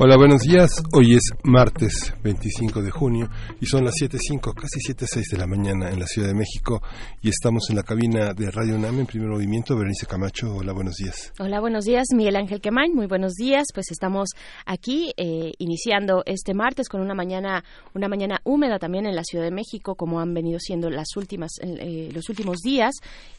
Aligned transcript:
Hola, 0.00 0.16
buenos 0.16 0.42
días. 0.42 0.80
Hoy 0.92 1.16
es 1.16 1.32
martes 1.42 2.14
25 2.22 2.82
de 2.82 2.90
junio 2.92 3.28
y 3.60 3.66
son 3.66 3.84
las 3.84 3.94
7.05, 4.00 4.54
casi 4.54 4.78
7.06 4.94 5.32
de 5.32 5.38
la 5.38 5.48
mañana 5.48 5.90
en 5.90 5.98
la 5.98 6.06
Ciudad 6.06 6.28
de 6.28 6.34
México 6.34 6.80
y 7.20 7.30
estamos 7.30 7.68
en 7.68 7.74
la 7.74 7.82
cabina 7.82 8.32
de 8.32 8.48
Radio 8.52 8.76
UNAM 8.76 9.00
en 9.00 9.06
primer 9.06 9.28
movimiento. 9.28 9.76
Berenice 9.76 10.06
Camacho, 10.06 10.54
hola, 10.54 10.72
buenos 10.72 10.94
días. 10.98 11.32
Hola, 11.40 11.58
buenos 11.58 11.84
días. 11.84 12.06
Miguel 12.14 12.36
Ángel 12.36 12.60
Quemain, 12.60 12.94
muy 12.94 13.06
buenos 13.06 13.32
días. 13.34 13.64
Pues 13.74 13.90
estamos 13.90 14.28
aquí 14.66 15.12
eh, 15.16 15.50
iniciando 15.58 16.22
este 16.26 16.54
martes 16.54 16.88
con 16.88 17.00
una 17.00 17.14
mañana, 17.14 17.64
una 17.92 18.06
mañana 18.06 18.40
húmeda 18.44 18.78
también 18.78 19.04
en 19.04 19.16
la 19.16 19.24
Ciudad 19.24 19.42
de 19.42 19.50
México, 19.50 19.96
como 19.96 20.20
han 20.20 20.32
venido 20.32 20.60
siendo 20.60 20.90
las 20.90 21.16
últimas, 21.16 21.50
eh, 21.60 22.08
los 22.14 22.28
últimos 22.28 22.58
días. 22.58 22.94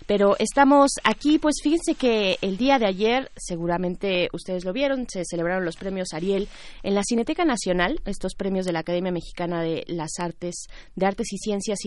Pero 0.10 0.36
estamos 0.40 0.94
aquí, 1.04 1.38
pues 1.38 1.58
fíjense 1.62 1.94
que 1.94 2.40
el 2.42 2.58
día 2.58 2.80
de 2.80 2.88
ayer, 2.88 3.30
seguramente 3.38 4.30
ustedes 4.34 4.66
lo 4.66 4.74
vieron, 4.74 5.06
se 5.08 5.22
celebraron 5.24 5.66
los 5.66 5.76
premios 5.76 6.14
Ariel 6.14 6.50
en 6.82 6.96
la 6.96 7.04
Cineteca 7.04 7.46
Nacional, 7.46 8.02
estos 8.06 8.34
premios 8.34 8.66
de 8.66 8.74
la 8.74 8.80
Academia 8.80 9.12
Mexicana 9.12 9.62
de 9.62 9.84
las 9.86 10.14
Artes, 10.18 10.66
de 10.96 11.06
Artes 11.06 11.32
y 11.32 11.38
Ciencias 11.38 11.78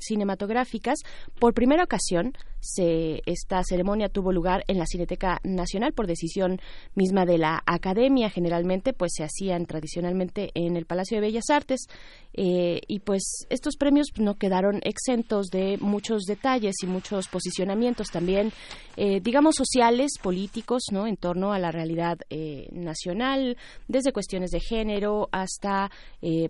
Cinematográficas, 0.00 1.00
por 1.38 1.52
primera 1.52 1.84
ocasión 1.84 2.32
se, 2.60 3.22
esta 3.26 3.62
ceremonia 3.64 4.08
tuvo 4.08 4.32
lugar 4.32 4.64
en 4.68 4.78
la 4.78 4.86
Cineteca 4.86 5.40
Nacional 5.42 5.92
por 5.92 6.06
decisión 6.06 6.60
misma 6.94 7.24
de 7.26 7.38
la 7.38 7.62
Academia. 7.66 8.30
Generalmente, 8.30 8.92
pues 8.92 9.12
se 9.14 9.24
hacían 9.24 9.66
tradicionalmente 9.66 10.50
en 10.54 10.76
el 10.76 10.86
Palacio 10.86 11.16
de 11.16 11.22
Bellas 11.22 11.50
Artes 11.50 11.86
eh, 12.32 12.80
y 12.86 13.00
pues 13.00 13.46
estos 13.50 13.76
premios 13.76 14.08
no 14.18 14.36
quedaron 14.36 14.80
exentos 14.84 15.48
de 15.48 15.78
muchos 15.80 16.24
detalles 16.24 16.76
y 16.82 16.86
muchos 16.86 17.28
posicionamientos 17.28 18.08
también, 18.08 18.52
eh, 18.96 19.20
digamos 19.20 19.56
sociales, 19.56 20.12
políticos, 20.22 20.84
no, 20.92 21.06
en 21.06 21.16
torno 21.16 21.52
a 21.52 21.58
la 21.58 21.72
realidad 21.72 22.18
eh, 22.30 22.68
nacional, 22.72 23.56
desde 23.88 24.12
cuestiones 24.12 24.50
de 24.50 24.60
género 24.60 25.28
hasta, 25.32 25.90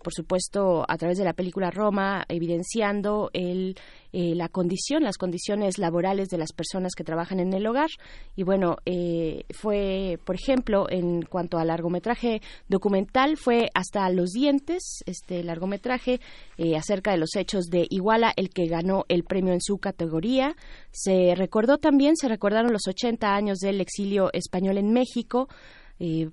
por 0.02 0.12
supuesto, 0.12 0.84
a 0.88 0.96
través 0.96 1.18
de 1.18 1.24
la 1.24 1.32
película 1.32 1.70
Roma, 1.70 2.24
evidenciando 2.28 3.30
el 3.32 3.76
eh, 4.12 4.34
la 4.34 4.48
condición, 4.48 5.04
las 5.04 5.18
condiciones 5.18 5.78
laborales 5.78 6.28
de 6.28 6.38
las 6.38 6.52
personas 6.52 6.94
que 6.96 7.04
trabajan 7.04 7.38
en 7.38 7.52
el 7.52 7.66
hogar. 7.66 7.90
Y 8.34 8.42
bueno, 8.42 8.76
eh, 8.84 9.44
fue, 9.50 10.18
por 10.24 10.34
ejemplo, 10.34 10.86
en 10.90 11.22
cuanto 11.22 11.58
al 11.58 11.68
largometraje 11.68 12.42
documental, 12.68 13.36
fue 13.36 13.70
hasta 13.74 14.08
los 14.10 14.30
dientes, 14.30 15.02
este 15.06 15.44
largometraje 15.44 16.20
eh, 16.58 16.76
acerca 16.76 17.12
de 17.12 17.18
los 17.18 17.36
hechos 17.36 17.66
de 17.66 17.86
Iguala, 17.88 18.32
el 18.36 18.50
que 18.50 18.66
ganó 18.66 19.04
el 19.08 19.22
premio 19.22 19.52
en 19.52 19.60
su 19.60 19.78
categoría. 19.78 20.56
Se 20.90 21.34
recordó 21.36 21.78
también, 21.78 22.16
se 22.16 22.28
recordaron 22.28 22.72
los 22.72 22.88
80 22.88 23.32
años 23.32 23.58
del 23.58 23.80
exilio 23.80 24.30
español 24.32 24.78
en 24.78 24.92
México. 24.92 25.48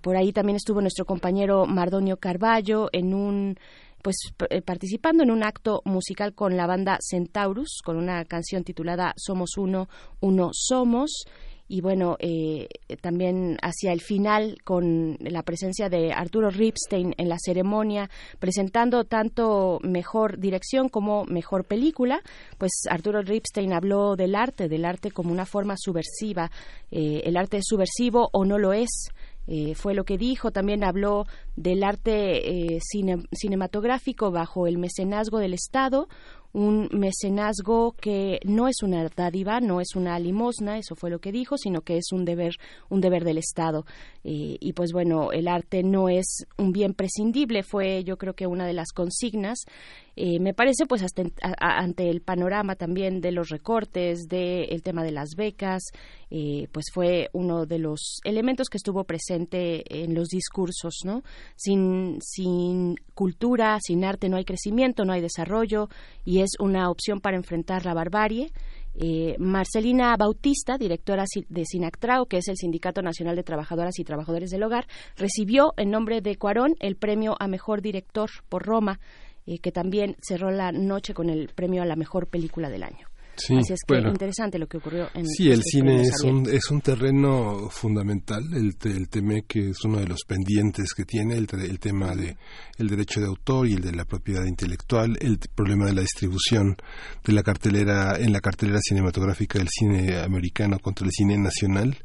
por 0.02 0.16
ahí 0.16 0.32
también 0.32 0.56
estuvo 0.56 0.80
nuestro 0.80 1.04
compañero 1.04 1.66
Mardonio 1.66 2.16
Carballo 2.18 2.88
en 2.94 3.14
un 3.14 3.58
pues 4.08 4.32
eh, 4.52 4.62
participando 4.62 5.24
en 5.24 5.32
un 5.32 5.44
acto 5.44 5.82
musical 5.84 6.34
con 6.34 6.56
la 6.56 6.66
banda 6.66 6.98
Centaurus, 7.02 7.82
con 7.84 7.98
una 7.98 8.24
canción 8.24 8.64
titulada 8.64 9.14
Somos 9.18 9.58
Uno, 9.58 9.90
Uno 10.22 10.52
Somos. 10.54 11.26
Y 11.68 11.82
bueno, 11.82 12.16
eh, 12.20 12.70
también 13.02 13.58
hacia 13.62 13.92
el 13.92 14.00
final 14.00 14.60
con 14.64 15.18
la 15.20 15.44
presencia 15.44 15.90
de 15.90 16.14
Arturo 16.14 16.50
Ripstein 16.50 17.16
en 17.18 17.28
la 17.28 17.36
ceremonia, 17.38 18.10
presentando 18.40 19.04
tanto 19.04 19.80
mejor 19.84 20.40
dirección 20.40 20.88
como 20.88 21.26
mejor 21.26 21.66
película, 21.66 22.22
pues 22.58 22.84
Arturo 22.90 23.22
Ripstein 23.22 23.74
habló 23.74 24.16
del 24.16 24.36
arte, 24.36 24.70
del 24.70 24.86
arte 24.86 25.12
como 25.12 25.34
una 25.34 25.46
forma 25.46 25.76
subversiva, 25.78 26.50
eh, 26.92 27.24
el 27.26 27.36
arte 27.36 27.58
es 27.58 27.66
subversivo 27.68 28.30
o 28.32 28.46
no 28.46 28.58
lo 28.58 28.72
es, 28.72 29.10
eh, 29.48 29.76
fue 29.76 29.94
lo 29.94 30.04
que 30.04 30.18
dijo. 30.18 30.52
También 30.52 30.84
habló 30.84 31.26
del 31.56 31.84
arte 31.84 32.76
eh, 32.76 32.80
cinematográfico 32.82 34.32
bajo 34.32 34.68
el 34.68 34.78
mecenazgo 34.78 35.40
del 35.40 35.54
Estado, 35.54 36.08
un 36.54 36.90
mecenazgo 36.92 37.94
que 37.94 38.40
no 38.44 38.68
es 38.68 38.82
una 38.82 39.08
dádiva, 39.16 39.60
no 39.60 39.80
es 39.80 39.96
una 39.96 40.18
limosna, 40.20 40.78
eso 40.78 40.96
fue 40.96 41.10
lo 41.10 41.20
que 41.20 41.32
dijo, 41.32 41.58
sino 41.58 41.82
que 41.82 41.98
es 41.98 42.12
un 42.12 42.26
deber, 42.26 42.56
un 42.90 43.02
deber 43.02 43.24
del 43.24 43.38
Estado. 43.38 43.86
Eh, 44.24 44.58
y 44.60 44.74
pues 44.74 44.92
bueno, 44.92 45.32
el 45.32 45.48
arte 45.48 45.84
no 45.84 46.10
es 46.10 46.46
un 46.58 46.72
bien 46.72 46.94
prescindible, 46.94 47.64
fue 47.64 48.04
yo 48.04 48.18
creo 48.18 48.34
que 48.34 48.48
una 48.48 48.66
de 48.66 48.74
las 48.74 48.92
consignas. 48.92 49.66
Eh, 50.20 50.40
me 50.40 50.56
parece 50.56 50.88
pues 50.88 51.04
hasta 51.04 51.22
ante 51.60 52.10
el 52.10 52.22
panorama 52.22 52.76
también 52.76 53.22
de 53.22 53.32
los 53.32 53.50
recortes, 53.50 54.28
del 54.28 54.82
tema 54.82 55.04
de 55.04 55.12
las 55.12 55.36
becas, 55.38 55.84
eh, 56.32 56.68
pues 56.72 56.86
fue 56.92 57.30
uno 57.34 57.68
de 57.68 57.78
los 57.78 58.20
elementos 58.24 58.68
que 58.68 58.78
estuvo 58.78 59.04
presente 59.04 59.84
en 60.04 60.16
los 60.16 60.30
discursos, 60.30 61.02
¿no? 61.06 61.22
Sin, 61.56 62.18
sin 62.20 62.96
cultura, 63.14 63.78
sin 63.80 64.04
arte 64.04 64.28
no 64.28 64.38
hay 64.38 64.44
crecimiento, 64.44 65.06
no 65.06 65.14
hay 65.14 65.22
desarrollo 65.22 65.88
y 66.26 66.42
es 66.42 66.50
una 66.60 66.90
opción 66.90 67.22
para 67.22 67.38
enfrentar 67.38 67.86
la 67.86 67.94
barbarie. 67.94 68.52
Eh, 69.00 69.36
Marcelina 69.38 70.16
Bautista, 70.18 70.80
directora 70.80 71.26
de 71.50 71.66
Sinactrao, 71.66 72.26
que 72.26 72.38
es 72.38 72.48
el 72.48 72.58
Sindicato 72.58 73.04
Nacional 73.04 73.36
de 73.36 73.44
Trabajadoras 73.44 74.00
y 74.00 74.04
Trabajadores 74.04 74.50
del 74.50 74.64
Hogar, 74.64 74.88
recibió 75.16 75.74
en 75.78 75.92
nombre 75.92 76.22
de 76.22 76.36
Cuarón 76.38 76.74
el 76.80 76.96
premio 76.96 77.36
a 77.40 77.48
Mejor 77.48 77.84
Director 77.84 78.32
por 78.50 78.66
Roma, 78.66 79.00
eh, 79.48 79.60
que 79.60 79.72
también 79.72 80.16
cerró 80.22 80.52
la 80.52 80.72
noche 80.72 81.14
con 81.14 81.30
el 81.30 81.48
premio 81.48 81.82
a 81.82 81.86
la 81.86 81.96
Mejor 81.96 82.28
Película 82.28 82.70
del 82.70 82.84
Año. 82.84 83.08
Sí, 83.38 83.56
Así 83.56 83.74
es 83.74 83.82
que 83.88 83.98
interesante 83.98 84.58
lo 84.58 84.68
que 84.68 84.78
ocurrió 84.78 85.10
en 85.14 85.26
Sí, 85.28 85.52
el 85.52 85.62
cine 85.64 86.02
es 86.02 86.22
un, 86.24 86.50
es 86.50 86.72
un 86.72 86.82
terreno 86.82 87.70
fundamental, 87.70 88.44
el, 88.54 88.76
el 88.84 89.10
tema 89.10 89.36
que 89.48 89.70
es 89.70 89.84
uno 89.84 90.00
de 90.00 90.08
los 90.08 90.22
pendientes 90.28 90.94
que 90.96 91.06
tiene, 91.06 91.36
el, 91.38 91.48
el 91.54 91.80
tema 91.80 92.16
de 92.16 92.36
el 92.78 92.88
derecho 92.88 93.20
de 93.20 93.28
autor 93.28 93.68
y 93.68 93.74
el 93.74 93.82
de 93.82 93.92
la 93.92 94.06
propiedad 94.06 94.46
intelectual, 94.46 95.18
el 95.20 95.40
problema 95.54 95.86
de 95.86 95.94
la 95.94 96.02
distribución 96.02 96.78
de 97.24 97.34
la 97.34 97.44
cartelera 97.44 98.18
en 98.18 98.32
la 98.32 98.40
cartelera 98.40 98.80
cinematográfica 98.82 99.60
del 99.60 99.68
cine 99.70 100.20
americano 100.20 100.80
contra 100.80 101.06
el 101.06 101.12
cine 101.12 101.38
nacional. 101.38 101.98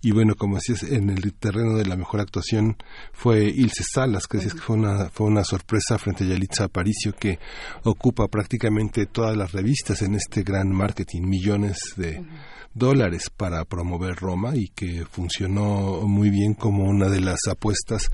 Y 0.00 0.12
bueno, 0.12 0.34
como 0.36 0.56
decías, 0.56 0.82
en 0.84 1.10
el 1.10 1.34
terreno 1.34 1.76
de 1.76 1.86
la 1.86 1.96
mejor 1.96 2.20
actuación 2.20 2.76
fue 3.12 3.44
Ilse 3.44 3.84
Salas, 3.92 4.26
que 4.26 4.38
decías 4.38 4.54
que 4.54 4.60
fue 4.60 4.76
una 4.76 5.10
fue 5.10 5.26
una 5.26 5.44
sorpresa 5.44 5.98
frente 5.98 6.24
a 6.24 6.28
Yalitza 6.28 6.64
Aparicio 6.64 7.12
que 7.14 7.38
ocupa 7.84 8.28
prácticamente 8.28 9.06
todas 9.06 9.36
las 9.36 9.52
revistas 9.52 10.02
en 10.02 10.14
este 10.14 10.42
gran 10.42 10.70
marketing, 10.80 11.22
millones 11.26 11.76
de 11.96 12.24
dólares 12.72 13.28
para 13.36 13.64
promover 13.66 14.16
Roma 14.16 14.56
y 14.56 14.68
que 14.68 15.04
funcionó 15.04 16.02
muy 16.06 16.30
bien 16.30 16.54
como 16.54 16.84
una 16.84 17.08
de 17.08 17.20
las 17.20 17.40
apuestas 17.50 18.10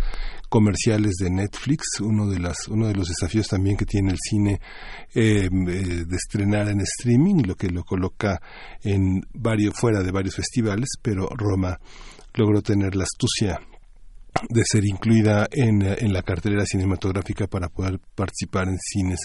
comerciales 0.48 1.14
de 1.20 1.30
Netflix, 1.30 2.00
uno 2.00 2.26
de 2.26 2.40
las 2.40 2.66
uno 2.68 2.88
de 2.88 2.94
los 2.94 3.08
desafíos 3.08 3.46
también 3.46 3.76
que 3.76 3.84
tiene 3.84 4.10
el 4.10 4.18
cine 4.18 4.60
eh, 5.14 5.48
eh, 5.48 5.48
de 5.48 6.16
estrenar 6.16 6.68
en 6.68 6.80
streaming, 6.80 7.42
lo 7.46 7.54
que 7.54 7.68
lo 7.68 7.84
coloca 7.84 8.40
en 8.82 9.20
varios 9.32 9.74
fuera 9.74 10.02
de 10.02 10.10
varios 10.10 10.34
festivales, 10.34 10.88
pero 11.00 11.28
Roma 11.28 11.78
logró 12.34 12.62
tener 12.62 12.96
la 12.96 13.04
astucia 13.04 13.60
de 14.48 14.62
ser 14.64 14.84
incluida 14.84 15.46
en, 15.50 15.82
en, 15.82 16.12
la 16.12 16.22
cartelera 16.22 16.64
cinematográfica 16.64 17.46
para 17.46 17.68
poder 17.68 17.98
participar 18.14 18.68
en 18.68 18.78
cines, 18.78 19.20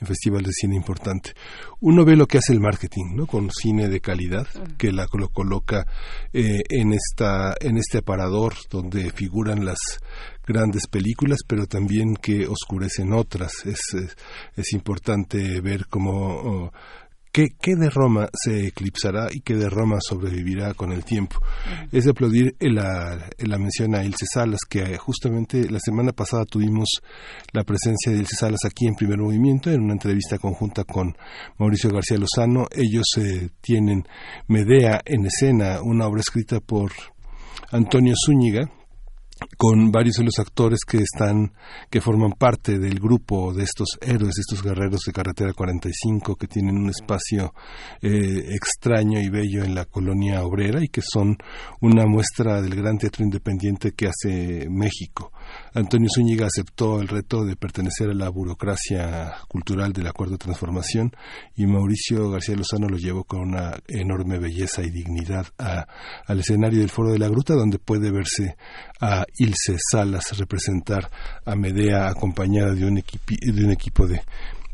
en 0.00 0.06
festivales 0.06 0.48
de 0.48 0.52
cine 0.52 0.76
importante. 0.76 1.32
Uno 1.80 2.04
ve 2.04 2.16
lo 2.16 2.26
que 2.26 2.38
hace 2.38 2.52
el 2.52 2.60
marketing, 2.60 3.14
¿no? 3.14 3.26
Con 3.26 3.50
cine 3.50 3.88
de 3.88 4.00
calidad 4.00 4.46
que 4.78 4.92
la, 4.92 5.06
lo 5.12 5.28
coloca 5.28 5.86
eh, 6.32 6.62
en 6.68 6.92
esta 6.92 7.54
en 7.60 7.78
este 7.78 7.98
aparador 7.98 8.54
donde 8.70 9.10
figuran 9.10 9.64
las 9.64 9.78
grandes 10.46 10.86
películas, 10.86 11.40
pero 11.46 11.66
también 11.66 12.14
que 12.16 12.46
oscurecen 12.46 13.12
otras. 13.12 13.66
Es, 13.66 13.80
es, 14.56 14.72
importante 14.72 15.60
ver 15.60 15.86
cómo 15.88 16.12
oh, 16.12 16.72
¿Qué, 17.36 17.76
de 17.76 17.90
Roma 17.90 18.30
se 18.32 18.68
eclipsará 18.68 19.28
y 19.30 19.40
qué 19.40 19.56
de 19.56 19.68
Roma 19.68 19.98
sobrevivirá 20.00 20.72
con 20.72 20.90
el 20.90 21.04
tiempo? 21.04 21.36
Es 21.92 22.04
de 22.04 22.12
aplaudir 22.12 22.56
la, 22.60 23.28
la 23.36 23.58
mención 23.58 23.94
a 23.94 24.02
Ilse 24.02 24.24
Salas, 24.32 24.60
que 24.66 24.96
justamente 24.96 25.68
la 25.68 25.78
semana 25.78 26.12
pasada 26.12 26.46
tuvimos 26.46 27.02
la 27.52 27.62
presencia 27.62 28.10
de 28.10 28.20
Ilse 28.20 28.36
Salas 28.36 28.64
aquí 28.64 28.86
en 28.86 28.94
Primer 28.94 29.18
Movimiento, 29.18 29.70
en 29.70 29.82
una 29.82 29.92
entrevista 29.92 30.38
conjunta 30.38 30.84
con 30.84 31.14
Mauricio 31.58 31.90
García 31.90 32.16
Lozano. 32.16 32.68
Ellos 32.70 33.04
eh, 33.18 33.50
tienen 33.60 34.04
Medea 34.48 35.02
en 35.04 35.26
escena, 35.26 35.82
una 35.82 36.06
obra 36.06 36.20
escrita 36.20 36.60
por 36.60 36.90
Antonio 37.70 38.14
Zúñiga, 38.16 38.70
con 39.56 39.90
varios 39.90 40.16
de 40.16 40.24
los 40.24 40.38
actores 40.38 40.80
que 40.86 40.98
están 40.98 41.52
que 41.90 42.00
forman 42.00 42.32
parte 42.32 42.78
del 42.78 42.98
grupo 42.98 43.52
de 43.52 43.64
estos 43.64 43.98
héroes, 44.00 44.34
de 44.34 44.40
estos 44.40 44.62
guerreros 44.62 45.00
de 45.06 45.12
carretera 45.12 45.52
45 45.52 46.36
que 46.36 46.46
tienen 46.46 46.76
un 46.76 46.88
espacio 46.88 47.52
eh, 48.00 48.54
extraño 48.54 49.20
y 49.20 49.28
bello 49.28 49.64
en 49.64 49.74
la 49.74 49.84
colonia 49.84 50.44
obrera 50.44 50.82
y 50.82 50.88
que 50.88 51.02
son 51.02 51.36
una 51.80 52.06
muestra 52.06 52.62
del 52.62 52.74
gran 52.74 52.98
teatro 52.98 53.24
independiente 53.24 53.92
que 53.92 54.08
hace 54.08 54.68
México. 54.70 55.32
Antonio 55.74 56.08
Zúñiga 56.14 56.46
aceptó 56.46 57.00
el 57.00 57.08
reto 57.08 57.44
de 57.44 57.56
pertenecer 57.56 58.10
a 58.10 58.14
la 58.14 58.28
burocracia 58.28 59.34
cultural 59.48 59.92
del 59.92 60.06
Acuerdo 60.06 60.32
de 60.32 60.38
Transformación 60.38 61.12
y 61.54 61.66
Mauricio 61.66 62.30
García 62.30 62.56
Lozano 62.56 62.88
lo 62.88 62.96
llevó 62.96 63.24
con 63.24 63.40
una 63.40 63.78
enorme 63.88 64.38
belleza 64.38 64.82
y 64.82 64.90
dignidad 64.90 65.46
al 65.58 66.40
escenario 66.40 66.80
del 66.80 66.90
Foro 66.90 67.12
de 67.12 67.18
la 67.18 67.28
Gruta, 67.28 67.54
donde 67.54 67.78
puede 67.78 68.10
verse 68.10 68.56
a 69.00 69.24
Ilse 69.38 69.76
Salas 69.90 70.36
representar 70.38 71.10
a 71.44 71.54
Medea 71.56 72.08
acompañada 72.08 72.74
de 72.74 72.84
un, 72.84 72.94
de 72.94 73.64
un 73.64 73.70
equipo 73.70 74.06
de, 74.06 74.22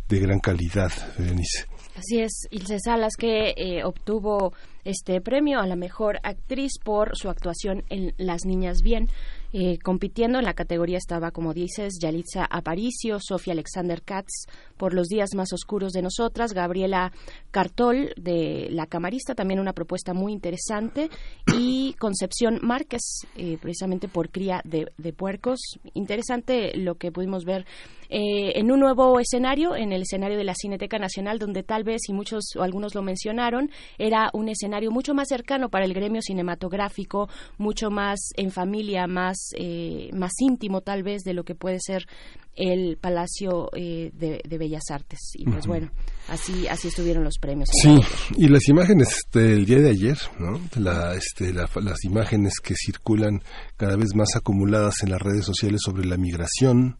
de 0.08 0.20
gran 0.20 0.40
calidad, 0.40 0.92
Berenice. 1.18 1.66
Así 1.96 2.20
es, 2.20 2.48
Ilse 2.50 2.78
Salas 2.80 3.14
que 3.18 3.54
eh, 3.56 3.84
obtuvo 3.84 4.54
este 4.84 5.20
premio 5.20 5.60
a 5.60 5.66
la 5.66 5.76
mejor 5.76 6.18
actriz 6.22 6.72
por 6.82 7.16
su 7.16 7.28
actuación 7.28 7.84
en 7.90 8.14
Las 8.16 8.44
Niñas 8.44 8.82
Bien. 8.82 9.08
Eh, 9.54 9.78
compitiendo 9.82 10.38
en 10.38 10.44
la 10.44 10.54
categoría 10.54 10.96
estaba, 10.96 11.30
como 11.30 11.52
dices, 11.52 11.98
Yalitza 12.00 12.46
Aparicio, 12.46 13.18
Sofía 13.20 13.52
Alexander 13.52 14.02
Katz 14.02 14.46
por 14.78 14.94
Los 14.94 15.08
Días 15.08 15.34
Más 15.34 15.52
Oscuros 15.52 15.92
de 15.92 16.00
Nosotras, 16.00 16.54
Gabriela 16.54 17.12
Cartol 17.50 18.14
de 18.16 18.68
La 18.70 18.86
Camarista, 18.86 19.34
también 19.34 19.60
una 19.60 19.74
propuesta 19.74 20.14
muy 20.14 20.32
interesante, 20.32 21.10
y 21.54 21.94
Concepción 21.98 22.60
Márquez, 22.62 23.02
eh, 23.36 23.58
precisamente 23.60 24.08
por 24.08 24.30
Cría 24.30 24.62
de, 24.64 25.12
Puercos. 25.12 25.60
Interesante 25.92 26.74
lo 26.76 26.94
que 26.94 27.12
pudimos 27.12 27.44
ver 27.44 27.66
eh, 28.14 28.58
en 28.58 28.70
un 28.70 28.78
nuevo 28.78 29.18
escenario, 29.18 29.74
en 29.74 29.90
el 29.90 30.02
escenario 30.02 30.36
de 30.36 30.44
la 30.44 30.54
Cineteca 30.54 30.98
Nacional, 30.98 31.38
donde 31.38 31.62
tal 31.62 31.82
vez, 31.82 32.02
y 32.08 32.12
muchos 32.12 32.44
o 32.58 32.62
algunos 32.62 32.94
lo 32.94 33.00
mencionaron, 33.00 33.70
era 33.96 34.28
un 34.34 34.50
escenario 34.50 34.90
mucho 34.90 35.14
más 35.14 35.28
cercano 35.28 35.70
para 35.70 35.86
el 35.86 35.94
gremio 35.94 36.20
cinematográfico, 36.20 37.30
mucho 37.56 37.90
más 37.90 38.20
en 38.36 38.50
familia, 38.50 39.06
más 39.06 39.38
eh, 39.56 40.10
más 40.12 40.32
íntimo 40.40 40.82
tal 40.82 41.02
vez 41.02 41.22
de 41.22 41.32
lo 41.32 41.44
que 41.44 41.54
puede 41.54 41.78
ser 41.80 42.06
el 42.54 42.98
Palacio 42.98 43.70
eh, 43.74 44.10
de, 44.12 44.58
Bellas 44.58 44.90
Artes. 44.90 45.18
Y 45.32 45.44
pues 45.46 45.66
bueno, 45.66 45.90
así 46.28 46.68
así 46.68 46.88
estuvieron 46.88 47.24
los 47.24 47.38
premios. 47.38 47.70
Sí, 47.72 47.98
y 48.36 48.48
las 48.48 48.68
imágenes 48.68 49.22
del 49.32 49.64
día 49.64 49.78
de 49.78 49.88
ayer, 49.88 50.18
¿no? 50.38 50.60
La, 50.76 51.14
este, 51.14 51.52
las 51.54 52.04
imágenes 52.04 52.60
que 52.62 52.74
circulan 52.74 53.42
cada 53.78 53.96
vez 53.96 54.14
más 54.14 54.36
acumuladas 54.36 55.02
en 55.02 55.12
las 55.12 55.22
redes 55.22 55.46
sociales 55.46 55.80
sobre 55.82 56.04
la 56.04 56.18
migración, 56.18 56.98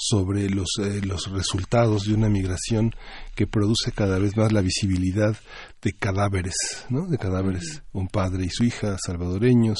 sobre 0.00 0.48
los, 0.48 0.68
eh, 0.80 1.00
los 1.04 1.30
resultados 1.30 2.04
de 2.04 2.14
una 2.14 2.28
migración 2.28 2.94
que 3.34 3.46
produce 3.46 3.92
cada 3.92 4.18
vez 4.18 4.36
más 4.36 4.50
la 4.52 4.62
visibilidad 4.62 5.36
de 5.82 5.92
cadáveres, 5.92 6.54
¿no? 6.90 7.06
De 7.06 7.16
cadáveres, 7.16 7.82
un 7.92 8.08
padre 8.08 8.44
y 8.44 8.50
su 8.50 8.64
hija, 8.64 8.96
salvadoreños, 8.98 9.78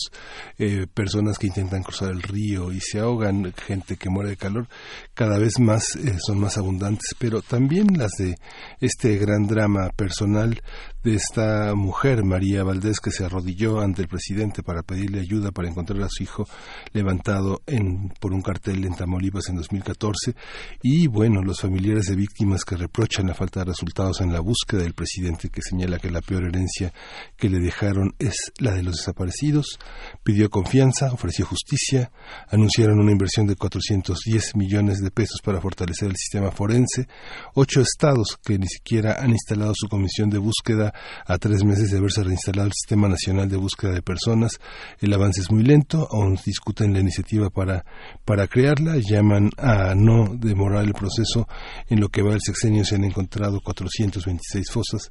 eh, 0.58 0.86
personas 0.92 1.38
que 1.38 1.46
intentan 1.46 1.82
cruzar 1.82 2.10
el 2.10 2.22
río 2.22 2.72
y 2.72 2.80
se 2.80 3.00
ahogan, 3.00 3.52
gente 3.52 3.96
que 3.96 4.08
muere 4.08 4.30
de 4.30 4.36
calor, 4.36 4.66
cada 5.14 5.38
vez 5.38 5.58
más 5.58 5.96
eh, 5.96 6.16
son 6.24 6.40
más 6.40 6.56
abundantes, 6.56 7.14
pero 7.18 7.42
también 7.42 7.98
las 7.98 8.12
de 8.12 8.36
este 8.80 9.16
gran 9.18 9.46
drama 9.46 9.90
personal 9.94 10.60
de 11.02 11.14
esta 11.14 11.74
mujer, 11.74 12.24
María 12.24 12.62
Valdés, 12.62 13.00
que 13.00 13.10
se 13.10 13.24
arrodilló 13.24 13.80
ante 13.80 14.02
el 14.02 14.08
presidente 14.08 14.62
para 14.62 14.82
pedirle 14.82 15.20
ayuda 15.20 15.50
para 15.50 15.68
encontrar 15.68 16.02
a 16.02 16.08
su 16.10 16.22
hijo 16.22 16.46
levantado 16.92 17.62
en, 17.66 18.10
por 18.20 18.32
un 18.32 18.42
cartel 18.42 18.84
en 18.84 18.94
Tamaulipas 18.94 19.48
en 19.48 19.56
2014, 19.56 20.34
y 20.82 21.06
bueno, 21.06 21.42
los 21.42 21.60
familiares 21.60 22.06
de 22.06 22.16
víctimas 22.16 22.64
que 22.64 22.76
reprochan 22.76 23.28
la 23.28 23.34
falta 23.34 23.60
de 23.60 23.66
resultados 23.66 24.20
en 24.20 24.32
la 24.32 24.40
búsqueda 24.40 24.82
del 24.82 24.94
presidente, 24.94 25.48
que 25.48 25.62
señala 25.62 25.89
que 25.98 26.10
la 26.10 26.20
peor 26.20 26.44
herencia 26.44 26.92
que 27.36 27.48
le 27.48 27.58
dejaron 27.58 28.14
es 28.18 28.52
la 28.58 28.72
de 28.72 28.82
los 28.82 28.96
desaparecidos, 28.96 29.78
pidió 30.22 30.50
confianza, 30.50 31.12
ofreció 31.12 31.46
justicia, 31.46 32.12
anunciaron 32.48 33.00
una 33.00 33.12
inversión 33.12 33.46
de 33.46 33.56
410 33.56 34.56
millones 34.56 34.98
de 34.98 35.10
pesos 35.10 35.40
para 35.42 35.60
fortalecer 35.60 36.08
el 36.08 36.16
sistema 36.16 36.50
forense, 36.50 37.08
ocho 37.54 37.80
estados 37.80 38.38
que 38.42 38.58
ni 38.58 38.66
siquiera 38.66 39.16
han 39.20 39.30
instalado 39.30 39.72
su 39.74 39.88
comisión 39.88 40.30
de 40.30 40.38
búsqueda 40.38 40.92
a 41.26 41.38
tres 41.38 41.64
meses 41.64 41.90
de 41.90 41.98
haberse 41.98 42.22
reinstalado 42.22 42.66
el 42.66 42.72
Sistema 42.72 43.08
Nacional 43.08 43.48
de 43.48 43.56
Búsqueda 43.56 43.92
de 43.92 44.02
Personas. 44.02 44.58
El 44.98 45.12
avance 45.12 45.40
es 45.40 45.50
muy 45.50 45.62
lento, 45.62 46.08
aún 46.10 46.38
discuten 46.44 46.92
la 46.92 47.00
iniciativa 47.00 47.50
para, 47.50 47.84
para 48.24 48.46
crearla, 48.46 48.96
llaman 48.96 49.50
a 49.56 49.94
no 49.94 50.34
demorar 50.36 50.84
el 50.84 50.92
proceso. 50.92 51.48
En 51.88 52.00
lo 52.00 52.08
que 52.08 52.22
va 52.22 52.34
el 52.34 52.40
sexenio 52.40 52.84
se 52.84 52.96
han 52.96 53.04
encontrado 53.04 53.60
426 53.60 54.70
fosas 54.70 55.08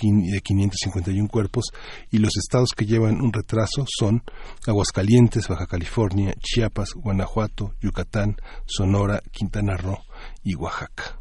de 0.00 0.40
551 0.40 1.28
cuerpos 1.28 1.66
y 2.10 2.18
los 2.18 2.36
estados 2.36 2.70
que 2.76 2.86
llevan 2.86 3.20
un 3.20 3.32
retraso 3.32 3.84
son 3.86 4.22
Aguascalientes, 4.66 5.48
Baja 5.48 5.66
California, 5.66 6.34
Chiapas, 6.38 6.94
Guanajuato, 6.94 7.74
Yucatán, 7.80 8.36
Sonora, 8.66 9.22
Quintana 9.30 9.76
Roo 9.76 9.98
y 10.42 10.54
Oaxaca. 10.54 11.19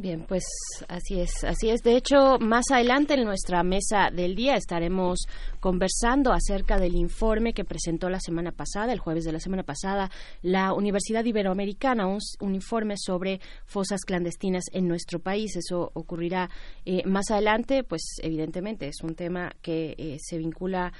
Bien, 0.00 0.24
pues 0.26 0.44
así 0.88 1.20
es, 1.20 1.44
así 1.44 1.68
es. 1.68 1.82
De 1.82 1.94
hecho, 1.94 2.38
más 2.38 2.64
adelante 2.70 3.12
en 3.12 3.24
nuestra 3.24 3.62
mesa 3.62 4.10
del 4.10 4.34
día 4.34 4.56
estaremos 4.56 5.26
conversando 5.60 6.32
acerca 6.32 6.78
del 6.78 6.94
informe 6.94 7.52
que 7.52 7.66
presentó 7.66 8.08
la 8.08 8.18
semana 8.18 8.50
pasada, 8.50 8.94
el 8.94 8.98
jueves 8.98 9.24
de 9.24 9.32
la 9.32 9.40
semana 9.40 9.62
pasada, 9.62 10.10
la 10.40 10.72
Universidad 10.72 11.22
Iberoamericana, 11.26 12.06
un, 12.06 12.54
informe 12.54 12.94
sobre 12.96 13.42
fosas 13.66 14.00
clandestinas 14.06 14.64
en 14.72 14.88
nuestro 14.88 15.18
país. 15.18 15.54
Eso 15.56 15.90
ocurrirá 15.92 16.48
eh, 16.86 17.02
más 17.04 17.30
adelante, 17.30 17.84
pues 17.84 18.00
evidentemente 18.22 18.88
es 18.88 19.02
un 19.02 19.14
tema 19.14 19.52
que 19.60 19.96
eh, 19.98 20.16
se 20.18 20.38
vincula 20.38 20.94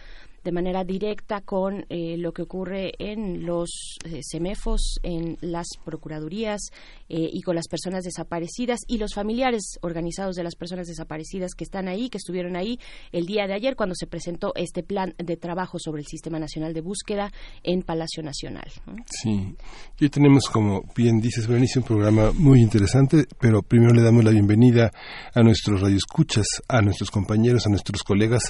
de 0.44 0.52
manera 0.52 0.84
directa 0.84 1.40
con 1.40 1.84
eh, 1.88 2.16
lo 2.16 2.32
que 2.32 2.42
ocurre 2.42 2.92
en 2.98 3.44
los 3.44 3.98
eh, 4.04 4.20
semefos, 4.22 4.98
en 5.02 5.36
las 5.40 5.66
procuradurías 5.84 6.60
eh, 7.08 7.28
y 7.32 7.42
con 7.42 7.54
las 7.54 7.68
personas 7.68 8.04
desaparecidas 8.04 8.80
y 8.86 8.98
los 8.98 9.14
familiares 9.14 9.78
organizados 9.82 10.36
de 10.36 10.44
las 10.44 10.56
personas 10.56 10.86
desaparecidas 10.86 11.54
que 11.54 11.64
están 11.64 11.88
ahí, 11.88 12.08
que 12.08 12.18
estuvieron 12.18 12.56
ahí 12.56 12.78
el 13.12 13.26
día 13.26 13.46
de 13.46 13.54
ayer 13.54 13.76
cuando 13.76 13.94
se 13.94 14.06
presentó 14.06 14.52
este 14.54 14.82
plan 14.82 15.14
de 15.18 15.36
trabajo 15.36 15.78
sobre 15.78 16.00
el 16.00 16.06
Sistema 16.06 16.38
Nacional 16.38 16.72
de 16.72 16.80
Búsqueda 16.80 17.32
en 17.62 17.82
Palacio 17.82 18.22
Nacional. 18.22 18.70
Sí, 19.06 19.54
y 19.98 20.08
tenemos, 20.08 20.48
como 20.48 20.82
bien 20.96 21.20
dices, 21.20 21.46
Berenice, 21.46 21.80
un 21.80 21.84
programa 21.84 22.32
muy 22.32 22.60
interesante, 22.60 23.26
pero 23.38 23.62
primero 23.62 23.92
le 23.92 24.02
damos 24.02 24.24
la 24.24 24.30
bienvenida 24.30 24.90
a 25.34 25.42
nuestros 25.42 25.80
radioescuchas, 25.80 26.46
a 26.68 26.80
nuestros 26.80 27.10
compañeros, 27.10 27.66
a 27.66 27.70
nuestros 27.70 28.02
colegas 28.02 28.42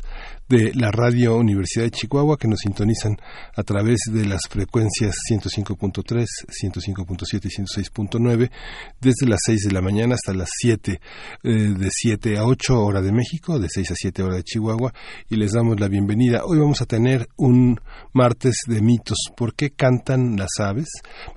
de 0.49 0.73
la 0.75 0.91
Radio 0.91 1.37
Universidad 1.37 1.80
de 1.83 1.91
Chihuahua 1.91 2.37
que 2.37 2.49
nos 2.49 2.61
sintonizan 2.61 3.17
a 3.57 3.63
través 3.63 4.01
de 4.13 4.27
las 4.27 4.43
frecuencias 4.49 5.17
105.3, 5.31 6.27
105.7 6.49 7.45
y 7.45 7.83
106.9 7.83 8.51
desde 9.01 9.27
las 9.27 9.41
6 9.45 9.65
de 9.69 9.73
la 9.73 9.81
mañana 9.81 10.15
hasta 10.15 10.33
las 10.33 10.51
7, 10.59 11.01
eh, 11.43 11.51
de 11.51 11.89
7 11.91 12.39
a 12.39 12.45
8 12.45 12.81
hora 12.81 13.01
de 13.01 13.13
México, 13.13 13.59
de 13.59 13.69
6 13.69 13.91
a 13.91 13.95
7 13.95 14.23
hora 14.23 14.37
de 14.37 14.45
Chihuahua 14.45 14.93
y 15.29 15.37
les 15.37 15.53
damos 15.53 15.79
la 15.81 15.89
bienvenida. 15.89 16.45
Hoy 16.45 16.59
vamos 16.59 16.81
a 16.81 16.87
tener 16.87 17.29
un 17.37 17.81
martes 18.13 18.57
de 18.67 18.81
mitos. 18.81 19.19
¿Por 19.37 19.55
qué 19.55 19.71
cantan 19.71 20.37
las 20.37 20.59
aves? 20.59 20.89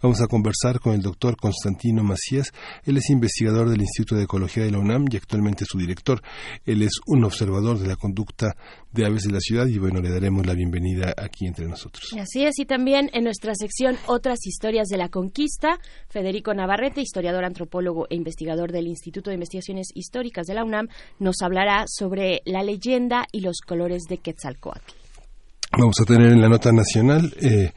Vamos 0.01 0.21
a 0.21 0.27
conversar 0.27 0.79
con 0.79 0.93
el 0.93 1.01
doctor 1.01 1.38
Constantino 1.38 2.03
Macías. 2.03 2.51
Él 2.85 2.97
es 2.97 3.09
investigador 3.09 3.69
del 3.69 3.81
Instituto 3.81 4.15
de 4.15 4.23
Ecología 4.23 4.63
de 4.63 4.71
la 4.71 4.79
UNAM 4.79 5.05
y 5.09 5.17
actualmente 5.17 5.65
su 5.65 5.77
director. 5.77 6.21
Él 6.65 6.81
es 6.81 6.93
un 7.05 7.23
observador 7.23 7.79
de 7.79 7.88
la 7.88 7.95
conducta 7.95 8.55
de 8.93 9.05
aves 9.05 9.23
de 9.23 9.31
la 9.31 9.39
ciudad 9.39 9.65
y 9.65 9.79
bueno, 9.79 10.00
le 10.01 10.09
daremos 10.09 10.45
la 10.45 10.53
bienvenida 10.53 11.13
aquí 11.17 11.47
entre 11.47 11.67
nosotros. 11.67 12.13
Así 12.19 12.45
es, 12.45 12.59
y 12.59 12.65
también 12.65 13.09
en 13.13 13.23
nuestra 13.23 13.53
sección 13.55 13.97
Otras 14.05 14.45
historias 14.45 14.88
de 14.88 14.97
la 14.97 15.09
conquista, 15.09 15.79
Federico 16.09 16.53
Navarrete, 16.53 17.01
historiador, 17.01 17.43
antropólogo 17.43 18.07
e 18.09 18.15
investigador 18.15 18.71
del 18.71 18.88
Instituto 18.88 19.29
de 19.29 19.35
Investigaciones 19.35 19.88
Históricas 19.95 20.45
de 20.45 20.53
la 20.53 20.63
UNAM, 20.63 20.88
nos 21.19 21.41
hablará 21.41 21.85
sobre 21.88 22.41
la 22.45 22.62
leyenda 22.63 23.25
y 23.31 23.41
los 23.41 23.62
colores 23.65 24.03
de 24.07 24.17
Quetzalcoatl. 24.17 24.93
Vamos 25.77 25.95
a 26.00 26.05
tener 26.05 26.31
en 26.31 26.39
la 26.39 26.50
nota 26.50 26.71
nacional 26.71 27.33
eh, 27.41 27.71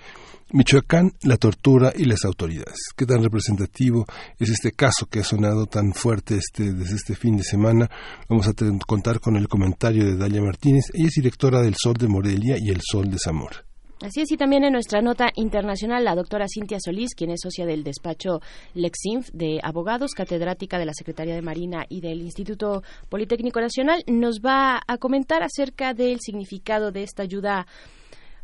Michoacán, 0.52 1.12
la 1.22 1.36
tortura 1.36 1.92
y 1.96 2.04
las 2.04 2.24
autoridades. 2.24 2.78
¿Qué 2.96 3.04
tan 3.04 3.22
representativo 3.22 4.06
es 4.38 4.50
este 4.50 4.70
caso 4.70 5.06
que 5.06 5.20
ha 5.20 5.24
sonado 5.24 5.66
tan 5.66 5.92
fuerte 5.92 6.36
este, 6.36 6.72
desde 6.72 6.94
este 6.94 7.16
fin 7.16 7.36
de 7.36 7.42
semana? 7.42 7.90
Vamos 8.28 8.46
a 8.46 8.52
contar 8.86 9.18
con 9.18 9.36
el 9.36 9.48
comentario 9.48 10.04
de 10.04 10.16
Dalia 10.16 10.42
Martínez. 10.42 10.84
Ella 10.94 11.08
es 11.08 11.14
directora 11.14 11.62
del 11.62 11.74
Sol 11.76 11.94
de 11.94 12.06
Morelia 12.06 12.56
y 12.60 12.70
el 12.70 12.80
Sol 12.80 13.10
de 13.10 13.18
Zamora. 13.18 13.66
Así 14.02 14.20
es, 14.20 14.30
y 14.30 14.36
también 14.36 14.62
en 14.62 14.74
nuestra 14.74 15.00
nota 15.00 15.30
internacional, 15.36 16.04
la 16.04 16.14
doctora 16.14 16.44
Cintia 16.52 16.78
Solís, 16.78 17.14
quien 17.14 17.30
es 17.30 17.40
socia 17.42 17.64
del 17.64 17.82
despacho 17.82 18.40
Lexinf 18.74 19.30
de 19.32 19.58
abogados, 19.62 20.12
catedrática 20.12 20.78
de 20.78 20.84
la 20.84 20.92
Secretaría 20.92 21.34
de 21.34 21.40
Marina 21.40 21.86
y 21.88 22.02
del 22.02 22.20
Instituto 22.20 22.82
Politécnico 23.08 23.58
Nacional, 23.58 24.04
nos 24.06 24.40
va 24.40 24.82
a 24.86 24.98
comentar 24.98 25.42
acerca 25.42 25.94
del 25.94 26.20
significado 26.20 26.92
de 26.92 27.04
esta 27.04 27.22
ayuda 27.22 27.66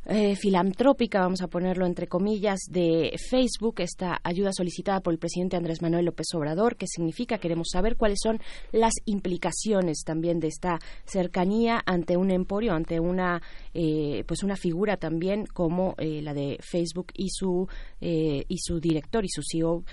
eh, 0.06 0.34
filantrópica, 0.36 1.20
vamos 1.20 1.42
a 1.42 1.48
ponerlo 1.48 1.86
entre 1.86 2.08
comillas, 2.08 2.60
de 2.68 3.16
Facebook, 3.30 3.80
esta 3.80 4.20
ayuda 4.24 4.52
solicitada 4.52 5.00
por 5.00 5.12
el 5.12 5.18
presidente 5.18 5.56
Andrés 5.56 5.80
Manuel 5.80 6.06
López 6.06 6.26
Obrador, 6.34 6.76
que 6.76 6.86
significa, 6.86 7.38
queremos 7.38 7.68
saber 7.70 7.96
cuáles 7.96 8.18
son 8.22 8.40
las 8.72 8.92
implicaciones 9.04 10.02
también 10.04 10.40
de 10.40 10.48
esta 10.48 10.78
cercanía 11.04 11.80
ante 11.86 12.16
un 12.16 12.30
emporio, 12.30 12.72
ante 12.72 12.98
una, 12.98 13.40
eh, 13.74 14.24
pues 14.26 14.42
una 14.42 14.56
figura 14.56 14.96
también 14.96 15.46
como 15.46 15.94
eh, 15.98 16.20
la 16.20 16.34
de 16.34 16.58
Facebook 16.60 17.12
y 17.14 17.28
su, 17.30 17.68
y 18.00 18.58
su 18.58 18.80
director 18.80 19.24
y 19.24 19.28
su 19.28 19.42
CEO, 19.42 19.84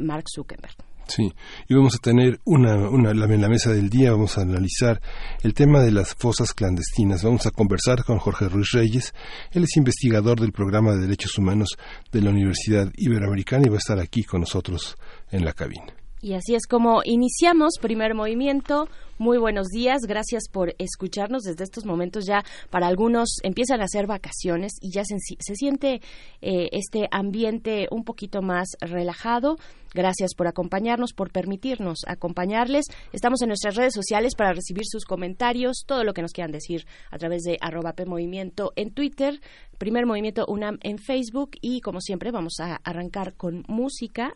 Mark 0.00 0.24
Zuckerberg. 0.34 0.89
Sí, 1.10 1.32
y 1.68 1.74
vamos 1.74 1.96
a 1.96 1.98
tener 1.98 2.40
una, 2.44 2.88
una, 2.88 3.10
en 3.10 3.40
la 3.40 3.48
mesa 3.48 3.72
del 3.72 3.90
día, 3.90 4.12
vamos 4.12 4.38
a 4.38 4.42
analizar 4.42 5.02
el 5.42 5.54
tema 5.54 5.80
de 5.80 5.90
las 5.90 6.14
fosas 6.14 6.54
clandestinas. 6.54 7.24
Vamos 7.24 7.46
a 7.46 7.50
conversar 7.50 8.04
con 8.04 8.18
Jorge 8.18 8.48
Ruiz 8.48 8.70
Reyes, 8.72 9.12
él 9.50 9.64
es 9.64 9.76
investigador 9.76 10.40
del 10.40 10.52
programa 10.52 10.92
de 10.92 11.00
Derechos 11.00 11.36
Humanos 11.36 11.70
de 12.12 12.20
la 12.20 12.30
Universidad 12.30 12.92
Iberoamericana 12.96 13.64
y 13.66 13.70
va 13.70 13.74
a 13.74 13.78
estar 13.78 13.98
aquí 13.98 14.22
con 14.22 14.42
nosotros 14.42 14.96
en 15.32 15.44
la 15.44 15.52
cabina. 15.52 15.99
Y 16.22 16.34
así 16.34 16.54
es 16.54 16.66
como 16.66 17.00
iniciamos 17.02 17.78
primer 17.80 18.14
movimiento. 18.14 18.88
Muy 19.16 19.38
buenos 19.38 19.68
días, 19.68 20.02
gracias 20.02 20.50
por 20.50 20.74
escucharnos 20.78 21.44
desde 21.44 21.64
estos 21.64 21.86
momentos. 21.86 22.26
Ya 22.26 22.44
para 22.68 22.88
algunos 22.88 23.38
empiezan 23.42 23.80
a 23.80 23.84
hacer 23.84 24.06
vacaciones 24.06 24.72
y 24.82 24.92
ya 24.92 25.02
se, 25.04 25.16
siente 25.54 26.02
eh, 26.42 26.68
este 26.72 27.08
ambiente 27.10 27.88
un 27.90 28.04
poquito 28.04 28.42
más 28.42 28.68
relajado. 28.82 29.56
Gracias 29.94 30.34
por 30.34 30.46
acompañarnos, 30.46 31.14
por 31.14 31.32
permitirnos 31.32 32.00
acompañarles. 32.06 32.84
Estamos 33.12 33.40
en 33.40 33.48
nuestras 33.48 33.76
redes 33.76 33.94
sociales 33.94 34.34
para 34.34 34.52
recibir 34.52 34.84
sus 34.84 35.06
comentarios, 35.06 35.84
todo 35.86 36.04
lo 36.04 36.12
que 36.12 36.22
nos 36.22 36.32
quieran 36.32 36.52
decir 36.52 36.86
a 37.10 37.16
través 37.16 37.44
de 37.44 37.56
arroba 37.62 37.94
PMovimiento 37.94 38.72
en 38.76 38.92
Twitter, 38.92 39.40
Primer 39.78 40.04
Movimiento 40.04 40.44
UNAM 40.48 40.78
en 40.82 40.98
Facebook 40.98 41.52
y 41.62 41.80
como 41.80 42.02
siempre 42.02 42.30
vamos 42.30 42.60
a 42.60 42.76
arrancar 42.84 43.34
con 43.34 43.64
música 43.68 44.34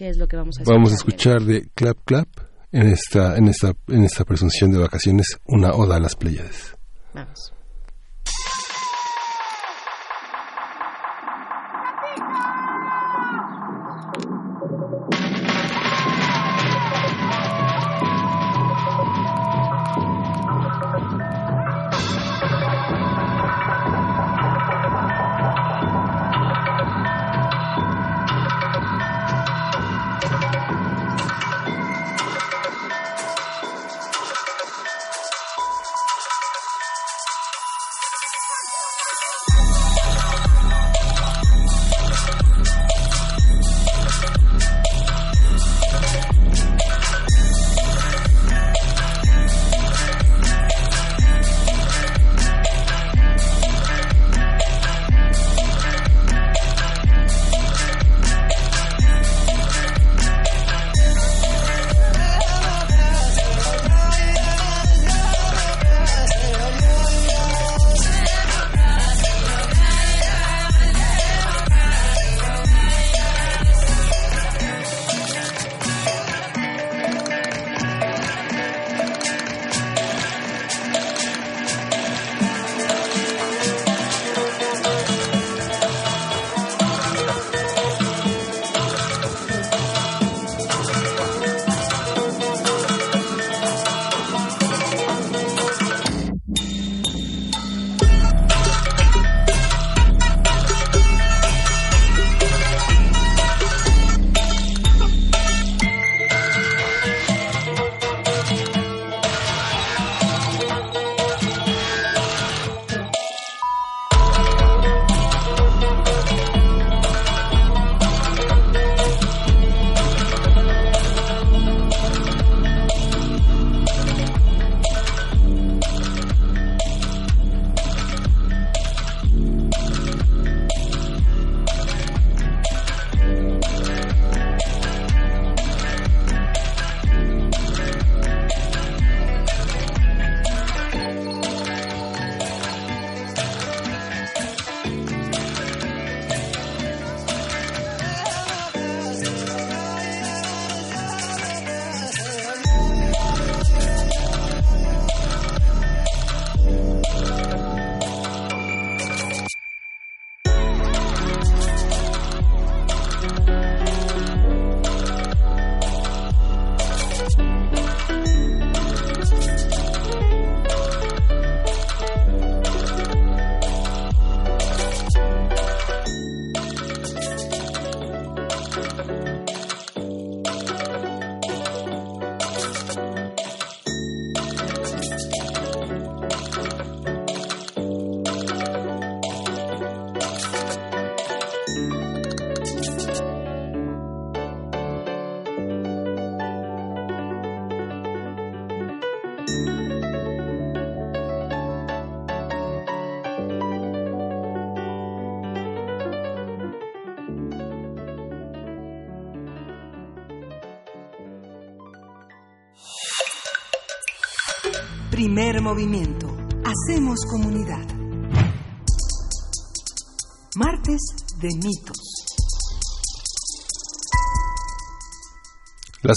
¿Qué 0.00 0.08
es 0.08 0.16
lo 0.16 0.26
que 0.26 0.34
vamos 0.34 0.56
a 0.56 0.62
escuchar? 0.62 0.78
Vamos 0.78 0.92
a 0.92 0.94
escuchar 0.94 1.42
de 1.42 1.68
Clap 1.74 1.98
Clap 2.06 2.28
en 2.72 2.86
esta, 2.86 3.36
en 3.36 3.48
esta, 3.48 3.74
en 3.88 4.04
esta 4.04 4.24
presunción 4.24 4.72
de 4.72 4.78
vacaciones, 4.78 5.26
una 5.44 5.72
oda 5.72 5.96
a 5.96 6.00
las 6.00 6.16
Pleiades. 6.16 6.74
Vamos. 7.12 7.52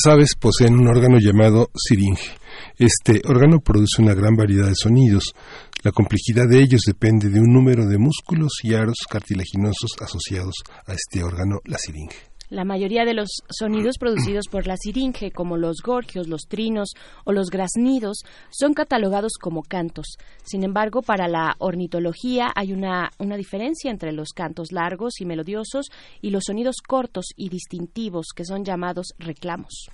Las 0.04 0.14
aves 0.16 0.36
poseen 0.38 0.78
un 0.78 0.88
órgano 0.88 1.18
llamado 1.18 1.70
siringe. 1.76 2.32
Este 2.78 3.22
órgano 3.26 3.60
produce 3.60 4.02
una 4.02 4.14
gran 4.14 4.36
variedad 4.36 4.68
de 4.68 4.76
sonidos. 4.76 5.34
La 5.82 5.92
complejidad 5.92 6.46
de 6.50 6.62
ellos 6.62 6.82
depende 6.86 7.30
de 7.30 7.40
un 7.40 7.54
número 7.54 7.86
de 7.88 7.98
músculos 7.98 8.52
y 8.64 8.74
aros 8.74 8.98
cartilaginosos 9.10 9.92
asociados 10.02 10.56
a 10.88 10.94
este 10.94 11.24
órgano, 11.24 11.60
la 11.66 11.78
siringe. 11.78 12.33
La 12.54 12.66
mayoría 12.66 13.04
de 13.04 13.16
los 13.16 13.42
sonidos 13.50 13.98
producidos 13.98 14.48
por 14.48 14.68
la 14.68 14.78
siringe, 14.78 15.32
como 15.32 15.58
los 15.58 15.82
gorgios, 15.82 16.28
los 16.28 16.44
trinos 16.44 16.92
o 17.24 17.32
los 17.32 17.50
graznidos, 17.50 18.20
son 18.52 18.76
catalogados 18.76 19.40
como 19.42 19.64
cantos. 19.64 20.18
Sin 20.44 20.64
embargo, 20.64 21.02
para 21.02 21.28
la 21.28 21.56
ornitología 21.58 22.52
hay 22.56 22.72
una, 22.72 23.10
una 23.18 23.38
diferencia 23.38 23.90
entre 23.90 24.12
los 24.12 24.34
cantos 24.34 24.72
largos 24.72 25.20
y 25.20 25.26
melodiosos 25.26 25.88
y 26.22 26.30
los 26.30 26.44
sonidos 26.46 26.76
cortos 26.88 27.26
y 27.36 27.50
distintivos, 27.50 28.28
que 28.36 28.46
son 28.46 28.64
llamados 28.64 29.16
reclamos. 29.18 29.90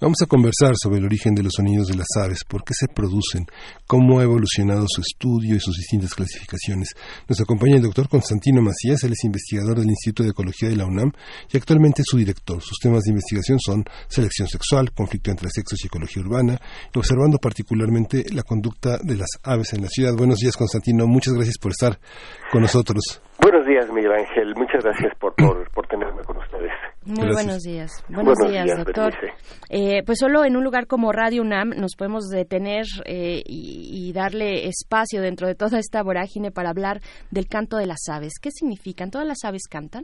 Vamos 0.00 0.18
a 0.22 0.26
conversar 0.26 0.74
sobre 0.80 0.98
el 0.98 1.06
origen 1.06 1.34
de 1.34 1.42
los 1.42 1.54
sonidos 1.56 1.88
de 1.88 1.96
las 1.96 2.06
aves, 2.22 2.44
por 2.44 2.62
qué 2.62 2.72
se 2.72 2.86
producen, 2.86 3.46
cómo 3.84 4.20
ha 4.20 4.22
evolucionado 4.22 4.86
su 4.86 5.00
estudio 5.00 5.56
y 5.56 5.60
sus 5.60 5.74
distintas 5.76 6.14
clasificaciones. 6.14 6.94
Nos 7.28 7.40
acompaña 7.40 7.76
el 7.76 7.82
doctor 7.82 8.08
Constantino 8.08 8.62
Macías, 8.62 9.02
él 9.02 9.12
es 9.12 9.24
investigador 9.24 9.80
del 9.80 9.90
Instituto 9.90 10.22
de 10.22 10.30
Ecología 10.30 10.68
de 10.68 10.76
la 10.76 10.86
UNAM 10.86 11.10
y 11.52 11.56
actualmente 11.56 12.04
su 12.04 12.16
director. 12.16 12.62
Sus 12.62 12.78
temas 12.78 13.02
de 13.02 13.10
investigación 13.10 13.58
son 13.58 13.82
selección 14.06 14.46
sexual, 14.46 14.92
conflicto 14.92 15.32
entre 15.32 15.50
sexos 15.50 15.82
y 15.82 15.88
ecología 15.88 16.22
urbana, 16.22 16.60
observando 16.94 17.38
particularmente 17.38 18.24
la 18.32 18.44
conducta 18.44 18.98
de 19.02 19.16
las 19.16 19.30
aves 19.42 19.72
en 19.72 19.82
la 19.82 19.88
ciudad. 19.88 20.14
Buenos 20.16 20.38
días, 20.38 20.56
Constantino. 20.56 21.08
Muchas 21.08 21.34
gracias 21.34 21.58
por 21.58 21.72
estar 21.72 21.98
con 22.52 22.62
nosotros. 22.62 23.20
Buenos 23.40 23.66
días, 23.66 23.90
Miguel 23.92 24.12
Ángel. 24.12 24.54
Muchas 24.54 24.84
gracias 24.84 25.12
por, 25.18 25.34
por, 25.34 25.86
tenerme 25.88 26.22
con 26.22 26.36
ustedes. 26.36 26.70
Muy 27.08 27.32
buenos 27.32 27.62
días. 27.62 28.04
Buenos, 28.10 28.36
días, 28.36 28.66
doctor. 28.84 29.14
Eh, 29.70 30.02
pues 30.04 30.18
solo 30.18 30.44
en 30.44 30.58
un 30.58 30.62
lugar 30.62 30.86
como 30.86 31.10
Radio 31.10 31.40
UNAM 31.40 31.70
nos 31.70 31.96
podemos 31.96 32.28
detener 32.28 32.84
eh, 33.06 33.42
y, 33.46 34.12
darle 34.12 34.66
espacio 34.66 35.22
dentro 35.22 35.46
de 35.46 35.54
toda 35.54 35.78
esta 35.78 36.02
vorágine 36.02 36.50
para 36.50 36.68
hablar 36.68 36.98
del 37.30 37.46
canto 37.48 37.78
de 37.78 37.86
las 37.86 38.08
aves. 38.12 38.34
¿Qué 38.42 38.50
significan? 38.50 39.10
¿Todas 39.10 39.26
las 39.26 39.38
aves 39.44 39.68
cantan? 39.70 40.02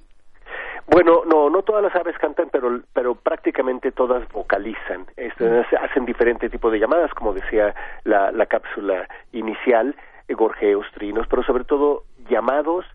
Bueno, 0.86 1.24
no, 1.26 1.50
no 1.50 1.62
todas 1.62 1.82
las 1.82 1.94
aves 1.94 2.16
cantan, 2.18 2.48
pero, 2.50 2.80
pero 2.94 3.14
prácticamente 3.14 3.92
todas 3.92 4.26
vocalizan. 4.32 5.04
Este, 5.16 5.46
hacen 5.78 6.06
diferente 6.06 6.48
tipo 6.48 6.70
de 6.70 6.78
llamadas, 6.78 7.12
como 7.12 7.34
decía 7.34 7.74
la, 8.04 8.32
la 8.32 8.46
cápsula 8.46 9.06
inicial, 9.32 9.94
eh, 10.28 10.34
gorjeos, 10.34 10.86
trinos, 10.94 11.26
pero 11.28 11.42
sobre 11.42 11.64
todo 11.64 12.04
llamados 12.30 12.86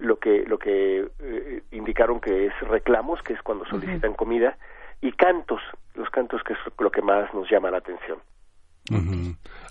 lo 0.00 0.18
que 0.18 0.44
lo 0.46 0.58
que 0.58 1.06
eh, 1.20 1.62
indicaron 1.72 2.20
que 2.20 2.46
es 2.46 2.52
reclamos, 2.62 3.22
que 3.22 3.34
es 3.34 3.42
cuando 3.42 3.64
solicitan 3.66 4.14
comida, 4.14 4.56
y 5.00 5.12
cantos, 5.12 5.60
los 5.94 6.08
cantos 6.10 6.42
que 6.46 6.54
es 6.54 6.58
lo 6.78 6.90
que 6.90 7.02
más 7.02 7.32
nos 7.34 7.50
llama 7.50 7.70
la 7.70 7.78
atención. 7.78 8.18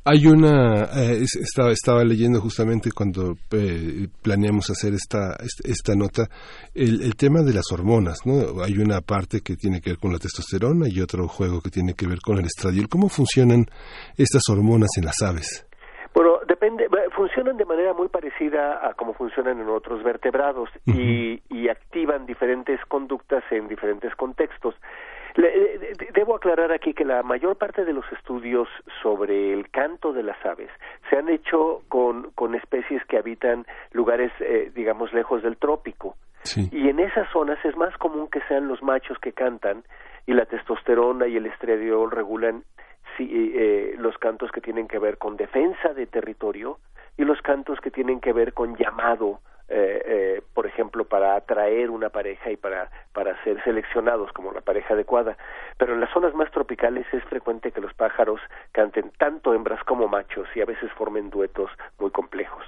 Hay 0.03 0.27
una, 0.27 0.83
eh, 0.93 1.23
estaba, 1.23 1.71
estaba 1.71 2.03
leyendo 2.03 2.41
justamente 2.41 2.91
cuando 2.91 3.37
eh, 3.51 4.07
planeamos 4.21 4.69
hacer 4.69 4.93
esta, 4.93 5.37
esta 5.63 5.95
nota, 5.95 6.27
el, 6.73 7.01
el, 7.01 7.15
tema 7.15 7.41
de 7.41 7.53
las 7.53 7.71
hormonas, 7.71 8.19
¿no? 8.25 8.61
Hay 8.61 8.77
una 8.77 9.01
parte 9.01 9.39
que 9.39 9.55
tiene 9.55 9.79
que 9.79 9.91
ver 9.91 9.99
con 9.99 10.11
la 10.11 10.19
testosterona 10.19 10.87
y 10.89 10.99
otro 10.99 11.27
juego 11.27 11.61
que 11.61 11.71
tiene 11.71 11.93
que 11.93 12.07
ver 12.07 12.19
con 12.19 12.37
el 12.37 12.45
estradiol. 12.45 12.89
¿Cómo 12.89 13.07
funcionan 13.07 13.65
estas 14.17 14.43
hormonas 14.49 14.89
en 14.97 15.05
las 15.05 15.21
aves? 15.21 15.65
Bueno, 16.15 16.39
depende, 16.47 16.87
funcionan 17.11 17.57
de 17.57 17.65
manera 17.65 17.93
muy 17.93 18.07
parecida 18.07 18.87
a 18.87 18.93
como 18.93 19.13
funcionan 19.13 19.59
en 19.59 19.67
otros 19.67 20.01
vertebrados 20.01 20.69
y, 20.85 21.41
y 21.49 21.67
activan 21.67 22.25
diferentes 22.25 22.79
conductas 22.85 23.43
en 23.51 23.67
diferentes 23.67 24.15
contextos. 24.15 24.75
Eh, 25.35 25.93
debo 26.13 26.35
aclarar 26.35 26.71
aquí 26.71 26.93
que 26.93 27.03
la 27.03 27.21
mayor 27.21 27.57
parte 27.57 27.83
de 27.83 27.91
los 27.91 28.09
estudios 28.13 28.69
sobre 29.03 29.51
el 29.51 29.69
canto 29.69 30.13
de 30.13 30.23
las 30.23 30.37
aves 30.45 30.69
se 31.09 31.17
han 31.17 31.27
hecho 31.27 31.81
con, 31.89 32.31
con 32.31 32.55
especies 32.55 33.03
que 33.07 33.17
habitan 33.17 33.65
lugares, 33.91 34.31
eh, 34.39 34.71
digamos, 34.73 35.11
lejos 35.11 35.43
del 35.43 35.57
trópico. 35.57 36.15
Y 36.71 36.89
en 36.89 36.99
esas 36.99 37.29
zonas 37.31 37.63
es 37.65 37.75
más 37.75 37.95
común 37.97 38.27
que 38.29 38.41
sean 38.47 38.67
los 38.67 38.81
machos 38.83 39.17
que 39.19 39.33
cantan 39.33 39.83
y 40.25 40.33
la 40.33 40.45
testosterona 40.45 41.27
y 41.27 41.37
el 41.37 41.45
estradiol 41.45 42.11
regulan 42.11 42.63
eh, 43.19 43.95
los 43.97 44.17
cantos 44.17 44.51
que 44.51 44.61
tienen 44.61 44.87
que 44.87 44.99
ver 44.99 45.17
con 45.17 45.37
defensa 45.37 45.93
de 45.93 46.05
territorio 46.05 46.79
y 47.17 47.23
los 47.23 47.41
cantos 47.41 47.79
que 47.79 47.91
tienen 47.91 48.19
que 48.19 48.33
ver 48.33 48.53
con 48.53 48.75
llamado 48.75 49.39
eh, 49.67 50.01
eh, 50.05 50.41
por 50.53 50.67
ejemplo, 50.67 51.05
para 51.05 51.35
atraer 51.35 51.89
una 51.89 52.09
pareja 52.09 52.51
y 52.51 52.55
para, 52.55 52.91
para 53.13 53.41
ser 53.43 53.63
seleccionados 53.63 54.31
como 54.31 54.51
la 54.51 54.61
pareja 54.61 54.93
adecuada. 54.93 55.37
Pero 55.77 55.93
en 55.93 56.01
las 56.01 56.11
zonas 56.11 56.35
más 56.35 56.51
tropicales 56.51 57.05
es 57.11 57.23
frecuente 57.23 57.71
que 57.71 57.81
los 57.81 57.93
pájaros 57.95 58.39
canten 58.71 59.11
tanto 59.17 59.55
hembras 59.55 59.83
como 59.83 60.07
machos 60.07 60.47
y 60.55 60.61
a 60.61 60.65
veces 60.65 60.91
formen 60.93 61.31
duetos 61.31 61.71
muy 61.97 62.11
complejos. 62.11 62.63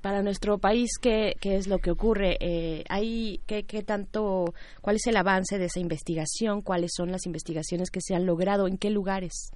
Para 0.00 0.22
nuestro 0.22 0.58
país, 0.58 0.98
¿qué, 1.00 1.34
¿qué, 1.40 1.56
es 1.56 1.68
lo 1.68 1.78
que 1.78 1.90
ocurre? 1.90 2.36
Eh, 2.40 2.84
hay, 2.88 3.40
¿qué, 3.46 3.64
¿Qué 3.64 3.82
tanto, 3.82 4.46
cuál 4.80 4.96
es 4.96 5.06
el 5.06 5.16
avance 5.16 5.58
de 5.58 5.66
esa 5.66 5.80
investigación? 5.80 6.60
¿Cuáles 6.62 6.92
son 6.94 7.12
las 7.12 7.26
investigaciones 7.26 7.90
que 7.90 8.00
se 8.00 8.14
han 8.14 8.26
logrado? 8.26 8.66
¿En 8.66 8.78
qué 8.78 8.90
lugares? 8.90 9.52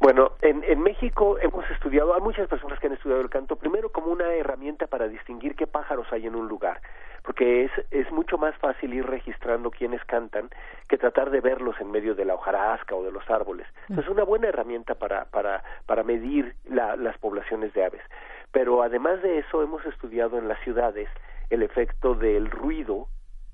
Bueno, 0.00 0.32
en, 0.40 0.64
en 0.64 0.80
México 0.80 1.38
hemos 1.40 1.68
estudiado, 1.70 2.14
hay 2.14 2.22
muchas 2.22 2.48
personas 2.48 2.78
que 2.78 2.86
han 2.86 2.94
estudiado 2.94 3.20
el 3.20 3.28
canto, 3.28 3.56
primero 3.56 3.90
como 3.90 4.10
una 4.10 4.32
herramienta 4.32 4.86
para 4.86 5.08
distinguir 5.08 5.54
qué 5.54 5.66
pájaros 5.66 6.06
hay 6.10 6.26
en 6.26 6.36
un 6.36 6.48
lugar, 6.48 6.80
porque 7.22 7.64
es, 7.64 7.70
es 7.90 8.10
mucho 8.10 8.38
más 8.38 8.56
fácil 8.56 8.94
ir 8.94 9.04
registrando 9.04 9.70
quiénes 9.70 10.02
cantan 10.06 10.48
que 10.88 10.96
tratar 10.96 11.30
de 11.30 11.42
verlos 11.42 11.76
en 11.80 11.90
medio 11.90 12.14
de 12.14 12.24
la 12.24 12.34
hojarasca 12.34 12.94
o 12.94 13.04
de 13.04 13.12
los 13.12 13.28
árboles. 13.28 13.66
Entonces, 13.90 14.06
es 14.06 14.10
una 14.10 14.24
buena 14.24 14.48
herramienta 14.48 14.94
para, 14.94 15.26
para, 15.26 15.62
para 15.84 16.02
medir 16.02 16.54
la, 16.64 16.96
las 16.96 17.18
poblaciones 17.18 17.74
de 17.74 17.84
aves. 17.84 18.02
Pero 18.52 18.82
además 18.82 19.22
de 19.22 19.38
eso, 19.38 19.62
hemos 19.62 19.84
estudiado 19.86 20.38
en 20.38 20.48
las 20.48 20.60
ciudades 20.60 21.08
el 21.50 21.62
efecto 21.62 22.14
del 22.14 22.50
ruido 22.50 23.08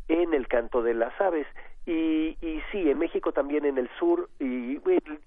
en 0.09 0.35
el 0.35 0.49
canto 0.49 0.83
de 0.83 0.95
las 0.95 1.19
aves 1.21 1.47
y, 1.85 2.37
y 2.41 2.63
sí, 2.73 2.91
en 2.91 2.99
México 2.99 3.33
también 3.33 3.65
en 3.65 3.79
el 3.79 3.89
sur 3.99 4.29
y, 4.41 4.79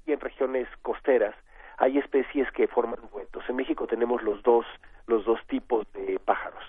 en 0.08 0.20
regiones 0.20 0.68
costeras 0.82 1.36
hay 1.78 1.98
especies 1.98 2.52
que 2.52 2.68
forman 2.68 3.00
duetos. 3.12 3.44
En 3.48 3.56
México 3.56 3.88
tenemos 3.88 4.22
los 4.22 4.44
dos, 4.44 4.66
los 5.08 5.24
dos 5.24 5.40
tipos 5.48 5.86
de 5.94 6.20
pájaros. 6.20 6.64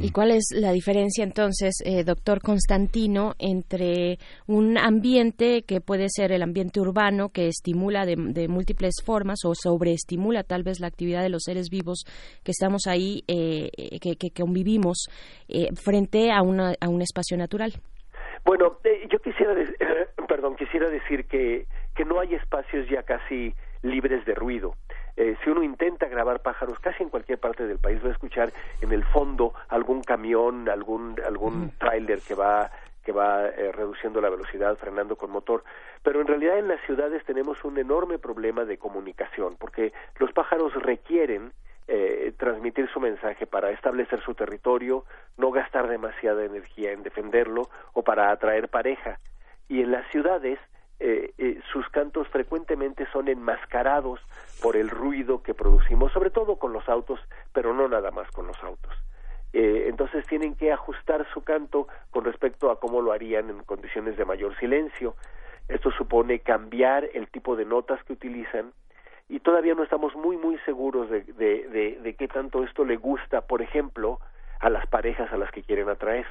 ¿Y 0.00 0.10
cuál 0.12 0.30
es 0.32 0.48
la 0.54 0.72
diferencia 0.72 1.24
entonces, 1.24 1.82
eh, 1.84 2.04
doctor 2.04 2.40
Constantino, 2.40 3.34
entre 3.38 4.18
un 4.46 4.78
ambiente 4.78 5.62
que 5.62 5.80
puede 5.80 6.08
ser 6.08 6.32
el 6.32 6.42
ambiente 6.42 6.80
urbano, 6.80 7.30
que 7.30 7.48
estimula 7.48 8.04
de, 8.04 8.16
múltiples 8.48 9.02
formas 9.04 9.44
o 9.44 9.54
sobreestimula 9.54 10.42
tal 10.42 10.62
vez 10.62 10.80
la 10.80 10.86
actividad 10.86 11.22
de 11.22 11.30
los 11.30 11.42
seres 11.44 11.68
vivos 11.70 12.04
que 12.44 12.52
estamos 12.52 12.86
ahí, 12.86 13.22
eh, 13.28 13.70
que, 14.00 14.16
que, 14.16 14.30
convivimos, 14.30 15.08
eh, 15.48 15.68
frente 15.74 16.30
a, 16.30 16.42
una, 16.42 16.74
a 16.80 16.88
un 16.88 17.02
espacio 17.02 17.36
natural? 17.36 17.72
Bueno, 18.44 18.78
yo 19.10 19.18
quisiera, 19.18 19.54
perdón, 20.28 20.56
quisiera 20.56 20.88
decir 20.88 21.26
que, 21.26 21.66
que 21.94 22.04
no 22.04 22.20
hay 22.20 22.34
espacios 22.34 22.88
ya 22.88 23.02
casi 23.02 23.54
libres 23.82 24.24
de 24.24 24.34
ruido. 24.34 24.74
Eh, 25.20 25.36
si 25.42 25.50
uno 25.50 25.64
intenta 25.64 26.06
grabar 26.06 26.38
pájaros 26.42 26.78
casi 26.78 27.02
en 27.02 27.08
cualquier 27.08 27.40
parte 27.40 27.66
del 27.66 27.80
país 27.80 28.00
va 28.04 28.08
a 28.08 28.12
escuchar 28.12 28.52
en 28.80 28.92
el 28.92 29.02
fondo 29.02 29.52
algún 29.68 30.04
camión, 30.04 30.68
algún 30.68 31.20
algún 31.26 31.72
tráiler 31.76 32.20
que 32.20 32.36
va 32.36 32.70
que 33.04 33.10
va 33.10 33.48
eh, 33.48 33.72
reduciendo 33.72 34.20
la 34.20 34.30
velocidad, 34.30 34.76
frenando 34.76 35.16
con 35.16 35.32
motor. 35.32 35.64
Pero 36.04 36.20
en 36.20 36.28
realidad 36.28 36.60
en 36.60 36.68
las 36.68 36.80
ciudades 36.82 37.24
tenemos 37.24 37.64
un 37.64 37.78
enorme 37.78 38.20
problema 38.20 38.64
de 38.64 38.78
comunicación, 38.78 39.56
porque 39.58 39.92
los 40.20 40.30
pájaros 40.30 40.72
requieren 40.74 41.52
eh, 41.88 42.32
transmitir 42.36 42.88
su 42.88 43.00
mensaje 43.00 43.44
para 43.44 43.70
establecer 43.72 44.20
su 44.20 44.36
territorio, 44.36 45.04
no 45.36 45.50
gastar 45.50 45.88
demasiada 45.88 46.44
energía 46.44 46.92
en 46.92 47.02
defenderlo 47.02 47.68
o 47.92 48.04
para 48.04 48.30
atraer 48.30 48.68
pareja. 48.68 49.18
Y 49.68 49.80
en 49.80 49.90
las 49.90 50.06
ciudades 50.12 50.60
eh, 51.00 51.32
eh, 51.38 51.60
sus 51.72 51.88
cantos 51.90 52.26
frecuentemente 52.28 53.06
son 53.12 53.28
enmascarados 53.28 54.20
por 54.60 54.76
el 54.76 54.90
ruido 54.90 55.42
que 55.42 55.54
producimos, 55.54 56.12
sobre 56.12 56.30
todo 56.30 56.56
con 56.56 56.72
los 56.72 56.88
autos, 56.88 57.20
pero 57.52 57.72
no 57.72 57.86
nada 57.86 58.10
más 58.10 58.28
con 58.32 58.48
los 58.48 58.60
autos. 58.64 58.92
Eh, 59.52 59.86
entonces 59.88 60.26
tienen 60.26 60.56
que 60.56 60.72
ajustar 60.72 61.24
su 61.32 61.42
canto 61.44 61.86
con 62.10 62.24
respecto 62.24 62.70
a 62.70 62.80
cómo 62.80 63.00
lo 63.00 63.12
harían 63.12 63.48
en 63.48 63.62
condiciones 63.62 64.16
de 64.16 64.24
mayor 64.24 64.58
silencio. 64.58 65.14
Esto 65.68 65.92
supone 65.92 66.40
cambiar 66.40 67.08
el 67.14 67.28
tipo 67.28 67.54
de 67.54 67.64
notas 67.64 68.02
que 68.04 68.14
utilizan 68.14 68.72
y 69.28 69.40
todavía 69.40 69.74
no 69.74 69.84
estamos 69.84 70.16
muy 70.16 70.36
muy 70.36 70.58
seguros 70.64 71.08
de, 71.10 71.22
de, 71.22 71.98
de 72.02 72.14
qué 72.16 72.26
tanto 72.26 72.64
esto 72.64 72.84
le 72.84 72.96
gusta, 72.96 73.42
por 73.42 73.62
ejemplo, 73.62 74.18
a 74.58 74.68
las 74.68 74.86
parejas 74.88 75.32
a 75.32 75.36
las 75.36 75.52
que 75.52 75.62
quieren 75.62 75.88
atraer 75.88 76.26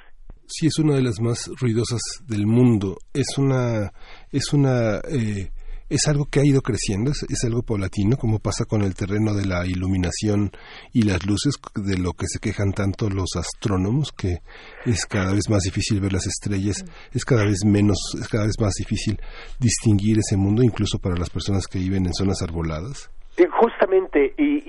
sí 0.47 0.67
es 0.67 0.79
una 0.79 0.95
de 0.95 1.01
las 1.01 1.19
más 1.19 1.49
ruidosas 1.59 2.01
del 2.25 2.47
mundo. 2.47 2.97
Es 3.13 3.37
una, 3.37 3.91
es 4.31 4.53
una, 4.53 4.97
eh, 5.09 5.51
es 5.89 6.07
algo 6.07 6.25
que 6.25 6.39
ha 6.39 6.45
ido 6.45 6.61
creciendo, 6.61 7.11
es, 7.11 7.43
algo 7.43 7.63
paulatino, 7.63 8.17
como 8.17 8.39
pasa 8.39 8.65
con 8.65 8.81
el 8.81 8.93
terreno 8.93 9.33
de 9.33 9.45
la 9.45 9.65
iluminación 9.65 10.51
y 10.91 11.03
las 11.03 11.25
luces, 11.25 11.55
de 11.75 11.97
lo 11.97 12.13
que 12.13 12.25
se 12.27 12.39
quejan 12.39 12.73
tanto 12.73 13.09
los 13.09 13.35
astrónomos, 13.35 14.11
que 14.11 14.41
es 14.85 15.05
cada 15.05 15.31
vez 15.31 15.49
más 15.49 15.63
difícil 15.63 16.01
ver 16.01 16.13
las 16.13 16.27
estrellas, 16.27 16.83
es 17.13 17.23
cada 17.23 17.45
vez 17.45 17.59
menos, 17.65 17.97
es 18.19 18.27
cada 18.27 18.45
vez 18.45 18.55
más 18.59 18.73
difícil 18.73 19.19
distinguir 19.59 20.17
ese 20.19 20.35
mundo, 20.35 20.61
incluso 20.61 20.99
para 20.99 21.15
las 21.15 21.29
personas 21.29 21.67
que 21.67 21.79
viven 21.79 22.05
en 22.05 22.13
zonas 22.13 22.41
arboladas. 22.41 23.09
Justamente, 23.45 24.33
y, 24.35 24.63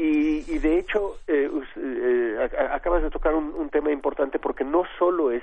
y, 0.47 0.59
de 0.59 0.79
hecho, 0.79 1.17
eh, 1.27 1.51
eh, 1.77 2.51
acabas 2.71 3.03
de 3.03 3.11
tocar 3.11 3.35
un, 3.35 3.71
tema 3.71 3.91
importante 3.91 4.39
porque 4.39 4.65
no 4.65 4.85
solo 4.99 5.31
es 5.31 5.43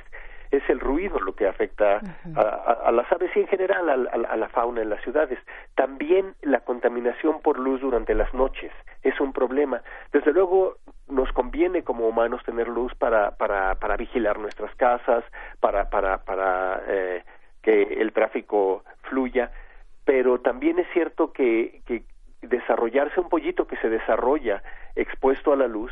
es 0.51 0.61
el 0.69 0.79
ruido 0.79 1.19
lo 1.19 1.35
que 1.35 1.47
afecta 1.47 2.01
a, 2.35 2.91
las 2.91 3.11
aves 3.11 3.31
y 3.35 3.39
en 3.39 3.47
general 3.47 3.89
a, 3.89 4.38
la 4.38 4.49
fauna 4.49 4.81
en 4.81 4.89
las 4.89 5.01
ciudades. 5.01 5.39
También 5.73 6.35
la 6.41 6.61
contaminación 6.61 7.41
por 7.41 7.59
luz 7.59 7.81
durante 7.81 8.13
las 8.13 8.33
noches 8.33 8.71
es 9.03 9.19
un 9.19 9.33
problema. 9.33 9.81
Desde 10.13 10.31
luego 10.31 10.75
nos 11.07 11.31
conviene 11.33 11.83
como 11.83 12.07
humanos 12.07 12.43
tener 12.45 12.67
luz 12.67 12.93
para, 12.95 13.31
para, 13.31 13.75
para 13.75 13.97
vigilar 13.97 14.39
nuestras 14.39 14.73
casas, 14.75 15.23
para, 15.59 15.89
para, 15.89 16.23
para 16.23 16.81
eh, 16.88 17.23
que 17.61 17.81
el 17.81 18.13
tráfico 18.13 18.83
fluya, 19.03 19.51
pero 20.05 20.39
también 20.39 20.79
es 20.79 20.88
cierto 20.93 21.33
que, 21.33 21.81
que 21.85 22.03
desarrollarse 22.45 23.19
un 23.19 23.29
pollito 23.29 23.67
que 23.67 23.77
se 23.77 23.89
desarrolla 23.89 24.63
expuesto 24.95 25.53
a 25.53 25.55
la 25.55 25.67
luz 25.67 25.91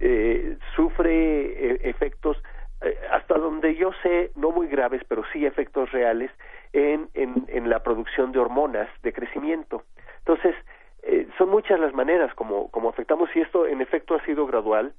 eh, 0.00 0.56
sufre 0.74 1.12
eh, 1.12 1.80
efectos 1.84 2.42
eh, 2.82 2.98
hasta 3.10 3.34
donde 3.34 3.76
yo 3.76 3.90
sé 4.02 4.30
no 4.34 4.50
muy 4.50 4.66
graves 4.66 5.02
pero 5.06 5.22
sí 5.32 5.44
efectos 5.44 5.92
reales 5.92 6.30
en, 6.72 7.08
en, 7.14 7.68
la 7.68 7.82
producción 7.82 8.32
de 8.32 8.38
hormonas 8.38 8.88
de 9.02 9.12
crecimiento. 9.12 9.82
Entonces 10.18 10.54
eh, 11.02 11.26
son 11.36 11.50
muchas 11.50 11.80
las 11.80 11.92
maneras 11.94 12.32
como, 12.34 12.70
como 12.70 12.88
afectamos 12.88 13.28
y 13.34 13.40
esto 13.40 13.66
en 13.66 13.80
efecto 13.80 14.14
ha 14.14 14.24
sido 14.24 14.46
gradual 14.46 14.92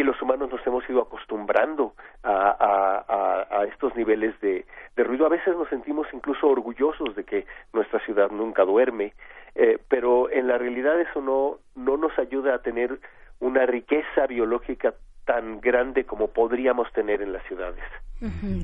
y 0.00 0.02
los 0.02 0.20
humanos 0.22 0.50
nos 0.50 0.66
hemos 0.66 0.88
ido 0.88 1.02
acostumbrando 1.02 1.92
a, 2.24 3.66
estos 3.68 3.94
niveles 3.94 4.38
de, 4.40 4.64
de, 4.96 5.04
ruido. 5.04 5.26
A 5.26 5.28
veces 5.28 5.54
nos 5.54 5.68
sentimos 5.68 6.06
incluso 6.12 6.48
orgullosos 6.48 7.14
de 7.14 7.24
que 7.24 7.46
nuestra 7.74 8.00
ciudad 8.00 8.30
nunca 8.30 8.64
duerme, 8.64 9.12
eh, 9.54 9.78
pero 9.88 10.30
en 10.30 10.48
la 10.48 10.56
realidad 10.56 10.98
eso 10.98 11.20
no, 11.20 11.58
no 11.74 11.98
nos 11.98 12.18
ayuda 12.18 12.54
a 12.54 12.62
tener 12.62 12.98
una 13.40 13.66
riqueza 13.66 14.26
biológica 14.26 14.94
tan 15.30 15.60
grande 15.60 16.04
como 16.04 16.26
podríamos 16.26 16.92
tener 16.92 17.22
en 17.22 17.32
las 17.32 17.46
ciudades. 17.46 17.84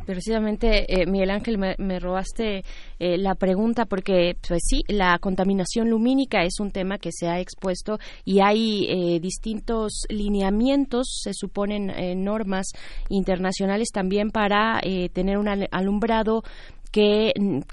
Precisamente, 0.05 0.85
eh, 0.89 1.07
Miguel 1.07 1.31
Ángel, 1.31 1.57
me, 1.57 1.99
robaste 1.99 2.63
eh, 2.99 3.17
la 3.17 3.37
pregunta 3.37 3.87
porque, 3.87 4.37
pues 4.47 4.63
sí, 4.67 4.83
la 4.89 5.17
contaminación 5.19 5.89
lumínica 5.89 6.43
es 6.43 6.61
un 6.61 6.73
tema 6.73 6.99
que 6.99 7.11
se 7.11 7.29
ha 7.29 7.39
expuesto 7.39 7.99
y 8.25 8.41
hay 8.41 8.87
eh, 8.89 9.21
distintos 9.21 10.07
lineamientos, 10.11 11.21
se 11.23 11.33
suponen 11.33 11.93
normas 12.23 12.67
internacionales 13.09 13.89
también 13.95 14.31
para 14.31 14.81
tener 15.15 15.39
un 15.39 15.49
alumbrado 15.71 16.43
que, 16.91 17.33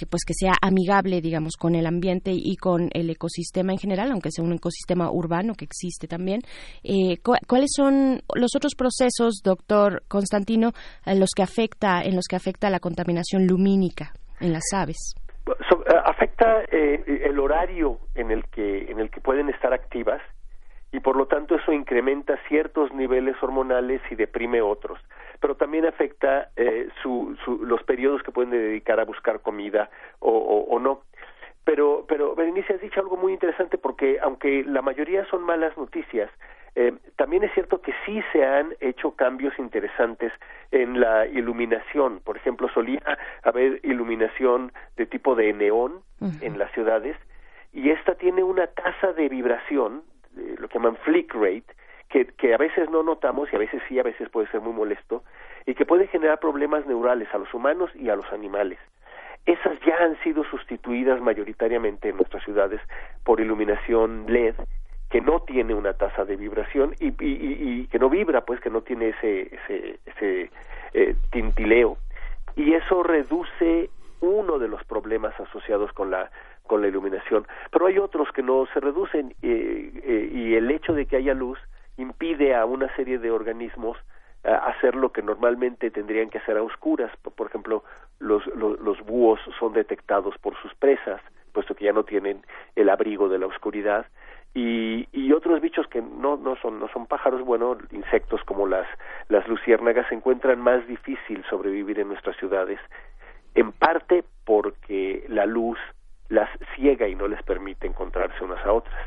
pues 0.10 0.24
que 0.26 0.34
sea 0.34 0.54
amigable 0.62 1.22
digamos 1.22 1.56
con 1.58 1.76
el 1.76 1.86
ambiente 1.86 2.32
y 2.34 2.56
con 2.58 2.90
el 2.94 3.10
ecosistema 3.10 3.72
en 3.72 3.80
general 3.80 4.12
aunque 4.12 4.32
sea 4.32 4.44
un 4.44 4.54
ecosistema 4.54 5.12
urbano 5.12 5.54
que 5.56 5.66
existe 5.66 6.08
también. 6.08 6.42
Eh, 6.84 7.18
cuáles 7.48 7.72
son 7.76 8.22
los 8.36 8.56
otros 8.56 8.74
procesos 8.76 9.42
doctor 9.44 10.04
Constantino 10.08 10.72
en 11.06 11.20
los 11.20 11.30
que 11.36 11.44
afecta 11.44 12.02
en 12.02 12.16
los 12.16 12.26
que 12.30 12.36
afecta 12.36 12.70
la 12.70 12.80
contaminación 12.80 13.48
lumínica 13.48 14.14
en 14.40 14.54
las 14.54 14.64
aves 14.74 15.16
eh, 15.48 15.96
afecta 16.06 16.64
eh, 16.72 17.04
el 17.26 17.40
horario 17.40 18.00
en 18.16 18.32
el 18.32 18.46
que 18.46 18.92
en 18.92 19.00
el 19.00 19.10
que 19.10 19.22
pueden 19.22 19.50
estar 19.50 19.74
activas 19.74 20.22
y 20.94 21.02
por 21.02 21.18
lo 21.18 21.26
tanto 21.26 21.56
eso 21.56 21.74
incrementa 21.74 22.40
ciertos 22.48 22.94
niveles 22.94 23.36
hormonales 23.44 24.02
y 24.10 24.16
deprime 24.16 24.62
otros 24.62 25.00
pero 25.44 25.56
también 25.56 25.86
afecta 25.86 26.52
eh, 26.56 26.88
su, 27.02 27.36
los 27.64 27.84
periodos 27.84 28.24
que 28.24 28.32
pueden 28.32 28.52
dedicar 28.52 29.02
a 29.02 29.04
buscar 29.04 29.42
comida 29.42 29.90
o, 30.20 30.32
o, 30.32 30.80
no. 30.80 31.02
Pero, 31.66 32.06
pero 32.08 32.34
Berenice, 32.34 32.76
has 32.76 32.80
dicho 32.80 33.02
algo 33.02 33.18
muy 33.18 33.34
interesante 33.34 33.78
porque 33.78 34.20
aunque 34.22 34.64
la 34.64 34.82
mayoría 34.82 35.26
son 35.26 35.44
malas 35.44 35.78
noticias, 35.78 36.32
eh, 36.76 36.94
también 37.18 37.44
es 37.44 37.54
cierto 37.54 37.82
que 37.82 37.94
sí 38.06 38.22
se 38.32 38.46
han 38.46 38.74
hecho 38.80 39.18
cambios 39.18 39.54
interesantes 39.60 40.32
en 40.72 41.02
la 41.02 41.28
iluminación. 41.28 42.22
Por 42.24 42.38
ejemplo, 42.38 42.70
solía 42.74 43.02
haber 43.44 43.82
iluminación 43.84 44.72
de 44.96 45.08
tipo 45.08 45.36
de 45.36 45.52
neón 45.52 46.04
en 46.40 46.58
las 46.58 46.72
ciudades 46.72 47.18
y 47.74 47.90
esta 47.90 48.16
tiene 48.16 48.44
una 48.44 48.68
tasa 48.68 49.12
de 49.12 49.28
vibración, 49.28 50.04
eh, 50.38 50.56
lo 50.58 50.68
que 50.68 50.76
llaman 50.76 50.98
flick 50.98 51.34
rate, 51.34 51.66
que, 52.10 52.54
a 52.54 52.58
veces 52.58 52.90
no 52.92 53.02
notamos 53.02 53.52
y 53.52 53.56
a 53.56 53.60
veces 53.60 53.82
sí, 53.88 53.98
a 54.00 54.04
veces 54.04 54.30
puede 54.30 54.48
ser 54.48 54.62
muy 54.62 54.74
molesto 54.74 55.24
y 55.66 55.74
que 55.74 55.86
puede 55.86 56.08
generar 56.08 56.40
problemas 56.40 56.86
neurales 56.86 57.28
a 57.34 57.40
los 57.40 57.52
humanos 57.54 57.90
y 57.96 58.10
a 58.10 58.16
los 58.16 58.32
animales. 58.32 58.78
Esas 59.46 59.80
ya 59.82 59.98
han 59.98 60.16
sido 60.22 60.44
sustituidas 60.44 61.20
mayoritariamente 61.22 62.10
en 62.10 62.18
nuestras 62.18 62.44
ciudades 62.44 62.82
por 63.24 63.40
iluminación 63.42 64.26
LED 64.28 64.56
que 65.10 65.22
no 65.22 65.42
tiene 65.42 65.74
una 65.74 65.94
tasa 65.94 66.24
de 66.26 66.36
vibración 66.36 66.96
y, 67.00 67.14
y, 67.20 67.88
que 67.88 68.00
no 68.00 68.10
vibra, 68.10 68.42
pues 68.42 68.60
que 68.60 68.70
no 68.70 68.82
tiene 68.82 69.10
ese, 69.10 69.56
ese, 69.56 70.00
ese 70.06 70.50
eh, 70.94 71.16
tintileo 71.32 71.98
y 72.56 72.74
eso 72.74 73.04
reduce 73.04 73.90
uno 74.22 74.60
de 74.60 74.68
los 74.68 74.84
problemas 74.86 75.38
asociados 75.40 75.92
con 75.94 76.12
la 76.12 76.32
con 76.68 76.82
la 76.82 76.88
iluminación, 76.88 77.46
pero 77.72 77.88
hay 77.88 77.98
otros 78.00 78.32
que 78.32 78.42
no 78.42 78.66
se 78.74 78.80
reducen 78.80 79.36
eh, 79.42 79.92
eh, 80.04 80.30
y 80.32 80.56
el 80.56 80.72
hecho 80.72 80.94
de 80.94 81.06
que 81.06 81.18
haya 81.18 81.34
luz 81.34 81.60
impide 81.98 82.56
a 82.56 82.66
una 82.66 82.94
serie 82.96 83.20
de 83.20 83.32
organismos 83.32 83.98
eh, 84.44 84.50
hacer 84.52 84.96
lo 84.96 85.12
que 85.12 85.22
normalmente 85.22 85.92
tendrían 85.92 86.30
que 86.30 86.38
hacer 86.38 86.58
a 86.58 86.64
oscuras. 86.64 87.12
Por 87.36 87.48
ejemplo, 87.48 87.84
los, 88.20 88.46
los, 88.48 89.00
búhos 89.06 89.40
son 89.58 89.74
detectados 89.74 90.38
por 90.40 90.56
sus 90.62 90.74
presas, 90.76 91.22
puesto 91.54 91.76
que 91.76 91.86
ya 91.86 91.94
no 91.94 92.04
tienen 92.04 92.42
el 92.76 92.90
abrigo 92.90 93.30
de 93.30 93.40
la 93.40 93.48
oscuridad. 93.48 94.06
Y, 94.54 95.08
y 95.12 95.32
otros 95.32 95.62
bichos 95.62 95.88
que 95.88 96.02
no, 96.02 96.38
no, 96.38 96.56
son, 96.58 96.80
no 96.80 96.88
son 96.90 97.08
pájaros, 97.08 97.42
bueno, 97.44 97.78
insectos 97.92 98.44
como 98.44 98.68
las, 98.68 98.88
las 99.30 99.48
luciérnagas 99.48 100.08
se 100.10 100.16
encuentran 100.16 100.60
más 100.60 100.86
difícil 100.88 101.44
sobrevivir 101.50 102.00
en 102.00 102.10
nuestras 102.10 102.38
ciudades, 102.38 102.80
en 103.56 103.72
parte 103.72 104.24
porque 104.46 105.26
la 105.30 105.46
luz 105.46 105.80
las 106.30 106.50
ciega 106.76 107.08
y 107.08 107.16
no 107.16 107.28
les 107.28 107.42
permite 107.44 107.88
encontrarse 107.88 108.44
unas 108.44 108.66
a 108.66 108.74
otras. 108.74 109.00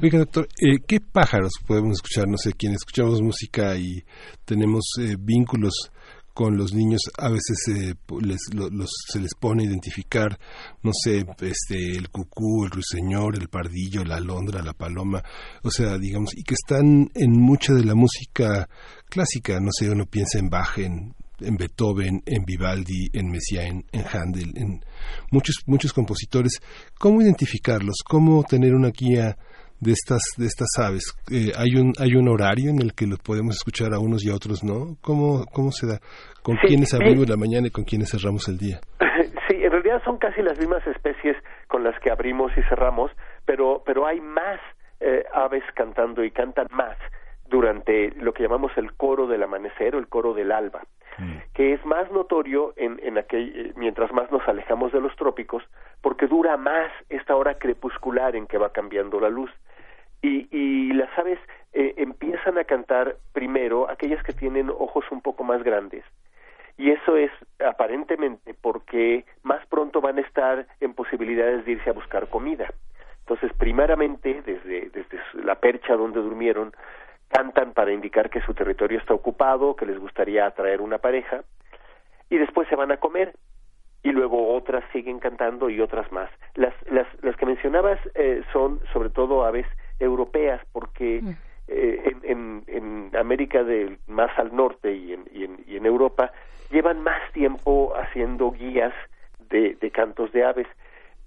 Oiga, 0.00 0.20
doctor, 0.20 0.46
eh, 0.60 0.78
¿qué 0.86 1.00
pájaros 1.00 1.52
podemos 1.66 1.96
escuchar? 1.96 2.28
No 2.28 2.36
sé, 2.36 2.52
quienes 2.52 2.78
escuchamos 2.78 3.20
música 3.20 3.76
y 3.76 4.04
tenemos 4.44 4.84
eh, 5.00 5.16
vínculos 5.18 5.90
con 6.38 6.56
los 6.56 6.72
niños 6.72 7.00
a 7.18 7.30
veces 7.30 7.56
eh, 7.66 7.94
se 9.08 9.18
les 9.18 9.34
pone 9.34 9.64
a 9.64 9.66
identificar, 9.66 10.38
no 10.84 10.92
sé, 10.92 11.26
este, 11.40 11.96
el 11.96 12.10
cucú, 12.10 12.64
el 12.64 12.70
ruiseñor, 12.70 13.36
el 13.36 13.48
pardillo, 13.48 14.04
la 14.04 14.18
alondra, 14.18 14.62
la 14.62 14.72
paloma, 14.72 15.20
o 15.64 15.70
sea, 15.72 15.98
digamos, 15.98 16.36
y 16.36 16.44
que 16.44 16.54
están 16.54 17.10
en 17.16 17.32
mucha 17.32 17.74
de 17.74 17.84
la 17.84 17.96
música 17.96 18.68
clásica, 19.08 19.58
no 19.58 19.70
sé, 19.72 19.90
uno 19.90 20.06
piensa 20.06 20.38
en 20.38 20.48
Bach, 20.48 20.78
en 20.78 21.16
en 21.40 21.56
Beethoven, 21.56 22.22
en 22.26 22.44
Vivaldi, 22.44 23.08
en 23.12 23.30
Messiaen, 23.30 23.84
en 23.92 24.04
Handel, 24.12 24.52
en 24.56 24.80
muchos 25.30 25.56
muchos 25.66 25.92
compositores. 25.92 26.60
¿Cómo 26.98 27.22
identificarlos? 27.22 27.96
¿Cómo 28.08 28.42
tener 28.42 28.74
una 28.74 28.90
guía 28.90 29.36
de 29.80 29.92
estas 29.92 30.22
de 30.36 30.46
estas 30.46 30.68
aves? 30.78 31.14
Eh, 31.30 31.52
hay 31.56 31.76
un 31.76 31.92
hay 32.00 32.14
un 32.14 32.28
horario 32.28 32.70
en 32.70 32.80
el 32.80 32.94
que 32.94 33.06
los 33.06 33.18
podemos 33.20 33.56
escuchar 33.56 33.94
a 33.94 33.98
unos 33.98 34.24
y 34.24 34.30
a 34.30 34.34
otros, 34.34 34.64
¿no? 34.64 34.96
¿Cómo 35.00 35.44
cómo 35.52 35.70
se 35.70 35.86
da? 35.86 35.98
¿Con 36.42 36.56
quiénes 36.56 36.94
abrimos 36.94 37.28
la 37.28 37.36
mañana 37.36 37.68
y 37.68 37.70
con 37.70 37.84
quiénes 37.84 38.10
cerramos 38.10 38.48
el 38.48 38.58
día? 38.58 38.80
Sí, 39.48 39.56
en 39.64 39.70
realidad 39.70 40.02
son 40.04 40.18
casi 40.18 40.42
las 40.42 40.58
mismas 40.58 40.86
especies 40.86 41.34
con 41.68 41.82
las 41.82 41.98
que 42.00 42.10
abrimos 42.10 42.52
y 42.58 42.62
cerramos, 42.68 43.10
pero 43.46 43.82
pero 43.84 44.06
hay 44.06 44.20
más 44.20 44.60
eh, 45.00 45.24
aves 45.32 45.62
cantando 45.74 46.22
y 46.22 46.30
cantan 46.30 46.66
más 46.70 46.96
durante 47.48 48.10
lo 48.12 48.32
que 48.32 48.42
llamamos 48.42 48.72
el 48.76 48.94
coro 48.94 49.26
del 49.26 49.42
amanecer 49.42 49.94
o 49.96 49.98
el 49.98 50.08
coro 50.08 50.34
del 50.34 50.52
alba. 50.52 50.82
Mm. 51.18 51.38
que 51.52 51.72
es 51.72 51.84
más 51.84 52.08
notorio 52.12 52.74
en, 52.76 53.00
en 53.02 53.18
aquel, 53.18 53.52
eh, 53.56 53.72
mientras 53.74 54.12
más 54.12 54.30
nos 54.30 54.46
alejamos 54.46 54.92
de 54.92 55.00
los 55.00 55.16
trópicos, 55.16 55.64
porque 56.00 56.28
dura 56.28 56.56
más 56.56 56.92
esta 57.08 57.34
hora 57.34 57.58
crepuscular 57.58 58.36
en 58.36 58.46
que 58.46 58.56
va 58.56 58.72
cambiando 58.72 59.18
la 59.18 59.28
luz. 59.28 59.50
Y, 60.22 60.46
y 60.56 60.92
las 60.92 61.10
aves 61.18 61.40
eh, 61.72 61.94
empiezan 61.96 62.58
a 62.58 62.64
cantar 62.64 63.16
primero 63.32 63.90
aquellas 63.90 64.22
que 64.22 64.32
tienen 64.32 64.70
ojos 64.70 65.04
un 65.10 65.20
poco 65.20 65.42
más 65.42 65.62
grandes. 65.64 66.04
Y 66.76 66.90
eso 66.90 67.16
es 67.16 67.32
aparentemente 67.66 68.54
porque 68.54 69.24
más 69.42 69.66
pronto 69.66 70.00
van 70.00 70.18
a 70.18 70.22
estar 70.22 70.68
en 70.80 70.94
posibilidades 70.94 71.64
de 71.64 71.72
irse 71.72 71.90
a 71.90 71.94
buscar 71.94 72.28
comida. 72.28 72.72
Entonces, 73.20 73.52
primeramente, 73.58 74.42
desde, 74.46 74.88
desde 74.90 75.18
la 75.42 75.56
percha 75.56 75.96
donde 75.96 76.20
durmieron, 76.20 76.72
cantan 77.28 77.72
para 77.72 77.92
indicar 77.92 78.30
que 78.30 78.40
su 78.40 78.54
territorio 78.54 78.98
está 78.98 79.14
ocupado, 79.14 79.76
que 79.76 79.86
les 79.86 79.98
gustaría 79.98 80.46
atraer 80.46 80.80
una 80.80 80.98
pareja, 80.98 81.42
y 82.30 82.38
después 82.38 82.68
se 82.68 82.76
van 82.76 82.92
a 82.92 82.98
comer. 82.98 83.34
y 84.00 84.12
luego 84.12 84.54
otras 84.54 84.84
siguen 84.92 85.18
cantando 85.18 85.68
y 85.68 85.80
otras 85.80 86.10
más. 86.12 86.30
Las, 86.54 86.72
las, 86.88 87.06
las 87.20 87.36
que 87.36 87.46
mencionabas 87.46 87.98
eh, 88.14 88.42
son 88.52 88.80
sobre 88.92 89.10
todo 89.10 89.44
aves 89.44 89.66
europeas 89.98 90.60
porque 90.72 91.20
mm. 91.20 91.30
eh, 91.66 92.14
en, 92.22 92.62
en, 92.68 93.16
América 93.16 93.64
del 93.64 93.98
más 94.06 94.30
al 94.38 94.54
norte 94.54 94.94
y 94.94 95.12
en, 95.14 95.24
y 95.32 95.44
en, 95.44 95.64
y 95.66 95.76
en 95.76 95.84
Europa 95.84 96.30
llevan 96.70 97.02
más 97.02 97.20
tiempo 97.32 97.92
haciendo 97.96 98.52
guías 98.52 98.94
de, 99.50 99.74
de 99.74 99.90
cantos 99.90 100.30
de 100.30 100.44
aves 100.44 100.68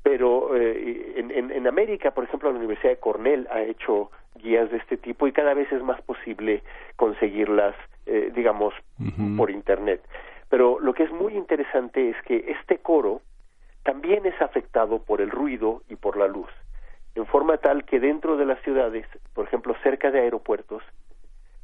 pero 0.03 0.55
eh, 0.55 1.13
en, 1.17 1.51
en, 1.51 1.67
América, 1.67 2.11
por 2.11 2.23
ejemplo, 2.23 2.51
la 2.51 2.57
Universidad 2.57 2.93
de 2.93 2.99
Cornell 2.99 3.47
ha 3.51 3.61
hecho 3.61 4.09
guías 4.35 4.69
de 4.71 4.77
este 4.77 4.97
tipo 4.97 5.27
y 5.27 5.31
cada 5.31 5.53
vez 5.53 5.71
es 5.71 5.83
más 5.83 6.01
posible 6.01 6.63
conseguirlas, 6.95 7.75
eh, 8.05 8.31
digamos, 8.35 8.73
por 9.37 9.51
Internet. 9.51 10.01
Pero 10.49 10.79
lo 10.79 10.93
que 10.93 11.03
es 11.03 11.11
muy 11.11 11.35
interesante 11.35 12.09
es 12.09 12.15
que 12.23 12.51
este 12.51 12.79
coro 12.79 13.21
también 13.83 14.25
es 14.25 14.39
afectado 14.41 15.01
por 15.01 15.21
el 15.21 15.31
ruido 15.31 15.81
y 15.89 15.95
por 15.95 16.17
la 16.17 16.27
luz, 16.27 16.49
en 17.15 17.25
forma 17.25 17.57
tal 17.57 17.83
que 17.85 17.99
dentro 17.99 18.37
de 18.37 18.45
las 18.45 18.61
ciudades, 18.61 19.05
por 19.33 19.45
ejemplo, 19.45 19.75
cerca 19.83 20.11
de 20.11 20.19
aeropuertos, 20.19 20.83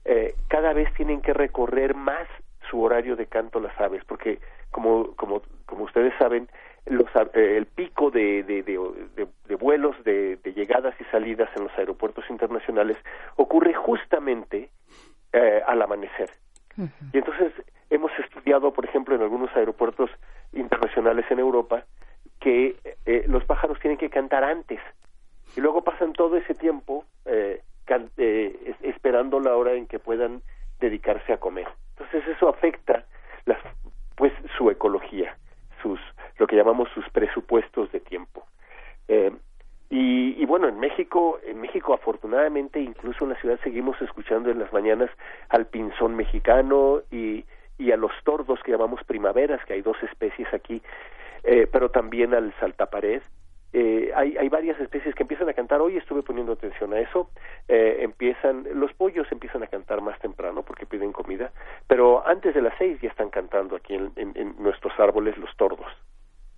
eh, 0.05 0.35
cada 0.47 0.73
vez 0.73 0.91
tienen 0.93 1.21
que 1.21 1.33
recorrer 1.33 1.95
más 1.95 2.27
su 2.69 2.81
horario 2.81 3.15
de 3.15 3.27
canto 3.27 3.59
las 3.59 3.79
aves, 3.79 4.03
porque 4.05 4.39
como, 4.71 5.15
como, 5.15 5.41
como 5.65 5.83
ustedes 5.83 6.13
saben, 6.17 6.49
los, 6.89 7.07
eh, 7.33 7.57
el 7.57 7.65
pico 7.65 8.11
de, 8.11 8.43
de, 8.43 8.63
de, 8.63 9.55
vuelos, 9.55 9.95
de, 10.03 10.39
llegadas 10.55 10.95
y 10.99 11.03
salidas 11.05 11.49
en 11.55 11.63
los 11.63 11.77
aeropuertos 11.77 12.25
internacionales 12.29 12.97
ocurre 13.35 13.73
justamente 13.73 14.69
eh, 15.33 15.61
al 15.67 15.81
amanecer. 15.81 16.29
Y 17.11 17.17
entonces 17.17 17.53
hemos 17.89 18.11
estudiado, 18.19 18.71
por 18.71 18.85
ejemplo, 18.85 19.15
en 19.15 19.21
algunos 19.21 19.55
aeropuertos 19.55 20.11
internacionales 20.53 21.25
en 21.31 21.39
Europa, 21.39 21.85
que 22.39 22.75
eh, 23.05 23.25
los 23.27 23.43
pájaros 23.45 23.79
tienen 23.79 23.97
que 23.97 24.11
cantar 24.11 24.43
antes 24.43 24.79
y 25.55 25.61
luego 25.61 25.83
pasan 25.83 26.13
todo 26.13 26.37
ese 26.37 26.53
tiempo 26.53 27.03
esperando 28.81 29.39
la 29.39 29.55
hora 29.55 29.73
en 29.73 29.87
que 29.87 29.99
puedan 29.99 30.41
dedicarse 30.79 31.33
a 31.33 31.37
comer. 31.37 31.67
Entonces 31.97 32.27
eso 32.27 32.47
afecta 32.47 33.05
las, 33.45 33.57
pues 34.15 34.31
su 34.57 34.69
ecología, 34.69 35.35
sus 35.81 35.99
lo 36.37 36.47
que 36.47 36.55
llamamos 36.55 36.89
sus 36.93 37.07
presupuestos 37.09 37.91
de 37.91 37.99
tiempo. 37.99 38.45
Eh, 39.07 39.31
y, 39.89 40.41
y, 40.41 40.45
bueno, 40.45 40.67
en 40.67 40.79
México, 40.79 41.39
en 41.45 41.61
México 41.61 41.93
afortunadamente, 41.93 42.79
incluso 42.81 43.23
en 43.23 43.31
la 43.31 43.39
ciudad 43.39 43.59
seguimos 43.63 44.01
escuchando 44.01 44.49
en 44.51 44.59
las 44.59 44.71
mañanas 44.73 45.09
al 45.49 45.67
pinzón 45.67 46.15
mexicano 46.15 47.01
y, 47.09 47.45
y 47.77 47.91
a 47.91 47.97
los 47.97 48.11
tordos 48.23 48.59
que 48.63 48.71
llamamos 48.71 49.03
primaveras, 49.05 49.63
que 49.65 49.73
hay 49.73 49.81
dos 49.81 49.97
especies 50.03 50.53
aquí, 50.53 50.81
eh, 51.43 51.67
pero 51.71 51.89
también 51.89 52.33
al 52.33 52.53
saltapared 52.59 53.21
eh, 53.73 54.11
hay, 54.15 54.37
hay 54.37 54.49
varias 54.49 54.79
especies 54.79 55.13
que 55.13 55.23
empiezan 55.23 55.49
a 55.49 55.53
cantar. 55.53 55.81
Hoy 55.81 55.97
estuve 55.97 56.23
poniendo 56.23 56.53
atención 56.53 56.93
a 56.93 56.99
eso. 56.99 57.29
Eh, 57.67 57.97
empiezan, 58.01 58.65
los 58.73 58.93
pollos 58.93 59.27
empiezan 59.31 59.61
a 59.63 59.67
cantar 59.67 60.01
más 60.01 60.17
temprano 60.19 60.63
porque 60.63 60.85
piden 60.85 61.11
comida, 61.11 61.51
pero 61.85 62.25
antes 62.25 62.55
de 62.55 62.61
las 62.61 62.73
seis 62.77 62.99
ya 63.01 63.09
están 63.09 63.29
cantando 63.29 63.75
aquí 63.75 63.93
en, 63.93 64.11
en 64.15 64.55
nuestros 64.59 64.97
árboles 64.99 65.37
los 65.37 65.55
tordos. 65.57 65.87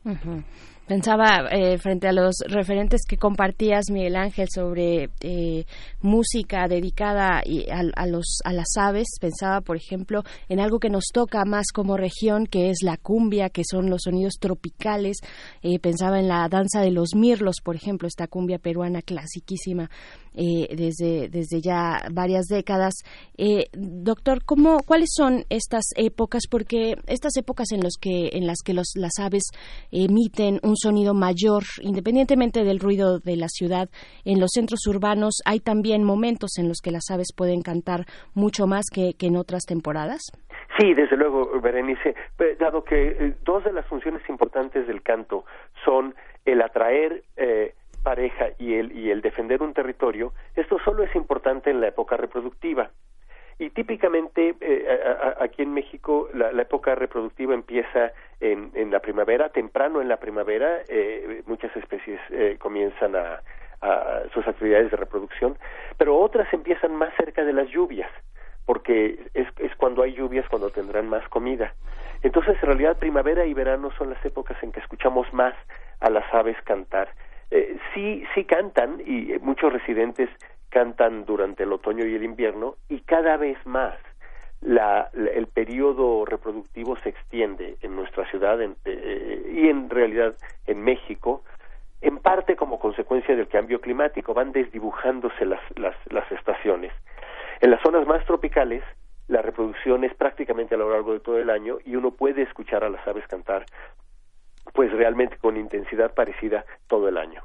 Uh 0.10 0.16
-huh. 0.16 0.42
Pensaba 0.90 1.48
eh, 1.52 1.78
frente 1.78 2.08
a 2.08 2.12
los 2.12 2.38
referentes 2.48 3.02
que 3.08 3.16
compartías, 3.16 3.92
Miguel 3.92 4.16
Ángel, 4.16 4.48
sobre 4.52 5.12
eh, 5.22 5.66
música 6.02 6.68
dedicada 6.68 7.44
a, 7.96 8.08
los, 8.08 8.40
a 8.44 8.52
las 8.54 8.70
aves. 8.76 9.06
Pensaba, 9.22 9.62
por 9.62 9.78
ejemplo, 9.78 10.24
en 10.48 10.60
algo 10.60 10.80
que 10.80 10.90
nos 10.90 11.10
toca 11.14 11.46
más 11.46 11.68
como 11.72 11.96
región, 11.96 12.48
que 12.48 12.72
es 12.72 12.78
la 12.82 12.98
cumbia, 12.98 13.50
que 13.50 13.62
son 13.70 13.92
los 13.92 14.02
sonidos 14.06 14.40
tropicales. 14.40 15.18
Eh, 15.62 15.78
pensaba 15.78 16.20
en 16.20 16.28
la 16.28 16.50
danza 16.50 16.82
de 16.82 16.90
los 16.90 17.10
mirlos, 17.14 17.58
por 17.64 17.76
ejemplo, 17.76 18.08
esta 18.08 18.26
cumbia 18.26 18.58
peruana 18.58 19.04
clasiquísima 19.04 19.92
desde, 20.34 21.28
desde 21.28 21.60
ya 21.60 22.02
varias 22.12 22.46
décadas. 22.46 22.94
doctor, 23.74 24.46
¿cómo, 24.46 24.80
¿cuáles 24.86 25.10
son 25.14 25.44
estas 25.50 25.84
épocas? 25.98 26.44
Porque 26.50 26.96
estas 27.08 27.36
épocas 27.36 27.74
en, 27.74 27.82
los 27.82 27.96
que, 28.00 28.30
en 28.34 28.48
las 28.48 28.60
que 28.64 28.74
los, 28.74 28.94
las 28.96 29.20
aves 29.20 29.44
emiten 29.92 30.60
un 30.64 30.78
sonido 30.80 31.14
mayor, 31.14 31.64
independientemente 31.82 32.64
del 32.64 32.80
ruido 32.80 33.20
de 33.20 33.36
la 33.36 33.48
ciudad. 33.48 33.90
En 34.26 34.40
los 34.40 34.50
centros 34.54 34.80
urbanos 34.88 35.42
hay 35.46 35.60
también 35.60 36.04
momentos 36.04 36.58
en 36.58 36.68
los 36.68 36.80
que 36.84 36.92
las 36.92 37.10
aves 37.12 37.28
pueden 37.36 37.62
cantar 37.62 38.06
mucho 38.34 38.66
más 38.66 38.86
que, 38.94 39.14
en 39.20 39.38
otras 39.38 39.66
temporadas. 39.66 40.22
Sí, 40.78 40.94
desde 40.94 41.18
luego, 41.18 41.60
Berenice, 41.62 42.16
dado 42.60 42.84
que 42.84 43.08
eh, 43.08 43.36
dos 43.44 43.64
de 43.64 43.74
las 43.74 43.86
funciones 43.88 44.22
importantes 44.30 44.88
del 44.88 45.02
canto 45.02 45.44
son 45.84 46.16
el 46.46 46.62
atraer 46.62 47.24
eh, 47.38 47.74
pareja 48.04 48.48
y 48.58 48.76
el, 48.76 48.92
y 48.98 49.12
el 49.12 49.22
defender 49.22 49.62
un 49.62 49.74
territorio, 49.74 50.34
esto 50.56 50.78
solo 50.84 51.04
es 51.04 51.14
importante 51.16 51.70
en 51.70 51.82
la 51.82 51.90
época 51.90 52.18
reproductiva. 52.18 52.92
Y 53.60 53.72
típicamente 53.72 54.56
eh, 54.62 55.00
aquí 55.42 55.64
en 55.64 55.74
México 55.74 56.30
la, 56.34 56.50
época 56.62 56.96
reproductiva 56.96 57.54
empieza 57.54 58.14
en, 58.40 58.72
en, 58.74 58.90
la 58.90 59.02
primavera, 59.02 59.50
temprano 59.50 60.02
en 60.02 60.08
la 60.08 60.18
primavera, 60.18 60.80
eh, 60.88 61.44
muchas 61.46 61.76
especies 61.76 62.22
eh, 62.30 62.56
comienzan 62.58 63.18
a, 63.18 63.42
a, 63.82 64.22
sus 64.34 64.48
actividades 64.48 64.92
de 64.92 64.98
reproducción, 64.98 65.58
pero 65.98 66.18
otras 66.18 66.52
empiezan 66.54 66.96
más 66.96 67.14
cerca 67.18 67.44
de 67.44 67.52
las 67.52 67.68
lluvias, 67.70 68.10
porque 68.66 69.20
es, 69.34 69.48
es 69.58 69.76
cuando 69.76 70.04
hay 70.04 70.14
lluvias 70.14 70.48
cuando 70.48 70.70
tendrán 70.70 71.10
más 71.10 71.28
comida. 71.28 71.74
Entonces, 72.24 72.56
en 72.62 72.68
realidad, 72.68 72.98
primavera 72.98 73.46
y 73.46 73.54
verano 73.54 73.92
son 73.98 74.10
las 74.10 74.24
épocas 74.26 74.56
en 74.64 74.72
que 74.72 74.80
escuchamos 74.80 75.34
más 75.34 75.54
a 76.00 76.10
las 76.10 76.34
aves 76.34 76.58
cantar. 76.64 77.10
Eh, 77.52 77.78
sí, 77.94 78.24
sí 78.36 78.46
cantan 78.46 79.02
y 79.06 79.38
muchos 79.42 79.74
residentes 79.74 80.30
cantan 80.70 81.26
durante 81.26 81.64
el 81.64 81.74
otoño 81.74 82.06
y 82.06 82.16
el 82.16 82.24
invierno 82.24 82.76
y 82.88 83.02
cada 83.02 83.38
vez 83.38 83.58
más 83.66 83.96
la, 84.62 85.10
el 85.14 85.48
periodo 85.48 86.26
reproductivo 86.26 86.98
se 86.98 87.10
extiende 87.10 87.78
en 87.82 87.96
nuestra 87.96 88.30
ciudad 88.30 88.60
eh, 88.62 89.52
y 89.54 89.70
en 89.70 89.90
realidad 89.90 90.36
en 90.68 90.84
México, 90.84 91.44
en 92.02 92.18
parte 92.20 92.56
como 92.56 92.80
consecuencia 92.80 93.36
del 93.36 93.48
cambio 93.48 93.80
climático, 93.80 94.34
van 94.34 94.52
desdibujándose 94.52 95.46
las, 95.46 95.62
las, 95.78 95.96
las 96.12 96.30
estaciones. 96.32 96.92
En 97.62 97.72
las 97.72 97.82
zonas 97.82 98.06
más 98.06 98.26
tropicales, 98.26 98.84
la 99.28 99.42
reproducción 99.42 100.04
es 100.04 100.14
prácticamente 100.16 100.76
a 100.76 100.78
lo 100.78 100.92
largo 100.92 101.14
de 101.14 101.20
todo 101.20 101.38
el 101.38 101.50
año 101.50 101.78
y 101.86 101.96
uno 101.96 102.12
puede 102.12 102.42
escuchar 102.42 102.84
a 102.84 102.90
las 102.90 103.06
aves 103.08 103.28
cantar 103.28 103.66
pues 104.74 104.92
realmente 104.92 105.38
con 105.38 105.58
intensidad 105.58 106.14
parecida 106.14 106.66
todo 106.88 107.08
el 107.08 107.18
año. 107.18 107.42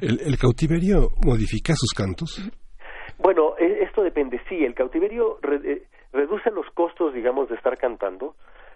¿El, 0.00 0.36
cautiverio 0.38 1.08
modifica 1.24 1.72
sus 1.74 1.92
cantos? 1.92 2.50
Bueno, 3.18 3.54
e, 3.58 3.84
esto 3.84 4.02
depende. 4.02 4.40
Sí, 4.48 4.64
el 4.64 4.74
cautiverio 4.74 5.38
eh, 5.64 5.86
reduce 6.12 6.50
los 6.50 6.66
costos, 6.74 7.14
digamos, 7.14 7.48
de 7.48 7.54
estar 7.54 7.78
cantando, 7.78 8.34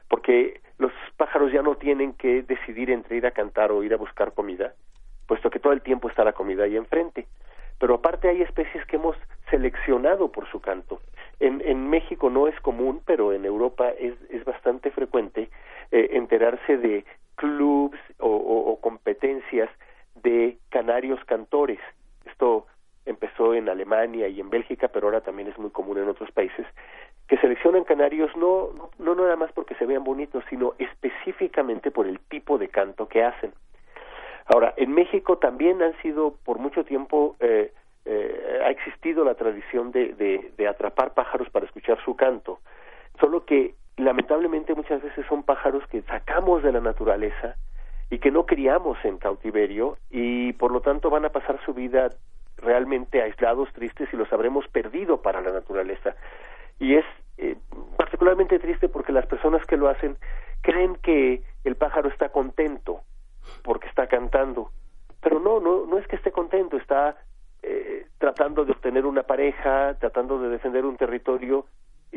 porque 0.09 0.61
los 0.79 0.93
pájaros 1.17 1.53
ya 1.53 1.63
no 1.63 1.75
tienen 1.77 2.15
que 2.15 2.43
decidir 2.43 2.91
entre 2.91 3.17
ir 3.17 3.27
a 3.27 3.33
cantar 3.33 3.73
o 3.73 3.83
ir 3.83 3.93
a 3.93 3.97
buscar 3.97 4.33
comida, 4.33 4.75
puesto 5.27 5.51
que 5.51 5.59
todo 5.59 5.73
el 5.73 5.83
tiempo 5.83 6.09
está 6.09 6.25
la 6.25 6.33
comida 6.33 6.65
ahí 6.65 6.77
enfrente. 6.77 7.27
Pero 7.79 7.97
aparte 7.97 8.29
hay 8.29 8.41
especies 8.41 8.87
que 8.87 8.97
hemos 8.97 9.17
seleccionado 9.51 10.33
por 10.33 10.49
su 10.51 10.61
canto. 10.61 11.01
En, 11.41 11.61
en 11.63 11.91
México 11.91 12.31
no 12.31 12.49
es 12.49 12.59
común, 12.61 13.03
pero 13.05 13.35
en 13.35 13.45
Europa 13.45 13.91
es, 13.91 14.15
es 14.31 14.45
bastante 14.45 14.91
frecuente 14.91 15.51
eh, 15.93 16.09
enterarse 16.13 16.79
de 16.79 17.05
clubs 17.37 17.99
o 18.19 18.79
competencias 18.81 19.71
de 20.23 20.59
canarios 20.71 21.23
cantores. 21.25 21.79
Esto 22.25 22.67
empezó 23.07 23.55
en 23.55 23.69
Alemania 23.69 24.29
y 24.29 24.41
en 24.41 24.51
Bélgica, 24.51 24.89
pero 24.89 25.07
ahora 25.07 25.21
también 25.21 25.49
es 25.49 25.59
muy 25.59 25.71
común 25.71 25.99
en 25.99 26.09
otros 26.09 26.31
países, 26.33 26.67
que 27.29 27.39
seleccionan 27.39 27.85
canarios 27.85 28.31
no, 28.37 28.91
no, 28.99 29.15
nada 29.15 29.37
más 29.37 29.51
porque 29.53 29.75
se 29.77 29.87
vean 29.87 30.05
bonitos, 30.05 30.45
sino 30.51 30.75
específicamente 30.79 31.91
por 31.91 32.07
el 32.07 32.21
tipo 32.21 32.59
de 32.59 32.69
canto 32.69 33.09
que 33.09 33.23
hacen. 33.23 33.53
Ahora, 34.47 34.75
en 34.77 34.93
México 34.93 35.39
también 35.39 35.83
han 35.83 35.97
sido 36.03 36.35
por 36.45 36.59
mucho 36.59 36.85
tiempo, 36.85 37.37
eh, 37.41 37.73
eh, 38.05 38.61
ha 38.65 38.71
existido 38.71 39.25
la 39.25 39.35
tradición 39.35 39.91
de, 39.91 40.15
de, 40.15 40.53
de 40.57 40.69
atrapar 40.69 41.15
pájaros 41.15 41.49
para 41.51 41.67
escuchar 41.67 41.99
su 42.05 42.15
canto, 42.15 42.61
solo 43.21 43.45
que 43.45 43.75
lamentablemente 43.97 44.75
muchas 44.75 45.03
veces 45.03 45.25
son 45.27 45.43
pájaros 45.43 45.87
que 45.89 46.03
sacamos 46.03 46.63
de 46.63 46.73
la 46.73 46.81
naturaleza 46.81 47.57
y 48.11 48.19
que 48.19 48.31
no 48.31 48.47
criamos 48.47 48.99
en 49.05 49.19
cautiverio 49.19 49.99
y 50.11 50.53
por 50.55 50.71
lo 50.71 50.81
tanto 50.81 51.11
van 51.11 51.25
a 51.25 51.31
pasar 51.31 51.59
su 51.65 51.75
vida 51.75 52.11
realmente 52.59 53.23
aislados, 53.23 53.73
tristes 53.73 54.09
y 54.13 54.17
los 54.17 54.33
habremos 54.33 54.67
perdido 54.69 55.23
para 55.23 55.41
la 55.41 55.51
naturaleza. 55.51 56.15
Y 56.79 56.95
es 56.95 57.05
eh, 57.39 57.57
particularmente 57.97 58.59
triste 58.59 58.89
porque 58.89 59.13
las 59.13 59.27
personas 59.27 59.65
que 59.67 59.77
lo 59.77 59.89
hacen 59.89 60.17
creen 60.63 60.97
que 60.97 61.43
el 61.65 61.77
pájaro 61.77 62.09
está 62.09 62.29
contento 62.29 63.01
porque 63.63 63.89
está 63.89 64.07
cantando, 64.07 64.71
pero 65.21 65.41
no, 65.41 65.61
no, 65.61 65.87
no 65.87 65.99
es 65.99 66.07
que 66.07 66.17
esté 66.17 66.33
contento, 66.33 66.77
está 66.77 67.17
eh, 67.63 68.07
tratando 68.19 68.65
de 68.65 68.73
obtener 68.73 69.07
una 69.07 69.23
pareja, 69.23 69.95
tratando 69.99 70.39
de 70.39 70.49
defender 70.49 70.85
un 70.85 70.97
territorio 70.97 71.67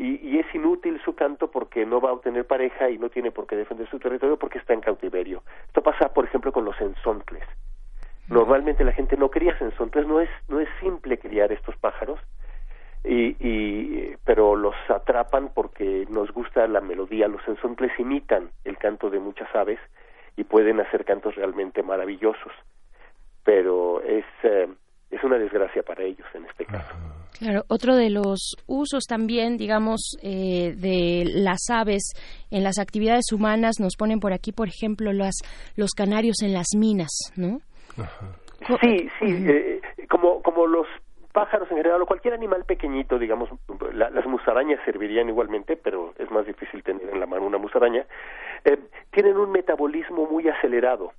y, 0.00 0.38
es 0.38 0.54
inútil 0.54 0.98
su 1.04 1.14
canto 1.14 1.50
porque 1.50 1.84
no 1.84 2.00
va 2.00 2.08
a 2.08 2.14
obtener 2.14 2.46
pareja 2.46 2.88
y 2.88 2.98
no 2.98 3.10
tiene 3.10 3.30
por 3.30 3.46
qué 3.46 3.54
defender 3.54 3.88
su 3.90 3.98
territorio 3.98 4.38
porque 4.38 4.58
está 4.58 4.72
en 4.72 4.80
cautiverio. 4.80 5.42
Esto 5.66 5.82
pasa, 5.82 6.14
por 6.14 6.24
ejemplo, 6.24 6.52
con 6.52 6.64
los 6.64 6.80
ensontles. 6.80 7.44
Normalmente 8.28 8.82
la 8.84 8.92
gente 8.92 9.16
no 9.16 9.30
cría 9.30 9.56
ensontles, 9.60 10.06
no 10.06 10.20
es, 10.20 10.30
no 10.48 10.60
es 10.60 10.68
simple 10.80 11.18
criar 11.18 11.52
estos 11.52 11.76
pájaros, 11.76 12.18
y, 13.04 13.36
y, 13.40 14.16
pero 14.24 14.56
los 14.56 14.74
atrapan 14.88 15.50
porque 15.52 16.06
nos 16.08 16.30
gusta 16.32 16.66
la 16.66 16.80
melodía. 16.80 17.28
Los 17.28 17.46
ensontles 17.46 17.92
imitan 17.98 18.50
el 18.64 18.78
canto 18.78 19.10
de 19.10 19.18
muchas 19.18 19.54
aves 19.54 19.80
y 20.36 20.44
pueden 20.44 20.80
hacer 20.80 21.04
cantos 21.04 21.34
realmente 21.34 21.82
maravillosos, 21.82 22.52
pero 23.44 24.00
es, 24.02 24.24
eh, 24.44 24.68
es 25.10 25.22
una 25.24 25.38
desgracia 25.38 25.82
para 25.82 26.04
ellos 26.04 26.26
en 26.34 26.46
este 26.46 26.64
caso. 26.64 26.94
Claro, 27.38 27.62
otro 27.68 27.96
de 27.96 28.10
los 28.10 28.56
usos 28.66 29.04
también, 29.08 29.56
digamos, 29.56 30.16
eh, 30.22 30.74
de 30.76 31.24
las 31.26 31.70
aves 31.70 32.12
en 32.50 32.62
las 32.62 32.78
actividades 32.78 33.32
humanas 33.32 33.76
nos 33.80 33.96
ponen 33.96 34.20
por 34.20 34.32
aquí, 34.32 34.52
por 34.52 34.68
ejemplo, 34.68 35.12
las, 35.12 35.36
los 35.76 35.92
canarios 35.92 36.42
en 36.42 36.52
las 36.52 36.66
minas, 36.76 37.10
¿no? 37.36 37.60
Sí, 38.80 39.08
sí, 39.18 39.46
eh, 39.48 39.80
como, 40.08 40.42
como 40.42 40.66
los 40.66 40.86
pájaros 41.32 41.70
en 41.70 41.78
general 41.78 42.02
o 42.02 42.06
cualquier 42.06 42.34
animal 42.34 42.64
pequeñito, 42.64 43.18
digamos, 43.18 43.48
las 43.94 44.26
musarañas 44.26 44.80
servirían 44.84 45.28
igualmente, 45.28 45.76
pero 45.76 46.12
es 46.18 46.30
más 46.30 46.46
difícil 46.46 46.82
tener 46.82 47.08
en 47.08 47.20
la 47.20 47.26
mano 47.26 47.46
una 47.46 47.58
musaraña, 47.58 48.04
eh, 48.64 48.78
tienen 49.12 49.36
un 49.36 49.50
metabolismo 49.50 50.26
muy 50.26 50.48
acelerado, 50.48 51.12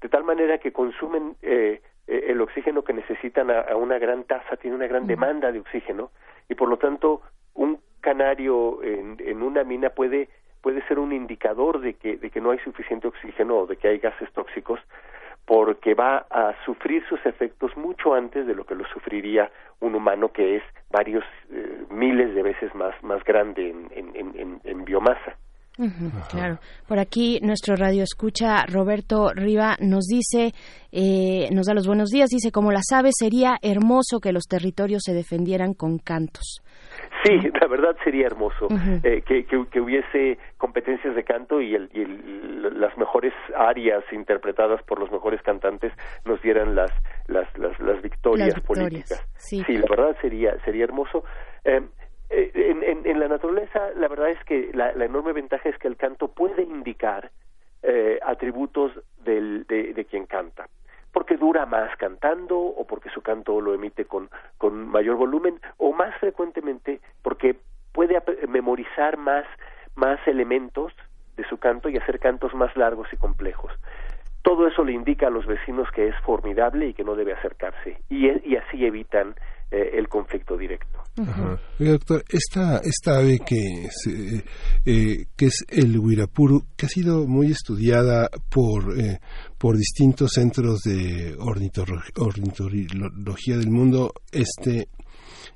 de 0.00 0.08
tal 0.08 0.24
manera 0.24 0.58
que 0.58 0.72
consumen 0.72 1.36
eh, 1.42 1.80
eh, 2.06 2.26
el 2.28 2.40
oxígeno 2.40 2.82
que 2.82 2.92
necesitan 2.92 3.50
a, 3.50 3.76
una 3.76 3.98
gran 3.98 4.24
tasa, 4.24 4.56
tiene 4.56 4.76
una 4.76 4.86
gran 4.86 5.06
demanda 5.06 5.52
de 5.52 5.60
oxígeno 5.60 6.10
y 6.48 6.54
por 6.54 6.68
lo 6.68 6.76
tanto 6.76 7.22
un 7.54 7.80
canario 8.00 8.82
en, 8.82 9.16
en 9.20 9.42
una 9.42 9.64
mina 9.64 9.90
puede 9.90 10.28
puede 10.60 10.80
ser 10.88 10.98
un 10.98 11.12
indicador 11.12 11.80
de 11.80 11.92
que, 11.92 12.16
de 12.16 12.30
que 12.30 12.40
no 12.40 12.50
hay 12.50 12.58
suficiente 12.60 13.06
oxígeno 13.06 13.58
o 13.58 13.66
de 13.66 13.76
que 13.76 13.88
hay 13.88 13.98
gases 13.98 14.32
tóxicos 14.32 14.80
porque 15.44 15.92
va 15.92 16.26
a 16.30 16.54
sufrir 16.64 17.04
sus 17.06 17.24
efectos 17.26 17.76
mucho 17.76 18.14
antes 18.14 18.46
de 18.46 18.54
lo 18.54 18.64
que 18.64 18.74
lo 18.74 18.86
sufriría 18.86 19.50
un 19.80 19.94
humano 19.94 20.32
que 20.32 20.56
es 20.56 20.62
varios 20.90 21.22
eh, 21.50 21.84
miles 21.90 22.34
de 22.34 22.42
veces 22.42 22.74
más, 22.74 22.94
más 23.02 23.22
grande 23.24 23.68
en, 23.68 23.90
en, 23.94 24.32
en, 24.38 24.60
en 24.64 24.84
biomasa 24.86 25.36
claro. 26.30 26.58
Por 26.86 26.98
aquí 26.98 27.40
nuestro 27.42 27.76
radio 27.76 28.02
escucha 28.02 28.64
Roberto 28.66 29.32
Riva 29.34 29.76
nos 29.80 30.06
dice, 30.06 30.52
eh, 30.92 31.48
nos 31.52 31.66
da 31.66 31.74
los 31.74 31.86
buenos 31.86 32.10
días, 32.10 32.30
dice, 32.30 32.52
como 32.52 32.72
las 32.72 32.92
aves 32.92 33.14
sería 33.18 33.56
hermoso 33.62 34.20
que 34.20 34.32
los 34.32 34.44
territorios 34.44 35.02
se 35.04 35.14
defendieran 35.14 35.74
con 35.74 35.98
cantos. 35.98 36.62
Sí, 37.24 37.38
la 37.60 37.66
verdad 37.66 37.96
sería 38.04 38.26
hermoso 38.26 38.68
eh, 39.02 39.22
que, 39.26 39.46
que, 39.46 39.80
hubiese 39.80 40.38
competencias 40.58 41.14
de 41.14 41.24
canto 41.24 41.60
y, 41.60 41.74
el, 41.74 41.88
y 41.92 42.04
las 42.78 42.96
mejores 42.98 43.32
áreas 43.56 44.04
interpretadas 44.12 44.82
por 44.82 44.98
los 44.98 45.10
mejores 45.10 45.40
cantantes 45.42 45.92
nos 46.24 46.40
dieran 46.42 46.74
las 46.74 46.90
las 47.26 47.46
las, 47.58 47.78
las 47.80 48.02
victorias, 48.02 48.54
políticas. 48.60 49.26
Sí. 49.36 49.64
la 49.68 49.86
verdad 49.88 50.16
sería 50.20 50.56
sería 50.64 50.84
hermoso. 50.84 51.24
Eh, 51.64 51.80
eh, 52.34 52.50
en, 52.54 53.06
en, 53.06 53.20
la 53.20 53.28
naturaleza, 53.28 53.90
la 53.94 54.08
verdad 54.08 54.30
es 54.30 54.42
que 54.44 54.70
la, 54.74 54.90
enorme 54.90 55.32
ventaja 55.32 55.68
es 55.68 55.78
que 55.78 55.86
el 55.86 55.96
canto 55.96 56.28
puede 56.28 56.62
indicar 56.62 57.30
eh, 57.82 58.18
atributos 58.22 58.92
del, 59.24 59.66
de, 59.66 60.06
quien 60.10 60.26
canta 60.26 60.66
porque 61.12 61.36
dura 61.36 61.64
más 61.64 61.96
cantando 61.96 62.58
o 62.58 62.84
porque 62.88 63.08
su 63.10 63.22
canto 63.22 63.60
lo 63.60 63.72
emite 63.72 64.04
con, 64.04 64.28
con 64.58 64.88
mayor 64.88 65.14
volumen 65.16 65.60
o 65.76 65.92
más 65.92 66.12
frecuentemente 66.18 67.00
porque 67.22 67.56
puede 67.92 68.20
memorizar 68.48 69.16
más, 69.16 69.44
más 69.94 70.18
elementos 70.26 70.92
de 71.36 71.44
su 71.44 71.58
canto 71.58 71.88
y 71.88 71.96
hacer 71.98 72.18
cantos 72.18 72.52
más 72.52 72.76
largos 72.76 73.06
y 73.12 73.16
complejos. 73.16 73.72
Todo 74.42 74.66
eso 74.66 74.82
le 74.82 74.92
indica 74.92 75.28
a 75.28 75.30
los 75.30 75.46
vecinos 75.46 75.88
que 75.92 76.08
es 76.08 76.16
formidable 76.22 76.88
y 76.88 76.94
que 76.94 77.04
no 77.04 77.14
debe 77.14 77.32
acercarse 77.32 77.98
y, 78.08 78.26
y 78.50 78.56
así 78.56 78.84
evitan 78.84 79.36
eh, 79.70 79.90
el 79.94 80.08
conflicto 80.08 80.56
directo. 80.56 81.02
doctor, 81.78 82.24
esta, 82.28 82.78
esta 82.78 83.18
ave 83.18 83.38
que, 83.46 83.88
eh, 84.84 85.26
que 85.36 85.46
es 85.46 85.64
el 85.68 85.98
huirapuru, 85.98 86.66
que 86.76 86.86
ha 86.86 86.88
sido 86.88 87.26
muy 87.26 87.52
estudiada 87.52 88.28
por, 88.50 88.98
eh, 88.98 89.20
por 89.58 89.76
distintos 89.76 90.32
centros 90.32 90.80
de 90.84 91.36
ornitología 91.38 93.56
del 93.56 93.70
mundo, 93.70 94.12
este, 94.32 94.88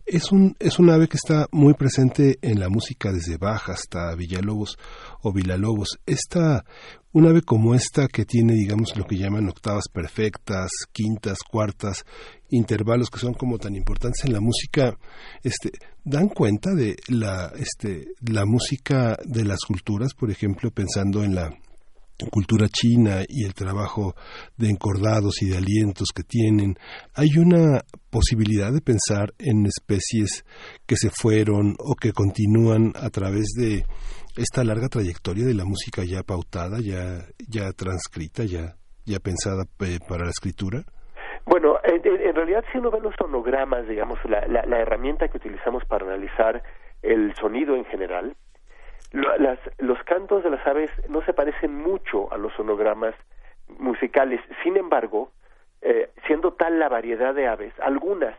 es 0.06 0.32
un, 0.32 0.56
es 0.58 0.78
un 0.78 0.90
ave 0.90 1.08
que 1.08 1.16
está 1.16 1.46
muy 1.52 1.74
presente 1.74 2.38
en 2.42 2.60
la 2.60 2.68
música 2.68 3.12
desde 3.12 3.36
Baja 3.36 3.72
hasta 3.72 4.14
Villalobos 4.14 4.78
o 5.22 5.32
Villalobos. 5.32 5.98
Esta, 6.06 6.64
un 7.12 7.26
ave 7.26 7.42
como 7.42 7.74
esta 7.74 8.08
que 8.08 8.24
tiene, 8.24 8.54
digamos, 8.54 8.96
lo 8.96 9.04
que 9.04 9.16
llaman 9.16 9.48
octavas 9.48 9.84
perfectas, 9.92 10.70
quintas, 10.92 11.38
cuartas, 11.40 12.04
intervalos 12.50 13.10
que 13.10 13.18
son 13.18 13.34
como 13.34 13.58
tan 13.58 13.74
importantes 13.74 14.24
en 14.24 14.32
la 14.32 14.40
música, 14.40 14.96
este, 15.42 15.72
dan 16.04 16.28
cuenta 16.28 16.74
de 16.74 16.96
la, 17.08 17.52
este, 17.58 18.08
la 18.20 18.46
música 18.46 19.16
de 19.24 19.44
las 19.44 19.60
culturas, 19.60 20.14
por 20.14 20.30
ejemplo, 20.30 20.70
pensando 20.70 21.22
en 21.22 21.34
la 21.34 21.50
cultura 22.26 22.66
china 22.68 23.22
y 23.28 23.44
el 23.44 23.54
trabajo 23.54 24.14
de 24.56 24.70
encordados 24.70 25.42
y 25.42 25.50
de 25.50 25.56
alientos 25.56 26.08
que 26.14 26.22
tienen, 26.22 26.74
hay 27.14 27.38
una 27.38 27.80
posibilidad 28.10 28.72
de 28.72 28.80
pensar 28.80 29.30
en 29.38 29.66
especies 29.66 30.44
que 30.86 30.96
se 30.96 31.10
fueron 31.10 31.74
o 31.78 31.94
que 31.94 32.12
continúan 32.12 32.92
a 33.00 33.10
través 33.10 33.54
de 33.56 33.84
esta 34.36 34.64
larga 34.64 34.88
trayectoria 34.88 35.44
de 35.44 35.54
la 35.54 35.64
música 35.64 36.02
ya 36.04 36.22
pautada, 36.22 36.78
ya, 36.80 37.26
ya 37.48 37.72
transcrita, 37.72 38.44
ya, 38.44 38.74
ya 39.04 39.18
pensada 39.18 39.64
eh, 39.80 39.98
para 40.08 40.24
la 40.24 40.30
escritura? 40.30 40.82
Bueno, 41.44 41.78
en, 41.82 42.34
realidad 42.34 42.64
si 42.70 42.78
uno 42.78 42.90
ve 42.90 43.00
los 43.00 43.14
sonogramas, 43.16 43.88
digamos, 43.88 44.18
la, 44.28 44.46
la, 44.46 44.80
herramienta 44.80 45.28
que 45.28 45.38
utilizamos 45.38 45.82
para 45.86 46.06
analizar 46.06 46.62
el 47.02 47.34
sonido 47.36 47.74
en 47.74 47.86
general, 47.86 48.36
las, 49.12 49.58
los 49.78 50.02
cantos 50.04 50.44
de 50.44 50.50
las 50.50 50.66
aves 50.66 50.90
no 51.08 51.22
se 51.22 51.32
parecen 51.32 51.74
mucho 51.74 52.32
a 52.32 52.36
los 52.36 52.52
sonogramas 52.54 53.14
musicales. 53.78 54.40
Sin 54.62 54.76
embargo, 54.76 55.30
eh, 55.82 56.10
siendo 56.26 56.52
tal 56.52 56.78
la 56.78 56.88
variedad 56.88 57.34
de 57.34 57.46
aves, 57.46 57.72
algunas 57.80 58.36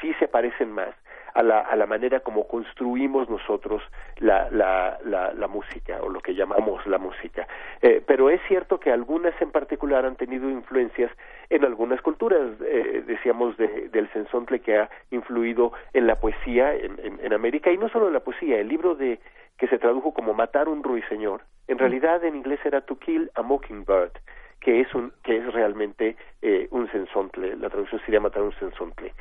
sí 0.00 0.14
se 0.14 0.28
parecen 0.28 0.70
más 0.72 0.94
a 1.34 1.42
la, 1.42 1.60
a 1.60 1.76
la 1.76 1.86
manera 1.86 2.20
como 2.20 2.46
construimos 2.46 3.28
nosotros 3.28 3.82
la, 4.18 4.48
la, 4.50 4.98
la, 5.04 5.48
música 5.48 6.00
o 6.00 6.08
lo 6.08 6.20
que 6.20 6.34
llamamos 6.34 6.86
la 6.86 6.98
música. 6.98 7.46
Eh, 7.82 8.02
pero 8.06 8.30
es 8.30 8.40
cierto 8.46 8.78
que 8.78 8.92
algunas 8.92 9.34
en 9.42 9.50
particular 9.50 10.06
han 10.06 10.14
tenido 10.14 10.48
influencias 10.48 11.10
en 11.50 11.64
algunas 11.64 12.00
culturas, 12.02 12.40
eh, 12.64 13.02
decíamos 13.06 13.56
de, 13.56 13.88
del 13.88 14.08
sensontle 14.12 14.60
que 14.60 14.78
ha 14.78 14.90
influido 15.10 15.72
en 15.92 16.06
la 16.06 16.14
poesía 16.14 16.72
en, 16.74 16.98
en, 17.02 17.32
América 17.32 17.72
y 17.72 17.78
no 17.78 17.88
solo 17.88 18.06
en 18.06 18.14
la 18.14 18.20
poesía, 18.20 18.60
el 18.60 18.68
libro 18.68 18.94
de 18.94 19.18
que 19.58 19.68
se 19.68 19.78
tradujo 19.78 20.12
como 20.12 20.34
Matar 20.34 20.68
un 20.68 20.82
ruiseñor, 20.82 21.42
en 21.68 21.78
realidad 21.78 22.24
en 22.24 22.36
inglés 22.36 22.60
era 22.64 22.80
To 22.82 22.98
Kill 22.98 23.30
a 23.34 23.42
Mockingbird, 23.42 24.12
que 24.60 24.80
es 24.80 24.94
un 24.94 25.12
que 25.22 25.36
es 25.36 25.52
realmente 25.52 26.16
eh, 26.42 26.68
un 26.70 26.90
sensontle, 26.90 27.56
la 27.56 27.70
traducción 27.70 28.00
sería 28.04 28.20
matar 28.20 28.42
un 28.42 28.54
sensontle. 28.58 29.12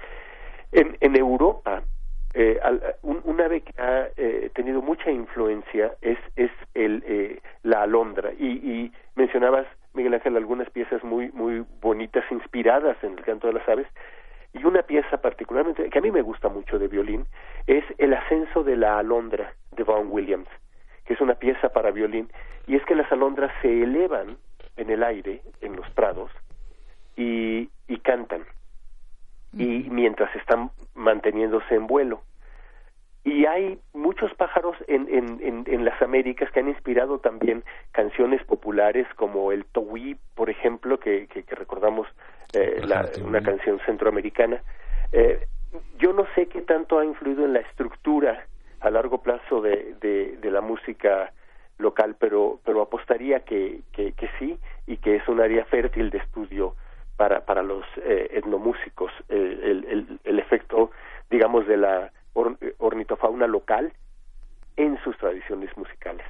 En, 0.72 0.98
en 1.02 1.16
Europa 1.16 1.84
eh, 2.36 2.60
un, 3.04 3.40
ave 3.40 3.62
que 3.62 3.80
ha 3.80 4.08
eh, 4.18 4.50
tenido 4.56 4.82
mucha 4.82 5.12
influencia 5.12 5.94
es, 6.02 6.18
es 6.36 6.50
el, 6.74 7.04
eh, 7.06 7.40
la 7.62 7.84
alondra 7.84 8.32
y, 8.34 8.48
y, 8.48 8.92
mencionabas 9.16 9.68
Miguel 9.94 10.16
Ángel 10.16 10.36
algunas 10.38 10.68
piezas 10.72 11.04
muy 11.04 11.32
muy 11.32 11.64
bonitas 11.80 12.24
inspiradas 12.32 12.98
en 13.04 13.20
el 13.20 13.24
canto 13.24 13.46
de 13.46 13.54
las 13.54 13.70
aves 13.70 13.86
y 14.54 14.64
una 14.66 14.84
pieza 14.84 15.18
particularmente 15.18 15.90
que 15.90 16.00
a 16.00 16.02
mí 16.02 16.12
me 16.12 16.22
gusta 16.22 16.50
mucho 16.50 16.80
de 16.80 16.88
violín 16.88 17.26
es 17.68 17.84
el 17.98 18.14
ascenso 18.14 18.64
de 18.64 18.78
la 18.78 19.00
alondra 19.00 19.54
de 19.72 19.84
Vaughan 19.84 20.08
Williams 20.12 20.48
que 21.06 21.14
es 21.14 21.22
una 21.22 21.36
pieza 21.36 21.70
para 21.70 21.92
violín 21.92 22.30
y 22.68 22.76
es 22.76 22.86
que 22.86 22.96
las 22.96 23.12
alondras 23.12 23.52
se 23.62 23.84
elevan 23.84 24.38
en 24.78 24.90
el 24.90 25.04
aire 25.04 25.42
en 25.62 25.76
los 25.76 25.90
prados 25.92 26.32
y, 27.16 27.70
y 27.88 27.98
cantan 27.98 28.44
y 29.54 29.88
mientras 29.90 30.36
están 30.36 30.72
manteniéndose 30.96 31.76
en 31.76 31.88
vuelo. 31.88 32.22
Y 33.26 33.46
hay 33.46 33.80
muchos 33.94 34.34
pájaros 34.34 34.76
en, 34.88 35.08
en, 35.10 35.64
en, 35.66 35.86
las 35.86 36.02
Américas 36.02 36.52
que 36.52 36.60
han 36.60 36.68
inspirado 36.68 37.20
también 37.20 37.64
canciones 37.94 38.44
populares 38.44 39.08
como 39.16 39.54
el 39.54 39.64
Towí, 39.66 40.18
por 40.36 40.50
ejemplo, 40.50 41.00
que, 41.00 41.28
que, 41.28 41.44
recordamos 41.56 42.06
eh, 42.54 42.82
la, 42.86 43.10
una 43.24 43.42
canción 43.42 43.80
centroamericana. 43.86 44.62
Eh, 45.14 45.48
yo 45.98 46.12
no 46.12 46.26
sé 46.36 46.48
qué 46.48 46.62
tanto 46.64 47.00
ha 47.00 47.06
influido 47.06 47.46
en 47.46 47.54
la 47.54 47.60
estructura 47.60 48.46
a 48.82 48.90
largo 48.90 49.22
plazo 49.22 49.62
de, 49.62 49.96
de, 50.02 50.38
de 50.42 50.52
la 50.52 50.60
música 50.60 51.32
local, 51.78 52.16
pero, 52.20 52.60
pero 52.66 52.82
apostaría 52.82 53.42
que, 53.42 53.82
que, 53.94 54.12
que 54.14 54.30
sí 54.38 54.60
y 54.86 54.98
que 54.98 55.16
es 55.16 55.28
un 55.28 55.40
área 55.40 55.66
fértil 55.66 56.10
de 56.10 56.18
estudio 56.18 56.76
para, 57.16 57.46
para 57.46 57.64
los 57.64 57.86
eh, 57.98 58.30
etnomúsicos, 58.32 59.12
el, 59.30 59.86
el, 59.88 60.20
el, 60.24 60.40
efecto, 60.40 60.92
digamos, 61.30 61.68
de 61.68 61.78
la 61.78 62.12
ornitofauna 62.34 63.48
local 63.48 63.94
en 64.76 64.98
sus 65.04 65.16
tradiciones 65.18 65.70
musicales. 65.78 66.26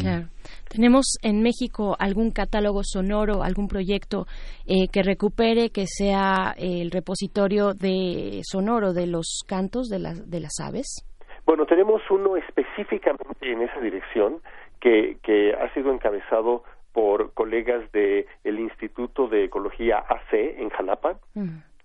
Claro. 0.00 0.26
¿Tenemos 0.68 1.16
en 1.22 1.42
México 1.42 1.94
algún 1.98 2.32
catálogo 2.32 2.80
sonoro, 2.82 3.42
algún 3.42 3.68
proyecto 3.68 4.26
eh, 4.66 4.88
que 4.92 5.02
recupere, 5.02 5.70
que 5.70 5.86
sea 5.86 6.54
el 6.56 6.90
repositorio 6.90 7.74
de 7.74 8.40
sonoro 8.42 8.92
de 8.92 9.06
los 9.06 9.44
cantos 9.46 9.88
de, 9.88 9.98
de 10.26 10.40
las 10.40 10.58
aves? 10.60 11.06
Bueno, 11.46 11.66
tenemos 11.66 12.02
uno 12.10 12.36
específicamente 12.36 13.52
en 13.52 13.62
esa 13.62 13.80
dirección 13.80 14.40
que, 14.80 15.18
que 15.22 15.52
ha 15.54 15.72
sido 15.74 15.92
encabezado 15.92 16.64
por 16.92 17.32
colegas 17.32 17.90
del 17.92 18.26
el 18.44 18.60
Instituto 18.60 19.28
de 19.28 19.44
Ecología 19.44 19.98
AC 19.98 20.32
en 20.32 20.68
Jalapa, 20.70 21.16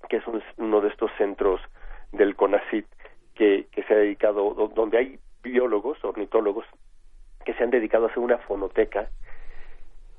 que 0.10 0.18
es 0.18 0.24
uno 0.58 0.82
de 0.82 0.90
estos 0.90 1.12
centros 1.18 1.62
del 2.12 2.36
CONACIT 2.36 2.86
que, 3.38 3.68
que 3.72 3.84
se 3.84 3.94
ha 3.94 3.98
dedicado, 3.98 4.54
donde 4.76 4.98
hay 4.98 5.20
biólogos, 5.44 6.04
ornitólogos, 6.04 6.66
que 7.46 7.54
se 7.54 7.64
han 7.64 7.70
dedicado 7.70 8.06
a 8.06 8.10
hacer 8.10 8.20
una 8.20 8.38
fonoteca. 8.40 9.10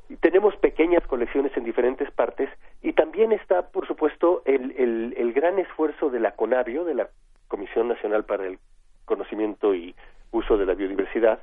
Y 0.08 0.16
tenemos 0.16 0.56
pequeñas 0.56 1.06
colecciones 1.06 1.54
en 1.56 1.64
diferentes 1.64 2.10
partes 2.10 2.48
y 2.82 2.94
también 2.94 3.32
está, 3.32 3.68
por 3.68 3.86
supuesto, 3.86 4.42
el, 4.46 4.74
el, 4.78 5.14
el 5.18 5.32
gran 5.34 5.58
esfuerzo 5.58 6.08
de 6.08 6.20
la 6.20 6.32
CONABIO, 6.32 6.84
de 6.84 6.94
la 6.94 7.08
Comisión 7.48 7.88
Nacional 7.88 8.24
para 8.24 8.46
el 8.46 8.58
Conocimiento 9.04 9.74
y 9.74 9.94
Uso 10.30 10.56
de 10.56 10.66
la 10.66 10.74
Biodiversidad, 10.74 11.40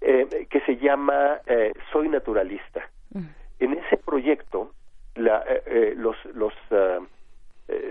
eh, 0.00 0.46
que 0.50 0.60
se 0.62 0.76
llama 0.76 1.40
eh, 1.46 1.72
Soy 1.92 2.08
Naturalista. 2.08 2.82
Mm. 3.14 3.26
En 3.60 3.72
ese 3.74 3.96
proyecto, 3.96 4.72
la, 5.14 5.44
eh, 5.46 5.94
los, 5.96 6.16
los 6.34 6.52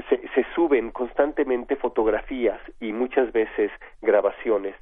se, 0.09 0.27
se, 0.29 0.45
suben 0.55 0.91
constantemente 0.91 1.75
fotografías 1.75 2.59
y 2.79 2.93
muchas 2.93 3.32
veces 3.32 3.71
grabaciones 4.01 4.75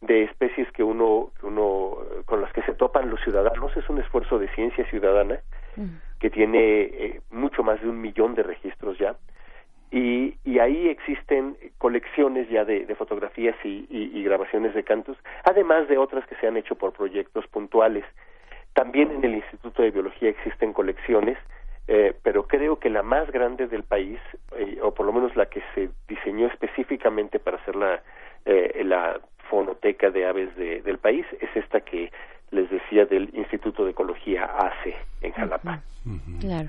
de 0.00 0.24
especies 0.24 0.70
que 0.72 0.82
uno, 0.82 1.30
uno 1.42 1.98
con 2.26 2.40
las 2.40 2.52
que 2.52 2.62
se 2.62 2.74
topan 2.74 3.10
los 3.10 3.20
ciudadanos 3.22 3.76
es 3.76 3.88
un 3.88 3.98
esfuerzo 3.98 4.38
de 4.38 4.48
ciencia 4.54 4.88
ciudadana 4.90 5.40
mm. 5.76 6.18
que 6.20 6.30
tiene 6.30 7.20
mucho 7.30 7.62
más 7.62 7.80
de 7.80 7.88
un 7.88 8.00
millón 8.00 8.34
de 8.34 8.42
registros 8.42 8.98
ya 8.98 9.16
y, 9.90 10.36
y 10.44 10.58
ahí 10.58 10.88
existen 10.88 11.56
colecciones 11.78 12.48
ya 12.48 12.64
de, 12.64 12.92
fotografías 12.96 13.54
y, 13.64 14.22
grabaciones 14.24 14.74
de 14.74 14.82
cantos, 14.82 15.16
además 15.44 15.88
de 15.88 15.98
otras 15.98 16.26
que 16.26 16.34
se 16.36 16.48
han 16.48 16.56
hecho 16.56 16.74
por 16.74 16.92
proyectos 16.92 17.46
puntuales. 17.46 18.04
También 18.72 19.10
en 19.12 19.24
el 19.24 19.36
Instituto 19.36 19.82
de 19.82 19.92
Biología 19.92 20.28
existen 20.28 20.72
colecciones, 20.72 21.38
eh, 21.88 22.14
pero 22.22 22.46
creo 22.46 22.78
que 22.78 22.90
la 22.90 23.02
más 23.02 23.30
grande 23.30 23.68
del 23.68 23.84
país, 23.84 24.18
eh, 24.56 24.78
o 24.82 24.92
por 24.92 25.06
lo 25.06 25.12
menos 25.12 25.36
la 25.36 25.46
que 25.46 25.62
se 25.74 25.90
diseñó 26.08 26.48
específicamente 26.48 27.38
para 27.38 27.58
hacer 27.58 27.76
la, 27.76 28.02
eh, 28.44 28.82
la 28.84 29.20
fonoteca 29.48 30.10
de 30.10 30.26
aves 30.26 30.56
del 30.56 30.98
país, 30.98 31.24
es 31.40 31.48
esta 31.54 31.80
que 31.80 32.10
les 32.50 32.68
decía 32.70 33.06
del 33.06 33.30
Instituto 33.34 33.84
de 33.84 33.92
Ecología 33.92 34.44
ACE 34.44 34.96
en 35.20 35.32
Jalapa. 35.32 35.80
Claro. 36.40 36.68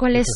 ¿Cuál 0.00 0.16
es? 0.16 0.28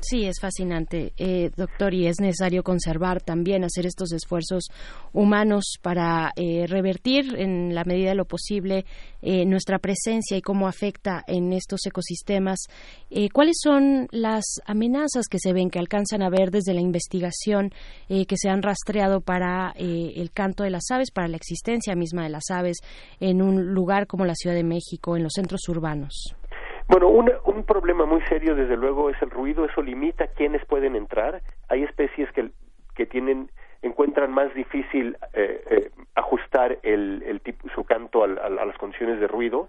Sí, 0.00 0.24
es 0.24 0.40
fascinante, 0.40 1.12
eh, 1.16 1.52
doctor, 1.56 1.94
y 1.94 2.08
es 2.08 2.16
necesario 2.18 2.64
conservar 2.64 3.22
también, 3.22 3.62
hacer 3.62 3.86
estos 3.86 4.10
esfuerzos 4.10 4.64
humanos 5.12 5.74
para 5.80 6.32
eh, 6.34 6.66
revertir 6.66 7.36
en 7.38 7.72
la 7.72 7.84
medida 7.84 8.08
de 8.08 8.16
lo 8.16 8.24
posible 8.24 8.84
eh, 9.22 9.46
nuestra 9.46 9.78
presencia 9.78 10.36
y 10.36 10.42
cómo 10.42 10.66
afecta 10.66 11.22
en 11.28 11.52
estos 11.52 11.86
ecosistemas. 11.86 12.58
¿Cuáles 13.32 13.58
son 13.62 14.08
las 14.10 14.44
amenazas 14.66 15.26
que 15.30 15.38
se 15.38 15.52
ven, 15.52 15.70
que 15.70 15.78
alcanzan 15.78 16.22
a 16.22 16.28
ver 16.28 16.50
desde 16.50 16.74
la 16.74 16.80
investigación 16.80 17.70
que 18.08 18.36
se 18.36 18.48
han 18.48 18.62
rastreado 18.62 19.20
para 19.20 19.72
el 19.76 20.32
canto 20.32 20.64
de 20.64 20.70
las 20.70 20.90
aves, 20.90 21.12
para 21.12 21.28
la 21.28 21.36
existencia 21.36 21.94
misma 21.94 22.24
de 22.24 22.30
las 22.30 22.50
aves 22.50 22.78
en 23.20 23.40
un 23.40 23.72
lugar 23.72 24.08
como 24.08 24.24
la 24.24 24.34
Ciudad 24.34 24.56
de 24.56 24.64
México, 24.64 25.16
en 25.16 25.22
los 25.22 25.32
centros 25.34 25.68
urbanos? 25.68 26.34
Bueno, 26.90 27.06
un, 27.06 27.62
problema 27.62 28.04
muy 28.04 28.20
serio, 28.22 28.56
desde 28.56 28.76
luego, 28.76 29.10
es 29.10 29.22
el 29.22 29.30
ruido. 29.30 29.64
Eso 29.64 29.80
limita 29.80 30.26
quiénes 30.26 30.64
pueden 30.64 30.96
entrar. 30.96 31.40
Hay 31.68 31.84
especies 31.84 32.28
que, 32.32 32.50
que 32.96 33.06
tienen 33.06 33.48
encuentran 33.82 34.32
más 34.32 34.52
difícil 34.54 35.16
eh, 35.32 35.62
eh, 35.70 35.90
ajustar 36.16 36.80
el, 36.82 37.22
el 37.24 37.40
tipo, 37.42 37.68
su 37.76 37.84
canto 37.84 38.24
a 38.24 38.26
las 38.26 38.76
condiciones 38.76 39.20
de 39.20 39.28
ruido 39.28 39.68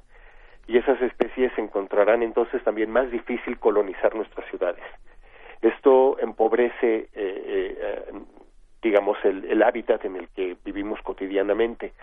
y 0.67 0.77
esas 0.77 0.99
especies 1.01 1.55
encontrarán 1.57 2.23
entonces 2.23 2.63
también 2.63 2.89
más 2.89 3.11
difícil 3.11 3.59
colonizar 3.59 4.15
nuestras 4.15 4.49
ciudades. 4.49 4.83
Esto 5.61 6.17
empobrece 6.19 7.07
eh, 7.13 7.77
eh 7.93 8.11
digamos, 8.81 9.17
el, 9.23 9.45
el, 9.45 9.61
hábitat 9.61 10.03
en 10.05 10.15
el 10.15 10.27
que 10.29 10.57
vivimos 10.65 10.99
cotidianamente. 11.01 11.93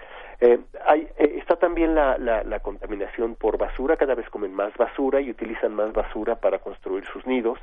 Eh, 0.41 0.61
eh, 0.95 1.35
está 1.37 1.57
también 1.57 1.95
la, 1.95 2.17
la, 2.19 2.45
la, 2.45 2.61
contaminación 2.61 3.35
por 3.35 3.59
basura, 3.59 3.97
cada 3.97 4.15
vez 4.15 4.29
comen 4.31 4.55
más 4.55 4.77
basura 4.77 5.21
y 5.21 5.31
utilizan 5.31 5.75
más 5.75 5.93
basura 5.93 6.37
para 6.37 6.61
construir 6.61 7.05
sus 7.07 7.27
nidos, 7.27 7.59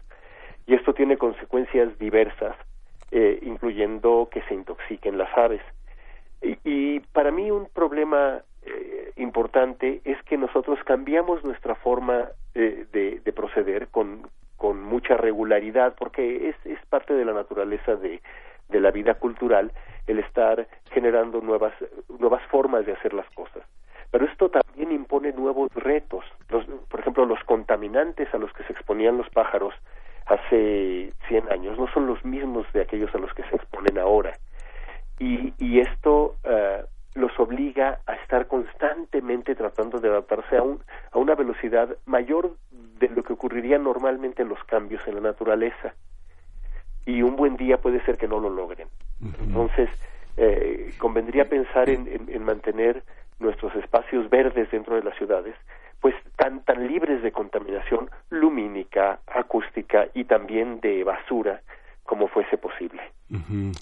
y 0.68 0.74
esto 0.74 0.94
tiene 0.94 1.18
consecuencias 1.18 1.98
diversas, 1.98 2.56
eh, 3.12 3.40
incluyendo 3.44 4.28
que 4.32 4.42
se 4.44 4.54
intoxiquen 4.54 5.18
las 5.18 5.36
aves. 5.38 5.62
Y, 6.42 6.58
y 6.66 7.00
para 7.00 7.32
mí 7.32 7.50
un 7.52 7.68
problema 7.70 8.42
eh, 8.66 9.14
importante 9.16 10.02
es 10.04 10.22
que 10.24 10.38
nosotros 10.38 10.80
cambiamos 10.84 11.44
nuestra 11.46 11.76
forma 11.76 12.30
de, 12.54 12.86
de 13.24 13.34
proceder 13.34 13.90
con, 13.90 14.30
con 14.58 14.82
mucha 14.82 15.18
regularidad, 15.18 15.96
porque 15.98 16.50
es, 16.50 16.56
es 16.66 16.80
parte 16.88 17.14
de 17.14 17.26
la 17.26 17.34
naturaleza 17.34 17.96
de, 17.96 18.22
de 18.70 18.80
la 18.80 18.92
vida 18.92 19.16
cultural 19.16 19.72
el 20.08 20.20
estar 20.20 20.68
generando 20.92 21.42
nuevas 21.42 21.74
nuevas 22.20 22.44
formas 22.50 22.86
de 22.86 22.94
hacer 22.94 23.14
las 23.14 23.30
cosas. 23.32 23.64
Pero 24.12 24.26
esto 24.26 24.50
también 24.50 24.92
impone 24.92 25.32
nuevos 25.32 25.74
retos. 25.74 26.24
Los, 26.50 26.66
por 26.90 27.00
ejemplo 27.00 27.26
los 27.26 27.44
contaminantes 27.44 28.34
a 28.34 28.38
los 28.38 28.52
que 28.54 28.64
se 28.64 28.74
exponían 28.74 29.18
los 29.18 29.30
pájaros 29.30 29.74
hace 30.26 31.12
100 31.28 31.52
años 31.52 31.78
no 31.78 31.88
son 31.94 32.08
los 32.08 32.24
mismos 32.26 32.66
de 32.74 32.82
aquellos 32.82 33.14
a 33.14 33.20
los 33.20 33.34
que 33.34 33.44
se 33.44 33.56
exponen 33.56 33.98
ahora. 34.00 34.34
Y, 35.20 35.54
y 35.58 35.80
esto 35.80 36.36
uh, 36.44 36.86
los 37.20 37.38
obliga 37.40 38.00
a 38.06 38.16
estar 38.16 38.48
constantemente 38.48 39.56
tratando 39.56 40.00
de 40.00 40.10
adaptarse 40.10 40.58
a, 40.58 40.64
un, 40.64 40.82
a 41.12 41.18
una 41.18 41.36
velocidad 41.36 41.96
mayor 42.06 42.56
de 43.00 43.10
lo 43.10 43.24
que 43.24 43.34
ocurriría 43.34 43.78
normalmente 43.78 44.42
en 44.42 44.50
los 44.50 44.64
cambios 44.66 45.02
en 45.08 45.16
la 45.16 45.22
naturaleza 45.22 45.94
y 47.06 47.22
un 47.22 47.36
buen 47.36 47.58
día 47.58 47.78
puede 47.78 48.04
ser 48.06 48.18
que 48.18 48.28
no 48.28 48.40
lo 48.40 48.50
logren. 48.50 48.88
Entonces, 49.42 49.90
eh, 50.38 50.94
convendría 50.98 51.48
pensar 51.48 51.90
en, 51.90 52.08
en, 52.28 52.44
mantener 52.44 53.04
nuestros 53.40 53.74
espacios 53.76 54.30
verdes 54.30 54.70
dentro 54.72 54.96
de 54.96 55.04
las 55.04 55.16
ciudades, 55.18 55.56
pues 56.02 56.16
tan, 56.36 56.64
tan 56.64 56.88
libres 56.88 57.22
de 57.24 57.32
contaminación 57.32 58.10
lumínica, 58.30 59.20
acústica 59.28 60.08
y 60.14 60.26
también 60.26 60.80
de 60.82 61.04
basura, 61.04 61.62
como 62.06 62.28
fuese 62.28 62.58
posible. 62.58 63.02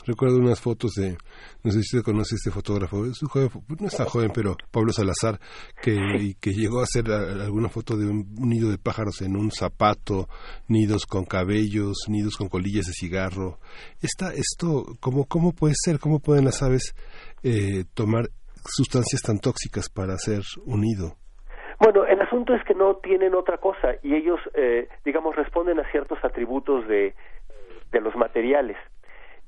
Recuerdo 0.08 0.38
unas 0.38 0.62
fotos 0.62 0.92
de, 0.94 1.18
no 1.64 1.72
sé 1.72 1.82
si 1.82 1.98
usted 1.98 2.12
conoce 2.12 2.36
este 2.36 2.50
fotógrafo, 2.50 3.06
es 3.06 3.22
un 3.22 3.28
joven, 3.28 3.50
no 3.80 3.88
es 3.88 3.98
tan 3.98 4.08
joven, 4.08 4.32
pero 4.34 4.56
Pablo 4.72 4.94
Salazar, 4.94 5.38
que, 5.82 5.98
que 6.40 6.52
llegó 6.52 6.80
a 6.80 6.84
hacer 6.84 7.12
alguna 7.12 7.68
foto 7.68 7.98
de 7.98 8.08
un, 8.08 8.34
nido 8.40 8.72
de 8.72 8.78
pájaros 8.78 9.22
en 9.22 9.36
un 9.36 9.52
zapato, 9.52 10.28
nidos 10.70 11.06
con 11.06 11.26
cabellos, 11.26 12.06
nidos 12.08 12.38
con 12.38 12.48
colillas 12.48 12.86
de 12.86 12.94
cigarro. 12.94 13.60
Esta, 14.02 14.34
esto, 14.34 14.96
¿cómo, 15.02 15.26
¿Cómo 15.26 15.52
puede 15.52 15.74
ser? 15.76 16.00
¿Cómo 16.00 16.20
pueden 16.20 16.46
las 16.46 16.64
aves 16.64 16.96
eh, 17.44 17.84
tomar 17.94 18.30
sustancias 18.66 19.22
tan 19.22 19.40
tóxicas 19.40 19.90
para 19.90 20.14
hacer 20.14 20.42
un 20.66 20.82
nido? 20.82 21.18
Bueno, 21.80 22.06
el 22.06 22.22
asunto 22.22 22.56
es 22.56 22.64
que 22.64 22.76
no 22.76 22.96
tienen 23.04 23.36
otra 23.36 23.58
cosa 23.58 23.96
y 24.02 24.16
ellos, 24.16 24.40
eh, 24.54 24.88
digamos, 25.04 25.36
responden 25.36 25.80
a 25.82 25.92
ciertos 25.92 26.18
atributos 26.24 26.88
de, 26.88 27.14
de 27.94 28.02
los 28.02 28.16
materiales. 28.16 28.78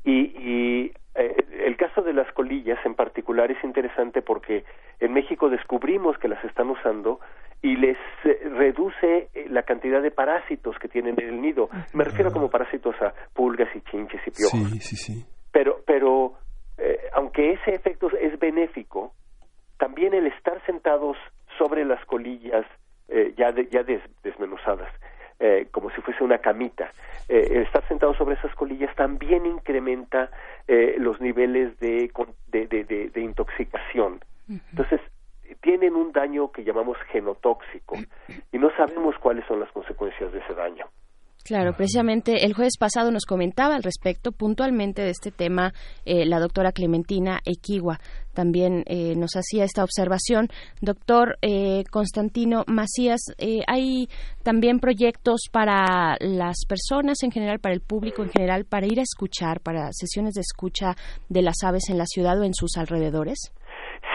Y, 0.05 0.31
y 0.37 0.93
eh, 1.15 1.35
el 1.65 1.75
caso 1.77 2.01
de 2.01 2.13
las 2.13 2.31
colillas 2.33 2.77
en 2.85 2.93
particular 2.93 3.51
es 3.51 3.61
interesante 3.63 4.21
porque 4.21 4.63
en 4.99 5.13
México 5.13 5.49
descubrimos 5.49 6.17
que 6.17 6.27
las 6.27 6.43
están 6.45 6.69
usando 6.69 7.19
y 7.61 7.75
les 7.75 7.97
eh, 8.23 8.49
reduce 8.49 9.29
eh, 9.33 9.47
la 9.49 9.63
cantidad 9.63 10.01
de 10.01 10.11
parásitos 10.11 10.77
que 10.77 10.87
tienen 10.87 11.15
en 11.19 11.29
el 11.29 11.41
nido. 11.41 11.69
Me 11.93 12.03
refiero 12.03 12.31
como 12.31 12.49
parásitos 12.49 12.95
a 13.01 13.13
pulgas 13.33 13.69
y 13.75 13.81
chinches 13.89 14.21
y 14.27 14.31
piojos. 14.31 14.71
Sí, 14.71 14.79
sí, 14.79 14.95
sí. 14.95 15.25
Pero, 15.51 15.81
pero 15.85 16.33
aunque 17.13 17.53
ese 17.53 17.73
efecto 17.73 18.09
es 18.19 18.37
benéfico, 18.37 19.13
también 19.77 20.13
el 20.13 20.27
estar 20.27 20.61
sentados 20.65 21.15
sobre 21.57 21.85
las 21.85 22.03
colillas 22.05 22.65
ya, 23.37 23.55
ya 23.71 23.83
desmenuzadas 24.21 24.91
eh, 25.39 25.67
como 25.71 25.89
si 25.91 26.01
fuese 26.01 26.23
una 26.23 26.37
camita. 26.37 26.91
Eh, 27.27 27.47
el 27.51 27.63
estar 27.63 27.87
sentado 27.87 28.13
sobre 28.15 28.35
esas 28.35 28.53
colillas 28.55 28.93
también 28.95 29.45
incrementa 29.45 30.29
eh, 30.67 30.95
los 30.99 31.19
niveles 31.19 31.77
de, 31.79 32.11
de, 32.47 33.09
de, 33.11 33.21
intoxicación. 33.21 34.19
Entonces, 34.47 35.01
tienen 35.61 35.95
un 35.95 36.11
daño 36.11 36.51
que 36.51 36.63
llamamos 36.63 36.97
genotóxico 37.11 37.95
y 38.51 38.57
no 38.59 38.69
sabemos 38.77 39.15
cuáles 39.17 39.45
son 39.45 39.59
las 39.59 39.71
consecuencias 39.71 40.31
de 40.31 40.39
ese 40.39 40.53
daño. 40.53 40.85
Claro, 41.45 41.73
precisamente 41.77 42.43
el 42.43 42.55
jueves 42.55 42.75
pasado 42.79 43.11
nos 43.11 43.25
comentaba 43.25 43.75
al 43.75 43.83
respecto 43.83 44.31
puntualmente 44.31 45.03
de 45.03 45.11
este 45.11 45.29
tema 45.29 45.75
eh, 46.03 46.25
la 46.25 46.39
doctora 46.39 46.71
Clementina 46.71 47.39
Equigua. 47.45 47.99
También 48.33 48.83
eh, 48.87 49.13
nos 49.15 49.35
hacía 49.35 49.63
esta 49.63 49.83
observación. 49.83 50.49
Doctor 50.81 51.37
eh, 51.43 51.83
Constantino 51.91 52.63
Macías, 52.65 53.21
hay 53.67 54.09
también 54.41 54.79
proyectos 54.79 55.41
para 55.51 56.17
las 56.19 56.65
personas 56.67 57.21
en 57.21 57.29
general, 57.29 57.59
para 57.59 57.75
el 57.75 57.81
público 57.81 58.23
en 58.23 58.31
general, 58.31 58.65
para 58.65 58.87
ir 58.87 58.99
a 58.99 59.03
escuchar, 59.03 59.59
para 59.59 59.93
sesiones 59.93 60.33
de 60.33 60.41
escucha 60.41 60.95
de 61.29 61.43
las 61.43 61.57
aves 61.63 61.89
en 61.89 61.99
la 61.99 62.07
ciudad 62.07 62.39
o 62.39 62.43
en 62.43 62.55
sus 62.55 62.75
alrededores. 62.75 63.51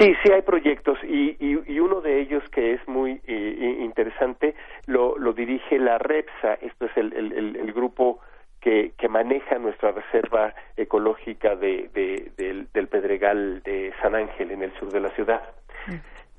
Sí, 0.01 0.15
sí 0.23 0.33
hay 0.33 0.41
proyectos 0.41 0.99
y, 1.05 1.37
y, 1.39 1.79
uno 1.79 2.01
de 2.01 2.23
ellos 2.23 2.43
que 2.51 2.73
es 2.73 2.89
muy 2.89 3.21
interesante 3.27 4.55
lo, 4.87 5.19
lo, 5.19 5.35
dirige 5.35 5.79
la 5.79 5.99
REPSA, 5.99 6.55
esto 6.55 6.87
es 6.87 6.97
el, 6.97 7.13
el, 7.13 7.57
el 7.57 7.73
grupo 7.75 8.19
que, 8.61 8.93
que, 8.97 9.09
maneja 9.11 9.59
nuestra 9.59 9.93
reserva 9.93 10.55
ecológica 10.79 11.55
de, 11.55 11.91
de, 11.93 12.33
del, 12.39 12.69
del, 12.73 12.89
Pedregal 12.89 13.63
de 13.63 13.93
San 14.01 14.15
Ángel 14.15 14.51
en 14.53 14.63
el 14.63 14.73
sur 14.79 14.91
de 14.91 15.01
la 15.01 15.11
ciudad. 15.11 15.43
Mm. 15.87 15.95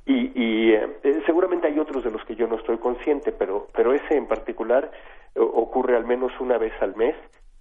Y, 0.07 0.32
y 0.34 0.74
eh, 0.74 1.22
seguramente 1.28 1.68
hay 1.68 1.78
otros 1.78 2.03
de 2.03 2.09
los 2.09 2.26
que 2.26 2.36
yo 2.36 2.47
no 2.47 2.55
estoy 2.55 2.80
consciente, 2.80 3.32
pero, 3.32 3.68
pero 3.74 3.93
ese 3.93 4.16
en 4.16 4.26
particular 4.26 4.91
ocurre 5.36 5.95
al 5.95 6.05
menos 6.05 6.32
una 6.39 6.57
vez 6.57 6.74
al 6.82 6.95
mes 6.95 7.16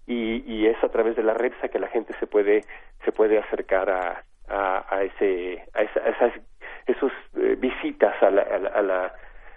y, 0.07 0.43
y 0.51 0.67
es 0.67 0.83
a 0.83 0.89
través 0.89 1.15
de 1.15 1.23
la 1.23 1.35
REPSA 1.35 1.69
que 1.69 1.79
la 1.79 1.89
gente 1.89 2.15
se 2.19 2.27
puede, 2.27 2.65
se 3.05 3.13
puede 3.13 3.39
acercar 3.39 3.91
a, 3.91 4.25
a, 4.51 4.85
a 4.89 5.03
ese 5.03 5.65
a, 5.75 5.83
esas 5.83 6.33
esos 6.87 7.13
eh, 7.37 7.57
visitas 7.59 8.21
a 8.23 8.31
la, 8.31 8.43
a 8.43 8.83
la, 8.83 9.15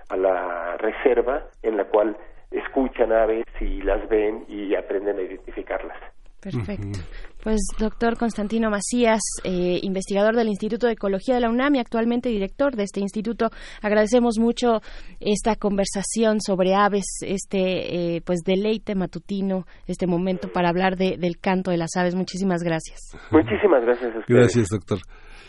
a 0.09 0.17
la 0.17 0.77
reserva 0.77 1.43
en 1.61 1.77
la 1.77 1.85
cual 1.85 2.15
escuchan 2.51 3.11
aves 3.11 3.45
y 3.59 3.81
las 3.81 4.07
ven 4.07 4.45
y 4.47 4.75
aprenden 4.75 5.17
a 5.17 5.21
identificarlas. 5.21 5.97
Perfecto. 6.43 6.99
Pues 7.41 7.61
doctor 7.79 8.17
Constantino 8.17 8.69
Macías, 8.69 9.21
eh, 9.43 9.79
investigador 9.81 10.35
del 10.35 10.49
Instituto 10.49 10.87
de 10.87 10.93
Ecología 10.93 11.35
de 11.35 11.41
la 11.41 11.49
UNAM 11.49 11.75
y 11.75 11.79
actualmente 11.79 12.29
director 12.29 12.75
de 12.75 12.83
este 12.83 12.99
instituto, 12.99 13.49
agradecemos 13.81 14.37
mucho 14.39 14.81
esta 15.19 15.55
conversación 15.55 16.41
sobre 16.41 16.75
aves, 16.75 17.05
este 17.21 18.15
eh, 18.15 18.21
pues 18.25 18.41
deleite 18.45 18.95
matutino, 18.95 19.65
este 19.87 20.07
momento 20.07 20.49
para 20.51 20.69
hablar 20.69 20.95
de, 20.97 21.17
del 21.17 21.37
canto 21.39 21.71
de 21.71 21.77
las 21.77 21.95
aves. 21.95 22.15
Muchísimas 22.15 22.61
gracias. 22.61 22.99
Muchísimas 23.31 23.83
gracias. 23.83 24.15
A 24.15 24.23
gracias, 24.27 24.67
doctor. 24.69 24.99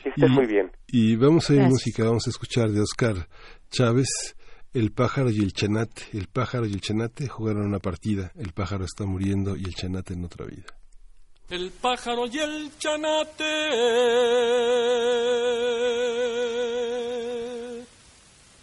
Estés 0.05 0.31
muy 0.31 0.47
bien. 0.47 0.71
Y 0.87 1.17
vamos 1.17 1.49
a 1.51 1.55
ir 1.55 1.63
música, 1.63 2.05
vamos 2.05 2.27
a 2.27 2.31
escuchar 2.31 2.71
de 2.71 2.81
Oscar 2.81 3.29
Chávez. 3.71 4.37
El 4.73 4.91
pájaro 4.91 5.31
y 5.31 5.39
el 5.39 5.53
chanate, 5.53 6.03
el 6.15 6.27
pájaro 6.27 6.67
y 6.67 6.73
el 6.73 6.81
chanate 6.81 7.29
jugaron 7.29 7.65
una 7.65 7.79
partida, 7.79 8.33
el 8.35 8.53
pájaro 8.53 8.85
está 8.85 9.07
muriendo 9.07 9.57
y 9.57 9.63
el 9.63 9.75
chanate 9.75 10.15
en 10.15 10.25
otra 10.25 10.47
vida. 10.47 10.67
El 11.51 11.71
pájaro 11.73 12.27
y 12.27 12.39
el 12.39 12.71
chanate 12.79 13.45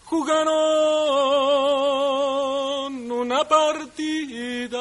jugaron 0.06 0.52
una 3.12 3.48
partida. 3.48 4.80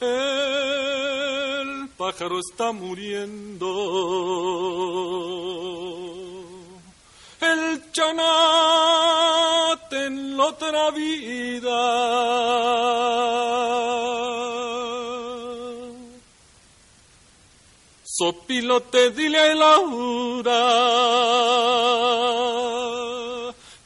El 0.00 1.88
pájaro 1.96 2.40
está 2.40 2.72
muriendo. 2.72 3.68
El 7.40 7.92
chanate 7.92 9.23
otra 10.44 10.90
vida. 10.90 11.80
Sopilote, 18.04 19.10
dile 19.10 19.40
a 19.40 19.54
Laura 19.54 20.62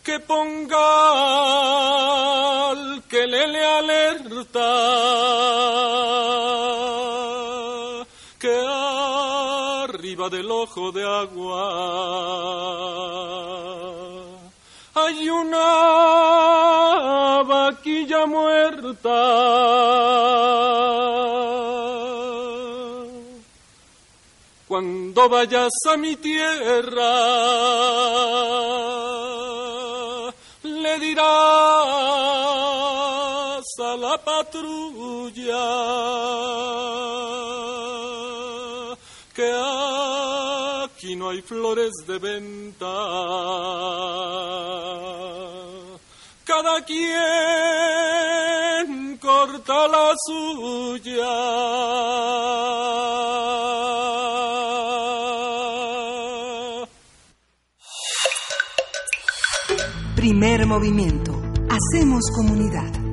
que 0.03 0.21
ponga 0.21 0.89
al 2.71 3.03
que 3.09 3.27
le, 3.27 3.47
le 3.49 3.65
alerta 3.65 4.71
que 8.39 8.55
arriba 9.85 10.29
del 10.29 10.51
ojo 10.51 10.93
de 10.93 11.05
agua 11.05 11.65
hay 14.95 15.29
una 15.29 16.08
muerta. 18.27 19.19
cuando 24.69 25.29
vayas 25.31 25.73
a 25.91 25.97
mi 25.97 26.15
tierra, 26.17 27.15
le 30.63 30.99
dirás 31.01 31.25
a 33.81 33.97
la 33.97 34.23
patrulla 34.23 35.65
que 39.35 39.51
aquí 40.85 41.17
no 41.17 41.31
hay 41.31 41.41
flores 41.41 41.93
de 42.07 42.19
venta. 42.19 42.87
Cada 46.61 46.85
quien 46.85 47.07
corta 49.19 49.87
la 49.87 50.13
suya. 50.27 51.37
Primer 60.17 60.67
movimiento. 60.67 61.41
Hacemos 61.71 62.25
comunidad. 62.35 63.08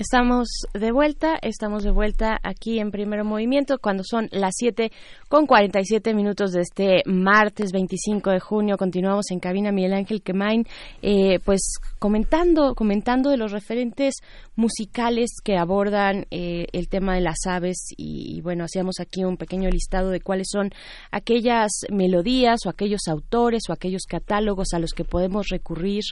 Estamos 0.00 0.48
de 0.72 0.92
vuelta, 0.92 1.38
estamos 1.42 1.82
de 1.82 1.90
vuelta 1.90 2.38
aquí 2.42 2.78
en 2.78 2.90
Primer 2.90 3.22
Movimiento 3.22 3.76
cuando 3.78 4.02
son 4.02 4.30
las 4.32 4.54
7 4.56 4.90
con 5.28 5.46
47 5.46 6.14
minutos 6.14 6.52
de 6.52 6.62
este 6.62 7.02
martes 7.04 7.70
25 7.70 8.30
de 8.30 8.40
junio. 8.40 8.78
Continuamos 8.78 9.30
en 9.30 9.40
cabina 9.40 9.72
Miguel 9.72 9.92
Ángel 9.92 10.22
Quemain, 10.22 10.64
eh, 11.02 11.38
pues 11.44 11.74
comentando, 11.98 12.74
comentando 12.74 13.28
de 13.28 13.36
los 13.36 13.52
referentes 13.52 14.14
musicales 14.56 15.32
que 15.44 15.58
abordan 15.58 16.24
eh, 16.30 16.64
el 16.72 16.88
tema 16.88 17.14
de 17.14 17.20
las 17.20 17.46
aves 17.46 17.88
y, 17.94 18.40
bueno, 18.40 18.64
hacíamos 18.64 19.00
aquí 19.00 19.22
un 19.24 19.36
pequeño 19.36 19.68
listado 19.68 20.08
de 20.08 20.22
cuáles 20.22 20.48
son 20.50 20.70
aquellas 21.10 21.82
melodías 21.90 22.60
o 22.64 22.70
aquellos 22.70 23.02
autores 23.06 23.64
o 23.68 23.74
aquellos 23.74 24.04
catálogos 24.08 24.72
a 24.72 24.78
los 24.78 24.92
que 24.92 25.04
podemos 25.04 25.48
recurrir 25.50 26.04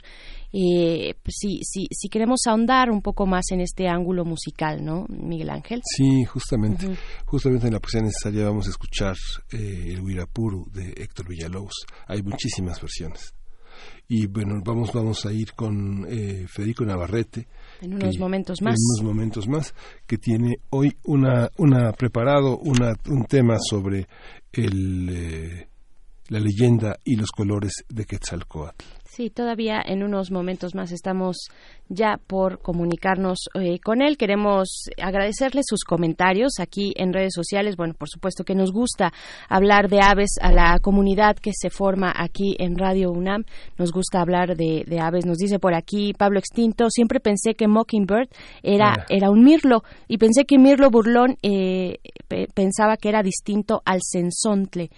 eh, 0.51 1.15
pues 1.21 1.35
si, 1.39 1.59
si, 1.63 1.87
si 1.91 2.09
queremos 2.09 2.41
ahondar 2.47 2.89
un 2.89 3.01
poco 3.01 3.25
más 3.25 3.51
en 3.51 3.61
este 3.61 3.87
ángulo 3.87 4.25
musical, 4.25 4.83
¿no, 4.83 5.05
Miguel 5.09 5.49
Ángel? 5.49 5.81
Sí, 5.83 6.25
justamente. 6.25 6.87
Justamente 7.25 7.67
en 7.67 7.73
la 7.73 7.79
poesía 7.79 8.01
necesaria 8.01 8.45
vamos 8.45 8.67
a 8.67 8.71
escuchar 8.71 9.15
eh, 9.51 9.93
el 9.93 10.01
Huirapuru 10.01 10.65
de 10.71 10.93
Héctor 10.97 11.27
Villalobos. 11.27 11.85
Hay 12.07 12.23
muchísimas 12.23 12.81
versiones. 12.81 13.33
Y 14.07 14.25
bueno, 14.25 14.59
vamos, 14.65 14.91
vamos 14.91 15.23
a 15.27 15.31
ir 15.31 15.53
con 15.53 16.05
eh, 16.09 16.47
Federico 16.47 16.83
Navarrete. 16.83 17.47
En 17.79 17.93
unos 17.93 18.17
momentos 18.17 18.59
más. 18.61 18.73
En 18.73 19.03
unos 19.03 19.15
momentos 19.15 19.47
más, 19.47 19.73
que 20.07 20.17
tiene 20.17 20.57
hoy 20.71 20.97
una, 21.03 21.47
una 21.57 21.91
preparado 21.91 22.57
una, 22.57 22.93
un 23.07 23.25
tema 23.25 23.57
sobre 23.59 24.07
el, 24.51 25.09
eh, 25.11 25.67
la 26.29 26.39
leyenda 26.39 26.97
y 27.03 27.15
los 27.17 27.29
colores 27.29 27.83
de 27.87 28.05
Quetzalcoatl. 28.05 28.83
Sí, 29.19 29.29
todavía 29.29 29.81
en 29.85 30.01
unos 30.01 30.31
momentos 30.31 30.75
más 30.75 30.93
estamos 30.93 31.49
ya 31.89 32.17
por 32.25 32.61
comunicarnos 32.61 33.49
eh, 33.53 33.77
con 33.83 34.01
él. 34.01 34.15
Queremos 34.15 34.89
agradecerle 34.97 35.59
sus 35.65 35.83
comentarios 35.83 36.53
aquí 36.61 36.93
en 36.95 37.11
redes 37.11 37.33
sociales. 37.35 37.75
Bueno, 37.75 37.95
por 37.95 38.07
supuesto 38.07 38.45
que 38.45 38.55
nos 38.55 38.71
gusta 38.71 39.11
hablar 39.49 39.89
de 39.89 39.99
aves 40.01 40.35
a 40.39 40.53
la 40.53 40.79
comunidad 40.79 41.35
que 41.35 41.51
se 41.53 41.69
forma 41.69 42.13
aquí 42.15 42.55
en 42.59 42.77
Radio 42.77 43.11
UNAM. 43.11 43.43
Nos 43.77 43.91
gusta 43.91 44.21
hablar 44.21 44.55
de, 44.55 44.85
aves. 45.01 45.25
Nos 45.25 45.37
dice 45.37 45.59
por 45.59 45.73
aquí 45.73 46.13
Pablo 46.13 46.39
Extinto, 46.39 46.89
siempre 46.89 47.19
pensé 47.19 47.55
que 47.55 47.67
Mockingbird 47.67 48.29
era, 48.63 49.05
era 49.09 49.29
un 49.31 49.43
mirlo 49.43 49.83
y 50.07 50.17
pensé 50.17 50.45
que 50.45 50.57
mirlo 50.57 50.89
burlón 50.91 51.35
eh, 51.41 51.97
pensaba 52.53 52.95
que 52.95 53.09
era 53.09 53.21
distinto 53.21 53.81
al 53.83 53.99
sensontle. 54.01 54.91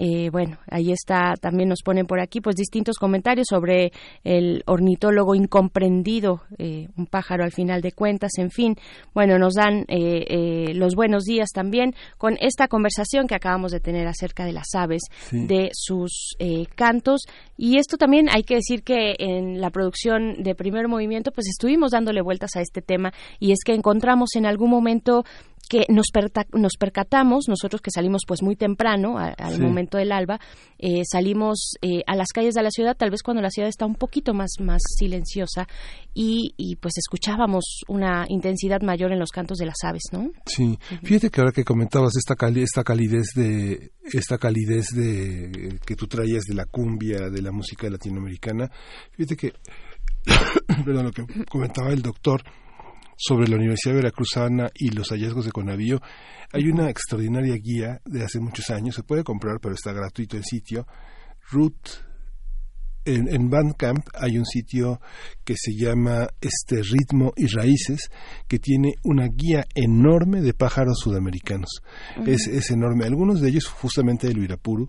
Eh, 0.00 0.30
bueno, 0.30 0.58
ahí 0.70 0.92
está, 0.92 1.34
también 1.40 1.68
nos 1.68 1.82
ponen 1.82 2.06
por 2.06 2.20
aquí 2.20 2.40
pues 2.40 2.54
distintos 2.54 2.98
comentarios 2.98 3.48
sobre 3.50 3.92
el 4.22 4.62
ornitólogo 4.66 5.34
incomprendido, 5.34 6.42
eh, 6.56 6.88
un 6.96 7.06
pájaro 7.06 7.42
al 7.42 7.50
final 7.50 7.80
de 7.82 7.90
cuentas, 7.90 8.30
en 8.38 8.52
fin. 8.52 8.76
Bueno, 9.12 9.40
nos 9.40 9.54
dan 9.54 9.84
eh, 9.88 10.72
los 10.74 10.94
buenos 10.94 11.24
días 11.24 11.48
también 11.52 11.96
con 12.16 12.36
esta 12.40 12.68
conversación 12.68 13.26
que 13.26 13.34
acabamos 13.34 13.72
de 13.72 13.80
tener 13.80 14.06
acerca 14.06 14.44
de 14.44 14.52
las 14.52 14.72
aves, 14.74 15.02
de 15.32 15.70
sus 15.72 16.36
cantos. 16.76 17.22
Y 17.56 17.78
esto 17.78 17.96
también 17.96 18.28
hay 18.30 18.44
que 18.44 18.54
decir 18.54 18.84
que 18.84 19.16
en 19.18 19.60
la 19.60 19.70
producción 19.70 20.44
de 20.44 20.54
primer 20.54 20.86
movimiento 20.86 21.32
pues 21.32 21.48
estuvimos 21.48 21.90
dándole 21.90 22.22
vueltas 22.22 22.54
a 22.54 22.60
este 22.60 22.82
tema 22.82 23.12
y 23.40 23.50
es 23.50 23.58
que 23.64 23.74
encontramos 23.74 24.36
en 24.36 24.46
algún 24.46 24.70
momento 24.70 25.24
que 25.68 25.84
nos, 25.88 26.06
nos 26.52 26.72
percatamos, 26.78 27.44
nosotros 27.48 27.80
que 27.80 27.90
salimos 27.90 28.22
pues 28.26 28.42
muy 28.42 28.56
temprano, 28.56 29.18
al 29.18 29.60
momento 29.60 29.98
del 29.98 30.12
alba, 30.12 30.40
eh, 30.78 31.02
salimos 31.10 31.74
eh, 31.82 32.02
a 32.06 32.16
las 32.16 32.28
calles 32.28 32.54
de 32.54 32.62
la 32.62 32.70
ciudad, 32.70 32.96
tal 32.96 33.10
vez 33.10 33.22
cuando 33.22 33.42
la 33.42 33.50
ciudad 33.50 33.68
está 33.68 33.86
un 33.86 33.94
poquito 33.94 34.34
más, 34.34 34.52
más 34.60 34.82
silenciosa, 34.96 35.66
y, 36.14 36.54
y 36.56 36.76
pues 36.76 36.94
escuchábamos 36.98 37.82
una 37.88 38.24
intensidad 38.28 38.80
mayor 38.82 39.12
en 39.12 39.18
los 39.18 39.30
cantos 39.30 39.58
de 39.58 39.66
las 39.66 39.76
aves, 39.84 40.02
¿no? 40.12 40.30
Sí, 40.46 40.78
fíjate 41.02 41.30
que 41.30 41.40
ahora 41.40 41.52
que 41.52 41.64
comentabas 41.64 42.16
esta, 42.16 42.34
cali 42.34 42.62
esta 42.62 42.82
calidez 42.84 43.28
de 43.34 43.92
esta 44.12 44.38
calidez 44.38 44.86
de 44.94 45.78
que 45.84 45.94
tú 45.94 46.06
traías 46.06 46.44
de 46.44 46.54
la 46.54 46.64
cumbia, 46.64 47.28
de 47.30 47.42
la 47.42 47.52
música 47.52 47.88
latinoamericana, 47.88 48.70
fíjate 49.12 49.36
que, 49.36 49.52
perdón, 50.84 51.04
lo 51.04 51.12
que 51.12 51.24
comentaba 51.46 51.92
el 51.92 52.02
doctor, 52.02 52.42
sobre 53.20 53.48
la 53.48 53.56
Universidad 53.56 53.96
Veracruzana 53.96 54.70
y 54.74 54.90
los 54.90 55.08
hallazgos 55.08 55.44
de 55.44 55.50
Conavío, 55.50 56.00
hay 56.52 56.68
una 56.68 56.88
extraordinaria 56.88 57.56
guía 57.56 58.00
de 58.04 58.22
hace 58.24 58.38
muchos 58.38 58.70
años, 58.70 58.94
se 58.94 59.02
puede 59.02 59.24
comprar, 59.24 59.58
pero 59.60 59.74
está 59.74 59.92
gratuito 59.92 60.36
el 60.36 60.44
sitio, 60.44 60.86
Root 61.50 62.07
en, 63.14 63.50
Bandcamp 63.50 64.06
hay 64.14 64.38
un 64.38 64.44
sitio 64.44 65.00
que 65.44 65.54
se 65.56 65.72
llama 65.74 66.28
este 66.40 66.82
ritmo 66.82 67.32
y 67.36 67.46
raíces 67.46 68.10
que 68.46 68.58
tiene 68.58 68.94
una 69.02 69.28
guía 69.28 69.66
enorme 69.74 70.40
de 70.42 70.54
pájaros 70.54 70.98
sudamericanos. 71.02 71.82
Es, 72.26 72.46
es, 72.46 72.70
enorme. 72.70 73.06
Algunos 73.06 73.40
de 73.40 73.48
ellos 73.48 73.66
justamente 73.66 74.28
el 74.28 74.38
Uirapuru 74.38 74.88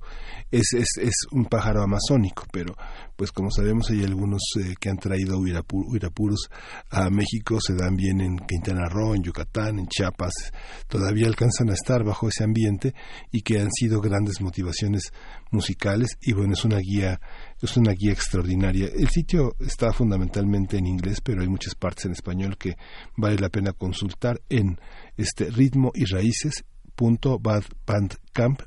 es, 0.51 0.73
es, 0.73 0.87
es, 0.99 1.13
un 1.31 1.45
pájaro 1.45 1.83
amazónico 1.83 2.45
pero 2.51 2.75
pues 3.15 3.31
como 3.31 3.51
sabemos 3.51 3.89
hay 3.89 4.03
algunos 4.03 4.41
eh, 4.59 4.75
que 4.79 4.89
han 4.89 4.97
traído 4.97 5.37
Uirapuros 5.37 6.49
a 6.89 7.09
México 7.09 7.59
se 7.61 7.75
dan 7.75 7.95
bien 7.95 8.21
en 8.21 8.37
Quintana 8.39 8.87
Roo 8.89 9.13
en 9.13 9.23
Yucatán 9.23 9.79
en 9.79 9.87
Chiapas 9.87 10.33
todavía 10.87 11.27
alcanzan 11.27 11.69
a 11.69 11.73
estar 11.73 12.03
bajo 12.03 12.29
ese 12.29 12.43
ambiente 12.43 12.95
y 13.31 13.41
que 13.41 13.59
han 13.59 13.71
sido 13.71 14.01
grandes 14.01 14.41
motivaciones 14.41 15.11
musicales 15.51 16.17
y 16.21 16.33
bueno 16.33 16.53
es 16.53 16.65
una 16.65 16.79
guía 16.79 17.19
es 17.61 17.77
una 17.77 17.91
guía 17.93 18.11
extraordinaria. 18.11 18.87
El 18.87 19.09
sitio 19.09 19.55
está 19.59 19.91
fundamentalmente 19.91 20.77
en 20.77 20.87
inglés, 20.87 21.21
pero 21.21 21.41
hay 21.41 21.47
muchas 21.47 21.75
partes 21.75 22.05
en 22.05 22.13
español 22.13 22.57
que 22.57 22.77
vale 23.17 23.37
la 23.37 23.49
pena 23.49 23.73
consultar 23.73 24.41
en 24.49 24.79
este 25.17 25.49
ritmo 25.49 25.91
y. 25.93 26.05
Bandcamp, 27.85 28.61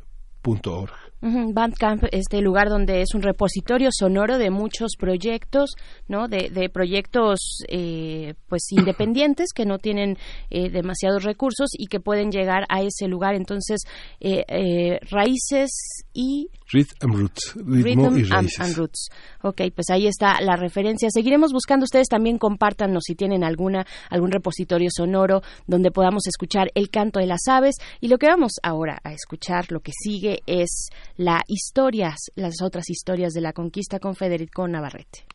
este 2.11 2.41
lugar 2.41 2.69
donde 2.69 3.03
es 3.03 3.15
un 3.15 3.23
repositorio 3.23 3.91
sonoro 3.93 4.39
de 4.39 4.51
muchos 4.51 4.93
proyectos, 4.99 5.75
¿no? 6.09 6.27
De, 6.29 6.51
de 6.51 6.69
proyectos, 6.69 7.59
eh, 7.69 8.35
pues 8.49 8.67
independientes 8.71 9.53
que 9.55 9.65
no 9.65 9.79
tienen 9.79 10.19
eh, 10.51 10.71
demasiados 10.71 11.25
recursos 11.25 11.71
y 11.79 11.87
que 11.87 12.01
pueden 12.01 12.31
llegar 12.31 12.65
a 12.69 12.83
ese 12.83 13.07
lugar. 13.07 13.35
Entonces, 13.35 13.83
eh, 14.21 14.99
raíces 15.11 15.71
y 16.13 16.49
Rhythm 16.73 17.13
Roots. 17.13 17.55
Ritmo 17.57 18.17
y 18.17 18.25
raíces. 18.25 18.77
roots. 18.77 19.09
Ok, 19.43 19.61
pues 19.75 19.91
ahí 19.91 20.07
está 20.07 20.41
la 20.41 20.57
referencia. 20.57 21.09
Seguiremos 21.11 21.53
buscando. 21.53 21.85
Ustedes 21.85 22.09
también 22.09 22.39
compártanos 22.39 23.05
si 23.07 23.15
tienen 23.15 23.45
alguna 23.45 23.87
algún 24.09 24.31
repositorio 24.31 24.89
sonoro 24.91 25.43
donde 25.67 25.91
podamos 25.91 26.27
escuchar 26.27 26.71
el 26.75 26.91
canto 26.91 27.21
de 27.21 27.27
las 27.27 27.47
aves. 27.49 27.77
Y 28.01 28.09
lo 28.09 28.19
que 28.19 28.27
vamos 28.27 28.53
ahora 28.63 28.99
a 29.05 29.13
escuchar, 29.13 29.71
lo 29.71 29.81
que 29.81 29.93
sigue 29.93 30.41
es 30.47 30.89
la 31.17 31.43
historias, 31.47 32.17
las 32.35 32.55
otras 32.63 32.89
historias 32.89 33.33
de 33.33 33.41
la 33.41 33.53
conquista 33.53 33.99
con 33.99 34.15
Federico 34.15 34.67
Navarrete. 34.67 35.27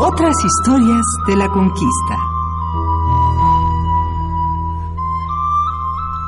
Otras 0.00 0.34
historias 0.44 1.04
de 1.26 1.36
la 1.36 1.48
conquista. 1.48 2.16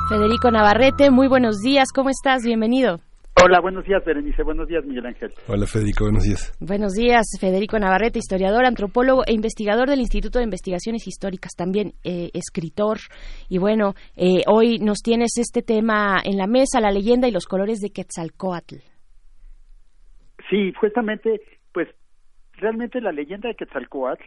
Federico 0.09 0.49
Navarrete, 0.51 1.11
muy 1.11 1.27
buenos 1.27 1.59
días, 1.59 1.89
¿cómo 1.93 2.09
estás? 2.09 2.43
Bienvenido. 2.43 3.01
Hola, 3.43 3.59
buenos 3.59 3.85
días, 3.85 4.03
Berenice. 4.03 4.41
Buenos 4.41 4.67
días, 4.67 4.83
Miguel 4.83 5.05
Ángel. 5.05 5.31
Hola, 5.47 5.67
Federico. 5.67 6.05
Buenos 6.05 6.23
días. 6.23 6.57
Buenos 6.59 6.93
días, 6.93 7.25
Federico 7.39 7.77
Navarrete, 7.77 8.17
historiador, 8.17 8.65
antropólogo 8.65 9.21
e 9.27 9.33
investigador 9.33 9.89
del 9.89 9.99
Instituto 9.99 10.39
de 10.39 10.45
Investigaciones 10.45 11.07
Históricas, 11.07 11.53
también 11.55 11.93
eh, 12.03 12.31
escritor. 12.33 12.97
Y 13.47 13.59
bueno, 13.59 13.93
eh, 14.15 14.41
hoy 14.47 14.79
nos 14.79 15.03
tienes 15.03 15.37
este 15.37 15.61
tema 15.61 16.17
en 16.23 16.37
la 16.37 16.47
mesa, 16.47 16.81
la 16.81 16.89
leyenda 16.89 17.27
y 17.27 17.31
los 17.31 17.45
colores 17.45 17.79
de 17.79 17.91
Quetzalcoatl. 17.91 18.77
Sí, 20.49 20.73
justamente, 20.73 21.41
pues 21.71 21.89
realmente 22.53 23.01
la 23.01 23.11
leyenda 23.11 23.49
de 23.49 23.55
Quetzalcoatl 23.55 24.23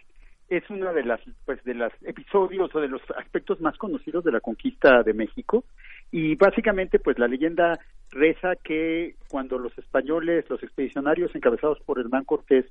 es 0.51 0.69
uno 0.69 0.93
de 0.93 1.05
las 1.05 1.21
pues 1.47 1.63
de 1.65 1.75
los 1.75 1.93
episodios 2.03 2.75
o 2.75 2.81
de 2.81 2.89
los 2.89 3.03
aspectos 3.17 3.61
más 3.61 3.77
conocidos 3.77 4.25
de 4.25 4.33
la 4.33 4.41
conquista 4.41 5.03
de 5.05 5.15
México 5.15 5.65
y 6.11 6.35
básicamente 6.35 6.99
pues 6.99 7.19
la 7.21 7.29
leyenda 7.29 7.79
reza 8.11 8.57
que 8.57 9.15
cuando 9.29 9.59
los 9.59 9.77
españoles, 9.79 10.45
los 10.49 10.63
expedicionarios 10.63 11.35
encabezados 11.35 11.81
por 11.81 11.99
Hernán 11.99 12.25
Cortés 12.25 12.67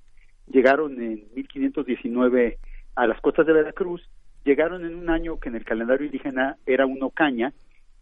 llegaron 0.47 1.01
en 1.01 1.23
1519 1.35 2.57
a 2.95 3.07
las 3.07 3.21
costas 3.21 3.45
de 3.45 3.53
Veracruz, 3.53 4.01
llegaron 4.43 4.85
en 4.85 4.95
un 4.95 5.09
año 5.09 5.39
que 5.39 5.49
en 5.49 5.55
el 5.55 5.65
calendario 5.65 6.05
indígena 6.05 6.57
era 6.65 6.85
un 6.85 7.01
ocaña 7.03 7.53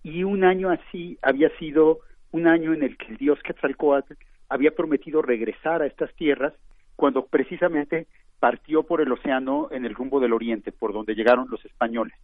y 0.03 0.23
un 0.23 0.43
año 0.43 0.69
así 0.69 1.17
había 1.21 1.49
sido 1.57 1.99
un 2.31 2.47
año 2.47 2.73
en 2.73 2.83
el 2.83 2.97
que 2.97 3.07
el 3.07 3.17
dios 3.17 3.39
Quetzalcoatl 3.43 4.13
había 4.49 4.71
prometido 4.71 5.21
regresar 5.21 5.81
a 5.81 5.87
estas 5.87 6.13
tierras 6.15 6.53
cuando 6.95 7.25
precisamente 7.25 8.07
partió 8.39 8.83
por 8.83 9.01
el 9.01 9.11
océano 9.11 9.67
en 9.71 9.85
el 9.85 9.95
rumbo 9.95 10.19
del 10.19 10.33
oriente, 10.33 10.71
por 10.71 10.93
donde 10.93 11.15
llegaron 11.15 11.47
los 11.49 11.63
españoles. 11.65 12.15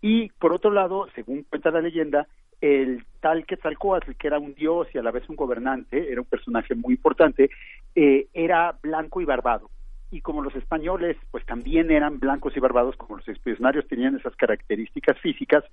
Y 0.00 0.30
por 0.30 0.52
otro 0.52 0.70
lado, 0.70 1.08
según 1.14 1.44
cuenta 1.44 1.70
la 1.70 1.80
leyenda, 1.80 2.26
el 2.62 3.04
tal 3.20 3.44
Quetzalcóatl, 3.44 4.12
que 4.12 4.28
era 4.28 4.38
un 4.38 4.54
dios 4.54 4.86
y 4.94 4.98
a 4.98 5.02
la 5.02 5.10
vez 5.10 5.28
un 5.28 5.36
gobernante, 5.36 6.10
era 6.10 6.20
un 6.20 6.26
personaje 6.26 6.74
muy 6.76 6.94
importante, 6.94 7.50
eh, 7.94 8.28
era 8.32 8.78
blanco 8.80 9.20
y 9.20 9.24
barbado. 9.24 9.68
Y 10.12 10.20
como 10.20 10.42
los 10.42 10.54
españoles, 10.54 11.16
pues 11.32 11.44
también 11.44 11.90
eran 11.90 12.20
blancos 12.20 12.56
y 12.56 12.60
barbados, 12.60 12.96
como 12.96 13.16
los 13.16 13.28
expedicionarios 13.28 13.88
tenían 13.88 14.16
esas 14.16 14.36
características 14.36 15.18
físicas, 15.18 15.64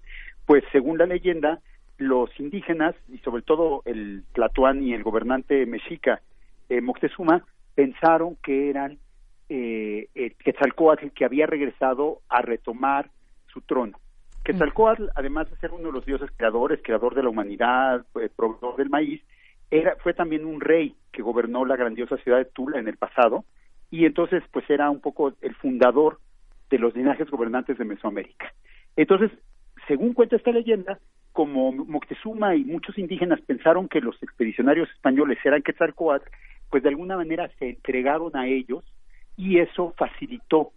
pues 0.48 0.64
según 0.72 0.98
la 0.98 1.06
leyenda, 1.06 1.60
los 1.98 2.32
indígenas, 2.40 2.96
y 3.08 3.20
sobre 3.20 3.44
todo 3.44 3.84
el 3.86 4.24
Tlatuán 4.34 4.84
y 4.84 4.94
el 4.94 5.04
gobernante 5.04 5.66
mexica 5.68 6.22
eh, 6.70 6.82
Moctezuma, 6.82 7.46
pensaron 7.76 8.36
que 8.42 8.70
eran 8.70 8.98
eh, 9.48 10.08
Quetzalcoatl 10.44 11.10
que 11.10 11.26
había 11.26 11.46
regresado 11.46 12.22
a 12.30 12.42
retomar 12.42 13.12
su 13.54 13.62
trono. 13.62 14.00
Quetzalcoatl, 14.50 15.10
además 15.14 15.48
de 15.52 15.58
ser 15.58 15.72
uno 15.72 15.90
de 15.90 15.92
los 15.92 16.06
dioses 16.08 16.32
creadores, 16.36 16.80
creador 16.84 17.14
de 17.14 17.22
la 17.22 17.30
humanidad, 17.30 18.04
eh, 18.20 18.30
proveedor 18.36 18.78
del 18.78 18.90
maíz, 18.90 19.22
era, 19.70 19.96
fue 19.98 20.16
también 20.16 20.44
un 20.44 20.60
rey 20.60 20.96
que 21.12 21.22
gobernó 21.22 21.66
la 21.66 21.76
grandiosa 21.76 22.18
ciudad 22.18 22.40
de 22.40 22.46
Tula 22.46 22.80
en 22.80 22.88
el 22.88 22.98
pasado 22.98 23.46
y 23.92 24.06
entonces 24.06 24.42
pues 24.52 24.68
era 24.68 24.90
un 24.90 25.02
poco 25.02 25.34
el 25.42 25.54
fundador 25.54 26.20
de 26.72 26.80
los 26.80 26.96
linajes 26.96 27.30
gobernantes 27.30 27.78
de 27.78 27.86
Mesoamérica. 27.86 28.52
Entonces, 28.96 29.30
según 29.88 30.16
cuenta 30.16 30.36
esta 30.36 30.52
leyenda, 30.52 30.98
como 31.32 31.72
Moctezuma 31.72 32.56
y 32.56 32.64
muchos 32.64 32.98
indígenas 32.98 33.40
pensaron 33.42 33.88
que 33.88 34.02
los 34.02 34.22
expedicionarios 34.24 34.90
españoles 34.90 35.38
eran 35.44 35.62
Quetzalcoatl, 35.62 36.28
pues 36.72 36.82
de 36.82 36.90
alguna 36.90 37.18
manera 37.18 37.52
se 37.60 37.70
entregaron 37.70 38.36
a 38.36 38.48
ellos 38.48 38.84
y 39.38 39.60
eso 39.60 39.94
facilitó 39.96 40.72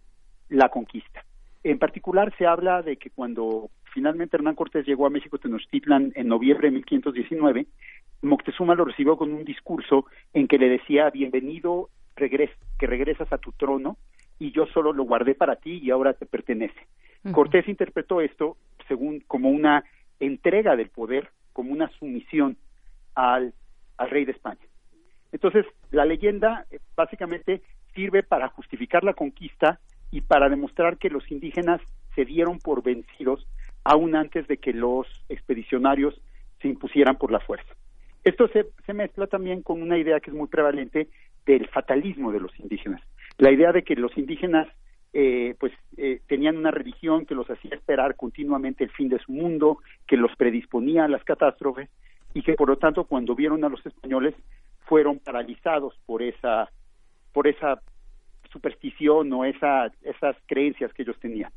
la 0.49 0.69
conquista. 0.69 1.23
En 1.63 1.79
particular 1.79 2.33
se 2.37 2.45
habla 2.45 2.81
de 2.81 2.97
que 2.97 3.09
cuando 3.09 3.69
finalmente 3.93 4.35
Hernán 4.35 4.55
Cortés 4.55 4.85
llegó 4.85 5.05
a 5.05 5.09
México 5.09 5.37
Tenochtitlan 5.37 6.11
en 6.15 6.27
noviembre 6.27 6.67
de 6.67 6.75
1519, 6.75 7.67
Moctezuma 8.21 8.75
lo 8.75 8.85
recibió 8.85 9.15
con 9.17 9.31
un 9.33 9.45
discurso 9.45 10.05
en 10.33 10.47
que 10.47 10.57
le 10.57 10.69
decía 10.69 11.09
bienvenido, 11.09 11.89
regres 12.15 12.49
que 12.77 12.87
regresas 12.87 13.31
a 13.31 13.37
tu 13.37 13.51
trono 13.53 13.97
y 14.39 14.51
yo 14.51 14.65
solo 14.67 14.91
lo 14.91 15.03
guardé 15.03 15.35
para 15.35 15.55
ti 15.55 15.79
y 15.81 15.91
ahora 15.91 16.13
te 16.13 16.25
pertenece. 16.25 16.87
Cortés 17.31 17.69
interpretó 17.69 18.19
esto 18.19 18.57
según 18.89 19.21
como 19.21 19.49
una 19.49 19.85
entrega 20.19 20.75
del 20.75 20.89
poder, 20.89 21.29
como 21.53 21.71
una 21.71 21.89
sumisión 21.99 22.57
al, 23.15 23.53
al 23.97 24.09
rey 24.09 24.25
de 24.25 24.33
España. 24.33 24.59
Entonces, 25.31 25.65
la 25.91 26.03
leyenda 26.03 26.65
eh, 26.69 26.79
básicamente 26.95 27.61
sirve 27.95 28.23
para 28.23 28.49
justificar 28.49 29.03
la 29.03 29.13
conquista 29.13 29.79
y 30.13 30.21
para 30.21 30.47
demostrar 30.47 30.99
que 30.99 31.09
los 31.09 31.29
indígenas 31.31 31.81
se 32.13 32.23
dieron 32.23 32.59
por 32.59 32.83
vencidos 32.83 33.47
aún 33.83 34.15
antes 34.15 34.47
de 34.47 34.57
que 34.57 34.71
los 34.71 35.07
expedicionarios 35.27 36.21
se 36.61 36.67
impusieran 36.67 37.17
por 37.17 37.31
la 37.31 37.39
fuerza. 37.39 37.73
Esto 38.23 38.47
se, 38.49 38.67
se 38.85 38.93
mezcla 38.93 39.25
también 39.25 39.63
con 39.63 39.81
una 39.81 39.97
idea 39.97 40.19
que 40.19 40.29
es 40.29 40.35
muy 40.37 40.47
prevalente 40.47 41.09
del 41.47 41.67
fatalismo 41.67 42.31
de 42.31 42.39
los 42.39 42.57
indígenas, 42.59 43.01
la 43.39 43.51
idea 43.51 43.71
de 43.71 43.83
que 43.83 43.95
los 43.95 44.15
indígenas 44.15 44.67
eh, 45.13 45.55
pues 45.59 45.73
eh, 45.97 46.21
tenían 46.27 46.57
una 46.57 46.69
religión 46.69 47.25
que 47.25 47.35
los 47.35 47.49
hacía 47.49 47.75
esperar 47.75 48.15
continuamente 48.15 48.83
el 48.83 48.91
fin 48.91 49.09
de 49.09 49.19
su 49.19 49.31
mundo, 49.31 49.79
que 50.07 50.15
los 50.15 50.35
predisponía 50.35 51.05
a 51.05 51.07
las 51.07 51.23
catástrofes 51.23 51.89
y 52.35 52.43
que 52.43 52.53
por 52.53 52.69
lo 52.69 52.77
tanto 52.77 53.05
cuando 53.05 53.33
vieron 53.33 53.63
a 53.63 53.69
los 53.69 53.83
españoles 53.83 54.35
fueron 54.85 55.17
paralizados 55.17 55.95
por 56.05 56.21
esa 56.21 56.69
por 57.31 57.47
esa 57.47 57.81
superstición 58.53 59.33
o 59.33 59.43
esa, 59.43 59.91
esas 60.03 60.37
creencias 60.45 60.93
que 60.93 61.01
ellos 61.01 61.19
tenían. 61.19 61.51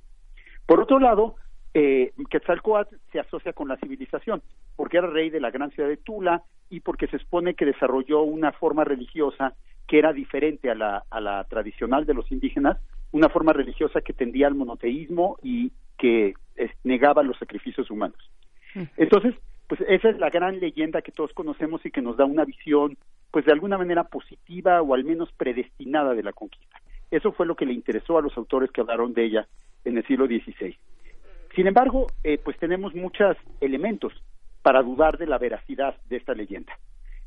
Por 0.66 0.80
otro 0.80 0.99
lado, 0.99 1.36
eh, 1.74 2.12
Quetzalcoatl 2.30 2.97
se 3.12 3.20
asocia 3.20 3.53
con 3.53 3.68
la 3.68 3.76
civilización, 3.76 4.42
porque 4.74 4.97
era 4.97 5.07
rey 5.07 5.30
de 5.30 5.40
la 5.40 5.51
gran 5.51 5.70
ciudad 5.70 5.88
de 5.88 5.99
Tula 5.99 6.42
y 6.70 6.80
porque 6.80 7.07
se 7.07 7.18
supone 7.18 7.55
que 7.55 7.66
desarrolló 7.66 8.22
una 8.22 8.51
forma 8.53 8.82
religiosa 8.82 9.55
que 9.86 9.99
era 9.99 10.12
diferente 10.12 10.70
a 10.70 10.74
la, 10.74 11.05
a 11.11 11.20
la 11.20 11.44
tradicional 11.44 12.07
de 12.07 12.14
los 12.14 12.32
indígenas, 12.32 12.78
una 13.12 13.28
forma 13.28 13.53
religiosa 13.53 14.01
que 14.01 14.12
tendía 14.12 14.49
al 14.49 14.55
monoteísmo 14.57 15.38
y 15.42 15.70
que 15.97 16.34
negaba 16.82 17.22
los 17.22 17.38
sacrificios 17.38 17.90
humanos. 17.90 18.18
Entonces, 18.97 19.34
pues 19.68 19.80
esa 19.88 20.11
es 20.11 20.18
la 20.18 20.30
gran 20.30 20.61
leyenda 20.61 21.03
que 21.03 21.12
todos 21.12 21.32
conocemos 21.32 21.84
y 21.84 21.90
que 21.90 22.03
nos 22.03 22.16
da 22.16 22.24
una 22.24 22.44
visión, 22.44 22.97
pues 23.30 23.44
de 23.44 23.53
alguna 23.53 23.78
manera 23.78 24.05
positiva 24.05 24.82
o 24.82 24.94
al 24.94 25.05
menos 25.05 25.32
predestinada 25.32 26.14
de 26.14 26.22
la 26.22 26.32
conquista. 26.32 26.80
Eso 27.11 27.32
fue 27.32 27.46
lo 27.46 27.54
que 27.54 27.66
le 27.66 27.72
interesó 27.72 28.18
a 28.18 28.22
los 28.22 28.36
autores 28.36 28.70
que 28.70 28.80
hablaron 28.80 29.12
de 29.14 29.24
ella 29.24 29.46
en 29.84 29.96
el 29.96 30.07
siglo 30.07 30.26
XVI. 30.26 30.76
Sin 31.54 31.66
embargo, 31.66 32.07
eh, 32.22 32.38
pues 32.42 32.59
tenemos 32.59 32.94
muchos 32.94 33.36
elementos 33.61 34.12
para 34.62 34.82
dudar 34.82 35.16
de 35.16 35.26
la 35.26 35.38
veracidad 35.38 35.96
de 36.09 36.16
esta 36.16 36.34
leyenda. 36.34 36.76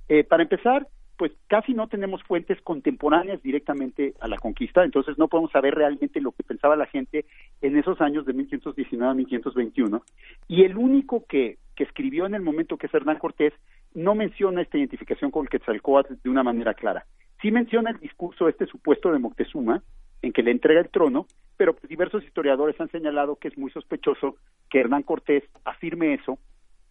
Eh, 0.07 0.23
para 0.23 0.43
empezar, 0.43 0.88
pues 1.17 1.32
casi 1.47 1.73
no 1.73 1.88
tenemos 1.88 2.23
fuentes 2.23 2.61
contemporáneas 2.61 3.41
directamente 3.41 4.13
a 4.21 4.27
la 4.27 4.38
conquista, 4.38 4.86
entonces 4.86 5.17
no 5.17 5.27
podemos 5.27 5.51
saber 5.51 5.75
realmente 5.75 6.21
lo 6.21 6.32
que 6.32 6.43
pensaba 6.43 6.77
la 6.77 6.86
gente 6.86 7.25
en 7.61 7.77
esos 7.77 7.99
años 8.01 8.25
de 8.25 8.34
1519 8.34 9.11
a 9.11 9.13
1521. 9.13 10.01
Y 10.47 10.63
el 10.63 10.77
único 10.77 11.25
que, 11.27 11.57
que 11.75 11.84
escribió 11.84 12.25
en 12.25 12.36
el 12.36 12.41
momento 12.41 12.77
que 12.77 12.88
es 12.88 12.93
Hernán 12.93 13.19
Cortés 13.19 13.53
no 13.93 14.15
menciona 14.15 14.61
esta 14.61 14.77
identificación 14.77 15.31
con 15.31 15.47
Quetzalcóatl 15.47 16.15
de 16.23 16.29
una 16.29 16.43
manera 16.43 16.73
clara. 16.73 17.05
Sí 17.41 17.51
menciona 17.51 17.91
el 17.91 17.99
discurso 17.99 18.49
este 18.49 18.65
supuesto 18.65 19.11
de 19.11 19.19
Moctezuma, 19.19 19.81
en 20.21 20.33
que 20.33 20.43
le 20.43 20.51
entrega 20.51 20.81
el 20.81 20.89
trono, 20.89 21.27
pero 21.57 21.75
diversos 21.87 22.23
historiadores 22.23 22.79
han 22.79 22.89
señalado 22.89 23.37
que 23.37 23.47
es 23.47 23.57
muy 23.57 23.71
sospechoso 23.71 24.35
que 24.69 24.79
Hernán 24.79 25.03
Cortés 25.03 25.43
afirme 25.63 26.13
eso 26.13 26.37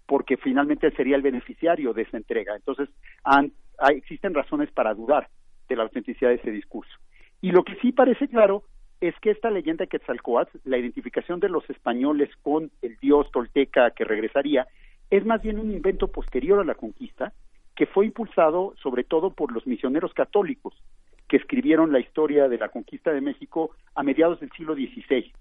porque 0.07 0.39
finalmente 0.39 0.91
sería 0.93 1.17
el 1.17 1.23
beneficiario 1.23 1.93
de 1.93 2.03
esa 2.03 2.17
entrega. 2.17 2.57
Entonces, 2.57 2.89
han 3.25 3.53
existen 3.91 4.35
razones 4.35 4.71
para 4.73 4.95
dudar 4.95 5.29
de 5.69 5.77
la 5.77 5.85
autenticidad 5.85 6.31
de 6.31 6.37
ese 6.37 6.51
discurso. 6.51 6.93
Y 7.41 7.53
lo 7.53 7.63
que 7.63 7.77
sí 7.77 7.93
parece 7.93 8.27
claro 8.27 8.65
es 9.01 9.15
que 9.21 9.31
esta 9.31 9.51
leyenda 9.51 9.85
de 9.85 9.89
Quetzalcoatl, 9.89 10.59
la 10.65 10.79
identificación 10.79 11.39
de 11.39 11.49
los 11.49 11.69
españoles 11.71 12.31
con 12.43 12.71
el 12.83 12.97
dios 12.97 13.31
tolteca 13.31 13.93
que 13.93 14.05
regresaría, 14.05 14.67
es 15.11 15.25
más 15.25 15.43
bien 15.43 15.59
un 15.59 15.73
invento 15.73 16.09
posterior 16.09 16.61
a 16.61 16.65
la 16.65 16.75
conquista, 16.75 17.33
que 17.75 17.87
fue 17.87 18.07
impulsado 18.07 18.75
sobre 18.83 19.05
todo 19.05 19.31
por 19.31 19.53
los 19.53 19.67
misioneros 19.67 20.13
católicos, 20.13 20.75
que 21.29 21.37
escribieron 21.37 21.93
la 21.93 22.01
historia 22.01 22.49
de 22.49 22.59
la 22.59 22.69
conquista 22.71 23.13
de 23.13 23.21
México 23.21 23.71
a 23.95 24.03
mediados 24.03 24.41
del 24.41 24.51
siglo 24.53 24.75
XVI, 24.75 25.33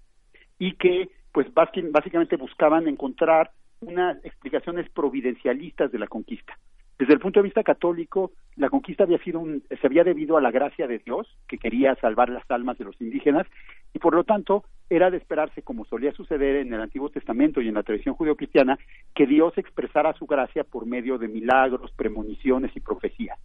y 0.58 0.72
que 0.74 1.10
pues 1.32 1.46
básicamente 1.52 2.36
buscaban 2.36 2.88
encontrar 2.88 3.50
unas 3.80 4.22
explicaciones 4.24 4.88
providencialistas 4.90 5.92
de 5.92 5.98
la 5.98 6.06
conquista. 6.06 6.58
Desde 6.98 7.12
el 7.12 7.20
punto 7.20 7.38
de 7.38 7.44
vista 7.44 7.62
católico, 7.62 8.32
la 8.56 8.68
conquista 8.68 9.04
había 9.04 9.18
sido 9.18 9.38
un, 9.38 9.62
se 9.68 9.86
había 9.86 10.02
debido 10.02 10.36
a 10.36 10.40
la 10.40 10.50
gracia 10.50 10.88
de 10.88 10.98
Dios, 10.98 11.28
que 11.46 11.56
quería 11.56 11.94
salvar 11.96 12.28
las 12.28 12.50
almas 12.50 12.76
de 12.76 12.86
los 12.86 13.00
indígenas, 13.00 13.46
y 13.94 14.00
por 14.00 14.14
lo 14.14 14.24
tanto 14.24 14.64
era 14.90 15.08
de 15.08 15.18
esperarse, 15.18 15.62
como 15.62 15.84
solía 15.84 16.10
suceder 16.12 16.56
en 16.56 16.72
el 16.72 16.80
Antiguo 16.80 17.08
Testamento 17.08 17.60
y 17.60 17.68
en 17.68 17.74
la 17.74 17.84
tradición 17.84 18.16
judeocristiana, 18.16 18.78
que 19.14 19.26
Dios 19.26 19.56
expresara 19.58 20.12
su 20.14 20.26
gracia 20.26 20.64
por 20.64 20.86
medio 20.86 21.18
de 21.18 21.28
milagros, 21.28 21.92
premoniciones 21.92 22.74
y 22.74 22.80
profecías. 22.80 23.38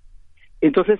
Entonces, 0.59 0.99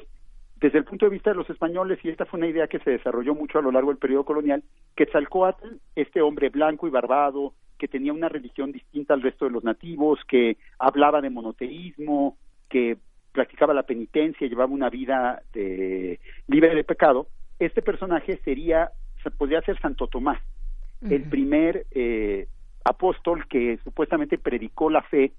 desde 0.58 0.78
el 0.78 0.86
punto 0.86 1.08
de 1.08 1.12
vista 1.12 1.32
de 1.32 1.36
los 1.38 1.50
españoles, 1.50 1.98
y 2.04 2.10
esta 2.10 2.26
fue 2.26 2.38
una 2.38 2.48
idea 2.48 2.68
que 2.68 2.80
se 2.80 2.92
desarrolló 2.92 3.34
mucho 3.34 3.58
a 3.58 3.64
lo 3.64 3.72
largo 3.72 3.90
del 3.90 3.98
periodo 3.98 4.26
colonial, 4.26 4.64
Quetzalcoatl, 4.96 5.78
este 5.96 6.22
hombre 6.22 6.50
blanco 6.50 6.88
y 6.88 6.92
barbado, 6.92 7.54
que 7.80 7.88
tenía 7.88 8.14
una 8.14 8.30
religión 8.30 8.72
distinta 8.72 9.14
al 9.14 9.24
resto 9.24 9.46
de 9.46 9.52
los 9.52 9.64
nativos, 9.64 10.20
que 10.28 10.58
hablaba 10.80 11.20
de 11.20 11.32
monoteísmo, 11.32 12.38
que 12.74 12.98
practicaba 13.32 13.72
la 13.72 13.84
penitencia, 13.84 14.48
llevaba 14.48 14.74
una 14.74 14.90
vida 14.90 15.44
de, 15.54 16.20
libre 16.48 16.74
de 16.74 16.84
pecado, 16.84 17.28
este 17.60 17.84
personaje 17.84 18.40
sería, 18.44 18.90
podría 19.38 19.62
ser 19.62 19.80
Santo 19.80 20.08
Tomás, 20.08 20.42
el 21.08 21.24
primer 21.24 21.86
eh, 21.92 22.48
apóstol 22.84 23.46
que 23.48 23.78
supuestamente 23.84 24.38
predicó 24.40 24.90
la 24.90 25.04
fe 25.04 25.34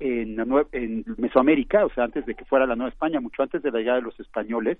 en, 0.00 0.40
en 0.72 1.04
Mesoamérica, 1.18 1.84
o 1.84 1.90
sea, 1.90 2.04
antes 2.04 2.26
de 2.26 2.34
que 2.34 2.46
fuera 2.46 2.66
la 2.66 2.74
Nueva 2.74 2.90
España, 2.90 3.20
mucho 3.20 3.42
antes 3.42 3.62
de 3.62 3.70
la 3.70 3.78
llegada 3.78 3.98
de 3.98 4.04
los 4.04 4.18
españoles, 4.18 4.78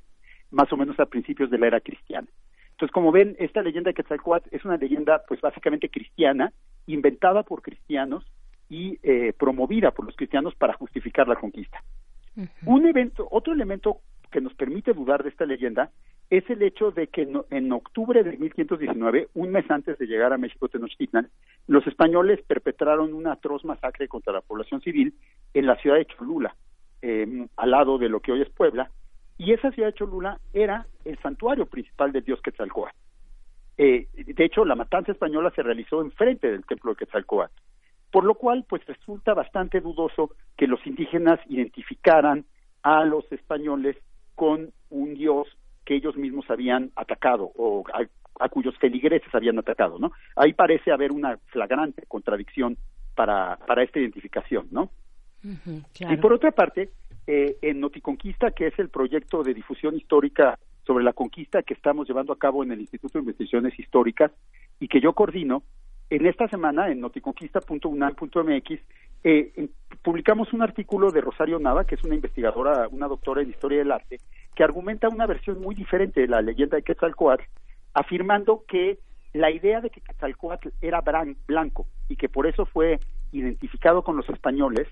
más 0.51 0.73
o 0.73 0.77
menos 0.77 0.99
a 0.99 1.07
principios 1.07 1.51
de 1.51 1.59
la 1.59 1.69
era 1.69 1.81
cristiana. 1.81 2.27
Entonces, 2.73 2.93
como 2.93 3.13
ven, 3.13 3.37
esta 3.39 3.63
leyenda 3.63 3.91
de 3.91 3.95
Quetzalcóatl 3.95 4.49
es 4.51 4.65
una 4.65 4.77
leyenda, 4.77 5.23
pues 5.29 5.41
básicamente 5.41 5.89
cristiana, 5.89 6.53
inventada 6.87 7.45
por 7.45 7.63
cristianos 7.63 8.25
y 8.73 8.99
eh, 9.03 9.35
promovida 9.39 9.91
por 9.91 10.07
los 10.07 10.17
cristianos 10.17 10.55
para 10.55 10.73
justificar 10.73 11.29
la 11.29 11.37
conquista. 11.37 11.85
Un 12.65 12.87
evento, 12.87 13.29
otro 13.31 13.53
elemento 13.53 13.99
que 14.31 14.41
nos 14.41 14.55
permite 14.55 14.95
dudar 14.95 15.23
de 15.23 15.29
esta 15.29 15.45
leyenda 15.45 15.91
es 16.31 16.49
el 16.49 16.63
hecho 16.63 16.91
de 16.91 17.09
que 17.09 17.29
en 17.51 17.73
octubre 17.73 18.25
de 18.25 18.39
1519, 18.39 19.29
un 19.35 19.51
mes 19.51 19.71
antes 19.71 19.99
de 19.99 20.07
llegar 20.07 20.33
a 20.33 20.39
México 20.39 20.71
Tenochtitlan, 20.71 21.29
los 21.67 21.87
españoles 21.87 22.41
perpetraron 22.47 23.13
una 23.13 23.33
atroz 23.33 23.63
masacre 23.67 24.09
contra 24.09 24.33
la 24.33 24.41
población 24.41 24.81
civil 24.81 25.13
en 25.53 25.67
la 25.67 25.77
ciudad 25.77 25.97
de 25.97 26.07
Cholula, 26.07 26.57
eh, 27.03 27.47
al 27.59 27.71
lado 27.71 27.99
de 27.99 28.09
lo 28.09 28.21
que 28.21 28.33
hoy 28.33 28.41
es 28.41 28.49
Puebla, 28.49 28.91
y 29.37 29.53
esa 29.53 29.71
ciudad 29.73 29.89
de 29.89 29.99
Cholula 29.99 30.41
era 30.55 30.87
el 31.05 31.19
santuario 31.19 31.67
principal 31.67 32.11
del 32.11 32.25
dios 32.25 32.41
Quetzalcóatl. 32.41 32.97
Eh, 33.77 34.09
de 34.15 34.45
hecho, 34.47 34.65
la 34.65 34.77
matanza 34.77 35.13
española 35.13 35.53
se 35.55 35.63
realizó 35.63 36.01
enfrente 36.01 36.51
del 36.51 36.65
templo 36.65 36.93
de 36.93 36.97
Quetzalcóatl, 36.97 37.53
por 38.13 38.25
lo 38.25 38.35
cual, 38.35 38.65
pues 38.69 38.85
resulta 38.87 39.33
bastante 39.33 39.81
dudoso 39.81 40.37
que 40.57 40.67
los 40.67 40.87
indígenas 40.87 41.41
identificaran 41.49 42.45
a 42.83 43.05
los 43.05 43.25
españoles 43.33 43.97
con 44.35 44.71
un 44.91 45.15
dios 45.15 45.49
que 45.87 45.97
ellos 45.97 46.17
mismos 46.17 46.45
habían 46.51 46.93
atacado 46.95 47.51
o 47.57 47.83
a, 48.39 48.49
cuyos 48.51 48.77
feligreses 48.79 49.35
habían 49.35 49.59
atacado, 49.59 49.99
¿no? 49.99 50.13
Ahí 50.37 50.53
parece 50.53 50.93
haber 50.93 51.11
una 51.11 51.39
flagrante 51.47 52.05
contradicción 52.07 52.77
para, 53.15 53.57
para 53.67 53.83
esta 53.83 53.99
identificación, 53.99 54.69
¿no? 54.71 54.91
Y 55.43 56.17
por 56.19 56.33
otra 56.33 56.51
parte, 56.53 56.91
eh, 57.27 57.57
en 57.63 57.81
Noticonquista, 57.81 58.51
que 58.51 58.67
es 58.67 58.79
el 58.79 58.91
proyecto 58.91 59.43
de 59.43 59.55
difusión 59.55 59.97
histórica 59.97 60.59
sobre 60.87 61.05
la 61.05 61.13
conquista 61.13 61.63
que 61.63 61.75
estamos 61.75 62.07
llevando 62.07 62.33
a 62.33 62.39
cabo 62.39 62.63
en 62.63 62.73
el 62.73 62.81
Instituto 62.81 63.19
de 63.19 63.23
Investigaciones 63.23 63.79
Históricas 63.79 64.33
y 64.81 64.89
que 64.89 65.01
yo 65.01 65.15
coordino, 65.15 65.63
en 66.17 66.27
esta 66.27 66.47
semana 66.47 66.91
en 66.91 67.01
noticonquista.unam.mx 67.01 68.81
eh, 69.25 69.69
publicamos 70.03 70.53
un 70.53 70.61
artículo 70.61 71.11
de 71.11 71.23
Rosario 71.23 71.59
Nava, 71.59 71.87
que 71.87 71.95
es 71.95 72.05
una 72.05 72.15
investigadora, 72.15 72.87
una 72.89 73.09
doctora 73.09 73.41
en 73.41 73.49
Historia 73.49 73.79
del 73.79 73.93
Arte, 73.93 74.21
que 74.55 74.63
argumenta 74.63 75.09
una 75.09 75.27
versión 75.27 75.63
muy 75.63 75.75
diferente 75.75 76.21
de 76.21 76.29
la 76.29 76.43
leyenda 76.43 76.77
de 76.77 76.83
Quetzalcoatl, 76.83 77.45
afirmando 77.95 78.65
que 78.69 78.99
la 79.33 79.51
idea 79.51 79.81
de 79.81 79.89
que 79.89 80.03
Quetzalcoatl 80.03 80.69
era 80.83 81.03
blanco 81.47 81.87
y 82.11 82.17
que 82.17 82.29
por 82.29 82.47
eso 82.47 82.67
fue 82.67 83.01
identificado 83.33 84.03
con 84.03 84.15
los 84.15 84.29
españoles 84.29 84.89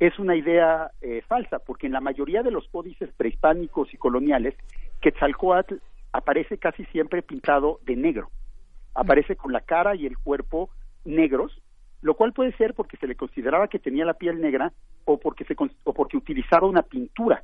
es 0.00 0.18
una 0.18 0.36
idea 0.36 0.90
eh, 1.02 1.22
falsa, 1.28 1.58
porque 1.58 1.86
en 1.86 1.92
la 1.92 2.00
mayoría 2.00 2.42
de 2.42 2.50
los 2.50 2.66
códices 2.68 3.10
prehispánicos 3.14 3.92
y 3.92 3.98
coloniales, 3.98 4.54
Quetzalcoatl 5.02 5.74
aparece 6.12 6.56
casi 6.56 6.86
siempre 6.86 7.20
pintado 7.20 7.78
de 7.84 7.96
negro. 7.96 8.30
Aparece 8.94 9.36
con 9.36 9.52
la 9.52 9.60
cara 9.60 9.94
y 9.94 10.06
el 10.06 10.18
cuerpo 10.18 10.70
negros, 11.04 11.60
lo 12.00 12.14
cual 12.14 12.32
puede 12.32 12.52
ser 12.56 12.74
porque 12.74 12.96
se 12.96 13.06
le 13.06 13.16
consideraba 13.16 13.68
que 13.68 13.78
tenía 13.78 14.04
la 14.04 14.14
piel 14.14 14.40
negra 14.40 14.72
o 15.04 15.18
porque, 15.18 15.44
se, 15.44 15.56
o 15.84 15.94
porque 15.94 16.16
utilizaba 16.16 16.66
una 16.66 16.82
pintura 16.82 17.42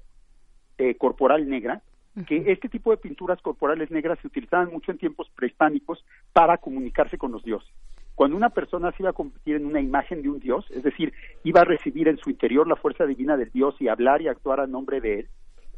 eh, 0.78 0.96
corporal 0.96 1.48
negra, 1.48 1.82
que 2.26 2.50
este 2.50 2.68
tipo 2.68 2.90
de 2.90 2.96
pinturas 2.96 3.40
corporales 3.40 3.92
negras 3.92 4.18
se 4.20 4.26
utilizaban 4.26 4.72
mucho 4.72 4.90
en 4.90 4.98
tiempos 4.98 5.30
prehispánicos 5.36 6.04
para 6.32 6.58
comunicarse 6.58 7.16
con 7.16 7.30
los 7.30 7.44
dioses 7.44 7.72
cuando 8.18 8.36
una 8.36 8.50
persona 8.50 8.90
se 8.90 9.04
iba 9.04 9.10
a 9.10 9.12
convertir 9.12 9.54
en 9.54 9.64
una 9.64 9.80
imagen 9.80 10.22
de 10.22 10.28
un 10.28 10.40
dios, 10.40 10.68
es 10.72 10.82
decir, 10.82 11.12
iba 11.44 11.60
a 11.60 11.64
recibir 11.64 12.08
en 12.08 12.18
su 12.18 12.30
interior 12.30 12.66
la 12.66 12.74
fuerza 12.74 13.06
divina 13.06 13.36
del 13.36 13.52
dios 13.52 13.76
y 13.78 13.86
hablar 13.86 14.20
y 14.20 14.26
actuar 14.26 14.58
a 14.58 14.66
nombre 14.66 15.00
de 15.00 15.20
él, 15.20 15.28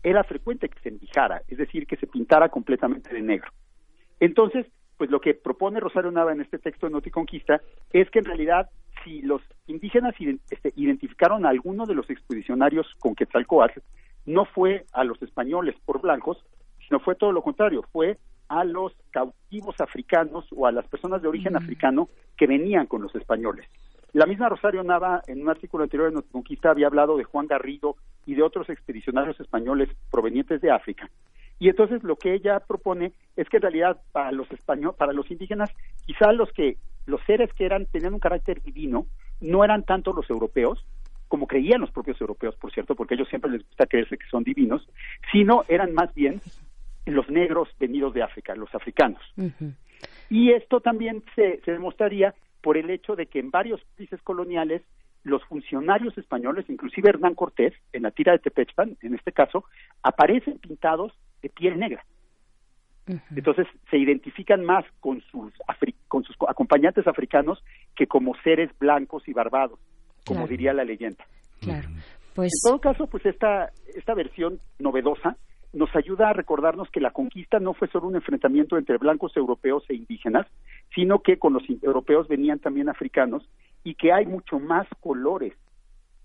era 0.02 0.24
frecuente 0.24 0.70
que 0.70 0.80
se 0.80 0.88
envijara, 0.88 1.42
es 1.48 1.58
decir, 1.58 1.86
que 1.86 1.96
se 1.96 2.06
pintara 2.06 2.48
completamente 2.48 3.12
de 3.12 3.20
negro. 3.20 3.50
Entonces, 4.20 4.64
pues 5.00 5.10
lo 5.10 5.22
que 5.22 5.32
propone 5.32 5.80
Rosario 5.80 6.10
Nava 6.10 6.30
en 6.30 6.42
este 6.42 6.58
texto 6.58 6.84
de 6.84 6.92
Noticonquista 6.92 7.62
es 7.90 8.10
que 8.10 8.18
en 8.18 8.26
realidad 8.26 8.68
si 9.02 9.22
los 9.22 9.40
indígenas 9.66 10.14
este, 10.50 10.74
identificaron 10.76 11.46
a 11.46 11.48
alguno 11.48 11.86
de 11.86 11.94
los 11.94 12.10
expedicionarios 12.10 12.86
con 12.98 13.14
Quetzalcoatl, 13.14 13.80
no 14.26 14.44
fue 14.44 14.84
a 14.92 15.02
los 15.04 15.22
españoles 15.22 15.74
por 15.86 16.02
blancos, 16.02 16.44
sino 16.86 17.00
fue 17.00 17.14
todo 17.14 17.32
lo 17.32 17.40
contrario, 17.40 17.82
fue 17.90 18.18
a 18.48 18.62
los 18.62 18.92
cautivos 19.10 19.74
africanos 19.80 20.44
o 20.54 20.66
a 20.66 20.72
las 20.72 20.86
personas 20.86 21.22
de 21.22 21.28
origen 21.28 21.56
africano 21.56 22.10
que 22.36 22.46
venían 22.46 22.84
con 22.84 23.00
los 23.00 23.14
españoles. 23.14 23.64
La 24.12 24.26
misma 24.26 24.50
Rosario 24.50 24.82
Nava, 24.84 25.22
en 25.26 25.40
un 25.40 25.48
artículo 25.48 25.84
anterior 25.84 26.08
de 26.08 26.12
Nuestra 26.12 26.32
Conquista, 26.32 26.72
había 26.72 26.88
hablado 26.88 27.16
de 27.16 27.24
Juan 27.24 27.46
Garrido 27.46 27.96
y 28.26 28.34
de 28.34 28.42
otros 28.42 28.68
expedicionarios 28.68 29.40
españoles 29.40 29.88
provenientes 30.10 30.60
de 30.60 30.70
África. 30.70 31.08
Y 31.60 31.68
entonces 31.68 32.02
lo 32.02 32.16
que 32.16 32.34
ella 32.34 32.58
propone 32.58 33.12
es 33.36 33.48
que 33.48 33.58
en 33.58 33.62
realidad 33.62 34.00
para 34.12 34.32
los 34.32 34.50
españoles, 34.50 34.96
para 34.96 35.12
los 35.12 35.30
indígenas, 35.30 35.70
quizá 36.06 36.32
los 36.32 36.50
que 36.52 36.78
los 37.06 37.20
seres 37.26 37.52
que 37.52 37.66
eran 37.66 37.86
tenían 37.86 38.14
un 38.14 38.18
carácter 38.18 38.62
divino 38.62 39.06
no 39.40 39.62
eran 39.62 39.84
tanto 39.84 40.12
los 40.12 40.28
europeos, 40.30 40.84
como 41.28 41.46
creían 41.46 41.82
los 41.82 41.90
propios 41.90 42.20
europeos, 42.20 42.56
por 42.56 42.72
cierto, 42.72 42.94
porque 42.96 43.14
a 43.14 43.16
ellos 43.16 43.28
siempre 43.28 43.50
les 43.50 43.64
gusta 43.66 43.86
creerse 43.86 44.16
que 44.16 44.26
son 44.30 44.42
divinos, 44.42 44.88
sino 45.30 45.64
eran 45.68 45.92
más 45.92 46.12
bien 46.14 46.40
los 47.04 47.28
negros 47.28 47.68
venidos 47.78 48.14
de 48.14 48.22
África, 48.22 48.54
los 48.54 48.74
africanos. 48.74 49.22
Y 50.30 50.52
esto 50.52 50.80
también 50.80 51.22
se, 51.34 51.60
se 51.60 51.72
demostraría 51.72 52.34
por 52.62 52.78
el 52.78 52.88
hecho 52.88 53.16
de 53.16 53.26
que 53.26 53.38
en 53.38 53.50
varios 53.50 53.82
países 53.96 54.20
coloniales 54.22 54.82
los 55.22 55.44
funcionarios 55.44 56.16
españoles, 56.16 56.68
inclusive 56.68 57.10
Hernán 57.10 57.34
Cortés, 57.34 57.74
en 57.92 58.02
la 58.02 58.10
tira 58.10 58.32
de 58.32 58.38
Tepechpan, 58.38 58.96
en 59.02 59.14
este 59.14 59.32
caso, 59.32 59.64
aparecen 60.02 60.58
pintados 60.58 61.12
de 61.42 61.48
piel 61.50 61.78
negra. 61.78 62.04
Entonces 63.34 63.66
se 63.90 63.98
identifican 63.98 64.64
más 64.64 64.84
con 65.00 65.20
sus, 65.22 65.52
con 66.06 66.22
sus 66.22 66.36
acompañantes 66.48 67.08
africanos 67.08 67.62
que 67.96 68.06
como 68.06 68.36
seres 68.44 68.70
blancos 68.78 69.26
y 69.26 69.32
barbados, 69.32 69.80
como 70.24 70.46
diría 70.46 70.72
la 70.72 70.84
leyenda. 70.84 71.24
Claro. 71.60 71.88
Pues... 72.34 72.52
En 72.52 72.70
todo 72.70 72.80
caso, 72.80 73.06
pues 73.08 73.26
esta, 73.26 73.70
esta 73.96 74.14
versión 74.14 74.60
novedosa 74.78 75.36
nos 75.72 75.94
ayuda 75.94 76.30
a 76.30 76.32
recordarnos 76.32 76.90
que 76.90 77.00
la 77.00 77.10
conquista 77.10 77.58
no 77.60 77.74
fue 77.74 77.88
solo 77.88 78.08
un 78.08 78.16
enfrentamiento 78.16 78.76
entre 78.76 78.98
blancos 78.98 79.36
europeos 79.36 79.84
e 79.88 79.94
indígenas, 79.94 80.46
sino 80.94 81.20
que 81.20 81.38
con 81.38 81.52
los 81.52 81.62
europeos 81.82 82.28
venían 82.28 82.58
también 82.58 82.88
africanos 82.88 83.48
y 83.84 83.94
que 83.94 84.12
hay 84.12 84.26
mucho 84.26 84.58
más 84.58 84.86
colores 85.00 85.54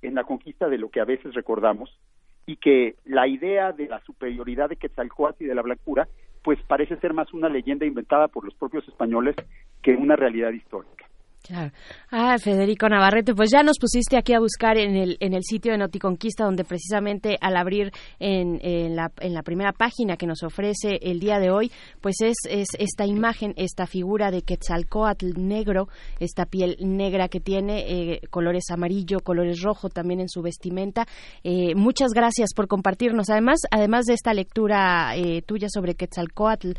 en 0.01 0.15
la 0.15 0.23
conquista 0.23 0.67
de 0.67 0.77
lo 0.77 0.89
que 0.89 0.99
a 0.99 1.05
veces 1.05 1.33
recordamos 1.33 1.97
y 2.45 2.57
que 2.57 2.95
la 3.05 3.27
idea 3.27 3.71
de 3.71 3.87
la 3.87 3.99
superioridad 4.01 4.69
de 4.69 4.75
Quetzalcóatl 4.75 5.43
y 5.43 5.47
de 5.47 5.55
la 5.55 5.61
blancura 5.61 6.07
pues 6.43 6.61
parece 6.67 6.97
ser 6.97 7.13
más 7.13 7.33
una 7.33 7.49
leyenda 7.49 7.87
inventada 7.87 8.27
por 8.27 8.45
los 8.45 8.53
propios 8.53 8.87
españoles 8.87 9.35
que 9.81 9.95
una 9.95 10.15
realidad 10.15 10.51
histórica. 10.51 11.04
Claro. 11.47 11.71
Ah, 12.09 12.37
Federico 12.39 12.89
Navarrete, 12.89 13.35
pues 13.35 13.51
ya 13.51 13.61
nos 13.61 13.77
pusiste 13.77 14.17
aquí 14.17 14.33
a 14.33 14.39
buscar 14.39 14.79
en 14.79 14.95
el, 14.95 15.17
en 15.19 15.35
el 15.35 15.43
sitio 15.43 15.73
de 15.73 15.77
Noticonquista, 15.77 16.43
donde 16.43 16.63
precisamente 16.63 17.37
al 17.39 17.55
abrir 17.55 17.91
en, 18.19 18.59
en, 18.63 18.95
la, 18.95 19.11
en 19.19 19.35
la 19.35 19.43
primera 19.43 19.71
página 19.71 20.17
que 20.17 20.25
nos 20.25 20.41
ofrece 20.41 20.97
el 21.03 21.19
día 21.19 21.37
de 21.37 21.51
hoy, 21.51 21.71
pues 22.01 22.15
es, 22.21 22.37
es 22.49 22.69
esta 22.79 23.05
imagen, 23.05 23.53
esta 23.57 23.85
figura 23.85 24.31
de 24.31 24.41
Quetzalcoatl 24.41 25.33
negro, 25.37 25.87
esta 26.19 26.47
piel 26.47 26.77
negra 26.79 27.27
que 27.27 27.39
tiene, 27.39 27.85
eh, 27.91 28.21
colores 28.31 28.71
amarillo, 28.71 29.19
colores 29.19 29.61
rojo 29.61 29.89
también 29.89 30.21
en 30.21 30.29
su 30.29 30.41
vestimenta. 30.41 31.05
Eh, 31.43 31.75
muchas 31.75 32.11
gracias 32.11 32.55
por 32.55 32.67
compartirnos. 32.67 33.29
Además, 33.29 33.59
además 33.69 34.05
de 34.05 34.15
esta 34.15 34.33
lectura 34.33 35.15
eh, 35.15 35.43
tuya 35.43 35.67
sobre 35.69 35.93
Quetzalcoatl, 35.93 36.71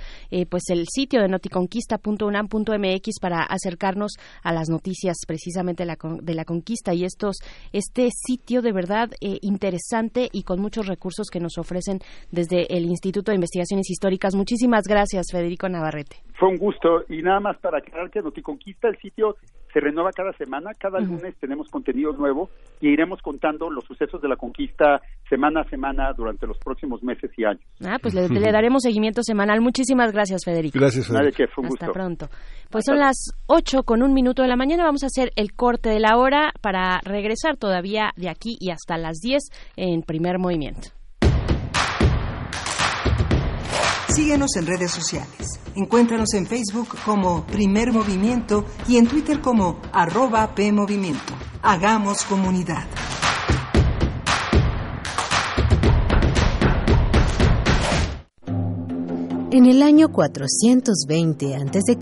pues 0.50 0.64
el 0.70 0.86
sitio 0.92 1.20
de 1.20 1.28
noticonquista.unam.mx 1.28 3.20
para 3.20 3.42
acercarnos 3.44 4.16
a 4.42 4.55
las 4.56 4.70
noticias 4.70 5.18
precisamente 5.26 5.82
de 5.82 5.86
la, 5.86 5.98
de 6.22 6.34
la 6.34 6.46
conquista 6.46 6.94
y 6.94 7.04
estos 7.04 7.36
este 7.72 8.08
sitio 8.10 8.62
de 8.62 8.72
verdad 8.72 9.10
eh, 9.20 9.36
interesante 9.42 10.30
y 10.32 10.44
con 10.44 10.60
muchos 10.60 10.86
recursos 10.86 11.28
que 11.30 11.40
nos 11.40 11.58
ofrecen 11.58 11.98
desde 12.30 12.74
el 12.74 12.86
Instituto 12.86 13.30
de 13.30 13.36
Investigaciones 13.36 13.90
Históricas. 13.90 14.34
Muchísimas 14.34 14.84
gracias, 14.88 15.26
Federico 15.30 15.68
Navarrete. 15.68 16.16
Fue 16.38 16.48
un 16.48 16.56
gusto 16.56 17.04
y 17.10 17.20
nada 17.22 17.40
más 17.40 17.58
para 17.58 17.78
aclarar 17.78 18.10
que 18.10 18.22
Noticonquista, 18.22 18.88
el 18.88 18.96
sitio 18.98 19.36
se 19.76 19.80
renueva 19.80 20.10
cada 20.10 20.32
semana, 20.32 20.70
cada 20.78 21.00
lunes 21.00 21.36
tenemos 21.38 21.68
contenido 21.68 22.10
nuevo 22.12 22.48
y 22.80 22.88
iremos 22.88 23.20
contando 23.20 23.68
los 23.68 23.84
sucesos 23.84 24.22
de 24.22 24.28
la 24.28 24.36
conquista 24.36 25.02
semana 25.28 25.60
a 25.60 25.68
semana 25.68 26.14
durante 26.16 26.46
los 26.46 26.56
próximos 26.56 27.02
meses 27.02 27.30
y 27.36 27.44
años. 27.44 27.60
Ah, 27.84 27.98
pues 28.00 28.14
le, 28.14 28.26
daremos 28.50 28.84
seguimiento 28.84 29.22
semanal. 29.22 29.60
Muchísimas 29.60 30.12
gracias, 30.12 30.46
Federico. 30.46 30.78
Gracias, 30.78 31.08
Federico. 31.08 31.36
que 31.36 31.46
fue 31.48 31.64
un 31.64 31.74
Hasta 31.74 31.92
pronto. 31.92 32.30
Pues 32.70 32.86
son 32.86 32.98
las 32.98 33.34
8 33.48 33.82
con 33.82 34.02
un 34.02 34.14
minuto 34.14 34.40
de 34.40 34.48
la 34.48 34.56
mañana. 34.56 34.82
Vamos 34.82 35.02
a 35.02 35.08
hacer 35.08 35.30
el 35.36 35.52
corte 35.52 35.90
de 35.90 36.00
la 36.00 36.16
hora 36.16 36.54
para 36.62 36.98
regresar 37.04 37.58
todavía 37.58 38.12
de 38.16 38.30
aquí 38.30 38.56
y 38.58 38.70
hasta 38.70 38.96
las 38.96 39.18
10 39.18 39.42
en 39.76 40.00
primer 40.00 40.38
movimiento. 40.38 40.95
Síguenos 44.16 44.56
en 44.56 44.64
redes 44.64 44.92
sociales. 44.92 45.60
Encuéntranos 45.74 46.32
en 46.32 46.46
Facebook 46.46 46.88
como 47.04 47.44
Primer 47.44 47.92
Movimiento 47.92 48.64
y 48.88 48.96
en 48.96 49.06
Twitter 49.06 49.42
como 49.42 49.78
arroba 49.92 50.54
PMovimiento. 50.54 51.34
Hagamos 51.60 52.22
comunidad. 52.22 52.86
En 59.50 59.66
el 59.66 59.82
año 59.82 60.10
420 60.10 61.54
a.C., 61.54 61.98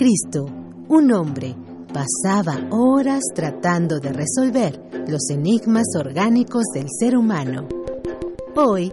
un 0.87 1.13
hombre 1.13 1.57
pasaba 1.93 2.65
horas 2.71 3.25
tratando 3.35 3.99
de 3.99 4.13
resolver 4.13 4.81
los 5.09 5.31
enigmas 5.31 5.87
orgánicos 5.99 6.63
del 6.73 6.87
ser 6.97 7.17
humano. 7.17 7.67
Hoy, 8.55 8.93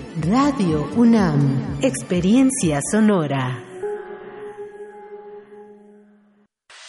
Radio 0.19 0.89
UNAM, 0.97 1.79
Experiencia 1.81 2.81
Sonora. 2.91 3.63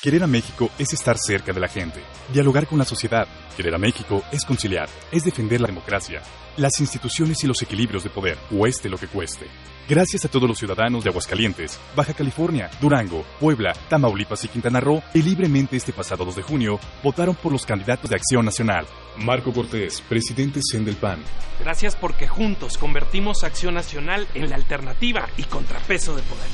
Querer 0.02 0.24
a 0.24 0.26
México 0.26 0.70
es 0.76 0.92
estar 0.92 1.16
cerca 1.16 1.52
de 1.52 1.60
la 1.60 1.68
gente, 1.68 2.00
dialogar 2.32 2.66
con 2.66 2.80
la 2.80 2.84
sociedad. 2.84 3.28
Querer 3.56 3.76
a 3.76 3.78
México 3.78 4.24
es 4.32 4.44
conciliar, 4.44 4.88
es 5.12 5.22
defender 5.22 5.60
la 5.60 5.68
democracia, 5.68 6.20
las 6.56 6.80
instituciones 6.80 7.44
y 7.44 7.46
los 7.46 7.62
equilibrios 7.62 8.02
de 8.02 8.10
poder, 8.10 8.38
cueste 8.50 8.88
lo 8.88 8.98
que 8.98 9.06
cueste. 9.06 9.46
Gracias 9.89 10.24
a 10.24 10.28
todos 10.28 10.49
los 10.49 10.59
ciudadanos 10.59 11.03
de 11.03 11.11
Aguascalientes, 11.11 11.78
Baja 11.97 12.14
California, 12.14 12.70
Durango, 12.80 13.24
Puebla, 13.41 13.72
Tamaulipas 13.89 14.45
y 14.45 14.49
Quintana 14.49 14.78
Roo 14.78 15.03
que 15.12 15.18
libremente 15.18 15.76
este 15.76 15.93
pasado 15.93 16.24
2 16.24 16.37
de 16.37 16.43
junio 16.43 16.78
votaron 17.03 17.35
por 17.35 17.51
los 17.51 17.66
candidatos 17.66 18.09
de 18.09 18.16
Acción 18.16 18.45
Nacional. 18.45 18.87
Marco 19.18 19.53
Cortés, 19.53 20.01
presidente 20.09 20.61
CEN 20.62 20.85
del 20.85 20.95
PAN. 20.95 21.18
Gracias 21.59 21.97
porque 21.97 22.28
juntos 22.28 22.78
convertimos 22.78 23.43
Acción 23.43 23.74
Nacional 23.74 24.28
en 24.35 24.51
la 24.51 24.57
alternativa 24.57 25.28
y 25.37 25.43
contrapeso 25.45 26.14
de 26.14 26.22
poder. 26.22 26.47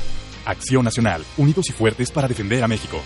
Acción 0.46 0.84
Nacional, 0.84 1.22
unidos 1.36 1.68
y 1.68 1.72
fuertes 1.72 2.10
para 2.10 2.28
defender 2.28 2.64
a 2.64 2.68
México. 2.68 2.98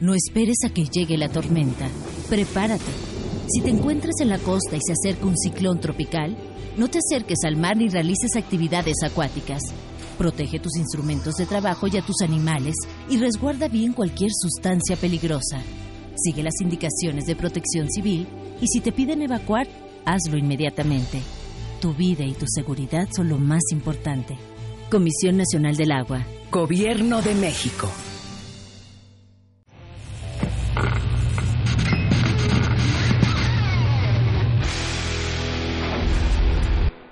No 0.00 0.14
esperes 0.14 0.64
a 0.64 0.70
que 0.72 0.86
llegue 0.86 1.18
la 1.18 1.28
tormenta. 1.28 1.88
Prepárate. 2.30 2.92
Si 3.48 3.60
te 3.60 3.68
encuentras 3.68 4.14
en 4.20 4.30
la 4.30 4.38
costa 4.38 4.76
y 4.76 4.80
se 4.80 4.92
acerca 4.92 5.26
un 5.26 5.36
ciclón 5.36 5.80
tropical, 5.80 6.36
no 6.76 6.88
te 6.88 6.98
acerques 6.98 7.38
al 7.44 7.56
mar 7.56 7.76
ni 7.76 7.88
realices 7.88 8.36
actividades 8.36 8.96
acuáticas. 9.04 9.62
Protege 10.18 10.58
tus 10.58 10.76
instrumentos 10.76 11.34
de 11.34 11.46
trabajo 11.46 11.86
y 11.86 11.96
a 11.96 12.02
tus 12.02 12.22
animales 12.22 12.74
y 13.08 13.18
resguarda 13.18 13.68
bien 13.68 13.92
cualquier 13.92 14.30
sustancia 14.32 14.96
peligrosa. 14.96 15.60
Sigue 16.16 16.42
las 16.42 16.60
indicaciones 16.60 17.24
de 17.24 17.36
protección 17.36 17.90
civil 17.90 18.26
y 18.60 18.68
si 18.68 18.80
te 18.80 18.92
piden 18.92 19.22
evacuar, 19.22 19.66
hazlo 20.04 20.36
inmediatamente. 20.36 21.20
Tu 21.80 21.94
vida 21.94 22.24
y 22.24 22.32
tu 22.32 22.46
seguridad 22.46 23.08
son 23.14 23.28
lo 23.28 23.38
más 23.38 23.62
importante. 23.72 24.36
Comisión 24.90 25.36
Nacional 25.36 25.76
del 25.76 25.90
Agua. 25.90 26.24
Gobierno 26.50 27.22
de 27.22 27.34
México. 27.34 27.88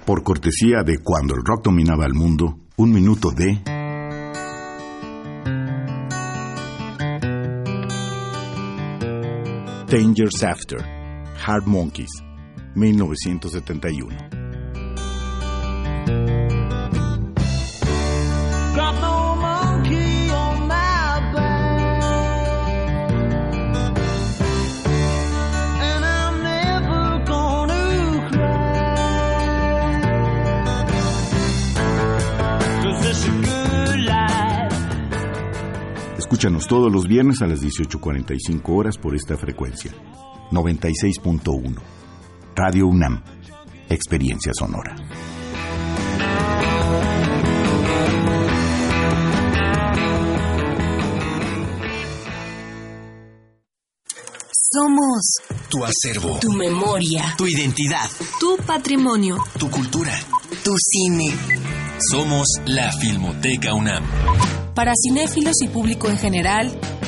Por 0.05 0.23
cortesía 0.23 0.83
de 0.83 0.99
cuando 0.99 1.35
el 1.35 1.43
rock 1.45 1.65
dominaba 1.65 2.07
el 2.07 2.15
mundo, 2.15 2.59
un 2.77 2.93
minuto 2.93 3.31
de... 3.31 3.61
Dangers 9.91 10.45
After, 10.45 10.79
Hard 11.45 11.67
Monkeys, 11.67 12.23
1971. 12.77 14.40
Escúchanos 36.31 36.69
todos 36.69 36.93
los 36.93 37.09
viernes 37.09 37.43
a 37.43 37.47
las 37.49 37.61
18.45 37.61 38.61
horas 38.69 38.97
por 38.97 39.17
esta 39.17 39.37
frecuencia. 39.37 39.91
96.1. 40.53 41.75
Radio 42.55 42.87
UNAM. 42.87 43.21
Experiencia 43.89 44.53
sonora. 44.57 44.95
Somos 54.73 55.35
tu 55.69 55.85
acervo, 55.85 56.39
tu 56.39 56.53
memoria, 56.53 57.35
tu 57.37 57.49
identidad, 57.49 58.09
tu 58.39 58.57
patrimonio, 58.65 59.37
tu 59.59 59.69
cultura, 59.69 60.17
tu 60.63 60.77
cine. 60.79 61.80
Somos 62.09 62.47
la 62.65 62.91
Filmoteca 62.93 63.75
UNAM. 63.75 64.03
Para 64.75 64.93
cinéfilos 64.95 65.61
y 65.63 65.69
público 65.69 66.09
en 66.09 66.17
general, 66.17 66.73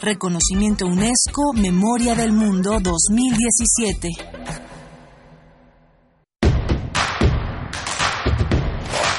Reconocimiento 0.00 0.86
UNESCO 0.86 1.52
Memoria 1.54 2.14
del 2.14 2.32
Mundo 2.32 2.78
2017. 2.80 4.08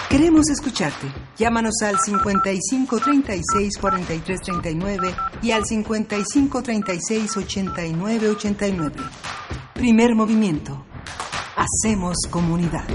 Queremos 0.09 0.49
escucharte. 0.49 1.07
Llámanos 1.37 1.81
al 1.81 1.95
55 1.99 2.99
36 2.99 3.77
43 3.79 4.41
39 4.41 5.15
y 5.41 5.51
al 5.51 5.65
55 5.65 6.63
36 6.63 7.37
89 7.37 8.29
89. 8.29 8.95
Primer 9.73 10.15
movimiento. 10.15 10.85
Hacemos 11.55 12.15
comunidad. 12.29 12.85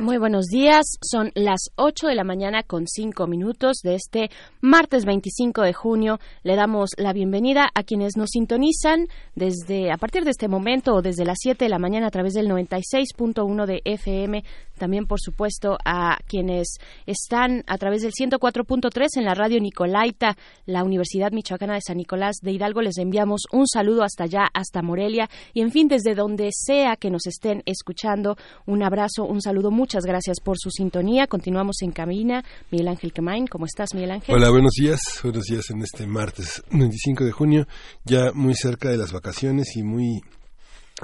Muy 0.00 0.16
buenos 0.16 0.46
días, 0.46 0.86
son 1.02 1.32
las 1.34 1.70
8 1.74 2.06
de 2.06 2.14
la 2.14 2.22
mañana 2.22 2.62
con 2.62 2.86
5 2.86 3.26
minutos 3.26 3.78
de 3.82 3.96
este 3.96 4.30
martes 4.60 5.04
25 5.04 5.62
de 5.62 5.72
junio. 5.72 6.20
Le 6.44 6.54
damos 6.54 6.90
la 6.96 7.12
bienvenida 7.12 7.68
a 7.74 7.82
quienes 7.82 8.16
nos 8.16 8.30
sintonizan 8.30 9.08
desde 9.34 9.90
a 9.90 9.96
partir 9.96 10.22
de 10.22 10.30
este 10.30 10.46
momento 10.46 10.94
o 10.94 11.02
desde 11.02 11.24
las 11.24 11.38
7 11.40 11.64
de 11.64 11.68
la 11.68 11.80
mañana 11.80 12.06
a 12.06 12.10
través 12.12 12.34
del 12.34 12.46
96.1 12.46 13.66
de 13.66 13.82
FM. 13.84 14.44
También, 14.78 15.06
por 15.06 15.20
supuesto, 15.20 15.76
a 15.84 16.18
quienes 16.26 16.78
están 17.06 17.64
a 17.66 17.76
través 17.78 18.02
del 18.02 18.12
104.3 18.12 19.08
en 19.16 19.24
la 19.24 19.34
radio 19.34 19.60
Nicolaita, 19.60 20.36
la 20.66 20.84
Universidad 20.84 21.32
Michoacana 21.32 21.74
de 21.74 21.80
San 21.80 21.98
Nicolás 21.98 22.36
de 22.42 22.52
Hidalgo. 22.52 22.80
Les 22.82 22.98
enviamos 22.98 23.42
un 23.52 23.66
saludo 23.66 24.02
hasta 24.02 24.24
allá, 24.24 24.48
hasta 24.54 24.82
Morelia 24.82 25.28
y, 25.52 25.60
en 25.60 25.70
fin, 25.70 25.88
desde 25.88 26.14
donde 26.14 26.50
sea 26.52 26.96
que 26.96 27.10
nos 27.10 27.26
estén 27.26 27.62
escuchando, 27.66 28.36
un 28.66 28.82
abrazo, 28.82 29.24
un 29.24 29.42
saludo 29.42 29.70
Muchas 29.70 30.04
gracias 30.04 30.40
por 30.40 30.56
su 30.58 30.70
sintonía. 30.70 31.26
Continuamos 31.26 31.82
en 31.82 31.92
cabina. 31.92 32.44
Miguel 32.70 32.88
Ángel 32.88 33.12
Quemain, 33.12 33.46
¿cómo 33.46 33.66
estás, 33.66 33.94
Miguel 33.94 34.12
Ángel? 34.12 34.34
Hola, 34.34 34.50
buenos 34.50 34.72
días. 34.72 35.00
Buenos 35.22 35.44
días 35.44 35.70
en 35.70 35.82
este 35.82 36.06
martes 36.06 36.62
25 36.70 37.24
de 37.24 37.32
junio, 37.32 37.66
ya 38.04 38.32
muy 38.32 38.54
cerca 38.54 38.88
de 38.88 38.96
las 38.96 39.12
vacaciones 39.12 39.76
y 39.76 39.82
muy 39.82 40.20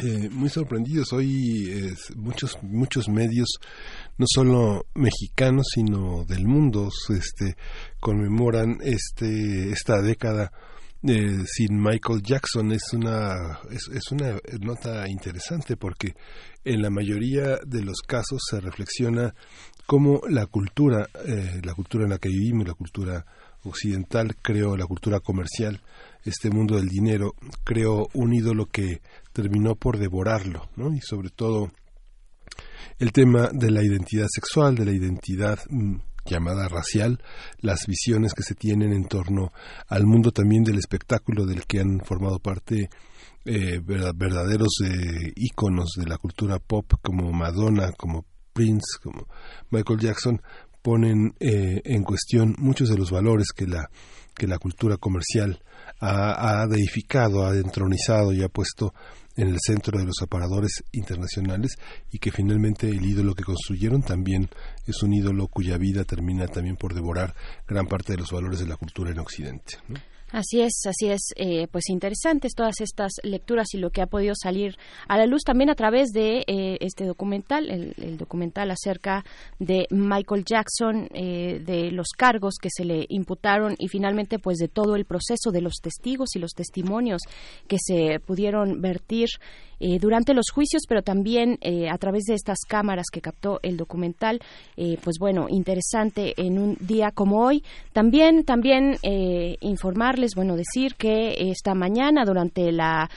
eh, 0.02 0.28
muy 0.30 0.48
sorprendidos. 0.48 1.12
Hoy 1.12 1.94
muchos 2.16 2.58
muchos 2.62 3.08
medios 3.08 3.48
no 4.18 4.26
solo 4.28 4.86
mexicanos 4.94 5.66
sino 5.72 6.24
del 6.24 6.46
mundo 6.46 6.88
este 7.10 7.56
conmemoran 8.00 8.78
este 8.82 9.70
esta 9.70 10.02
década 10.02 10.52
eh, 11.06 11.44
sin 11.46 11.80
Michael 11.80 12.22
Jackson. 12.22 12.72
Es 12.72 12.92
una 12.92 13.60
es, 13.70 13.88
es, 13.92 14.10
una 14.10 14.36
nota 14.60 15.08
interesante 15.08 15.76
porque 15.76 16.14
en 16.64 16.82
la 16.82 16.90
mayoría 16.90 17.58
de 17.64 17.82
los 17.82 17.98
casos 18.06 18.42
se 18.50 18.60
reflexiona 18.60 19.34
cómo 19.86 20.22
la 20.28 20.46
cultura, 20.46 21.08
eh, 21.26 21.60
la 21.62 21.74
cultura 21.74 22.04
en 22.04 22.10
la 22.10 22.18
que 22.18 22.28
vivimos, 22.28 22.66
la 22.66 22.74
cultura 22.74 23.26
occidental, 23.64 24.36
creó 24.40 24.76
la 24.76 24.86
cultura 24.86 25.20
comercial, 25.20 25.80
este 26.24 26.50
mundo 26.50 26.76
del 26.76 26.88
dinero, 26.88 27.34
creó 27.64 28.08
un 28.14 28.34
ídolo 28.34 28.66
que 28.66 29.00
terminó 29.34 29.74
por 29.74 29.98
devorarlo, 29.98 30.70
¿no? 30.76 30.94
Y 30.94 31.00
sobre 31.00 31.28
todo 31.28 31.70
el 32.98 33.12
tema 33.12 33.50
de 33.52 33.70
la 33.70 33.82
identidad 33.82 34.28
sexual, 34.32 34.76
de 34.76 34.84
la 34.86 34.92
identidad 34.92 35.58
mm, 35.68 35.96
llamada 36.24 36.68
racial, 36.68 37.20
las 37.60 37.86
visiones 37.86 38.32
que 38.32 38.42
se 38.42 38.54
tienen 38.54 38.92
en 38.92 39.06
torno 39.06 39.52
al 39.88 40.06
mundo 40.06 40.30
también 40.30 40.62
del 40.62 40.78
espectáculo 40.78 41.44
del 41.44 41.66
que 41.66 41.80
han 41.80 42.00
formado 42.04 42.38
parte 42.38 42.88
eh, 43.44 43.80
verdaderos 43.84 44.72
eh, 44.84 45.32
íconos 45.36 45.90
de 45.96 46.06
la 46.06 46.16
cultura 46.16 46.58
pop 46.58 46.90
como 47.02 47.30
Madonna, 47.32 47.92
como 47.92 48.24
Prince, 48.52 48.98
como 49.02 49.26
Michael 49.70 50.00
Jackson, 50.00 50.40
ponen 50.80 51.34
eh, 51.40 51.82
en 51.84 52.04
cuestión 52.04 52.54
muchos 52.58 52.88
de 52.88 52.96
los 52.96 53.10
valores 53.10 53.48
que 53.54 53.66
la, 53.66 53.90
que 54.34 54.46
la 54.46 54.58
cultura 54.58 54.96
comercial 54.96 55.62
ha, 56.00 56.62
ha 56.62 56.66
deificado, 56.66 57.46
ha 57.46 57.54
entronizado 57.56 58.32
y 58.32 58.42
ha 58.42 58.48
puesto 58.48 58.94
en 59.36 59.48
el 59.48 59.58
centro 59.60 59.98
de 59.98 60.04
los 60.04 60.22
aparadores 60.22 60.84
internacionales 60.92 61.76
y 62.10 62.18
que 62.18 62.30
finalmente 62.30 62.88
el 62.88 63.04
ídolo 63.04 63.34
que 63.34 63.44
construyeron 63.44 64.02
también 64.02 64.48
es 64.86 65.02
un 65.02 65.12
ídolo 65.12 65.48
cuya 65.48 65.76
vida 65.76 66.04
termina 66.04 66.46
también 66.46 66.76
por 66.76 66.94
devorar 66.94 67.34
gran 67.66 67.86
parte 67.86 68.12
de 68.12 68.18
los 68.18 68.30
valores 68.30 68.60
de 68.60 68.66
la 68.66 68.76
cultura 68.76 69.10
en 69.10 69.18
Occidente. 69.18 69.78
Así 70.34 70.62
es, 70.62 70.84
así 70.84 71.10
es, 71.10 71.32
eh, 71.36 71.68
pues 71.70 71.88
interesantes 71.88 72.56
todas 72.56 72.80
estas 72.80 73.12
lecturas 73.22 73.68
y 73.72 73.78
lo 73.78 73.90
que 73.90 74.02
ha 74.02 74.08
podido 74.08 74.34
salir 74.34 74.76
a 75.06 75.16
la 75.16 75.26
luz 75.26 75.44
también 75.44 75.70
a 75.70 75.76
través 75.76 76.08
de 76.08 76.42
eh, 76.48 76.76
este 76.80 77.04
documental, 77.04 77.70
el, 77.70 78.16
documental 78.18 78.72
acerca 78.72 79.24
de 79.60 79.86
Michael 79.90 80.44
Jackson, 80.44 81.08
eh, 81.14 81.62
de 81.64 81.92
los 81.92 82.08
cargos 82.18 82.54
que 82.60 82.68
se 82.68 82.84
le 82.84 83.06
imputaron 83.10 83.76
y 83.78 83.86
finalmente 83.86 84.40
pues 84.40 84.58
de 84.58 84.66
todo 84.66 84.96
el 84.96 85.04
proceso 85.04 85.52
de 85.52 85.60
los 85.60 85.74
testigos 85.80 86.34
y 86.34 86.40
los 86.40 86.50
testimonios 86.50 87.22
que 87.68 87.76
se 87.78 88.18
pudieron 88.18 88.80
vertir 88.80 89.28
eh, 89.80 89.98
durante 89.98 90.34
los 90.34 90.46
juicios, 90.52 90.82
pero 90.88 91.02
también 91.02 91.58
eh, 91.60 91.88
a 91.88 91.98
través 91.98 92.24
de 92.24 92.34
estas 92.34 92.58
cámaras 92.66 93.06
que 93.12 93.20
captó 93.20 93.60
el 93.62 93.76
documental. 93.76 94.40
Eh, 94.76 94.98
pues 95.02 95.16
bueno, 95.18 95.46
interesante 95.48 96.34
en 96.36 96.58
un 96.58 96.76
día 96.80 97.10
como 97.10 97.44
hoy. 97.44 97.62
También, 97.92 98.44
también 98.44 98.96
informarles, 99.60 100.34
bueno, 100.34 100.56
decir 100.56 100.94
que 100.96 101.50
esta 101.50 101.74
mañana 101.74 102.24
durante 102.24 102.72
la 102.72 103.08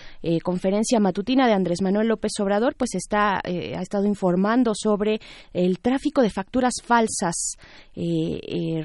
conferencia 0.44 1.00
matutina 1.00 1.48
de 1.48 1.54
Andrés 1.54 1.82
Manuel 1.82 2.08
López 2.08 2.32
Obrador, 2.40 2.76
pues 2.76 2.96
está 2.96 3.38
ha 3.38 3.82
estado 3.82 4.06
informando 4.06 4.74
sobre 4.76 5.20
el 5.54 5.80
tráfico 5.80 6.22
de 6.22 6.30
facturas 6.30 6.74
falsas. 6.84 7.58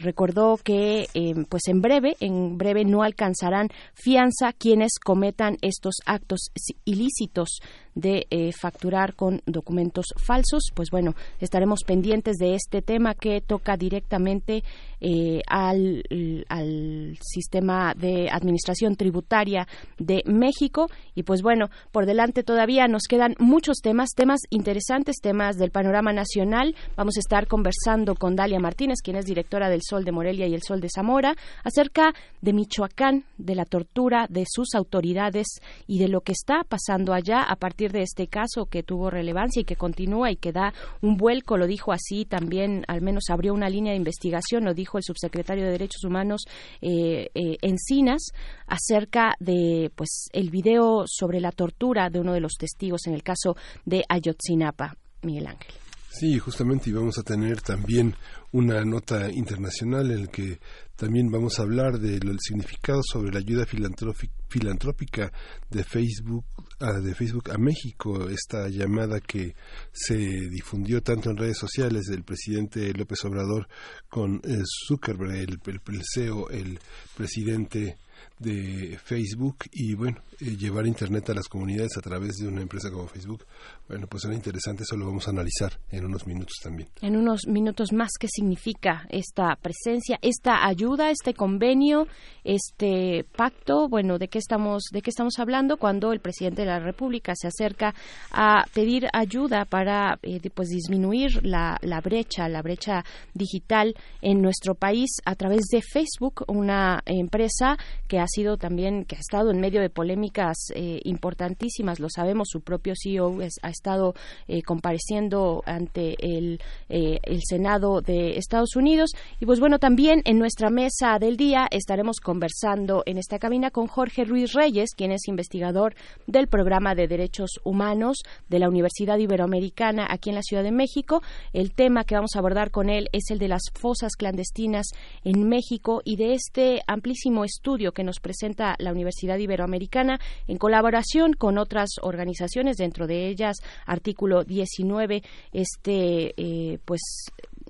Recordó 0.01 0.57
que, 0.57 1.07
pues 1.49 1.63
en 1.67 1.83
breve, 1.83 2.17
en 2.21 2.57
breve 2.57 2.85
no 2.85 3.03
alcanzarán 3.03 3.69
fianza 3.95 4.53
quienes 4.53 4.93
cometan 4.99 5.59
estos 5.61 5.97
actos 6.07 6.51
ilícitos 6.85 7.61
de 7.95 8.27
eh, 8.31 8.53
facturar 8.53 9.15
con 9.15 9.43
documentos 9.47 10.07
falsos. 10.17 10.71
Pues 10.75 10.91
bueno, 10.91 11.15
estaremos 11.41 11.81
pendientes 11.87 12.37
de 12.37 12.55
este 12.55 12.83
tema 12.83 13.15
que 13.15 13.41
toca 13.41 13.77
directamente 13.77 14.63
eh, 15.01 15.43
al, 15.49 16.03
al, 16.49 17.19
sistema 17.21 17.95
de 17.95 18.29
administración 18.31 18.97
tributaria 18.97 19.67
de 19.99 20.23
México. 20.27 20.87
Y 21.15 21.25
pues 21.25 21.43
bueno, 21.43 21.71
por 21.91 22.07
delante 22.07 22.43
todavía 22.43 22.87
nos 22.89 23.03
quedan 23.09 23.35
muchos 23.39 23.79
temas, 23.83 24.11
temas 24.11 24.41
interesantes, 24.51 25.17
temas 25.21 25.57
del 25.57 25.71
panorama 25.71 26.13
nacional. 26.13 26.75
Vamos 26.97 27.17
a 27.17 27.21
estar 27.21 27.47
conversando 27.47 28.15
con 28.15 28.37
Dalia 28.37 28.61
Martínez, 28.61 29.01
quien 29.03 29.17
es 29.17 29.25
directora 29.25 29.69
del 29.69 29.83
Sol 29.83 30.05
de 30.05 30.13
Morelia 30.13 30.47
y 30.47 30.55
el 30.55 30.63
Sol 30.63 30.81
de 30.81 30.89
Zamora, 30.89 31.37
acerca 31.65 32.15
de 32.41 32.53
Michoacán, 32.53 33.25
de 33.39 33.55
la 33.55 33.65
tortura 33.65 34.27
de 34.29 34.45
sus 34.49 34.75
autoridades 34.75 35.47
y 35.87 35.99
de 35.99 36.09
lo 36.09 36.21
que 36.21 36.33
está 36.33 36.63
pasando 36.69 37.13
allá 37.13 37.43
a 37.43 37.57
partir 37.57 37.82
de 37.91 38.03
este 38.03 38.29
caso 38.29 38.67
que 38.67 38.83
tuvo 38.83 39.11
relevancia 39.11 39.61
y 39.61 39.65
que 39.65 39.77
continúa 39.77 40.31
y 40.31 40.37
que 40.37 40.53
da 40.53 40.73
un 41.01 41.17
vuelco, 41.17 41.57
lo 41.57 41.67
dijo 41.67 41.93
así 41.93 42.25
también, 42.25 42.85
al 42.87 43.03
menos 43.03 43.25
abrió 43.31 43.55
una 43.55 43.69
línea 43.69 43.93
de 43.93 43.97
investigación, 43.97 44.65
lo 44.65 44.75
dijo 44.75 44.99
el 44.99 45.05
subsecretario 45.05 45.65
de 45.65 45.73
Derechos 45.73 46.05
Humanos 46.05 46.45
eh, 46.81 47.31
eh, 47.35 47.57
Encinas, 47.63 48.31
acerca 48.67 49.35
de 49.41 49.91
pues 49.97 50.29
el 50.33 50.51
video 50.51 51.05
sobre 51.07 51.41
la 51.41 51.51
tortura 51.51 52.11
de 52.11 52.21
uno 52.21 52.35
de 52.35 52.41
los 52.41 52.53
testigos 52.53 53.07
en 53.07 53.15
el 53.15 53.23
caso 53.23 53.57
de 53.85 54.05
Ayotzinapa, 54.09 54.95
Miguel 55.23 55.49
Ángel. 55.49 55.82
Sí, 56.15 56.39
justamente 56.39 56.91
y 56.91 56.93
vamos 56.93 57.17
a 57.19 57.23
tener 57.23 57.63
también 57.63 58.15
una 58.53 58.85
nota 58.85 59.31
internacional 59.33 60.11
en 60.11 60.27
la 60.27 60.31
que 60.31 60.61
también 60.95 61.31
vamos 61.31 61.59
a 61.59 61.63
hablar 61.63 61.99
del 61.99 62.39
significado 62.39 63.01
sobre 63.03 63.33
la 63.33 63.39
ayuda 63.39 63.65
filantrópica 63.65 65.33
de 65.71 65.83
Facebook 65.85 66.45
a, 66.81 67.01
de 67.01 67.15
Facebook 67.15 67.51
a 67.51 67.57
México, 67.57 68.29
esta 68.29 68.69
llamada 68.69 69.21
que 69.21 69.55
se 69.91 70.15
difundió 70.51 71.03
tanto 71.03 71.31
en 71.31 71.39
redes 71.39 71.57
sociales 71.57 72.03
del 72.03 72.25
presidente 72.25 72.93
López 72.93 73.25
Obrador 73.25 73.67
con 74.11 74.35
eh, 74.45 74.63
Zuckerberg, 74.87 75.33
el, 75.33 75.61
el, 75.65 75.81
el 75.87 76.03
CEO, 76.05 76.51
el 76.51 76.79
presidente 77.17 77.97
de 78.39 78.99
Facebook 79.03 79.57
y 79.73 79.95
bueno, 79.95 80.19
eh, 80.41 80.57
llevar 80.57 80.87
Internet 80.87 81.31
a 81.31 81.35
las 81.35 81.49
comunidades 81.49 81.97
a 81.97 82.01
través 82.01 82.37
de 82.37 82.49
una 82.49 82.63
empresa 82.63 82.91
como 82.91 83.07
Facebook. 83.07 83.45
Bueno, 83.89 84.07
pues 84.07 84.25
era 84.25 84.35
interesante, 84.35 84.83
eso 84.83 84.97
lo 84.97 85.07
vamos 85.07 85.29
a 85.29 85.31
analizar 85.31 85.79
en 85.91 86.05
unos 86.05 86.27
minutos 86.27 86.55
también. 86.63 86.89
En 87.01 87.17
unos 87.17 87.47
minutos 87.47 87.93
más, 87.93 88.11
¿qué 88.19 88.29
significa 88.29 89.07
esta 89.11 89.57
presencia, 89.57 90.19
esta 90.23 90.67
ayuda, 90.67 91.11
este 91.11 91.35
convenio, 91.35 92.09
este 92.45 93.25
pacto? 93.37 93.89
Bueno, 93.89 94.19
¿de 94.19 94.29
qué 94.29 94.39
estamos, 94.39 94.85
de 94.93 95.03
qué 95.03 95.11
estamos 95.11 95.39
hablando 95.39 95.77
cuando 95.77 96.13
el 96.13 96.21
presidente 96.21 96.63
de 96.63 96.69
la 96.69 96.81
República 96.81 97.35
se 97.37 97.49
acerca 97.49 97.95
a 98.31 98.65
pedir 98.75 99.07
ayuda 99.13 99.65
para 99.65 100.19
eh, 100.23 100.41
pues 100.55 100.69
disminuir 100.69 101.45
la, 101.45 101.79
la 101.83 102.01
brecha, 102.01 102.49
la 102.49 102.63
brecha 102.63 103.05
digital 103.35 103.95
en 104.21 104.41
nuestro 104.41 104.75
país 104.75 105.11
a 105.25 105.35
través 105.35 105.67
de 105.71 105.83
Facebook, 105.83 106.45
una 106.49 107.03
empresa 107.07 107.77
que 108.09 108.19
ha 108.23 108.29
sido 108.29 108.57
también, 108.57 109.05
que 109.05 109.17
ha 109.17 109.21
estado 109.21 109.51
en 109.51 109.61
medio 109.61 109.81
de 109.81 109.91
polémicas 109.91 110.57
eh, 110.75 111.01
importantísimas, 111.05 112.01
lo 112.01 112.09
sabemos, 112.09 112.49
su 112.51 112.61
propio 112.61 112.95
CEO 113.01 113.39
ha 113.63 113.69
estado 113.69 114.15
eh, 114.49 114.63
compareciendo 114.63 115.63
ante 115.67 116.15
el, 116.21 116.61
eh, 116.89 117.19
el 117.23 117.41
Senado 117.43 118.01
de 118.01 118.39
Estados 118.39 118.77
Unidos. 118.77 119.11
Y 119.41 119.47
pues 119.47 119.61
bueno, 119.61 119.79
también 119.79 120.23
en 120.25 120.39
nuestra 120.39 120.71
mesa 120.71 121.19
del 121.19 121.37
día 121.37 121.67
estaremos 121.71 122.21
conversando 122.21 123.03
en 123.07 123.19
esta 123.19 123.39
cabina 123.39 123.71
con 123.71 123.87
Jorge 123.87 124.25
Ruiz 124.25 124.53
Reyes, 124.53 124.91
quien 124.97 125.13
es 125.13 125.29
investigador 125.29 125.95
del 126.27 126.49
programa 126.49 126.95
de 126.95 127.09
Derechos 127.09 127.61
Humanos 127.65 128.23
de 128.49 128.59
la 128.59 128.69
Universidad 128.69 129.19
Iberoamericana 129.19 130.07
aquí 130.09 130.31
en 130.31 130.37
la 130.37 130.43
Ciudad 130.43 130.63
de 130.63 130.73
México. 130.73 131.23
El 131.53 131.73
tema 131.73 132.05
que 132.05 132.15
vamos 132.15 132.35
a 132.35 132.39
abordar 132.39 132.71
con 132.71 132.91
él 132.91 133.09
es 133.13 133.31
el 133.31 133.39
de 133.39 133.49
las 133.49 133.63
fosas 133.75 134.17
clandestinas 134.17 134.87
en 135.25 135.49
México 135.49 136.03
y 136.05 136.17
de 136.17 136.35
este 136.35 136.83
amplísimo 136.87 137.45
estudio 137.45 137.93
que 137.93 138.05
nos 138.05 138.12
presenta 138.21 138.75
la 138.79 138.93
Universidad 138.93 139.39
Iberoamericana 139.39 140.19
en 140.47 140.59
colaboración 140.59 141.33
con 141.35 141.59
otras 141.59 141.91
organizaciones, 142.03 142.77
dentro 142.77 143.07
de 143.07 143.29
ellas 143.29 143.57
artículo 143.87 144.45
19, 144.45 145.23
este 145.53 146.35
eh, 146.37 146.79
pues 146.85 147.01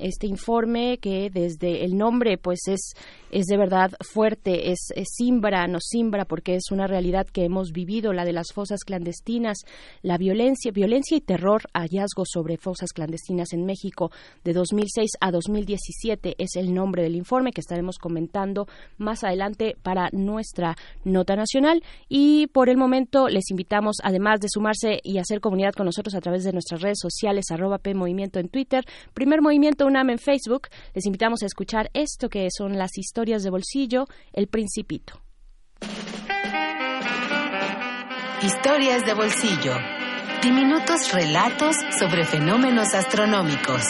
este 0.03 0.27
informe 0.27 0.99
que 0.99 1.31
desde 1.31 1.85
el 1.85 1.97
nombre 1.97 2.39
pues 2.39 2.61
es 2.69 2.95
es 3.33 3.47
de 3.47 3.57
verdad 3.57 3.93
fuerte, 4.01 4.71
es, 4.71 4.93
simbra, 5.05 5.67
nos 5.67 5.85
simbra 5.89 6.27
porque 6.27 6.55
es 6.55 6.71
una 6.71 6.87
realidad 6.87 7.27
que 7.27 7.45
hemos 7.45 7.73
vivido, 7.73 8.13
la 8.13 8.27
de 8.27 8.35
las 8.35 8.53
fosas 8.53 8.85
clandestinas, 8.85 9.59
la 10.03 10.19
violencia, 10.19 10.71
violencia 10.71 11.17
y 11.17 11.23
terror, 11.23 11.63
hallazgos 11.73 12.29
sobre 12.31 12.59
fosas 12.59 12.93
clandestinas 12.93 13.55
en 13.55 13.65
México 13.65 14.11
de 14.45 14.53
2006 14.53 15.13
a 15.21 15.31
2017 15.31 16.35
es 16.39 16.57
el 16.57 16.75
nombre 16.75 17.03
del 17.03 17.17
informe 17.17 17.53
que 17.53 17.63
estaremos 17.63 17.97
comentando 17.99 18.67
más 18.99 19.25
adelante 19.25 19.77
para 19.83 20.11
nuestra 20.13 20.77
nota 21.05 21.35
nacional. 21.35 21.83
Y 22.09 22.49
por 22.49 22.69
el 22.69 22.77
momento 22.77 23.29
les 23.29 23.51
invitamos 23.51 23.97
además 24.03 24.41
de 24.41 24.49
sumarse 24.51 25.01
y 25.03 25.19
hacer 25.19 25.41
comunidad 25.41 25.73
con 25.73 25.87
nosotros 25.87 26.15
a 26.15 26.21
través 26.21 26.45
de 26.45 26.53
nuestras 26.53 26.83
redes 26.83 26.99
sociales 27.01 27.47
arroba 27.51 27.79
P 27.79 27.95
Movimiento 27.95 28.39
en 28.39 28.49
Twitter, 28.49 28.85
Primer 29.15 29.41
Movimiento 29.41 29.89
UNAM 29.93 30.11
en 30.11 30.19
Facebook, 30.19 30.69
les 30.95 31.07
invitamos 31.07 31.43
a 31.43 31.47
escuchar 31.47 31.89
esto 31.95 32.29
que 32.29 32.49
son 32.51 32.77
las 32.77 32.99
historias 32.99 33.13
historias 33.13 33.43
de 33.43 33.51
bolsillo, 33.51 34.07
El 34.33 34.49
Principito. 34.49 35.21
Historias 38.43 39.05
de 39.05 39.13
bolsillo. 39.15 39.75
Diminutos 40.43 41.13
relatos 41.13 41.77
sobre 41.99 42.25
fenómenos 42.25 42.95
astronómicos. 42.95 43.83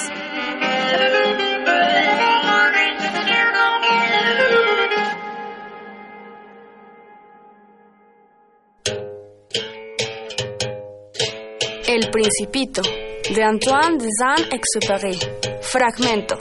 El 11.87 12.11
Principito, 12.11 12.83
de 13.35 13.43
Antoine 13.45 13.99
de 13.99 14.09
Saint-Exupéry. 14.19 15.52
Fragmento. 15.63 16.39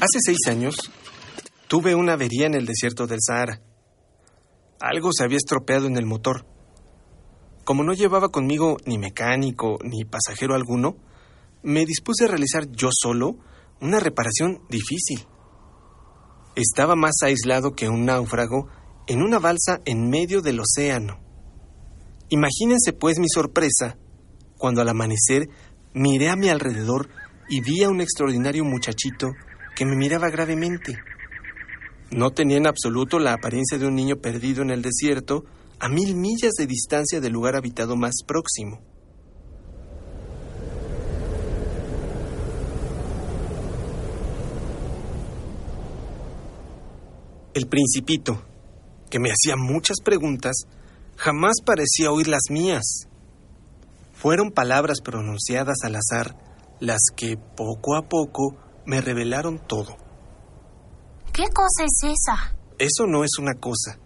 Hace 0.00 0.18
seis 0.26 0.38
años 0.48 0.74
tuve 1.66 1.94
una 1.94 2.12
avería 2.12 2.46
en 2.46 2.54
el 2.54 2.66
desierto 2.66 3.06
del 3.06 3.20
Sahara. 3.20 3.60
Algo 4.78 5.10
se 5.12 5.24
había 5.24 5.38
estropeado 5.38 5.86
en 5.86 5.96
el 5.96 6.04
motor. 6.04 6.53
Como 7.64 7.82
no 7.82 7.94
llevaba 7.94 8.28
conmigo 8.28 8.76
ni 8.84 8.98
mecánico 8.98 9.78
ni 9.82 10.04
pasajero 10.04 10.54
alguno, 10.54 10.96
me 11.62 11.86
dispuse 11.86 12.24
a 12.24 12.28
realizar 12.28 12.70
yo 12.70 12.90
solo 12.92 13.36
una 13.80 14.00
reparación 14.00 14.60
difícil. 14.68 15.26
Estaba 16.56 16.94
más 16.94 17.14
aislado 17.22 17.74
que 17.74 17.88
un 17.88 18.04
náufrago 18.04 18.68
en 19.06 19.22
una 19.22 19.38
balsa 19.38 19.80
en 19.86 20.10
medio 20.10 20.42
del 20.42 20.60
océano. 20.60 21.18
Imagínense 22.28 22.92
pues 22.92 23.18
mi 23.18 23.28
sorpresa 23.28 23.96
cuando 24.58 24.82
al 24.82 24.88
amanecer 24.90 25.48
miré 25.94 26.28
a 26.28 26.36
mi 26.36 26.48
alrededor 26.50 27.08
y 27.48 27.60
vi 27.60 27.82
a 27.82 27.88
un 27.88 28.00
extraordinario 28.00 28.64
muchachito 28.64 29.32
que 29.74 29.86
me 29.86 29.96
miraba 29.96 30.28
gravemente. 30.28 30.98
No 32.10 32.30
tenía 32.30 32.58
en 32.58 32.66
absoluto 32.66 33.18
la 33.18 33.32
apariencia 33.32 33.78
de 33.78 33.86
un 33.86 33.94
niño 33.94 34.16
perdido 34.16 34.62
en 34.62 34.70
el 34.70 34.82
desierto 34.82 35.44
a 35.84 35.88
mil 35.90 36.14
millas 36.14 36.54
de 36.56 36.66
distancia 36.66 37.20
del 37.20 37.34
lugar 37.34 37.56
habitado 37.56 37.94
más 37.94 38.22
próximo. 38.26 38.80
El 47.52 47.68
principito, 47.68 48.42
que 49.10 49.18
me 49.18 49.28
hacía 49.28 49.56
muchas 49.56 49.98
preguntas, 50.02 50.54
jamás 51.16 51.56
parecía 51.62 52.10
oír 52.10 52.28
las 52.28 52.44
mías. 52.48 53.06
Fueron 54.14 54.52
palabras 54.52 55.02
pronunciadas 55.02 55.76
al 55.84 55.96
azar 55.96 56.34
las 56.80 57.00
que, 57.14 57.36
poco 57.36 57.96
a 57.96 58.08
poco, 58.08 58.56
me 58.86 59.02
revelaron 59.02 59.58
todo. 59.58 59.98
¿Qué 61.34 61.44
cosa 61.52 61.84
es 61.84 61.98
esa? 62.04 62.56
Eso 62.78 63.06
no 63.06 63.22
es 63.22 63.32
una 63.38 63.52
cosa. 63.52 63.98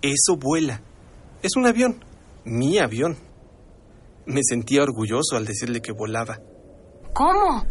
Eso 0.00 0.38
vuela. 0.38 0.80
Es 1.42 1.56
un 1.56 1.66
avión. 1.66 2.04
Mi 2.44 2.78
avión. 2.78 3.16
Me 4.26 4.40
sentía 4.42 4.82
orgulloso 4.82 5.36
al 5.36 5.44
decirle 5.44 5.80
que 5.80 5.92
volaba. 5.92 6.38
¿Cómo? 7.12 7.64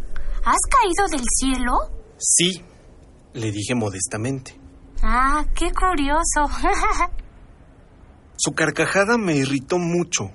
¿Has 0.46 0.60
caído 0.70 1.08
del 1.12 1.26
cielo? 1.40 1.72
Sí, 2.18 2.62
le 3.34 3.52
dije 3.52 3.76
modestamente. 3.76 4.60
Ah, 5.02 5.46
qué 5.54 5.72
curioso. 5.72 6.48
Su 8.38 8.54
carcajada 8.54 9.18
me 9.18 9.36
irritó 9.36 9.78
mucho. 9.78 10.32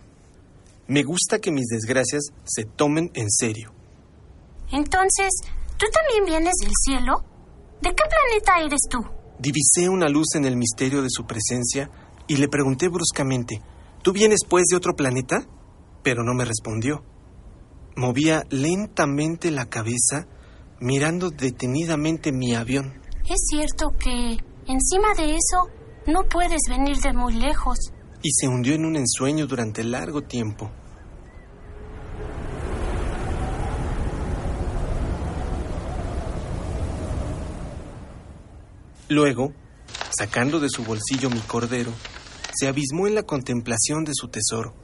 Me 0.86 1.02
gusta 1.02 1.38
que 1.38 1.52
mis 1.52 1.66
desgracias 1.66 2.22
se 2.44 2.64
tomen 2.64 3.10
en 3.14 3.30
serio. 3.30 3.72
Entonces, 4.72 5.30
¿Tú 5.80 5.86
también 5.94 6.26
vienes 6.26 6.52
del 6.60 6.72
cielo? 6.84 7.24
¿De 7.80 7.88
qué 7.88 8.04
planeta 8.04 8.60
eres 8.60 8.80
tú? 8.90 8.98
Divisé 9.38 9.88
una 9.88 10.10
luz 10.10 10.34
en 10.34 10.44
el 10.44 10.54
misterio 10.54 11.00
de 11.00 11.08
su 11.08 11.24
presencia 11.24 11.90
y 12.30 12.36
le 12.36 12.46
pregunté 12.46 12.86
bruscamente, 12.86 13.60
¿tú 14.04 14.12
vienes 14.12 14.42
pues 14.48 14.66
de 14.70 14.76
otro 14.76 14.94
planeta? 14.94 15.48
Pero 16.04 16.22
no 16.22 16.32
me 16.32 16.44
respondió. 16.44 17.02
Movía 17.96 18.44
lentamente 18.50 19.50
la 19.50 19.68
cabeza, 19.68 20.28
mirando 20.78 21.30
detenidamente 21.30 22.30
mi 22.30 22.54
avión. 22.54 23.02
¿Es 23.28 23.48
cierto 23.50 23.88
que, 23.98 24.38
encima 24.68 25.08
de 25.16 25.32
eso, 25.32 25.70
No 26.06 26.22
puedes 26.22 26.60
venir 26.68 26.98
de 26.98 27.12
muy 27.12 27.34
lejos. 27.34 27.76
Y 28.22 28.30
se 28.30 28.46
hundió 28.46 28.74
en 28.74 28.84
un 28.84 28.94
ensueño 28.94 29.48
durante 29.48 29.82
largo 29.82 30.22
tiempo. 30.22 30.70
Luego, 39.08 39.52
sacando 40.16 40.60
de 40.60 40.68
su 40.70 40.84
bolsillo 40.84 41.28
mi 41.28 41.40
cordero, 41.40 41.90
se 42.54 42.68
abismó 42.68 43.06
en 43.06 43.14
la 43.14 43.22
contemplación 43.22 44.04
de 44.04 44.12
su 44.14 44.28
tesoro. 44.28 44.74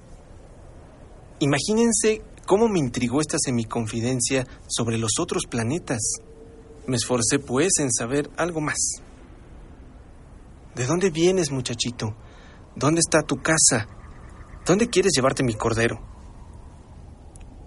Imagínense 1.41 2.23
cómo 2.47 2.69
me 2.69 2.79
intrigó 2.79 3.21
esta 3.21 3.39
semiconfidencia 3.39 4.47
sobre 4.69 4.99
los 4.99 5.19
otros 5.21 5.45
planetas. 5.49 6.01
Me 6.87 6.97
esforcé, 6.97 7.39
pues, 7.39 7.73
en 7.79 7.93
saber 7.93 8.31
algo 8.37 8.61
más. 8.61 8.79
¿De 10.75 10.87
dónde 10.87 11.11
vienes, 11.11 11.51
muchachito? 11.51 12.15
¿Dónde 12.75 13.01
está 13.01 13.23
tu 13.23 13.37
casa? 13.37 13.87
¿Dónde 14.65 14.89
quieres 14.89 15.13
llevarte 15.15 15.43
mi 15.43 15.55
cordero? 15.55 16.01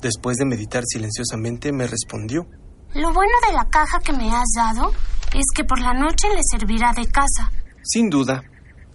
Después 0.01 0.37
de 0.37 0.45
meditar 0.45 0.83
silenciosamente, 0.85 1.71
me 1.71 1.87
respondió. 1.87 2.45
Lo 2.93 3.13
bueno 3.13 3.33
de 3.47 3.53
la 3.53 3.69
caja 3.69 3.99
que 3.99 4.13
me 4.13 4.31
has 4.31 4.47
dado 4.55 4.91
es 5.33 5.45
que 5.53 5.63
por 5.63 5.79
la 5.79 5.93
noche 5.93 6.27
le 6.33 6.41
servirá 6.43 6.93
de 6.93 7.05
casa. 7.07 7.51
Sin 7.83 8.09
duda. 8.09 8.43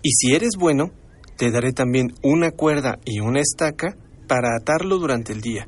Y 0.04 0.10
si 0.12 0.34
eres 0.34 0.50
bueno, 0.58 0.90
te 1.38 1.50
daré 1.50 1.72
también 1.72 2.14
una 2.22 2.50
cuerda 2.50 2.98
y 3.06 3.20
una 3.20 3.40
estaca 3.40 3.96
para 4.28 4.54
atarlo 4.54 4.98
durante 4.98 5.32
el 5.32 5.40
día. 5.40 5.66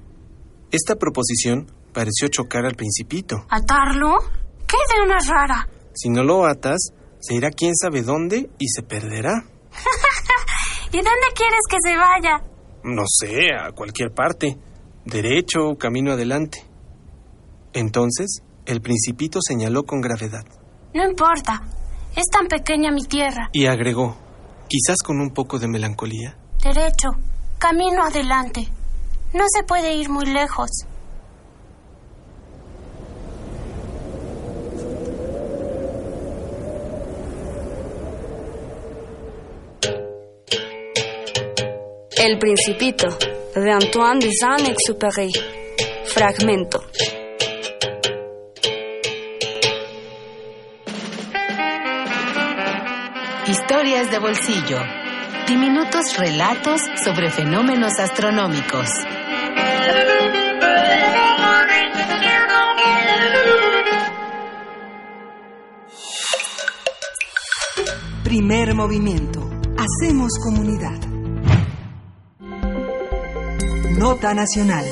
Esta 0.70 0.96
proposición 0.96 1.72
pareció 1.94 2.28
chocar 2.28 2.66
al 2.66 2.74
principito. 2.74 3.46
¿Atarlo? 3.48 4.18
¿Qué 4.66 4.76
idea 4.76 5.06
más 5.08 5.26
rara? 5.26 5.66
Si 5.94 6.10
no 6.10 6.22
lo 6.22 6.44
atas, 6.44 6.90
se 7.18 7.34
irá 7.34 7.48
quién 7.50 7.74
sabe 7.74 8.02
dónde 8.02 8.50
y 8.58 8.68
se 8.68 8.82
perderá. 8.82 9.32
¿Y 10.92 10.96
dónde 10.96 11.26
quieres 11.34 11.62
que 11.70 11.78
se 11.82 11.96
vaya? 11.96 12.42
No 12.84 13.04
sé, 13.06 13.54
a 13.58 13.72
cualquier 13.72 14.12
parte. 14.12 14.58
Derecho 15.06 15.66
o 15.66 15.78
camino 15.78 16.12
adelante. 16.12 16.62
Entonces, 17.72 18.42
el 18.66 18.82
principito 18.82 19.38
señaló 19.40 19.84
con 19.84 20.02
gravedad. 20.02 20.44
No 20.92 21.08
importa. 21.08 21.62
Es 22.14 22.26
tan 22.30 22.48
pequeña 22.48 22.90
mi 22.92 23.04
tierra. 23.04 23.48
Y 23.52 23.66
agregó, 23.66 24.25
quizás 24.68 24.96
con 25.04 25.20
un 25.20 25.30
poco 25.30 25.58
de 25.58 25.68
melancolía. 25.68 26.36
Derecho. 26.62 27.10
Camino 27.58 28.04
adelante. 28.04 28.68
No 29.32 29.44
se 29.48 29.62
puede 29.64 29.94
ir 29.94 30.08
muy 30.08 30.26
lejos. 30.26 30.70
El 42.18 42.38
Principito, 42.38 43.06
de 43.54 43.70
Antoine 43.70 44.18
de 44.20 44.30
Saint-Exupéry. 44.32 45.32
Fragmento. 46.06 46.82
Historias 53.48 54.10
de 54.10 54.18
bolsillo. 54.18 54.78
Diminutos 55.46 56.16
relatos 56.18 56.80
sobre 57.04 57.30
fenómenos 57.30 57.92
astronómicos. 58.00 58.88
Primer 68.24 68.74
movimiento. 68.74 69.48
Hacemos 69.78 70.32
comunidad. 70.42 70.98
Nota 73.96 74.34
Nacional. 74.34 74.84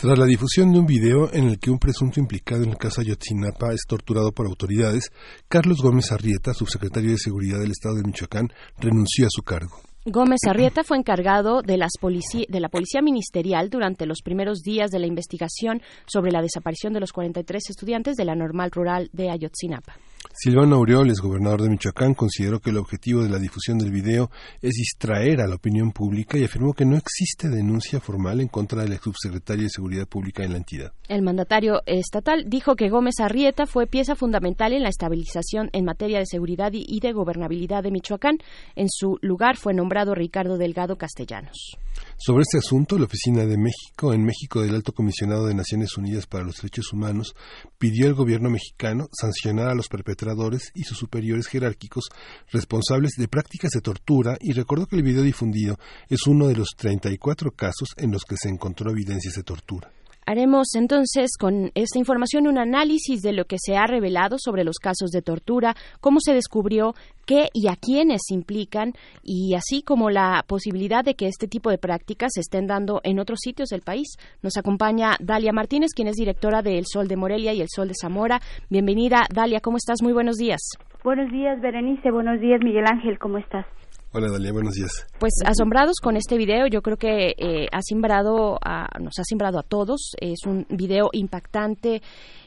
Tras 0.00 0.18
la 0.18 0.24
difusión 0.24 0.72
de 0.72 0.78
un 0.78 0.86
video 0.86 1.30
en 1.30 1.48
el 1.48 1.58
que 1.58 1.70
un 1.70 1.78
presunto 1.78 2.20
implicado 2.20 2.62
en 2.62 2.70
el 2.70 2.78
caso 2.78 3.02
Ayotzinapa 3.02 3.74
es 3.74 3.82
torturado 3.86 4.32
por 4.32 4.46
autoridades, 4.46 5.12
Carlos 5.46 5.82
Gómez 5.82 6.10
Arrieta, 6.10 6.54
subsecretario 6.54 7.10
de 7.10 7.18
Seguridad 7.18 7.60
del 7.60 7.72
Estado 7.72 7.96
de 7.96 8.04
Michoacán, 8.04 8.48
renunció 8.78 9.26
a 9.26 9.30
su 9.30 9.42
cargo. 9.42 9.76
Gómez 10.06 10.40
Arrieta 10.48 10.84
fue 10.84 10.96
encargado 10.96 11.60
de, 11.60 11.76
las 11.76 11.90
de, 12.00 12.60
la 12.60 12.70
Policía 12.70 13.02
Ministerial 13.02 13.68
durante 13.68 14.06
los 14.06 14.22
primeros 14.22 14.62
días 14.62 14.90
de 14.90 15.00
la 15.00 15.06
investigación 15.06 15.82
sobre 16.06 16.32
la 16.32 16.40
desaparición 16.40 16.94
de 16.94 17.00
los 17.00 17.12
43 17.12 17.62
estudiantes 17.68 18.16
de 18.16 18.24
la 18.24 18.34
normal 18.34 18.70
rural 18.70 19.10
de 19.12 19.28
Ayotzinapa. 19.28 19.96
Silvano 20.32 20.76
Aureoles, 20.76 21.20
gobernador 21.20 21.62
de 21.62 21.68
Michoacán, 21.68 22.14
consideró 22.14 22.60
que 22.60 22.70
el 22.70 22.78
objetivo 22.78 23.22
de 23.22 23.28
la 23.28 23.38
difusión 23.38 23.78
del 23.78 23.90
video 23.90 24.30
es 24.62 24.72
distraer 24.74 25.40
a 25.40 25.46
la 25.46 25.56
opinión 25.56 25.92
pública 25.92 26.38
y 26.38 26.44
afirmó 26.44 26.72
que 26.72 26.84
no 26.84 26.96
existe 26.96 27.48
denuncia 27.48 28.00
formal 28.00 28.40
en 28.40 28.48
contra 28.48 28.82
del 28.82 28.98
subsecretario 28.98 29.64
de 29.64 29.70
Seguridad 29.70 30.06
Pública 30.06 30.42
en 30.42 30.52
la 30.52 30.58
entidad. 30.58 30.92
El 31.08 31.22
mandatario 31.22 31.82
estatal 31.84 32.44
dijo 32.48 32.76
que 32.76 32.88
Gómez 32.88 33.20
Arrieta 33.20 33.66
fue 33.66 33.86
pieza 33.86 34.14
fundamental 34.14 34.72
en 34.72 34.82
la 34.82 34.88
estabilización 34.88 35.68
en 35.72 35.84
materia 35.84 36.18
de 36.18 36.26
seguridad 36.26 36.70
y 36.72 37.00
de 37.00 37.12
gobernabilidad 37.12 37.82
de 37.82 37.90
Michoacán. 37.90 38.38
En 38.76 38.88
su 38.88 39.18
lugar 39.22 39.56
fue 39.56 39.74
nombrado 39.74 40.14
Ricardo 40.14 40.56
Delgado 40.56 40.96
Castellanos. 40.96 41.76
Sobre 42.22 42.42
este 42.42 42.58
asunto, 42.58 42.98
la 42.98 43.06
Oficina 43.06 43.46
de 43.46 43.56
México, 43.56 44.12
en 44.12 44.22
México 44.22 44.60
del 44.60 44.74
Alto 44.74 44.92
Comisionado 44.92 45.46
de 45.46 45.54
Naciones 45.54 45.96
Unidas 45.96 46.26
para 46.26 46.44
los 46.44 46.56
Derechos 46.56 46.92
Humanos, 46.92 47.34
pidió 47.78 48.08
al 48.08 48.14
gobierno 48.14 48.50
mexicano 48.50 49.08
sancionar 49.10 49.68
a 49.68 49.74
los 49.74 49.88
perpetradores 49.88 50.70
y 50.74 50.82
sus 50.82 50.98
superiores 50.98 51.46
jerárquicos 51.46 52.10
responsables 52.52 53.12
de 53.16 53.26
prácticas 53.26 53.70
de 53.70 53.80
tortura 53.80 54.36
y 54.38 54.52
recordó 54.52 54.84
que 54.84 54.96
el 54.96 55.02
video 55.02 55.22
difundido 55.22 55.78
es 56.10 56.26
uno 56.26 56.48
de 56.48 56.56
los 56.56 56.74
34 56.76 57.52
casos 57.52 57.88
en 57.96 58.12
los 58.12 58.24
que 58.24 58.36
se 58.36 58.50
encontró 58.50 58.90
evidencias 58.90 59.36
de 59.36 59.42
tortura. 59.42 59.90
Haremos 60.26 60.74
entonces 60.74 61.30
con 61.38 61.70
esta 61.74 61.98
información 61.98 62.46
un 62.46 62.58
análisis 62.58 63.20
de 63.22 63.32
lo 63.32 63.46
que 63.46 63.56
se 63.58 63.76
ha 63.76 63.86
revelado 63.86 64.36
sobre 64.38 64.64
los 64.64 64.78
casos 64.78 65.10
de 65.10 65.22
tortura, 65.22 65.74
cómo 66.00 66.20
se 66.20 66.34
descubrió, 66.34 66.94
qué 67.26 67.48
y 67.52 67.68
a 67.68 67.76
quiénes 67.76 68.22
implican 68.30 68.92
y 69.22 69.54
así 69.54 69.82
como 69.82 70.10
la 70.10 70.44
posibilidad 70.46 71.04
de 71.04 71.14
que 71.14 71.26
este 71.26 71.48
tipo 71.48 71.70
de 71.70 71.78
prácticas 71.78 72.32
se 72.34 72.40
estén 72.40 72.66
dando 72.66 73.00
en 73.02 73.18
otros 73.18 73.40
sitios 73.42 73.68
del 73.70 73.82
país. 73.82 74.16
Nos 74.42 74.56
acompaña 74.56 75.16
Dalia 75.20 75.52
Martínez, 75.52 75.90
quien 75.94 76.08
es 76.08 76.16
directora 76.16 76.62
de 76.62 76.78
El 76.78 76.84
Sol 76.86 77.08
de 77.08 77.16
Morelia 77.16 77.52
y 77.52 77.60
El 77.60 77.68
Sol 77.68 77.88
de 77.88 77.94
Zamora. 78.00 78.40
Bienvenida, 78.68 79.26
Dalia, 79.34 79.60
¿cómo 79.60 79.76
estás? 79.76 80.02
Muy 80.02 80.12
buenos 80.12 80.36
días. 80.36 80.60
Buenos 81.02 81.30
días, 81.32 81.60
Berenice. 81.60 82.10
Buenos 82.10 82.40
días, 82.40 82.60
Miguel 82.62 82.84
Ángel. 82.86 83.18
¿Cómo 83.18 83.38
estás? 83.38 83.66
Hola 84.12 84.28
Dalia, 84.28 84.50
buenos 84.50 84.74
días. 84.74 85.06
Pues 85.20 85.34
asombrados 85.46 86.00
con 86.02 86.16
este 86.16 86.36
video, 86.36 86.66
yo 86.66 86.82
creo 86.82 86.96
que 86.96 87.32
eh, 87.38 87.68
ha 87.70 87.80
simbrado 87.80 88.58
a, 88.60 88.88
nos 88.98 89.16
ha 89.20 89.22
simbrado 89.22 89.56
a 89.60 89.62
todos. 89.62 90.16
Es 90.20 90.46
un 90.46 90.66
video 90.68 91.10
impactante 91.12 92.02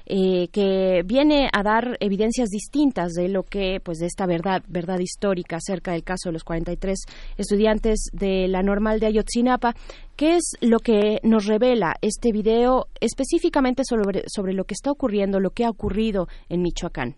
eh, 0.05 0.49
que 0.49 1.03
viene 1.05 1.47
a 1.53 1.63
dar 1.63 1.95
evidencias 2.01 2.49
distintas 2.49 3.13
de 3.13 3.29
lo 3.29 3.43
que, 3.43 3.79
pues, 3.81 3.99
de 3.99 4.07
esta 4.07 4.25
verdad, 4.25 4.61
verdad 4.67 4.99
histórica 4.99 5.55
acerca 5.55 5.93
del 5.93 6.03
caso 6.03 6.27
de 6.27 6.33
los 6.33 6.43
43 6.43 6.99
estudiantes 7.37 8.09
de 8.11 8.49
la 8.49 8.61
normal 8.61 8.99
de 8.99 9.05
Ayotzinapa. 9.05 9.73
¿Qué 10.17 10.35
es 10.35 10.57
lo 10.59 10.79
que 10.79 11.21
nos 11.23 11.45
revela 11.45 11.95
este 12.01 12.33
video 12.33 12.87
específicamente 12.99 13.83
sobre, 13.85 14.23
sobre 14.27 14.51
lo 14.51 14.65
que 14.65 14.73
está 14.73 14.91
ocurriendo, 14.91 15.39
lo 15.39 15.51
que 15.51 15.63
ha 15.63 15.69
ocurrido 15.69 16.27
en 16.49 16.61
Michoacán? 16.61 17.15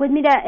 Pues 0.00 0.10
mira, 0.10 0.42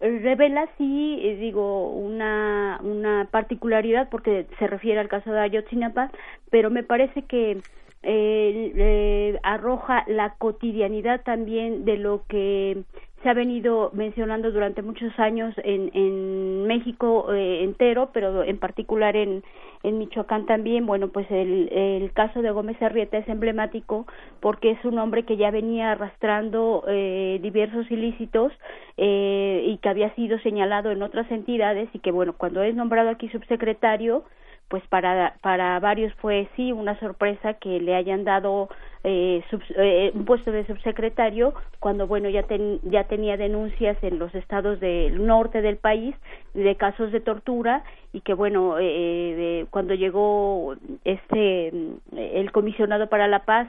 revela 0.00 0.68
sí, 0.78 1.20
eh, 1.22 1.36
digo, 1.36 1.90
una, 1.90 2.80
una 2.82 3.28
particularidad 3.30 4.08
porque 4.08 4.48
se 4.58 4.66
refiere 4.66 4.98
al 4.98 5.06
caso 5.06 5.30
de 5.30 5.38
Ayotzinapa, 5.38 6.10
pero 6.50 6.70
me 6.70 6.82
parece 6.82 7.22
que 7.22 7.62
eh, 8.02 9.38
arroja 9.44 10.02
la 10.08 10.34
cotidianidad 10.38 11.20
también 11.22 11.84
de 11.84 11.98
lo 11.98 12.24
que 12.26 12.82
se 13.22 13.28
ha 13.28 13.34
venido 13.34 13.92
mencionando 13.94 14.50
durante 14.50 14.82
muchos 14.82 15.16
años 15.20 15.54
en, 15.62 15.92
en 15.94 16.66
México 16.66 17.32
eh, 17.32 17.62
entero, 17.62 18.10
pero 18.12 18.42
en 18.42 18.58
particular 18.58 19.14
en, 19.14 19.44
en 19.84 19.98
Michoacán 19.98 20.46
también. 20.46 20.86
Bueno, 20.86 21.08
pues 21.08 21.30
el, 21.30 21.68
el 21.72 22.12
caso 22.12 22.42
de 22.42 22.50
Gómez 22.50 22.80
Arrieta 22.82 23.18
es 23.18 23.28
emblemático 23.28 24.06
porque 24.40 24.72
es 24.72 24.84
un 24.84 24.98
hombre 24.98 25.24
que 25.24 25.36
ya 25.36 25.52
venía 25.52 25.92
arrastrando 25.92 26.82
eh, 26.88 27.38
diversos 27.42 27.88
ilícitos 27.90 28.52
eh, 28.96 29.62
y 29.66 29.78
que 29.78 29.88
había 29.88 30.12
sido 30.14 30.38
señalado 30.40 30.90
en 30.90 31.02
otras 31.02 31.30
entidades 31.30 31.88
y 31.92 32.00
que, 32.00 32.10
bueno, 32.10 32.32
cuando 32.36 32.62
es 32.62 32.74
nombrado 32.74 33.10
aquí 33.10 33.28
subsecretario, 33.28 34.24
pues 34.68 34.82
para, 34.88 35.36
para 35.42 35.78
varios 35.78 36.12
fue 36.14 36.48
sí 36.56 36.72
una 36.72 36.98
sorpresa 36.98 37.54
que 37.54 37.80
le 37.80 37.94
hayan 37.94 38.24
dado 38.24 38.70
eh, 39.06 39.44
eh, 39.76 40.12
un 40.14 40.24
puesto 40.24 40.50
de 40.50 40.66
subsecretario 40.66 41.52
cuando 41.78 42.06
bueno 42.06 42.30
ya 42.30 42.46
ya 42.84 43.04
tenía 43.04 43.36
denuncias 43.36 43.98
en 44.02 44.18
los 44.18 44.34
estados 44.34 44.80
del 44.80 45.26
norte 45.26 45.60
del 45.60 45.76
país 45.76 46.16
de 46.54 46.74
casos 46.76 47.12
de 47.12 47.20
tortura 47.20 47.84
y 48.14 48.22
que 48.22 48.32
bueno 48.32 48.76
eh, 48.80 49.66
cuando 49.68 49.92
llegó 49.92 50.74
este 51.04 51.70
el 52.16 52.50
comisionado 52.52 53.10
para 53.10 53.28
la 53.28 53.44
paz 53.44 53.68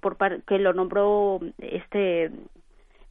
por 0.00 0.18
que 0.42 0.58
lo 0.58 0.74
nombró 0.74 1.40
este 1.58 2.30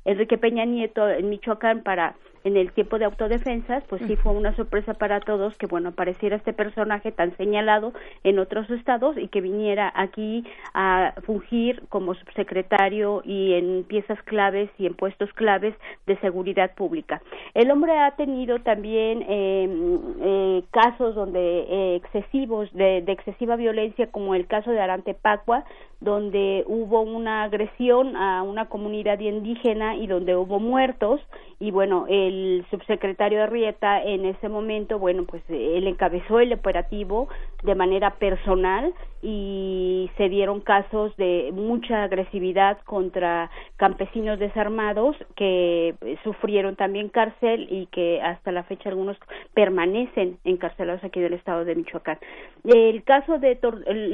Enrique 0.09 0.37
Peña 0.37 0.65
Nieto 0.65 1.07
en 1.07 1.29
Michoacán 1.29 1.83
para 1.83 2.15
en 2.43 2.57
el 2.57 2.71
tiempo 2.71 2.97
de 2.97 3.05
autodefensas, 3.05 3.83
pues 3.89 4.01
sí 4.07 4.15
fue 4.15 4.31
una 4.31 4.55
sorpresa 4.55 4.93
para 4.93 5.19
todos 5.19 5.55
que, 5.57 5.67
bueno, 5.67 5.89
apareciera 5.89 6.37
este 6.37 6.53
personaje 6.53 7.11
tan 7.11 7.35
señalado 7.37 7.93
en 8.23 8.39
otros 8.39 8.69
estados 8.69 9.17
y 9.17 9.27
que 9.27 9.41
viniera 9.41 9.91
aquí 9.95 10.45
a 10.73 11.13
fungir 11.25 11.83
como 11.89 12.15
subsecretario 12.15 13.21
y 13.25 13.53
en 13.53 13.83
piezas 13.83 14.21
claves 14.23 14.69
y 14.77 14.85
en 14.85 14.93
puestos 14.93 15.31
claves 15.33 15.75
de 16.07 16.17
seguridad 16.19 16.73
pública. 16.75 17.21
El 17.53 17.71
hombre 17.71 17.97
ha 17.97 18.11
tenido 18.11 18.59
también 18.59 19.25
em, 19.27 19.99
eh, 20.21 20.63
casos 20.71 21.15
donde 21.15 21.39
eh, 21.39 21.95
excesivos, 21.95 22.71
de, 22.73 23.01
de, 23.01 23.11
excesiva 23.11 23.55
violencia, 23.55 24.07
como 24.11 24.35
el 24.35 24.47
caso 24.47 24.71
de 24.71 24.79
Arante 24.79 25.13
Pacua, 25.13 25.65
donde 25.99 26.63
hubo 26.67 27.01
una 27.01 27.43
agresión 27.43 28.15
a 28.15 28.43
una 28.43 28.69
comunidad 28.69 29.19
indígena 29.19 29.97
y 29.99 30.07
donde 30.07 30.35
hubo 30.35 30.59
muertos 30.59 31.21
y 31.59 31.71
bueno 31.71 32.05
el 32.09 32.65
subsecretario 32.71 33.43
Arrieta 33.43 34.01
en 34.01 34.25
ese 34.25 34.47
momento 34.47 34.97
bueno 34.97 35.25
pues 35.25 35.43
él 35.49 35.87
encabezó 35.87 36.39
el 36.39 36.53
operativo 36.53 37.27
de 37.63 37.75
manera 37.75 38.11
personal 38.15 38.93
y 39.21 40.09
se 40.15 40.29
dieron 40.29 40.61
casos 40.61 41.15
de 41.17 41.51
mucha 41.53 42.03
agresividad 42.03 42.77
contra 42.85 43.51
campesinos 43.75 44.39
desarmados 44.39 45.17
que 45.35 45.95
sufrieron 46.23 46.77
también 46.77 47.09
cárcel 47.09 47.67
y 47.69 47.87
que 47.87 48.21
hasta 48.21 48.53
la 48.53 48.63
fecha 48.63 48.89
algunos 48.89 49.17
permanecen 49.53 50.37
encarcelados 50.45 51.03
aquí 51.03 51.19
del 51.19 51.33
estado 51.33 51.65
de 51.65 51.75
Michoacán. 51.75 52.17
El 52.63 53.03
caso 53.03 53.39
de 53.39 53.59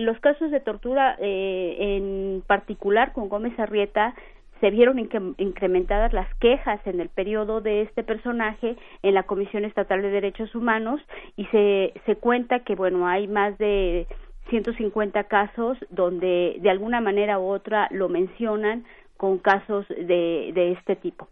los 0.03 0.19
casos 0.19 0.49
de 0.49 0.59
tortura 0.59 1.17
eh, 1.19 1.77
en 1.79 2.43
particular 2.47 3.13
con 3.13 3.29
Gómez 3.29 3.57
Arrieta 3.59 4.15
se 4.61 4.69
vieron 4.69 4.99
incrementadas 4.99 6.13
las 6.13 6.33
quejas 6.35 6.79
en 6.85 6.99
el 6.99 7.09
periodo 7.09 7.61
de 7.61 7.81
este 7.81 8.03
personaje 8.03 8.77
en 9.03 9.13
la 9.13 9.23
Comisión 9.23 9.65
Estatal 9.65 10.01
de 10.01 10.09
Derechos 10.09 10.55
Humanos 10.55 11.01
y 11.35 11.45
se, 11.47 11.93
se 12.05 12.15
cuenta 12.15 12.59
que 12.59 12.75
bueno 12.75 13.07
hay 13.07 13.27
más 13.27 13.57
de 13.57 14.07
150 14.49 15.23
casos 15.25 15.77
donde 15.89 16.57
de 16.59 16.69
alguna 16.69 17.01
manera 17.01 17.39
u 17.39 17.47
otra 17.47 17.87
lo 17.91 18.09
mencionan 18.09 18.85
con 19.17 19.39
casos 19.39 19.87
de, 19.89 20.51
de 20.53 20.71
este 20.73 20.95
tipo. 20.95 21.27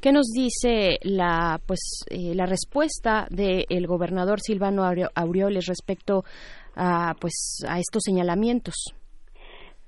¿Qué, 0.00 0.12
nos 0.12 0.26
dice 0.28 0.98
la 1.02 1.60
pues 1.66 2.04
eh, 2.10 2.34
la 2.34 2.46
respuesta 2.46 3.26
del 3.30 3.86
gobernador 3.86 4.40
Silvano 4.40 4.84
Aureoles 5.14 5.66
respecto 5.66 6.24
a 6.76 7.14
pues 7.20 7.64
a 7.66 7.78
estos 7.78 8.02
señalamientos? 8.04 8.74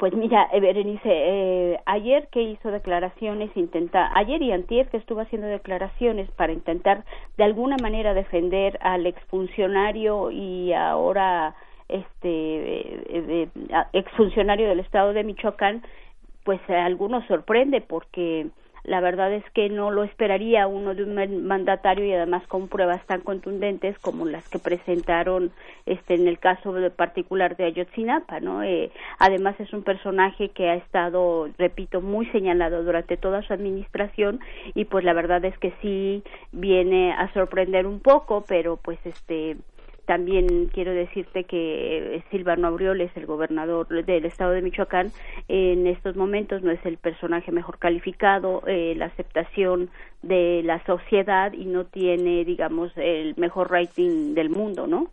Pues 0.00 0.14
mira, 0.14 0.48
eh, 0.50 0.60
Berenice, 0.60 1.02
eh, 1.04 1.78
ayer 1.84 2.28
que 2.28 2.40
hizo 2.40 2.70
declaraciones, 2.70 3.54
intenta, 3.54 4.10
ayer 4.14 4.40
y 4.40 4.50
antier 4.50 4.88
que 4.88 4.96
estuvo 4.96 5.20
haciendo 5.20 5.46
declaraciones 5.46 6.30
para 6.30 6.54
intentar 6.54 7.04
de 7.36 7.44
alguna 7.44 7.76
manera 7.82 8.14
defender 8.14 8.78
al 8.80 9.04
exfuncionario 9.04 10.30
y 10.30 10.72
ahora 10.72 11.54
este 11.88 12.30
eh, 12.30 13.48
exfuncionario 13.92 14.70
del 14.70 14.80
estado 14.80 15.12
de 15.12 15.22
Michoacán, 15.22 15.82
pues 16.44 16.60
a 16.70 16.86
algunos 16.86 17.26
sorprende 17.26 17.82
porque 17.82 18.46
la 18.84 19.00
verdad 19.00 19.32
es 19.32 19.44
que 19.52 19.68
no 19.68 19.90
lo 19.90 20.04
esperaría 20.04 20.66
uno 20.66 20.94
de 20.94 21.04
un 21.04 21.46
mandatario 21.46 22.04
y 22.04 22.12
además 22.12 22.46
con 22.46 22.68
pruebas 22.68 23.04
tan 23.06 23.20
contundentes 23.20 23.98
como 23.98 24.26
las 24.26 24.48
que 24.48 24.58
presentaron 24.58 25.50
este 25.86 26.14
en 26.14 26.28
el 26.28 26.38
caso 26.38 26.74
particular 26.96 27.56
de 27.56 27.64
Ayotzinapa, 27.64 28.40
¿no? 28.40 28.62
Eh, 28.62 28.90
además 29.18 29.58
es 29.60 29.72
un 29.72 29.82
personaje 29.82 30.50
que 30.50 30.68
ha 30.68 30.74
estado, 30.74 31.48
repito, 31.58 32.00
muy 32.00 32.26
señalado 32.26 32.82
durante 32.82 33.16
toda 33.16 33.42
su 33.42 33.52
administración 33.52 34.40
y 34.74 34.84
pues 34.84 35.04
la 35.04 35.12
verdad 35.12 35.44
es 35.44 35.56
que 35.58 35.72
sí 35.82 36.22
viene 36.52 37.12
a 37.12 37.32
sorprender 37.32 37.86
un 37.86 38.00
poco, 38.00 38.44
pero 38.46 38.76
pues 38.76 38.98
este 39.04 39.56
también 40.10 40.68
quiero 40.74 40.92
decirte 40.92 41.44
que 41.44 42.16
eh, 42.16 42.24
Silvano 42.32 42.66
Aureoles, 42.66 43.12
el 43.14 43.26
gobernador 43.26 43.86
del 44.04 44.24
estado 44.24 44.50
de 44.50 44.60
Michoacán, 44.60 45.12
en 45.46 45.86
estos 45.86 46.16
momentos 46.16 46.64
no 46.64 46.72
es 46.72 46.84
el 46.84 46.96
personaje 46.96 47.52
mejor 47.52 47.78
calificado, 47.78 48.60
eh, 48.66 48.94
la 48.96 49.04
aceptación 49.06 49.88
de 50.22 50.62
la 50.64 50.84
sociedad 50.84 51.52
y 51.52 51.64
no 51.64 51.84
tiene, 51.84 52.44
digamos, 52.44 52.90
el 52.96 53.36
mejor 53.36 53.70
rating 53.70 54.34
del 54.34 54.50
mundo, 54.50 54.88
¿no? 54.88 55.12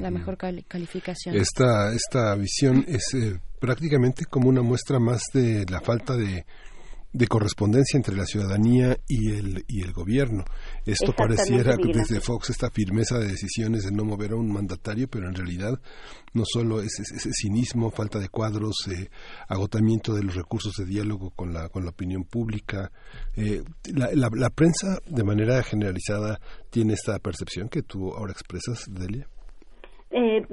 La 0.00 0.10
mejor 0.10 0.38
calificación. 0.38 1.34
Esta, 1.34 1.92
esta 1.92 2.34
visión 2.34 2.82
es 2.88 3.04
eh, 3.12 3.38
prácticamente 3.60 4.24
como 4.24 4.48
una 4.48 4.62
muestra 4.62 4.98
más 4.98 5.20
de 5.34 5.66
la 5.70 5.82
falta 5.82 6.16
de 6.16 6.46
de 7.14 7.28
correspondencia 7.28 7.96
entre 7.96 8.16
la 8.16 8.26
ciudadanía 8.26 8.98
y 9.06 9.30
el, 9.30 9.64
y 9.68 9.82
el 9.82 9.92
gobierno. 9.92 10.44
Esto 10.84 11.14
pareciera 11.16 11.76
desde 11.76 12.20
Fox 12.20 12.50
esta 12.50 12.70
firmeza 12.70 13.20
de 13.20 13.28
decisiones 13.28 13.84
de 13.84 13.92
no 13.92 14.04
mover 14.04 14.32
a 14.32 14.36
un 14.36 14.52
mandatario, 14.52 15.06
pero 15.08 15.28
en 15.28 15.34
realidad 15.36 15.80
no 16.32 16.42
solo 16.44 16.80
es 16.80 16.98
ese 16.98 17.30
cinismo, 17.32 17.92
falta 17.92 18.18
de 18.18 18.28
cuadros, 18.28 18.88
eh, 18.90 19.10
agotamiento 19.46 20.12
de 20.12 20.24
los 20.24 20.34
recursos 20.34 20.74
de 20.76 20.86
diálogo 20.86 21.30
con 21.30 21.54
la, 21.54 21.68
con 21.68 21.84
la 21.84 21.90
opinión 21.90 22.24
pública. 22.24 22.90
Eh, 23.36 23.62
la, 23.94 24.10
la, 24.12 24.50
prensa, 24.50 24.98
de 25.06 25.22
manera 25.22 25.62
generalizada, 25.62 26.40
tiene 26.70 26.94
esta 26.94 27.16
percepción 27.20 27.68
que 27.68 27.82
tú 27.82 28.12
ahora 28.12 28.32
expresas, 28.32 28.86
Delia. 28.90 29.28
Eh, 30.16 30.46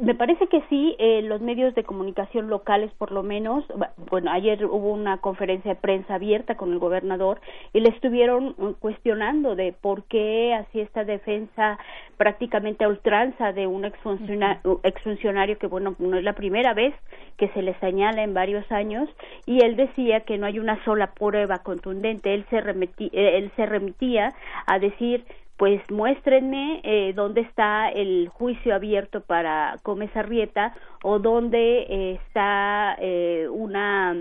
me 0.00 0.16
parece 0.16 0.48
que 0.48 0.62
sí, 0.68 0.96
eh, 0.98 1.22
los 1.22 1.40
medios 1.40 1.76
de 1.76 1.84
comunicación 1.84 2.48
locales 2.48 2.90
por 2.98 3.12
lo 3.12 3.22
menos, 3.22 3.64
bueno, 4.10 4.32
ayer 4.32 4.64
hubo 4.64 4.92
una 4.92 5.18
conferencia 5.18 5.74
de 5.74 5.80
prensa 5.80 6.16
abierta 6.16 6.56
con 6.56 6.72
el 6.72 6.80
gobernador 6.80 7.40
y 7.72 7.78
le 7.78 7.90
estuvieron 7.90 8.56
uh, 8.58 8.72
cuestionando 8.80 9.54
de 9.54 9.72
por 9.72 10.02
qué 10.04 10.54
hacía 10.54 10.82
esta 10.82 11.04
defensa 11.04 11.78
prácticamente 12.16 12.84
a 12.84 12.88
ultranza 12.88 13.52
de 13.52 13.68
un 13.68 13.84
exfuncionario, 13.84 14.80
exfuncionario 14.82 15.56
que, 15.56 15.68
bueno, 15.68 15.94
no 16.00 16.18
es 16.18 16.24
la 16.24 16.32
primera 16.32 16.74
vez 16.74 16.92
que 17.36 17.48
se 17.50 17.62
le 17.62 17.78
señala 17.78 18.24
en 18.24 18.34
varios 18.34 18.70
años 18.72 19.08
y 19.46 19.64
él 19.64 19.76
decía 19.76 20.22
que 20.22 20.36
no 20.36 20.46
hay 20.46 20.58
una 20.58 20.82
sola 20.84 21.12
prueba 21.12 21.58
contundente, 21.58 22.34
él 22.34 22.44
se, 22.50 22.60
remitía, 22.60 23.10
eh, 23.12 23.38
él 23.38 23.52
se 23.54 23.66
remitía 23.66 24.34
a 24.66 24.80
decir 24.80 25.24
pues 25.56 25.80
muéstrenme 25.90 26.80
eh, 26.84 27.12
dónde 27.14 27.40
está 27.42 27.88
el 27.88 28.28
juicio 28.28 28.74
abierto 28.74 29.20
para 29.22 29.76
Gómez 29.82 30.14
Arrieta 30.16 30.74
o 31.02 31.18
dónde 31.18 31.86
eh, 31.88 32.20
está 32.26 32.96
eh, 33.00 33.48
una 33.50 34.14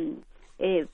eh, 0.58 0.88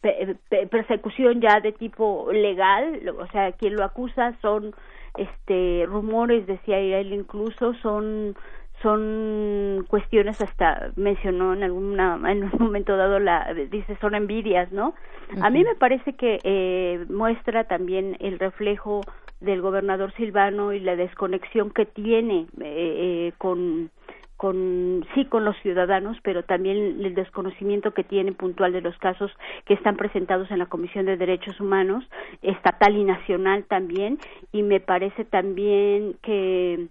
persecución 0.72 1.40
ya 1.40 1.60
de 1.60 1.72
tipo 1.72 2.32
legal, 2.32 3.00
o 3.20 3.28
sea, 3.28 3.52
quien 3.52 3.76
lo 3.76 3.84
acusa 3.84 4.34
son 4.42 4.74
este 5.18 5.86
rumores, 5.88 6.48
decía 6.48 6.80
él 6.80 7.14
incluso, 7.14 7.74
son 7.76 8.36
son 8.82 9.86
cuestiones 9.88 10.42
hasta 10.42 10.92
mencionó 10.96 11.54
en 11.54 11.64
alguna 11.64 12.20
en 12.32 12.46
un 12.46 12.52
momento 12.58 12.98
dado 12.98 13.20
la 13.20 13.54
dice 13.54 13.96
son 14.02 14.16
envidias 14.16 14.72
no 14.72 14.96
a 15.40 15.52
mí 15.52 15.64
me 15.64 15.76
parece 15.76 16.14
que 16.14 16.40
eh, 16.44 17.06
muestra 17.08 17.66
también 17.66 18.18
el 18.20 18.40
reflejo 18.40 19.02
del 19.42 19.62
gobernador 19.62 20.14
Silvano 20.14 20.74
y 20.74 20.80
la 20.80 20.96
desconexión 20.96 21.72
que 21.72 21.86
tiene 21.86 22.48
eh, 22.60 23.28
eh, 23.30 23.34
con 23.38 23.90
con 24.38 25.06
sí 25.14 25.26
con 25.26 25.46
los 25.46 25.56
ciudadanos, 25.58 26.18
pero 26.24 26.42
también 26.42 27.06
el 27.06 27.14
desconocimiento 27.14 27.94
que 27.94 28.04
tiene 28.04 28.32
puntual 28.32 28.74
de 28.74 28.82
los 28.82 28.98
casos 28.98 29.32
que 29.66 29.76
están 29.76 29.98
presentados 29.98 30.50
en 30.50 30.58
la 30.58 30.66
Comisión 30.66 31.06
de 31.06 31.16
Derechos 31.16 31.60
Humanos 31.60 32.04
estatal 32.42 32.98
y 32.98 33.04
nacional 33.04 33.66
también 33.66 34.18
y 34.52 34.64
me 34.64 34.80
parece 34.80 35.26
también 35.26 36.16
que 36.24 36.88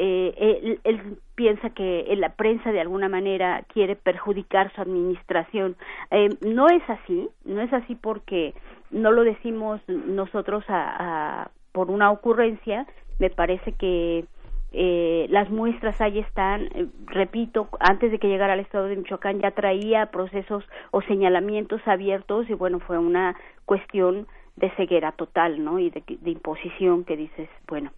eh, 0.00 0.78
él, 0.84 1.18
piensa 1.34 1.70
que 1.70 2.12
la 2.16 2.30
prensa 2.30 2.72
de 2.72 2.80
alguna 2.80 3.08
manera 3.08 3.64
quiere 3.72 3.96
perjudicar 3.96 4.72
su 4.74 4.80
administración. 4.80 5.76
Eh, 6.10 6.28
no 6.40 6.68
es 6.68 6.82
así, 6.88 7.28
no 7.44 7.60
es 7.60 7.72
así 7.72 7.94
porque 7.94 8.54
no 8.90 9.12
lo 9.12 9.24
decimos 9.24 9.80
nosotros 9.88 10.64
a, 10.68 11.50
por 11.78 11.92
una 11.92 12.10
ocurrencia, 12.10 12.88
me 13.20 13.30
parece 13.30 13.70
que 13.70 14.24
eh, 14.72 15.26
las 15.30 15.48
muestras 15.48 16.00
ahí 16.00 16.18
están, 16.18 16.62
eh, 16.74 16.88
repito, 17.06 17.68
antes 17.78 18.10
de 18.10 18.18
que 18.18 18.26
llegara 18.26 18.54
al 18.54 18.58
estado 18.58 18.86
de 18.86 18.96
Michoacán 18.96 19.38
ya 19.38 19.52
traía 19.52 20.06
procesos 20.06 20.64
o 20.90 21.02
señalamientos 21.02 21.80
abiertos 21.86 22.50
y 22.50 22.54
bueno, 22.54 22.80
fue 22.80 22.98
una 22.98 23.36
cuestión 23.64 24.26
de 24.56 24.70
ceguera 24.70 25.12
total, 25.12 25.62
¿no? 25.62 25.78
Y 25.78 25.90
de, 25.90 26.02
de 26.20 26.30
imposición 26.32 27.04
que 27.04 27.16
dices, 27.16 27.48
bueno, 27.68 27.92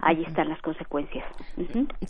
ahí 0.00 0.22
están 0.26 0.48
las 0.48 0.60
consecuencias. 0.62 1.24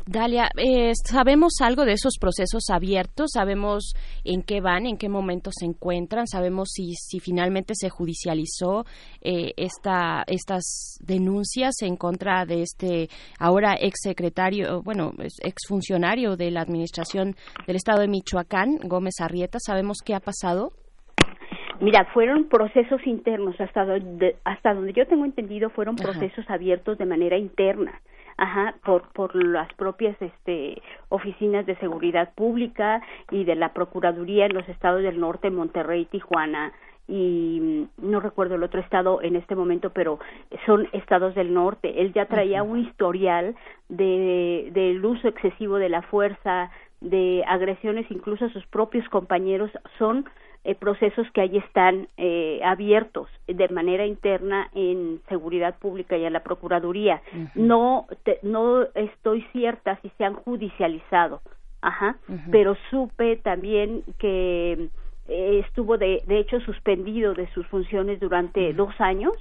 Dalia, 0.07 0.51
eh, 0.57 0.93
¿sabemos 1.05 1.55
algo 1.61 1.85
de 1.85 1.93
esos 1.93 2.19
procesos 2.21 2.71
abiertos? 2.71 3.31
¿Sabemos 3.33 3.95
en 4.25 4.43
qué 4.43 4.61
van, 4.61 4.87
en 4.87 4.99
qué 4.99 5.09
momento 5.09 5.51
se 5.53 5.67
encuentran? 5.67 6.27
¿Sabemos 6.27 6.69
si, 6.73 6.95
si 6.95 7.21
finalmente 7.21 7.75
se 7.75 7.89
judicializó 7.89 8.85
eh, 9.21 9.53
esta, 9.57 10.25
estas 10.27 10.99
denuncias 11.01 11.83
en 11.83 11.97
contra 11.97 12.45
de 12.45 12.63
este 12.63 13.09
ahora 13.39 13.77
ex 13.79 14.01
secretario, 14.03 14.83
bueno, 14.83 15.13
ex 15.43 15.67
funcionario 15.67 16.37
de 16.37 16.51
la 16.51 16.61
Administración 16.61 17.37
del 17.67 17.77
Estado 17.77 18.01
de 18.01 18.09
Michoacán, 18.09 18.79
Gómez 18.85 19.21
Arrieta? 19.21 19.59
¿Sabemos 19.61 19.99
qué 20.05 20.15
ha 20.15 20.21
pasado? 20.21 20.73
Mira, 21.81 22.07
fueron 22.07 22.45
procesos 22.49 23.07
internos, 23.07 23.61
hasta 23.61 23.85
donde, 23.85 24.37
hasta 24.45 24.75
donde 24.75 24.93
yo 24.93 25.07
tengo 25.07 25.25
entendido, 25.25 25.71
fueron 25.71 25.95
procesos 25.95 26.49
abiertos 26.51 26.99
de 26.99 27.07
manera 27.07 27.37
interna. 27.37 28.01
Ajá, 28.37 28.77
por, 28.85 29.09
por 29.13 29.35
las 29.35 29.73
propias 29.75 30.17
este, 30.21 30.81
oficinas 31.09 31.67
de 31.67 31.75
seguridad 31.77 32.33
pública 32.35 33.03
y 33.33 33.43
de 33.43 33.57
la 33.57 33.73
Procuraduría 33.73 34.47
en 34.47 34.55
los 34.55 34.69
estados 34.69 35.03
del 35.03 35.19
norte, 35.19 35.51
Monterrey, 35.51 36.05
Tijuana, 36.05 36.73
y 37.09 37.59
mm, 37.61 38.11
no 38.11 38.21
recuerdo 38.21 38.55
el 38.55 38.63
otro 38.63 38.81
estado 38.81 39.23
en 39.23 39.35
este 39.35 39.57
momento, 39.57 39.91
pero 39.91 40.21
son 40.67 40.89
estados 40.93 41.35
del 41.35 41.53
norte. 41.53 42.01
Él 42.01 42.13
ya 42.13 42.27
traía 42.27 42.63
un 42.63 42.79
historial 42.81 43.57
de 43.89 44.71
del 44.73 45.05
uso 45.05 45.27
excesivo 45.27 45.77
de 45.77 45.89
la 45.89 46.03
fuerza, 46.03 46.71
de 47.01 47.43
agresiones 47.47 48.07
incluso 48.11 48.45
a 48.45 48.51
sus 48.51 48.67
propios 48.67 49.09
compañeros, 49.09 49.71
son 49.99 50.27
eh, 50.65 50.75
procesos 50.75 51.27
que 51.33 51.41
ahí 51.41 51.57
están 51.59 52.09
eh, 52.17 52.61
abiertos 52.65 53.29
de 53.47 53.69
manera 53.69 54.07
interna 54.07 54.69
en 54.75 55.21
seguridad 55.29 55.79
pública 55.79 56.17
y 56.17 56.25
en 56.25 56.33
la 56.33 56.43
procuraduría. 56.43 57.23
No 57.55 58.07
no 58.43 58.83
estoy 58.95 59.43
cierta 59.53 59.99
si 60.03 60.11
se 60.19 60.25
han 60.25 60.35
judicializado, 60.35 61.41
ajá, 61.81 62.17
pero 62.51 62.77
supe 62.91 63.37
también 63.37 64.03
que 64.19 64.89
eh, 65.29 65.63
estuvo 65.67 65.99
de, 65.99 66.23
de 66.27 66.39
hecho 66.39 66.61
suspendido 66.61 67.35
de 67.35 67.47
sus 67.53 67.67
funciones 67.69 68.19
durante 68.19 68.73
dos 68.73 68.99
años 68.99 69.35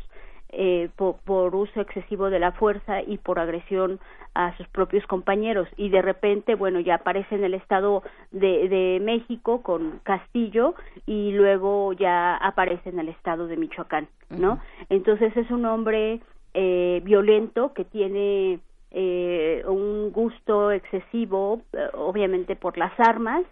eh, 0.50 0.90
por, 0.96 1.56
uso 1.56 1.82
excesivo 1.82 2.30
de 2.30 2.40
la 2.40 2.52
fuerza 2.54 3.02
y 3.02 3.18
por 3.18 3.40
agresión 3.40 4.00
a 4.34 4.56
sus 4.58 4.68
propios 4.68 5.06
compañeros. 5.08 5.68
Y 5.78 5.90
de 5.90 6.02
repente 6.02 6.56
bueno 6.56 6.80
ya 6.80 6.96
aparece 6.96 7.36
en 7.36 7.44
el 7.44 7.54
estado 7.54 8.04
de, 8.32 8.70
de 8.70 9.00
México 9.02 9.62
con 9.62 10.00
Castillo 10.04 10.76
y 11.06 11.32
luego 11.32 11.94
ya 11.94 12.36
aparece 12.36 12.90
en 12.90 13.00
el 13.00 13.10
estado 13.10 13.48
de 13.48 13.58
Michoacán 13.58 14.08
no 14.30 14.60
entonces 14.90 15.36
es 15.38 15.50
un 15.52 15.66
hombre 15.66 16.22
eh, 16.54 17.02
violento 17.04 17.74
que 17.74 17.86
tiene 17.86 18.60
eh, 18.92 19.64
un 19.68 20.12
gusto 20.12 20.72
excesivo 20.72 21.62
obviamente 21.94 22.56
por 22.56 22.78
las 22.78 22.98
armas 23.00 23.44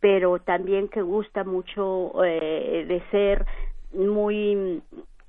pero 0.00 0.38
también 0.38 0.88
que 0.88 1.02
gusta 1.02 1.44
mucho 1.44 2.12
eh, 2.24 2.84
de 2.88 3.02
ser 3.10 3.44
muy 3.92 4.82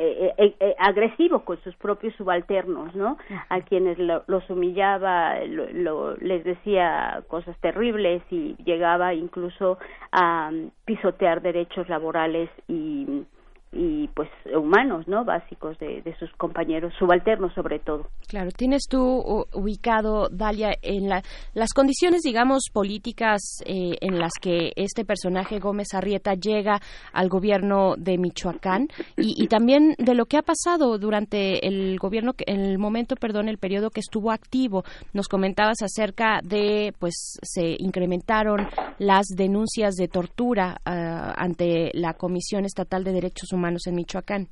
eh, 0.03 0.55
eh, 0.59 0.75
agresivo 0.79 1.45
con 1.45 1.61
sus 1.61 1.75
propios 1.75 2.15
subalternos, 2.15 2.95
¿no? 2.95 3.17
A 3.49 3.61
quienes 3.61 3.99
los 3.99 4.49
humillaba, 4.49 5.35
les 5.39 6.43
decía 6.43 7.23
cosas 7.27 7.55
terribles 7.59 8.23
y 8.31 8.55
llegaba 8.63 9.13
incluso 9.13 9.77
a 10.11 10.49
pisotear 10.85 11.41
derechos 11.41 11.87
laborales 11.87 12.49
y 12.67 13.25
y 13.73 14.09
pues 14.09 14.29
humanos 14.53 15.07
no 15.07 15.23
básicos 15.23 15.79
de, 15.79 16.01
de, 16.01 16.13
sus 16.17 16.29
compañeros 16.33 16.93
subalternos 16.99 17.53
sobre 17.53 17.79
todo. 17.79 18.07
Claro 18.27 18.51
tienes 18.51 18.83
tú 18.89 19.45
ubicado 19.53 20.27
Dalia 20.29 20.73
en 20.81 21.07
la, 21.07 21.21
las 21.53 21.71
condiciones 21.73 22.21
digamos 22.21 22.63
políticas 22.73 23.39
eh, 23.65 23.93
en 24.01 24.19
las 24.19 24.33
que 24.41 24.73
este 24.75 25.05
personaje 25.05 25.59
Gómez 25.59 25.93
Arrieta 25.93 26.33
llega 26.33 26.81
al 27.13 27.29
gobierno 27.29 27.95
de 27.97 28.17
Michoacán 28.17 28.89
y, 29.15 29.47
también 29.47 29.95
de 29.97 30.15
lo 30.15 30.25
que 30.25 30.37
ha 30.37 30.41
pasado 30.41 30.97
durante 30.97 31.65
el 31.65 31.97
gobierno 31.97 32.33
en 32.39 32.59
el 32.59 32.77
momento 32.77 33.15
perdón 33.15 33.47
el 33.47 33.57
periodo 33.57 33.89
que 33.89 34.01
estuvo 34.01 34.31
activo. 34.31 34.83
Nos 35.13 35.29
comentabas 35.29 35.81
acerca 35.81 36.41
de 36.43 36.93
pues 36.99 37.39
se 37.41 37.77
incrementaron 37.79 38.67
las 38.99 39.27
denuncias 39.27 39.95
de 39.95 40.09
tortura 40.09 40.81
uh, 40.85 41.33
ante 41.37 41.91
la 41.93 42.15
Comisión 42.15 42.65
Estatal 42.65 43.05
de 43.05 43.13
Derechos 43.13 43.53
Humanos 43.53 43.60
humanos 43.61 43.85
en 43.85 43.93
Michoacán. 43.95 44.49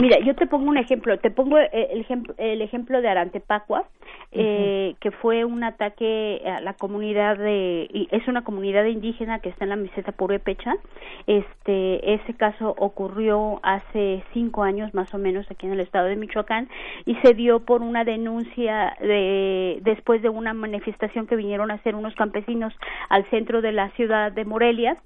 Mira, 0.00 0.18
yo 0.20 0.34
te 0.34 0.46
pongo 0.46 0.68
un 0.68 0.78
ejemplo, 0.78 1.18
te 1.18 1.30
pongo 1.30 1.58
el, 1.58 2.00
ejemplo, 2.00 2.34
el 2.38 2.62
ejemplo 2.62 3.02
de 3.02 3.08
Arantepacua, 3.08 3.84
eh, 4.32 4.94
que 5.00 5.10
fue 5.10 5.44
un 5.44 5.64
ataque 5.64 6.40
a 6.46 6.60
la 6.60 6.74
comunidad 6.74 7.36
de, 7.36 7.88
es 8.10 8.28
una 8.28 8.42
comunidad 8.42 8.84
indígena 8.84 9.40
que 9.40 9.48
está 9.48 9.64
en 9.64 9.70
la 9.70 9.76
meseta 9.76 10.12
Purépecha. 10.12 10.76
Este, 11.26 12.14
ese 12.14 12.34
caso 12.34 12.74
ocurrió 12.78 13.60
hace 13.62 14.22
cinco 14.32 14.62
años 14.62 14.94
más 14.94 15.12
o 15.14 15.18
menos 15.18 15.50
aquí 15.50 15.66
en 15.66 15.72
el 15.72 15.80
estado 15.80 16.06
de 16.06 16.16
Michoacán 16.16 16.68
y 17.06 17.16
se 17.16 17.34
dio 17.34 17.60
por 17.60 17.82
una 17.82 18.04
denuncia 18.04 18.96
de, 19.00 19.80
después 19.82 20.22
de 20.22 20.28
una 20.28 20.54
manifestación 20.54 21.26
que 21.26 21.36
vinieron 21.36 21.70
a 21.70 21.74
hacer 21.74 21.94
unos 21.94 22.14
campesinos 22.14 22.72
al 23.08 23.28
centro 23.30 23.60
de 23.60 23.72
la 23.72 23.90
ciudad 23.90 24.32
de 24.32 24.44
Morelia. 24.44 24.96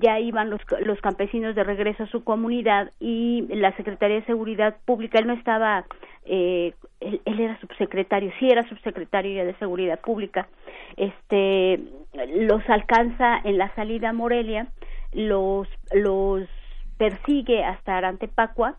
Ya 0.00 0.20
iban 0.20 0.50
los, 0.50 0.60
los 0.84 1.00
campesinos 1.00 1.54
de 1.54 1.64
regreso 1.64 2.04
a 2.04 2.06
su 2.06 2.24
comunidad 2.24 2.92
y 3.00 3.42
la 3.50 3.76
Secretaría 3.76 4.13
Seguridad 4.22 4.76
Pública, 4.84 5.18
él 5.18 5.26
no 5.26 5.32
estaba, 5.34 5.84
eh, 6.24 6.74
él, 7.00 7.20
era 7.26 7.58
subsecretario, 7.60 8.32
sí 8.38 8.50
era 8.50 8.68
subsecretario 8.68 9.44
de 9.44 9.54
Seguridad 9.54 10.00
Pública, 10.00 10.48
este, 10.96 11.80
los 12.36 12.68
alcanza 12.68 13.40
en 13.44 13.58
la 13.58 13.74
salida 13.74 14.10
a 14.10 14.12
Morelia, 14.12 14.68
los, 15.12 15.68
los 15.92 16.48
persigue 16.96 17.64
hasta 17.64 17.96
Arantepacua, 17.96 18.76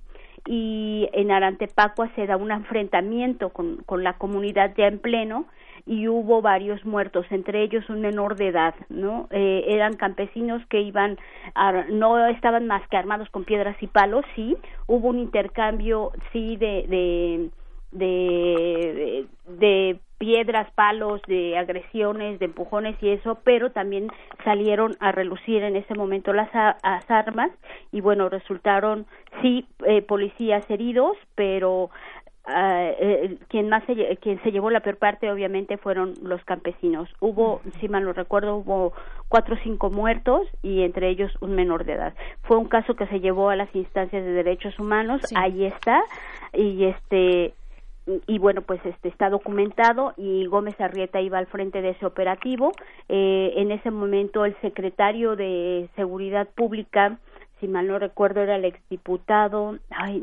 y 0.48 1.10
en 1.14 1.32
Arantepacua 1.32 2.10
se 2.16 2.28
da 2.28 2.38
un 2.38 2.52
enfrentamiento 2.52 3.50
con, 3.50 3.78
con 3.86 4.04
la 4.04 4.14
comunidad 4.14 4.74
ya 4.78 4.88
en 4.88 5.00
pleno 5.00 5.48
y 5.86 6.08
hubo 6.08 6.42
varios 6.42 6.84
muertos, 6.84 7.26
entre 7.30 7.62
ellos 7.62 7.88
un 7.90 8.02
menor 8.02 8.36
de 8.36 8.48
edad, 8.48 8.74
¿no? 8.90 9.28
Eh, 9.30 9.66
eran 9.68 9.96
campesinos 9.96 10.66
que 10.68 10.82
iban, 10.82 11.18
no 11.92 12.26
estaban 12.28 12.66
más 12.66 12.88
que 12.90 12.98
armados 12.98 13.30
con 13.30 13.44
piedras 13.44 13.78
y 13.82 13.88
palos, 13.88 14.26
sí, 14.36 14.58
hubo 14.88 15.10
un 15.10 15.20
intercambio, 15.20 16.12
sí, 16.34 16.58
de, 16.58 17.52
de, 17.92 19.28
de, 19.48 20.00
piedras, 20.18 20.72
palos, 20.72 21.22
de 21.28 21.58
agresiones, 21.58 22.40
de 22.40 22.46
empujones 22.46 22.96
y 23.02 23.10
eso, 23.10 23.38
pero 23.44 23.72
también 23.72 24.08
salieron 24.46 24.96
a 25.00 25.12
relucir 25.12 25.62
en 25.62 25.76
ese 25.76 25.94
momento 25.94 26.32
las, 26.32 26.50
armas 27.10 27.52
y 27.92 28.00
bueno, 28.02 28.30
resultaron 28.30 29.06
sí 29.42 29.68
eh, 29.86 30.02
policías 30.02 30.68
heridos, 30.70 31.18
pero 31.36 31.90
Uh, 32.48 32.94
eh, 33.00 33.38
quien 33.48 33.70
más 33.70 33.84
se, 33.86 34.18
quien 34.18 34.40
se 34.44 34.52
llevó 34.52 34.70
la 34.70 34.82
peor 34.82 34.98
parte 34.98 35.32
obviamente 35.32 35.78
fueron 35.78 36.14
los 36.22 36.44
campesinos. 36.44 37.10
Hubo 37.20 37.62
si 37.80 37.90
mal 37.90 38.04
no 38.04 38.14
recuerdo 38.14 38.58
hubo 38.58 38.94
cuatro 39.30 39.56
o 39.56 39.60
cinco 39.64 39.90
muertos 39.90 40.48
y 40.62 40.84
entre 40.84 41.10
ellos 41.10 41.32
un 41.42 41.56
menor 41.56 41.86
de 41.86 41.94
edad. 41.94 42.14
Fue 42.44 42.58
un 42.58 42.68
caso 42.68 42.96
que 42.96 43.08
se 43.08 43.20
llevó 43.20 43.50
a 43.50 43.56
las 43.56 43.74
instancias 43.76 44.24
de 44.24 44.32
derechos 44.32 44.78
humanos. 44.78 45.22
Ahí 45.36 45.66
está. 45.66 46.04
Y 46.54 46.86
este 46.86 47.56
y 48.28 48.38
bueno 48.38 48.62
pues 48.62 48.80
este 48.86 49.10
está 49.10 49.32
documentado 49.32 50.14
y 50.16 50.46
Gómez 50.46 50.80
Arrieta 50.80 51.20
iba 51.22 51.40
al 51.40 51.48
frente 51.48 51.82
de 51.82 51.90
ese 51.90 52.06
operativo. 52.06 52.74
Eh, 53.10 53.54
en 53.56 53.72
ese 53.72 53.90
momento 53.90 54.46
el 54.46 54.56
secretario 54.62 55.36
de 55.36 55.90
seguridad 55.96 56.48
pública 56.56 57.18
si 57.60 57.68
mal 57.68 57.88
no 57.88 57.98
recuerdo 57.98 58.42
era 58.42 58.58
el 58.58 58.66
exdiputado. 58.66 59.80
Ay 59.90 60.22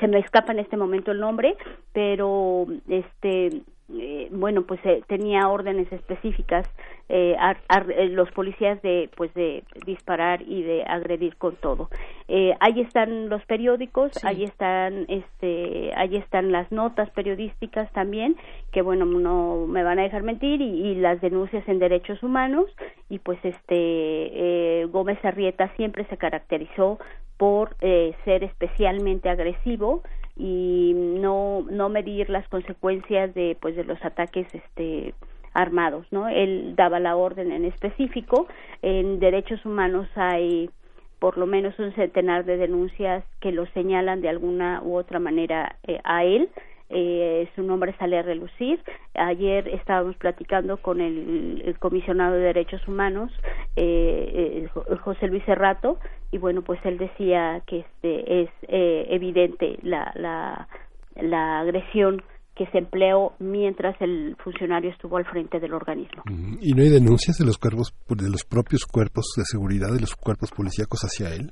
se 0.00 0.08
me 0.08 0.18
escapa 0.18 0.52
en 0.52 0.60
este 0.60 0.76
momento 0.76 1.12
el 1.12 1.20
nombre, 1.20 1.56
pero 1.92 2.66
este 2.88 3.62
eh, 3.92 4.28
bueno 4.30 4.62
pues 4.62 4.80
eh, 4.84 5.02
tenía 5.06 5.48
órdenes 5.48 5.92
específicas 5.92 6.66
eh, 7.10 7.36
eh, 7.38 8.08
los 8.08 8.30
policías 8.30 8.80
de 8.80 9.10
pues 9.14 9.32
de 9.34 9.62
disparar 9.84 10.40
y 10.40 10.62
de 10.62 10.84
agredir 10.84 11.36
con 11.36 11.54
todo. 11.56 11.90
Eh, 12.28 12.54
ahí 12.60 12.80
están 12.80 13.28
los 13.28 13.44
periódicos 13.44 14.12
ahí 14.24 14.44
están 14.44 15.04
este 15.08 15.90
ahí 15.96 16.16
están 16.16 16.50
las 16.50 16.72
notas 16.72 17.10
periodísticas 17.10 17.92
también 17.92 18.36
que 18.72 18.80
bueno 18.80 19.04
no 19.04 19.66
me 19.66 19.82
van 19.82 19.98
a 19.98 20.04
dejar 20.04 20.22
mentir 20.22 20.62
y, 20.62 20.94
las 20.94 21.20
denuncias 21.20 21.68
en 21.68 21.78
derechos 21.78 22.22
humanos 22.22 22.64
y 23.10 23.18
pues 23.18 23.38
este 23.42 24.86
Gómez 24.90 25.22
Arrieta 25.22 25.68
siempre 25.76 26.06
se 26.06 26.16
caracterizó 26.16 26.98
por 27.36 27.76
ser 28.24 28.44
especialmente 28.44 29.28
agresivo 29.28 30.02
y 30.36 30.92
no 30.94 31.64
no 31.70 31.88
medir 31.88 32.30
las 32.30 32.46
consecuencias 32.48 33.34
de 33.34 33.56
pues 33.60 33.76
de 33.76 33.84
los 33.84 34.02
ataques 34.04 34.46
este 34.52 35.14
armados 35.52 36.06
no 36.10 36.28
él 36.28 36.74
daba 36.76 36.98
la 36.98 37.16
orden 37.16 37.52
en 37.52 37.64
específico. 37.64 38.46
En 38.82 39.20
derechos 39.20 39.64
humanos 39.64 40.08
hay 40.16 40.70
por 41.18 41.38
lo 41.38 41.46
menos 41.46 41.78
un 41.78 41.92
centenar 41.94 42.44
de 42.44 42.56
denuncias 42.56 43.24
que 43.40 43.52
lo 43.52 43.66
señalan 43.66 44.20
de 44.20 44.28
alguna 44.28 44.82
u 44.84 44.96
otra 44.96 45.20
manera 45.20 45.76
eh, 45.86 46.00
a 46.04 46.24
él 46.24 46.50
eh, 46.94 47.48
su 47.56 47.62
nombre 47.62 47.94
sale 47.98 48.18
a 48.18 48.22
relucir. 48.22 48.80
Ayer 49.14 49.66
estábamos 49.68 50.16
platicando 50.16 50.76
con 50.76 51.00
el, 51.00 51.76
comisionado 51.80 52.34
de 52.34 52.42
derechos 52.42 52.86
humanos, 52.86 53.32
eh, 53.76 54.64
eh, 54.64 54.96
José 55.02 55.26
Luis 55.26 55.44
Serrato, 55.44 55.98
y 56.30 56.38
bueno, 56.38 56.62
pues 56.62 56.78
él 56.84 56.98
decía 56.98 57.62
que 57.66 57.80
este 57.80 58.42
es 58.42 58.50
eh, 58.68 59.06
evidente 59.10 59.78
la, 59.82 60.12
la, 60.14 60.68
la 61.16 61.60
agresión 61.60 62.22
que 62.54 62.66
se 62.66 62.78
empleó 62.78 63.32
mientras 63.40 64.00
el 64.00 64.36
funcionario 64.36 64.90
estuvo 64.90 65.16
al 65.16 65.24
frente 65.24 65.58
del 65.58 65.74
organismo. 65.74 66.22
¿Y 66.60 66.72
no 66.74 66.82
hay 66.82 66.90
denuncias 66.90 67.36
de 67.38 67.44
los 67.44 67.58
cuerpos, 67.58 67.92
de 68.08 68.30
los 68.30 68.44
propios 68.44 68.86
cuerpos 68.86 69.34
de 69.36 69.42
seguridad, 69.44 69.92
de 69.92 70.00
los 70.00 70.14
cuerpos 70.14 70.52
policíacos 70.52 71.00
hacia 71.00 71.34
él? 71.34 71.50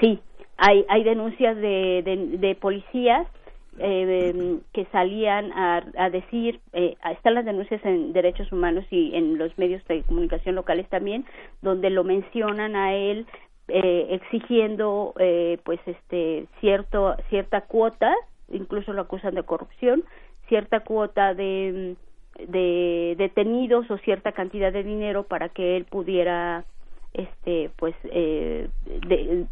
sí, 0.00 0.18
hay, 0.56 0.84
hay 0.88 1.04
denuncias 1.04 1.56
de, 1.56 2.02
de, 2.04 2.38
de 2.38 2.54
policías 2.54 3.26
eh, 3.78 4.58
que 4.72 4.84
salían 4.86 5.52
a, 5.52 5.84
a 5.96 6.10
decir, 6.10 6.60
eh, 6.72 6.96
están 7.12 7.34
las 7.34 7.44
denuncias 7.44 7.84
en 7.84 8.12
derechos 8.12 8.50
humanos 8.52 8.84
y 8.90 9.14
en 9.14 9.38
los 9.38 9.56
medios 9.58 9.84
de 9.88 10.02
comunicación 10.02 10.54
locales 10.54 10.88
también, 10.88 11.24
donde 11.62 11.90
lo 11.90 12.04
mencionan 12.04 12.76
a 12.76 12.94
él 12.94 13.26
eh, 13.68 14.08
exigiendo 14.10 15.14
eh, 15.18 15.58
pues 15.64 15.80
este 15.86 16.46
cierto 16.60 17.16
cierta 17.30 17.62
cuota, 17.62 18.14
incluso 18.50 18.92
lo 18.92 19.02
acusan 19.02 19.34
de 19.34 19.42
corrupción, 19.42 20.04
cierta 20.48 20.80
cuota 20.80 21.32
de 21.32 21.96
de 22.36 23.14
detenidos 23.16 23.90
o 23.90 23.98
cierta 23.98 24.32
cantidad 24.32 24.72
de 24.72 24.82
dinero 24.82 25.22
para 25.22 25.48
que 25.48 25.76
él 25.76 25.84
pudiera 25.84 26.64
este 27.14 27.70
pues 27.76 27.94
eh, 28.04 28.68
de, 28.84 29.46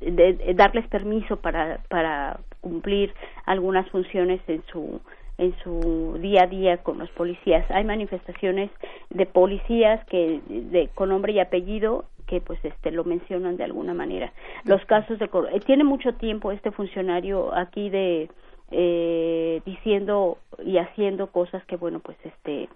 de, 0.00 0.54
darles 0.54 0.86
permiso 0.88 1.36
para 1.36 1.80
para 1.88 2.40
cumplir 2.60 3.12
algunas 3.46 3.88
funciones 3.90 4.40
en 4.46 4.62
su 4.72 5.00
en 5.38 5.54
su 5.64 6.18
día 6.20 6.44
a 6.44 6.46
día 6.46 6.76
con 6.78 6.98
los 6.98 7.10
policías. 7.10 7.68
Hay 7.70 7.84
manifestaciones 7.84 8.70
de 9.08 9.26
policías 9.26 10.04
que 10.06 10.40
de 10.48 10.88
con 10.94 11.08
nombre 11.08 11.32
y 11.32 11.40
apellido 11.40 12.04
que 12.26 12.40
pues 12.40 12.64
este 12.64 12.92
lo 12.92 13.04
mencionan 13.04 13.56
de 13.56 13.64
alguna 13.64 13.92
manera. 13.92 14.32
Los 14.64 14.84
casos 14.84 15.18
de 15.18 15.24
eh, 15.24 15.60
tiene 15.66 15.82
mucho 15.82 16.14
tiempo 16.14 16.52
este 16.52 16.70
funcionario 16.70 17.52
aquí 17.54 17.90
de 17.90 18.28
eh, 18.70 19.62
diciendo 19.64 20.38
y 20.64 20.78
haciendo 20.78 21.26
cosas 21.32 21.64
que 21.64 21.76
bueno 21.76 21.98
pues 21.98 22.16
este 22.24 22.68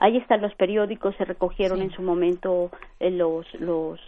ahí 0.00 0.16
están 0.16 0.40
los 0.40 0.54
periódicos 0.54 1.14
se 1.16 1.24
recogieron 1.24 1.80
en 1.82 1.90
su 1.90 2.02
momento 2.02 2.70
eh, 3.00 3.10
los 3.10 3.46
los 3.54 4.00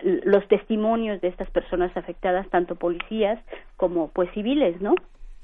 los 0.00 0.48
testimonios 0.48 1.20
de 1.20 1.28
estas 1.28 1.48
personas 1.50 1.96
afectadas 1.96 2.48
tanto 2.50 2.74
policías 2.74 3.38
como 3.76 4.08
pues 4.08 4.30
civiles 4.32 4.80
no 4.80 4.94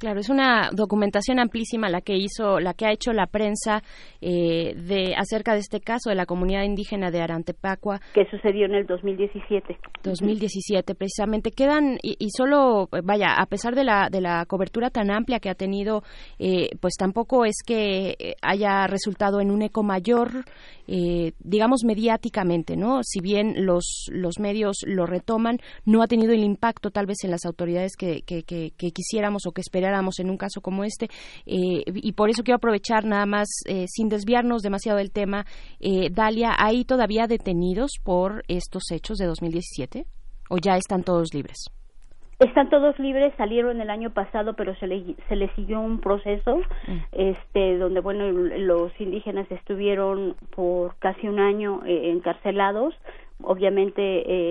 Claro, 0.02 0.18
es 0.18 0.30
una 0.30 0.70
documentación 0.72 1.38
amplísima 1.38 1.88
la 1.88 2.00
que 2.00 2.16
hizo, 2.16 2.58
la 2.58 2.74
que 2.74 2.86
ha 2.86 2.92
hecho 2.92 3.12
la 3.12 3.28
prensa 3.28 3.84
eh, 4.20 4.74
de 4.74 5.14
acerca 5.16 5.52
de 5.52 5.60
este 5.60 5.78
caso 5.78 6.10
de 6.10 6.16
la 6.16 6.26
comunidad 6.26 6.64
indígena 6.64 7.12
de 7.12 7.20
Arantepacua 7.20 8.00
que 8.12 8.28
sucedió 8.28 8.66
en 8.66 8.74
el 8.74 8.84
2017. 8.84 9.78
2017, 10.02 10.96
precisamente 10.96 11.52
quedan 11.52 11.98
y, 12.02 12.16
y 12.18 12.30
solo, 12.36 12.88
vaya, 13.04 13.34
a 13.38 13.46
pesar 13.46 13.76
de 13.76 13.84
la 13.84 14.08
de 14.10 14.20
la 14.20 14.44
cobertura 14.46 14.90
tan 14.90 15.12
amplia 15.12 15.38
que 15.38 15.50
ha 15.50 15.54
tenido, 15.54 16.02
eh, 16.40 16.70
pues 16.80 16.94
tampoco 16.98 17.44
es 17.44 17.58
que 17.64 18.16
eh, 18.18 18.34
haya 18.42 18.88
resultado 18.88 19.40
en 19.40 19.52
un 19.52 19.62
eco 19.62 19.84
mayor, 19.84 20.46
eh, 20.88 21.30
digamos 21.38 21.84
mediáticamente, 21.84 22.76
¿no? 22.76 23.04
Si 23.04 23.20
bien 23.20 23.64
los 23.66 24.06
los 24.10 24.40
medios 24.40 24.78
lo 24.84 25.06
retoman, 25.06 25.58
no 25.84 26.02
ha 26.02 26.08
tenido 26.08 26.32
el 26.32 26.42
impacto 26.42 26.90
tal 26.90 27.06
vez 27.06 27.18
en 27.22 27.30
las 27.30 27.44
autoridades 27.44 27.92
que, 27.96 28.22
que, 28.22 28.42
que, 28.42 28.72
que 28.76 28.90
quisiéramos 28.90 29.46
o 29.46 29.52
que 29.52 29.60
esperáramos 29.60 29.91
en 30.18 30.30
un 30.30 30.36
caso 30.36 30.60
como 30.60 30.84
este. 30.84 31.06
Eh, 31.46 31.82
y 31.86 32.12
por 32.12 32.30
eso 32.30 32.42
quiero 32.42 32.56
aprovechar 32.56 33.04
nada 33.04 33.26
más, 33.26 33.48
eh, 33.66 33.86
sin 33.88 34.08
desviarnos 34.08 34.62
demasiado 34.62 34.98
del 34.98 35.10
tema, 35.10 35.44
eh, 35.80 36.10
Dalia, 36.10 36.54
¿hay 36.58 36.84
todavía 36.84 37.26
detenidos 37.26 37.92
por 38.02 38.44
estos 38.48 38.90
hechos 38.90 39.18
de 39.18 39.26
2017 39.26 40.04
o 40.50 40.58
ya 40.58 40.76
están 40.76 41.02
todos 41.02 41.34
libres? 41.34 41.70
Están 42.38 42.70
todos 42.70 42.98
libres, 42.98 43.32
salieron 43.36 43.80
el 43.80 43.88
año 43.88 44.10
pasado, 44.10 44.54
pero 44.54 44.74
se 44.76 44.88
le, 44.88 45.14
se 45.28 45.36
le 45.36 45.48
siguió 45.54 45.80
un 45.80 46.00
proceso, 46.00 46.60
este, 47.12 47.78
donde 47.78 48.00
bueno 48.00 48.28
los 48.32 48.90
indígenas 49.00 49.48
estuvieron 49.48 50.34
por 50.50 50.96
casi 50.96 51.28
un 51.28 51.38
año 51.38 51.82
eh, 51.86 52.10
encarcelados. 52.10 52.94
Obviamente 53.44 54.02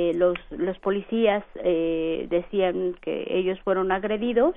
eh, 0.09 0.13
los 0.13 0.37
los 0.51 0.77
policías 0.79 1.43
eh, 1.63 2.27
decían 2.29 2.95
que 3.01 3.25
ellos 3.29 3.59
fueron 3.61 3.91
agredidos, 3.91 4.55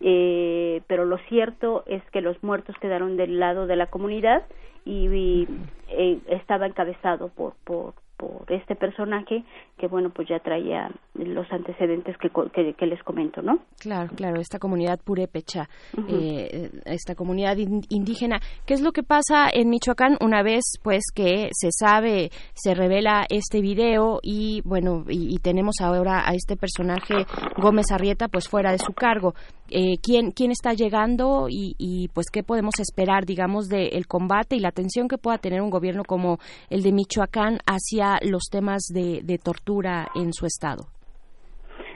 eh, 0.00 0.82
pero 0.86 1.04
lo 1.04 1.18
cierto 1.28 1.84
es 1.86 2.02
que 2.10 2.20
los 2.20 2.42
muertos 2.42 2.76
quedaron 2.80 3.16
del 3.16 3.38
lado 3.38 3.66
de 3.66 3.76
la 3.76 3.86
comunidad 3.86 4.44
y, 4.84 5.46
eh, 5.88 6.18
estaba 6.28 6.66
encabezado 6.66 7.28
por 7.28 7.54
por 7.64 7.94
por 8.16 8.50
este 8.52 8.74
personaje 8.76 9.44
que 9.78 9.86
bueno 9.88 10.10
pues 10.10 10.28
ya 10.28 10.38
traía 10.38 10.90
los 11.14 11.50
antecedentes 11.52 12.16
que, 12.18 12.30
que, 12.52 12.74
que 12.74 12.86
les 12.86 13.02
comento 13.02 13.42
no 13.42 13.58
claro 13.80 14.10
claro 14.14 14.40
esta 14.40 14.58
comunidad 14.58 15.00
purépecha 15.04 15.68
uh 15.96 16.00
-huh. 16.00 16.06
eh, 16.10 16.70
esta 16.84 17.14
comunidad 17.14 17.56
indígena. 17.88 18.40
Qué 18.66 18.74
es 18.74 18.80
lo 18.82 18.92
que 18.92 19.02
pasa 19.02 19.48
en 19.52 19.68
Michoacán 19.70 20.16
una 20.20 20.42
vez 20.42 20.64
pues 20.82 21.02
que 21.14 21.48
se 21.52 21.70
sabe 21.70 22.30
se 22.54 22.74
revela 22.74 23.26
este 23.28 23.60
video 23.60 24.20
y 24.22 24.62
bueno 24.64 25.04
y, 25.08 25.34
y 25.34 25.38
tenemos 25.38 25.76
ahora 25.80 26.22
a 26.28 26.34
este 26.34 26.56
personaje 26.56 27.26
Gómez 27.56 27.86
Arrieta 27.92 28.28
pues 28.28 28.48
fuera 28.48 28.72
de 28.72 28.78
su 28.78 28.92
cargo 28.92 29.34
eh, 29.70 29.96
quién 30.02 30.30
quién 30.30 30.50
está 30.50 30.72
llegando 30.72 31.46
y, 31.48 31.74
y 31.78 32.08
pues 32.08 32.26
qué 32.30 32.42
podemos 32.42 32.78
esperar 32.80 33.24
digamos 33.24 33.68
del 33.68 33.90
de 33.90 34.04
combate 34.06 34.56
y 34.56 34.60
la 34.60 34.68
atención 34.68 35.08
que 35.08 35.18
pueda 35.18 35.38
tener 35.38 35.62
un 35.62 35.70
gobierno 35.70 36.02
como 36.04 36.38
el 36.70 36.82
de 36.82 36.92
Michoacán 36.92 37.58
hacia 37.66 38.18
los 38.22 38.44
temas 38.50 38.82
de, 38.92 39.20
de 39.22 39.38
tortura 39.38 40.08
en 40.14 40.32
su 40.32 40.46
estado. 40.46 40.84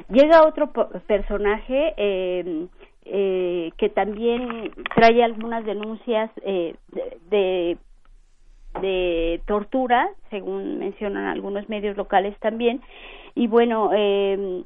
Llega 0.08 0.46
otro 0.46 0.72
personaje 1.06 1.92
eh, 1.96 2.66
eh, 3.04 3.72
que 3.78 3.88
también 3.88 4.70
trae 4.94 5.22
algunas 5.22 5.64
denuncias 5.64 6.30
eh, 6.42 6.74
de, 6.92 7.18
de, 7.30 7.78
de, 8.80 9.40
tortura, 9.46 10.08
según 10.30 10.78
mencionan 10.78 11.26
algunos 11.26 11.68
medios 11.68 11.96
locales 11.96 12.38
también. 12.38 12.82
Y 13.34 13.46
bueno, 13.46 13.90
eh, 13.94 14.64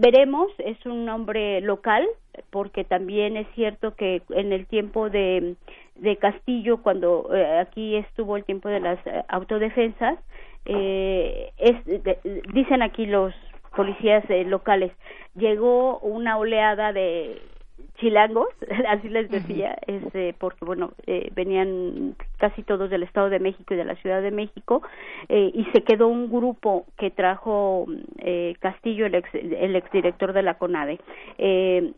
veremos, 0.00 0.50
es 0.58 0.84
un 0.86 1.04
nombre 1.04 1.60
local, 1.60 2.08
porque 2.50 2.84
también 2.84 3.36
es 3.36 3.46
cierto 3.54 3.94
que 3.94 4.22
en 4.30 4.52
el 4.52 4.66
tiempo 4.66 5.10
de, 5.10 5.56
de 5.96 6.16
Castillo, 6.16 6.82
cuando 6.82 7.28
eh, 7.34 7.58
aquí 7.58 7.96
estuvo 7.96 8.36
el 8.36 8.44
tiempo 8.44 8.68
de 8.68 8.80
las 8.80 8.98
eh, 9.06 9.22
autodefensas, 9.28 10.18
eh, 10.64 11.52
es, 11.58 11.84
de, 11.84 12.18
dicen 12.52 12.82
aquí 12.82 13.06
los 13.06 13.34
policías 13.76 14.24
eh, 14.30 14.44
locales, 14.44 14.92
llegó 15.34 15.98
una 15.98 16.38
oleada 16.38 16.92
de 16.92 17.40
chilangos, 17.98 18.48
así 18.88 19.08
les 19.08 19.30
decía, 19.30 19.76
uh 19.86 19.92
-huh. 19.92 20.06
este, 20.06 20.34
porque 20.38 20.64
bueno, 20.64 20.92
eh, 21.06 21.30
venían 21.34 22.14
casi 22.38 22.62
todos 22.62 22.90
del 22.90 23.02
Estado 23.02 23.30
de 23.30 23.38
México 23.38 23.74
y 23.74 23.76
de 23.76 23.84
la 23.84 23.96
Ciudad 23.96 24.22
de 24.22 24.30
México, 24.30 24.82
eh, 25.28 25.50
y 25.54 25.64
se 25.72 25.82
quedó 25.82 26.08
un 26.08 26.30
grupo 26.30 26.86
que 26.96 27.10
trajo 27.10 27.86
eh, 28.18 28.54
Castillo, 28.60 29.06
el, 29.06 29.14
ex, 29.14 29.28
el 29.34 29.76
exdirector 29.76 30.32
de 30.32 30.42
la 30.42 30.54
CONADE, 30.54 30.98
el, 31.38 31.94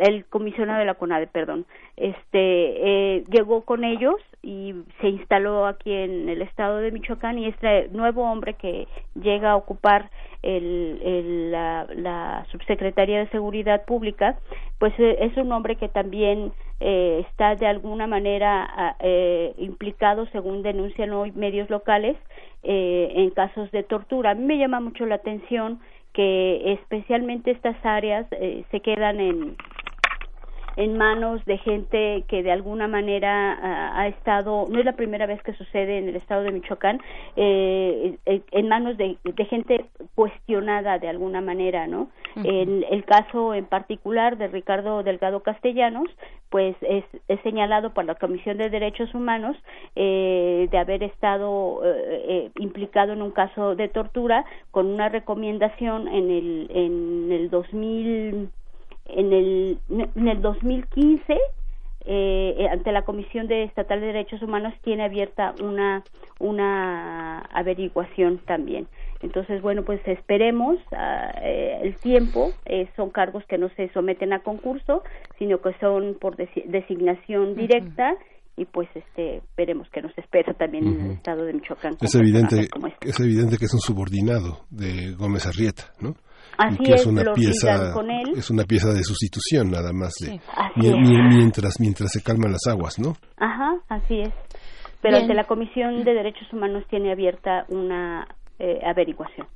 el, 0.00 0.24
comisionado 0.26 0.80
de 0.80 0.86
la 0.86 0.94
CONADE, 0.94 1.26
perdón, 1.28 1.64
este, 1.96 3.22
llegó 3.30 3.62
con 3.62 3.84
ellos 3.84 4.16
y 4.42 4.74
se 5.00 5.08
instaló 5.08 5.66
aquí 5.66 5.92
en 5.92 6.28
el 6.28 6.42
Estado 6.42 6.78
de 6.78 6.90
Michoacán 6.90 7.38
y 7.38 7.46
este 7.46 7.88
nuevo 7.90 8.22
hombre 8.30 8.54
que 8.54 8.86
llega 9.14 9.52
a 9.52 9.56
ocupar 9.56 10.10
el, 10.44 11.00
el, 11.02 11.50
la, 11.50 11.86
la 11.94 12.46
subsecretaría 12.50 13.20
de 13.20 13.28
Seguridad 13.28 13.84
Pública, 13.86 14.38
pues 14.84 14.92
es 14.98 15.34
un 15.38 15.50
hombre 15.50 15.76
que 15.76 15.88
también 15.88 16.52
eh, 16.78 17.24
está 17.30 17.54
de 17.54 17.66
alguna 17.66 18.06
manera 18.06 18.94
eh, 19.00 19.54
implicado, 19.56 20.26
según 20.26 20.62
denuncian 20.62 21.10
hoy 21.14 21.32
medios 21.32 21.70
locales, 21.70 22.18
eh, 22.62 23.10
en 23.16 23.30
casos 23.30 23.70
de 23.70 23.82
tortura. 23.82 24.32
A 24.32 24.34
mí 24.34 24.44
me 24.44 24.58
llama 24.58 24.80
mucho 24.80 25.06
la 25.06 25.14
atención 25.14 25.80
que 26.12 26.74
especialmente 26.74 27.50
estas 27.50 27.76
áreas 27.82 28.26
eh, 28.32 28.64
se 28.70 28.80
quedan 28.80 29.20
en 29.20 29.56
en 30.76 30.96
manos 30.96 31.44
de 31.44 31.58
gente 31.58 32.24
que 32.28 32.42
de 32.42 32.52
alguna 32.52 32.88
manera 32.88 33.58
uh, 33.60 33.98
ha 33.98 34.08
estado, 34.08 34.66
no 34.68 34.78
es 34.78 34.84
la 34.84 34.96
primera 34.96 35.26
vez 35.26 35.42
que 35.42 35.54
sucede 35.54 35.98
en 35.98 36.08
el 36.08 36.16
estado 36.16 36.42
de 36.42 36.52
Michoacán, 36.52 37.00
eh, 37.36 38.16
en 38.26 38.68
manos 38.68 38.96
de, 38.96 39.16
de, 39.24 39.44
gente 39.44 39.86
cuestionada 40.14 40.98
de 40.98 41.08
alguna 41.08 41.40
manera, 41.40 41.86
¿no? 41.86 42.08
Uh 42.36 42.40
-huh. 42.40 42.86
El 42.90 43.04
caso 43.04 43.54
en 43.54 43.66
particular 43.66 44.36
de 44.36 44.48
Ricardo 44.48 45.02
Delgado 45.02 45.40
Castellanos, 45.40 46.08
pues 46.50 46.76
es, 46.82 47.04
es 47.28 47.40
señalado 47.40 47.94
por 47.94 48.04
la 48.04 48.14
Comisión 48.14 48.58
de 48.58 48.70
Derechos 48.70 49.14
Humanos 49.14 49.56
eh, 49.96 50.68
de 50.70 50.78
haber 50.78 51.02
estado 51.02 51.80
eh, 51.84 52.50
implicado 52.58 53.12
en 53.12 53.22
un 53.22 53.32
caso 53.32 53.74
de 53.74 53.88
tortura 53.88 54.44
con 54.70 54.86
una 54.86 55.08
recomendación 55.08 56.08
en 56.08 56.30
el, 56.30 56.70
en 56.70 57.32
el 57.32 57.50
2000 57.50 58.50
en 59.06 59.32
el, 59.32 59.78
en 59.88 60.28
el 60.28 60.40
2015 60.40 61.38
eh, 62.06 62.68
ante 62.70 62.92
la 62.92 63.02
Comisión 63.02 63.46
de 63.46 63.64
Estatal 63.64 64.00
de 64.00 64.08
Derechos 64.08 64.42
Humanos 64.42 64.74
tiene 64.82 65.04
abierta 65.04 65.54
una 65.62 66.04
una 66.38 67.38
averiguación 67.52 68.38
también. 68.46 68.88
Entonces, 69.22 69.62
bueno, 69.62 69.84
pues 69.84 70.00
esperemos 70.06 70.76
uh, 70.92 71.38
eh, 71.40 71.78
el 71.82 71.96
tiempo. 71.96 72.50
Eh, 72.66 72.88
son 72.96 73.10
cargos 73.10 73.44
que 73.46 73.56
no 73.56 73.70
se 73.70 73.88
someten 73.94 74.32
a 74.34 74.40
concurso, 74.40 75.02
sino 75.38 75.62
que 75.62 75.72
son 75.80 76.16
por 76.20 76.36
desi 76.36 76.62
designación 76.66 77.54
directa. 77.54 78.12
Uh 78.12 78.16
-huh 78.16 78.34
y 78.56 78.66
pues 78.66 78.88
este 78.94 79.42
veremos 79.56 79.88
que 79.90 80.00
nos 80.00 80.16
espera 80.16 80.54
también 80.54 80.86
uh 80.86 80.90
-huh. 80.90 81.00
en 81.00 81.06
el 81.06 81.10
estado 81.12 81.44
de 81.44 81.52
Michoacán. 81.54 81.96
Es 82.00 82.14
evidente, 82.14 82.68
es 83.00 83.20
evidente 83.20 83.56
que 83.58 83.64
es 83.64 83.74
un 83.74 83.80
subordinado 83.80 84.60
de 84.70 85.12
Gómez 85.18 85.46
Arrieta, 85.46 85.92
¿no? 86.00 86.14
Así 86.58 86.78
que 86.78 86.94
es, 86.94 87.00
es, 87.02 87.06
una 87.06 87.32
pieza 87.32 87.92
con 87.92 88.10
él. 88.10 88.32
es 88.36 88.50
una 88.50 88.64
pieza 88.64 88.92
de 88.92 89.02
sustitución 89.02 89.70
nada 89.70 89.92
más 89.92 90.12
de 90.20 90.26
Sí. 90.26 90.40
Mientras 90.76 91.80
mientras 91.80 92.12
se 92.12 92.22
calman 92.22 92.52
las 92.52 92.66
aguas, 92.66 92.98
¿no? 92.98 93.14
Ajá, 93.36 93.76
así 93.88 94.20
es. 94.20 94.32
Pero 95.00 95.16
Bien. 95.16 95.22
ante 95.22 95.34
la 95.34 95.44
Comisión 95.44 96.04
de 96.04 96.14
Derechos 96.14 96.50
Humanos 96.52 96.84
tiene 96.88 97.12
abierta 97.12 97.66
una 97.68 98.26
eh, 98.58 98.80
averiguación. 98.84 99.46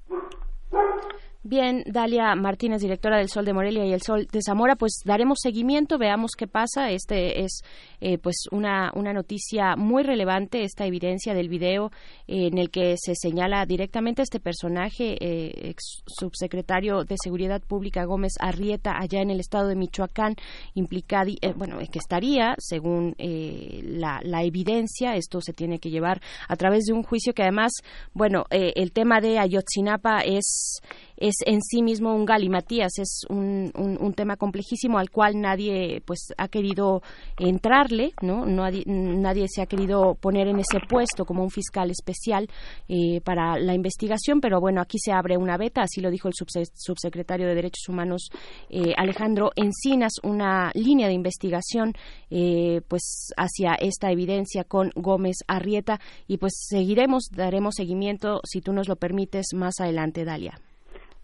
Bien, 1.50 1.82
Dalia 1.86 2.34
Martínez, 2.34 2.82
directora 2.82 3.16
del 3.16 3.30
Sol 3.30 3.46
de 3.46 3.54
Morelia 3.54 3.86
y 3.86 3.92
el 3.94 4.02
Sol 4.02 4.28
de 4.30 4.40
Zamora, 4.42 4.76
pues 4.76 5.00
daremos 5.06 5.38
seguimiento, 5.40 5.96
veamos 5.96 6.32
qué 6.36 6.46
pasa. 6.46 6.90
Este 6.90 7.42
es 7.42 7.62
eh, 8.02 8.18
pues 8.18 8.48
una, 8.50 8.92
una 8.94 9.14
noticia 9.14 9.74
muy 9.74 10.02
relevante, 10.02 10.62
esta 10.62 10.84
evidencia 10.84 11.32
del 11.32 11.48
video 11.48 11.90
eh, 12.26 12.48
en 12.48 12.58
el 12.58 12.68
que 12.68 12.96
se 12.98 13.14
señala 13.14 13.64
directamente 13.64 14.20
a 14.20 14.24
este 14.24 14.40
personaje, 14.40 15.16
eh, 15.24 15.70
ex 15.70 16.02
subsecretario 16.06 17.04
de 17.04 17.16
Seguridad 17.16 17.62
Pública 17.62 18.04
Gómez 18.04 18.34
Arrieta, 18.40 18.98
allá 18.98 19.22
en 19.22 19.30
el 19.30 19.40
estado 19.40 19.68
de 19.68 19.76
Michoacán, 19.76 20.34
implicado, 20.74 21.30
eh, 21.40 21.54
bueno, 21.56 21.78
que 21.90 21.98
estaría, 21.98 22.56
según 22.58 23.14
eh, 23.16 23.80
la, 23.84 24.20
la 24.22 24.42
evidencia, 24.42 25.16
esto 25.16 25.40
se 25.40 25.54
tiene 25.54 25.78
que 25.78 25.88
llevar 25.88 26.20
a 26.46 26.56
través 26.56 26.84
de 26.84 26.92
un 26.92 27.04
juicio 27.04 27.32
que 27.32 27.40
además, 27.40 27.72
bueno, 28.12 28.44
el 28.50 28.92
tema 28.92 29.22
de 29.22 29.38
Ayotzinapa 29.38 30.20
es 30.20 30.82
es 31.18 31.34
en 31.46 31.60
sí 31.62 31.82
mismo 31.82 32.14
un 32.14 32.24
galimatías, 32.24 32.92
es 32.98 33.22
un, 33.28 33.72
un, 33.74 34.14
tema 34.14 34.36
complejísimo 34.36 34.98
al 34.98 35.10
cual 35.10 35.40
nadie 35.40 36.00
pues 36.04 36.28
ha 36.36 36.48
querido 36.48 37.02
entrarle, 37.38 38.12
¿no? 38.22 38.46
Nadie, 38.46 38.84
nadie 38.86 39.46
se 39.48 39.62
ha 39.62 39.66
querido 39.66 40.14
poner 40.14 40.48
en 40.48 40.60
ese 40.60 40.78
puesto 40.88 41.24
como 41.24 41.42
un 41.42 41.50
fiscal 41.50 41.90
especial 41.90 42.48
eh, 42.88 43.20
para 43.22 43.58
la 43.58 43.74
investigación, 43.74 44.40
pero 44.40 44.60
bueno, 44.60 44.80
aquí 44.80 44.98
se 44.98 45.12
abre 45.12 45.36
una 45.36 45.56
beta, 45.56 45.82
así 45.82 46.00
lo 46.00 46.10
dijo 46.10 46.28
el 46.28 46.34
subse- 46.34 46.70
subsecretario 46.74 47.46
de 47.46 47.54
Derechos 47.54 47.88
Humanos 47.88 48.28
eh, 48.70 48.94
Alejandro 48.96 49.50
Encinas, 49.56 50.12
una 50.22 50.70
línea 50.74 51.08
de 51.08 51.14
investigación 51.14 51.94
eh, 52.30 52.80
pues 52.88 53.32
hacia 53.36 53.74
esta 53.74 54.10
evidencia 54.10 54.64
con 54.64 54.90
Gómez 54.94 55.38
Arrieta 55.46 56.00
y 56.26 56.38
pues 56.38 56.52
seguiremos, 56.68 57.24
daremos 57.30 57.74
seguimiento, 57.76 58.40
si 58.44 58.60
tú 58.60 58.72
nos 58.72 58.88
lo 58.88 58.96
permites, 58.96 59.46
más 59.54 59.80
adelante, 59.80 60.24
Dalia. 60.24 60.60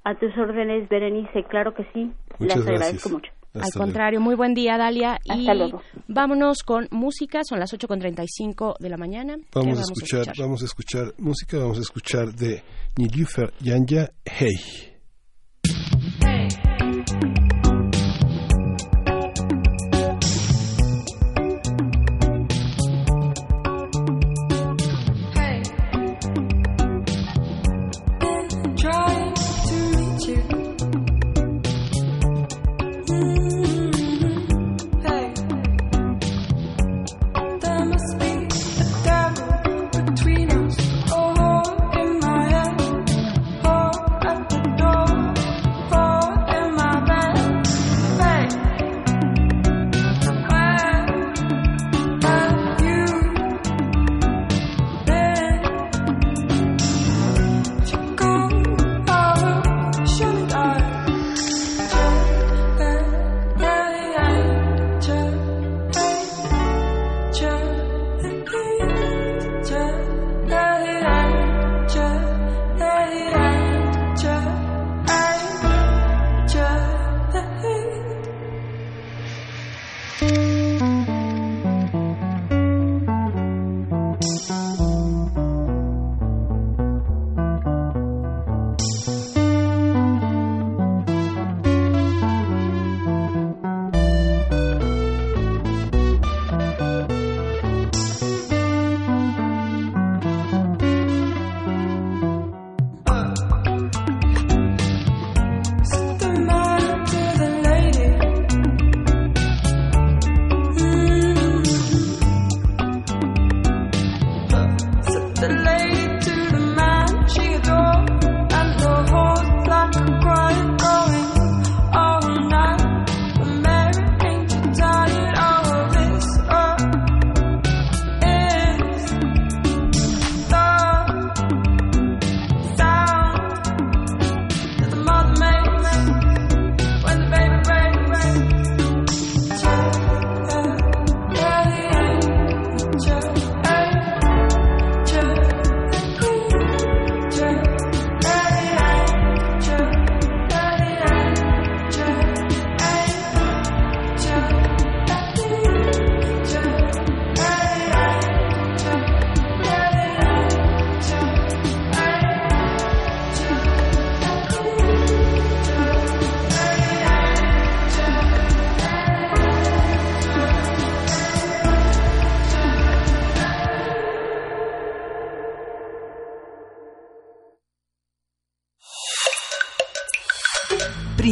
A 0.05 0.15
tus 0.17 0.37
órdenes, 0.37 0.89
Berenice, 0.89 1.45
claro 1.49 1.73
que 1.75 1.85
sí. 1.93 2.13
Muchas 2.39 2.57
Las 2.59 2.67
gracias. 2.67 2.69
agradezco 2.83 3.09
mucho. 3.11 3.33
Al 3.55 3.71
contrario, 3.73 4.21
muy 4.21 4.35
buen 4.35 4.53
día, 4.53 4.77
Dalia. 4.77 5.19
Y 5.25 5.31
Hasta 5.31 5.55
luego. 5.55 5.81
vámonos 6.09 6.63
con 6.65 6.89
música. 6.91 7.43
Son 7.45 7.61
las 7.61 7.73
8.35 7.73 8.77
de 8.81 8.89
la 8.89 8.97
mañana. 8.97 9.37
¿Qué 9.37 9.61
Vamos, 9.61 9.79
a 9.79 9.83
escuchar, 9.83 10.27
vamos 10.39 10.63
a 10.63 10.65
escuchar 10.65 11.15
música, 11.19 11.59
vamos 11.59 11.79
a 11.79 11.83
escuchar 11.83 12.33
de 12.35 12.63
Nilüfer 12.97 13.53
Yanya. 13.61 14.11
Hey, 14.25 14.94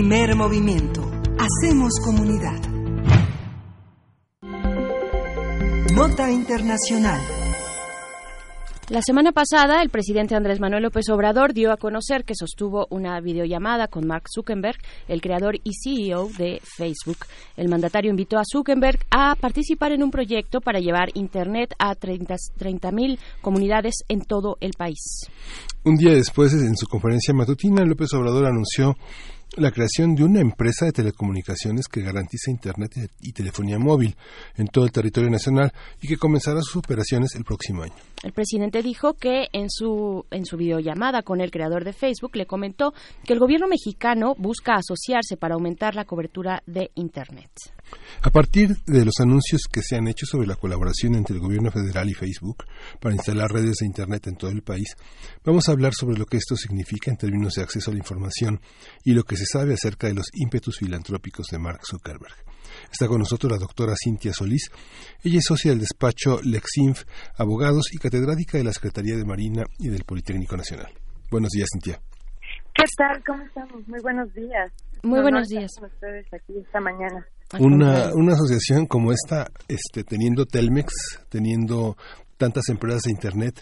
Primer 0.03 0.35
movimiento. 0.35 1.09
Hacemos 1.39 1.93
comunidad. 2.05 2.61
Nota 5.95 6.29
Internacional. 6.29 7.21
La 8.89 9.01
semana 9.01 9.31
pasada, 9.31 9.81
el 9.81 9.91
presidente 9.91 10.35
Andrés 10.35 10.59
Manuel 10.59 10.83
López 10.83 11.09
Obrador 11.09 11.55
dio 11.55 11.71
a 11.71 11.77
conocer 11.77 12.25
que 12.25 12.35
sostuvo 12.35 12.89
una 12.91 13.21
videollamada 13.21 13.87
con 13.87 14.09
Mark 14.09 14.25
Zuckerberg, 14.29 14.77
el 15.07 15.21
creador 15.21 15.55
y 15.63 15.71
CEO 15.73 16.29
de 16.37 16.61
Facebook. 16.63 17.19
El 17.57 17.69
mandatario 17.69 18.11
invitó 18.11 18.39
a 18.39 18.43
Zuckerberg 18.45 18.99
a 19.09 19.37
participar 19.37 19.93
en 19.93 20.03
un 20.03 20.11
proyecto 20.11 20.61
para 20.61 20.81
llevar 20.81 21.11
Internet 21.15 21.75
a 21.79 21.95
30.000 21.95 23.19
comunidades 23.41 23.95
en 24.09 24.23
todo 24.23 24.57
el 24.61 24.73
país. 24.77 25.29
Un 25.85 25.95
día 25.95 26.13
después, 26.13 26.53
en 26.53 26.77
su 26.77 26.87
conferencia 26.87 27.33
matutina, 27.33 27.85
López 27.85 28.13
Obrador 28.15 28.47
anunció 28.47 28.97
la 29.57 29.71
creación 29.71 30.15
de 30.15 30.25
una 30.25 30.41
empresa 30.41 30.87
de 30.87 30.93
telecomunicaciones 30.93 31.87
que 31.89 32.03
garantiza 32.03 32.51
Internet 32.51 33.11
y 33.21 33.33
telefonía 33.33 33.79
móvil 33.79 34.17
en 34.57 34.69
todo 34.69 34.85
el 34.85 34.93
territorio 34.93 35.31
nacional 35.31 35.73
y 36.01 36.09
que 36.09 36.17
comenzará 36.17 36.61
sus 36.63 36.77
operaciones 36.77 37.35
el 37.35 37.45
próximo 37.45 37.83
año. 37.83 38.12
El 38.23 38.33
presidente 38.33 38.83
dijo 38.83 39.15
que 39.15 39.49
en 39.53 39.69
su, 39.69 40.25
en 40.31 40.47
su 40.47 40.57
videollamada 40.57 41.23
con 41.23 41.41
el 41.41 41.51
creador 41.51 41.85
de 41.85 41.93
Facebook 41.93 42.37
le 42.37 42.47
comentó 42.47 42.95
que 43.25 43.33
el 43.33 43.41
gobierno 43.41 43.67
mexicano 43.67 44.35
busca 44.39 44.75
asociarse 44.75 45.37
para 45.37 45.55
aumentar 45.55 45.97
la 45.97 46.05
cobertura 46.05 46.63
de 46.67 46.93
Internet. 46.95 47.51
A 48.23 48.31
partir 48.31 48.77
de 48.87 49.05
los 49.05 49.15
anuncios 49.21 49.63
que 49.71 49.83
se 49.83 49.97
han 49.97 50.07
hecho 50.07 50.25
sobre 50.25 50.47
la 50.47 50.55
colaboración 50.55 51.17
entre 51.17 51.35
el 51.35 51.43
gobierno 51.43 51.73
federal 51.73 52.09
y 52.09 52.15
Facebook 52.15 52.65
para 53.01 53.15
instalar 53.15 53.51
redes 53.51 53.79
de 53.81 53.87
Internet 53.87 54.29
en 54.29 54.37
todo 54.37 54.51
el 54.51 54.63
país, 54.63 54.95
vamos 55.45 55.69
a 55.69 55.73
hablar 55.73 55.93
sobre 55.93 56.17
lo 56.17 56.27
que 56.27 56.37
esto 56.37 56.55
significa 56.57 57.11
en 57.11 57.17
términos 57.17 57.55
de 57.55 57.63
acceso 57.63 57.91
a 57.91 57.95
la 57.95 57.99
información 57.99 58.61
y 59.05 59.13
lo 59.13 59.25
que 59.25 59.37
se 59.37 59.47
sabe 59.47 59.75
acerca 59.75 60.07
de 60.07 60.15
los 60.15 60.27
ímpetus 60.33 60.79
filantrópicos 60.79 61.49
de 61.51 61.59
Mark 61.59 61.81
Zuckerberg. 61.85 62.52
Está 62.93 63.09
con 63.09 63.21
nosotros 63.21 63.51
la 63.51 63.59
doctora 63.59 63.95
Cintia 63.97 64.35
Solís. 64.35 64.71
Ella 65.25 65.39
es 65.39 65.45
socia 65.47 65.71
del 65.71 65.81
despacho 65.81 66.41
Lexinf 66.43 67.05
Abogados 67.39 67.87
y 67.91 67.97
catedrática 67.97 68.59
de 68.59 68.65
la 68.65 68.73
Secretaría 68.73 69.17
de 69.17 69.25
Marina 69.25 69.65
y 69.79 69.89
del 69.89 70.05
Politécnico 70.05 70.59
Nacional. 70.59 70.93
Buenos 71.31 71.49
días, 71.51 71.69
Cintia. 71.73 71.99
¿Qué 72.75 72.85
tal? 72.99 73.25
¿Cómo 73.27 73.43
estamos? 73.45 73.89
Muy 73.89 73.99
buenos 74.03 74.33
días. 74.35 74.71
Muy 75.03 75.23
buenos 75.23 75.49
días. 75.49 75.71
con 75.81 75.89
ustedes 75.89 76.27
aquí 76.35 76.53
esta 76.59 76.81
mañana. 76.81 77.27
Una, 77.59 78.13
una 78.15 78.35
asociación 78.35 78.87
como 78.87 79.11
esta, 79.11 79.47
este, 79.69 80.05
teniendo 80.05 80.45
Telmex, 80.45 80.93
teniendo 81.31 81.97
tantas 82.37 82.69
empresas 82.69 83.03
de 83.05 83.13
Internet, 83.13 83.61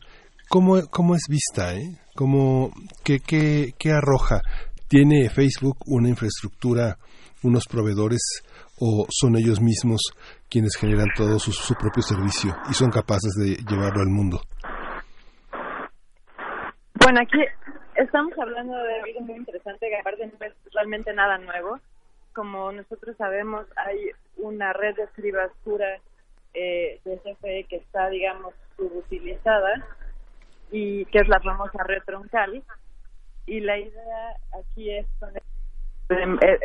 ¿cómo, 0.49 0.83
cómo 0.91 1.15
es 1.15 1.23
vista? 1.29 1.75
Eh? 1.75 1.97
¿Cómo, 2.17 2.73
qué, 3.05 3.21
qué, 3.21 3.75
¿Qué 3.79 3.93
arroja? 3.93 4.43
¿Tiene 4.89 5.31
Facebook 5.31 5.79
una 5.87 6.09
infraestructura, 6.09 6.99
unos 7.43 7.67
proveedores 7.67 8.43
o 8.81 9.07
son 9.11 9.37
ellos 9.37 9.61
mismos 9.61 10.01
quienes 10.49 10.77
generan 10.77 11.09
todo 11.17 11.39
su, 11.39 11.53
su 11.53 11.75
propio 11.75 12.03
servicio 12.03 12.55
y 12.71 12.75
son 12.75 12.91
capaces 12.91 13.33
de 13.35 13.57
llevarlo 13.69 14.03
al 14.03 14.09
mundo? 14.09 14.41
Bueno, 17.03 17.21
aquí 17.23 17.39
estamos 17.97 18.33
hablando 18.39 18.77
de 18.77 19.01
algo 19.01 19.21
muy 19.23 19.37
interesante 19.37 19.89
que 19.89 19.99
aparte 19.99 20.27
no 20.27 20.47
es 20.47 20.55
realmente 20.73 21.13
nada 21.13 21.39
nuevo. 21.39 21.81
Como 22.35 22.71
nosotros 22.73 23.17
sabemos, 23.17 23.67
hay 23.77 24.11
una 24.37 24.73
red 24.73 24.95
de 24.97 25.05
escribastura 25.05 25.99
eh, 26.55 27.01
de 27.05 27.19
CFE 27.19 27.65
que 27.69 27.77
está, 27.77 28.09
digamos, 28.09 28.55
subutilizada 28.77 29.87
y 30.71 31.05
que 31.07 31.19
es 31.19 31.29
la 31.29 31.41
famosa 31.41 31.83
red 31.85 32.03
troncal. 32.05 32.63
Y 33.47 33.61
la 33.61 33.79
idea 33.79 34.37
aquí 34.59 34.91
es, 34.91 35.07
eh, 35.07 35.41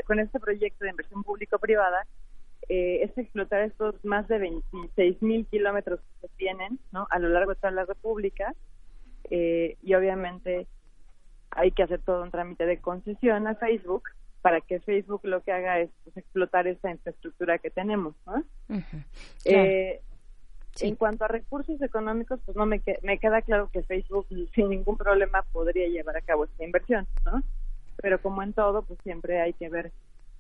con 0.06 0.20
este 0.20 0.40
proyecto 0.40 0.84
de 0.86 0.92
inversión 0.92 1.24
público-privada, 1.24 2.06
eh, 2.70 3.04
es 3.04 3.18
explotar 3.18 3.62
estos 3.62 4.04
más 4.04 4.28
de 4.28 4.40
26 4.40 5.22
mil 5.22 5.46
kilómetros 5.48 6.00
que 6.00 6.28
se 6.28 6.34
tienen 6.38 6.80
¿no? 6.92 7.08
a 7.12 7.20
lo 7.20 7.30
largo 7.30 7.52
de 7.52 7.58
toda 7.58 7.72
la 7.72 7.86
República 7.86 8.54
eh, 9.30 9.78
y 9.84 9.94
obviamente 9.94 10.68
hay 11.52 11.72
que 11.72 11.84
hacer 11.84 12.02
todo 12.02 12.24
un 12.24 12.32
trámite 12.32 12.66
de 12.66 12.80
concesión 12.80 13.48
a 13.48 13.56
Facebook 13.56 14.04
para 14.42 14.62
que 14.62 14.80
Facebook 14.80 15.22
lo 15.24 15.42
que 15.42 15.52
haga 15.52 15.80
es 15.80 15.90
pues, 16.04 16.18
explotar 16.18 16.68
esa 16.68 16.90
infraestructura 16.92 17.58
que 17.60 17.70
tenemos. 17.70 18.16
¿no? 18.26 18.44
Eh, 19.46 20.02
En 20.82 20.96
cuanto 20.96 21.24
a 21.24 21.28
recursos 21.30 21.82
económicos, 21.82 22.40
pues 22.46 22.58
no 22.58 22.66
me, 22.66 22.80
que- 22.82 23.00
me 23.02 23.18
queda 23.18 23.42
claro 23.44 23.70
que 23.72 23.82
Facebook 23.84 24.28
sin 24.54 24.70
ningún 24.70 24.98
problema 24.98 25.44
podría 25.54 25.88
llevar 25.88 26.18
a 26.18 26.22
cabo 26.22 26.44
esta 26.46 26.64
inversión, 26.66 27.08
¿no? 27.26 27.42
Pero 28.02 28.22
como 28.22 28.44
en 28.44 28.54
todo, 28.54 28.84
pues 28.84 29.00
siempre 29.04 29.42
hay 29.42 29.54
que 29.54 29.70
ver 29.70 29.92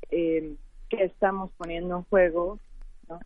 eh, 0.10 0.56
qué 0.90 1.04
estamos 1.04 1.52
poniendo 1.58 1.98
en 1.98 2.04
juego. 2.04 2.60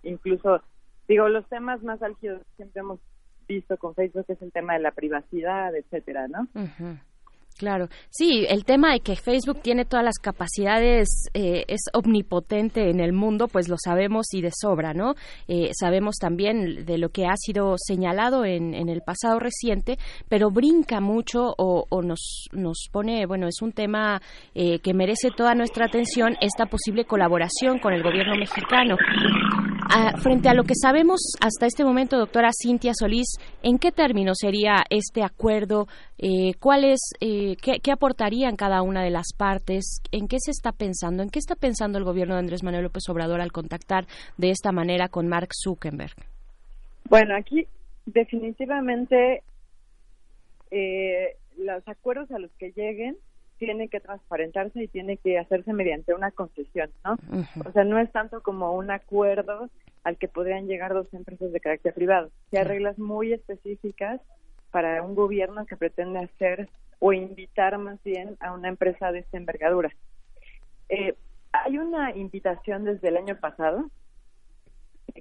Incluso, 0.04 0.62
digo, 1.08 1.30
los 1.30 1.48
temas 1.48 1.82
más 1.84 2.02
álgidos 2.02 2.40
que 2.40 2.56
siempre 2.58 2.82
hemos 2.82 3.00
visto 3.48 3.78
con 3.78 3.96
Facebook 3.96 4.26
es 4.28 4.42
el 4.42 4.52
tema 4.52 4.74
de 4.74 4.80
la 4.80 4.92
privacidad, 4.92 5.76
etcétera, 5.76 6.28
¿no? 6.28 6.48
Ujú. 6.54 6.98
Claro, 7.60 7.90
sí, 8.10 8.46
el 8.48 8.64
tema 8.64 8.94
de 8.94 9.02
que 9.02 9.18
Facebook 9.18 9.62
tiene 9.62 9.84
todas 9.84 10.06
las 10.06 10.18
capacidades, 10.18 11.10
eh, 11.34 11.66
es 11.68 11.82
omnipotente 11.92 12.90
en 12.90 13.02
el 13.02 13.12
mundo, 13.12 13.50
pues 13.50 13.68
lo 13.68 13.76
sabemos 13.78 14.34
y 14.34 14.42
de 14.42 14.52
sobra, 14.58 14.94
¿no? 14.94 15.16
Eh, 15.50 15.72
sabemos 15.78 16.16
también 16.16 16.86
de 16.86 16.98
lo 16.98 17.10
que 17.10 17.26
ha 17.26 17.36
sido 17.36 17.76
señalado 17.78 18.46
en, 18.46 18.74
en 18.74 18.88
el 18.88 19.02
pasado 19.02 19.40
reciente, 19.40 19.98
pero 20.30 20.52
brinca 20.52 21.02
mucho 21.02 21.54
o, 21.58 21.86
o 21.90 22.02
nos, 22.02 22.48
nos 22.54 22.88
pone, 22.94 23.26
bueno, 23.26 23.46
es 23.46 23.62
un 23.62 23.74
tema 23.74 24.22
eh, 24.56 24.80
que 24.80 24.94
merece 24.94 25.28
toda 25.36 25.54
nuestra 25.54 25.88
atención, 25.88 26.38
esta 26.40 26.66
posible 26.68 27.04
colaboración 27.04 27.80
con 27.80 27.92
el 27.92 28.04
gobierno 28.04 28.38
mexicano. 28.38 28.96
Ah, 29.92 30.16
frente 30.20 30.48
a 30.48 30.54
lo 30.54 30.66
que 30.66 30.76
sabemos 30.76 31.20
hasta 31.42 31.66
este 31.66 31.84
momento, 31.84 32.20
doctora 32.20 32.52
Cintia 32.54 32.92
Solís, 32.94 33.38
¿en 33.64 33.80
qué 33.80 33.92
términos 33.92 34.38
sería 34.40 34.84
este 34.92 35.24
acuerdo? 35.24 35.88
Eh, 36.20 36.54
¿Cuáles, 36.60 37.00
eh, 37.20 37.56
qué, 37.60 37.80
qué 37.82 37.92
aportarían 37.92 38.56
cada 38.56 38.84
una 38.84 39.02
de 39.02 39.10
las 39.10 39.34
partes? 39.36 40.04
¿En 40.12 40.28
qué 40.28 40.38
se 40.40 40.52
está 40.52 40.74
pensando? 40.74 41.24
¿En 41.24 41.32
qué 41.32 41.40
está 41.40 41.56
pensando 41.56 41.98
el 41.98 42.04
gobierno 42.04 42.36
de 42.36 42.42
Andrés 42.42 42.62
Manuel 42.62 42.84
López 42.84 43.02
Obrador 43.10 43.42
al 43.42 43.52
contactar 43.52 44.06
de 44.38 44.52
esta 44.52 44.72
manera 44.72 45.10
con 45.10 45.28
Mark 45.28 45.50
Zuckerberg? 45.60 46.14
Bueno, 47.10 47.36
aquí 47.36 47.66
definitivamente 48.06 49.42
eh, 50.70 51.36
los 51.58 51.88
acuerdos 51.88 52.30
a 52.30 52.38
los 52.38 52.52
que 52.60 52.72
lleguen 52.76 53.18
tienen 53.60 53.90
que 53.90 54.00
transparentarse 54.00 54.84
y 54.84 54.88
tiene 54.88 55.18
que 55.18 55.38
hacerse 55.38 55.74
mediante 55.74 56.14
una 56.14 56.32
concesión, 56.32 56.90
¿no? 57.04 57.18
O 57.68 57.72
sea, 57.72 57.84
no 57.84 58.00
es 58.00 58.12
tanto 58.12 58.42
como 58.42 58.74
un 58.74 58.90
acuerdo 58.90 59.70
al 60.04 60.18
que 60.18 60.28
podrían 60.28 60.68
llegar 60.68 60.94
dos 60.94 61.14
empresas 61.14 61.52
de 61.52 61.60
carácter 61.60 61.94
privado. 61.94 62.32
hay 62.52 62.64
reglas 62.64 62.98
muy 62.98 63.34
específicas 63.34 64.22
para 64.72 65.04
un 65.04 65.14
gobierno 65.14 65.66
que 65.66 65.78
pretende 65.78 66.20
hacer 66.20 66.70
o 67.00 67.14
invitar 67.14 67.78
más 67.78 68.02
bien 68.04 68.38
a 68.40 68.54
una 68.54 68.70
empresa 68.70 69.12
de 69.12 69.20
esta 69.20 69.38
envergadura. 69.38 69.92
Eh, 70.88 71.16
hay 71.52 71.78
una 71.78 72.16
invitación 72.16 72.86
desde 72.86 73.10
el 73.10 73.18
año 73.18 73.38
pasado, 73.40 73.90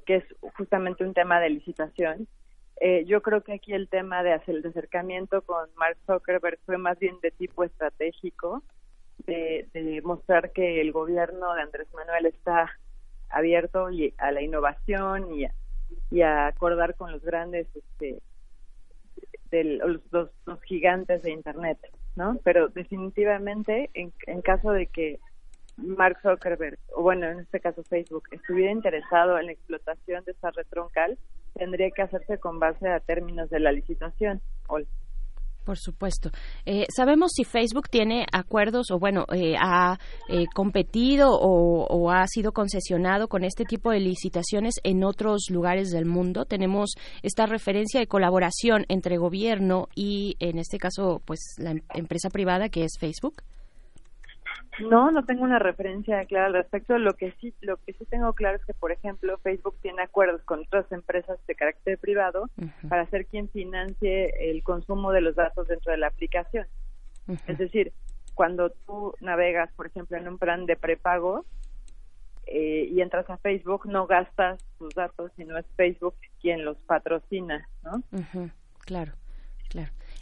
que 0.06 0.16
es 0.16 0.24
justamente 0.56 1.04
un 1.04 1.14
tema 1.14 1.40
de 1.40 1.50
licitación. 1.50 2.28
Eh, 2.80 3.04
yo 3.06 3.22
creo 3.22 3.42
que 3.42 3.54
aquí 3.54 3.72
el 3.72 3.88
tema 3.88 4.22
de 4.22 4.32
hacer 4.32 4.56
el 4.56 4.66
acercamiento 4.66 5.42
con 5.42 5.68
Mark 5.76 5.96
Zuckerberg 6.06 6.58
fue 6.64 6.78
más 6.78 6.98
bien 6.98 7.18
de 7.20 7.32
tipo 7.32 7.64
estratégico, 7.64 8.62
de, 9.26 10.00
mostrar 10.04 10.52
que 10.52 10.80
el 10.80 10.92
gobierno 10.92 11.54
de 11.54 11.62
Andrés 11.62 11.88
Manuel 11.92 12.26
está 12.26 12.70
abierto 13.30 13.90
y 13.90 14.14
a 14.18 14.30
la 14.30 14.42
innovación 14.42 15.34
y 15.34 15.44
a, 15.44 15.54
y 16.10 16.22
a 16.22 16.46
acordar 16.46 16.94
con 16.94 17.10
los 17.10 17.22
grandes 17.22 17.66
este, 17.74 18.22
del, 19.50 19.78
los, 19.78 20.00
los, 20.12 20.30
los 20.46 20.62
gigantes 20.62 21.22
de 21.22 21.32
internet, 21.32 21.78
¿no? 22.14 22.38
Pero 22.44 22.68
definitivamente 22.68 23.90
en, 23.94 24.12
en 24.26 24.40
caso 24.40 24.70
de 24.70 24.86
que 24.86 25.18
Mark 25.78 26.18
Zuckerberg, 26.22 26.78
o 26.94 27.02
bueno, 27.02 27.26
en 27.26 27.40
este 27.40 27.60
caso 27.60 27.82
Facebook, 27.84 28.24
estuviera 28.32 28.72
interesado 28.72 29.38
en 29.38 29.46
la 29.46 29.52
explotación 29.52 30.24
de 30.24 30.32
esta 30.32 30.50
red 30.50 30.66
troncal, 30.68 31.18
tendría 31.54 31.90
que 31.90 32.02
hacerse 32.02 32.38
con 32.38 32.58
base 32.58 32.88
a 32.88 33.00
términos 33.00 33.48
de 33.50 33.60
la 33.60 33.72
licitación. 33.72 34.40
Ol. 34.68 34.86
Por 35.68 35.76
supuesto. 35.76 36.30
Eh, 36.64 36.86
¿Sabemos 36.88 37.32
si 37.34 37.44
Facebook 37.44 37.90
tiene 37.90 38.24
acuerdos 38.32 38.90
o, 38.90 38.98
bueno, 38.98 39.26
eh, 39.34 39.54
ha 39.60 39.98
eh, 40.30 40.46
competido 40.54 41.28
o, 41.30 41.84
o, 41.84 42.10
ha 42.10 42.26
sido 42.26 42.52
concesionado 42.52 43.28
con 43.28 43.44
este 43.44 43.64
tipo 43.64 43.90
de 43.90 44.00
licitaciones 44.00 44.76
en 44.82 45.04
otros 45.04 45.48
lugares 45.50 45.90
del 45.90 46.06
mundo? 46.06 46.46
Tenemos 46.46 46.94
esta 47.22 47.44
referencia 47.44 48.00
de 48.00 48.06
colaboración 48.06 48.86
entre 48.88 49.18
gobierno 49.18 49.88
y, 49.94 50.36
en 50.40 50.58
este 50.58 50.78
caso, 50.78 51.20
pues 51.26 51.40
la 51.58 51.72
em 51.72 51.82
empresa 51.94 52.30
privada 52.30 52.70
que 52.70 52.84
es 52.84 52.96
Facebook. 52.98 53.42
No, 54.80 55.10
no 55.10 55.24
tengo 55.24 55.42
una 55.42 55.58
referencia 55.58 56.24
clara 56.24 56.46
al 56.46 56.52
respecto. 56.54 56.98
Lo 56.98 57.14
que 57.14 57.32
sí, 57.40 57.52
lo 57.60 57.76
que 57.78 57.92
sí 57.94 58.04
tengo 58.06 58.32
claro 58.32 58.56
es 58.56 58.64
que, 58.64 58.74
por 58.74 58.92
ejemplo, 58.92 59.38
Facebook 59.38 59.76
tiene 59.82 60.02
acuerdos 60.02 60.42
con 60.42 60.60
otras 60.60 60.90
empresas 60.92 61.38
de 61.46 61.54
carácter 61.54 61.98
privado 61.98 62.44
uh 62.56 62.62
-huh. 62.62 62.88
para 62.88 63.06
ser 63.06 63.26
quien 63.26 63.48
financie 63.48 64.50
el 64.50 64.62
consumo 64.62 65.12
de 65.12 65.20
los 65.20 65.34
datos 65.34 65.66
dentro 65.68 65.92
de 65.92 65.98
la 65.98 66.08
aplicación. 66.08 66.66
Uh 67.26 67.32
-huh. 67.32 67.40
Es 67.46 67.58
decir, 67.58 67.92
cuando 68.34 68.70
tú 68.70 69.14
navegas, 69.20 69.72
por 69.72 69.86
ejemplo, 69.86 70.16
en 70.16 70.28
un 70.28 70.38
plan 70.38 70.64
de 70.66 70.76
prepago 70.76 71.44
eh, 72.46 72.88
y 72.90 73.00
entras 73.00 73.28
a 73.30 73.36
Facebook, 73.38 73.86
no 73.86 74.06
gastas 74.06 74.64
tus 74.78 74.94
datos, 74.94 75.32
sino 75.36 75.58
es 75.58 75.66
Facebook 75.76 76.14
quien 76.40 76.64
los 76.64 76.76
patrocina, 76.86 77.68
¿no? 77.82 77.96
Uh 78.12 78.20
-huh. 78.32 78.50
Claro, 78.86 79.12
claro. 79.12 79.27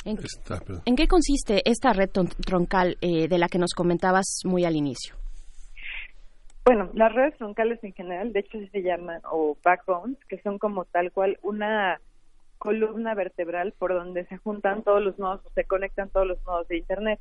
¿En, 0.06 0.18
Está, 0.18 0.62
¿En, 0.84 0.94
qué 0.94 1.08
consiste 1.08 1.68
esta 1.68 1.92
red 1.92 2.08
troncal 2.08 2.96
eh, 3.00 3.26
de 3.26 3.38
la 3.38 3.48
que 3.48 3.58
nos 3.58 3.74
comentabas 3.74 4.42
muy 4.44 4.64
al 4.64 4.76
inicio? 4.76 5.16
Bueno, 6.64 6.90
las 6.94 7.12
redes 7.12 7.36
troncales 7.38 7.82
en 7.82 7.92
general, 7.92 8.32
de 8.32 8.40
hecho 8.40 8.58
se 8.70 8.82
llaman, 8.82 9.20
o 9.32 9.56
backbones, 9.64 10.16
que 10.28 10.40
son 10.42 10.58
como 10.58 10.84
tal 10.84 11.10
cual 11.10 11.38
una 11.42 12.00
columna 12.58 13.14
vertebral 13.16 13.72
por 13.72 13.94
donde 13.94 14.24
se 14.26 14.36
juntan 14.36 14.84
todos 14.84 15.02
los 15.02 15.18
nodos, 15.18 15.40
se 15.56 15.64
conectan 15.64 16.08
todos 16.10 16.26
los 16.28 16.40
nodos 16.44 16.68
de 16.68 16.78
Internet. 16.78 17.18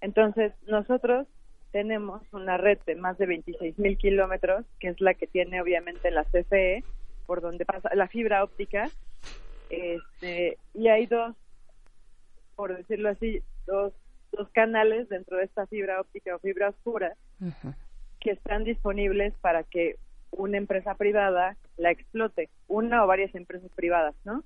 Entonces, 0.00 0.52
nosotros 0.66 1.28
tenemos 1.70 2.22
una 2.32 2.56
red 2.56 2.78
de 2.86 2.96
más 2.96 3.18
de 3.18 3.26
26 3.26 3.78
mil 3.78 3.96
kilómetros, 3.98 4.66
que 4.80 4.88
es 4.88 5.00
la 5.00 5.14
que 5.14 5.28
tiene 5.28 5.62
obviamente 5.62 6.10
la 6.10 6.24
CFE, 6.24 6.82
por 7.26 7.40
donde 7.40 7.64
pasa 7.64 7.94
la 7.94 8.08
fibra 8.08 8.42
óptica, 8.42 8.90
Este, 9.70 10.58
y 10.74 10.88
hay 10.88 11.06
dos, 11.06 11.34
por 12.56 12.76
decirlo 12.76 13.10
así, 13.10 13.42
dos, 13.66 13.92
dos 14.32 14.48
canales 14.50 15.08
dentro 15.08 15.36
de 15.36 15.44
esta 15.44 15.66
fibra 15.66 16.00
óptica 16.00 16.36
o 16.36 16.38
fibra 16.38 16.70
oscura 16.70 17.14
que 18.20 18.30
están 18.32 18.64
disponibles 18.64 19.34
para 19.40 19.64
que 19.64 19.96
una 20.30 20.56
empresa 20.56 20.94
privada 20.94 21.56
la 21.76 21.90
explote, 21.90 22.48
una 22.68 23.04
o 23.04 23.06
varias 23.06 23.34
empresas 23.34 23.70
privadas, 23.74 24.14
¿no? 24.24 24.42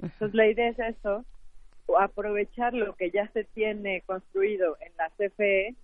Entonces 0.00 0.34
la 0.34 0.46
idea 0.46 0.68
es 0.68 0.78
eso, 0.78 1.24
aprovechar 1.98 2.74
lo 2.74 2.94
que 2.94 3.10
ya 3.10 3.28
se 3.28 3.44
tiene 3.44 4.02
construido 4.02 4.76
en 4.80 4.92
la 4.96 5.10
CFE, 5.10 5.74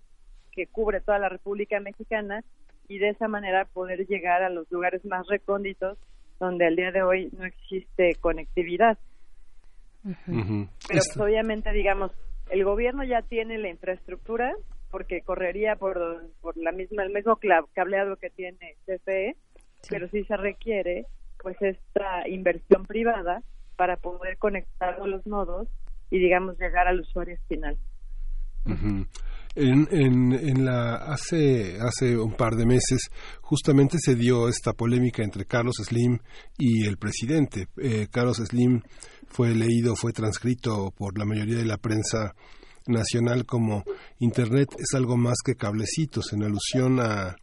que 0.51 0.67
cubre 0.67 1.01
toda 1.01 1.19
la 1.19 1.29
República 1.29 1.79
Mexicana, 1.79 2.43
y 2.87 2.97
de 2.97 3.09
esa 3.09 3.27
manera 3.27 3.65
poder 3.65 4.07
llegar 4.07 4.41
a 4.43 4.49
los 4.49 4.69
lugares 4.71 5.05
más 5.05 5.27
recónditos 5.27 5.97
donde 6.39 6.65
al 6.65 6.75
día 6.75 6.91
de 6.91 7.03
hoy 7.03 7.29
no 7.37 7.45
existe 7.45 8.15
conectividad. 8.15 8.97
Pero 10.03 10.69
pues, 10.87 11.17
obviamente, 11.17 11.71
digamos, 11.71 12.11
el 12.49 12.63
gobierno 12.63 13.03
ya 13.03 13.21
tiene 13.21 13.57
la 13.57 13.69
infraestructura 13.69 14.55
porque 14.91 15.21
correría 15.21 15.75
por, 15.75 16.29
por 16.41 16.57
la 16.57 16.71
misma 16.71 17.03
el 17.03 17.13
mismo 17.13 17.37
cla- 17.37 17.65
cableado 17.73 18.15
que 18.17 18.29
tiene 18.31 18.75
CFE, 18.85 19.35
pero 19.89 20.07
sí 20.09 20.23
se 20.25 20.35
requiere 20.37 21.05
pues 21.41 21.61
esta 21.61 22.27
inversión 22.27 22.85
privada 22.85 23.43
para 23.75 23.97
poder 23.97 24.37
conectar 24.37 24.99
los 25.05 25.25
nodos 25.25 25.67
y 26.09 26.19
digamos 26.19 26.57
llegar 26.59 26.87
al 26.87 27.01
usuario 27.01 27.37
final. 27.47 27.77
En, 29.61 29.89
en, 29.91 30.63
la 30.63 30.95
hace 30.95 31.79
hace 31.81 32.17
un 32.17 32.33
par 32.33 32.55
de 32.55 32.65
meses 32.65 33.09
justamente 33.41 33.97
se 33.99 34.15
dio 34.15 34.47
esta 34.47 34.71
polémica 34.71 35.21
entre 35.21 35.43
Carlos 35.43 35.75
Slim 35.83 36.17
y 36.57 36.87
el 36.87 36.97
presidente. 36.97 37.67
Eh, 37.75 38.07
Carlos 38.09 38.37
Slim 38.37 38.81
fue 39.27 39.53
leído, 39.53 39.97
fue 39.97 40.13
transcrito 40.13 40.93
por 40.97 41.17
la 41.17 41.25
mayoría 41.25 41.57
de 41.57 41.65
la 41.65 41.75
prensa 41.77 42.35
nacional 42.87 43.45
como 43.45 43.83
Internet 44.19 44.69
es 44.77 44.95
algo 44.95 45.17
más 45.17 45.39
que 45.45 45.55
cablecitos, 45.55 46.31
en 46.31 46.43
alusión 46.43 47.01
a, 47.01 47.35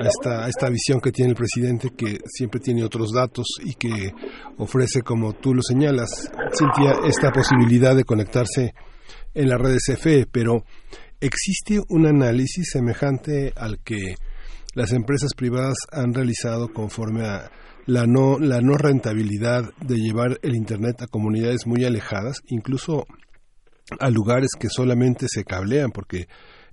a 0.00 0.06
esta, 0.06 0.48
esta 0.48 0.70
visión 0.70 1.00
que 1.00 1.12
tiene 1.12 1.32
el 1.32 1.36
presidente 1.36 1.90
que 1.90 2.18
siempre 2.26 2.60
tiene 2.60 2.82
otros 2.82 3.12
datos 3.12 3.46
y 3.62 3.74
que 3.74 4.12
ofrece, 4.56 5.02
como 5.02 5.34
tú 5.34 5.54
lo 5.54 5.62
señalas, 5.62 6.30
Cintia, 6.58 6.94
esta 7.06 7.30
posibilidad 7.30 7.94
de 7.94 8.04
conectarse 8.04 8.74
en 9.34 9.48
la 9.48 9.58
red 9.58 9.76
CFE, 9.76 10.26
pero 10.30 10.64
existe 11.22 11.80
un 11.88 12.06
análisis 12.06 12.70
semejante 12.72 13.52
al 13.56 13.78
que 13.78 14.16
las 14.74 14.92
empresas 14.92 15.32
privadas 15.34 15.76
han 15.92 16.12
realizado 16.12 16.72
conforme 16.72 17.24
a 17.24 17.50
la 17.86 18.06
no, 18.06 18.38
la 18.38 18.60
no 18.60 18.74
rentabilidad 18.74 19.70
de 19.80 19.96
llevar 19.96 20.38
el 20.42 20.56
Internet 20.56 21.00
a 21.02 21.06
comunidades 21.06 21.66
muy 21.66 21.84
alejadas, 21.84 22.38
incluso 22.48 23.06
a 24.00 24.10
lugares 24.10 24.50
que 24.58 24.68
solamente 24.68 25.26
se 25.28 25.44
cablean, 25.44 25.92
porque 25.92 26.26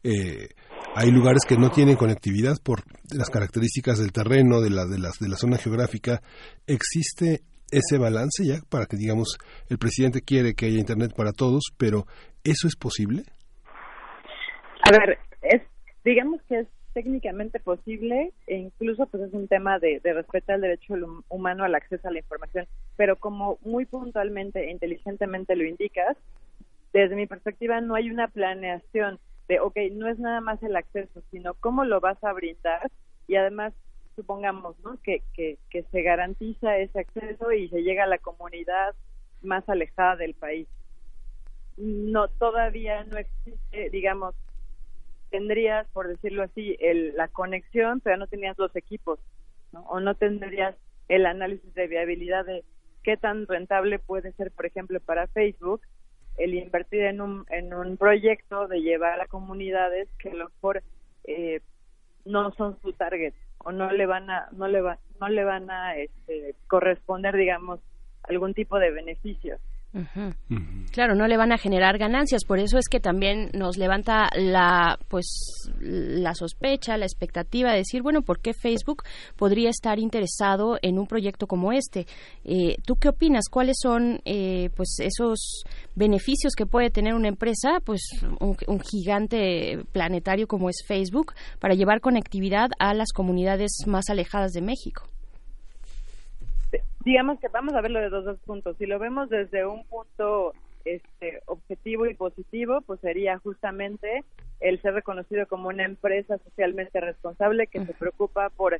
eh, 0.03 0.49
hay 0.95 1.11
lugares 1.11 1.41
que 1.47 1.57
no 1.57 1.69
tienen 1.69 1.95
conectividad 1.95 2.57
por 2.63 2.83
las 3.11 3.29
características 3.29 3.99
del 3.99 4.11
terreno, 4.11 4.61
de 4.61 4.71
la, 4.71 4.85
de, 4.85 4.97
las, 4.97 5.19
de 5.19 5.29
la 5.29 5.37
zona 5.37 5.57
geográfica. 5.57 6.21
¿Existe 6.65 7.43
ese 7.69 7.99
balance 7.99 8.45
ya 8.45 8.61
para 8.69 8.87
que, 8.87 8.97
digamos, 8.97 9.37
el 9.67 9.77
presidente 9.77 10.21
quiere 10.21 10.55
que 10.55 10.67
haya 10.67 10.79
Internet 10.79 11.13
para 11.15 11.33
todos, 11.33 11.65
pero 11.77 12.07
¿eso 12.43 12.67
es 12.67 12.75
posible? 12.75 13.25
A 14.83 14.91
ver, 14.91 15.19
es 15.41 15.61
digamos 16.03 16.41
que 16.43 16.59
es 16.59 16.67
técnicamente 16.93 17.59
posible 17.59 18.33
e 18.47 18.55
incluso 18.55 19.05
pues 19.07 19.23
es 19.23 19.33
un 19.33 19.47
tema 19.47 19.79
de, 19.79 19.99
de 19.99 20.13
respeto 20.13 20.53
al 20.53 20.61
derecho 20.61 20.93
hum- 20.93 21.23
humano 21.29 21.63
al 21.63 21.75
acceso 21.75 22.07
a 22.07 22.11
la 22.11 22.19
información, 22.19 22.67
pero 22.95 23.17
como 23.19 23.59
muy 23.61 23.85
puntualmente 23.85 24.65
e 24.65 24.71
inteligentemente 24.71 25.55
lo 25.55 25.65
indicas, 25.65 26.17
desde 26.93 27.15
mi 27.15 27.27
perspectiva 27.27 27.81
no 27.81 27.95
hay 27.95 28.09
una 28.11 28.29
planeación 28.29 29.19
de, 29.47 29.59
ok, 29.59 29.77
no 29.93 30.07
es 30.07 30.19
nada 30.19 30.41
más 30.41 30.61
el 30.63 30.75
acceso, 30.75 31.21
sino 31.31 31.53
cómo 31.55 31.85
lo 31.85 31.99
vas 32.01 32.23
a 32.23 32.33
brindar 32.33 32.89
y 33.27 33.35
además 33.35 33.73
supongamos 34.15 34.79
¿no? 34.79 34.99
que, 35.03 35.23
que, 35.33 35.59
que 35.69 35.83
se 35.91 36.01
garantiza 36.01 36.77
ese 36.77 36.99
acceso 36.99 37.51
y 37.51 37.69
se 37.69 37.83
llega 37.83 38.03
a 38.05 38.07
la 38.07 38.17
comunidad 38.19 38.95
más 39.41 39.67
alejada 39.69 40.15
del 40.17 40.33
país. 40.35 40.67
No, 41.77 42.27
todavía 42.27 43.03
no 43.05 43.17
existe, 43.17 43.89
digamos, 43.89 44.35
tendrías, 45.29 45.87
por 45.93 46.07
decirlo 46.07 46.43
así, 46.43 46.75
el, 46.79 47.15
la 47.15 47.27
conexión, 47.27 48.01
pero 48.01 48.17
no 48.17 48.27
tenías 48.27 48.57
los 48.57 48.75
equipos, 48.75 49.19
o 49.71 49.99
no 49.99 50.15
tendrías 50.15 50.75
el 51.07 51.25
análisis 51.25 51.73
de 51.73 51.87
viabilidad 51.87 52.45
de 52.45 52.63
qué 53.03 53.17
tan 53.17 53.47
rentable 53.47 53.99
puede 53.99 54.31
ser, 54.33 54.51
por 54.51 54.65
ejemplo, 54.65 54.99
para 54.99 55.27
Facebook 55.27 55.81
el 56.37 56.53
invertir 56.53 57.01
en 57.01 57.21
un, 57.21 57.45
en 57.49 57.73
un 57.73 57.97
proyecto 57.97 58.67
de 58.67 58.81
llevar 58.81 59.19
a 59.19 59.27
comunidades 59.27 60.07
que 60.19 60.29
a 60.29 60.33
lo 60.33 60.45
mejor 60.45 60.83
eh, 61.25 61.61
no 62.25 62.51
son 62.53 62.79
su 62.81 62.93
target 62.93 63.33
o 63.59 63.71
no 63.71 63.91
le 63.91 64.05
van 64.05 64.29
a 64.29 64.47
no 64.53 64.67
le 64.67 64.81
va, 64.81 64.99
no 65.19 65.27
le 65.27 65.43
van 65.43 65.69
a 65.69 65.97
este, 65.97 66.55
corresponder 66.67 67.35
digamos 67.35 67.81
algún 68.23 68.53
tipo 68.53 68.79
de 68.79 68.91
Claro, 70.91 71.15
no 71.15 71.27
le 71.27 71.35
van 71.35 71.51
a 71.51 71.57
generar 71.57 71.97
ganancias, 71.97 72.43
por 72.45 72.59
eso 72.59 72.77
es 72.77 72.87
que 72.87 72.99
también 72.99 73.49
nos 73.53 73.77
levanta 73.77 74.29
la 74.35 74.99
pues 75.07 75.71
la 75.79 76.35
sospecha, 76.35 76.97
la 76.97 77.05
expectativa 77.05 77.71
de 77.71 77.77
decir, 77.77 78.03
bueno, 78.03 78.21
¿por 78.21 78.39
qué 78.39 78.53
Facebook 78.53 79.03
podría 79.35 79.69
estar 79.69 79.97
interesado 79.97 80.77
en 80.83 80.99
un 80.99 81.07
proyecto 81.07 81.47
como 81.47 81.71
este? 81.71 82.05
Eh, 82.45 82.75
¿Tú 82.85 82.97
qué 82.97 83.09
opinas? 83.09 83.45
¿Cuáles 83.49 83.77
son 83.81 84.19
eh, 84.25 84.69
pues 84.75 84.97
esos 84.99 85.63
beneficios 85.95 86.53
que 86.55 86.67
puede 86.67 86.91
tener 86.91 87.15
una 87.15 87.27
empresa, 87.27 87.79
pues 87.83 88.01
un, 88.39 88.55
un 88.67 88.79
gigante 88.79 89.83
planetario 89.91 90.47
como 90.47 90.69
es 90.69 90.83
Facebook, 90.87 91.33
para 91.59 91.73
llevar 91.73 91.99
conectividad 91.99 92.69
a 92.77 92.93
las 92.93 93.11
comunidades 93.11 93.71
más 93.87 94.09
alejadas 94.09 94.51
de 94.51 94.61
México? 94.61 95.09
Digamos 97.03 97.39
que 97.39 97.47
vamos 97.47 97.73
a 97.73 97.81
verlo 97.81 97.99
de 97.99 98.09
dos, 98.09 98.25
dos 98.25 98.39
puntos. 98.39 98.77
Si 98.77 98.85
lo 98.85 98.99
vemos 98.99 99.29
desde 99.29 99.65
un 99.65 99.85
punto 99.85 100.53
este, 100.85 101.41
objetivo 101.45 102.05
y 102.05 102.13
positivo, 102.13 102.81
pues 102.81 102.99
sería 103.01 103.37
justamente 103.39 104.23
el 104.59 104.81
ser 104.81 104.93
reconocido 104.93 105.47
como 105.47 105.69
una 105.69 105.85
empresa 105.85 106.37
socialmente 106.39 106.99
responsable 106.99 107.67
que 107.67 107.85
se 107.85 107.93
preocupa 107.93 108.49
por 108.49 108.79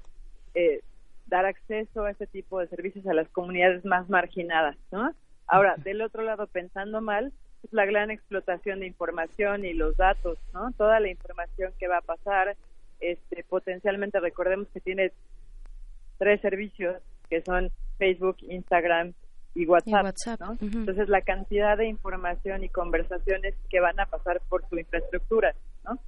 eh, 0.54 0.82
dar 1.28 1.46
acceso 1.46 2.04
a 2.04 2.12
este 2.12 2.28
tipo 2.28 2.60
de 2.60 2.68
servicios 2.68 3.06
a 3.08 3.14
las 3.14 3.30
comunidades 3.30 3.86
más 3.86 4.10
marginadas, 4.10 4.76
¿no? 4.92 5.14
Ahora, 5.48 5.76
del 5.78 6.02
otro 6.02 6.24
lado, 6.24 6.48
pensando 6.48 7.02
mal, 7.02 7.34
es 7.64 7.74
la 7.74 7.86
gran 7.86 8.12
explotación 8.12 8.80
de 8.80 8.88
información 8.88 9.66
y 9.66 9.74
los 9.74 9.98
datos, 9.98 10.38
¿no? 10.54 10.72
Toda 10.74 11.00
la 11.00 11.10
información 11.10 11.74
que 11.80 11.88
va 11.88 11.98
a 11.98 12.02
pasar, 12.02 12.56
este, 13.00 13.44
potencialmente 13.44 14.20
recordemos 14.20 14.68
que 14.74 14.82
tiene 14.82 15.12
tres 16.18 16.42
servicios 16.42 17.02
que 17.30 17.42
son 17.42 17.70
Facebook, 17.98 18.38
Instagram 18.42 19.14
y 19.56 19.66
WhatsApp, 19.66 20.04
WhatsApp, 20.04 20.40
¿no? 20.42 20.58
Entonces 20.62 21.10
la 21.10 21.22
cantidad 21.22 21.78
de 21.78 21.88
información 21.88 22.64
y 22.64 22.70
conversaciones 22.70 23.56
que 23.70 23.80
van 23.80 24.00
a 24.00 24.06
pasar 24.06 24.42
por 24.50 24.68
su 24.70 24.78
infraestructura, 24.78 25.54
¿no? 25.86 26.00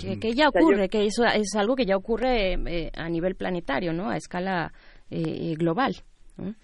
Que, 0.00 0.20
que 0.20 0.34
ya 0.34 0.48
O 0.48 0.52
sea, 0.52 0.60
yo- 0.60 0.66
ocurre, 0.68 0.88
que 0.88 1.04
eso 1.04 1.24
es 1.24 1.54
algo 1.56 1.74
que 1.74 1.84
ya 1.84 1.96
ocurre 1.96 2.52
eh, 2.54 2.90
a 2.96 3.08
nivel 3.08 3.34
planetario, 3.34 3.92
¿no? 3.92 4.08
A 4.08 4.16
escala 4.16 4.72
eh, 5.10 5.54
global. 5.58 5.96
¿no? 6.36 6.54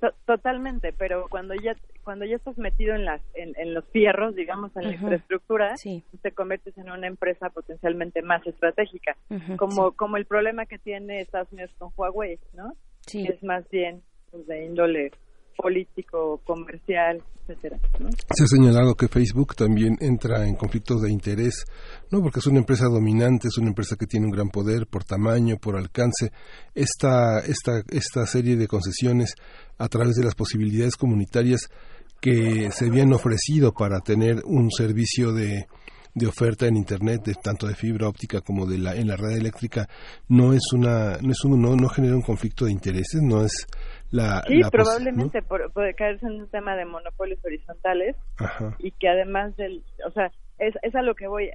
To- 0.00 0.14
Totalmente, 0.24 0.94
pero 0.94 1.26
cuando 1.28 1.54
ya 1.54 1.74
cuando 2.02 2.24
ya 2.24 2.36
estás 2.36 2.56
metido 2.56 2.94
en 2.94 3.04
las 3.04 3.20
en, 3.34 3.52
en 3.58 3.74
los 3.74 3.84
fierros, 3.90 4.34
digamos, 4.34 4.74
en 4.74 4.84
la 4.84 4.94
infraestructura, 4.94 5.74
te 6.22 6.32
conviertes 6.32 6.76
en 6.78 6.90
una 6.90 7.06
empresa 7.06 7.50
potencialmente 7.50 8.22
más 8.22 8.44
estratégica, 8.46 9.14
como 9.58 9.92
como 9.92 10.16
el 10.16 10.24
problema 10.24 10.64
que 10.64 10.78
tiene 10.78 11.20
Estados 11.20 11.52
Unidos 11.52 11.70
con 11.78 11.90
Huawei, 11.94 12.38
¿no? 12.54 12.72
Sí. 13.10 13.26
Es 13.26 13.42
más 13.42 13.68
bien 13.70 14.02
pues, 14.30 14.46
de 14.46 14.66
índole 14.66 15.10
político, 15.56 16.40
comercial, 16.44 17.22
etcétera, 17.46 17.78
¿no? 17.98 18.08
Se 18.34 18.44
ha 18.44 18.46
señalado 18.46 18.94
que 18.94 19.08
Facebook 19.08 19.54
también 19.54 19.96
entra 20.00 20.46
en 20.46 20.54
conflictos 20.54 21.02
de 21.02 21.10
interés, 21.10 21.64
no 22.10 22.22
porque 22.22 22.38
es 22.38 22.46
una 22.46 22.60
empresa 22.60 22.86
dominante, 22.86 23.48
es 23.48 23.58
una 23.58 23.68
empresa 23.68 23.96
que 23.96 24.06
tiene 24.06 24.26
un 24.26 24.32
gran 24.32 24.48
poder 24.48 24.86
por 24.86 25.04
tamaño, 25.04 25.56
por 25.58 25.76
alcance. 25.76 26.30
Esta, 26.74 27.40
esta, 27.40 27.82
esta 27.90 28.26
serie 28.26 28.56
de 28.56 28.68
concesiones 28.68 29.34
a 29.76 29.88
través 29.88 30.14
de 30.14 30.24
las 30.24 30.34
posibilidades 30.34 30.96
comunitarias 30.96 31.68
que 32.20 32.70
se 32.70 32.86
habían 32.86 33.12
ofrecido 33.12 33.72
para 33.72 34.00
tener 34.00 34.42
un 34.44 34.70
servicio 34.70 35.32
de, 35.32 35.66
de 36.14 36.26
oferta 36.26 36.66
en 36.66 36.76
internet 36.76 37.22
de, 37.24 37.34
tanto 37.34 37.66
de 37.66 37.74
fibra 37.74 38.08
óptica 38.08 38.40
como 38.40 38.66
de 38.66 38.78
la 38.78 38.94
en 38.96 39.08
la 39.08 39.16
red 39.16 39.36
eléctrica 39.36 39.88
no 40.28 40.52
es 40.52 40.72
una 40.72 41.18
no 41.22 41.30
es 41.32 41.44
un, 41.44 41.60
no, 41.62 41.76
no 41.76 41.88
genera 41.88 42.14
un 42.16 42.22
conflicto 42.22 42.64
de 42.64 42.72
intereses 42.72 43.22
no 43.22 43.44
es 43.44 43.66
la 44.10 44.42
Sí, 44.48 44.58
la 44.58 44.70
probablemente 44.70 45.40
por- 45.42 45.72
puede 45.72 45.94
caerse 45.94 46.26
en 46.26 46.40
un 46.40 46.48
tema 46.48 46.74
de 46.74 46.84
monopolios 46.84 47.38
horizontales. 47.44 48.16
Ajá. 48.38 48.74
y 48.80 48.90
que 48.92 49.08
además 49.08 49.56
del, 49.56 49.84
o 50.06 50.10
sea, 50.10 50.32
es, 50.58 50.74
es 50.82 50.94
a 50.96 51.02
lo 51.02 51.14
que 51.14 51.28
voy. 51.28 51.50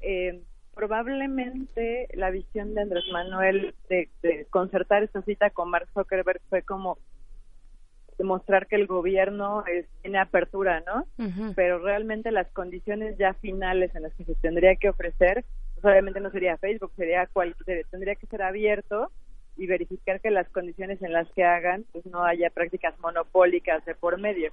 Eh, 0.00 0.42
probablemente 0.74 2.08
la 2.14 2.30
visión 2.30 2.74
de 2.74 2.82
Andrés 2.82 3.04
Manuel 3.12 3.74
de, 3.88 4.08
de 4.22 4.46
concertar 4.50 5.02
esta 5.02 5.22
cita 5.22 5.50
con 5.50 5.70
Mark 5.70 5.88
Zuckerberg 5.94 6.40
fue 6.48 6.62
como 6.62 6.98
demostrar 8.18 8.66
que 8.66 8.76
el 8.76 8.86
gobierno 8.86 9.64
es, 9.66 9.86
tiene 10.02 10.18
apertura, 10.18 10.82
¿no? 10.86 11.06
Pero 11.54 11.78
realmente 11.78 12.30
las 12.30 12.48
condiciones 12.52 13.16
ya 13.18 13.34
finales 13.34 13.94
en 13.94 14.02
las 14.02 14.14
que 14.14 14.24
se 14.24 14.34
tendría 14.36 14.76
que 14.76 14.88
ofrecer, 14.88 15.44
pues 15.74 15.84
obviamente 15.84 16.20
no 16.20 16.30
sería 16.30 16.56
Facebook, 16.58 16.92
sería 16.96 17.26
cual, 17.26 17.54
tendría 17.90 18.14
que 18.14 18.26
ser 18.26 18.42
abierto 18.42 19.10
y 19.56 19.66
verificar 19.66 20.20
que 20.20 20.30
las 20.30 20.48
condiciones 20.48 21.00
en 21.02 21.12
las 21.12 21.30
que 21.32 21.44
hagan, 21.44 21.84
pues 21.92 22.04
no 22.06 22.24
haya 22.24 22.50
prácticas 22.50 22.98
monopólicas 23.00 23.84
de 23.84 23.94
por 23.94 24.18
medio. 24.18 24.52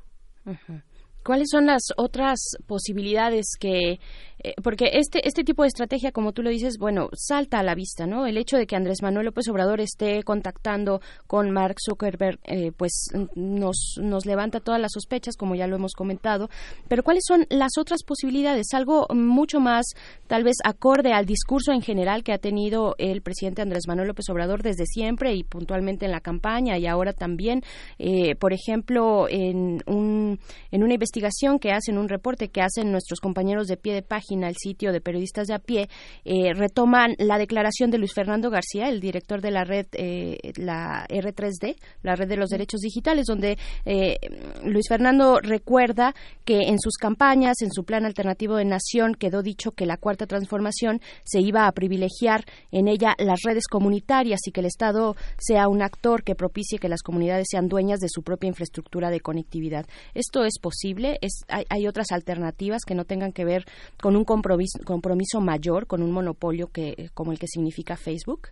¿Cuáles 1.23 1.49
son 1.52 1.68
las 1.68 1.84
otras 1.98 2.39
posibilidades 2.65 3.45
que, 3.60 3.99
eh, 4.43 4.53
porque 4.64 4.89
este 4.93 5.27
este 5.27 5.43
tipo 5.43 5.61
de 5.61 5.68
estrategia, 5.68 6.11
como 6.11 6.31
tú 6.31 6.41
lo 6.41 6.49
dices, 6.49 6.77
bueno, 6.80 7.10
salta 7.14 7.60
a 7.60 7.64
la 7.64 7.76
vista, 7.76 8.07
¿no? 8.07 8.26
El 8.26 8.38
hecho 8.38 8.57
de 8.57 8.65
que 8.65 8.76
Andrés 8.76 9.03
Manuel 9.03 9.27
López 9.27 9.48
Obrador 9.49 9.81
esté 9.81 10.23
contactando 10.23 10.99
con 11.27 11.52
Mark 11.52 11.76
Zuckerberg, 11.80 12.39
eh, 12.45 12.72
pues 12.76 13.10
nos 13.35 13.98
nos 14.02 14.26
levanta 14.26 14.60
todas 14.60 14.81
las 14.81 14.93
sospechas, 14.93 15.38
como 15.38 15.53
ya 15.53 15.68
lo 15.68 15.76
hemos 15.76 15.93
comentado. 15.93 16.49
Pero 16.88 17.03
¿cuáles 17.03 17.23
son 17.27 17.45
las 17.49 17.77
otras 17.77 18.03
posibilidades? 18.03 18.73
Algo 18.73 19.06
mucho 19.14 19.60
más, 19.60 19.85
tal 20.26 20.43
vez, 20.43 20.57
acorde 20.64 21.14
al 21.14 21.27
discurso 21.27 21.72
en 21.72 21.84
general 21.84 22.23
que 22.23 22.34
ha 22.34 22.39
tenido 22.39 22.95
el 22.98 23.22
presidente 23.22 23.61
Andrés 23.61 23.84
Manuel 23.88 24.07
López 24.07 24.27
Obrador 24.30 24.64
desde 24.64 24.88
siempre 24.88 25.35
y 25.35 25.43
puntualmente 25.43 26.06
en 26.06 26.11
la 26.11 26.22
campaña 26.22 26.80
y 26.80 26.88
ahora 26.88 27.14
también, 27.14 27.61
eh, 27.99 28.35
por 28.35 28.53
ejemplo, 28.53 29.27
en 29.30 29.84
un 29.85 30.39
en 30.72 30.84
una 30.84 30.93
investigación 30.95 31.10
que 31.11 31.71
hacen, 31.71 31.97
un 31.97 32.09
reporte 32.09 32.49
que 32.49 32.61
hacen 32.61 32.91
nuestros 32.91 33.19
compañeros 33.19 33.67
de 33.67 33.77
pie 33.77 33.93
de 33.93 34.01
página, 34.01 34.47
el 34.47 34.55
sitio 34.55 34.91
de 34.91 35.01
periodistas 35.01 35.47
de 35.47 35.53
a 35.53 35.59
pie, 35.59 35.89
eh, 36.25 36.53
retoman 36.53 37.15
la 37.17 37.38
declaración 37.38 37.91
de 37.91 37.97
Luis 37.97 38.13
Fernando 38.13 38.49
García, 38.49 38.88
el 38.88 38.99
director 38.99 39.41
de 39.41 39.51
la 39.51 39.63
red, 39.63 39.88
eh, 39.93 40.38
la 40.55 41.05
R3D, 41.09 41.75
la 42.03 42.15
red 42.15 42.27
de 42.27 42.38
los 42.38 42.49
derechos 42.49 42.81
digitales, 42.81 43.25
donde 43.25 43.57
eh, 43.85 44.17
Luis 44.63 44.85
Fernando 44.88 45.39
recuerda 45.41 46.13
que 46.45 46.59
en 46.67 46.79
sus 46.79 46.95
campañas, 46.97 47.61
en 47.61 47.71
su 47.71 47.83
plan 47.83 48.05
alternativo 48.05 48.55
de 48.55 48.65
nación, 48.65 49.15
quedó 49.15 49.41
dicho 49.41 49.71
que 49.71 49.85
la 49.85 49.97
cuarta 49.97 50.25
transformación 50.25 51.01
se 51.23 51.41
iba 51.41 51.67
a 51.67 51.71
privilegiar 51.71 52.45
en 52.71 52.88
ella 52.88 53.15
las 53.17 53.41
redes 53.43 53.67
comunitarias 53.67 54.39
y 54.45 54.51
que 54.51 54.61
el 54.61 54.67
Estado 54.67 55.15
sea 55.38 55.67
un 55.67 55.81
actor 55.81 56.23
que 56.23 56.35
propicie 56.35 56.79
que 56.79 56.89
las 56.89 57.01
comunidades 57.01 57.47
sean 57.49 57.67
dueñas 57.67 57.99
de 57.99 58.07
su 58.09 58.23
propia 58.23 58.47
infraestructura 58.47 59.09
de 59.09 59.19
conectividad. 59.19 59.85
¿Esto 60.13 60.43
es 60.43 60.59
posible? 60.59 61.00
¿Es, 61.21 61.43
hay, 61.47 61.65
hay 61.69 61.87
otras 61.87 62.11
alternativas 62.11 62.83
que 62.85 62.95
no 62.95 63.05
tengan 63.05 63.33
que 63.33 63.45
ver 63.45 63.65
con 64.01 64.15
un 64.15 64.25
compromiso, 64.25 64.79
compromiso 64.85 65.41
mayor, 65.41 65.87
con 65.87 66.01
un 66.01 66.11
monopolio 66.11 66.67
que, 66.67 67.09
como 67.13 67.31
el 67.31 67.39
que 67.39 67.47
significa 67.47 67.97
Facebook? 67.97 68.49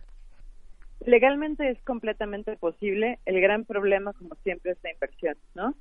Legalmente 1.06 1.70
es 1.70 1.78
completamente 1.82 2.56
posible. 2.56 3.18
El 3.24 3.40
gran 3.40 3.64
problema, 3.64 4.12
como 4.12 4.34
siempre, 4.42 4.72
es 4.72 4.78
la 4.82 4.92
inversión, 4.92 5.36
¿no? 5.54 5.74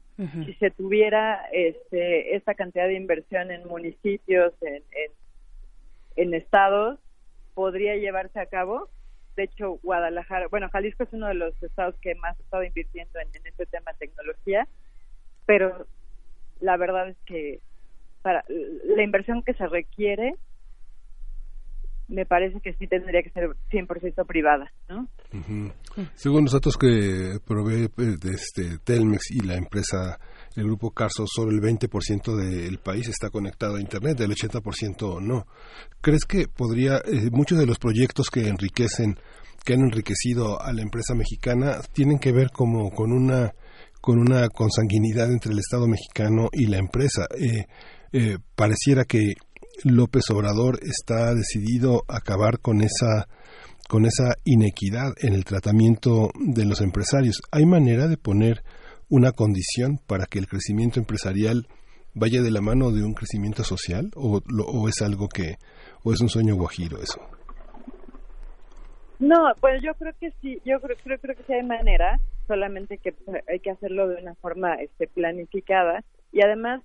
Si 0.45 0.53
se 0.53 0.71
tuviera 0.71 1.45
este, 1.51 2.35
esta 2.37 2.53
cantidad 2.53 2.87
de 2.87 2.95
inversión 2.95 3.51
en 3.51 3.67
municipios, 3.67 4.53
en, 4.61 4.75
en, 4.75 5.11
en 6.15 6.33
estados, 6.33 6.99
podría 7.53 7.95
llevarse 7.97 8.39
a 8.39 8.45
cabo. 8.45 8.87
De 9.35 9.43
hecho, 9.43 9.79
Guadalajara, 9.83 10.47
bueno, 10.47 10.69
Jalisco 10.69 11.03
es 11.03 11.13
uno 11.13 11.27
de 11.27 11.33
los 11.33 11.63
estados 11.63 11.95
que 12.01 12.15
más 12.15 12.37
ha 12.37 12.43
estado 12.43 12.63
invirtiendo 12.63 13.19
en, 13.19 13.27
en 13.33 13.47
este 13.47 13.65
tema 13.65 13.91
de 13.91 14.07
tecnología, 14.07 14.67
pero 15.45 15.85
la 16.59 16.77
verdad 16.77 17.09
es 17.09 17.17
que 17.25 17.59
para 18.21 18.43
la 18.49 19.03
inversión 19.03 19.43
que 19.43 19.53
se 19.53 19.67
requiere 19.67 20.33
me 22.09 22.25
parece 22.25 22.59
que 22.59 22.73
sí 22.73 22.87
tendría 22.87 23.21
que 23.21 23.29
ser 23.29 23.49
100% 23.71 24.25
privada, 24.25 24.71
¿no? 24.89 25.07
Ujú. 25.31 25.71
Según 26.15 26.43
los 26.43 26.53
datos 26.53 26.75
que 26.75 27.37
provee 27.45 27.87
de 27.95 28.31
este 28.31 28.79
Telmex 28.83 29.31
y 29.31 29.45
la 29.45 29.55
empresa, 29.55 30.19
el 30.55 30.63
grupo 30.63 30.89
Carso, 30.91 31.25
solo 31.27 31.51
el 31.51 31.61
20% 31.61 32.35
del 32.35 32.79
país 32.79 33.07
está 33.07 33.29
conectado 33.29 33.75
a 33.75 33.81
Internet, 33.81 34.19
el 34.21 34.31
80% 34.31 35.21
no. 35.21 35.45
¿Crees 36.01 36.25
que 36.25 36.47
podría, 36.47 36.97
eh, 36.97 37.29
muchos 37.31 37.59
de 37.59 37.67
los 37.67 37.77
proyectos 37.77 38.29
que 38.31 38.47
enriquecen, 38.47 39.19
que 39.63 39.73
han 39.73 39.81
enriquecido 39.81 40.59
a 40.59 40.73
la 40.73 40.81
empresa 40.81 41.13
mexicana, 41.13 41.77
tienen 41.93 42.17
que 42.17 42.31
ver 42.31 42.49
como 42.51 42.89
con 42.89 43.11
una 43.11 43.53
con 44.01 44.19
una 44.19 44.47
consanguinidad 44.49 45.31
entre 45.31 45.51
el 45.51 45.59
Estado 45.59 45.87
mexicano 45.87 46.49
y 46.51 46.67
la 46.67 46.77
empresa. 46.77 47.25
Eh, 47.37 47.65
eh, 48.11 48.37
pareciera 48.55 49.05
que 49.05 49.33
López 49.83 50.29
Obrador 50.29 50.79
está 50.81 51.33
decidido 51.35 52.03
a 52.07 52.17
acabar 52.17 52.59
con 52.59 52.81
esa 52.81 53.27
con 53.87 54.05
esa 54.05 54.35
inequidad 54.43 55.13
en 55.17 55.33
el 55.33 55.45
tratamiento 55.45 56.29
de 56.39 56.63
los 56.65 56.79
empresarios. 56.81 57.41
¿Hay 57.51 57.65
manera 57.65 58.07
de 58.07 58.17
poner 58.17 58.63
una 59.09 59.31
condición 59.31 59.99
para 60.05 60.27
que 60.27 60.37
el 60.37 60.47
crecimiento 60.47 60.99
empresarial 60.99 61.67
vaya 62.13 62.43
de 62.43 62.51
la 62.51 62.61
mano 62.61 62.91
de 62.91 63.03
un 63.03 63.13
crecimiento 63.15 63.63
social 63.63 64.11
o, 64.15 64.41
lo- 64.45 64.65
o 64.65 64.87
es 64.89 65.01
algo 65.01 65.27
que 65.27 65.55
o 66.03 66.13
es 66.13 66.21
un 66.21 66.29
sueño 66.29 66.55
guajiro 66.55 67.01
eso? 67.01 67.19
No, 69.19 69.53
pues 69.59 69.81
yo 69.81 69.93
creo 69.95 70.13
que 70.19 70.31
sí, 70.41 70.61
yo 70.65 70.79
creo, 70.79 70.95
creo, 71.03 71.19
creo 71.19 71.35
que 71.35 71.43
sí 71.43 71.53
hay 71.53 71.63
manera, 71.63 72.19
solamente 72.47 72.97
que 72.97 73.11
pues, 73.11 73.43
hay 73.47 73.59
que 73.59 73.71
hacerlo 73.71 74.07
de 74.07 74.21
una 74.21 74.33
forma 74.35 74.75
este, 74.75 75.07
planificada 75.07 76.03
y 76.31 76.41
además 76.41 76.81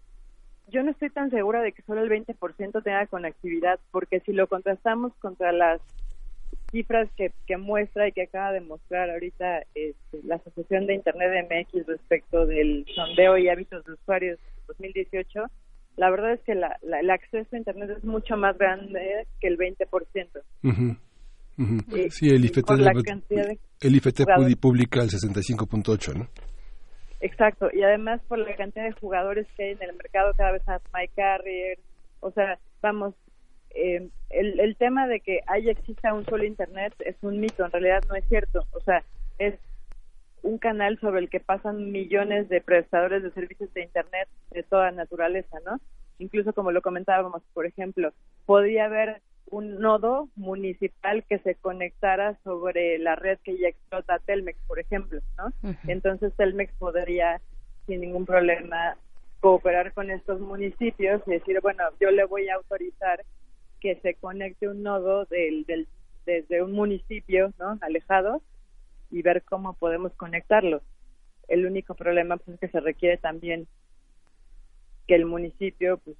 yo 0.69 0.83
no 0.83 0.91
estoy 0.91 1.11
tan 1.11 1.31
segura 1.31 1.63
de 1.63 1.73
que 1.73 1.83
solo 1.83 2.03
el 2.03 2.09
20% 2.11 2.83
tenga 2.83 3.07
conectividad, 3.07 3.79
porque 3.91 4.21
si 4.21 4.33
lo 4.33 4.47
contrastamos 4.49 5.15
contra 5.17 5.53
las 5.53 5.81
cifras 6.71 7.09
que, 7.17 7.33
muestra 7.57 8.09
y 8.09 8.13
que 8.13 8.23
acaba 8.23 8.51
de 8.53 8.61
mostrar 8.61 9.11
ahorita 9.11 9.63
este, 9.75 10.21
la 10.25 10.37
Asociación 10.37 10.87
de 10.87 10.95
Internet 10.95 11.31
de 11.31 11.43
MX 11.65 11.87
respecto 11.87 12.47
del 12.47 12.85
sondeo 12.95 13.39
y 13.39 13.49
hábitos 13.49 13.85
de 13.85 13.93
usuarios 13.93 14.41
2018, 14.67 15.45
la 15.97 16.11
verdad 16.11 16.33
es 16.33 16.41
que 16.41 16.55
la, 16.57 16.77
la- 16.83 17.01
el 17.01 17.11
acceso 17.11 17.55
a 17.55 17.59
Internet 17.59 17.91
es 17.99 18.05
mucho 18.05 18.37
más 18.37 18.59
grande 18.59 19.27
que 19.41 19.47
el 19.47 19.57
20%. 19.57 20.43
Sí, 22.11 22.29
el 22.29 22.45
IFT, 22.45 22.71
la 22.71 22.93
de 22.93 23.59
el 23.81 23.97
IFT 23.97 24.23
publica 24.61 25.03
el 25.03 25.11
65.8, 25.11 26.15
¿no? 26.15 26.29
Exacto, 27.21 27.69
y 27.73 27.83
además 27.83 28.21
por 28.29 28.39
la 28.39 28.55
cantidad 28.57 28.85
de 28.85 28.93
jugadores 28.93 29.47
que 29.57 29.65
hay 29.65 29.71
en 29.73 29.83
el 29.83 29.97
mercado, 29.97 30.33
cada 30.37 30.53
vez 30.53 30.67
más 30.67 30.83
My 30.93 31.09
Carrier, 31.09 31.79
o 32.21 32.31
sea, 32.33 32.59
vamos, 32.83 33.15
eh, 33.71 34.09
el, 34.31 34.61
el 34.61 34.77
tema 34.77 35.07
de 35.07 35.21
que 35.21 35.41
haya 35.47 35.71
exista 35.71 36.13
un 36.13 36.25
solo 36.27 36.45
Internet 36.45 36.93
es 37.01 37.17
un 37.23 37.41
mito, 37.41 37.65
en 37.65 37.73
realidad 37.73 38.03
no 38.09 38.15
es 38.15 38.25
cierto, 38.29 38.67
o 38.73 38.81
sea, 38.81 39.03
es 39.39 39.55
un 40.43 40.59
canal 40.59 40.99
sobre 41.01 41.21
el 41.21 41.31
que 41.31 41.41
pasan 41.41 41.91
millones 41.91 42.49
de 42.51 42.61
prestadores 42.61 43.23
de 43.23 43.31
servicios 43.31 43.73
de 43.73 43.85
Internet 43.85 44.29
de 44.51 44.63
toda 44.63 44.91
naturaleza, 44.91 45.59
¿no? 45.65 45.81
Incluso 46.19 46.53
como 46.53 46.73
lo 46.73 46.83
comentábamos, 46.83 47.43
por 47.55 47.65
ejemplo, 47.65 48.13
podría 48.45 48.85
haber 48.85 49.23
un 49.51 49.79
nodo 49.79 50.29
municipal 50.37 51.25
que 51.25 51.39
se 51.39 51.55
conectara 51.55 52.39
sobre 52.45 52.99
la 52.99 53.15
red 53.15 53.39
que 53.45 53.59
ya 53.59 53.69
explota 53.69 54.19
Telmex, 54.21 54.59
por 54.67 54.79
ejemplo, 54.79 55.21
¿no? 55.37 55.53
Entonces 55.87 56.33
Telmex 56.37 56.73
podría 56.79 57.41
sin 57.87 58.01
ningún 58.01 58.27
problema 58.27 58.97
cooperar 59.41 59.93
con 59.93 60.11
estos 60.11 60.41
municipios 60.41 61.23
y 61.27 61.33
decir, 61.33 61.61
bueno, 61.61 61.85
yo 62.01 62.11
le 62.11 62.25
voy 62.25 62.49
a 62.49 62.55
autorizar 62.55 63.23
que 63.81 63.97
se 63.97 64.15
conecte 64.15 64.69
un 64.69 64.83
nodo 64.83 65.27
del, 65.27 65.65
del, 65.67 65.87
desde 66.25 66.63
un 66.63 66.73
municipio, 66.73 67.53
¿no? 67.59 67.79
Alejado 67.83 68.41
y 69.11 69.23
ver 69.23 69.43
cómo 69.43 69.75
podemos 69.75 70.13
conectarlos. 70.15 70.83
El 71.49 71.67
único 71.67 71.95
problema 71.95 72.39
pues, 72.39 72.55
es 72.55 72.61
que 72.61 72.69
se 72.69 72.81
requiere 72.81 73.19
también 73.19 73.67
que 75.07 75.15
el 75.15 75.27
municipio 75.27 75.99
pues, 75.99 76.17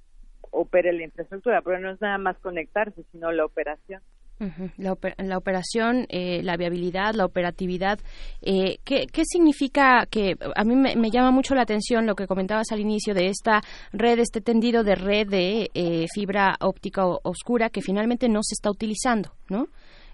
opere 0.51 0.93
la 0.93 1.03
infraestructura, 1.03 1.61
pero 1.61 1.79
no 1.79 1.91
es 1.91 2.01
nada 2.01 2.17
más 2.17 2.37
conectarse, 2.39 3.03
sino 3.11 3.31
la 3.31 3.45
operación. 3.45 4.01
Ujú. 4.39 4.69
La, 4.77 4.91
oper- 4.91 5.15
la 5.17 5.37
operación, 5.37 6.07
eh, 6.09 6.41
la 6.43 6.57
viabilidad, 6.57 7.13
la 7.13 7.23
operatividad. 7.25 7.99
Eh, 8.41 8.79
¿qué, 8.83 9.07
qué 9.07 9.23
significa 9.23 10.05
que 10.09 10.35
a 10.55 10.63
mí 10.65 10.75
me, 10.75 11.09
llama 11.09 11.31
mucho 11.31 11.55
la 11.55 11.61
atención 11.61 12.05
lo 12.05 12.15
que 12.15 12.27
comentabas 12.27 12.71
al 12.71 12.81
inicio 12.81 13.13
de 13.13 13.27
esta 13.27 13.61
red, 13.93 14.19
este 14.19 14.41
tendido 14.41 14.83
de 14.83 14.95
red 14.95 15.29
de 15.29 15.71
eh, 15.73 16.05
fibra 16.13 16.57
óptica 16.59 17.05
oscura 17.05 17.69
que 17.69 17.81
finalmente 17.81 18.27
no 18.27 18.41
se 18.43 18.55
está 18.55 18.69
utilizando, 18.69 19.31
¿no? 19.49 19.67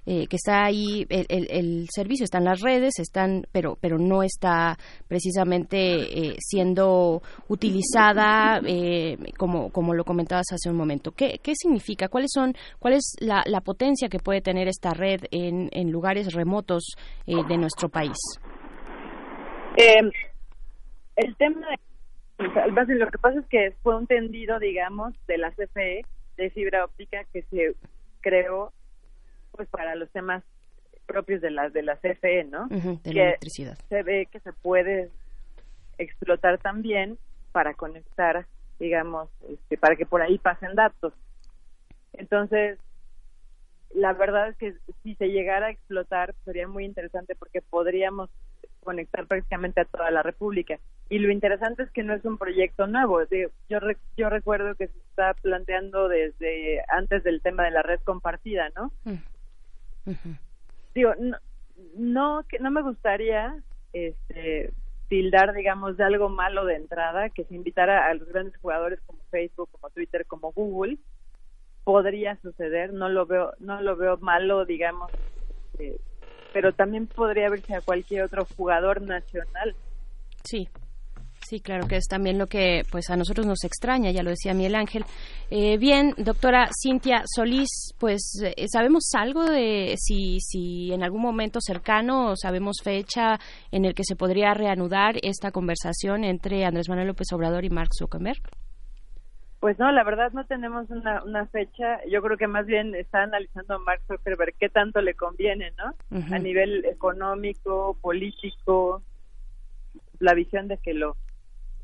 Eh, 0.04 0.26
que 0.26 0.36
está 0.38 0.66
ahí 0.66 1.06
el, 1.10 1.28
el- 1.30 1.88
servicio 1.92 2.24
está 2.24 2.40
en 2.40 2.46
las 2.46 2.60
redes 2.62 2.98
están 2.98 3.46
pero 3.52 3.78
pero 3.80 4.00
no 4.00 4.24
está 4.24 4.76
precisamente 5.08 5.78
eh, 5.78 6.36
siendo 6.40 7.22
utilizada 7.50 8.60
eh, 8.66 9.16
como 9.38 9.70
como 9.72 9.94
lo 9.94 10.04
comentabas 10.04 10.48
hace 10.54 10.72
un 10.72 10.76
momento. 10.78 11.12
Qué, 11.12 11.40
qué 11.44 11.54
significa 11.56 12.08
cuáles 12.08 12.32
son 12.34 12.56
cuál 12.80 12.96
es 12.96 13.16
la, 13.20 13.44
la 13.46 13.62
potencia 13.62 14.10
que 14.10 14.18
puede 14.18 14.42
tener 14.42 14.68
esta 14.68 14.92
red 14.96 15.22
en, 15.30 15.70
en 15.72 15.92
lugares 15.92 16.34
remotos 16.34 16.84
eh, 17.28 17.36
de 17.48 17.58
nuestro 17.58 17.90
país 17.90 18.18
Eh, 19.78 20.02
el 21.16 21.36
tema 21.36 21.68
de 21.70 22.96
lo 22.96 23.08
que 23.12 23.18
pasa 23.20 23.40
es 23.40 23.46
que 23.48 23.76
fue 23.84 23.96
un 23.96 24.08
tendido, 24.08 24.58
digamos, 24.58 25.14
de 25.28 25.38
la 25.38 25.52
CFE 25.52 26.02
de 26.38 26.50
fibra 26.50 26.86
óptica 26.86 27.24
que 27.32 27.44
se 27.44 27.76
creó 28.22 28.74
pues 29.52 29.68
para 29.70 29.96
los 29.96 30.10
temas 30.12 30.44
propios 31.06 31.42
de 31.42 31.52
la 31.52 31.70
de 31.70 31.84
la 31.84 31.98
CFE, 31.98 32.46
¿no? 32.46 32.68
De 32.68 32.78
la 32.78 33.00
Que 33.02 33.22
electricidad 33.22 33.78
Se 33.90 34.04
ve 34.04 34.28
que 34.32 34.40
se 34.40 34.54
puede 34.54 35.10
explotar 35.98 36.58
también 36.58 37.18
para 37.52 37.74
conectar, 37.74 38.46
digamos, 38.80 39.30
este, 39.50 39.78
para 39.78 39.96
que 39.96 40.06
por 40.06 40.22
ahí 40.22 40.38
pasen 40.38 40.76
datos. 40.76 41.14
Entonces, 42.14 42.80
la 43.94 44.14
verdad 44.14 44.50
es 44.50 44.58
que 44.58 44.74
si 45.04 45.16
se 45.16 45.28
llegara 45.28 45.68
a 45.68 45.72
explotar 45.72 46.34
sería 46.46 46.68
muy 46.68 46.86
interesante 46.86 47.36
porque 47.36 47.62
podríamos 47.62 48.30
conectar 48.82 49.28
prácticamente 49.28 49.82
a 49.82 49.86
toda 49.86 50.12
la 50.12 50.24
República. 50.24 50.80
Y 51.10 51.20
lo 51.20 51.32
interesante 51.32 51.84
es 51.84 51.92
que 51.92 52.04
no 52.04 52.14
es 52.14 52.24
un 52.26 52.38
proyecto 52.38 52.88
nuevo. 52.88 53.22
Yo, 53.70 53.80
yo 54.18 54.30
recuerdo 54.30 54.76
que 54.76 54.88
se 54.88 54.98
está 55.10 55.34
planteando 55.36 56.08
desde 56.08 56.82
antes 56.88 57.24
del 57.24 57.42
tema 57.42 57.66
de 57.66 57.72
la 57.72 57.84
red 57.84 58.00
compartida, 58.04 58.70
¿no? 58.76 58.92
Digo, 60.96 61.14
no, 61.20 61.38
no, 61.96 62.46
que 62.48 62.60
no 62.60 62.72
me 62.72 62.82
gustaría 62.82 63.56
este, 63.94 64.74
tildar, 65.08 65.54
digamos, 65.54 65.98
de 65.98 66.04
algo 66.04 66.30
malo 66.30 66.66
de 66.66 66.76
entrada, 66.76 67.30
que 67.30 67.44
se 67.46 67.56
invitara 67.56 68.08
a 68.08 68.14
los 68.14 68.28
grandes 68.28 68.56
jugadores 68.58 69.00
como 69.06 69.20
Facebook, 69.30 69.70
como 69.72 69.90
Twitter, 69.90 70.26
como 70.26 70.52
Google, 70.52 70.98
podría 71.84 72.38
suceder, 72.42 72.94
no 72.94 73.10
lo 73.10 73.26
veo, 73.26 73.54
no 73.60 73.82
lo 73.82 73.96
veo 73.96 74.18
malo, 74.18 74.66
digamos, 74.66 75.10
eh, 75.80 76.00
pero 76.54 76.74
también 76.74 77.08
podría 77.08 77.50
verse 77.50 77.76
a 77.76 77.82
cualquier 77.82 78.24
otro 78.24 78.46
jugador 78.56 79.02
nacional. 79.02 79.76
Sí. 80.44 80.68
Sí, 81.44 81.60
claro 81.60 81.88
que 81.88 81.98
es 81.98 82.08
también 82.08 82.38
lo 82.38 82.48
que 82.48 82.84
pues 82.92 83.10
a 83.10 83.18
nosotros 83.18 83.46
nos 83.46 83.64
extraña, 83.64 84.12
ya 84.12 84.24
lo 84.24 84.30
decía 84.30 84.54
Miguel 84.54 84.76
Ángel. 84.76 85.04
Eh, 85.50 85.78
bien, 85.78 86.14
doctora 86.18 86.70
Cintia 86.82 87.24
Solís, 87.26 87.94
pues 88.00 88.42
eh, 88.44 88.68
sabemos 88.68 89.10
algo 89.16 89.44
de 89.44 89.96
si, 89.98 90.40
si 90.40 90.94
en 90.94 91.04
algún 91.04 91.22
momento 91.22 91.60
cercano 91.60 92.36
sabemos 92.36 92.78
fecha 92.84 93.38
en 93.72 93.86
el 93.86 93.94
que 93.94 94.04
se 94.06 94.16
podría 94.16 94.54
reanudar 94.54 95.16
esta 95.24 95.52
conversación 95.52 96.24
entre 96.24 96.64
Andrés 96.64 96.88
Manuel 96.88 97.08
López 97.08 97.28
Obrador 97.34 97.66
y 97.66 97.70
Mark 97.70 97.90
Zuckerberg. 97.98 98.42
Pues 99.60 99.78
no, 99.78 99.92
la 99.92 100.04
verdad 100.04 100.32
no 100.32 100.46
tenemos 100.46 100.90
una, 100.90 101.24
una 101.24 101.46
fecha. 101.48 102.00
Yo 102.10 102.22
creo 102.22 102.38
que 102.38 102.48
más 102.48 102.66
bien 102.66 102.96
está 102.96 103.24
analizando 103.24 103.78
Mark 103.80 104.02
Zuckerberg 104.08 104.56
qué 104.60 104.70
tanto 104.70 105.02
le 105.02 105.14
conviene, 105.14 105.72
¿no? 105.78 105.94
A 106.34 106.40
nivel 106.40 106.84
económico, 106.86 107.96
político, 108.02 109.04
la 110.18 110.34
visión 110.34 110.68
de 110.68 110.78
que 110.78 110.96
lo 110.96 111.16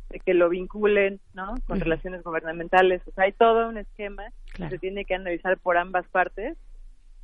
de 0.09 0.19
que 0.19 0.33
lo 0.33 0.49
vinculen, 0.49 1.19
¿no? 1.33 1.55
Con 1.67 1.79
relaciones 1.79 2.23
gubernamentales. 2.23 3.01
O 3.07 3.11
sea, 3.11 3.25
hay 3.25 3.33
todo 3.33 3.67
un 3.69 3.77
esquema 3.77 4.23
Claro. 4.53 4.69
que 4.69 4.75
se 4.75 4.79
tiene 4.79 5.05
que 5.05 5.15
analizar 5.15 5.57
por 5.57 5.77
ambas 5.77 6.07
partes 6.07 6.57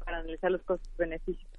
para 0.03 0.18
analizar 0.19 0.51
los 0.51 0.61
costos-beneficios. 0.64 1.49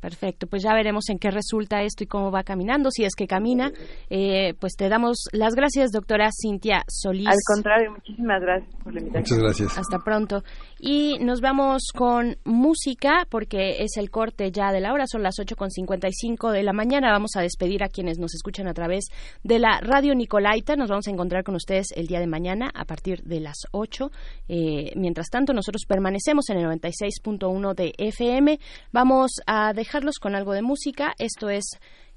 Perfecto, 0.00 0.46
pues 0.46 0.62
ya 0.62 0.74
veremos 0.74 1.08
en 1.08 1.18
qué 1.18 1.30
resulta 1.30 1.82
esto 1.82 2.04
y 2.04 2.06
cómo 2.06 2.30
va 2.30 2.44
caminando, 2.44 2.90
si 2.90 3.04
es 3.04 3.14
que 3.16 3.26
camina. 3.26 3.72
Eh, 4.10 4.54
pues 4.60 4.74
te 4.76 4.88
damos 4.88 5.24
las 5.32 5.54
gracias, 5.54 5.90
doctora 5.90 6.30
Cintia 6.32 6.84
Solís. 6.88 7.26
Al 7.26 7.38
contrario, 7.44 7.90
muchísimas 7.92 8.40
gracias 8.40 8.74
por 8.82 8.94
la 8.94 9.00
invitación. 9.00 9.40
Muchas 9.40 9.58
gracias. 9.58 9.78
Hasta 9.78 9.98
pronto. 10.04 10.44
Y 10.78 11.18
nos 11.18 11.40
vamos 11.40 11.88
con 11.92 12.36
música 12.44 13.26
porque 13.28 13.82
es 13.82 13.96
el 13.96 14.10
corte 14.10 14.52
ya 14.52 14.70
de 14.70 14.80
la 14.80 14.92
hora, 14.92 15.06
son 15.08 15.24
las 15.24 15.34
8.55 15.38 16.52
de 16.52 16.62
la 16.62 16.72
mañana. 16.72 17.10
Vamos 17.10 17.32
a 17.34 17.40
despedir 17.40 17.82
a 17.82 17.88
quienes 17.88 18.18
nos 18.18 18.34
escuchan 18.34 18.68
a 18.68 18.74
través 18.74 19.06
de 19.42 19.58
la 19.58 19.80
radio 19.80 20.14
Nicolaita. 20.14 20.76
Nos 20.76 20.90
vamos 20.90 21.08
a 21.08 21.10
encontrar 21.10 21.42
con 21.42 21.56
ustedes 21.56 21.88
el 21.96 22.06
día 22.06 22.20
de 22.20 22.28
mañana 22.28 22.70
a 22.72 22.84
partir 22.84 23.22
de 23.24 23.40
las 23.40 23.56
8. 23.72 24.10
Eh, 24.48 24.92
mientras 24.94 25.28
tanto, 25.28 25.52
nosotros 25.52 25.82
permanecemos 25.88 26.48
en 26.50 26.58
el 26.58 26.66
96.1 26.66 27.74
de 27.74 27.92
FM. 27.98 28.60
Vamos 28.92 29.32
a 29.46 29.72
dejarlos 29.88 30.18
con 30.18 30.34
algo 30.34 30.52
de 30.52 30.60
música. 30.60 31.14
Esto 31.18 31.48
es 31.48 31.64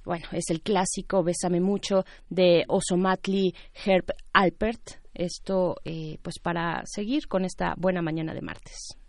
bueno, 0.03 0.26
es 0.34 0.49
el 0.49 0.61
clásico 0.61 1.23
Bésame 1.23 1.61
mucho 1.61 2.03
de 2.30 2.65
Osomatli 2.68 3.56
Herb 3.85 4.11
Alpert. 4.34 4.99
Esto, 5.14 5.76
eh, 5.85 6.18
pues 6.22 6.39
para 6.39 6.84
seguir 6.85 7.27
con 7.27 7.45
esta 7.45 7.76
buena 7.77 8.02
mañana 8.02 8.34
de 8.34 8.41
martes. 8.41 9.01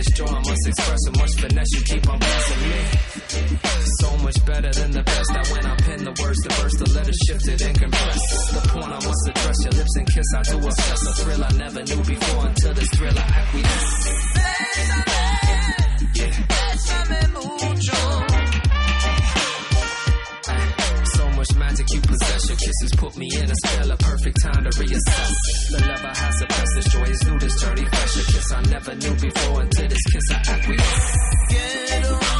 This 0.00 0.20
I 0.20 0.32
must 0.32 0.66
express 0.66 0.98
with 1.04 1.18
much 1.18 1.34
finesse. 1.36 1.72
You 1.72 1.82
keep 1.82 2.08
on 2.08 2.18
blessing 2.18 2.60
me. 2.70 2.80
So 4.00 4.16
much 4.24 4.46
better 4.46 4.72
than 4.72 4.92
the 4.92 5.02
best. 5.02 5.28
That 5.34 5.46
when 5.52 5.66
I 5.66 5.76
pen 5.76 6.04
the 6.04 6.14
words, 6.22 6.38
the 6.40 6.48
verse, 6.56 6.76
the 6.80 6.88
letter 6.96 7.12
shifted 7.28 7.60
and 7.60 7.78
compressed. 7.78 8.54
The 8.54 8.60
point 8.72 8.86
I 8.86 8.94
must 8.96 9.28
address. 9.28 9.56
Your 9.60 9.72
lips 9.72 9.96
and 9.96 10.06
kiss. 10.08 10.26
I 10.34 10.42
do 10.42 10.56
obsess. 10.56 11.06
A 11.06 11.12
thrill 11.20 11.44
I 11.44 11.50
never 11.52 11.82
knew 11.84 12.02
before. 12.04 12.46
Until 12.46 12.72
this 12.72 12.88
thrill 12.96 13.18
I 13.18 13.26
acquiesce. 13.44 14.10
Mucho. 17.60 18.29
Much 21.40 21.54
magic 21.56 21.86
you 21.94 22.00
possess. 22.02 22.48
Your 22.48 22.56
kisses 22.58 22.92
put 22.98 23.16
me 23.16 23.28
in 23.34 23.50
a 23.50 23.54
spell. 23.54 23.90
A 23.90 23.96
perfect 23.96 24.42
time 24.42 24.64
to 24.64 24.70
reassess. 24.70 25.32
The 25.70 25.86
love 25.88 26.04
I 26.04 26.14
have 26.18 26.34
suppressed. 26.34 26.74
This 26.76 26.88
joy 26.92 27.02
is 27.02 27.24
new. 27.24 27.38
This 27.38 27.60
journey 27.62 27.84
fresh. 27.86 28.16
A 28.16 28.32
kiss 28.32 28.52
I 28.52 28.62
never 28.62 28.94
knew 28.94 29.14
before. 29.14 29.60
Until 29.62 29.88
this 29.88 30.04
kiss 30.12 30.26
I 30.30 30.38
acquiesce. 30.52 31.16
Get 31.48 31.88
tenerte 31.88 32.39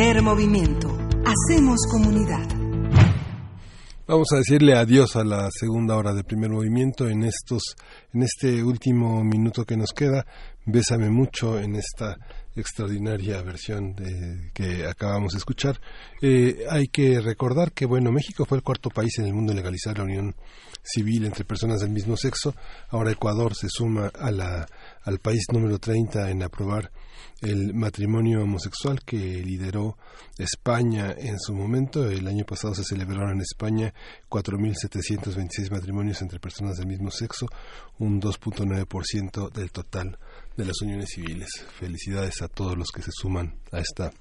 Movimiento. 0.00 0.88
Hacemos 1.26 1.78
comunidad. 1.90 2.48
Vamos 4.06 4.28
a 4.32 4.38
decirle 4.38 4.74
adiós 4.74 5.14
a 5.14 5.24
la 5.24 5.50
segunda 5.50 5.94
hora 5.94 6.14
de 6.14 6.24
primer 6.24 6.48
movimiento 6.48 7.06
en 7.06 7.22
estos, 7.22 7.76
en 8.14 8.22
este 8.22 8.64
último 8.64 9.22
minuto 9.22 9.66
que 9.66 9.76
nos 9.76 9.92
queda. 9.92 10.24
Bésame 10.64 11.10
mucho 11.10 11.60
en 11.60 11.76
esta 11.76 12.16
extraordinaria 12.56 13.42
versión 13.42 13.94
de, 13.94 14.50
que 14.54 14.86
acabamos 14.86 15.32
de 15.32 15.38
escuchar. 15.38 15.78
Eh, 16.22 16.64
hay 16.70 16.88
que 16.88 17.20
recordar 17.20 17.72
que 17.72 17.84
bueno, 17.84 18.10
México 18.10 18.46
fue 18.46 18.56
el 18.56 18.64
cuarto 18.64 18.88
país 18.88 19.18
en 19.18 19.26
el 19.26 19.34
mundo 19.34 19.52
en 19.52 19.58
legalizar 19.58 19.98
la 19.98 20.04
unión 20.04 20.34
civil 20.82 21.24
entre 21.24 21.44
personas 21.44 21.80
del 21.80 21.90
mismo 21.90 22.16
sexo. 22.16 22.54
Ahora 22.88 23.12
Ecuador 23.12 23.54
se 23.54 23.68
suma 23.68 24.08
a 24.08 24.30
la, 24.30 24.66
al 25.02 25.18
país 25.18 25.44
número 25.52 25.78
30 25.78 26.30
en 26.30 26.42
aprobar 26.42 26.90
el 27.40 27.72
matrimonio 27.74 28.42
homosexual 28.42 29.00
que 29.04 29.16
lideró 29.16 29.96
España 30.38 31.14
en 31.16 31.38
su 31.38 31.54
momento. 31.54 32.08
El 32.08 32.26
año 32.26 32.44
pasado 32.44 32.74
se 32.74 32.84
celebraron 32.84 33.32
en 33.32 33.40
España 33.40 33.94
4.726 34.28 35.70
matrimonios 35.70 36.20
entre 36.22 36.38
personas 36.38 36.76
del 36.76 36.86
mismo 36.86 37.10
sexo, 37.10 37.46
un 37.98 38.20
2.9% 38.20 39.50
del 39.52 39.72
total 39.72 40.18
de 40.56 40.64
las 40.64 40.80
uniones 40.82 41.10
civiles. 41.14 41.48
Felicidades 41.78 42.42
a 42.42 42.48
todos 42.48 42.76
los 42.76 42.88
que 42.88 43.02
se 43.02 43.10
suman 43.12 43.58
a 43.72 43.80
esta 43.80 44.12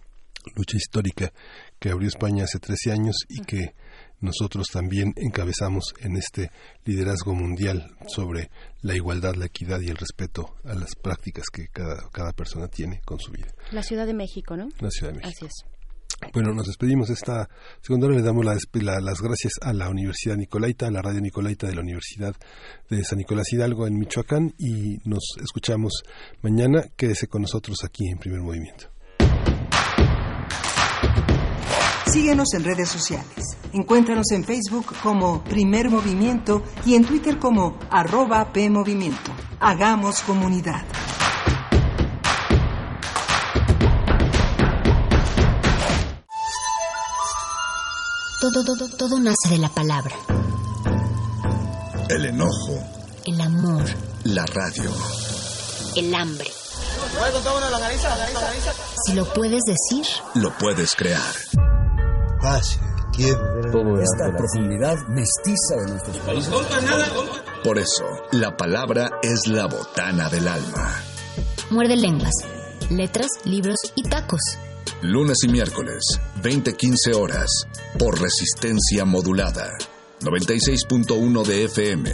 lucha 0.55 0.77
histórica 0.77 1.31
que 1.79 1.89
abrió 1.89 2.07
España 2.07 2.45
hace 2.45 2.59
13 2.59 2.91
años 2.91 3.15
y 3.27 3.41
que 3.41 3.73
nosotros 4.21 4.67
también 4.71 5.13
encabezamos 5.15 5.93
en 6.01 6.17
este 6.17 6.51
liderazgo 6.85 7.33
mundial 7.33 7.95
sobre 8.07 8.49
la 8.81 8.95
igualdad, 8.95 9.35
la 9.35 9.45
equidad 9.45 9.79
y 9.81 9.89
el 9.89 9.97
respeto 9.97 10.55
a 10.63 10.75
las 10.75 10.95
prácticas 10.95 11.45
que 11.51 11.67
cada, 11.67 12.09
cada 12.11 12.33
persona 12.33 12.67
tiene 12.67 13.01
con 13.05 13.19
su 13.19 13.31
vida. 13.31 13.47
La 13.71 13.83
Ciudad 13.83 14.05
de 14.05 14.13
México, 14.13 14.57
¿no? 14.57 14.69
La 14.79 14.89
Ciudad 14.89 15.13
de 15.13 15.19
México. 15.19 15.35
Así 15.35 15.45
es. 15.45 15.79
Bueno, 16.33 16.53
nos 16.53 16.67
despedimos 16.67 17.09
esta 17.09 17.49
segunda 17.81 18.07
hora. 18.07 18.17
Le 18.17 18.23
damos 18.23 18.45
la, 18.45 18.57
la, 18.73 18.99
las 18.99 19.21
gracias 19.21 19.53
a 19.61 19.71
la 19.73 19.89
Universidad 19.89 20.35
Nicolaita, 20.35 20.87
a 20.87 20.91
la 20.91 21.01
Radio 21.01 21.21
Nicolaita 21.21 21.67
de 21.67 21.75
la 21.75 21.81
Universidad 21.81 22.35
de 22.89 23.03
San 23.03 23.19
Nicolás 23.19 23.51
Hidalgo 23.53 23.87
en 23.87 23.97
Michoacán 23.97 24.53
y 24.57 24.97
nos 25.05 25.23
escuchamos 25.41 26.03
mañana. 26.41 26.83
Quédese 26.97 27.27
con 27.27 27.43
nosotros 27.43 27.77
aquí 27.85 28.07
en 28.09 28.17
Primer 28.17 28.41
Movimiento. 28.41 28.91
Síguenos 32.11 32.53
en 32.53 32.63
redes 32.63 32.89
sociales. 32.89 33.57
Encuéntranos 33.73 34.31
en 34.31 34.43
Facebook 34.43 34.87
como 35.03 35.43
Primer 35.43 35.89
Movimiento 35.89 36.63
y 36.85 36.95
en 36.95 37.05
Twitter 37.05 37.37
como 37.37 37.77
arroba 37.91 38.51
PMovimiento. 38.51 39.31
Hagamos 39.59 40.21
comunidad. 40.21 40.83
Todo, 48.41 48.63
todo, 48.63 48.87
todo 48.97 49.19
nace 49.19 49.49
de 49.49 49.57
la 49.57 49.69
palabra. 49.69 50.15
El 52.09 52.25
enojo, 52.25 52.79
El 53.25 53.39
amor, 53.41 53.83
la 54.23 54.45
radio. 54.45 54.91
el 55.95 56.15
hambre. 56.15 56.49
Si 59.05 59.13
lo 59.13 59.25
puedes 59.33 59.61
decir, 59.65 60.05
Lo 60.35 60.51
puedes 60.57 60.95
crear. 60.95 61.21
Espacio, 62.39 62.79
tiempo. 63.11 63.99
Esta 63.99 64.37
profundidad 64.37 64.95
mestiza 65.09 65.75
de 65.75 65.91
nuestros 65.91 66.17
países. 66.19 66.53
Por 67.65 67.77
eso, 67.77 68.05
la 68.31 68.55
palabra 68.55 69.11
es 69.21 69.45
la 69.47 69.67
botana 69.67 70.29
del 70.29 70.47
alma. 70.47 71.03
muerde 71.69 71.97
lenguas, 71.97 72.31
letras, 72.89 73.27
libros 73.43 73.75
y 73.95 74.03
tacos. 74.03 74.39
Lunes 75.01 75.37
y 75.43 75.49
miércoles, 75.49 76.01
20-15 76.41 77.13
horas, 77.13 77.49
por 77.97 78.17
resistencia 78.21 79.03
modulada. 79.03 79.67
96.1 80.21 81.45
de 81.45 81.65
FM. 81.65 82.13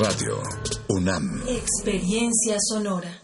Radio 0.00 0.42
UNAM. 0.88 1.42
Experiencia 1.48 2.56
sonora. 2.60 3.19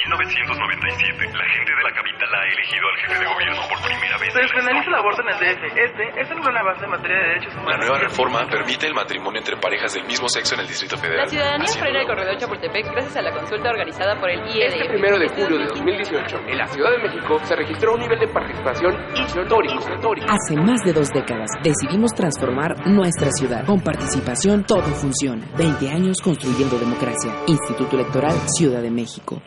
1997, 0.00 1.28
la 1.36 1.44
gente 1.52 1.72
de 1.76 1.82
la 1.84 1.92
capital 1.92 2.28
ha 2.32 2.42
elegido 2.48 2.84
al 2.88 2.96
jefe 3.04 3.16
de 3.20 3.26
gobierno 3.28 3.60
por 3.68 3.78
primera 3.84 4.16
vez. 4.16 4.32
Se 4.32 4.40
despenaliza 4.40 4.88
el 4.88 4.96
aborto 4.96 5.20
en 5.20 5.28
el 5.28 5.38
DF. 5.40 5.62
Este 5.76 6.04
es 6.20 6.30
el 6.30 6.40
gran 6.40 6.56
avance 6.56 6.84
en 6.84 6.90
materia 6.90 7.16
de 7.20 7.24
derechos 7.36 7.52
La 7.54 7.60
humanos. 7.60 7.84
nueva 7.86 7.98
reforma 8.00 8.38
permite 8.48 8.86
el 8.86 8.94
matrimonio 8.94 9.38
entre 9.40 9.56
parejas 9.60 9.92
del 9.94 10.04
mismo 10.08 10.28
sexo 10.28 10.54
en 10.56 10.60
el 10.64 10.68
Distrito 10.68 10.96
Federal. 10.96 11.24
La 11.24 11.28
ciudadanía 11.28 11.72
frena 11.76 12.00
el 12.00 12.06
corredor 12.06 12.36
Chapultepec 12.38 12.84
gracias 12.96 13.16
a 13.16 13.22
la 13.22 13.32
consulta 13.32 13.68
organizada 13.70 14.12
por 14.20 14.30
el 14.30 14.40
IED. 14.48 14.72
Este 14.72 14.88
primero 14.88 15.18
de 15.18 15.28
julio 15.28 15.58
de 15.58 15.66
2018, 15.68 16.36
en 16.48 16.58
la 16.58 16.66
Ciudad 16.66 16.90
de 16.96 16.98
México, 17.04 17.38
se 17.44 17.54
registró 17.56 17.92
un 17.94 18.00
nivel 18.00 18.18
de 18.20 18.28
participación 18.28 18.92
histórico. 19.20 19.78
histórico. 19.84 20.26
Hace 20.32 20.56
más 20.56 20.80
de 20.82 20.92
dos 20.92 21.10
décadas 21.12 21.50
decidimos 21.62 22.12
transformar 22.16 22.86
nuestra 22.88 23.28
ciudad. 23.32 23.66
Con 23.66 23.80
participación 23.80 24.64
todo 24.64 24.82
funciona. 24.96 25.44
20 25.58 25.90
años 25.90 26.16
construyendo 26.22 26.78
democracia. 26.78 27.32
Instituto 27.46 27.96
Electoral 27.96 28.32
Ciudad 28.56 28.80
de 28.80 28.90
México. 28.90 29.40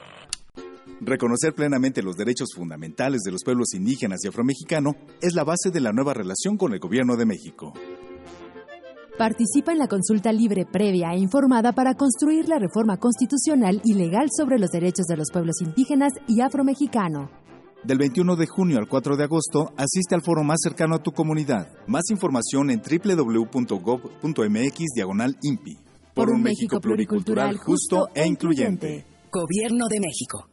Reconocer 1.06 1.54
plenamente 1.54 2.02
los 2.02 2.16
derechos 2.16 2.54
fundamentales 2.56 3.24
de 3.24 3.32
los 3.32 3.44
pueblos 3.44 3.74
indígenas 3.74 4.24
y 4.24 4.30
afromexicano 4.30 4.96
es 5.22 5.34
la 5.34 5.44
base 5.44 5.70
de 5.70 5.82
la 5.82 5.92
nueva 5.92 6.14
relación 6.14 6.56
con 6.56 6.72
el 6.74 6.80
Gobierno 6.80 7.18
de 7.18 7.26
México. 7.26 7.74
Participa 9.18 9.74
en 9.74 9.80
la 9.80 9.88
consulta 9.88 10.32
libre, 10.32 10.66
previa 10.66 11.12
e 11.12 11.20
informada 11.20 11.74
para 11.74 11.96
construir 11.96 12.48
la 12.48 12.58
reforma 12.58 12.98
constitucional 12.98 13.82
y 13.84 13.96
legal 13.96 14.30
sobre 14.36 14.58
los 14.58 14.70
derechos 14.70 15.06
de 15.06 15.18
los 15.18 15.30
pueblos 15.32 15.62
indígenas 15.62 16.14
y 16.28 16.40
afromexicano. 16.40 17.30
Del 17.84 17.98
21 17.98 18.38
de 18.38 18.48
junio 18.48 18.80
al 18.80 18.88
4 18.88 19.18
de 19.18 19.26
agosto, 19.26 19.74
asiste 19.76 20.16
al 20.16 20.22
foro 20.22 20.44
más 20.44 20.60
cercano 20.64 20.96
a 20.96 21.04
tu 21.04 21.12
comunidad. 21.12 21.68
Más 21.86 22.04
información 22.12 22.72
en 22.72 22.82
www.gov.mx 22.82 23.66
diagonal 24.96 25.38
INPI. 25.42 25.80
Por 26.14 26.30
un 26.30 26.42
México 26.42 26.80
pluricultural, 26.80 27.58
justo 27.58 28.08
e 28.16 28.26
incluyente. 28.26 29.06
Gobierno 29.30 29.88
de 29.90 30.00
México. 30.00 30.53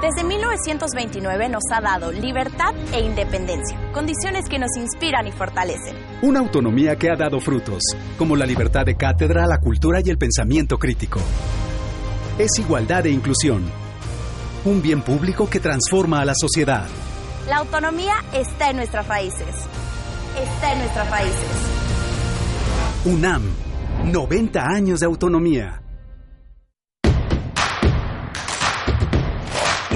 Desde 0.00 0.24
1929 0.24 1.48
nos 1.48 1.62
ha 1.72 1.80
dado 1.80 2.12
libertad 2.12 2.74
e 2.92 3.00
independencia, 3.00 3.78
condiciones 3.92 4.44
que 4.46 4.58
nos 4.58 4.76
inspiran 4.76 5.26
y 5.26 5.32
fortalecen. 5.32 5.96
Una 6.20 6.40
autonomía 6.40 6.96
que 6.96 7.10
ha 7.10 7.16
dado 7.16 7.40
frutos, 7.40 7.82
como 8.18 8.36
la 8.36 8.44
libertad 8.44 8.84
de 8.84 8.94
cátedra, 8.94 9.46
la 9.46 9.58
cultura 9.58 10.00
y 10.04 10.10
el 10.10 10.18
pensamiento 10.18 10.78
crítico. 10.78 11.18
Es 12.38 12.58
igualdad 12.58 13.06
e 13.06 13.10
inclusión. 13.10 13.64
Un 14.66 14.82
bien 14.82 15.00
público 15.00 15.48
que 15.48 15.60
transforma 15.60 16.20
a 16.20 16.26
la 16.26 16.34
sociedad. 16.34 16.86
La 17.48 17.56
autonomía 17.56 18.16
está 18.34 18.68
en 18.68 18.76
nuestras 18.76 19.08
raíces. 19.08 19.48
Está 20.38 20.72
en 20.74 20.78
nuestras 20.80 21.10
raíces. 21.10 21.48
UNAM, 23.06 23.44
90 24.04 24.60
años 24.60 25.00
de 25.00 25.06
autonomía. 25.06 25.85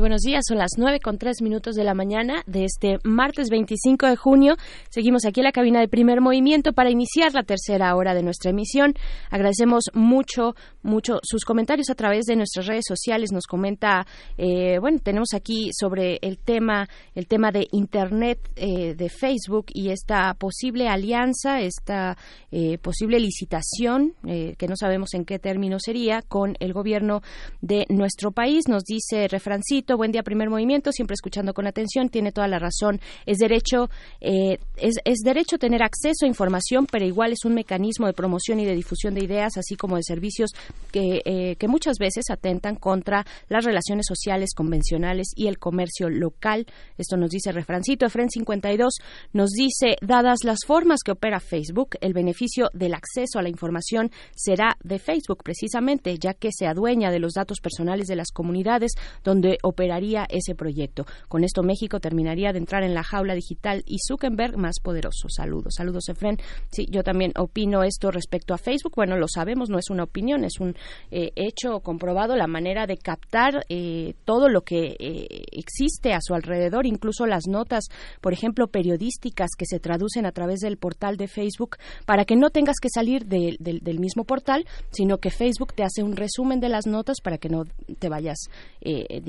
Buenos 0.00 0.22
días. 0.22 0.44
Son 0.48 0.56
las 0.56 0.70
nueve 0.78 0.98
con 0.98 1.18
tres 1.18 1.42
minutos 1.42 1.74
de 1.74 1.84
la 1.84 1.92
mañana 1.92 2.42
de 2.46 2.64
este 2.64 2.98
martes 3.04 3.50
25 3.50 4.06
de 4.06 4.16
junio. 4.16 4.56
Seguimos 4.88 5.26
aquí 5.26 5.40
en 5.40 5.44
la 5.44 5.52
cabina 5.52 5.78
de 5.78 5.88
primer 5.88 6.22
movimiento 6.22 6.72
para 6.72 6.90
iniciar 6.90 7.34
la 7.34 7.42
tercera 7.42 7.94
hora 7.94 8.14
de 8.14 8.22
nuestra 8.22 8.50
emisión. 8.50 8.94
Agradecemos 9.28 9.84
mucho, 9.92 10.54
mucho 10.82 11.20
sus 11.22 11.44
comentarios 11.44 11.90
a 11.90 11.94
través 11.94 12.24
de 12.24 12.34
nuestras 12.34 12.66
redes 12.66 12.86
sociales. 12.88 13.30
Nos 13.30 13.44
comenta, 13.46 14.06
eh, 14.38 14.78
bueno, 14.80 15.00
tenemos 15.02 15.34
aquí 15.34 15.68
sobre 15.78 16.18
el 16.22 16.38
tema, 16.38 16.88
el 17.14 17.26
tema 17.26 17.52
de 17.52 17.68
Internet 17.70 18.38
eh, 18.56 18.94
de 18.94 19.10
Facebook 19.10 19.66
y 19.74 19.90
esta 19.90 20.32
posible 20.32 20.88
alianza, 20.88 21.60
esta 21.60 22.16
eh, 22.50 22.78
posible 22.78 23.20
licitación, 23.20 24.14
eh, 24.26 24.54
que 24.56 24.66
no 24.66 24.76
sabemos 24.76 25.12
en 25.12 25.26
qué 25.26 25.38
término 25.38 25.76
sería, 25.78 26.22
con 26.22 26.56
el 26.58 26.72
gobierno 26.72 27.20
de 27.60 27.84
nuestro 27.90 28.32
país. 28.32 28.66
Nos 28.66 28.84
dice 28.84 29.28
Refrancito, 29.28 29.89
buen 29.96 30.12
día, 30.12 30.22
primer 30.22 30.50
movimiento, 30.50 30.92
siempre 30.92 31.14
escuchando 31.14 31.54
con 31.54 31.66
atención, 31.66 32.08
tiene 32.08 32.32
toda 32.32 32.48
la 32.48 32.58
razón. 32.58 33.00
Es 33.26 33.38
derecho, 33.38 33.90
eh, 34.20 34.58
es, 34.76 34.96
es 35.04 35.18
derecho 35.20 35.58
tener 35.58 35.82
acceso 35.82 36.24
a 36.24 36.28
información, 36.28 36.86
pero 36.90 37.04
igual 37.04 37.32
es 37.32 37.44
un 37.44 37.54
mecanismo 37.54 38.06
de 38.06 38.12
promoción 38.12 38.60
y 38.60 38.64
de 38.64 38.74
difusión 38.74 39.14
de 39.14 39.24
ideas, 39.24 39.56
así 39.56 39.76
como 39.76 39.96
de 39.96 40.02
servicios 40.02 40.50
que, 40.92 41.22
eh, 41.24 41.56
que 41.56 41.68
muchas 41.68 41.96
veces 41.98 42.24
atentan 42.30 42.76
contra 42.76 43.24
las 43.48 43.64
relaciones 43.64 44.06
sociales 44.08 44.50
convencionales 44.54 45.32
y 45.34 45.46
el 45.46 45.58
comercio 45.58 46.08
local. 46.08 46.66
Esto 46.98 47.16
nos 47.16 47.30
dice 47.30 47.52
Refrancito. 47.52 48.06
Efren 48.06 48.30
52 48.30 48.94
nos 49.32 49.50
dice, 49.50 49.96
dadas 50.00 50.38
las 50.44 50.58
formas 50.66 51.00
que 51.04 51.12
opera 51.12 51.40
Facebook, 51.40 51.96
el 52.00 52.12
beneficio 52.12 52.68
del 52.72 52.94
acceso 52.94 53.38
a 53.38 53.42
la 53.42 53.48
información 53.48 54.10
será 54.34 54.76
de 54.82 54.98
Facebook 54.98 55.42
precisamente, 55.42 56.18
ya 56.18 56.34
que 56.34 56.50
se 56.52 56.66
adueña 56.66 57.10
de 57.10 57.18
los 57.18 57.34
datos 57.34 57.60
personales 57.60 58.06
de 58.06 58.16
las 58.16 58.30
comunidades 58.32 58.92
donde 59.24 59.58
operaría 59.80 60.26
ese 60.28 60.54
proyecto. 60.54 61.06
Con 61.28 61.42
esto 61.42 61.62
México 61.62 62.00
terminaría 62.00 62.52
de 62.52 62.58
entrar 62.58 62.82
en 62.82 62.92
la 62.92 63.02
jaula 63.02 63.34
digital 63.34 63.82
y 63.86 63.96
Zuckerberg 64.06 64.58
más 64.58 64.78
poderoso. 64.82 65.28
Saludos, 65.30 65.74
saludos 65.76 66.08
Efren. 66.10 66.36
Sí, 66.70 66.86
yo 66.90 67.02
también 67.02 67.32
opino 67.38 67.82
esto 67.82 68.10
respecto 68.10 68.52
a 68.52 68.58
Facebook. 68.58 68.92
Bueno, 68.94 69.16
lo 69.16 69.26
sabemos, 69.26 69.70
no 69.70 69.78
es 69.78 69.88
una 69.88 70.04
opinión, 70.04 70.44
es 70.44 70.60
un 70.60 70.76
eh, 71.10 71.32
hecho 71.34 71.80
comprobado 71.80 72.36
la 72.36 72.46
manera 72.46 72.86
de 72.86 72.98
captar 72.98 73.64
eh, 73.70 74.12
todo 74.26 74.50
lo 74.50 74.60
que 74.62 74.96
eh, 74.98 75.44
existe 75.52 76.12
a 76.12 76.18
su 76.20 76.34
alrededor, 76.34 76.84
incluso 76.84 77.24
las 77.24 77.46
notas, 77.48 77.84
por 78.20 78.34
ejemplo, 78.34 78.66
periodísticas 78.68 79.50
que 79.56 79.64
se 79.66 79.80
traducen 79.80 80.26
a 80.26 80.32
través 80.32 80.60
del 80.60 80.76
portal 80.76 81.16
de 81.16 81.26
Facebook 81.26 81.76
para 82.04 82.26
que 82.26 82.36
no 82.36 82.50
tengas 82.50 82.76
que 82.82 82.88
salir 82.90 83.24
de- 83.24 83.56
del- 83.58 83.80
mismo 84.00 84.24
portal, 84.24 84.66
sino 84.90 85.18
que 85.18 85.30
Facebook 85.30 85.74
te 85.74 85.82
hace 85.84 86.02
un 86.02 86.16
resumen 86.16 86.58
de 86.60 86.68
las 86.70 86.86
notas 86.86 87.20
para 87.22 87.36
que 87.38 87.48
no 87.50 87.64
te 87.98 88.08
vayas, 88.08 88.38
eh, 88.80 89.20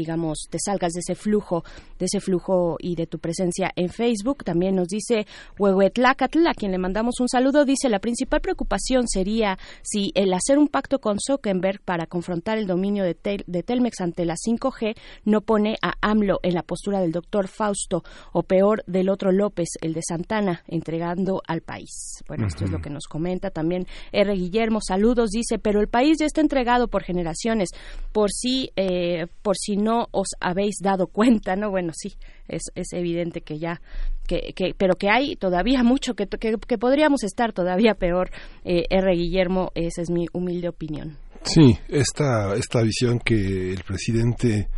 te 0.49 0.57
salgas 0.59 0.93
de 0.93 0.99
ese 0.99 1.15
flujo, 1.15 1.63
de 1.99 2.05
ese 2.05 2.19
flujo 2.19 2.77
y 2.79 2.95
de 2.95 3.07
tu 3.07 3.19
presencia 3.19 3.71
en 3.75 3.89
Facebook. 3.89 4.43
También 4.43 4.75
nos 4.75 4.87
dice 4.87 5.25
Huehuetlacatl, 5.59 6.47
a 6.47 6.53
quien 6.53 6.71
le 6.71 6.77
mandamos 6.77 7.19
un 7.19 7.29
saludo, 7.29 7.65
dice 7.65 7.89
la 7.89 7.99
principal 7.99 8.41
preocupación 8.41 9.07
sería 9.07 9.57
si 9.83 10.11
el 10.15 10.33
hacer 10.33 10.57
un 10.57 10.67
pacto 10.67 10.99
con 10.99 11.17
Zuckerberg 11.19 11.81
para 11.81 12.07
confrontar 12.07 12.57
el 12.57 12.67
dominio 12.67 13.03
de, 13.03 13.15
Tel- 13.15 13.43
de 13.47 13.63
Telmex 13.63 14.01
ante 14.01 14.25
la 14.25 14.35
5G 14.35 14.95
no 15.25 15.41
pone 15.41 15.77
a 15.81 15.93
AMLO 16.01 16.39
en 16.43 16.53
la 16.53 16.63
postura 16.63 16.99
del 16.99 17.11
doctor 17.11 17.47
Fausto 17.47 18.03
o 18.33 18.43
peor 18.43 18.83
del 18.87 19.09
otro 19.09 19.31
López, 19.31 19.69
el 19.81 19.93
de 19.93 20.01
Santana, 20.07 20.63
entregando 20.67 21.41
al 21.47 21.61
país. 21.61 22.23
Bueno, 22.27 22.47
esto 22.47 22.65
es 22.65 22.71
lo 22.71 22.79
que 22.79 22.89
nos 22.89 23.05
comenta 23.07 23.49
también 23.51 23.85
R. 24.11 24.33
Guillermo. 24.33 24.79
Saludos, 24.81 25.29
dice, 25.31 25.59
pero 25.59 25.79
el 25.79 25.87
país 25.87 26.17
ya 26.19 26.25
está 26.25 26.41
entregado 26.41 26.87
por 26.87 27.03
generaciones, 27.03 27.69
por 28.11 28.31
si, 28.31 28.71
eh, 28.75 29.27
por 29.41 29.57
si 29.57 29.77
no 29.77 30.07
os 30.21 30.29
habéis 30.39 30.75
dado 30.81 31.07
cuenta, 31.07 31.55
¿no? 31.55 31.69
Bueno, 31.69 31.91
sí, 31.93 32.13
es, 32.47 32.63
es 32.75 32.93
evidente 32.93 33.41
que 33.41 33.59
ya, 33.59 33.81
que, 34.27 34.53
que, 34.55 34.73
pero 34.77 34.95
que 34.95 35.09
hay 35.09 35.35
todavía 35.35 35.83
mucho, 35.83 36.13
que, 36.13 36.27
que, 36.27 36.55
que 36.57 36.77
podríamos 36.77 37.23
estar 37.23 37.53
todavía 37.53 37.95
peor. 37.95 38.31
Eh, 38.63 38.85
R. 38.89 39.13
Guillermo, 39.15 39.71
esa 39.75 40.01
es 40.01 40.09
mi 40.09 40.27
humilde 40.33 40.69
opinión. 40.69 41.17
Sí, 41.43 41.77
esta, 41.87 42.55
esta 42.55 42.81
visión 42.83 43.19
que 43.19 43.71
el 43.71 43.83
presidente 43.83 44.69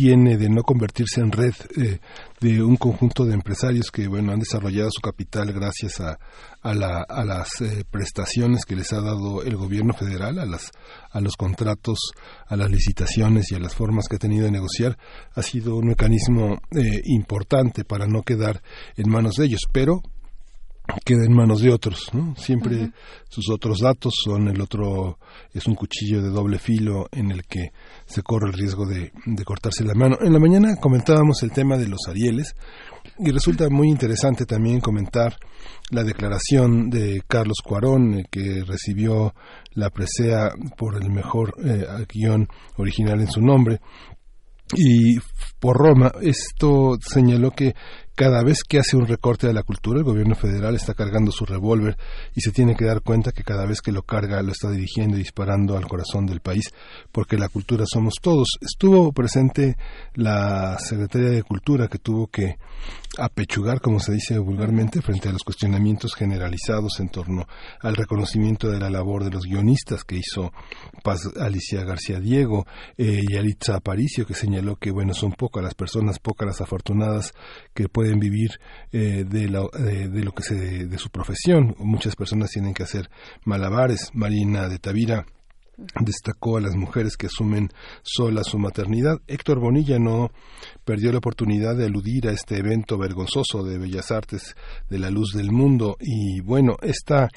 tiene 0.00 0.38
de 0.38 0.48
no 0.48 0.62
convertirse 0.62 1.20
en 1.20 1.30
red 1.30 1.52
eh, 1.76 1.98
de 2.40 2.62
un 2.62 2.76
conjunto 2.78 3.26
de 3.26 3.34
empresarios 3.34 3.90
que 3.90 4.08
bueno 4.08 4.32
han 4.32 4.38
desarrollado 4.38 4.88
su 4.90 5.02
capital 5.02 5.52
gracias 5.52 6.00
a, 6.00 6.18
a, 6.62 6.72
la- 6.74 7.02
a 7.06 7.22
las 7.22 7.60
eh, 7.60 7.84
prestaciones 7.90 8.64
que 8.64 8.76
les 8.76 8.90
ha 8.94 9.02
dado 9.02 9.42
el 9.42 9.56
gobierno 9.56 9.92
federal 9.92 10.38
a 10.38 10.46
las 10.46 10.70
a 11.10 11.20
los 11.20 11.36
contratos 11.36 11.98
a 12.46 12.56
las 12.56 12.70
licitaciones 12.70 13.52
y 13.52 13.56
a 13.56 13.58
las 13.58 13.74
formas 13.74 14.06
que 14.08 14.16
ha 14.16 14.18
tenido 14.18 14.46
de 14.46 14.52
negociar 14.52 14.96
ha 15.34 15.42
sido 15.42 15.76
un 15.76 15.88
mecanismo 15.88 16.54
eh, 16.70 17.02
importante 17.04 17.84
para 17.84 18.06
no 18.06 18.22
quedar 18.22 18.62
en 18.96 19.10
manos 19.10 19.34
de 19.34 19.44
ellos 19.44 19.60
pero 19.70 20.02
queda 21.04 21.24
en 21.24 21.32
manos 21.32 21.60
de 21.60 21.70
otros, 21.70 22.08
¿no? 22.12 22.34
Siempre 22.36 22.90
sus 23.28 23.48
otros 23.48 23.78
datos 23.78 24.12
son 24.24 24.48
el 24.48 24.60
otro, 24.60 25.18
es 25.54 25.66
un 25.68 25.76
cuchillo 25.76 26.20
de 26.20 26.30
doble 26.30 26.58
filo 26.58 27.06
en 27.12 27.30
el 27.30 27.44
que 27.44 27.70
se 28.10 28.22
corre 28.22 28.48
el 28.48 28.54
riesgo 28.54 28.86
de, 28.86 29.12
cortarse 29.44 29.84
la 29.84 29.94
mano. 29.94 30.16
En 30.20 30.32
la 30.32 30.40
mañana 30.40 30.76
comentábamos 30.80 31.42
el 31.42 31.52
tema 31.52 31.76
de 31.76 31.88
los 31.88 32.00
Arieles 32.08 32.54
y 33.18 33.30
resulta 33.30 33.68
muy 33.70 33.88
interesante 33.88 34.46
también 34.46 34.80
comentar 34.80 35.36
la 35.90 36.02
declaración 36.02 36.90
de 36.90 37.22
Carlos 37.26 37.58
Cuarón, 37.62 38.18
eh, 38.18 38.24
que 38.30 38.64
recibió 38.66 39.34
la 39.74 39.90
presea 39.90 40.50
por 40.76 41.00
el 41.00 41.10
mejor 41.10 41.54
eh, 41.64 41.86
guion 42.12 42.48
original 42.76 43.20
en 43.20 43.30
su 43.30 43.40
nombre, 43.40 43.80
y 44.76 45.18
por 45.58 45.76
Roma, 45.76 46.12
esto 46.20 46.96
señaló 47.00 47.50
que 47.50 47.74
cada 48.14 48.42
vez 48.42 48.64
que 48.64 48.78
hace 48.78 48.96
un 48.96 49.06
recorte 49.06 49.46
de 49.46 49.54
la 49.54 49.62
cultura, 49.62 49.98
el 49.98 50.04
gobierno 50.04 50.34
federal 50.34 50.74
está 50.74 50.94
cargando 50.94 51.32
su 51.32 51.46
revólver 51.46 51.96
y 52.34 52.40
se 52.42 52.52
tiene 52.52 52.76
que 52.76 52.84
dar 52.84 53.00
cuenta 53.02 53.32
que 53.32 53.44
cada 53.44 53.66
vez 53.66 53.80
que 53.80 53.92
lo 53.92 54.02
carga 54.02 54.42
lo 54.42 54.52
está 54.52 54.70
dirigiendo 54.70 55.16
y 55.16 55.20
disparando 55.20 55.76
al 55.76 55.88
corazón 55.88 56.26
del 56.26 56.40
país, 56.40 56.72
porque 57.12 57.38
la 57.38 57.48
cultura 57.48 57.84
somos 57.86 58.14
todos. 58.20 58.58
Estuvo 58.60 59.12
presente 59.12 59.76
la 60.14 60.78
Secretaría 60.78 61.30
de 61.30 61.42
Cultura 61.42 61.88
que 61.88 61.98
tuvo 61.98 62.26
que 62.26 62.56
apechugar, 63.18 63.80
como 63.80 64.00
se 64.00 64.12
dice 64.12 64.38
vulgarmente, 64.38 65.02
frente 65.02 65.28
a 65.28 65.32
los 65.32 65.42
cuestionamientos 65.42 66.14
generalizados 66.14 67.00
en 67.00 67.08
torno 67.08 67.46
al 67.80 67.96
reconocimiento 67.96 68.70
de 68.70 68.78
la 68.78 68.90
labor 68.90 69.24
de 69.24 69.30
los 69.30 69.44
guionistas 69.44 70.04
que 70.04 70.16
hizo 70.16 70.52
Paz 71.02 71.28
Alicia 71.40 71.84
García 71.84 72.20
Diego 72.20 72.66
eh, 72.96 73.20
y 73.28 73.36
Alitza 73.36 73.76
Aparicio, 73.76 74.26
que 74.26 74.34
señaló 74.34 74.76
que 74.76 74.90
bueno 74.90 75.14
son 75.14 75.32
pocas 75.32 75.62
las 75.62 75.74
personas, 75.74 76.18
pocas 76.18 76.46
las 76.46 76.60
afortunadas 76.60 77.32
que 77.74 77.88
pueden 77.88 78.18
vivir 78.20 78.50
eh, 78.92 79.24
de, 79.28 79.46
de- 79.48 80.08
de 80.08 80.22
lo 80.24 80.32
que 80.32 80.42
se 80.42 80.86
de 80.86 80.98
su 80.98 81.10
profesión. 81.10 81.74
Muchas 81.78 82.16
personas 82.16 82.50
tienen 82.50 82.74
que 82.74 82.82
hacer 82.82 83.08
malabares. 83.44 84.10
Marina 84.14 84.68
de 84.68 84.78
Tavira 84.78 85.26
destacó 86.00 86.56
a 86.56 86.60
las 86.60 86.74
mujeres 86.74 87.16
que 87.16 87.26
asumen 87.26 87.70
sola 88.02 88.44
su 88.44 88.58
maternidad. 88.58 89.18
Héctor 89.26 89.60
Bonilla 89.60 89.98
no 89.98 90.30
perdió 90.84 91.12
la 91.12 91.18
oportunidad 91.18 91.76
de 91.76 91.86
aludir 91.86 92.28
a 92.28 92.32
este 92.32 92.58
evento 92.58 92.98
vergonzoso 92.98 93.62
de 93.62 93.78
Bellas 93.78 94.10
Artes 94.10 94.54
de 94.88 94.98
la 94.98 95.10
Luz 95.10 95.32
del 95.34 95.50
Mundo 95.50 95.96
y 96.00 96.40
bueno, 96.40 96.76
esta 96.82 97.28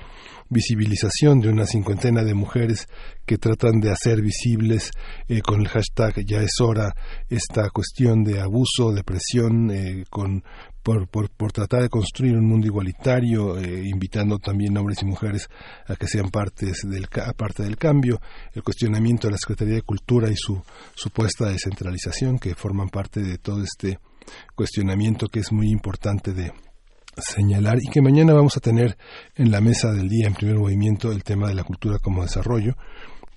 visibilización 0.49 1.39
de 1.39 1.49
una 1.49 1.65
cincuentena 1.65 2.23
de 2.23 2.33
mujeres 2.33 2.87
que 3.25 3.37
tratan 3.37 3.79
de 3.79 3.91
hacer 3.91 4.21
visibles 4.21 4.91
eh, 5.27 5.41
con 5.41 5.61
el 5.61 5.67
hashtag 5.67 6.25
ya 6.25 6.41
es 6.41 6.59
hora 6.61 6.93
esta 7.29 7.69
cuestión 7.69 8.23
de 8.23 8.41
abuso, 8.41 8.91
de 8.91 9.03
presión 9.03 9.71
eh, 9.71 10.03
con 10.09 10.43
por, 10.83 11.07
por, 11.07 11.29
por 11.29 11.51
tratar 11.51 11.81
de 11.81 11.89
construir 11.89 12.35
un 12.35 12.45
mundo 12.45 12.67
igualitario, 12.67 13.57
eh, 13.57 13.87
invitando 13.87 14.37
también 14.37 14.77
hombres 14.77 15.01
y 15.01 15.05
mujeres 15.05 15.49
a 15.87 15.95
que 15.95 16.07
sean 16.07 16.29
partes 16.29 16.81
del, 16.83 17.07
parte 17.35 17.63
del 17.63 17.77
cambio, 17.77 18.21
el 18.53 18.63
cuestionamiento 18.63 19.27
de 19.27 19.31
la 19.31 19.37
Secretaría 19.37 19.75
de 19.75 19.81
Cultura 19.81 20.29
y 20.29 20.35
su 20.35 20.61
supuesta 20.93 21.45
descentralización, 21.45 22.37
que 22.37 22.53
forman 22.53 22.89
parte 22.89 23.21
de 23.21 23.37
todo 23.37 23.63
este 23.63 23.99
cuestionamiento 24.55 25.27
que 25.27 25.39
es 25.39 25.51
muy 25.51 25.69
importante 25.69 26.33
de 26.33 26.51
señalar 27.17 27.77
y 27.81 27.89
que 27.89 28.01
mañana 28.01 28.33
vamos 28.33 28.57
a 28.57 28.59
tener 28.59 28.97
en 29.35 29.51
la 29.51 29.61
mesa 29.61 29.91
del 29.91 30.09
día 30.09 30.27
en 30.27 30.33
primer 30.33 30.57
movimiento 30.57 31.11
el 31.11 31.23
tema 31.23 31.47
de 31.47 31.55
la 31.55 31.63
cultura 31.63 31.99
como 31.99 32.23
desarrollo. 32.23 32.75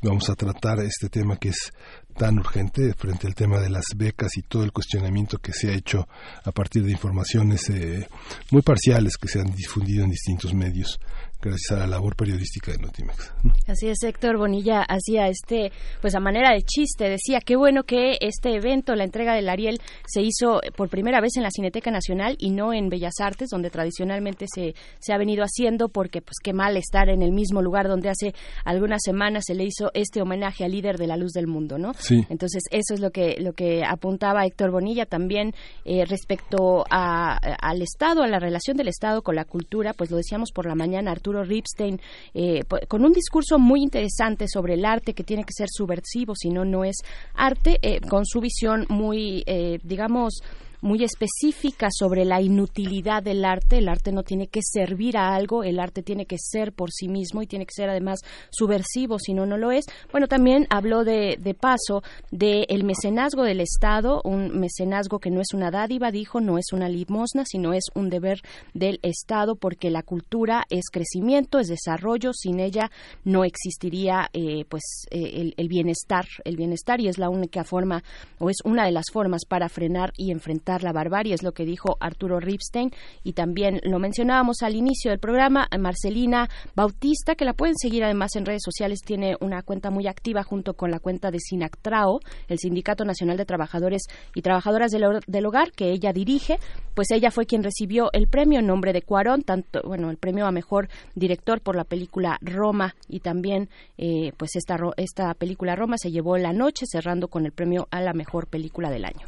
Vamos 0.03 0.29
a 0.31 0.35
tratar 0.35 0.81
este 0.81 1.09
tema 1.09 1.37
que 1.37 1.51
es 1.51 1.73
tan 2.17 2.39
urgente 2.39 2.95
frente 2.95 3.27
al 3.27 3.35
tema 3.35 3.61
de 3.61 3.71
las 3.71 3.85
becas 3.95 4.37
y 4.37 4.43
todo 4.43 4.65
el 4.65 4.73
cuestionamiento 4.73 5.39
que 5.39 5.53
se 5.53 5.71
ha 5.71 5.75
hecho 5.75 6.09
a 6.45 6.51
partir 6.51 6.83
de 6.83 6.93
informaciones 6.93 7.69
eh, 7.71 8.09
muy 8.51 8.63
parciales 8.63 9.17
que 9.17 9.29
se 9.29 9.41
han 9.41 9.55
difundido 9.55 10.05
en 10.05 10.11
distintos 10.11 10.55
medios 10.55 10.99
gracias 11.41 11.71
a 11.73 11.77
la 11.81 11.87
labor 11.87 12.17
periodística 12.17 12.73
de 12.73 12.79
Notimex. 12.79 13.35
¿no? 13.43 13.53
Así 13.67 13.89
es, 13.89 14.03
Héctor 14.03 14.37
Bonilla 14.39 14.83
hacía 14.83 15.29
este, 15.29 15.73
pues 16.01 16.15
a 16.15 16.21
manera 16.21 16.53
de 16.53 16.63
chiste, 16.63 17.09
decía, 17.09 17.41
qué 17.41 17.57
bueno 17.57 17.85
que 17.85 18.17
este 18.21 18.55
evento, 18.55 18.95
la 18.95 19.05
entrega 19.05 19.35
del 19.35 19.49
Ariel, 19.49 19.81
se 20.07 20.23
hizo 20.23 20.61
por 20.77 20.89
primera 20.89 21.21
vez 21.21 21.37
en 21.37 21.43
la 21.43 21.51
Cineteca 21.51 21.91
Nacional 21.91 22.37
y 22.39 22.51
no 22.51 22.73
en 22.73 22.89
Bellas 22.89 23.21
Artes, 23.21 23.51
donde 23.51 23.71
tradicionalmente 23.71 24.47
se, 24.53 24.75
se 24.99 25.13
ha 25.13 25.19
venido 25.19 25.45
haciendo, 25.45 25.89
porque 25.89 26.21
pues 26.21 26.37
qué 26.43 26.53
mal 26.53 26.77
estar 26.77 27.09
en 27.09 27.23
el 27.23 27.33
mismo 27.33 27.63
lugar 27.63 27.89
donde 27.89 28.09
hace 28.09 28.35
algunas 28.65 29.01
semanas 29.05 29.45
se 29.47 29.55
le 29.55 29.65
hizo 29.65 29.91
este 29.95 30.23
homenaje 30.23 30.65
al 30.65 30.73
líder 30.73 30.97
de 30.99 31.07
la 31.07 31.17
luz 31.17 31.33
del 31.33 31.47
mundo, 31.47 31.79
¿no? 31.79 31.93
Sí. 31.95 32.25
Entonces, 32.29 32.65
eso 32.71 32.95
es 32.95 33.01
lo 33.01 33.11
que, 33.11 33.37
lo 33.41 33.53
que 33.53 33.85
apuntaba 33.85 34.45
Héctor 34.45 34.71
Bonilla 34.71 35.07
también 35.07 35.55
eh, 35.85 36.05
respecto 36.07 36.85
a, 36.91 37.37
al 37.37 37.83
Estado, 37.83 38.23
a 38.23 38.27
la 38.27 38.39
relación 38.39 38.77
del 38.77 38.89
Estado 38.89 39.23
con 39.23 39.37
la 39.37 39.45
cultura, 39.45 39.93
pues 39.93 40.11
lo 40.11 40.17
decíamos 40.17 40.51
por 40.53 40.67
la 40.67 40.75
mañana, 40.75 41.13
Arturo 41.13 41.26
Ripstein, 41.33 42.01
eh, 42.35 42.63
con 42.89 43.05
un 43.05 43.13
discurso 43.13 43.59
muy 43.59 43.83
interesante 43.83 44.47
sobre 44.49 44.75
el 44.75 44.85
arte 44.85 45.15
que 45.15 45.25
tiene 45.25 45.45
que 45.45 45.53
ser 45.53 45.69
subversivo, 45.71 46.35
si 46.35 46.51
no, 46.51 46.65
no 46.65 46.85
es 46.85 46.97
arte, 47.35 47.79
eh, 47.83 48.01
con 48.01 48.25
su 48.25 48.41
visión 48.41 48.87
muy, 48.89 49.43
eh, 49.47 49.79
digamos, 49.83 50.43
muy 50.87 51.03
específica 51.03 51.89
sobre 51.91 52.25
la 52.25 52.41
inutilidad 52.41 53.23
del 53.23 53.45
arte. 53.45 53.79
El 53.79 53.89
arte 53.89 54.13
no 54.13 54.23
tiene 54.23 54.47
que 54.47 54.61
servir 54.63 55.17
a 55.17 55.35
algo, 55.35 55.65
el 55.65 55.81
arte 55.81 56.03
tiene 56.03 56.27
que 56.27 56.37
ser 56.39 56.73
por 56.73 56.93
sí 56.93 57.09
mismo 57.09 57.43
y 57.43 57.47
tiene 57.47 57.67
que 57.67 57.75
ser 57.75 57.91
además 57.91 58.21
subversivo, 58.51 59.19
si 59.19 59.35
no, 59.35 59.47
no 59.47 59.59
lo 59.59 59.73
es. 59.73 59.85
Bueno, 60.13 60.29
también 60.29 60.67
habló 60.71 61.05
de, 61.05 61.39
de 61.41 61.55
paso 61.55 62.03
del 62.31 62.85
mecenazgo 62.85 63.43
del 63.43 63.61
Estado, 63.61 64.23
un 64.25 64.61
mecenazgo 64.61 65.19
que 65.19 65.31
no 65.31 65.41
es 65.41 65.49
una 65.53 65.73
dádiva, 65.73 66.13
dijo, 66.13 66.41
no 66.41 66.57
es 66.57 66.67
una 66.73 66.89
limosna, 66.89 67.45
sino 67.45 67.73
es 67.73 67.85
un 67.95 68.09
deber 68.09 68.41
del 68.73 69.01
Estado 69.03 69.57
porque 69.57 69.91
la 69.91 70.05
cultura 70.05 70.65
es 70.71 70.85
crecimiento, 70.93 71.59
es 71.59 71.67
desarrollo, 71.67 72.33
sin 72.33 72.61
ella 72.61 72.93
no 73.25 73.45
existiría 73.45 74.29
eh, 74.33 74.65
pues 74.69 75.07
eh, 75.11 75.53
el 75.57 75.69
bienestar, 75.69 76.27
el 76.45 76.57
bienestar 76.57 77.01
y 77.01 77.09
es 77.09 77.19
la 77.19 77.29
única 77.29 77.65
forma 77.65 78.05
o 78.39 78.51
es 78.51 78.59
una 78.65 78.85
de 78.85 78.93
las 78.93 79.07
formas 79.13 79.45
para 79.47 79.69
frenar 79.69 80.13
y 80.17 80.31
enfrentar 80.31 80.76
la 80.83 80.93
barbarie, 80.93 81.35
es 81.35 81.43
lo 81.43 81.53
que 81.53 81.65
dijo 81.65 81.97
Arturo 82.01 82.41
Ripstein. 82.41 82.91
Y 83.23 83.33
también 83.33 83.81
lo 83.85 83.99
mencionábamos 83.99 84.63
al 84.63 84.75
inicio 84.75 85.11
del 85.11 85.21
programa, 85.21 85.69
Marcelina 85.79 86.49
Bautista, 86.75 87.35
que 87.35 87.45
la 87.45 87.53
pueden 87.53 87.77
seguir 87.77 88.05
además 88.05 88.37
en 88.37 88.47
redes 88.47 88.63
sociales, 88.65 89.01
tiene 89.03 89.37
una 89.41 89.63
cuenta 89.63 89.91
muy 89.91 90.07
activa 90.07 90.43
junto 90.43 90.75
con 90.75 90.91
la 90.91 91.01
cuenta 91.01 91.31
de 91.31 91.39
Sinactrao, 91.41 92.21
el 92.49 92.59
Sindicato 92.59 93.05
Nacional 93.05 93.37
de 93.37 93.45
Trabajadores 93.45 94.03
y 94.35 94.43
Trabajadoras 94.43 94.91
del, 94.91 95.47
Hogar, 95.47 95.73
que 95.73 95.91
ella 95.91 96.13
dirige, 96.13 96.59
pues 96.95 97.11
ella 97.11 97.31
fue 97.31 97.47
quien 97.47 97.63
recibió 97.63 98.11
el 98.13 98.29
premio 98.29 98.59
en 98.59 98.67
nombre 98.67 98.93
de 98.93 99.03
Cuarón, 99.03 99.43
tanto, 99.43 99.81
bueno, 99.85 100.11
el 100.11 100.17
premio 100.17 100.47
a 100.47 100.53
mejor 100.53 100.89
director 101.15 101.61
por 101.61 101.77
la 101.77 101.85
película 101.85 102.39
Roma 102.41 102.95
y 103.09 103.21
también, 103.21 103.69
eh, 103.99 104.33
pues 104.37 104.57
esta, 104.57 104.77
esta 104.97 105.35
película 105.35 105.77
Roma 105.77 105.97
se 105.99 106.11
llevó 106.11 106.37
la 106.37 106.53
noche 106.53 106.87
cerrando 106.87 107.29
con 107.29 107.47
el 107.47 107.53
premio 107.53 107.89
a 107.91 108.01
la 108.01 108.13
mejor 108.13 108.47
película 108.47 108.91
del 108.91 109.05
año 109.05 109.27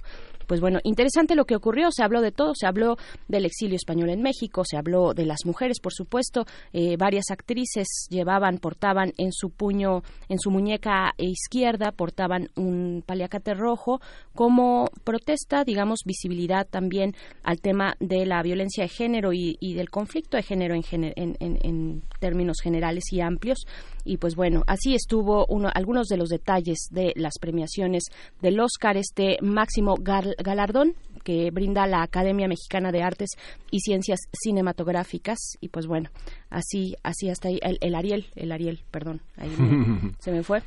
pues 0.48 0.60
bueno, 0.60 0.80
interesante 0.82 1.34
lo 1.34 1.44
que 1.44 1.54
ocurrió, 1.54 1.90
se 1.92 2.02
habló 2.02 2.22
de 2.22 2.32
todo, 2.32 2.54
se 2.54 2.66
habló 2.66 2.96
del 3.28 3.44
exilio 3.44 3.76
español 3.76 4.08
en 4.08 4.22
México, 4.22 4.64
se 4.64 4.78
habló 4.78 5.12
de 5.12 5.26
las 5.26 5.44
mujeres, 5.44 5.78
por 5.78 5.92
supuesto, 5.92 6.46
eh, 6.72 6.96
varias 6.96 7.26
actrices 7.30 8.08
llevaban, 8.08 8.58
portaban 8.58 9.12
en 9.18 9.30
su 9.32 9.50
puño, 9.50 10.02
en 10.30 10.38
su 10.40 10.50
muñeca 10.50 11.12
izquierda, 11.18 11.92
portaban 11.92 12.48
un 12.56 13.04
paliacate 13.06 13.52
rojo 13.52 14.00
como 14.34 14.88
protesta, 15.04 15.64
digamos, 15.64 16.00
visibilidad 16.06 16.66
también 16.66 17.14
al 17.42 17.60
tema 17.60 17.94
de 18.00 18.24
la 18.24 18.42
violencia 18.42 18.84
de 18.84 18.88
género 18.88 19.34
y, 19.34 19.58
y 19.60 19.74
del 19.74 19.90
conflicto 19.90 20.38
de 20.38 20.42
género 20.42 20.74
en, 20.74 21.36
en 21.38 22.02
términos 22.20 22.60
generales 22.62 23.04
y 23.12 23.20
amplios. 23.20 23.66
Y 24.04 24.16
pues 24.18 24.34
bueno, 24.36 24.62
así 24.66 24.94
estuvo 24.94 25.46
uno, 25.48 25.70
algunos 25.74 26.06
de 26.08 26.16
los 26.16 26.28
detalles 26.28 26.88
de 26.90 27.12
las 27.16 27.34
premiaciones 27.40 28.04
del 28.40 28.58
Oscar, 28.60 28.96
este 28.96 29.36
máximo 29.42 29.96
gal- 29.96 30.34
galardón 30.42 30.94
que 31.24 31.50
brinda 31.50 31.86
la 31.86 32.02
Academia 32.02 32.48
Mexicana 32.48 32.90
de 32.90 33.02
Artes 33.02 33.30
y 33.70 33.80
Ciencias 33.80 34.20
Cinematográficas. 34.32 35.38
Y 35.60 35.68
pues 35.68 35.86
bueno, 35.86 36.10
así, 36.50 36.94
así 37.02 37.28
hasta 37.28 37.48
ahí, 37.48 37.58
el, 37.62 37.78
el 37.80 37.94
Ariel, 37.94 38.26
el 38.36 38.52
Ariel, 38.52 38.80
perdón, 38.90 39.20
ahí 39.36 39.50
me- 39.58 40.12
se 40.20 40.32
me 40.32 40.42
fue 40.42 40.62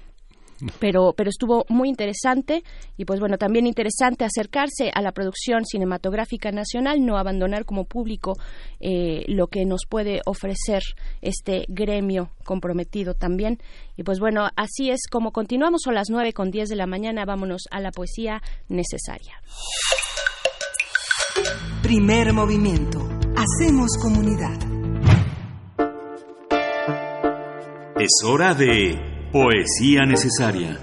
pero 0.79 1.13
pero 1.15 1.29
estuvo 1.29 1.65
muy 1.69 1.89
interesante 1.89 2.63
y 2.97 3.05
pues 3.05 3.19
bueno 3.19 3.38
también 3.38 3.67
interesante 3.67 4.25
acercarse 4.25 4.91
a 4.93 5.01
la 5.01 5.11
producción 5.11 5.65
cinematográfica 5.65 6.51
nacional 6.51 7.05
no 7.05 7.17
abandonar 7.17 7.65
como 7.65 7.85
público 7.85 8.38
eh, 8.79 9.23
lo 9.27 9.47
que 9.47 9.65
nos 9.65 9.81
puede 9.88 10.21
ofrecer 10.25 10.81
este 11.21 11.65
gremio 11.67 12.31
comprometido 12.43 13.13
también 13.13 13.59
y 13.97 14.03
pues 14.03 14.19
bueno 14.19 14.47
así 14.55 14.89
es 14.89 15.01
como 15.09 15.31
continuamos 15.31 15.81
son 15.83 15.95
las 15.95 16.09
nueve 16.09 16.33
con 16.33 16.51
diez 16.51 16.69
de 16.69 16.75
la 16.75 16.88
mañana 16.88 17.25
vámonos 17.25 17.63
a 17.71 17.79
la 17.79 17.91
poesía 17.91 18.41
necesaria 18.67 19.41
Primer 21.81 22.31
movimiento. 22.33 22.99
Hacemos 23.35 23.97
comunidad. 23.99 24.57
Es 27.99 28.23
hora 28.23 28.53
de 28.53 29.10
Poesía 29.31 30.05
Necesaria. 30.05 30.77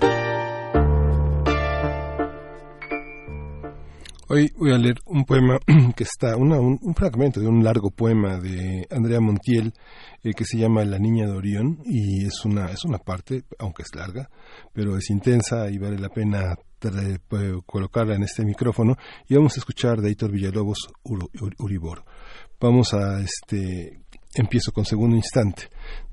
Hoy 4.30 4.50
voy 4.58 4.72
a 4.72 4.78
leer 4.78 4.96
un 5.06 5.24
poema 5.24 5.58
que 5.96 6.04
está, 6.04 6.36
una- 6.36 6.58
un, 6.60 6.94
fragmento 6.94 7.40
de 7.40 7.46
un 7.46 7.62
largo 7.64 7.90
poema 7.90 8.38
de 8.38 8.86
Andrea 8.90 9.20
Montiel 9.20 9.72
eh, 10.22 10.32
que 10.34 10.44
se 10.44 10.58
llama 10.58 10.84
La 10.84 10.98
Niña 10.98 11.26
de 11.26 11.32
Orión 11.32 11.78
y 11.84 12.24
es 12.26 12.44
una, 12.44 12.66
es 12.70 12.84
una 12.84 12.98
parte, 12.98 13.44
aunque 13.58 13.82
es 13.82 13.94
larga, 13.94 14.28
pero 14.72 14.96
es 14.96 15.08
intensa 15.10 15.70
y 15.70 15.78
vale 15.78 15.98
la 15.98 16.08
pena 16.10 16.54
eh, 16.82 17.18
colocarla 17.66 18.14
en 18.16 18.22
este 18.22 18.44
micrófono 18.44 18.96
y 19.28 19.34
vamos 19.34 19.56
a 19.56 19.60
escuchar 19.60 20.00
de 20.00 20.10
Héctor 20.10 20.30
Villalobos 20.30 20.88
Uribor. 21.58 22.04
Vamos 22.60 22.92
a 22.94 23.20
este 23.20 24.00
empiezo 24.40 24.72
con 24.72 24.84
segundo 24.84 25.16
instante. 25.16 25.64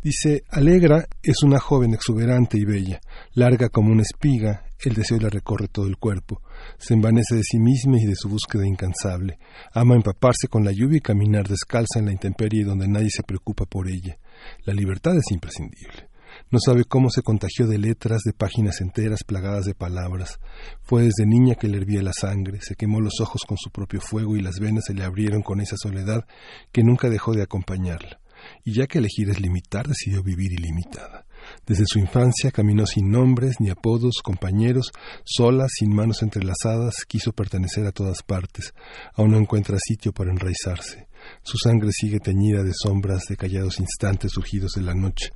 Dice, 0.01 0.43
Alegra 0.49 1.05
es 1.23 1.43
una 1.43 1.59
joven 1.59 1.93
exuberante 1.93 2.57
y 2.57 2.65
bella, 2.65 3.01
larga 3.33 3.69
como 3.69 3.91
una 3.91 4.03
espiga, 4.03 4.65
el 4.83 4.93
deseo 4.93 5.17
la 5.19 5.29
recorre 5.29 5.67
todo 5.67 5.87
el 5.87 5.97
cuerpo, 5.97 6.41
se 6.77 6.93
envanece 6.93 7.35
de 7.35 7.43
sí 7.43 7.57
misma 7.59 7.97
y 7.99 8.05
de 8.05 8.15
su 8.15 8.29
búsqueda 8.29 8.67
incansable, 8.67 9.39
ama 9.73 9.95
empaparse 9.95 10.47
con 10.47 10.63
la 10.63 10.71
lluvia 10.71 10.97
y 10.97 11.01
caminar 11.01 11.47
descalza 11.47 11.99
en 11.99 12.05
la 12.05 12.11
intemperie 12.11 12.63
donde 12.63 12.87
nadie 12.87 13.09
se 13.09 13.23
preocupa 13.23 13.65
por 13.65 13.87
ella. 13.87 14.17
La 14.65 14.73
libertad 14.73 15.17
es 15.17 15.31
imprescindible. 15.31 16.09
No 16.51 16.59
sabe 16.63 16.85
cómo 16.85 17.09
se 17.09 17.23
contagió 17.23 17.67
de 17.67 17.79
letras, 17.79 18.21
de 18.23 18.31
páginas 18.31 18.79
enteras 18.79 19.23
plagadas 19.23 19.65
de 19.65 19.73
palabras. 19.73 20.39
Fue 20.83 21.03
desde 21.03 21.25
niña 21.25 21.55
que 21.55 21.67
le 21.67 21.77
hervía 21.77 22.03
la 22.03 22.13
sangre, 22.13 22.59
se 22.61 22.75
quemó 22.75 23.01
los 23.01 23.19
ojos 23.19 23.41
con 23.47 23.57
su 23.57 23.71
propio 23.71 23.99
fuego 23.99 24.37
y 24.37 24.41
las 24.41 24.59
venas 24.59 24.85
se 24.85 24.93
le 24.93 25.03
abrieron 25.03 25.41
con 25.41 25.59
esa 25.59 25.75
soledad 25.75 26.25
que 26.71 26.83
nunca 26.83 27.09
dejó 27.09 27.33
de 27.33 27.41
acompañarla. 27.41 28.19
Y 28.63 28.73
ya 28.73 28.85
que 28.85 28.99
elegir 28.99 29.29
es 29.29 29.39
limitar, 29.39 29.87
decidió 29.87 30.21
vivir 30.21 30.51
ilimitada. 30.51 31.25
Desde 31.65 31.85
su 31.87 31.99
infancia 31.99 32.51
caminó 32.51 32.85
sin 32.85 33.09
nombres 33.09 33.55
ni 33.59 33.69
apodos, 33.69 34.15
compañeros, 34.23 34.91
sola, 35.23 35.65
sin 35.67 35.93
manos 35.93 36.21
entrelazadas, 36.21 37.05
quiso 37.07 37.33
pertenecer 37.33 37.85
a 37.85 37.91
todas 37.91 38.23
partes. 38.23 38.73
Aún 39.15 39.31
no 39.31 39.37
encuentra 39.37 39.77
sitio 39.79 40.11
para 40.11 40.31
enraizarse. 40.31 41.07
Su 41.43 41.57
sangre 41.57 41.89
sigue 41.91 42.19
teñida 42.19 42.63
de 42.63 42.73
sombras 42.73 43.23
de 43.27 43.37
callados 43.37 43.79
instantes 43.79 44.31
surgidos 44.31 44.73
de 44.73 44.81
la 44.81 44.93
noche. 44.93 45.31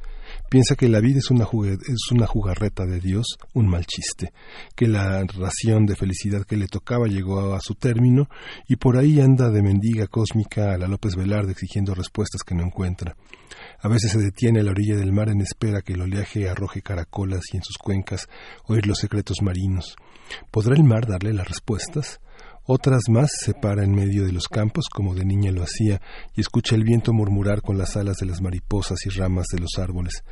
Piensa 0.49 0.75
que 0.75 0.89
la 0.89 0.99
vida 0.99 1.19
es 1.19 1.29
una, 1.29 1.45
es 1.45 2.11
una 2.11 2.25
jugarreta 2.25 2.87
de 2.87 2.99
Dios, 2.99 3.37
un 3.53 3.67
mal 3.67 3.85
chiste, 3.85 4.33
que 4.75 4.87
la 4.87 5.23
ración 5.25 5.85
de 5.85 5.95
felicidad 5.95 6.43
que 6.43 6.57
le 6.57 6.67
tocaba 6.67 7.05
llegó 7.05 7.53
a 7.53 7.59
su 7.59 7.75
término 7.75 8.29
y 8.67 8.77
por 8.77 8.97
ahí 8.97 9.21
anda 9.21 9.51
de 9.51 9.61
mendiga 9.61 10.07
cósmica 10.07 10.73
a 10.73 10.77
la 10.79 10.87
López 10.87 11.15
Velarde 11.15 11.51
exigiendo 11.51 11.93
respuestas 11.93 12.41
que 12.41 12.55
no 12.55 12.63
encuentra. 12.63 13.15
A 13.79 13.87
veces 13.87 14.11
se 14.11 14.17
detiene 14.17 14.61
a 14.61 14.63
la 14.63 14.71
orilla 14.71 14.95
del 14.95 15.13
mar 15.13 15.29
en 15.29 15.41
espera 15.41 15.83
que 15.83 15.93
el 15.93 16.01
oleaje 16.01 16.49
arroje 16.49 16.81
caracolas 16.81 17.43
y 17.53 17.57
en 17.57 17.63
sus 17.63 17.77
cuencas 17.77 18.27
oír 18.65 18.87
los 18.87 18.97
secretos 18.97 19.43
marinos. 19.43 19.95
¿Podrá 20.49 20.75
el 20.75 20.83
mar 20.83 21.05
darle 21.05 21.31
las 21.31 21.47
respuestas? 21.47 22.19
Otras 22.71 23.09
más 23.09 23.31
se 23.43 23.55
para 23.55 23.83
en 23.83 23.95
medio 23.95 24.27
de 24.27 24.31
los 24.31 24.47
campos, 24.47 24.89
como 24.93 25.15
de 25.15 25.25
niña 25.25 25.51
lo 25.51 25.63
hacía, 25.63 26.03
y 26.35 26.41
escucha 26.41 26.75
el 26.75 26.83
viento 26.83 27.13
murmurar 27.13 27.63
con 27.63 27.79
las 27.79 27.97
alas 27.97 28.17
de 28.17 28.27
las 28.27 28.43
mariposas 28.43 29.07
y 29.07 29.09
ramas 29.09 29.47
de 29.51 29.59
los 29.59 29.79
árboles. 29.79 30.23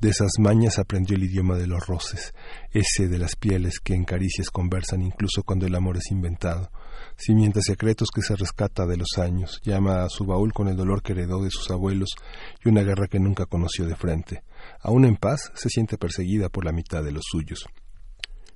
De 0.00 0.08
esas 0.08 0.30
mañas 0.38 0.78
aprendió 0.78 1.18
el 1.18 1.24
idioma 1.24 1.58
de 1.58 1.66
los 1.66 1.86
roces, 1.86 2.32
ese 2.70 3.08
de 3.08 3.18
las 3.18 3.36
pieles 3.36 3.78
que 3.78 3.92
en 3.92 4.04
caricias 4.04 4.48
conversan 4.48 5.02
incluso 5.02 5.42
cuando 5.42 5.66
el 5.66 5.74
amor 5.74 5.98
es 5.98 6.10
inventado. 6.10 6.72
Simientes 7.18 7.64
secretos 7.66 8.08
que 8.08 8.22
se 8.22 8.36
rescata 8.36 8.86
de 8.86 8.96
los 8.96 9.18
años, 9.18 9.60
llama 9.62 10.02
a 10.02 10.08
su 10.08 10.24
baúl 10.24 10.54
con 10.54 10.68
el 10.68 10.76
dolor 10.78 11.02
que 11.02 11.12
heredó 11.12 11.44
de 11.44 11.50
sus 11.50 11.70
abuelos 11.70 12.08
y 12.64 12.70
una 12.70 12.80
guerra 12.84 13.06
que 13.06 13.20
nunca 13.20 13.44
conoció 13.44 13.84
de 13.84 13.96
frente. 13.96 14.44
Aún 14.80 15.04
en 15.04 15.16
paz, 15.16 15.52
se 15.56 15.68
siente 15.68 15.98
perseguida 15.98 16.48
por 16.48 16.64
la 16.64 16.72
mitad 16.72 17.04
de 17.04 17.12
los 17.12 17.24
suyos 17.30 17.66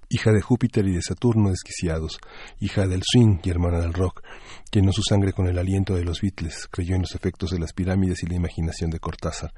hija 0.09 0.33
de 0.33 0.41
Júpiter 0.41 0.87
y 0.87 0.95
de 0.95 1.03
Saturno 1.03 1.51
desquiciados, 1.51 2.19
hija 2.61 2.87
del 2.87 3.03
swing 3.05 3.39
y 3.43 3.51
hermana 3.51 3.81
del 3.81 3.93
rock, 3.93 4.23
llenó 4.71 4.93
su 4.93 5.03
sangre 5.03 5.33
con 5.33 5.47
el 5.49 5.59
aliento 5.59 5.95
de 5.95 6.05
los 6.05 6.21
Beatles, 6.21 6.69
creyó 6.71 6.95
en 6.95 7.03
los 7.03 7.15
efectos 7.15 7.51
de 7.51 7.59
las 7.59 7.73
pirámides 7.73 8.23
y 8.23 8.27
la 8.27 8.37
imaginación 8.37 8.91
de 8.91 9.01
Cortázar. 9.01 9.53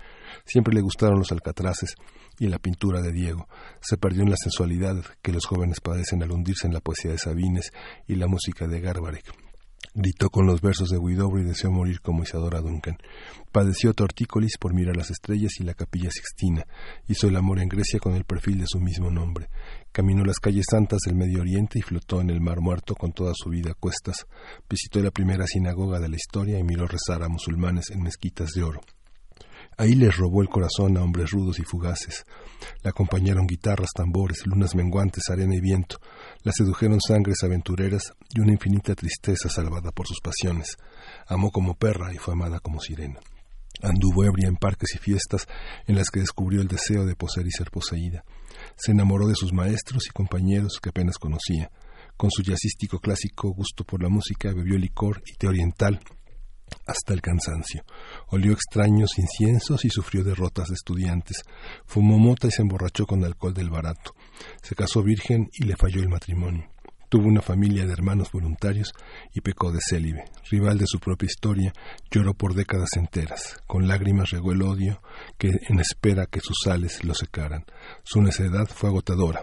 Siempre 0.45 0.75
le 0.75 0.81
gustaron 0.81 1.19
los 1.19 1.33
alcatraces 1.33 1.95
y 2.39 2.47
la 2.47 2.59
pintura 2.59 3.03
de 3.03 3.12
Diego. 3.12 3.49
Se 3.81 3.97
perdió 3.97 4.23
en 4.23 4.31
la 4.31 4.37
sensualidad 4.37 5.03
que 5.23 5.33
los 5.33 5.47
jóvenes 5.47 5.81
padecen 5.81 6.23
al 6.23 6.33
hundirse 6.33 6.66
en 6.66 6.75
la 6.75 6.81
poesía 6.81 7.11
de 7.11 7.19
Sabines 7.19 7.73
y 8.07 8.15
la 8.15 8.27
música 8.27 8.66
de 8.66 8.81
Garbarek. 8.81 9.48
Gritó 10.01 10.31
con 10.31 10.47
los 10.47 10.61
versos 10.61 10.91
de 10.91 10.97
Huidobro 10.97 11.43
y 11.43 11.45
deseó 11.45 11.73
morir 11.73 12.01
como 12.01 12.23
Isadora 12.23 12.61
Duncan. 12.61 12.97
Padeció 13.51 13.95
tortícolis 13.95 14.57
por 14.57 14.73
mirar 14.73 14.97
las 14.97 15.11
estrellas 15.11 15.55
y 15.59 15.65
la 15.65 15.75
capilla 15.75 16.09
sixtina. 16.09 16.65
Hizo 17.09 17.27
el 17.27 17.35
amor 17.35 17.59
en 17.59 17.69
Grecia 17.69 17.99
con 17.99 18.15
el 18.15 18.23
perfil 18.23 18.61
de 18.61 18.69
su 18.69 18.79
mismo 18.79 19.11
nombre. 19.11 19.49
Caminó 19.91 20.25
las 20.25 20.39
calles 20.39 20.66
santas 20.70 21.01
del 21.05 21.16
Medio 21.16 21.41
Oriente 21.41 21.81
y 21.81 21.83
flotó 21.83 22.20
en 22.20 22.31
el 22.31 22.41
mar 22.41 22.61
muerto 22.61 22.95
con 22.95 23.11
toda 23.11 23.33
su 23.35 23.51
vida 23.51 23.73
a 23.73 23.75
cuestas. 23.75 24.29
Visitó 24.70 25.01
la 25.01 25.11
primera 25.11 25.49
sinagoga 25.49 25.99
de 25.99 26.09
la 26.09 26.15
historia 26.15 26.61
y 26.61 26.62
miró 26.62 26.87
rezar 26.87 27.25
a 27.25 27.29
musulmanes 27.29 27.91
en 27.91 28.01
mezquitas 28.01 28.53
de 28.53 28.62
oro. 28.62 28.81
Ahí 29.77 29.95
les 29.95 30.16
robó 30.16 30.43
el 30.43 30.49
corazón 30.49 30.97
a 30.97 31.03
hombres 31.03 31.33
rudos 31.33 31.59
y 31.59 31.65
fugaces. 31.65 32.25
La 32.83 32.91
acompañaron 32.91 33.49
guitarras, 33.49 33.91
tambores, 33.95 34.47
lunas 34.47 34.77
menguantes, 34.77 35.25
arena 35.29 35.57
y 35.57 35.61
viento. 35.61 35.99
La 36.49 36.55
sedujeron 36.55 36.99
sangres 37.07 37.43
aventureras 37.43 38.15
y 38.35 38.41
una 38.41 38.53
infinita 38.53 38.95
tristeza 38.95 39.51
salvada 39.51 39.93
por 39.93 40.07
sus 40.07 40.19
pasiones. 40.23 40.79
Amó 41.27 41.51
como 41.51 41.75
perra 41.75 42.11
y 42.15 42.16
fue 42.16 42.33
amada 42.33 42.59
como 42.59 42.81
sirena. 42.81 43.20
Anduvo 43.83 44.25
ebria 44.25 44.49
en 44.49 44.57
parques 44.57 44.95
y 44.95 44.99
fiestas 44.99 45.47
en 45.87 45.97
las 45.97 46.09
que 46.09 46.20
descubrió 46.20 46.62
el 46.62 46.69
deseo 46.69 47.05
de 47.05 47.16
poseer 47.16 47.49
y 47.49 47.51
ser 47.51 47.70
poseída. 47.70 48.25
Se 48.77 48.93
enamoró 48.93 49.27
de 49.27 49.35
sus 49.35 49.53
maestros 49.53 50.07
y 50.07 50.11
compañeros 50.11 50.79
que 50.83 50.89
apenas 50.89 51.19
conocía. 51.19 51.70
Con 52.16 52.31
su 52.31 52.43
jazzístico 52.43 52.99
clásico 52.99 53.51
gusto 53.51 53.85
por 53.85 54.03
la 54.03 54.09
música 54.09 54.51
bebió 54.55 54.79
licor 54.79 55.23
y 55.27 55.37
té 55.37 55.49
oriental 55.49 56.01
hasta 56.86 57.12
el 57.12 57.20
cansancio. 57.20 57.85
Olió 58.28 58.53
extraños 58.53 59.19
inciensos 59.19 59.85
y 59.85 59.90
sufrió 59.90 60.24
derrotas 60.24 60.69
de 60.69 60.74
estudiantes. 60.74 61.43
Fumó 61.86 62.19
mota 62.19 62.49
y 62.49 62.51
se 62.51 62.62
emborrachó 62.62 63.07
con 63.07 63.24
alcohol 63.24 63.55
del 63.55 63.70
barato. 63.70 64.15
Se 64.62 64.74
casó 64.74 65.03
virgen 65.03 65.49
y 65.53 65.65
le 65.65 65.77
falló 65.77 66.01
el 66.01 66.09
matrimonio. 66.09 66.70
Tuvo 67.09 67.27
una 67.27 67.40
familia 67.40 67.86
de 67.86 67.93
hermanos 67.93 68.31
voluntarios 68.32 68.93
y 69.32 69.40
pecó 69.40 69.73
de 69.73 69.78
célibe. 69.81 70.24
Rival 70.51 70.77
de 70.77 70.86
su 70.86 71.01
propia 71.01 71.27
historia, 71.27 71.73
lloró 72.11 72.35
por 72.35 72.55
décadas 72.55 72.90
enteras. 72.97 73.57
Con 73.66 73.89
lágrimas 73.89 74.31
regó 74.31 74.53
el 74.53 74.61
odio 74.61 75.01
que 75.39 75.49
en 75.49 75.81
espera 75.81 76.27
que 76.27 76.40
sus 76.40 76.59
sales 76.62 77.05
lo 77.05 77.15
secaran. 77.15 77.65
Su 78.03 78.20
necedad 78.20 78.66
fue 78.66 78.90
agotadora, 78.90 79.43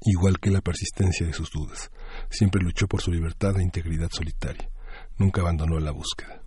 igual 0.00 0.40
que 0.40 0.50
la 0.50 0.62
persistencia 0.62 1.26
de 1.26 1.34
sus 1.34 1.50
dudas. 1.50 1.90
Siempre 2.30 2.62
luchó 2.62 2.86
por 2.86 3.02
su 3.02 3.12
libertad 3.12 3.58
e 3.58 3.62
integridad 3.62 4.08
solitaria. 4.10 4.70
Nunca 5.18 5.42
abandonó 5.42 5.78
la 5.80 5.90
búsqueda. 5.90 6.43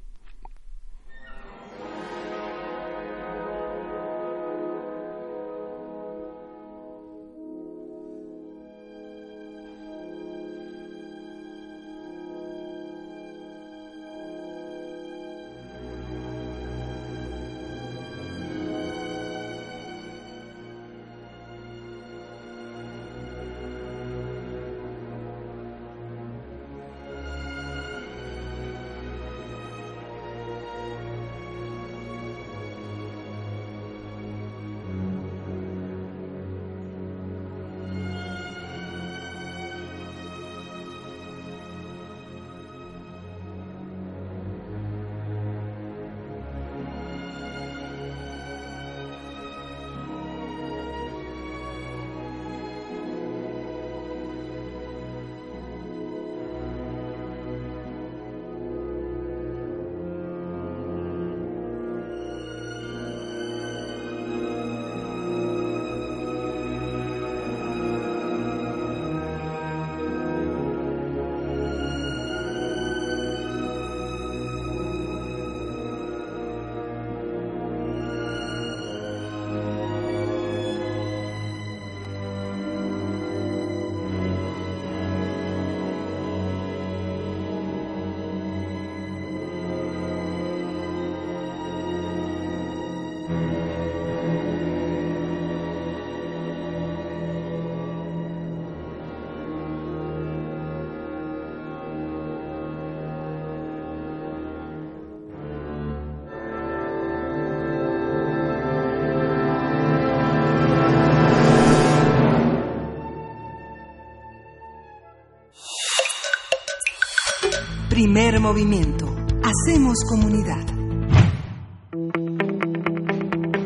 Primer 117.98 118.40
movimiento. 118.40 119.07
Hacemos 119.44 119.98
comunidad. 120.07 120.64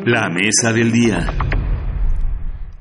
La 0.06 0.30
mesa 0.30 0.72
del 0.72 0.90
día. 0.90 1.26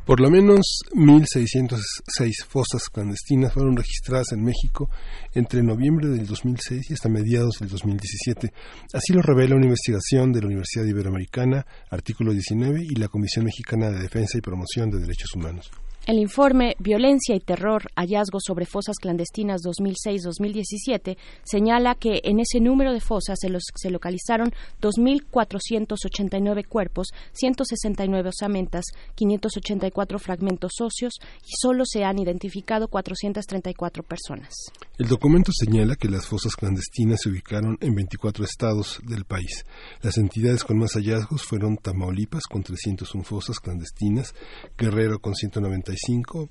Por 0.06 0.22
lo 0.22 0.30
menos 0.30 0.62
1.606 0.96 2.46
fosas 2.48 2.88
clandestinas 2.90 3.52
fueron 3.52 3.76
registradas 3.76 4.32
en 4.32 4.46
México 4.46 4.90
entre 5.34 5.62
noviembre 5.62 6.08
del 6.08 6.26
2006 6.26 6.90
y 6.90 6.94
hasta 6.94 7.10
mediados 7.10 7.56
del 7.60 7.68
2017. 7.68 8.54
Así 8.94 9.12
lo 9.12 9.22
revela 9.22 9.58
una 9.58 9.66
investigación 9.66 10.32
de 10.32 10.40
la 10.40 10.48
Universidad 10.48 10.86
Iberoamericana, 10.86 11.66
artículo 11.90 12.32
19, 12.32 12.82
y 12.82 12.96
la 12.96 13.10
Comisión 13.10 13.44
Mexicana 13.44 13.90
de 13.90 14.00
Defensa 14.00 14.38
y 14.38 14.42
Promoción 14.42 14.90
de 14.90 15.00
Derechos 15.00 15.36
Humanos. 15.36 15.70
El 16.08 16.18
informe 16.18 16.76
Violencia 16.80 17.36
y 17.36 17.40
Terror, 17.40 17.84
hallazgos 17.96 18.42
sobre 18.48 18.66
fosas 18.66 18.96
clandestinas 18.98 19.62
2006-2017 19.62 21.16
señala 21.44 21.94
que 21.94 22.22
en 22.24 22.40
ese 22.40 22.60
número 22.60 22.92
de 22.92 23.00
fosas 23.00 23.38
se, 23.40 23.50
los, 23.50 23.62
se 23.76 23.92
localizaron 23.92 24.52
2.489 24.82 26.68
cuerpos, 26.68 27.10
169 27.34 28.30
osamentas, 28.30 28.86
584 29.14 30.18
fragmentos 30.18 30.72
óseos 30.82 31.20
y 31.46 31.52
solo 31.62 31.84
se 31.86 32.04
han 32.04 32.18
identificado 32.18 32.88
434 32.88 34.02
personas. 34.02 34.56
El 34.98 35.08
documento 35.08 35.52
señala 35.52 35.96
que 35.96 36.10
las 36.10 36.26
fosas 36.26 36.56
clandestinas 36.56 37.20
se 37.22 37.30
ubicaron 37.30 37.78
en 37.80 37.94
24 37.94 38.44
estados 38.44 39.00
del 39.08 39.26
país. 39.26 39.66
Las 40.02 40.18
entidades 40.18 40.64
con 40.64 40.80
más 40.80 40.94
hallazgos 40.94 41.44
fueron 41.44 41.78
Tamaulipas 41.78 42.46
con 42.50 42.64
301 42.64 43.24
fosas 43.24 43.60
clandestinas, 43.60 44.34
Guerrero 44.76 45.20
con 45.20 45.36
190 45.36 45.91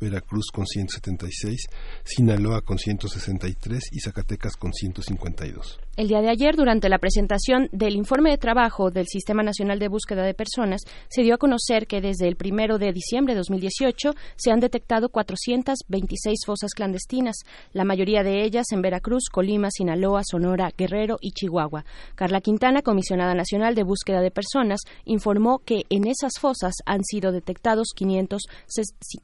Veracruz 0.01 0.47
con 0.53 0.67
176, 0.67 1.67
Sinaloa 2.05 2.63
con 2.63 2.79
163 2.79 3.83
y 3.93 4.01
Zacatecas 4.01 4.57
con 4.57 4.73
152. 4.73 5.81
El 5.97 6.09
día 6.09 6.23
de 6.23 6.31
ayer, 6.31 6.57
durante 6.57 6.89
la 6.89 6.99
presentación 6.99 7.69
del 7.73 7.95
informe 7.95 8.31
de 8.31 8.39
trabajo 8.39 8.91
del 8.91 9.07
Sistema 9.07 9.43
Nacional 9.43 9.79
de 9.79 9.89
Búsqueda 9.89 10.23
de 10.23 10.33
Personas, 10.33 10.81
se 11.09 11.23
dio 11.23 11.35
a 11.35 11.39
conocer 11.39 11.87
que 11.87 12.01
desde 12.01 12.27
el 12.27 12.37
primero 12.37 12.79
de 12.79 12.93
diciembre 12.93 13.35
de 13.35 13.39
2018 13.39 14.15
se 14.37 14.51
han 14.51 14.61
detectado 14.61 15.11
426 15.11 16.39
fosas 16.47 16.73
clandestinas, 16.73 17.37
la 17.73 17.85
mayoría 17.85 18.23
de 18.23 18.45
ellas 18.45 18.67
en 18.73 18.81
Veracruz, 18.81 19.25
Colima, 19.31 19.71
Sinaloa, 19.71 20.23
Sonora, 20.25 20.71
Guerrero 20.77 21.19
y 21.21 21.33
Chihuahua. 21.33 21.85
Carla 22.15 22.41
Quintana, 22.41 22.83
comisionada 22.83 23.35
nacional 23.35 23.75
de 23.75 23.83
búsqueda 23.83 24.21
de 24.21 24.31
personas, 24.31 24.81
informó 25.05 25.59
que 25.59 25.83
en 25.91 26.07
esas 26.07 26.33
fosas 26.41 26.73
han 26.87 27.05
sido 27.05 27.33
detectados 27.33 27.89
500, 27.95 28.43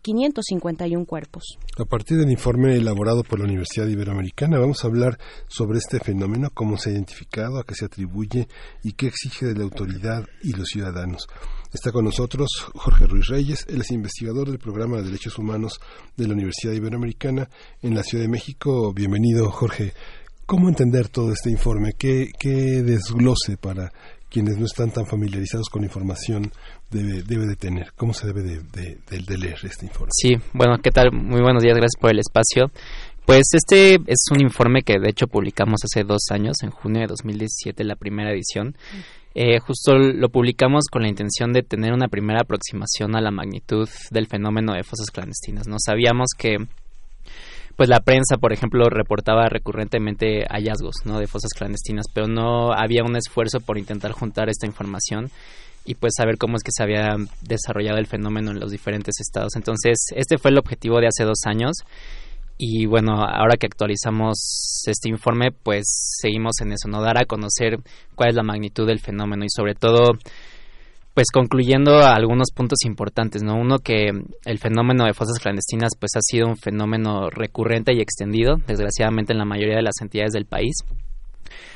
551 0.07 1.05
cuerpos. 1.05 1.59
A 1.77 1.85
partir 1.85 2.17
del 2.17 2.31
informe 2.31 2.77
elaborado 2.77 3.25
por 3.25 3.41
la 3.41 3.45
Universidad 3.45 3.89
Iberoamericana, 3.89 4.57
vamos 4.57 4.85
a 4.85 4.87
hablar 4.87 5.19
sobre 5.49 5.79
este 5.79 5.99
fenómeno, 5.99 6.51
cómo 6.55 6.77
se 6.77 6.91
ha 6.91 6.93
identificado, 6.93 7.59
a 7.59 7.65
qué 7.65 7.75
se 7.75 7.87
atribuye 7.87 8.47
y 8.85 8.93
qué 8.93 9.09
exige 9.09 9.47
de 9.47 9.57
la 9.57 9.65
autoridad 9.65 10.25
y 10.45 10.53
los 10.53 10.69
ciudadanos. 10.69 11.27
Está 11.75 11.91
con 11.91 12.05
nosotros 12.05 12.49
Jorge 12.77 13.09
Ruiz 13.09 13.27
Reyes, 13.27 13.67
él 13.69 13.81
es 13.81 13.91
investigador 13.91 14.49
del 14.49 14.61
programa 14.61 14.99
de 14.99 15.07
Derechos 15.07 15.39
Humanos 15.39 15.81
de 16.17 16.29
la 16.29 16.35
Universidad 16.35 16.73
Iberoamericana 16.73 17.51
en 17.83 17.97
la 17.97 18.05
Ciudad 18.05 18.23
de 18.23 18.31
México. 18.31 18.93
Bienvenido, 18.95 19.51
Jorge. 19.51 19.93
¿Cómo 20.47 20.69
entender 20.69 21.09
todo 21.09 21.33
este 21.33 21.51
informe? 21.51 21.95
¿Qué, 21.99 22.31
qué 22.39 22.85
desglose 22.85 23.57
para 23.57 23.93
quienes 24.31 24.59
no 24.59 24.67
están 24.67 24.91
tan 24.91 25.07
familiarizados 25.07 25.69
con 25.69 25.83
la 25.83 25.87
información 25.87 26.51
debe, 26.91 27.23
debe 27.23 27.47
de 27.47 27.57
tener? 27.57 27.93
¿Cómo 27.97 28.13
se 28.13 28.27
debe 28.27 28.43
de, 28.43 28.57
de- 28.73 28.99
de- 29.11 29.19
de 29.27 29.39
leer 29.39 29.59
este 29.63 29.87
informe? 29.87 30.11
Sí, 30.13 30.35
bueno, 30.53 30.77
¿qué 30.83 30.91
tal? 30.91 31.13
Muy 31.13 31.41
buenos 31.41 31.63
días, 31.63 31.77
gracias 31.77 32.01
por 32.01 32.11
el 32.11 32.19
espacio. 32.19 32.71
Pues 33.25 33.43
este 33.55 33.95
es 34.07 34.27
un 34.31 34.41
informe 34.41 34.83
que 34.83 34.99
de 35.01 35.11
hecho 35.11 35.27
publicamos 35.27 35.81
hace 35.85 36.05
dos 36.05 36.27
años, 36.31 36.57
en 36.63 36.71
junio 36.71 37.01
de 37.01 37.07
2017, 37.09 37.83
la 37.83 37.97
primera 37.97 38.31
edición. 38.33 38.77
Eh, 39.35 39.59
justo 39.59 39.99
lo 39.99 40.29
publicamos 40.31 40.85
con 40.91 41.03
la 41.03 41.09
intención 41.09 41.53
de 41.53 41.63
tener 41.63 41.93
una 41.93 42.09
primera 42.09 42.41
aproximación 42.43 43.17
a 43.17 43.21
la 43.21 43.31
magnitud 43.33 43.89
del 44.11 44.29
fenómeno 44.29 44.73
de 44.75 44.85
fosas 44.85 45.11
clandestinas. 45.11 45.67
No 45.67 45.77
sabíamos 45.79 46.29
que 46.39 46.57
pues 47.77 47.89
la 47.91 48.01
prensa, 48.01 48.39
por 48.39 48.53
ejemplo, 48.53 48.89
reportaba 48.89 49.49
recurrentemente 49.49 50.47
hallazgos 50.49 50.97
¿no? 51.05 51.19
de 51.21 51.27
fosas 51.27 51.53
clandestinas, 51.53 52.07
pero 52.13 52.27
no 52.27 52.73
había 52.73 53.05
un 53.05 53.17
esfuerzo 53.17 53.61
por 53.61 53.79
intentar 53.79 54.13
juntar 54.13 54.49
esta 54.49 54.67
información 54.67 55.31
y 55.85 55.95
pues 55.95 56.15
saber 56.17 56.37
cómo 56.39 56.57
es 56.57 56.63
que 56.63 56.73
se 56.73 56.83
había 56.83 57.17
desarrollado 57.43 57.99
el 57.99 58.07
fenómeno 58.07 58.51
en 58.51 58.61
los 58.61 58.73
diferentes 58.73 59.21
estados. 59.21 59.55
Entonces, 59.57 60.07
este 60.17 60.39
fue 60.39 60.51
el 60.51 60.59
objetivo 60.59 61.01
de 61.01 61.07
hace 61.07 61.25
dos 61.25 61.41
años 61.45 61.77
y 62.59 62.87
bueno, 62.87 63.23
ahora 63.23 63.57
que 63.59 63.67
actualizamos 63.67 64.83
este 64.87 65.11
informe, 65.11 65.51
pues 65.53 65.85
seguimos 66.21 66.61
en 66.63 66.73
eso, 66.73 66.89
¿no? 66.89 67.03
Dar 67.03 67.19
a 67.19 67.27
conocer 67.27 67.79
cuál 68.15 68.31
es 68.31 68.35
la 68.35 68.43
magnitud 68.43 68.87
del 68.87 69.01
fenómeno 69.01 69.45
y 69.45 69.51
sobre 69.55 69.75
todo 69.75 70.13
pues 71.17 71.29
concluyendo 71.33 72.01
algunos 72.01 72.51
puntos 72.55 72.85
importantes, 72.85 73.43
¿no? 73.43 73.55
Uno 73.55 73.79
que 73.79 74.11
el 74.45 74.59
fenómeno 74.59 75.07
de 75.07 75.15
fosas 75.15 75.39
clandestinas 75.39 75.93
pues 75.99 76.11
ha 76.15 76.21
sido 76.21 76.47
un 76.47 76.59
fenómeno 76.59 77.31
recurrente 77.31 77.95
y 77.95 78.03
extendido, 78.03 78.57
desgraciadamente 78.67 79.33
en 79.33 79.39
la 79.39 79.47
mayoría 79.47 79.77
de 79.77 79.83
las 79.83 79.99
entidades 80.03 80.35
del 80.35 80.45
país. 80.45 80.75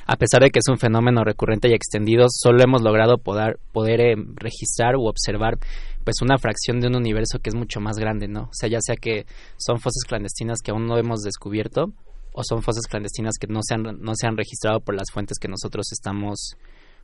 A 0.05 0.17
pesar 0.17 0.43
de 0.43 0.51
que 0.51 0.59
es 0.59 0.69
un 0.69 0.77
fenómeno 0.77 1.25
recurrente 1.25 1.71
y 1.71 1.73
extendido, 1.73 2.27
solo 2.29 2.62
hemos 2.62 2.83
logrado 2.83 3.17
poder, 3.17 3.59
poder 3.73 4.03
eh, 4.03 4.15
registrar 4.35 4.97
u 4.97 5.07
observar 5.07 5.57
pues 6.05 6.17
una 6.21 6.37
fracción 6.37 6.79
de 6.79 6.89
un 6.89 6.97
universo 6.97 7.39
que 7.39 7.49
es 7.49 7.57
mucho 7.57 7.81
más 7.81 7.97
grande, 7.97 8.29
¿no? 8.29 8.43
O 8.43 8.53
sea, 8.53 8.69
ya 8.69 8.81
sea 8.83 8.97
que 8.97 9.25
son 9.57 9.81
fosas 9.81 10.05
clandestinas 10.07 10.59
que 10.62 10.73
aún 10.73 10.87
no 10.87 10.99
hemos 10.99 11.23
descubierto 11.23 11.95
o 12.35 12.43
son 12.45 12.61
fosas 12.61 12.83
clandestinas 12.87 13.37
que 13.41 13.47
no 13.47 13.61
se 13.62 13.73
han, 13.73 13.85
no 14.03 14.12
se 14.15 14.27
han 14.27 14.37
registrado 14.37 14.81
por 14.81 14.95
las 14.95 15.11
fuentes 15.11 15.39
que 15.39 15.49
nosotros 15.49 15.87
estamos 15.93 16.59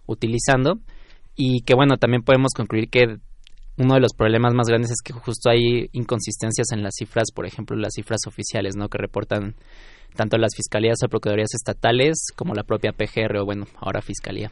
utilizando 0.04 0.80
y 1.36 1.60
que 1.60 1.74
bueno, 1.74 1.98
también 1.98 2.22
podemos 2.22 2.52
concluir 2.54 2.88
que 2.88 3.18
uno 3.78 3.94
de 3.94 4.00
los 4.00 4.14
problemas 4.14 4.54
más 4.54 4.68
grandes 4.68 4.90
es 4.90 5.02
que 5.04 5.12
justo 5.12 5.50
hay 5.50 5.88
inconsistencias 5.92 6.72
en 6.72 6.82
las 6.82 6.94
cifras, 6.96 7.30
por 7.34 7.46
ejemplo, 7.46 7.76
las 7.76 7.92
cifras 7.94 8.20
oficiales, 8.26 8.74
¿no? 8.74 8.88
Que 8.88 8.98
reportan 8.98 9.54
tanto 10.14 10.38
las 10.38 10.56
fiscalías 10.56 10.96
o 11.04 11.08
procuradurías 11.08 11.52
estatales 11.54 12.28
como 12.34 12.54
la 12.54 12.64
propia 12.64 12.92
PGR 12.92 13.36
o 13.36 13.44
bueno, 13.44 13.66
ahora 13.78 14.00
fiscalía. 14.00 14.50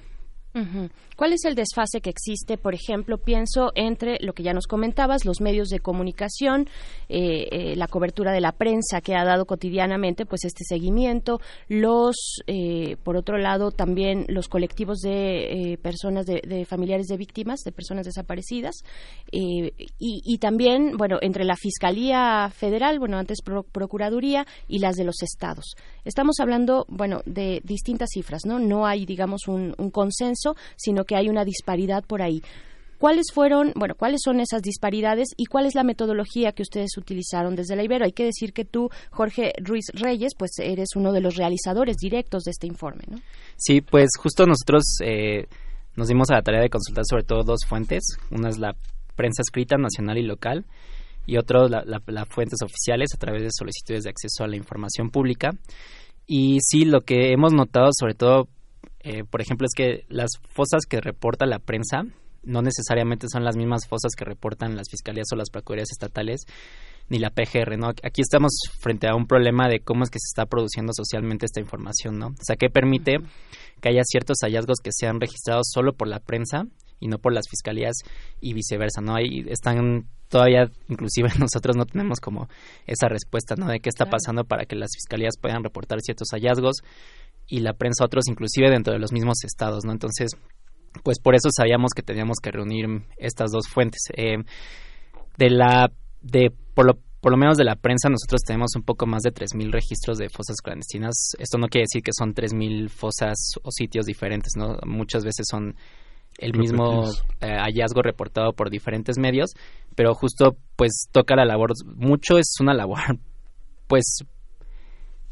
¿Cuál 1.17 1.33
es 1.33 1.45
el 1.45 1.57
desfase 1.57 2.01
que 2.01 2.11
existe, 2.11 2.57
por 2.59 2.75
ejemplo, 2.75 3.19
pienso 3.19 3.73
entre 3.75 4.19
lo 4.21 4.35
que 4.35 4.45
ya 4.45 4.53
nos 4.53 4.67
comentabas, 4.67 5.25
los 5.25 5.41
medios 5.41 5.69
de 5.69 5.81
comunicación, 5.81 6.69
eh, 7.09 7.49
eh, 7.51 7.77
la 7.77 7.89
cobertura 7.89 8.33
de 8.33 8.41
la 8.41 8.53
prensa 8.53 9.01
que 9.01 9.17
ha 9.17 9.25
dado 9.25 9.47
cotidianamente, 9.47 10.27
pues 10.27 10.45
este 10.45 10.63
seguimiento, 10.65 11.41
los, 11.69 12.17
eh, 12.47 12.97
por 13.03 13.17
otro 13.17 13.39
lado, 13.39 13.73
también 13.73 14.27
los 14.29 14.47
colectivos 14.47 14.99
de 15.01 15.73
eh, 15.73 15.79
personas, 15.79 16.27
de, 16.27 16.41
de 16.47 16.65
familiares 16.65 17.07
de 17.07 17.17
víctimas, 17.17 17.61
de 17.65 17.73
personas 17.73 18.07
desaparecidas, 18.07 18.77
eh, 19.33 19.73
y, 19.99 20.21
y 20.25 20.39
también, 20.39 20.97
bueno, 20.97 21.19
entre 21.21 21.45
la 21.45 21.57
Fiscalía 21.57 22.49
Federal, 22.55 22.99
bueno, 23.01 23.19
antes 23.19 23.43
Pro- 23.43 23.65
Procuraduría 23.65 24.47
y 24.69 24.79
las 24.79 24.95
de 24.95 25.05
los 25.05 25.23
estados. 25.23 25.75
Estamos 26.05 26.37
hablando, 26.39 26.87
bueno, 26.89 27.23
de 27.27 27.61
distintas 27.65 28.11
cifras, 28.13 28.43
¿no? 28.47 28.59
No 28.61 28.87
hay, 28.87 29.05
digamos, 29.07 29.49
un 29.49 29.75
consenso, 29.91 30.44
sino 30.77 31.05
que 31.05 31.17
hay 31.17 31.29
una 31.29 31.45
disparidad 31.45 32.05
por 32.05 32.23
ahí. 32.23 32.43
¿Cuáles 32.99 33.27
fueron, 33.35 33.73
bueno, 33.75 33.95
cuáles 33.97 34.21
son 34.25 34.41
esas 34.41 34.63
disparidades 34.63 35.29
y 35.37 35.47
cuál 35.47 35.67
es 35.67 35.75
la 35.75 35.83
metodología 35.83 36.53
que 36.53 36.63
ustedes 36.63 36.97
utilizaron 36.97 37.55
desde 37.55 37.77
la 37.77 37.83
Ibero? 37.83 38.05
Hay 38.07 38.13
que 38.13 38.25
decir 38.25 38.53
que 38.53 38.65
tú, 38.65 38.89
Jorge 39.11 39.53
Ruiz 39.59 39.87
Reyes, 39.93 40.33
pues 40.39 40.53
eres 40.59 40.91
uno 40.97 41.13
de 41.13 41.21
los 41.21 41.37
realizadores 41.37 41.97
directos 41.97 42.45
de 42.45 42.53
este 42.53 42.67
informe, 42.67 43.03
¿no? 43.11 43.19
Sí, 43.57 43.81
pues 43.83 44.11
justo 44.19 44.47
nosotros 44.47 44.85
eh, 45.05 45.47
nos 45.97 46.09
dimos 46.09 46.31
a 46.31 46.35
la 46.35 46.43
tarea 46.43 46.63
de 46.63 46.71
consultar 46.71 47.05
sobre 47.07 47.25
todo 47.25 47.43
dos 47.43 47.61
fuentes. 47.69 48.03
Una 48.31 48.49
es 48.49 48.59
la 48.59 48.75
prensa 49.17 49.43
escrita 49.43 49.77
nacional 49.77 50.17
y 50.17 50.23
local 50.23 50.65
y 51.27 51.37
otro 51.37 51.69
la- 51.69 51.85
la- 51.85 52.01
las 52.07 52.29
fuentes 52.29 52.61
oficiales 52.63 53.11
a 53.15 53.19
través 53.19 53.43
de 53.43 53.49
solicitudes 53.53 54.05
de 54.05 54.11
acceso 54.11 54.45
a 54.45 54.49
la 54.49 54.57
información 54.57 55.11
pública. 55.11 55.51
Y 56.27 56.59
sí, 56.63 56.85
lo 56.87 57.03
que 57.03 57.33
hemos 57.33 57.53
notado 57.53 57.91
sobre 57.93 58.15
todo, 58.15 58.49
eh, 59.05 59.23
por 59.25 59.43
ejemplo, 59.43 59.67
es 59.67 59.75
que 59.77 60.07
las 60.09 60.31
fosas 60.49 60.87
que 60.89 61.01
reporta 61.01 61.45
la 61.47 61.59
prensa 61.59 62.05
no 62.43 62.63
necesariamente 62.63 63.27
son 63.31 63.45
las 63.45 63.57
mismas 63.57 63.87
fosas 63.87 64.13
que 64.17 64.25
reportan 64.25 64.77
las 64.77 64.89
fiscalías 64.91 65.27
o 65.33 65.37
las 65.37 65.51
procuradurías 65.51 65.91
estatales 65.93 66.43
ni 67.09 67.19
la 67.19 67.31
PGR, 67.31 67.77
¿no? 67.79 67.89
Aquí 67.89 68.23
estamos 68.23 68.53
frente 68.81 69.07
a 69.07 69.15
un 69.15 69.27
problema 69.27 69.69
de 69.69 69.81
cómo 69.81 70.05
es 70.05 70.11
que 70.11 70.19
se 70.19 70.29
está 70.31 70.47
produciendo 70.47 70.93
socialmente 70.95 71.45
esta 71.45 71.61
información, 71.61 72.19
¿no? 72.19 72.29
O 72.29 72.43
sea, 72.43 72.57
que 72.57 72.71
permite 72.71 73.19
que 73.83 73.89
haya 73.91 74.03
ciertos 74.05 74.39
hallazgos 74.43 74.79
que 74.83 74.91
sean 74.91 75.21
registrados 75.21 75.67
solo 75.71 75.93
por 75.93 76.09
la 76.09 76.21
prensa 76.21 76.65
y 77.01 77.09
no 77.09 77.19
por 77.19 77.35
las 77.35 77.49
fiscalías 77.51 77.97
y 78.41 78.55
viceversa, 78.55 79.03
¿no? 79.03 79.15
Ahí 79.15 79.45
están 79.49 80.09
todavía, 80.29 80.71
inclusive 80.89 81.29
nosotros 81.39 81.77
no 81.77 81.85
tenemos 81.85 82.21
como 82.21 82.49
esa 82.87 83.09
respuesta, 83.09 83.55
¿no? 83.57 83.69
De 83.69 83.81
qué 83.81 83.91
está 83.91 84.07
pasando 84.07 84.45
para 84.45 84.65
que 84.65 84.77
las 84.77 84.91
fiscalías 84.95 85.35
puedan 85.39 85.63
reportar 85.63 86.01
ciertos 86.01 86.29
hallazgos 86.33 86.77
y 87.47 87.61
la 87.61 87.75
prensa 87.75 88.05
otros, 88.05 88.29
inclusive 88.29 88.71
dentro 88.71 88.93
de 88.93 88.99
los 88.99 89.13
mismos 89.13 89.45
estados, 89.45 89.85
¿no? 89.85 89.93
Entonces, 89.93 90.33
pues 91.03 91.19
por 91.19 91.35
eso 91.35 91.49
sabíamos 91.55 91.91
que 91.95 92.03
teníamos 92.03 92.39
que 92.43 92.51
reunir 92.51 92.87
estas 93.17 93.51
dos 93.51 93.69
fuentes. 93.69 94.03
Eh, 94.17 94.39
de 95.37 95.51
la 95.51 95.91
de 96.23 96.53
por 96.75 96.87
lo 96.87 96.99
por 97.21 97.33
lo 97.33 97.39
menos 97.39 97.57
de 97.57 97.65
la 97.65 97.75
prensa 97.75 98.11
nosotros 98.11 98.43
tenemos 98.47 98.77
un 98.77 98.83
poco 98.83 99.07
más 99.07 99.23
de 99.23 99.31
3000 99.31 99.73
registros 99.73 100.19
de 100.19 100.29
fosas 100.29 100.57
clandestinas. 100.63 101.31
Esto 101.39 101.57
no 101.57 101.69
quiere 101.69 101.85
decir 101.85 102.03
que 102.03 102.13
son 102.13 102.35
3000 102.35 102.91
fosas 102.91 103.55
o 103.63 103.71
sitios 103.71 104.05
diferentes, 104.05 104.53
¿no? 104.57 104.77
Muchas 104.85 105.25
veces 105.25 105.47
son 105.51 105.75
el 106.37 106.53
mismo 106.53 107.09
eh, 107.41 107.57
hallazgo 107.59 108.03
reportado 108.03 108.53
por 108.53 108.69
diferentes 108.69 109.17
medios, 109.17 109.55
pero 109.95 110.15
justo 110.15 110.57
pues 110.77 111.07
toca 111.13 111.35
la 111.35 111.47
labor 111.47 111.73
mucho 111.97 112.37
es 112.37 112.57
una 112.61 112.75
labor 112.75 112.99
pues 113.87 114.25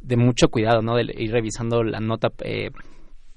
de 0.02 0.16
mucho 0.16 0.48
cuidado, 0.48 0.82
¿no? 0.82 0.96
De 0.96 1.04
ir 1.16 1.32
revisando 1.32 1.82
la 1.82 2.00
nota 2.00 2.28
eh, 2.44 2.70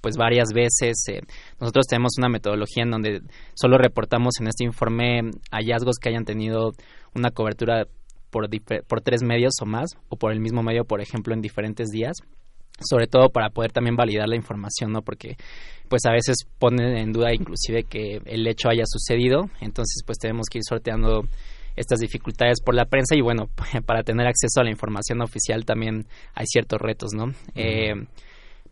pues 0.01 0.17
varias 0.17 0.49
veces. 0.53 1.03
eh. 1.09 1.21
Nosotros 1.59 1.87
tenemos 1.87 2.13
una 2.17 2.29
metodología 2.29 2.83
en 2.83 2.91
donde 2.91 3.21
solo 3.53 3.77
reportamos 3.77 4.35
en 4.39 4.47
este 4.47 4.63
informe 4.63 5.31
hallazgos 5.51 5.97
que 5.99 6.09
hayan 6.09 6.25
tenido 6.25 6.71
una 7.13 7.31
cobertura 7.31 7.87
por, 8.29 8.49
por 8.87 9.01
tres 9.01 9.23
medios 9.23 9.53
o 9.61 9.65
más, 9.65 9.91
o 10.09 10.17
por 10.17 10.31
el 10.31 10.41
mismo 10.41 10.61
medio, 10.61 10.85
por 10.85 11.01
ejemplo, 11.01 11.33
en 11.33 11.41
diferentes 11.41 11.89
días 11.89 12.17
sobre 12.79 13.07
todo 13.07 13.29
para 13.29 13.49
poder 13.49 13.71
también 13.71 13.95
validar 13.95 14.27
la 14.27 14.35
información, 14.35 14.91
¿no? 14.91 15.01
Porque 15.01 15.37
pues 15.87 16.05
a 16.05 16.11
veces 16.11 16.35
ponen 16.59 16.97
en 16.97 17.13
duda 17.13 17.33
inclusive 17.33 17.83
que 17.83 18.21
el 18.25 18.45
hecho 18.47 18.69
haya 18.69 18.83
sucedido, 18.85 19.49
entonces 19.61 20.03
pues 20.05 20.17
tenemos 20.17 20.47
que 20.51 20.59
ir 20.59 20.63
sorteando 20.67 21.25
estas 21.75 21.99
dificultades 21.99 22.61
por 22.61 22.75
la 22.75 22.85
prensa 22.85 23.15
y 23.15 23.21
bueno, 23.21 23.49
para 23.85 24.03
tener 24.03 24.27
acceso 24.27 24.61
a 24.61 24.63
la 24.63 24.71
información 24.71 25.21
oficial 25.21 25.65
también 25.65 26.07
hay 26.33 26.45
ciertos 26.47 26.79
retos, 26.79 27.13
¿no? 27.13 27.33
Eh, 27.55 27.93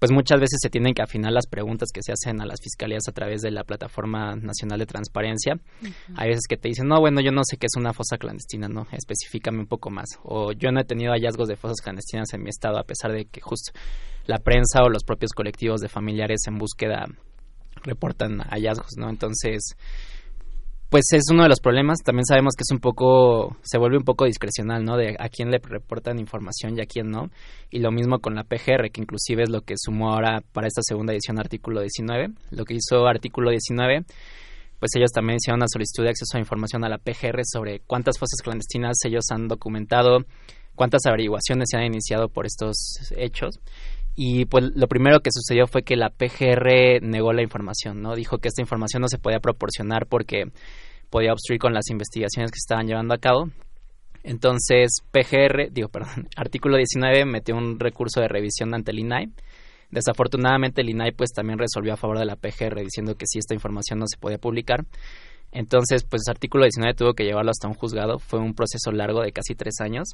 pues 0.03 0.11
muchas 0.11 0.37
veces 0.37 0.59
se 0.61 0.69
tienen 0.69 0.93
que 0.93 1.01
afinar 1.01 1.31
las 1.31 1.47
preguntas 1.47 1.87
que 1.93 2.01
se 2.03 2.11
hacen 2.11 2.41
a 2.41 2.45
las 2.45 2.59
fiscalías 2.61 3.03
a 3.07 3.13
través 3.13 3.41
de 3.41 3.51
la 3.51 3.63
plataforma 3.63 4.35
nacional 4.35 4.79
de 4.79 4.85
transparencia. 4.85 5.53
Hay 6.17 6.27
veces 6.27 6.43
que 6.49 6.57
te 6.57 6.67
dicen, 6.67 6.89
no, 6.89 6.99
bueno, 6.99 7.21
yo 7.21 7.31
no 7.31 7.43
sé 7.45 7.55
qué 7.55 7.67
es 7.67 7.77
una 7.77 7.93
fosa 7.93 8.17
clandestina, 8.17 8.67
¿no? 8.67 8.85
Específicame 8.91 9.59
un 9.59 9.67
poco 9.67 9.91
más. 9.91 10.09
O 10.23 10.51
yo 10.51 10.73
no 10.73 10.81
he 10.81 10.83
tenido 10.83 11.13
hallazgos 11.13 11.47
de 11.47 11.55
fosas 11.55 11.79
clandestinas 11.81 12.33
en 12.33 12.43
mi 12.43 12.49
estado, 12.49 12.79
a 12.79 12.83
pesar 12.83 13.13
de 13.13 13.27
que 13.27 13.39
justo 13.39 13.71
la 14.25 14.39
prensa 14.39 14.83
o 14.83 14.89
los 14.89 15.05
propios 15.05 15.31
colectivos 15.31 15.79
de 15.79 15.87
familiares 15.87 16.41
en 16.47 16.57
búsqueda 16.57 17.05
reportan 17.83 18.39
hallazgos, 18.39 18.97
¿no? 18.97 19.09
Entonces, 19.09 19.77
pues 20.93 21.05
es 21.11 21.23
uno 21.31 21.41
de 21.41 21.49
los 21.49 21.59
problemas. 21.59 22.03
También 22.05 22.23
sabemos 22.23 22.53
que 22.55 22.61
es 22.61 22.71
un 22.71 22.77
poco, 22.77 23.57
se 23.63 23.79
vuelve 23.79 23.97
un 23.97 24.03
poco 24.03 24.25
discrecional, 24.25 24.85
¿no? 24.85 24.95
De 24.95 25.15
a 25.17 25.27
quién 25.27 25.49
le 25.49 25.57
reportan 25.57 26.19
información 26.19 26.77
y 26.77 26.81
a 26.81 26.85
quién 26.85 27.09
no. 27.09 27.31
Y 27.71 27.79
lo 27.79 27.91
mismo 27.91 28.19
con 28.19 28.35
la 28.35 28.43
PGR, 28.43 28.91
que 28.91 29.01
inclusive 29.01 29.41
es 29.41 29.49
lo 29.49 29.61
que 29.61 29.73
sumó 29.75 30.11
ahora 30.13 30.43
para 30.51 30.67
esta 30.67 30.83
segunda 30.83 31.11
edición 31.11 31.39
artículo 31.39 31.81
19. 31.81 32.27
Lo 32.51 32.63
que 32.63 32.75
hizo 32.75 33.07
artículo 33.07 33.49
19, 33.49 34.05
pues 34.77 34.91
ellos 34.95 35.09
también 35.11 35.37
hicieron 35.37 35.61
una 35.61 35.67
solicitud 35.67 36.03
de 36.03 36.11
acceso 36.11 36.37
a 36.37 36.39
información 36.39 36.83
a 36.85 36.89
la 36.89 36.99
PGR 36.99 37.41
sobre 37.43 37.79
cuántas 37.79 38.19
fosas 38.19 38.39
clandestinas 38.43 38.97
ellos 39.03 39.23
han 39.31 39.47
documentado, 39.47 40.19
cuántas 40.75 41.07
averiguaciones 41.07 41.69
se 41.71 41.77
han 41.77 41.85
iniciado 41.85 42.29
por 42.29 42.45
estos 42.45 42.75
hechos. 43.17 43.59
Y 44.15 44.45
pues 44.45 44.65
lo 44.75 44.87
primero 44.87 45.21
que 45.21 45.31
sucedió 45.31 45.65
fue 45.65 45.83
que 45.83 45.95
la 45.95 46.09
PGR 46.09 47.01
negó 47.01 47.33
la 47.33 47.41
información, 47.41 48.01
¿no? 48.01 48.15
Dijo 48.15 48.37
que 48.37 48.47
esta 48.47 48.61
información 48.61 49.01
no 49.01 49.07
se 49.07 49.17
podía 49.17 49.39
proporcionar 49.39 50.05
porque 50.05 50.45
podía 51.09 51.33
obstruir 51.33 51.59
con 51.59 51.73
las 51.73 51.89
investigaciones 51.89 52.51
que 52.51 52.59
estaban 52.59 52.87
llevando 52.87 53.13
a 53.13 53.17
cabo. 53.17 53.49
Entonces, 54.23 55.01
PGR, 55.11 55.71
digo, 55.71 55.89
perdón, 55.89 56.27
artículo 56.35 56.77
19 56.77 57.25
metió 57.25 57.55
un 57.55 57.79
recurso 57.79 58.21
de 58.21 58.27
revisión 58.27 58.73
ante 58.73 58.91
el 58.91 58.99
INAI 58.99 59.31
Desafortunadamente 59.93 60.81
el 60.81 60.89
INAI 60.89 61.11
pues 61.11 61.31
también 61.33 61.59
resolvió 61.59 61.93
a 61.93 61.97
favor 61.97 62.17
de 62.17 62.25
la 62.25 62.35
PGR 62.35 62.81
diciendo 62.81 63.15
que 63.15 63.27
si 63.27 63.37
esta 63.37 63.53
información 63.53 63.99
no 63.99 64.05
se 64.07 64.17
podía 64.17 64.39
publicar. 64.39 64.85
Entonces, 65.53 66.03
pues 66.03 66.23
el 66.27 66.31
artículo 66.31 66.65
19 66.65 66.95
tuvo 66.95 67.13
que 67.13 67.23
llevarlo 67.23 67.51
hasta 67.51 67.67
un 67.67 67.75
juzgado. 67.75 68.17
Fue 68.17 68.39
un 68.39 68.55
proceso 68.55 68.91
largo 68.91 69.21
de 69.21 69.31
casi 69.31 69.53
tres 69.53 69.75
años, 69.81 70.09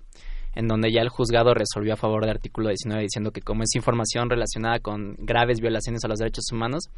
en 0.54 0.68
donde 0.68 0.92
ya 0.92 1.02
el 1.02 1.10
juzgado 1.10 1.54
resolvió 1.54 1.94
a 1.94 1.98
favor 1.98 2.22
del 2.22 2.32
artículo 2.32 2.68
19 2.68 3.04
diciendo 3.04 3.32
que 3.32 3.42
como 3.42 3.64
es 3.64 3.74
información 3.76 4.30
relacionada 4.30 4.80
con 4.80 5.16
graves 5.18 5.62
violaciones 5.62 6.04
a 6.04 6.10
los 6.10 6.20
derechos 6.20 6.46
humanos, 6.52 6.90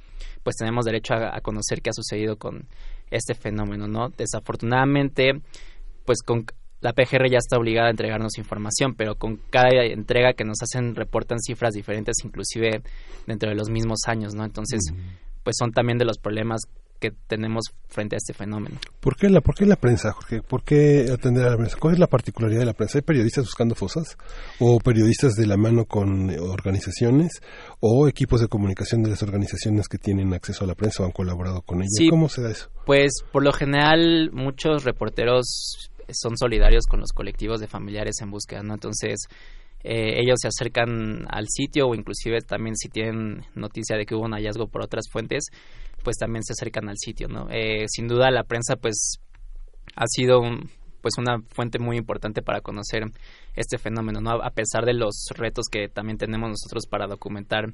pues 0.44 0.56
tenemos 0.56 0.86
derecho 0.86 1.14
a, 1.14 1.38
a 1.38 1.42
conocer 1.42 1.82
qué 1.82 1.92
ha 1.92 1.94
sucedido 1.94 2.38
con 2.38 2.68
este 3.12 3.36
fenómeno, 3.36 3.88
¿no? 3.88 4.10
Desafortunadamente, 4.10 5.42
pues 6.06 6.24
con 6.24 6.46
la 6.82 6.94
PGR 6.94 7.30
ya 7.30 7.38
está 7.38 7.58
obligada 7.58 7.88
a 7.88 7.92
entregarnos 7.92 8.40
información, 8.40 8.96
pero 8.96 9.16
con 9.16 9.38
cada 9.52 9.70
entrega 9.86 10.34
que 10.34 10.44
nos 10.44 10.58
hacen 10.64 10.96
reportan 10.96 11.40
cifras 11.40 11.76
diferentes, 11.76 12.16
inclusive 12.24 12.82
dentro 13.28 13.50
de 13.50 13.56
los 13.56 13.70
mismos 13.70 14.00
años, 14.08 14.34
¿no? 14.34 14.44
Entonces, 14.44 14.82
pues 15.44 15.58
son 15.60 15.72
también 15.72 16.00
de 16.00 16.06
los 16.06 16.18
problemas 16.18 16.62
que 17.02 17.12
tenemos 17.28 17.66
frente 17.90 18.16
a 18.16 18.18
este 18.18 18.34
fenómeno. 18.34 18.80
¿Por 19.00 19.18
qué 19.18 19.28
la, 19.28 19.42
por 19.42 19.56
qué 19.56 19.66
la 19.66 19.76
prensa, 19.76 20.14
Jorge? 20.14 20.42
¿Por 20.42 20.64
qué 20.64 21.08
atender 21.12 21.46
a 21.46 21.50
la 21.50 21.58
prensa? 21.58 21.78
¿Cuál 21.80 21.96
es 21.96 22.00
la 22.00 22.08
particularidad 22.08 22.60
de 22.60 22.66
la 22.68 22.74
prensa? 22.74 23.00
¿Hay 23.00 23.02
periodistas 23.02 23.46
buscando 23.46 23.74
fosas? 23.74 24.18
¿O 24.60 24.80
periodistas 24.80 25.34
de 25.34 25.48
la 25.48 25.58
mano 25.58 25.86
con 25.86 26.30
organizaciones? 26.40 27.42
¿O 27.80 28.08
equipos 28.08 28.40
de 28.40 28.48
comunicación 28.48 29.02
de 29.02 29.10
las 29.10 29.24
organizaciones 29.24 29.88
que 29.90 29.98
tienen 29.98 30.34
acceso 30.34 30.64
a 30.64 30.68
la 30.68 30.76
prensa 30.76 31.04
o 31.04 31.08
han 31.08 31.12
colaborado 31.12 31.64
con 31.64 31.82
ella? 31.82 32.10
¿Cómo 32.10 32.30
se 32.30 32.44
da 32.44 32.52
eso? 32.52 32.70
Pues 32.86 33.12
por 33.32 33.44
lo 33.44 33.52
general 33.52 34.30
muchos 34.32 34.84
reporteros 34.84 35.90
son 36.14 36.38
solidarios 36.38 36.86
con 36.86 37.00
los 37.00 37.12
colectivos 37.12 37.60
de 37.60 37.68
familiares 37.68 38.22
en 38.22 38.30
búsqueda, 38.30 38.62
¿no? 38.62 38.76
Entonces 38.76 39.28
eh, 39.84 40.20
ellos 40.20 40.38
se 40.40 40.48
acercan 40.48 41.26
al 41.30 41.48
sitio 41.50 41.88
o 41.88 41.96
inclusive 41.96 42.42
también 42.42 42.76
si 42.76 42.90
tienen 42.90 43.44
noticia 43.56 43.98
de 43.98 44.06
que 44.06 44.14
hubo 44.14 44.26
un 44.26 44.34
hallazgo 44.34 44.68
por 44.68 44.84
otras 44.84 45.06
fuentes, 45.10 45.46
pues 46.04 46.18
también 46.18 46.44
se 46.44 46.54
acercan 46.54 46.90
al 46.90 46.98
sitio, 46.98 47.28
¿no? 47.28 47.48
Eh, 47.50 47.86
sin 47.88 48.08
duda 48.08 48.32
la 48.32 48.44
prensa 48.44 48.76
pues 48.76 49.20
ha 49.96 50.06
sido 50.08 50.42
pues 51.02 51.16
una 51.18 51.42
fuente 51.50 51.80
muy 51.80 51.98
importante 51.98 52.42
para 52.42 52.62
conocer 52.62 53.04
este 53.56 53.78
fenómeno, 53.78 54.22
¿no? 54.22 54.32
A 54.32 54.52
pesar 54.52 54.86
de 54.86 54.94
los 54.94 55.28
retos 55.36 55.66
que 55.70 55.88
también 55.90 56.18
tenemos 56.18 56.50
nosotros 56.50 56.86
para 56.88 57.08
documentar 57.08 57.74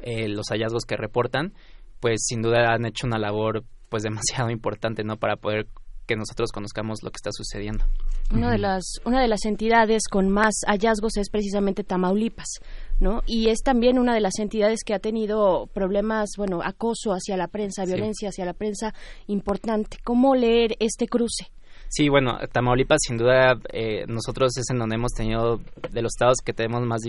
eh, 0.00 0.28
los 0.28 0.46
hallazgos 0.50 0.84
que 0.84 0.96
reportan, 0.96 1.52
pues 2.00 2.20
sin 2.24 2.40
duda 2.40 2.72
han 2.72 2.86
hecho 2.86 3.06
una 3.06 3.18
labor 3.18 3.64
pues 3.88 4.02
demasiado 4.04 4.50
importante, 4.50 5.04
¿no? 5.04 5.16
Para 5.16 5.36
poder 5.36 5.66
que 6.06 6.16
nosotros 6.16 6.52
conozcamos 6.52 7.02
lo 7.02 7.10
que 7.10 7.16
está 7.16 7.30
sucediendo. 7.32 7.84
Una 8.32 8.50
de 8.50 8.58
las 8.58 8.94
una 9.04 9.20
de 9.20 9.28
las 9.28 9.44
entidades 9.44 10.08
con 10.10 10.30
más 10.30 10.54
hallazgos 10.66 11.18
es 11.18 11.28
precisamente 11.28 11.84
Tamaulipas, 11.84 12.60
¿no? 13.00 13.22
Y 13.26 13.50
es 13.50 13.60
también 13.62 13.98
una 13.98 14.14
de 14.14 14.20
las 14.20 14.38
entidades 14.38 14.80
que 14.84 14.94
ha 14.94 14.98
tenido 14.98 15.66
problemas, 15.72 16.30
bueno, 16.36 16.60
acoso 16.62 17.12
hacia 17.12 17.36
la 17.36 17.48
prensa, 17.48 17.84
violencia 17.84 18.30
hacia 18.30 18.44
la 18.44 18.54
prensa 18.54 18.94
importante. 19.26 19.98
¿Cómo 20.04 20.34
leer 20.34 20.76
este 20.80 21.06
cruce? 21.06 21.46
Sí, 21.90 22.10
bueno, 22.10 22.38
Tamaulipas 22.52 23.00
sin 23.06 23.16
duda 23.16 23.58
eh, 23.72 24.04
nosotros 24.06 24.56
es 24.58 24.68
en 24.70 24.78
donde 24.78 24.96
hemos 24.96 25.12
tenido 25.12 25.58
de 25.90 26.02
los 26.02 26.12
estados 26.12 26.38
que 26.44 26.52
tenemos 26.52 26.82
más 26.82 27.00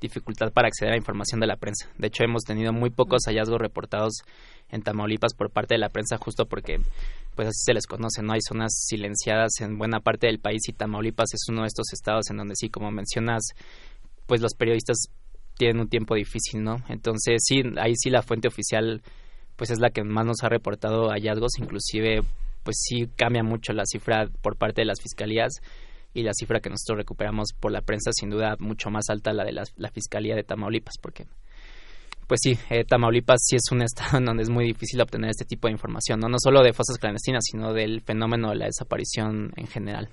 dificultad 0.00 0.52
para 0.52 0.68
acceder 0.68 0.92
a 0.92 0.98
información 0.98 1.40
de 1.40 1.46
la 1.46 1.56
prensa. 1.56 1.88
De 1.96 2.08
hecho, 2.08 2.24
hemos 2.24 2.42
tenido 2.42 2.74
muy 2.74 2.90
pocos 2.90 3.22
hallazgos 3.26 3.58
reportados 3.58 4.22
en 4.70 4.82
Tamaulipas 4.82 5.32
por 5.32 5.50
parte 5.50 5.74
de 5.74 5.78
la 5.78 5.88
prensa 5.88 6.18
justo 6.18 6.44
porque 6.44 6.78
pues 7.34 7.48
así 7.48 7.62
se 7.64 7.72
les 7.72 7.86
conoce, 7.86 8.22
¿no? 8.22 8.34
Hay 8.34 8.40
zonas 8.46 8.72
silenciadas 8.86 9.52
en 9.60 9.78
buena 9.78 10.00
parte 10.00 10.26
del 10.26 10.40
país 10.40 10.60
y 10.68 10.74
Tamaulipas 10.74 11.32
es 11.32 11.48
uno 11.48 11.62
de 11.62 11.68
estos 11.68 11.92
estados 11.94 12.28
en 12.30 12.36
donde 12.36 12.54
sí, 12.54 12.68
como 12.68 12.90
mencionas, 12.90 13.42
pues 14.26 14.42
los 14.42 14.54
periodistas 14.54 15.08
tienen 15.58 15.80
un 15.80 15.88
tiempo 15.88 16.14
difícil, 16.14 16.62
¿no? 16.62 16.76
Entonces 16.88 17.42
sí, 17.44 17.62
ahí 17.78 17.92
sí 17.96 18.08
la 18.08 18.22
fuente 18.22 18.48
oficial 18.48 19.02
pues 19.56 19.70
es 19.70 19.80
la 19.80 19.90
que 19.90 20.04
más 20.04 20.24
nos 20.24 20.42
ha 20.42 20.48
reportado 20.48 21.10
hallazgos, 21.10 21.58
inclusive 21.58 22.22
pues 22.62 22.76
sí 22.80 23.08
cambia 23.16 23.42
mucho 23.42 23.72
la 23.72 23.84
cifra 23.84 24.28
por 24.40 24.56
parte 24.56 24.82
de 24.82 24.86
las 24.86 25.00
fiscalías 25.02 25.54
y 26.14 26.22
la 26.22 26.32
cifra 26.32 26.60
que 26.60 26.70
nosotros 26.70 26.98
recuperamos 26.98 27.48
por 27.58 27.72
la 27.72 27.82
prensa 27.82 28.10
sin 28.12 28.30
duda 28.30 28.56
mucho 28.60 28.88
más 28.90 29.10
alta 29.10 29.32
la 29.32 29.44
de 29.44 29.52
la, 29.52 29.90
fiscalía 29.90 30.36
de 30.36 30.44
Tamaulipas 30.44 30.94
porque 31.02 31.26
pues 32.28 32.40
sí, 32.42 32.58
eh, 32.70 32.84
Tamaulipas 32.84 33.40
sí 33.42 33.56
es 33.56 33.72
un 33.72 33.82
estado 33.82 34.18
en 34.18 34.26
donde 34.26 34.44
es 34.44 34.50
muy 34.50 34.64
difícil 34.64 35.00
obtener 35.00 35.30
este 35.30 35.44
tipo 35.44 35.66
de 35.66 35.72
información, 35.72 36.20
no, 36.20 36.28
no 36.28 36.36
solo 36.38 36.62
de 36.62 36.72
fosas 36.72 36.98
clandestinas, 36.98 37.42
sino 37.50 37.72
del 37.72 38.00
fenómeno 38.02 38.50
de 38.50 38.56
la 38.56 38.66
desaparición 38.66 39.50
en 39.56 39.66
general. 39.66 40.08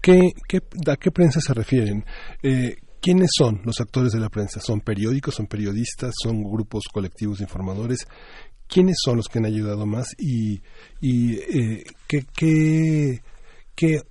¿Qué, 0.00 0.30
qué, 0.46 0.60
¿A 0.86 0.96
qué 0.96 1.10
prensa 1.10 1.40
se 1.40 1.54
refieren? 1.54 2.04
Eh, 2.42 2.76
¿Quiénes 3.02 3.30
son 3.36 3.60
los 3.64 3.80
actores 3.80 4.12
de 4.12 4.20
la 4.20 4.28
prensa? 4.28 4.60
¿Son 4.60 4.80
periódicos, 4.80 5.34
son 5.34 5.48
periodistas, 5.48 6.14
son 6.22 6.40
grupos 6.44 6.84
colectivos 6.92 7.40
informadores? 7.40 8.06
¿Quiénes 8.68 8.94
son 9.04 9.16
los 9.16 9.26
que 9.26 9.40
han 9.40 9.44
ayudado 9.44 9.86
más 9.86 10.14
y, 10.16 10.62
y 11.00 11.34
eh, 11.34 11.84
qué, 12.06 12.24
qué, 12.32 13.20
qué, 13.74 14.02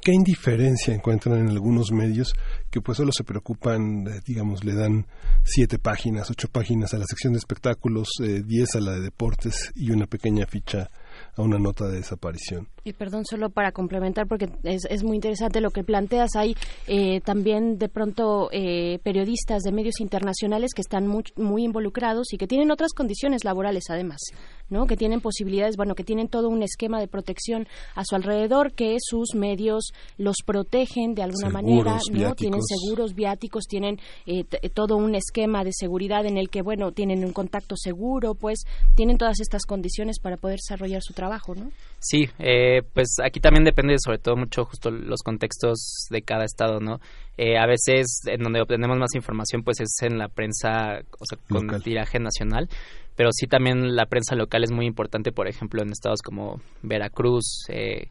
qué 0.00 0.12
indiferencia 0.12 0.94
encuentran 0.94 1.38
en 1.38 1.50
algunos 1.50 1.92
medios 1.92 2.32
que 2.70 2.80
pues 2.80 2.96
solo 2.96 3.12
se 3.12 3.24
preocupan, 3.24 4.06
eh, 4.08 4.20
digamos, 4.26 4.64
le 4.64 4.74
dan 4.74 5.06
siete 5.44 5.78
páginas, 5.78 6.30
ocho 6.30 6.48
páginas 6.48 6.94
a 6.94 6.98
la 6.98 7.04
sección 7.04 7.34
de 7.34 7.40
espectáculos, 7.40 8.08
eh, 8.22 8.40
diez 8.42 8.74
a 8.74 8.80
la 8.80 8.92
de 8.92 9.02
deportes 9.02 9.70
y 9.74 9.90
una 9.90 10.06
pequeña 10.06 10.46
ficha 10.46 10.90
a 11.36 11.42
una 11.42 11.58
nota 11.58 11.86
de 11.86 11.96
desaparición. 11.96 12.68
Y 12.84 12.92
perdón, 12.92 13.24
solo 13.24 13.50
para 13.50 13.72
complementar, 13.72 14.26
porque 14.26 14.50
es, 14.62 14.84
es 14.88 15.02
muy 15.02 15.16
interesante 15.16 15.60
lo 15.60 15.70
que 15.70 15.84
planteas. 15.84 16.36
Hay 16.36 16.54
eh, 16.86 17.20
también 17.22 17.78
de 17.78 17.88
pronto 17.88 18.48
eh, 18.52 18.98
periodistas 19.02 19.62
de 19.62 19.72
medios 19.72 20.00
internacionales 20.00 20.72
que 20.74 20.82
están 20.82 21.06
muy, 21.06 21.24
muy 21.36 21.64
involucrados 21.64 22.32
y 22.32 22.36
que 22.36 22.46
tienen 22.46 22.70
otras 22.70 22.92
condiciones 22.92 23.44
laborales 23.44 23.84
además, 23.88 24.20
¿no? 24.68 24.86
Que 24.86 24.96
tienen 24.96 25.20
posibilidades, 25.20 25.76
bueno, 25.76 25.94
que 25.94 26.04
tienen 26.04 26.28
todo 26.28 26.48
un 26.48 26.62
esquema 26.62 27.00
de 27.00 27.08
protección 27.08 27.66
a 27.94 28.04
su 28.04 28.14
alrededor, 28.14 28.72
que 28.72 28.96
sus 29.00 29.34
medios 29.34 29.92
los 30.18 30.36
protegen 30.44 31.14
de 31.14 31.22
alguna 31.22 31.50
manera, 31.50 31.98
¿no? 32.10 32.34
Tienen 32.34 32.60
seguros 32.62 33.14
viáticos, 33.14 33.64
tienen 33.64 33.98
eh, 34.26 34.44
todo 34.72 34.96
un 34.96 35.14
esquema 35.14 35.64
de 35.64 35.72
seguridad 35.72 36.26
en 36.26 36.38
el 36.38 36.48
que, 36.48 36.62
bueno, 36.62 36.92
tienen 36.92 37.24
un 37.24 37.32
contacto 37.32 37.76
seguro, 37.76 38.34
pues 38.34 38.60
tienen 38.94 39.18
todas 39.18 39.40
estas 39.40 39.64
condiciones 39.66 40.18
para 40.20 40.36
poder 40.36 40.58
desarrollar 40.58 41.02
su 41.02 41.14
trabajo, 41.14 41.54
¿no? 41.54 41.70
Sí, 41.98 42.28
eh, 42.38 42.82
pues 42.92 43.16
aquí 43.24 43.40
también 43.40 43.64
depende 43.64 43.94
sobre 43.98 44.18
todo 44.18 44.36
mucho 44.36 44.64
justo 44.64 44.90
los 44.90 45.22
contextos 45.22 46.06
de 46.10 46.22
cada 46.22 46.44
estado, 46.44 46.78
¿no? 46.80 47.00
Eh, 47.36 47.58
a 47.58 47.66
veces 47.66 48.20
en 48.26 48.42
donde 48.42 48.60
obtenemos 48.60 48.96
más 48.96 49.14
información 49.14 49.62
pues 49.64 49.80
es 49.80 49.96
en 50.02 50.18
la 50.18 50.28
prensa, 50.28 51.00
o 51.18 51.24
sea, 51.24 51.38
con 51.48 51.82
tiraje 51.82 52.20
nacional, 52.20 52.68
pero 53.16 53.30
sí 53.32 53.46
también 53.46 53.96
la 53.96 54.06
prensa 54.06 54.36
local 54.36 54.62
es 54.62 54.70
muy 54.70 54.86
importante, 54.86 55.32
por 55.32 55.48
ejemplo, 55.48 55.82
en 55.82 55.90
estados 55.90 56.22
como 56.22 56.60
Veracruz, 56.82 57.64
eh, 57.68 58.10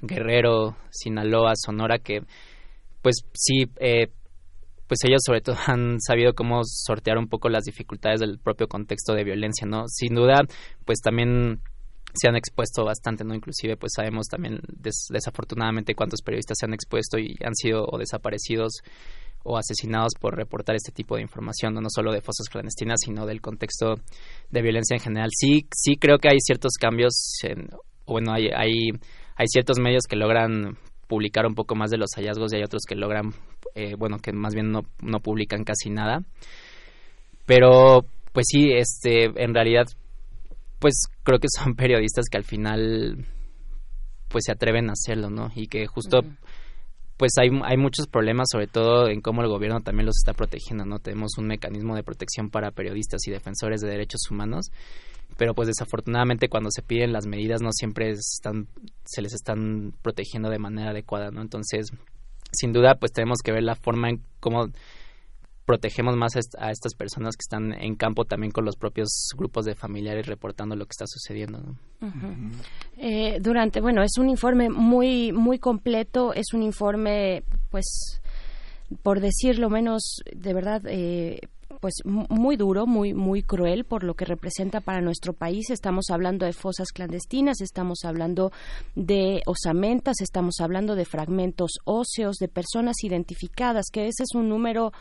Guerrero, 0.00 0.76
Sinaloa, 0.90 1.52
Sonora, 1.54 1.98
que 1.98 2.22
pues 3.02 3.16
sí, 3.34 3.70
eh, 3.80 4.08
pues 4.86 5.00
ellos 5.04 5.20
sobre 5.24 5.40
todo 5.40 5.56
han 5.66 6.00
sabido 6.00 6.34
cómo 6.34 6.60
sortear 6.64 7.18
un 7.18 7.28
poco 7.28 7.48
las 7.48 7.64
dificultades 7.64 8.20
del 8.20 8.38
propio 8.38 8.68
contexto 8.68 9.14
de 9.14 9.24
violencia, 9.24 9.66
¿no? 9.66 9.84
Sin 9.86 10.14
duda, 10.14 10.42
pues 10.84 11.00
también 11.00 11.60
se 12.14 12.28
han 12.28 12.36
expuesto 12.36 12.84
bastante, 12.84 13.24
¿no? 13.24 13.34
Inclusive, 13.34 13.76
pues 13.76 13.92
sabemos 13.96 14.26
también 14.26 14.60
desafortunadamente 15.08 15.94
cuántos 15.94 16.20
periodistas 16.22 16.58
se 16.60 16.66
han 16.66 16.74
expuesto 16.74 17.18
y 17.18 17.36
han 17.44 17.54
sido 17.54 17.84
o 17.86 17.98
desaparecidos 17.98 18.82
o 19.44 19.56
asesinados 19.56 20.12
por 20.20 20.36
reportar 20.36 20.76
este 20.76 20.92
tipo 20.92 21.16
de 21.16 21.22
información, 21.22 21.74
no, 21.74 21.80
no 21.80 21.88
solo 21.90 22.12
de 22.12 22.20
fosas 22.20 22.48
clandestinas, 22.48 23.00
sino 23.04 23.26
del 23.26 23.40
contexto 23.40 23.94
de 24.50 24.62
violencia 24.62 24.94
en 24.94 25.00
general. 25.00 25.30
Sí, 25.32 25.66
sí 25.74 25.96
creo 25.96 26.18
que 26.18 26.28
hay 26.28 26.38
ciertos 26.38 26.72
cambios, 26.80 27.14
en, 27.42 27.68
bueno, 28.06 28.32
hay, 28.32 28.48
hay, 28.54 29.46
ciertos 29.46 29.78
medios 29.80 30.04
que 30.08 30.16
logran 30.16 30.76
publicar 31.08 31.46
un 31.46 31.54
poco 31.54 31.74
más 31.74 31.90
de 31.90 31.98
los 31.98 32.10
hallazgos 32.14 32.52
y 32.52 32.56
hay 32.56 32.62
otros 32.62 32.82
que 32.86 32.94
logran, 32.94 33.32
eh, 33.74 33.94
bueno, 33.98 34.18
que 34.18 34.32
más 34.32 34.54
bien 34.54 34.70
no, 34.70 34.82
no 35.02 35.20
publican 35.20 35.64
casi 35.64 35.90
nada. 35.90 36.22
Pero, 37.44 38.04
pues 38.32 38.46
sí, 38.48 38.70
este, 38.72 39.24
en 39.24 39.54
realidad 39.54 39.86
pues 40.82 41.04
creo 41.22 41.38
que 41.38 41.46
son 41.48 41.74
periodistas 41.76 42.26
que 42.30 42.36
al 42.36 42.44
final 42.44 43.24
pues 44.28 44.44
se 44.46 44.52
atreven 44.52 44.90
a 44.90 44.92
hacerlo, 44.92 45.30
¿no? 45.30 45.50
Y 45.54 45.68
que 45.68 45.86
justo 45.86 46.20
pues 47.16 47.32
hay, 47.38 47.50
hay 47.64 47.76
muchos 47.76 48.08
problemas, 48.08 48.48
sobre 48.50 48.66
todo 48.66 49.08
en 49.08 49.20
cómo 49.20 49.42
el 49.42 49.48
gobierno 49.48 49.80
también 49.80 50.06
los 50.06 50.16
está 50.16 50.32
protegiendo, 50.32 50.84
¿no? 50.84 50.98
Tenemos 50.98 51.38
un 51.38 51.46
mecanismo 51.46 51.94
de 51.94 52.02
protección 52.02 52.50
para 52.50 52.72
periodistas 52.72 53.20
y 53.28 53.30
defensores 53.30 53.80
de 53.80 53.88
derechos 53.88 54.22
humanos, 54.28 54.72
pero 55.38 55.54
pues 55.54 55.68
desafortunadamente 55.68 56.48
cuando 56.48 56.70
se 56.72 56.82
piden 56.82 57.12
las 57.12 57.26
medidas 57.26 57.62
no 57.62 57.70
siempre 57.70 58.10
están, 58.10 58.66
se 59.04 59.22
les 59.22 59.34
están 59.34 59.94
protegiendo 60.02 60.50
de 60.50 60.58
manera 60.58 60.90
adecuada, 60.90 61.30
¿no? 61.30 61.42
Entonces, 61.42 61.92
sin 62.50 62.72
duda, 62.72 62.96
pues 62.96 63.12
tenemos 63.12 63.38
que 63.44 63.52
ver 63.52 63.62
la 63.62 63.76
forma 63.76 64.10
en 64.10 64.22
cómo 64.40 64.66
protegemos 65.72 66.14
más 66.18 66.32
a, 66.58 66.70
estas 66.70 66.92
personas 66.94 67.34
que 67.34 67.40
están 67.40 67.72
en 67.72 67.94
campo 67.94 68.26
también 68.26 68.52
con 68.52 68.66
los 68.66 68.76
propios 68.76 69.30
grupos 69.34 69.64
de 69.64 69.74
familiares 69.74 70.26
reportando 70.26 70.76
lo 70.76 70.84
que 70.84 70.90
está 70.90 71.06
sucediendo. 71.06 71.62
Eh, 72.98 73.38
durante, 73.40 73.80
bueno, 73.80 74.02
es 74.02 74.18
un 74.18 74.28
informe 74.28 74.68
muy 74.68 75.32
muy 75.32 75.58
completo, 75.58 76.34
es 76.34 76.52
un 76.52 76.62
informe, 76.62 77.42
pues, 77.70 78.20
por 79.02 79.20
decirlo 79.20 79.70
menos, 79.70 80.22
de 80.30 80.52
verdad. 80.52 80.82
Eh, 80.84 81.40
pues 81.82 81.94
muy 82.04 82.56
duro, 82.56 82.86
muy 82.86 83.12
muy 83.12 83.42
cruel 83.42 83.84
por 83.84 84.04
lo 84.04 84.14
que 84.14 84.24
representa 84.24 84.80
para 84.80 85.00
nuestro 85.00 85.32
país. 85.32 85.68
Estamos 85.68 86.10
hablando 86.10 86.46
de 86.46 86.52
fosas 86.52 86.92
clandestinas, 86.92 87.60
estamos 87.60 88.04
hablando 88.04 88.52
de 88.94 89.42
osamentas, 89.46 90.20
estamos 90.20 90.60
hablando 90.60 90.94
de 90.94 91.04
fragmentos 91.04 91.72
óseos 91.84 92.36
de 92.36 92.46
personas 92.46 93.02
identificadas, 93.02 93.86
que 93.92 94.06
ese 94.06 94.22
es 94.22 94.36
un 94.36 94.48
número 94.48 94.92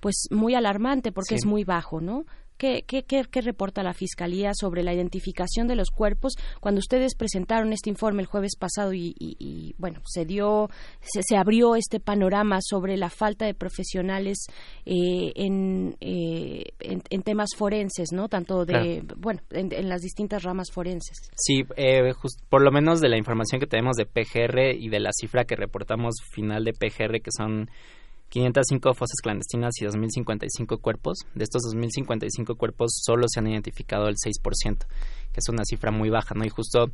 pues 0.00 0.28
muy 0.30 0.54
alarmante 0.54 1.12
porque 1.12 1.34
es 1.34 1.44
muy 1.44 1.64
bajo, 1.64 2.00
¿no? 2.00 2.24
¿Qué, 2.60 2.84
qué, 2.86 3.04
qué, 3.04 3.40
reporta 3.40 3.82
la 3.82 3.94
Fiscalía 3.94 4.50
sobre 4.52 4.82
la 4.82 4.92
identificación 4.92 5.66
de 5.66 5.76
los 5.76 5.88
cuerpos 5.88 6.34
cuando 6.60 6.80
ustedes 6.80 7.14
presentaron 7.14 7.72
este 7.72 7.88
informe 7.88 8.20
el 8.20 8.26
jueves 8.26 8.54
pasado 8.54 8.92
y, 8.92 9.74
bueno, 9.78 10.02
se 10.04 10.26
dio, 10.26 10.68
se, 11.00 11.38
abrió 11.38 11.74
este 11.74 12.00
panorama 12.00 12.58
sobre 12.60 12.98
la 12.98 13.08
falta 13.08 13.46
de 13.46 13.54
profesionales 13.54 14.44
eh, 14.84 15.32
en, 15.36 15.96
eh, 16.02 16.64
en, 16.80 17.22
temas 17.22 17.48
forenses, 17.56 18.10
¿no? 18.12 18.28
Tanto 18.28 18.66
de, 18.66 19.04
bueno, 19.16 19.40
en, 19.52 19.88
las 19.88 20.02
distintas 20.02 20.42
ramas 20.42 20.70
forenses. 20.70 21.30
Sí, 21.36 21.62
eh, 21.76 22.12
por 22.50 22.62
lo 22.62 22.70
menos 22.70 23.00
de 23.00 23.08
la 23.08 23.16
información 23.16 23.58
que 23.58 23.68
tenemos 23.68 23.96
de 23.96 24.04
PGR 24.04 24.76
y 24.78 24.90
de 24.90 25.00
la 25.00 25.12
cifra 25.18 25.46
que 25.46 25.56
reportamos 25.56 26.16
final 26.30 26.64
de 26.64 26.74
PGR, 26.74 27.22
que 27.22 27.30
son 27.34 27.70
505 28.30 28.94
fosas 28.94 29.16
clandestinas 29.22 29.74
y 29.80 29.84
2.055 29.84 30.80
cuerpos. 30.80 31.18
De 31.34 31.44
estos 31.44 31.62
2.055 31.74 32.56
cuerpos 32.56 32.92
solo 33.04 33.26
se 33.28 33.40
han 33.40 33.48
identificado 33.48 34.06
el 34.08 34.14
6%, 34.14 34.78
que 35.32 35.40
es 35.40 35.48
una 35.48 35.64
cifra 35.64 35.90
muy 35.90 36.10
baja, 36.10 36.34
¿no? 36.34 36.44
Y 36.44 36.48
justo, 36.48 36.86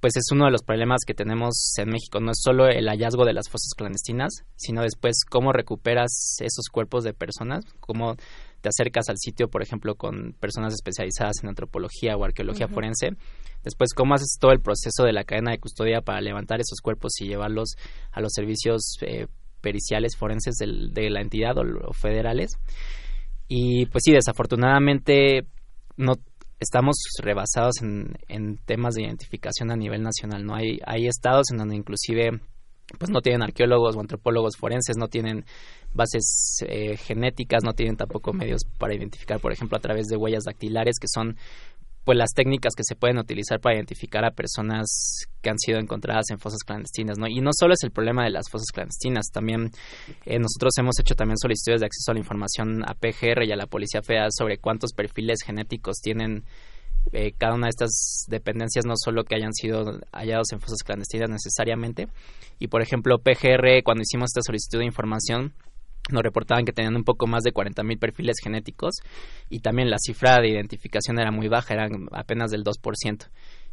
pues 0.00 0.16
es 0.16 0.26
uno 0.30 0.44
de 0.44 0.50
los 0.50 0.62
problemas 0.62 1.00
que 1.06 1.14
tenemos 1.14 1.72
en 1.78 1.88
México. 1.88 2.20
No 2.20 2.30
es 2.30 2.38
solo 2.42 2.68
el 2.68 2.88
hallazgo 2.88 3.24
de 3.24 3.32
las 3.32 3.48
fosas 3.48 3.72
clandestinas, 3.76 4.44
sino 4.56 4.82
después 4.82 5.24
cómo 5.28 5.52
recuperas 5.52 6.36
esos 6.40 6.66
cuerpos 6.70 7.04
de 7.04 7.14
personas, 7.14 7.64
cómo 7.80 8.16
te 8.60 8.68
acercas 8.68 9.08
al 9.08 9.16
sitio, 9.18 9.48
por 9.48 9.62
ejemplo, 9.62 9.94
con 9.94 10.34
personas 10.38 10.74
especializadas 10.74 11.36
en 11.42 11.48
antropología 11.48 12.16
o 12.16 12.24
arqueología 12.24 12.68
forense. 12.68 13.10
Después, 13.64 13.94
cómo 13.94 14.14
haces 14.14 14.36
todo 14.38 14.52
el 14.52 14.60
proceso 14.60 15.04
de 15.04 15.12
la 15.12 15.24
cadena 15.24 15.52
de 15.52 15.58
custodia 15.58 16.02
para 16.02 16.20
levantar 16.20 16.60
esos 16.60 16.80
cuerpos 16.80 17.20
y 17.20 17.26
llevarlos 17.26 17.76
a 18.12 18.20
los 18.20 18.32
servicios 18.32 18.98
eh, 19.00 19.26
periciales 19.66 20.16
forenses 20.16 20.54
de 20.58 21.10
la 21.10 21.20
entidad 21.20 21.58
o, 21.58 21.92
federales. 21.92 22.52
Y 23.48 23.86
pues 23.86 24.02
sí, 24.04 24.12
desafortunadamente 24.12 25.44
no 25.96 26.12
estamos 26.60 26.94
rebasados 27.20 27.82
en, 27.82 28.58
temas 28.64 28.94
de 28.94 29.02
identificación 29.02 29.72
a 29.72 29.76
nivel 29.76 30.02
nacional. 30.02 30.44
No 30.44 30.54
hay, 30.54 30.78
hay 30.86 31.08
estados 31.08 31.50
en 31.50 31.58
donde 31.58 31.74
inclusive 31.74 32.40
pues 32.96 33.10
no 33.10 33.22
tienen 33.22 33.42
arqueólogos 33.42 33.96
o 33.96 34.00
antropólogos 34.00 34.56
forenses, 34.56 34.96
no 34.96 35.08
tienen 35.08 35.44
bases 35.92 36.58
eh, 36.68 36.96
genéticas, 36.96 37.64
no 37.64 37.72
tienen 37.72 37.96
tampoco 37.96 38.32
medios 38.32 38.62
para 38.78 38.94
identificar, 38.94 39.40
por 39.40 39.52
ejemplo, 39.52 39.76
a 39.76 39.80
través 39.80 40.06
de 40.06 40.16
huellas 40.16 40.44
dactilares, 40.44 41.00
que 41.00 41.08
son 41.12 41.36
pues 42.06 42.16
las 42.16 42.30
técnicas 42.34 42.74
que 42.76 42.84
se 42.86 42.94
pueden 42.94 43.18
utilizar 43.18 43.58
para 43.58 43.74
identificar 43.74 44.24
a 44.24 44.30
personas 44.30 45.26
que 45.42 45.50
han 45.50 45.58
sido 45.58 45.80
encontradas 45.80 46.26
en 46.30 46.38
fosas 46.38 46.60
clandestinas, 46.64 47.18
¿no? 47.18 47.26
Y 47.26 47.40
no 47.40 47.50
solo 47.52 47.74
es 47.74 47.82
el 47.82 47.90
problema 47.90 48.22
de 48.22 48.30
las 48.30 48.48
fosas 48.48 48.68
clandestinas, 48.72 49.26
también 49.32 49.72
eh, 50.24 50.38
nosotros 50.38 50.72
hemos 50.78 50.94
hecho 51.00 51.16
también 51.16 51.36
solicitudes 51.36 51.80
de 51.80 51.86
acceso 51.86 52.12
a 52.12 52.14
la 52.14 52.20
información 52.20 52.84
a 52.88 52.94
PGR 52.94 53.42
y 53.44 53.50
a 53.50 53.56
la 53.56 53.66
Policía 53.66 54.02
Federal 54.02 54.28
sobre 54.30 54.58
cuántos 54.58 54.92
perfiles 54.92 55.40
genéticos 55.44 55.96
tienen 56.00 56.44
eh, 57.10 57.32
cada 57.36 57.54
una 57.54 57.66
de 57.66 57.70
estas 57.70 58.24
dependencias, 58.28 58.86
no 58.86 58.94
solo 58.96 59.24
que 59.24 59.34
hayan 59.34 59.52
sido 59.52 59.98
hallados 60.12 60.52
en 60.52 60.60
fosas 60.60 60.84
clandestinas 60.84 61.28
necesariamente. 61.28 62.06
Y 62.60 62.68
por 62.68 62.82
ejemplo, 62.82 63.18
PGR, 63.18 63.82
cuando 63.82 64.02
hicimos 64.02 64.30
esta 64.30 64.42
solicitud 64.46 64.78
de 64.78 64.86
información, 64.86 65.54
nos 66.10 66.22
reportaban 66.22 66.64
que 66.64 66.72
tenían 66.72 66.96
un 66.96 67.04
poco 67.04 67.26
más 67.26 67.42
de 67.42 67.52
40.000 67.52 67.98
perfiles 67.98 68.36
genéticos 68.42 68.96
y 69.50 69.60
también 69.60 69.90
la 69.90 69.98
cifra 69.98 70.40
de 70.40 70.50
identificación 70.50 71.18
era 71.18 71.30
muy 71.30 71.48
baja, 71.48 71.74
eran 71.74 72.08
apenas 72.12 72.50
del 72.50 72.64
2%. 72.64 73.28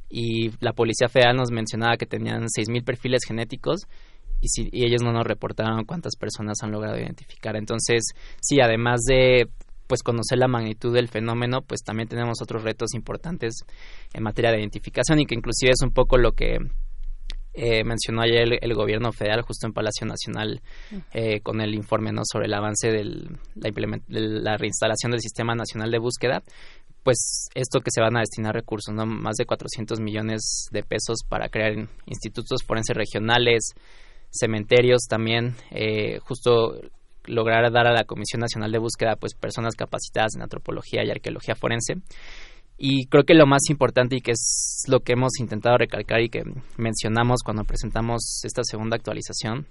Y 0.09 0.51
la 0.59 0.73
Policía 0.73 1.09
Federal 1.09 1.35
nos 1.35 1.51
mencionaba 1.51 1.97
que 1.97 2.05
tenían 2.05 2.43
6.000 2.43 2.83
perfiles 2.83 3.21
genéticos 3.27 3.81
y, 4.41 4.49
si, 4.49 4.69
y 4.71 4.85
ellos 4.85 5.01
no 5.01 5.11
nos 5.11 5.25
reportaron 5.25 5.85
cuántas 5.85 6.15
personas 6.15 6.57
han 6.61 6.71
logrado 6.71 6.97
identificar. 6.97 7.55
Entonces, 7.55 8.03
sí, 8.41 8.59
además 8.61 9.01
de 9.07 9.47
pues 9.87 10.01
conocer 10.01 10.37
la 10.37 10.47
magnitud 10.47 10.93
del 10.93 11.07
fenómeno, 11.07 11.61
pues 11.61 11.81
también 11.83 12.07
tenemos 12.07 12.41
otros 12.41 12.63
retos 12.63 12.93
importantes 12.93 13.63
en 14.13 14.23
materia 14.23 14.51
de 14.51 14.59
identificación 14.59 15.19
y 15.19 15.25
que 15.25 15.35
inclusive 15.35 15.71
es 15.71 15.81
un 15.83 15.91
poco 15.91 16.17
lo 16.17 16.31
que 16.31 16.57
eh, 17.53 17.83
mencionó 17.83 18.21
ayer 18.21 18.57
el, 18.61 18.73
gobierno 18.73 19.11
federal 19.11 19.43
justo 19.43 19.67
en 19.67 19.73
Palacio 19.73 20.07
Nacional 20.07 20.61
eh, 21.13 21.39
con 21.41 21.61
el 21.61 21.75
informe 21.75 22.11
¿no? 22.11 22.23
sobre 22.25 22.47
el 22.47 22.53
avance 22.53 22.89
de 22.89 23.03
la, 23.55 24.57
reinstalación 24.57 25.11
del 25.11 25.21
Sistema 25.21 25.53
Nacional 25.53 25.91
de 25.91 25.99
Búsqueda, 25.99 26.41
pues 27.03 27.49
esto 27.53 27.81
que 27.81 27.91
se 27.91 28.01
van 28.01 28.17
a 28.17 28.21
destinar 28.21 28.55
recursos, 28.55 28.93
¿no? 28.95 29.05
más 29.05 29.35
de 29.35 29.45
400 29.45 29.99
millones 29.99 30.67
de 30.71 30.81
pesos 30.81 31.19
para 31.29 31.49
crear 31.49 31.87
institutos 32.07 32.63
forenses 32.65 32.95
regionales, 32.95 33.73
cementerios 34.31 35.03
también, 35.07 35.55
eh, 35.69 36.17
justo 36.19 36.79
lograr 37.25 37.71
dar 37.71 37.85
a 37.85 37.93
la 37.93 38.05
Comisión 38.05 38.39
Nacional 38.39 38.71
de 38.71 38.79
Búsqueda 38.79 39.15
pues 39.15 39.35
personas 39.35 39.75
capacitadas 39.75 40.35
en 40.35 40.41
antropología 40.41 41.05
y 41.05 41.11
arqueología 41.11 41.55
forense 41.55 41.95
y 42.77 43.07
creo 43.07 43.23
que 43.23 43.33
lo 43.33 43.45
más 43.45 43.61
importante 43.69 44.17
y 44.17 44.21
que 44.21 44.31
es 44.31 44.83
lo 44.87 45.01
que 45.01 45.13
hemos 45.13 45.39
intentado 45.39 45.77
recalcar 45.77 46.21
y 46.21 46.29
que 46.29 46.43
mencionamos 46.77 47.41
cuando 47.43 47.63
presentamos 47.63 48.41
esta 48.43 48.63
segunda 48.63 48.95
actualización 48.95 49.67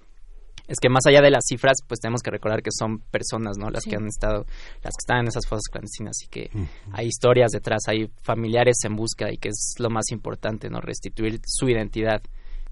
es 0.67 0.77
que 0.79 0.89
más 0.89 1.05
allá 1.05 1.21
de 1.21 1.29
las 1.29 1.43
cifras, 1.47 1.77
pues 1.87 1.99
tenemos 1.99 2.21
que 2.21 2.31
recordar 2.31 2.61
que 2.61 2.71
son 2.71 2.99
personas, 2.99 3.57
¿no? 3.57 3.69
Las 3.69 3.83
que 3.83 3.97
han 3.97 4.07
estado, 4.07 4.45
las 4.81 4.93
que 4.93 5.01
están 5.01 5.19
en 5.19 5.27
esas 5.27 5.45
fosas 5.45 5.63
clandestinas 5.69 6.15
y 6.23 6.27
que 6.27 6.49
hay 6.93 7.07
historias 7.07 7.51
detrás, 7.51 7.81
hay 7.87 8.09
familiares 8.21 8.77
en 8.85 8.95
búsqueda 8.95 9.31
y 9.31 9.37
que 9.37 9.49
es 9.49 9.75
lo 9.79 9.89
más 9.89 10.05
importante, 10.11 10.69
¿no? 10.69 10.79
Restituir 10.79 11.41
su 11.45 11.67
identidad 11.67 12.21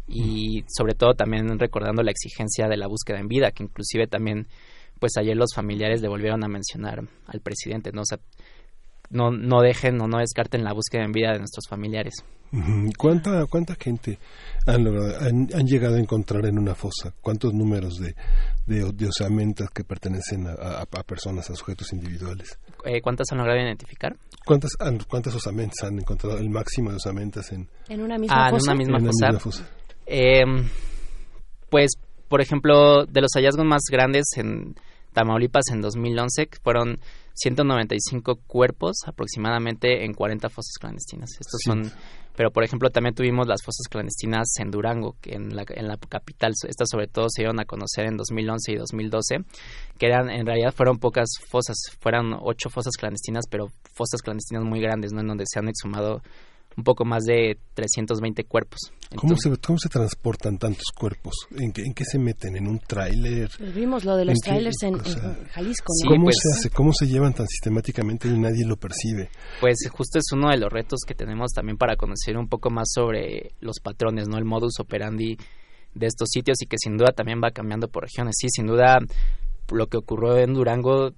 y 0.08 0.64
sobre 0.68 0.94
todo 0.94 1.14
también 1.16 1.60
recordando 1.60 2.02
la 2.02 2.12
exigencia 2.12 2.68
de 2.68 2.78
la 2.78 2.88
búsqueda 2.88 3.20
en 3.20 3.28
vida, 3.28 3.52
que 3.52 3.64
inclusive 3.64 4.08
también, 4.08 4.48
pues 5.00 5.18
ayer 5.18 5.36
los 5.36 5.54
familiares 5.54 6.02
le 6.02 6.08
volvieron 6.08 6.44
a 6.46 6.48
mencionar 6.48 7.02
al 7.28 7.42
presidente, 7.42 7.92
¿no? 7.92 8.02
O 8.02 8.06
sea, 8.06 8.20
no, 9.12 9.32
no 9.32 9.62
dejen 9.62 10.02
o 10.02 10.08
no 10.08 10.18
descarten 10.20 10.64
la 10.64 10.74
búsqueda 10.74 11.04
en 11.04 11.12
vida 11.12 11.32
de 11.32 11.40
nuestros 11.40 11.68
familiares. 11.68 12.14
¿Cuánta, 12.98 13.46
cuánta 13.46 13.76
gente 13.76 14.20
han, 14.68 14.86
han, 14.86 15.66
llegado 15.66 15.96
a 15.96 16.00
encontrar 16.00 16.46
en 16.46 16.60
una 16.60 16.76
fosa? 16.76 17.14
¿Cuántos 17.22 17.54
números 17.54 17.98
de, 17.98 18.14
de, 18.66 19.08
osamentas 19.08 19.70
que 19.70 19.86
pertenecen 19.86 20.48
a, 20.48 20.86
personas, 21.06 21.50
a 21.50 21.56
sujetos 21.56 21.94
individuales? 21.94 22.60
Eh, 22.84 23.00
¿Cuántas 23.02 23.28
han 23.32 23.38
logrado 23.38 23.58
identificar? 23.58 24.18
¿Cuántas, 24.46 24.72
cuántas 25.08 25.34
osamentas 25.34 25.84
han 25.84 26.00
encontrado? 26.00 26.38
El 26.40 26.50
máximo 26.50 26.90
de 26.90 26.98
osamentas 26.98 27.54
en, 27.54 27.70
¿En 27.88 28.02
una 28.02 28.18
misma 28.18 28.48
ah, 28.48 28.50
fosa. 28.50 28.74
En 28.74 28.82
una 28.82 29.00
misma 29.00 29.40
fosa. 29.40 29.70
Eh, 30.06 30.44
pues, 31.70 31.92
por 32.28 32.42
ejemplo, 32.42 33.06
de 33.06 33.22
los 33.22 33.32
hallazgos 33.34 33.66
más 33.66 33.84
grandes 33.90 34.26
en 34.36 34.76
Tamaulipas 35.14 35.66
en 35.72 35.82
2011 35.82 36.50
fueron 36.64 37.00
195 37.34 38.40
cuerpos 38.48 38.98
aproximadamente 39.06 40.06
en 40.06 40.14
40 40.14 40.50
fosas 40.50 40.74
clandestinas. 40.80 41.32
Estos 41.40 41.62
son, 41.66 41.92
pero 42.36 42.52
por 42.52 42.64
ejemplo 42.64 42.90
también 42.90 43.16
tuvimos 43.16 43.48
las 43.48 43.62
fosas 43.64 43.88
clandestinas 43.90 44.48
en 44.60 44.72
Durango, 44.72 45.16
que 45.22 45.36
en 45.36 45.56
la, 45.56 45.64
en 45.68 45.88
la 45.88 45.98
capital. 45.98 46.54
Estas 46.68 46.90
sobre 46.90 47.08
todo 47.08 47.28
se 47.30 47.42
dieron 47.42 47.60
a 47.60 47.66
conocer 47.66 48.06
en 48.06 48.18
2011 48.18 48.72
y 48.72 48.76
2012, 48.76 49.38
que 49.98 50.06
eran 50.06 50.30
en 50.30 50.46
realidad 50.46 50.74
fueron 50.74 50.98
pocas 51.00 51.30
fosas, 51.50 51.78
fueron 52.00 52.36
ocho 52.40 52.70
fosas 52.70 52.96
clandestinas, 52.98 53.46
pero 53.50 53.68
fosas 53.94 54.22
clandestinas 54.22 54.64
muy 54.64 54.82
grandes, 54.82 55.14
¿no? 55.14 55.22
En 55.22 55.28
donde 55.28 55.46
se 55.48 55.60
han 55.60 55.68
exhumado 55.68 56.22
un 56.78 56.84
poco 56.84 57.06
más 57.06 57.24
de 57.24 57.58
320 57.74 58.44
cuerpos. 58.46 58.80
¿Cómo, 59.16 59.36
se, 59.36 59.50
¿Cómo 59.58 59.78
se 59.78 59.90
transportan 59.90 60.58
tantos 60.58 60.86
cuerpos? 60.98 61.34
¿En 61.58 61.74
qué, 61.74 61.82
en 61.82 61.94
qué 61.94 62.06
se 62.06 62.18
meten? 62.18 62.56
¿En 62.56 62.68
un 62.68 62.80
tráiler? 62.80 63.52
Pues 63.58 63.76
vimos 63.76 64.06
lo 64.06 64.16
de 64.16 64.26
los 64.26 64.40
trailers 64.40 64.82
en, 64.84 64.98
Jalisco. 64.98 65.94
¿Cómo 66.08 66.26
pues 66.26 66.38
se 66.42 66.54
hace? 66.54 66.70
¿Cómo 66.70 66.94
se 66.94 67.08
llevan 67.08 67.34
tan 67.34 67.48
sistemáticamente 67.48 68.30
y 68.30 68.40
nadie 68.40 68.66
lo 68.66 68.78
percibe? 68.78 69.30
Pues 69.60 69.78
justo 69.92 70.20
es 70.20 70.26
uno 70.32 70.50
de 70.50 70.58
los 70.58 70.72
retos 70.72 71.02
que 71.06 71.14
tenemos 71.14 71.52
también 71.52 71.78
para 71.78 71.98
conocer 71.98 72.38
un 72.38 72.48
poco 72.48 72.70
más 72.70 72.90
sobre 72.94 73.52
los 73.60 73.80
patrones, 73.82 74.30
no 74.30 74.38
el 74.38 74.46
modus 74.46 74.80
operandi 74.80 75.38
de 75.94 76.08
estos 76.08 76.30
sitios 76.32 76.62
y 76.62 76.68
que 76.68 76.78
sin 76.80 76.96
duda 76.96 77.12
también 77.12 77.42
va 77.44 77.52
cambiando 77.52 77.90
por 77.90 78.04
regiones. 78.04 78.36
Sí, 78.40 78.48
sin 78.50 78.68
duda 78.68 79.00
lo 79.72 79.88
que 79.88 79.98
ocurrió 79.98 80.38
en 80.38 80.54
Durango 80.54 81.12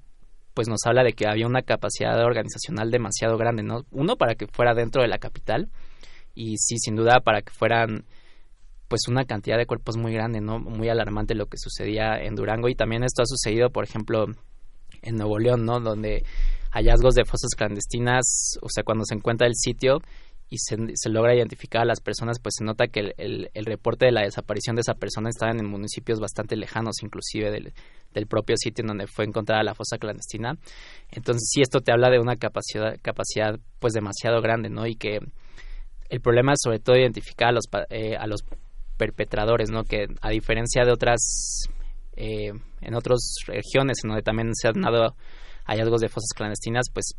pues 0.54 0.68
nos 0.68 0.80
habla 0.86 1.04
de 1.04 1.14
que 1.14 1.28
había 1.28 1.48
una 1.48 1.62
capacidad 1.62 2.24
organizacional 2.24 2.92
demasiado 2.92 3.38
grande, 3.38 3.64
¿no? 3.64 3.86
Uno, 3.92 4.16
para 4.16 4.36
que 4.36 4.48
fuera 4.48 4.74
dentro 4.74 5.02
de 5.02 5.08
la 5.08 5.18
capital 5.18 5.70
y 6.36 6.58
sí, 6.58 6.78
sin 6.78 6.96
duda, 6.96 7.20
para 7.22 7.42
que 7.42 7.52
fueran 7.52 8.06
pues 8.88 9.08
una 9.08 9.26
cantidad 9.26 9.58
de 9.58 9.66
cuerpos 9.66 9.98
muy 9.98 10.14
grande, 10.14 10.42
¿no? 10.42 10.60
Muy 10.60 10.90
alarmante 10.90 11.36
lo 11.36 11.48
que 11.48 11.58
sucedía 11.58 12.18
en 12.18 12.36
Durango 12.36 12.70
y 12.70 12.76
también 12.76 13.04
esto 13.04 13.24
ha 13.24 13.26
sucedido, 13.26 13.72
por 13.72 13.84
ejemplo, 13.84 14.26
en 15.02 15.16
Nuevo 15.16 15.40
León, 15.40 15.66
¿no? 15.66 15.80
Donde 15.80 16.24
hallazgos 16.72 17.16
de 17.16 17.26
fosas 17.26 17.52
clandestinas, 17.56 18.58
o 18.62 18.68
sea, 18.70 18.84
cuando 18.84 19.06
se 19.06 19.16
encuentra 19.16 19.48
el 19.48 19.56
sitio 19.56 20.00
y 20.50 20.58
se, 20.60 20.78
se 20.94 21.10
logra 21.10 21.36
identificar 21.36 21.82
a 21.82 21.86
las 21.86 22.02
personas, 22.02 22.40
pues 22.40 22.56
se 22.58 22.64
nota 22.64 22.88
que 22.88 23.14
el, 23.18 23.66
reporte 23.66 24.06
de 24.06 24.12
la 24.12 24.22
desaparición 24.22 24.76
de 24.76 24.82
esa 24.82 24.94
persona 24.94 25.30
estaba 25.30 25.52
en 25.52 25.66
municipios 25.66 26.20
bastante 26.20 26.56
lejanos, 26.56 27.02
inclusive 27.02 27.50
del, 27.50 27.74
del 28.14 28.28
propio 28.28 28.56
sitio 28.58 28.84
en 28.84 28.88
donde 28.88 29.08
fue 29.08 29.26
encontrada 29.26 29.64
la 29.64 29.76
fosa 29.76 29.98
clandestina. 29.98 30.58
Entonces 31.12 31.50
sí 31.52 31.62
esto 31.62 31.82
te 31.82 31.92
habla 31.92 32.10
de 32.10 32.20
una 32.20 32.36
capacidad 32.36 32.96
capacidad 33.02 33.60
pues 33.80 33.94
demasiado 33.94 34.42
grande, 34.42 34.70
¿no? 34.70 34.86
Y 34.86 34.96
que 34.96 35.20
el 36.10 36.22
problema 36.22 36.54
es 36.54 36.60
sobre 36.64 36.80
todo 36.80 36.98
identificar 36.98 37.50
a 37.50 37.52
los 37.52 37.66
eh, 37.90 38.16
a 38.16 38.28
los 38.28 38.44
perpetradores, 38.98 39.70
¿no? 39.72 39.84
Que 39.84 40.08
a 40.22 40.30
diferencia 40.30 40.86
de 40.86 40.92
otras 40.92 41.68
eh, 42.16 42.52
en 42.82 42.96
otras 42.96 43.36
regiones 43.48 43.98
en 44.04 44.10
donde 44.10 44.24
también 44.24 44.54
se 44.54 44.68
han 44.68 44.82
dado 44.82 45.16
hallazgos 45.66 46.02
de 46.02 46.10
fosas 46.10 46.30
clandestinas, 46.36 46.88
pues 46.94 47.16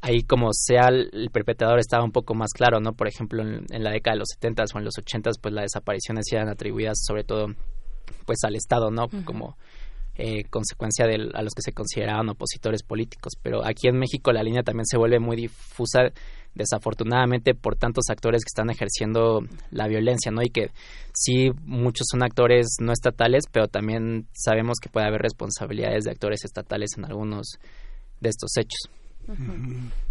ahí 0.00 0.22
como 0.22 0.50
sea 0.52 0.88
el, 0.88 1.30
perpetrador 1.32 1.78
estaba 1.78 2.04
un 2.04 2.12
poco 2.12 2.34
más 2.34 2.52
claro, 2.52 2.80
¿no? 2.80 2.92
Por 2.92 3.08
ejemplo, 3.08 3.42
en, 3.42 3.64
la 3.82 3.90
década 3.90 4.14
de 4.14 4.18
los 4.20 4.28
70 4.34 4.64
o 4.74 4.78
en 4.78 4.84
los 4.84 4.98
80 4.98 5.30
pues 5.40 5.54
las 5.54 5.64
desapariciones 5.64 6.26
eran 6.30 6.48
atribuidas 6.48 6.98
sobre 7.04 7.24
todo 7.24 7.46
pues 8.26 8.38
al 8.44 8.54
Estado, 8.54 8.90
¿no? 8.90 9.08
Como 9.24 9.56
eh, 10.16 10.44
consecuencia 10.50 11.06
de 11.06 11.30
a 11.34 11.42
los 11.42 11.54
que 11.54 11.62
se 11.62 11.72
consideraban 11.72 12.28
opositores 12.28 12.82
políticos. 12.82 13.32
Pero 13.42 13.66
aquí 13.66 13.88
en 13.88 13.98
México 13.98 14.32
la 14.32 14.42
línea 14.42 14.62
también 14.62 14.86
se 14.86 14.96
vuelve 14.96 15.18
muy 15.18 15.36
difusa, 15.36 16.02
desafortunadamente, 16.54 17.54
por 17.54 17.76
tantos 17.76 18.04
actores 18.10 18.44
que 18.44 18.50
están 18.50 18.70
ejerciendo 18.70 19.40
la 19.70 19.88
violencia, 19.88 20.30
¿no? 20.30 20.42
Y 20.42 20.50
que 20.50 20.70
sí, 21.12 21.50
muchos 21.64 22.06
son 22.10 22.22
actores 22.22 22.76
no 22.80 22.92
estatales, 22.92 23.44
pero 23.50 23.66
también 23.66 24.28
sabemos 24.32 24.78
que 24.80 24.88
puede 24.88 25.06
haber 25.06 25.22
responsabilidades 25.22 26.04
de 26.04 26.12
actores 26.12 26.44
estatales 26.44 26.90
en 26.96 27.04
algunos 27.04 27.58
de 28.20 28.28
estos 28.28 28.56
hechos. 28.56 29.03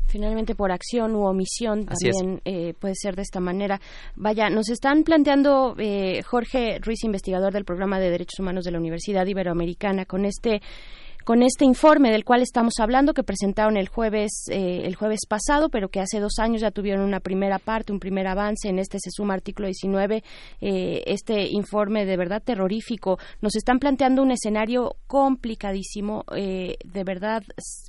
Finalmente, 0.08 0.53
por 0.53 0.72
acción 0.72 1.16
u 1.16 1.24
omisión 1.25 1.85
también 1.85 2.42
eh, 2.45 2.74
puede 2.80 2.93
ser 2.95 3.16
de 3.16 3.24
esta 3.24 3.40
manera. 3.40 3.82
Vaya, 4.16 4.50
nos 4.50 4.69
están 4.69 5.03
planteando 5.03 5.75
eh, 5.80 6.22
Jorge 6.24 6.77
Ruiz, 6.80 7.03
investigador 7.03 7.51
del 7.51 7.66
programa 7.66 8.00
de 8.00 8.11
Derechos 8.11 8.40
Humanos 8.40 8.64
de 8.64 8.72
la 8.72 8.80
Universidad 8.80 9.25
Iberoamericana, 9.25 10.06
con 10.06 10.25
este 10.25 10.61
con 11.24 11.42
este 11.42 11.64
informe 11.64 12.11
del 12.11 12.26
cual 12.26 12.42
estamos 12.42 12.74
hablando 12.80 13.14
que 13.14 13.24
presentaron 13.24 13.77
el 13.77 13.88
jueves 13.88 14.45
eh, 14.50 14.82
el 14.84 14.95
jueves 14.95 15.22
pasado 15.27 15.69
pero 15.69 15.90
que 15.90 16.02
hace 16.02 16.19
dos 16.19 16.40
años 16.40 16.61
ya 16.61 16.72
tuvieron 16.72 17.06
una 17.06 17.22
primera 17.22 17.60
parte 17.60 17.93
un 17.93 18.00
primer 18.00 18.27
avance 18.27 18.68
en 18.68 18.77
este 18.77 19.00
se 19.00 19.10
suma 19.10 19.34
artículo 19.34 19.68
19 19.68 20.24
eh, 20.61 21.03
este 21.06 21.48
informe 21.50 22.06
de 22.06 22.18
verdad 22.18 22.42
terrorífico. 22.43 23.18
Nos 23.42 23.56
están 23.56 23.80
planteando 23.80 24.22
un 24.22 24.32
escenario 24.32 24.98
complicadísimo 25.08 26.26
eh, 26.35 26.76
de 26.84 27.03
verdad 27.03 27.43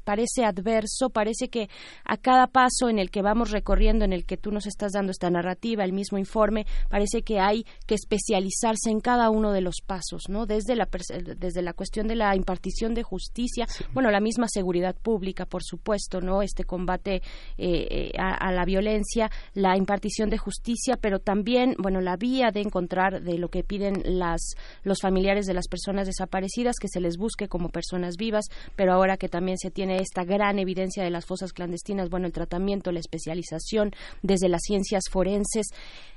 parece 0.04 0.44
adverso 0.44 1.10
parece 1.10 1.48
que 1.48 1.68
a 2.04 2.16
cada 2.16 2.46
paso 2.46 2.88
en 2.88 2.98
el 2.98 3.10
que 3.10 3.22
vamos 3.22 3.50
recorriendo 3.50 4.04
en 4.04 4.12
el 4.12 4.26
que 4.26 4.36
tú 4.36 4.52
nos 4.52 4.66
estás 4.66 4.92
dando 4.92 5.10
esta 5.10 5.30
narrativa 5.30 5.84
el 5.84 5.92
mismo 5.92 6.18
informe 6.18 6.66
parece 6.88 7.22
que 7.22 7.40
hay 7.40 7.64
que 7.86 7.96
especializarse 7.96 8.90
en 8.90 9.00
cada 9.00 9.30
uno 9.30 9.52
de 9.52 9.60
los 9.60 9.76
pasos 9.84 10.24
no 10.28 10.46
desde 10.46 10.76
la 10.76 10.88
desde 11.36 11.62
la 11.62 11.72
cuestión 11.72 12.06
de 12.06 12.14
la 12.14 12.36
impartición 12.36 12.94
de 12.94 13.02
justicia 13.02 13.23
justicia, 13.24 13.66
bueno, 13.92 14.10
la 14.10 14.20
misma 14.20 14.46
seguridad 14.48 14.94
pública, 14.94 15.46
por 15.46 15.62
supuesto, 15.62 16.20
¿no? 16.20 16.42
Este 16.42 16.64
combate 16.64 17.16
eh, 17.16 17.22
eh, 17.58 18.12
a, 18.18 18.52
la 18.52 18.64
violencia, 18.64 19.30
la 19.54 19.76
impartición 19.76 20.28
de 20.28 20.38
justicia, 20.38 20.96
pero 21.00 21.18
también, 21.18 21.74
bueno, 21.78 22.00
la 22.00 22.16
vía 22.16 22.50
de 22.52 22.60
encontrar 22.60 23.22
de 23.22 23.38
lo 23.38 23.48
que 23.48 23.64
piden 23.64 24.02
las, 24.04 24.54
los 24.82 25.00
familiares 25.00 25.46
de 25.46 25.54
las 25.54 25.68
personas 25.68 26.06
desaparecidas, 26.06 26.76
que 26.80 26.88
se 26.88 27.00
les 27.00 27.16
busque 27.16 27.48
como 27.48 27.70
personas 27.70 28.16
vivas, 28.16 28.44
pero 28.76 28.92
ahora 28.92 29.16
que 29.16 29.28
también 29.28 29.56
se 29.58 29.70
tiene 29.70 29.96
esta 29.96 30.24
gran 30.24 30.58
evidencia 30.58 31.02
de 31.02 31.10
las 31.10 31.24
fosas 31.24 31.52
clandestinas, 31.52 32.10
bueno, 32.10 32.26
el 32.26 32.32
tratamiento, 32.32 32.92
la 32.92 33.00
especialización 33.00 33.92
desde 34.22 34.48
las 34.48 34.62
ciencias 34.62 35.04
forenses, 35.10 35.68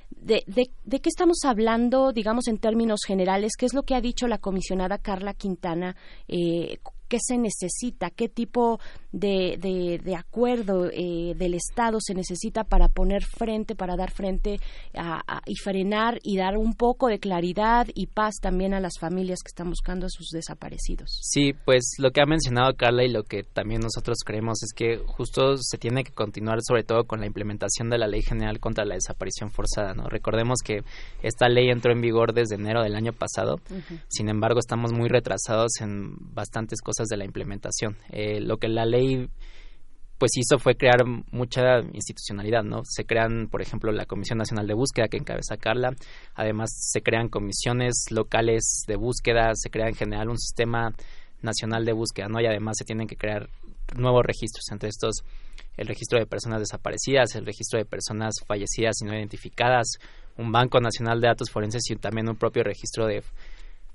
de, 0.10 0.44
de, 0.48 1.00
qué 1.00 1.10
estamos 1.10 1.38
hablando, 1.44 2.12
digamos, 2.12 2.48
en 2.48 2.58
términos 2.58 3.02
generales? 3.06 3.54
¿Qué 3.58 3.66
es 3.66 3.74
lo 3.74 3.84
que 3.84 3.96
ha 3.96 4.02
dicho 4.02 4.28
la 4.28 4.38
comisionada 4.38 4.98
Carla 4.98 5.34
Quintana? 5.34 5.96
Eh, 6.28 6.78
qué 7.08 7.18
se 7.20 7.38
necesita, 7.38 8.10
qué 8.10 8.30
tipo 8.30 8.80
de, 9.12 9.58
de, 10.04 10.16
acuerdo 10.16 10.90
eh, 10.92 11.34
del 11.36 11.54
Estado 11.54 12.00
se 12.00 12.14
necesita 12.14 12.64
para 12.64 12.88
poner 12.88 13.24
frente, 13.24 13.76
para 13.76 13.96
dar 13.96 14.12
frente 14.12 14.60
y 15.46 15.56
frenar 15.56 16.20
y 16.24 16.38
dar 16.38 16.58
un 16.58 16.74
poco 16.74 17.08
de 17.08 17.20
claridad 17.20 17.88
y 17.94 18.08
paz 18.08 18.36
también 18.42 18.74
a 18.74 18.80
las 18.80 19.00
familias 19.00 19.40
que 19.44 19.50
están 19.50 19.70
buscando 19.70 20.06
a 20.06 20.10
sus 20.10 20.30
desaparecidos. 20.30 21.20
Sí, 21.22 21.54
pues 21.66 21.96
lo 21.98 22.12
que 22.12 22.22
ha 22.22 22.26
mencionado 22.26 22.76
Carla 22.76 23.04
y 23.04 23.12
lo 23.12 23.24
que 23.24 23.44
también 23.44 23.82
nosotros 23.82 24.18
creemos 24.26 24.62
es 24.64 24.74
que 24.74 24.98
justo 25.06 25.58
se 25.58 25.78
tiene 25.78 26.04
que 26.04 26.12
continuar 26.12 26.60
sobre 26.62 26.84
todo 26.84 27.06
con 27.06 27.20
la 27.20 27.28
implementación 27.28 27.90
de 27.90 27.98
la 27.98 28.08
Ley 28.08 28.22
General 28.22 28.60
contra 28.60 28.86
la 28.86 28.96
Desaparición 28.96 29.52
Forzada. 29.52 29.94
¿no? 29.94 30.08
Recordemos 30.10 30.60
que 30.64 30.84
esta 31.22 31.48
ley 31.48 31.70
entró 31.70 31.92
en 31.92 32.02
vigor 32.02 32.34
desde 32.34 32.56
enero 32.56 32.84
del 32.84 32.96
año 32.96 33.14
pasado, 33.14 33.60
sin 34.08 34.30
embargo 34.30 34.60
estamos 34.60 34.94
muy 34.94 35.10
retrasados 35.10 35.82
en 35.82 36.16
bastantes 36.34 36.82
cosas 36.82 36.97
de 37.06 37.18
la 37.18 37.26
implementación. 37.26 37.98
Eh, 38.10 38.40
lo 38.42 38.58
que 38.58 38.68
la 38.68 38.86
ley 38.86 39.30
pues 40.18 40.32
hizo 40.36 40.58
fue 40.58 40.76
crear 40.76 41.06
mucha 41.32 41.80
institucionalidad, 41.94 42.64
¿no? 42.64 42.82
Se 42.84 43.06
crean, 43.06 43.50
por 43.50 43.62
ejemplo, 43.62 43.92
la 43.92 44.06
Comisión 44.06 44.40
Nacional 44.40 44.66
de 44.66 44.74
Búsqueda 44.74 45.08
que 45.08 45.18
encabeza 45.18 45.58
Carla, 45.58 45.92
además 46.34 46.70
se 46.74 47.02
crean 47.02 47.30
comisiones 47.30 48.06
locales 48.10 48.84
de 48.88 48.96
búsqueda, 48.96 49.52
se 49.54 49.70
crea 49.70 49.88
en 49.88 49.96
general 49.96 50.30
un 50.30 50.40
sistema 50.40 50.92
nacional 51.42 51.86
de 51.86 51.94
búsqueda, 51.94 52.28
¿no? 52.30 52.42
Y 52.42 52.48
además 52.48 52.78
se 52.80 52.86
tienen 52.86 53.08
que 53.08 53.16
crear 53.16 53.48
nuevos 53.96 54.26
registros, 54.26 54.66
entre 54.72 54.90
estos 54.90 55.24
el 55.78 55.88
registro 55.88 56.18
de 56.18 56.26
personas 56.26 56.60
desaparecidas, 56.60 57.36
el 57.36 57.46
registro 57.46 57.78
de 57.78 57.86
personas 57.86 58.34
fallecidas 58.46 58.96
y 59.02 59.06
no 59.06 59.14
identificadas, 59.14 60.00
un 60.36 60.52
Banco 60.52 60.80
Nacional 60.80 61.22
de 61.22 61.28
Datos 61.28 61.52
Forenses 61.52 61.84
y 61.92 61.96
también 61.96 62.28
un 62.28 62.36
propio 62.36 62.64
registro 62.64 63.06
de 63.06 63.24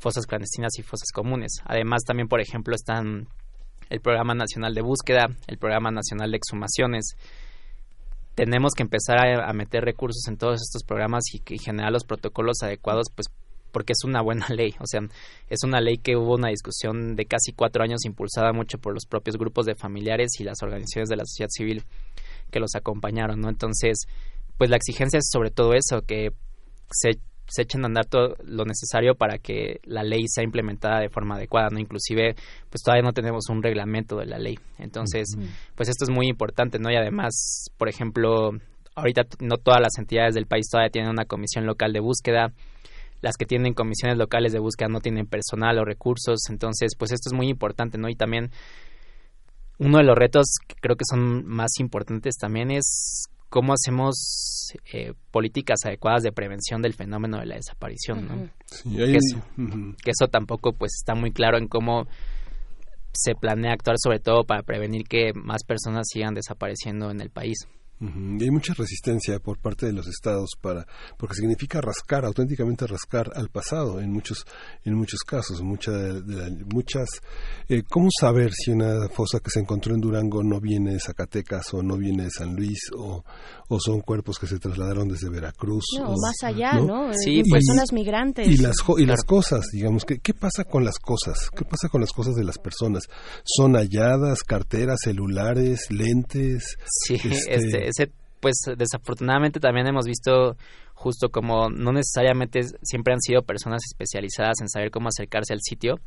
fosas 0.02 0.26
clandestinas 0.26 0.72
y 0.78 0.82
fosas 0.82 1.12
comunes. 1.14 1.62
Además, 1.64 2.02
también, 2.04 2.28
por 2.28 2.40
ejemplo, 2.40 2.74
están 2.74 3.28
el 3.88 4.00
Programa 4.00 4.34
Nacional 4.34 4.74
de 4.74 4.82
Búsqueda, 4.82 5.28
el 5.46 5.58
Programa 5.58 5.92
Nacional 5.92 6.32
de 6.32 6.38
Exhumaciones. 6.38 7.14
Tenemos 8.34 8.72
que 8.74 8.82
empezar 8.82 9.18
a, 9.18 9.52
meter 9.52 9.84
recursos 9.84 10.26
en 10.26 10.38
todos 10.38 10.60
estos 10.60 10.82
programas 10.82 11.22
y, 11.32 11.42
y, 11.54 11.58
generar 11.58 11.92
los 11.92 12.04
protocolos 12.04 12.62
adecuados, 12.62 13.06
pues 13.14 13.28
porque 13.70 13.92
es 13.92 14.04
una 14.04 14.22
buena 14.22 14.48
ley. 14.50 14.74
O 14.80 14.86
sea, 14.86 15.00
es 15.48 15.62
una 15.62 15.80
ley 15.80 15.98
que 15.98 16.16
hubo 16.16 16.34
una 16.34 16.48
discusión 16.48 17.14
de 17.14 17.26
casi 17.26 17.52
cuatro 17.52 17.84
años 17.84 18.04
impulsada 18.04 18.52
mucho 18.52 18.78
por 18.78 18.94
los 18.94 19.06
propios 19.06 19.36
grupos 19.36 19.66
de 19.66 19.76
familiares 19.76 20.30
y 20.40 20.44
las 20.44 20.62
organizaciones 20.62 21.10
de 21.10 21.16
la 21.16 21.24
sociedad 21.24 21.50
civil 21.50 21.84
que 22.50 22.58
los 22.60 22.74
acompañaron, 22.74 23.40
¿no? 23.40 23.48
Entonces, 23.48 24.06
pues 24.58 24.68
la 24.68 24.76
exigencia 24.76 25.18
es 25.18 25.28
sobre 25.30 25.50
todo 25.50 25.74
eso, 25.74 26.02
que 26.02 26.30
se 26.90 27.20
se 27.52 27.62
echen 27.62 27.84
a 27.84 27.86
andar 27.86 28.06
todo 28.06 28.34
lo 28.44 28.64
necesario 28.64 29.14
para 29.14 29.36
que 29.36 29.80
la 29.84 30.02
ley 30.02 30.24
sea 30.26 30.42
implementada 30.42 31.00
de 31.00 31.10
forma 31.10 31.34
adecuada, 31.34 31.68
¿no? 31.70 31.78
Inclusive, 31.78 32.34
pues 32.70 32.82
todavía 32.82 33.02
no 33.02 33.12
tenemos 33.12 33.50
un 33.50 33.62
reglamento 33.62 34.16
de 34.16 34.24
la 34.24 34.38
ley. 34.38 34.58
Entonces, 34.78 35.36
pues 35.74 35.90
esto 35.90 36.04
es 36.04 36.10
muy 36.10 36.28
importante, 36.28 36.78
¿no? 36.78 36.90
Y 36.90 36.96
además, 36.96 37.66
por 37.76 37.90
ejemplo, 37.90 38.52
ahorita 38.94 39.24
no 39.40 39.58
todas 39.58 39.82
las 39.82 39.98
entidades 39.98 40.34
del 40.34 40.46
país 40.46 40.66
todavía 40.70 40.90
tienen 40.90 41.10
una 41.10 41.26
comisión 41.26 41.66
local 41.66 41.92
de 41.92 42.00
búsqueda. 42.00 42.54
Las 43.20 43.36
que 43.36 43.44
tienen 43.44 43.74
comisiones 43.74 44.16
locales 44.16 44.54
de 44.54 44.58
búsqueda 44.58 44.88
no 44.88 45.00
tienen 45.00 45.26
personal 45.26 45.78
o 45.78 45.84
recursos. 45.84 46.40
Entonces, 46.48 46.92
pues 46.98 47.12
esto 47.12 47.28
es 47.28 47.34
muy 47.34 47.50
importante, 47.50 47.98
¿no? 47.98 48.08
Y 48.08 48.14
también 48.14 48.50
uno 49.78 49.98
de 49.98 50.04
los 50.04 50.16
retos 50.16 50.46
que 50.66 50.74
creo 50.80 50.96
que 50.96 51.04
son 51.08 51.46
más 51.46 51.72
importantes 51.80 52.36
también 52.36 52.70
es 52.70 53.24
cómo 53.52 53.74
hacemos 53.74 54.72
eh, 54.94 55.12
políticas 55.30 55.80
adecuadas 55.84 56.22
de 56.22 56.32
prevención 56.32 56.80
del 56.80 56.94
fenómeno 56.94 57.38
de 57.38 57.44
la 57.44 57.56
desaparición, 57.56 58.26
¿no? 58.26 58.48
que, 60.02 60.10
eso, 60.10 60.28
tampoco 60.28 60.72
pues 60.72 60.92
está 60.96 61.14
muy 61.14 61.32
claro 61.32 61.58
en 61.58 61.68
cómo 61.68 62.06
se 63.12 63.34
planea 63.34 63.74
actuar 63.74 63.96
sobre 64.02 64.20
todo 64.20 64.44
para 64.44 64.62
prevenir 64.62 65.06
que 65.06 65.32
más 65.34 65.64
personas 65.64 66.06
sigan 66.10 66.32
desapareciendo 66.32 67.10
en 67.10 67.20
el 67.20 67.28
país. 67.28 67.58
Y 68.02 68.42
hay 68.42 68.50
mucha 68.50 68.74
resistencia 68.74 69.38
por 69.38 69.58
parte 69.58 69.86
de 69.86 69.92
los 69.92 70.08
estados 70.08 70.50
para 70.60 70.86
porque 71.16 71.36
significa 71.36 71.80
rascar 71.80 72.24
auténticamente 72.24 72.86
rascar 72.86 73.30
al 73.34 73.48
pasado 73.48 74.00
en 74.00 74.12
muchos 74.12 74.44
en 74.84 74.94
muchos 74.94 75.20
casos. 75.20 75.62
Mucha 75.62 75.92
de, 75.92 76.64
muchas 76.72 77.08
eh, 77.68 77.82
cómo 77.88 78.08
saber 78.18 78.50
si 78.52 78.72
una 78.72 79.08
fosa 79.08 79.38
que 79.38 79.50
se 79.50 79.60
encontró 79.60 79.94
en 79.94 80.00
Durango 80.00 80.42
no 80.42 80.60
viene 80.60 80.94
de 80.94 81.00
Zacatecas 81.00 81.72
o 81.74 81.82
no 81.82 81.96
viene 81.96 82.24
de 82.24 82.30
San 82.30 82.56
Luis 82.56 82.78
o, 82.96 83.24
o 83.68 83.78
son 83.80 84.00
cuerpos 84.00 84.38
que 84.38 84.46
se 84.46 84.58
trasladaron 84.58 85.08
desde 85.08 85.28
Veracruz 85.30 85.84
o, 86.00 86.10
más 86.20 86.42
allá 86.42 86.74
no, 86.74 87.12
Sí, 87.14 87.42
personas 87.50 87.92
migrantes. 87.92 88.48
y 88.48 88.56
las 88.56 88.76
y 88.98 89.06
las 89.06 89.22
cosas 89.24 89.66
digamos 89.72 90.04
que 90.04 90.18
qué 90.18 90.34
pasa 90.34 90.64
con 90.64 90.84
las 90.84 90.98
cosas 90.98 91.50
qué 91.56 91.64
pasa 91.64 91.88
con 91.88 92.00
las 92.00 92.10
cosas 92.10 92.34
de 92.34 92.44
las 92.44 92.58
personas 92.58 93.04
son 93.44 93.74
halladas 93.74 94.42
carteras 94.42 94.98
celulares 95.04 95.90
lentes 95.90 96.76
sí 97.06 97.14
este, 97.48 97.88
este 97.88 97.91
pues 98.40 98.56
desafortunadamente 98.76 99.60
también 99.60 99.86
hemos 99.86 100.04
visto 100.04 100.56
justo 100.94 101.30
como 101.30 101.70
no 101.70 101.92
necesariamente 101.92 102.62
siempre 102.82 103.14
han 103.14 103.20
sido 103.20 103.42
personas 103.42 103.82
especializadas 103.88 104.60
en 104.60 104.68
saber 104.68 104.90
cómo 104.90 105.08
acercarse 105.08 105.52
al 105.52 105.60
sitio, 105.62 106.00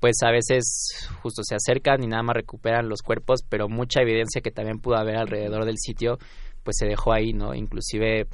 pues 0.00 0.16
a 0.24 0.30
veces 0.30 1.08
justo 1.22 1.42
se 1.44 1.54
acercan 1.54 2.02
y 2.02 2.06
nada 2.06 2.22
más 2.22 2.36
recuperan 2.36 2.88
los 2.88 3.02
cuerpos, 3.02 3.40
pero 3.48 3.68
mucha 3.68 4.00
evidencia 4.00 4.40
que 4.40 4.50
también 4.50 4.80
pudo 4.80 4.96
haber 4.96 5.16
alrededor 5.16 5.64
del 5.64 5.78
sitio, 5.78 6.18
pues 6.64 6.76
se 6.78 6.86
dejó 6.86 7.12
ahí, 7.12 7.32
¿no? 7.32 7.54
Inclusive 7.54 8.26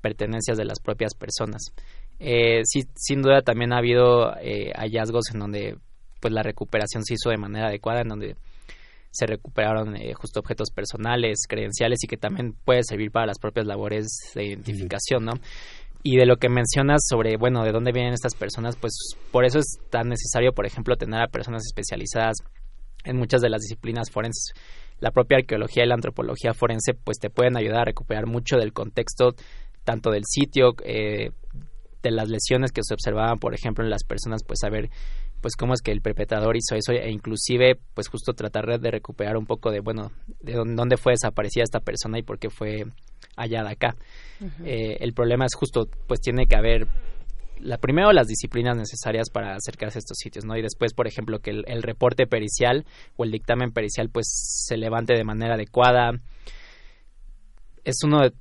pertenencias 0.00 0.56
de 0.56 0.64
las 0.64 0.80
propias 0.80 1.14
personas. 1.14 1.72
Eh, 2.20 2.60
sí, 2.64 2.84
sin 2.94 3.22
duda 3.22 3.42
también 3.42 3.72
ha 3.72 3.78
habido 3.78 4.36
eh, 4.40 4.72
hallazgos 4.76 5.24
en 5.34 5.40
donde 5.40 5.76
pues 6.20 6.32
la 6.32 6.42
recuperación 6.42 7.04
se 7.04 7.14
hizo 7.14 7.30
de 7.30 7.36
manera 7.36 7.68
adecuada 7.68 8.02
en 8.02 8.08
donde 8.08 8.36
se 9.10 9.26
recuperaron 9.26 9.96
eh, 9.96 10.12
justo 10.14 10.40
objetos 10.40 10.70
personales, 10.70 11.46
credenciales 11.48 11.98
y 12.02 12.06
que 12.06 12.16
también 12.16 12.54
puede 12.64 12.82
servir 12.82 13.10
para 13.10 13.26
las 13.26 13.38
propias 13.38 13.66
labores 13.66 14.06
de 14.34 14.46
identificación, 14.46 15.24
¿no? 15.24 15.32
Y 16.02 16.16
de 16.16 16.26
lo 16.26 16.36
que 16.36 16.48
mencionas 16.48 17.00
sobre, 17.08 17.36
bueno, 17.36 17.64
de 17.64 17.72
dónde 17.72 17.92
vienen 17.92 18.12
estas 18.12 18.34
personas, 18.34 18.76
pues 18.76 18.92
por 19.32 19.44
eso 19.44 19.58
es 19.58 19.78
tan 19.90 20.08
necesario, 20.08 20.52
por 20.52 20.66
ejemplo, 20.66 20.96
tener 20.96 21.20
a 21.20 21.28
personas 21.28 21.64
especializadas 21.66 22.36
en 23.04 23.16
muchas 23.16 23.40
de 23.40 23.50
las 23.50 23.62
disciplinas 23.62 24.10
forenses. 24.10 24.52
La 25.00 25.10
propia 25.10 25.38
arqueología 25.38 25.84
y 25.84 25.88
la 25.88 25.94
antropología 25.94 26.54
forense, 26.54 26.94
pues 26.94 27.18
te 27.18 27.30
pueden 27.30 27.56
ayudar 27.56 27.80
a 27.80 27.84
recuperar 27.86 28.26
mucho 28.26 28.56
del 28.56 28.72
contexto, 28.72 29.34
tanto 29.84 30.10
del 30.10 30.24
sitio, 30.26 30.74
eh, 30.84 31.30
de 32.02 32.10
las 32.10 32.28
lesiones 32.28 32.72
que 32.72 32.82
se 32.82 32.94
observaban, 32.94 33.38
por 33.38 33.54
ejemplo, 33.54 33.84
en 33.84 33.90
las 33.90 34.04
personas, 34.04 34.42
pues 34.44 34.60
saber 34.60 34.90
pues 35.40 35.56
cómo 35.56 35.74
es 35.74 35.82
que 35.82 35.92
el 35.92 36.00
perpetrador 36.00 36.56
hizo 36.56 36.74
eso 36.74 36.92
e 36.92 37.10
inclusive 37.10 37.78
pues 37.94 38.08
justo 38.08 38.32
tratar 38.32 38.80
de 38.80 38.90
recuperar 38.90 39.36
un 39.36 39.46
poco 39.46 39.70
de 39.70 39.80
bueno 39.80 40.10
de 40.40 40.54
dónde 40.54 40.96
fue 40.96 41.12
desaparecida 41.12 41.64
esta 41.64 41.80
persona 41.80 42.18
y 42.18 42.22
por 42.22 42.38
qué 42.38 42.50
fue 42.50 42.84
hallada 43.36 43.70
acá. 43.70 43.96
Eh, 44.64 44.98
el 45.00 45.12
problema 45.12 45.46
es 45.46 45.54
justo 45.54 45.88
pues 46.06 46.20
tiene 46.20 46.46
que 46.46 46.56
haber 46.56 46.88
la 47.58 47.78
primero 47.78 48.12
las 48.12 48.26
disciplinas 48.26 48.76
necesarias 48.76 49.30
para 49.30 49.54
acercarse 49.54 49.98
a 49.98 50.00
estos 50.00 50.18
sitios 50.18 50.44
no 50.44 50.56
y 50.56 50.62
después 50.62 50.92
por 50.92 51.06
ejemplo 51.06 51.38
que 51.40 51.50
el, 51.50 51.82
reporte 51.82 52.26
pericial 52.26 52.84
o 53.16 53.24
el 53.24 53.30
dictamen 53.30 53.72
pericial 53.72 54.10
pues 54.10 54.26
se 54.28 54.76
levante 54.76 55.14
de 55.14 55.24
manera 55.24 55.54
adecuada. 55.54 56.12
Es 57.84 58.02
uno 58.02 58.22
de 58.22 58.32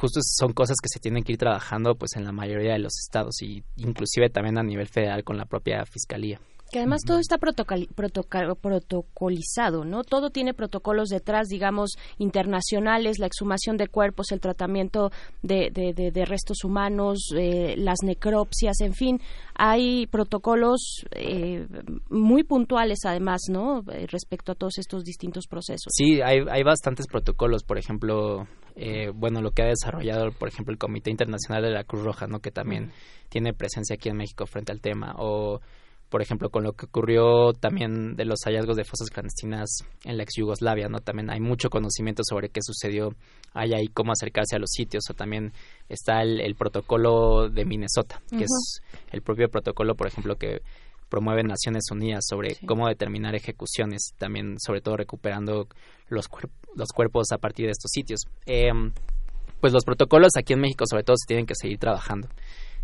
justo 0.00 0.20
son 0.22 0.52
cosas 0.52 0.76
que 0.82 0.88
se 0.88 0.98
tienen 0.98 1.22
que 1.22 1.32
ir 1.32 1.38
trabajando 1.38 1.94
pues 1.94 2.16
en 2.16 2.24
la 2.24 2.32
mayoría 2.32 2.72
de 2.72 2.78
los 2.78 2.98
estados 2.98 3.42
y 3.42 3.62
inclusive 3.76 4.30
también 4.30 4.56
a 4.58 4.62
nivel 4.62 4.88
federal 4.88 5.24
con 5.24 5.36
la 5.36 5.44
propia 5.44 5.84
fiscalía. 5.84 6.40
Que 6.70 6.78
además 6.78 7.02
todo 7.04 7.18
está 7.18 7.36
protocolizado, 7.38 9.84
¿no? 9.84 10.04
Todo 10.04 10.30
tiene 10.30 10.54
protocolos 10.54 11.08
detrás, 11.08 11.48
digamos, 11.48 11.96
internacionales, 12.18 13.18
la 13.18 13.26
exhumación 13.26 13.76
de 13.76 13.88
cuerpos, 13.88 14.30
el 14.30 14.40
tratamiento 14.40 15.10
de, 15.42 15.72
de, 15.72 16.24
restos 16.24 16.62
humanos, 16.62 17.34
eh, 17.36 17.74
las 17.76 18.04
necropsias, 18.04 18.80
en 18.82 18.94
fin, 18.94 19.20
hay 19.54 20.06
protocolos 20.06 21.04
eh, 21.10 21.66
muy 22.08 22.44
puntuales 22.44 23.00
además, 23.04 23.40
¿no? 23.50 23.80
Eh, 23.90 24.06
respecto 24.08 24.52
a 24.52 24.54
todos 24.54 24.78
estos 24.78 25.02
distintos 25.02 25.48
procesos. 25.48 25.92
Sí, 25.92 26.20
hay, 26.22 26.38
hay 26.48 26.62
bastantes 26.62 27.08
protocolos, 27.08 27.64
por 27.64 27.78
ejemplo, 27.78 28.46
bueno, 29.14 29.42
lo 29.42 29.50
que 29.50 29.62
ha 29.62 29.66
desarrollado, 29.66 30.30
por 30.32 30.48
ejemplo, 30.48 30.72
el 30.72 30.78
Comité 30.78 31.10
Internacional 31.10 31.62
de 31.62 31.70
la 31.70 31.84
Cruz 31.84 32.02
Roja, 32.04 32.26
¿no? 32.26 32.38
Que 32.38 32.50
también 32.50 32.92
tiene 33.28 33.52
presencia 33.52 33.94
aquí 33.94 34.08
en 34.08 34.16
México 34.16 34.46
frente 34.46 34.72
al 34.72 34.80
tema, 34.80 35.14
o 35.18 35.60
por 36.10 36.22
ejemplo, 36.22 36.50
con 36.50 36.64
lo 36.64 36.72
que 36.72 36.86
ocurrió 36.86 37.52
también 37.52 38.16
de 38.16 38.24
los 38.24 38.40
hallazgos 38.44 38.76
de 38.76 38.84
fosas 38.84 39.10
clandestinas 39.10 39.84
en 40.04 40.16
la 40.16 40.24
ex 40.24 40.34
Yugoslavia, 40.36 40.88
¿no? 40.88 40.98
También 40.98 41.30
hay 41.30 41.40
mucho 41.40 41.70
conocimiento 41.70 42.22
sobre 42.28 42.48
qué 42.48 42.60
sucedió 42.62 43.14
allá 43.54 43.80
y 43.80 43.86
cómo 43.86 44.10
acercarse 44.10 44.56
a 44.56 44.58
los 44.58 44.70
sitios, 44.70 45.04
o 45.08 45.14
también 45.14 45.52
está 45.88 46.22
el, 46.22 46.54
protocolo 46.56 47.48
de 47.48 47.64
Minnesota, 47.64 48.20
que 48.28 48.44
es 48.44 48.82
el 49.12 49.22
propio 49.22 49.48
protocolo, 49.48 49.94
por 49.94 50.08
ejemplo, 50.08 50.36
que 50.36 50.62
promueve 51.08 51.44
Naciones 51.44 51.84
Unidas 51.92 52.24
sobre 52.28 52.56
cómo 52.66 52.88
determinar 52.88 53.36
ejecuciones, 53.36 54.12
también 54.18 54.56
sobre 54.58 54.80
todo 54.80 54.96
recuperando 54.96 55.68
los, 56.08 56.28
los 56.74 56.88
cuerpos 56.88 57.30
a 57.32 57.38
partir 57.38 57.66
de 57.66 57.72
estos 57.72 57.90
sitios. 57.92 58.22
Em, 58.46 58.92
pues 59.60 59.72
los 59.72 59.84
protocolos 59.84 60.32
aquí 60.36 60.54
en 60.54 60.60
México 60.60 60.84
sobre 60.88 61.04
todo 61.04 61.16
se 61.16 61.26
tienen 61.26 61.46
que 61.46 61.54
seguir 61.54 61.78
trabajando. 61.78 62.28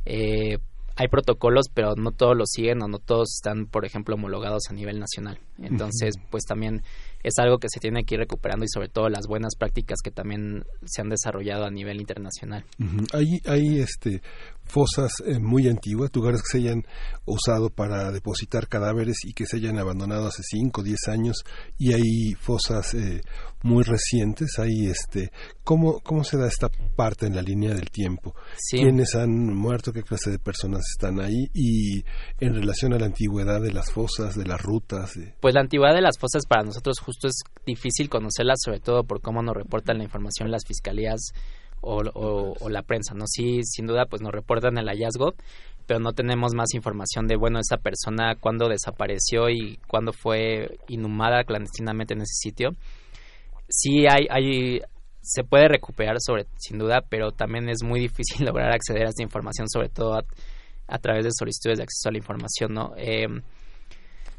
Eh, 0.05 0.58
hay 0.97 1.08
protocolos, 1.08 1.66
pero 1.73 1.94
no 1.94 2.10
todos 2.10 2.36
los 2.36 2.49
siguen 2.50 2.83
o 2.83 2.89
no 2.89 2.99
todos 2.99 3.28
están, 3.36 3.66
por 3.66 3.84
ejemplo, 3.84 4.15
homologados 4.15 4.62
a 4.70 4.73
nivel 4.73 4.99
nacional. 4.99 5.39
Entonces, 5.58 6.15
pues 6.31 6.44
también 6.44 6.83
es 7.23 7.34
algo 7.39 7.58
que 7.58 7.68
se 7.68 7.81
tiene 7.81 8.05
que 8.05 8.15
ir 8.15 8.20
recuperando 8.20 8.65
y 8.65 8.68
sobre 8.68 8.89
todo 8.89 9.08
las 9.08 9.26
buenas 9.26 9.57
prácticas 9.57 9.99
que 10.02 10.10
también 10.10 10.65
se 10.84 11.02
han 11.02 11.08
desarrollado 11.08 11.66
a 11.66 11.70
nivel 11.70 12.00
internacional. 12.00 12.65
Hay, 13.12 13.26
hay 13.47 13.81
este, 13.81 14.23
fosas 14.65 15.12
eh, 15.26 15.39
muy 15.39 15.68
antiguas, 15.68 16.10
lugares 16.15 16.42
que 16.42 16.58
se 16.58 16.65
hayan 16.65 16.84
usado 17.25 17.68
para 17.70 18.10
depositar 18.10 18.68
cadáveres 18.68 19.16
y 19.25 19.33
que 19.33 19.44
se 19.44 19.57
hayan 19.57 19.78
abandonado 19.78 20.28
hace 20.28 20.42
5 20.42 20.81
o 20.81 20.84
10 20.84 21.08
años 21.08 21.44
y 21.78 21.92
hay 21.92 22.34
fosas 22.39 22.94
eh, 22.94 23.23
muy 23.62 23.83
recientes. 23.85 24.59
Hay 24.59 24.86
este, 24.86 25.31
¿cómo, 25.65 26.01
¿Cómo 26.01 26.25
se 26.25 26.36
da 26.36 26.47
esta 26.47 26.68
parte 26.97 27.26
en 27.26 27.36
la 27.36 27.43
línea 27.43 27.75
del 27.75 27.91
tiempo? 27.91 28.35
¿Quiénes 28.70 29.15
han 29.15 29.55
muerto? 29.55 29.93
¿Qué 29.93 30.02
clase 30.02 30.31
de 30.31 30.39
personas 30.39 30.85
están 30.91 31.20
ahí? 31.20 31.49
Y 31.55 32.05
en 32.41 32.55
relación 32.55 32.93
a 32.93 32.99
la 32.99 33.07
antigüedad 33.07 33.60
de 33.60 33.73
las 33.73 33.91
fosas, 33.93 34.36
de 34.36 34.47
las 34.47 34.60
rutas. 34.62 35.18
Pues 35.41 35.55
la 35.55 35.60
antigüedad 35.60 35.94
de 35.94 36.02
las 36.02 36.18
fosas 36.18 36.47
para 36.47 36.62
nosotros 36.62 36.99
justo 37.01 37.28
es 37.28 37.43
difícil 37.67 38.09
conocerlas, 38.09 38.59
sobre 38.65 38.81
todo 38.81 39.05
por 39.05 39.20
cómo 39.20 39.43
nos 39.43 39.57
reportan 39.57 39.99
la 39.99 40.05
información 40.05 40.51
las 40.51 40.65
fiscalías 40.67 41.33
o, 41.81 42.68
la 42.68 42.83
prensa, 42.83 43.15
¿no? 43.15 43.26
Sí, 43.26 43.60
sin 43.62 43.86
duda, 43.86 44.07
pues 44.07 44.23
nos 44.23 44.33
reportan 44.33 44.78
el 44.78 44.89
hallazgo, 44.89 45.35
pero 45.86 46.01
no 46.01 46.12
tenemos 46.12 46.52
más 46.55 46.75
información 46.75 47.26
de, 47.26 47.36
bueno, 47.36 47.60
esa 47.60 47.76
persona 47.76 48.35
cuándo 48.35 48.68
desapareció 48.68 49.49
y 49.51 49.78
cuándo 49.86 50.12
fue 50.12 50.78
inhumada 50.89 51.44
clandestinamente 51.44 52.15
en 52.15 52.23
ese 52.23 52.35
sitio. 52.35 52.70
Sí 53.69 54.07
hay, 54.07 54.27
hay 54.31 54.81
se 55.23 55.43
puede 55.43 55.69
recuperar 55.69 56.17
sobre, 56.20 56.47
sin 56.57 56.78
duda, 56.78 57.01
pero 57.09 57.33
también 57.33 57.69
es 57.69 57.83
muy 57.83 58.01
difícil 58.09 58.47
lograr 58.47 58.73
acceder 58.73 59.07
a 59.07 59.11
esa 59.11 59.23
información, 59.23 59.69
sobre 59.69 59.89
todo 59.89 60.15
a, 60.15 60.99
través 60.99 61.25
de 61.25 61.31
solicitudes 61.36 61.78
de 61.78 61.85
acceso 61.85 62.09
a 62.09 62.12
la 62.12 62.19
información, 62.19 62.73
¿no? 62.73 62.95
Eh, 62.97 63.27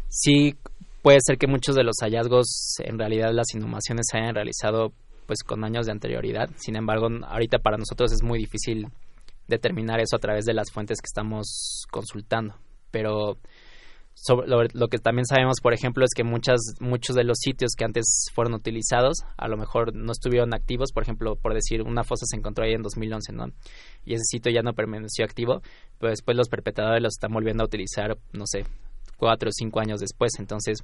sí 0.08 0.56
puede 1.02 1.20
ser 1.22 1.38
que 1.38 1.48
muchos 1.48 1.76
de 1.76 1.84
los 1.84 1.98
hallazgos, 2.02 2.76
en 2.80 2.98
realidad 2.98 3.32
las 3.34 3.54
inhumaciones 3.54 4.06
se 4.10 4.18
hayan 4.18 4.36
realizado 4.36 4.94
pues 5.26 5.44
con 5.44 5.64
años 5.64 5.86
de 5.86 5.92
anterioridad. 5.92 6.50
Sin 6.56 6.76
embargo, 6.78 7.10
ahorita 7.28 7.60
para 7.60 7.78
nosotros 7.78 8.14
es 8.14 8.24
muy 8.24 8.40
difícil 8.40 8.88
determinar 9.48 10.00
eso 10.00 10.16
a 10.16 10.20
través 10.20 10.46
de 10.46 10.54
las 10.54 10.72
fuentes 10.72 11.00
que 11.02 11.08
estamos 11.08 11.86
consultando. 11.92 12.56
Pero 12.92 13.38
lo, 14.46 14.88
que 14.88 14.98
también 14.98 15.26
sabemos, 15.26 15.58
por 15.62 15.74
ejemplo, 15.74 16.04
es 16.04 16.12
que 16.16 16.24
muchas, 16.24 16.60
muchos 16.80 17.16
de 17.16 17.24
los 17.24 17.38
sitios 17.40 17.72
que 17.78 17.86
antes 17.86 18.26
fueron 18.34 18.54
utilizados, 18.54 19.20
a 19.38 19.48
lo 19.48 19.58
mejor 19.58 19.96
no 19.96 20.12
estuvieron 20.12 20.54
activos. 20.54 20.92
Por 20.92 21.04
ejemplo, 21.04 21.36
por 21.36 21.54
decir, 21.54 21.82
una 21.82 22.04
fosa 22.04 22.26
se 22.26 22.36
encontró 22.36 22.66
ahí 22.66 22.74
en 22.74 22.82
2011, 22.82 23.34
¿no? 23.34 23.48
Y 24.06 24.16
ese 24.16 24.24
sitio 24.26 24.52
ya 24.52 24.62
no 24.62 24.74
permaneció 24.74 25.24
activo, 25.24 25.62
pero 26.00 26.10
después 26.10 26.36
los 26.36 26.50
perpetradores 26.50 27.02
los 27.02 27.14
están 27.14 27.32
volviendo 27.32 27.64
a 27.64 27.68
utilizar, 27.68 28.18
no 28.34 28.46
sé, 28.46 28.66
cuatro 29.18 29.50
o 29.50 29.52
cinco 29.52 29.80
años 29.80 30.00
después. 30.00 30.34
Entonces, 30.40 30.84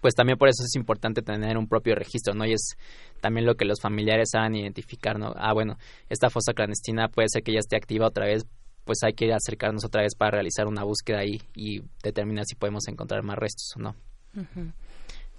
pues 0.00 0.14
también 0.14 0.38
por 0.38 0.48
eso 0.48 0.62
es 0.64 0.74
importante 0.74 1.22
tener 1.22 1.56
un 1.56 1.68
propio 1.68 1.94
registro, 1.94 2.34
¿no? 2.34 2.44
Y 2.44 2.52
es 2.52 2.76
también 3.20 3.46
lo 3.46 3.54
que 3.54 3.64
los 3.64 3.80
familiares 3.80 4.30
saben 4.32 4.54
identificar, 4.54 5.18
¿no? 5.18 5.32
Ah, 5.36 5.52
bueno, 5.52 5.76
esta 6.08 6.30
fosa 6.30 6.52
clandestina 6.52 7.08
puede 7.08 7.28
ser 7.28 7.42
que 7.42 7.52
ya 7.52 7.60
esté 7.60 7.76
activa 7.76 8.06
otra 8.06 8.26
vez, 8.26 8.44
pues 8.88 9.02
hay 9.02 9.12
que 9.12 9.30
acercarnos 9.30 9.84
otra 9.84 10.00
vez 10.00 10.14
para 10.16 10.30
realizar 10.30 10.66
una 10.66 10.82
búsqueda 10.82 11.18
ahí 11.18 11.42
y 11.54 11.82
determinar 12.02 12.46
si 12.46 12.54
podemos 12.54 12.88
encontrar 12.88 13.22
más 13.22 13.36
restos 13.36 13.70
o 13.76 13.80
no. 13.80 13.94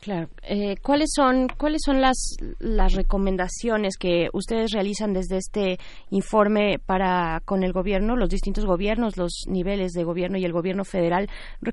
Claro. 0.01 0.29
Eh, 0.43 0.77
¿Cuáles 0.81 1.09
son 1.13 1.49
cuáles 1.57 1.81
son 1.83 1.99
las 1.99 2.37
las 2.59 2.93
recomendaciones 2.93 3.97
que 3.97 4.29
ustedes 4.31 4.71
realizan 4.71 5.11
desde 5.11 5.37
este 5.37 5.77
informe 6.09 6.79
para 6.79 7.41
con 7.43 7.63
el 7.63 7.73
gobierno, 7.73 8.15
los 8.15 8.29
distintos 8.29 8.65
gobiernos, 8.65 9.17
los 9.17 9.43
niveles 9.47 9.91
de 9.91 10.05
gobierno 10.05 10.37
y 10.37 10.45
el 10.45 10.53
gobierno 10.53 10.85
federal? 10.85 11.29
Eh, 11.65 11.71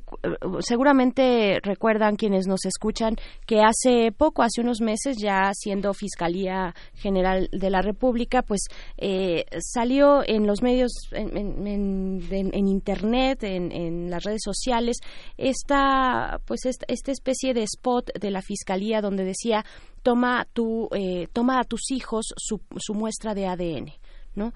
seguramente 0.58 1.60
recuerdan 1.62 2.16
quienes 2.16 2.48
nos 2.48 2.64
escuchan 2.64 3.14
que 3.46 3.60
hace 3.60 4.10
poco, 4.10 4.42
hace 4.42 4.60
unos 4.60 4.80
meses, 4.80 5.18
ya 5.22 5.52
siendo 5.54 5.94
Fiscalía 5.94 6.74
General 6.94 7.48
de 7.52 7.70
la 7.70 7.80
República, 7.80 8.42
pues 8.42 8.62
eh, 8.96 9.44
salió 9.60 10.22
en 10.26 10.48
los 10.48 10.62
medios, 10.62 10.90
en, 11.12 11.64
en, 11.64 12.66
internet, 12.66 13.44
en, 13.44 14.10
las 14.10 14.24
redes 14.24 14.42
sociales, 14.42 14.96
esta 15.36 16.40
pues 16.44 16.66
esta, 16.66 16.86
esta 16.88 17.12
especie 17.12 17.54
de 17.54 17.62
spot 17.62 18.15
de 18.18 18.30
la 18.30 18.42
fiscalía 18.42 19.00
donde 19.00 19.24
decía 19.24 19.64
toma 20.02 20.46
tu 20.52 20.88
eh, 20.92 21.28
toma 21.32 21.60
a 21.60 21.64
tus 21.64 21.90
hijos 21.90 22.32
su, 22.36 22.60
su 22.76 22.94
muestra 22.94 23.34
de 23.34 23.46
ADN, 23.46 23.92
¿no? 24.34 24.52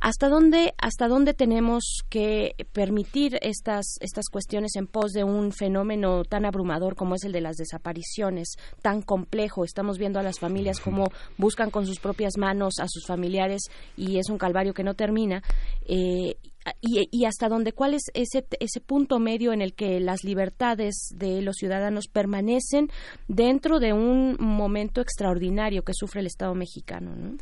¿Hasta 0.00 0.30
dónde, 0.30 0.72
hasta 0.78 1.08
dónde 1.08 1.34
tenemos 1.34 2.04
que 2.08 2.54
permitir 2.72 3.38
estas, 3.42 3.98
estas 4.00 4.30
cuestiones 4.30 4.74
en 4.76 4.86
pos 4.86 5.12
de 5.12 5.24
un 5.24 5.52
fenómeno 5.52 6.24
tan 6.24 6.46
abrumador 6.46 6.96
como 6.96 7.16
es 7.16 7.24
el 7.24 7.32
de 7.32 7.42
las 7.42 7.56
desapariciones, 7.56 8.56
tan 8.80 9.02
complejo? 9.02 9.62
Estamos 9.62 9.98
viendo 9.98 10.18
a 10.18 10.22
las 10.22 10.38
familias 10.38 10.80
como 10.80 11.08
buscan 11.36 11.70
con 11.70 11.84
sus 11.84 12.00
propias 12.00 12.38
manos 12.38 12.78
a 12.80 12.88
sus 12.88 13.04
familiares 13.06 13.64
y 13.94 14.16
es 14.16 14.30
un 14.30 14.38
calvario 14.38 14.72
que 14.72 14.84
no 14.84 14.94
termina. 14.94 15.42
Eh, 15.84 16.36
y, 16.80 17.24
hasta 17.24 17.48
dónde, 17.48 17.72
cuál 17.72 17.94
es 17.94 18.04
ese, 18.14 18.46
ese 18.58 18.80
punto 18.80 19.18
medio 19.18 19.52
en 19.52 19.62
el 19.62 19.74
que 19.74 19.98
las 19.98 20.24
libertades 20.24 21.08
de 21.14 21.42
los 21.42 21.56
ciudadanos 21.56 22.06
permanecen 22.06 22.88
dentro 23.28 23.80
de 23.80 23.92
un 23.92 24.36
momento 24.38 25.00
extraordinario 25.00 25.82
que 25.82 25.94
sufre 25.94 26.20
el 26.20 26.26
Estado 26.26 26.54
mexicano, 26.54 27.16
¿no? 27.16 27.36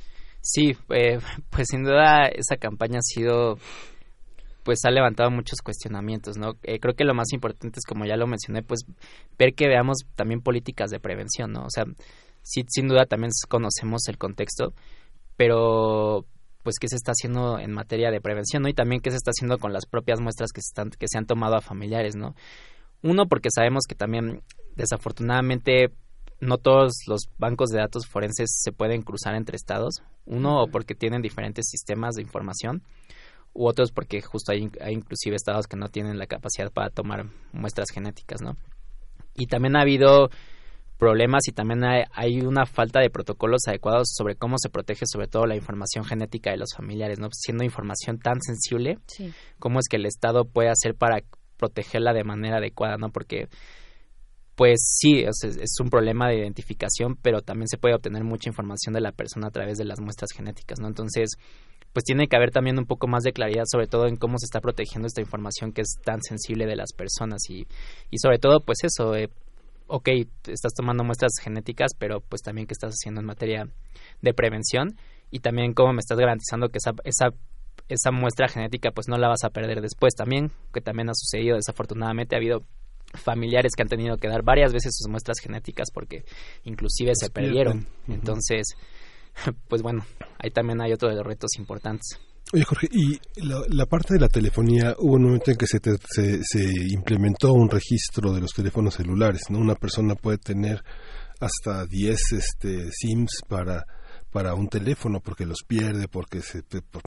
Sí, 0.51 0.75
eh, 0.89 1.18
pues 1.51 1.68
sin 1.70 1.85
duda 1.85 2.27
esa 2.28 2.57
campaña 2.57 2.99
ha 2.99 3.02
sido 3.02 3.59
pues 4.65 4.81
ha 4.85 4.91
levantado 4.91 5.31
muchos 5.31 5.62
cuestionamientos, 5.62 6.36
¿no? 6.36 6.52
Eh, 6.62 6.78
creo 6.78 6.94
que 6.94 7.05
lo 7.05 7.15
más 7.15 7.33
importante 7.33 7.78
es, 7.78 7.86
como 7.86 8.05
ya 8.05 8.17
lo 8.17 8.27
mencioné, 8.27 8.62
pues 8.62 8.81
ver 9.39 9.55
que 9.55 9.67
veamos 9.67 9.99
también 10.15 10.43
políticas 10.43 10.91
de 10.91 11.01
prevención, 11.01 11.52
¿no? 11.52 11.62
O 11.62 11.70
sea, 11.70 11.85
sí, 12.43 12.65
sin 12.68 12.86
duda 12.86 13.07
también 13.07 13.31
conocemos 13.49 14.02
el 14.09 14.18
contexto, 14.18 14.75
pero 15.39 16.27
pues 16.62 16.77
qué 16.78 16.89
se 16.89 16.97
está 16.97 17.12
haciendo 17.12 17.59
en 17.59 17.73
materia 17.73 18.10
de 18.10 18.20
prevención, 18.20 18.62
¿no? 18.62 18.68
Y 18.68 18.75
también 18.75 19.01
qué 19.01 19.10
se 19.10 19.17
está 19.17 19.31
haciendo 19.31 19.57
con 19.57 19.73
las 19.73 19.86
propias 19.86 20.20
muestras 20.20 20.52
que 20.52 20.60
están, 20.60 20.91
que 20.91 21.09
se 21.09 21.17
han 21.17 21.25
tomado 21.25 21.57
a 21.57 21.62
familiares, 21.62 22.15
¿no? 22.15 22.35
Uno, 23.02 23.25
porque 23.27 23.49
sabemos 23.51 23.85
que 23.89 23.94
también, 23.94 24.43
desafortunadamente, 24.77 25.93
no 26.41 26.58
todos 26.58 27.02
los 27.07 27.28
bancos 27.39 27.70
de 27.70 27.78
datos 27.78 28.07
forenses 28.07 28.60
se 28.62 28.73
pueden 28.73 29.02
cruzar 29.02 29.34
entre 29.34 29.57
estados. 29.57 30.02
Uno, 30.25 30.62
o 30.62 30.67
porque 30.68 30.94
tienen 30.94 31.23
diferentes 31.23 31.67
sistemas 31.68 32.15
de 32.15 32.23
información, 32.23 32.83
u 33.55 33.67
otros 33.67 33.92
porque 33.92 34.20
justo 34.20 34.52
hay, 34.52 34.70
hay 34.81 34.94
inclusive 34.94 35.36
estados 35.36 35.67
que 35.67 35.76
no 35.76 35.89
tienen 35.89 36.18
la 36.18 36.26
capacidad 36.26 36.70
para 36.70 36.91
tomar 36.91 37.26
muestras 37.52 37.91
genéticas, 37.91 38.42
¿no? 38.42 38.57
Y 39.34 39.47
también 39.47 39.76
ha 39.76 39.83
habido 39.83 40.31
problemas 40.99 41.47
y 41.47 41.52
también 41.52 41.84
hay, 41.84 42.41
una 42.41 42.67
falta 42.67 43.00
de 43.00 43.08
protocolos 43.08 43.62
adecuados 43.68 44.08
sobre 44.12 44.34
cómo 44.34 44.57
se 44.58 44.68
protege 44.68 45.07
sobre 45.07 45.28
todo 45.28 45.47
la 45.47 45.55
información 45.55 46.05
genética 46.05 46.50
de 46.50 46.57
los 46.57 46.75
familiares, 46.76 47.20
¿no? 47.20 47.28
Siendo 47.33 47.65
información 47.65 48.18
tan 48.18 48.42
sensible, 48.42 48.99
¿cómo 49.58 49.78
es 49.78 49.86
que 49.89 49.97
el 49.97 50.07
Estado 50.07 50.44
puede 50.44 50.70
hacer 50.70 50.94
para 50.97 51.23
protegerla 51.57 52.12
de 52.12 52.25
manera 52.25 52.58
adecuada, 52.58 52.97
¿no? 52.97 53.10
Porque 53.10 53.49
pues 54.59 54.81
sí, 54.83 55.23
es, 55.23 55.78
un 55.81 55.89
problema 55.89 56.28
de 56.28 56.41
identificación, 56.41 57.15
pero 57.23 57.43
también 57.43 57.69
se 57.69 57.78
puede 57.78 57.95
obtener 57.95 58.25
mucha 58.25 58.51
información 58.51 58.93
de 58.93 59.01
la 59.01 59.12
persona 59.12 59.47
a 59.47 59.51
través 59.53 59.78
de 59.78 59.85
las 59.85 60.01
muestras 60.01 60.33
genéticas, 60.35 60.81
¿no? 60.81 60.89
Entonces, 60.89 61.31
pues 61.93 62.03
tiene 62.03 62.27
que 62.27 62.35
haber 62.35 62.51
también 62.51 62.77
un 62.77 62.85
poco 62.85 63.07
más 63.07 63.23
de 63.23 63.31
claridad 63.31 63.62
sobre 63.70 63.87
todo 63.87 64.09
en 64.09 64.17
cómo 64.17 64.37
se 64.37 64.47
está 64.47 64.61
protegiendo 64.61 65.07
esta 65.07 65.20
información 65.20 65.73
que 65.73 65.83
es 65.83 66.01
tan 66.05 66.23
sensible 66.23 66.67
de 66.67 66.75
las 66.75 66.93
personas 66.93 67.49
y, 67.49 67.69
y 68.11 68.19
sobre 68.19 68.41
todo, 68.41 68.59
pues 68.65 68.78
eso, 68.83 69.15
eh, 69.15 69.31
ok, 69.87 70.09
estás 70.49 70.75
tomando 70.75 71.05
muestras 71.05 71.35
genéticas, 71.41 71.93
pero 71.97 72.20
pues 72.20 72.43
también 72.43 72.67
qué 72.67 72.73
estás 72.73 72.95
haciendo 72.95 73.20
en 73.20 73.28
materia 73.28 73.69
de 74.23 74.35
prevención 74.35 74.97
y 75.31 75.39
también 75.39 75.73
cómo 75.73 75.93
me 75.93 76.01
estás 76.01 76.19
garantizando 76.19 76.69
que 76.70 76.78
esa, 76.78 76.95
esa, 77.05 77.28
esa 77.89 78.11
muestra 78.11 78.49
genética 78.49 78.91
pues 78.91 79.07
no 79.07 79.19
la 79.19 79.28
vas 79.28 79.45
a 79.45 79.51
perder 79.51 79.81
después 79.83 80.17
también, 80.17 80.51
que 80.75 80.81
también 80.81 81.11
ha 81.11 81.15
sucedido 81.15 81.55
desafortunadamente, 81.55 82.35
ha 82.35 82.39
habido 82.39 82.65
familiares 83.15 83.73
que 83.77 83.83
han 83.83 83.89
tenido 83.89 84.17
que 84.17 84.28
dar 84.28 84.43
varias 84.43 84.73
veces 84.73 84.95
sus 84.97 85.11
muestras 85.11 85.39
genéticas 85.41 85.89
porque 85.93 86.25
inclusive 86.65 87.12
se 87.15 87.31
perdieron. 87.31 87.87
Entonces, 88.07 88.67
pues 89.69 89.83
bueno, 89.83 90.05
ahí 90.39 90.51
también 90.51 90.81
hay 90.81 90.93
otro 90.93 91.09
de 91.09 91.17
los 91.17 91.27
retos 91.27 91.51
importantes. 91.59 92.19
Oye, 92.53 92.65
Jorge, 92.65 92.89
y 92.91 93.20
la, 93.47 93.85
parte 93.85 94.15
de 94.15 94.20
la 94.20 94.28
telefonía, 94.28 94.95
hubo 94.99 95.17
un 95.17 95.25
momento 95.25 95.51
en 95.51 95.59
que 95.59 95.67
se, 95.67 95.78
se, 95.78 96.65
implementó 96.91 97.53
un 97.53 97.69
registro 97.69 98.33
de 98.33 98.41
los 98.41 98.53
teléfonos 98.53 98.95
celulares, 98.95 99.43
¿no? 99.51 99.59
Una 99.59 99.75
persona 99.75 100.15
puede 100.15 100.39
tener 100.39 100.83
hasta 101.41 101.85
10 101.85 102.19
este, 102.33 102.91
SIMs 102.91 103.43
para 103.47 103.85
para 104.31 104.55
un 104.55 104.69
teléfono 104.69 105.20
porque 105.20 105.47
los 105.47 105.62
pierde, 105.67 106.09
porque 106.09 106.43
se, 106.43 106.62
por 106.62 107.03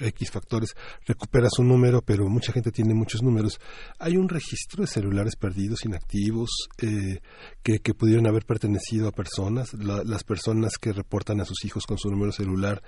X 0.00 0.30
factores 0.30 0.74
recupera 1.06 1.48
su 1.50 1.62
número, 1.62 2.02
pero 2.02 2.28
mucha 2.28 2.52
gente 2.52 2.70
tiene 2.70 2.94
muchos 2.94 3.22
números. 3.22 3.60
Hay 3.98 4.16
un 4.16 4.28
registro 4.28 4.82
de 4.82 4.86
celulares 4.86 5.36
perdidos, 5.36 5.84
inactivos, 5.84 6.50
eh, 6.82 7.20
que, 7.62 7.80
que, 7.80 7.94
pudieron 7.94 8.26
haber 8.26 8.44
pertenecido 8.44 9.08
a 9.08 9.12
personas. 9.12 9.74
las 9.74 10.24
personas 10.24 10.78
que 10.78 10.92
reportan 10.92 11.40
a 11.40 11.44
sus 11.44 11.64
hijos 11.64 11.84
con 11.86 11.98
su 11.98 12.10
número 12.10 12.32
celular 12.32 12.82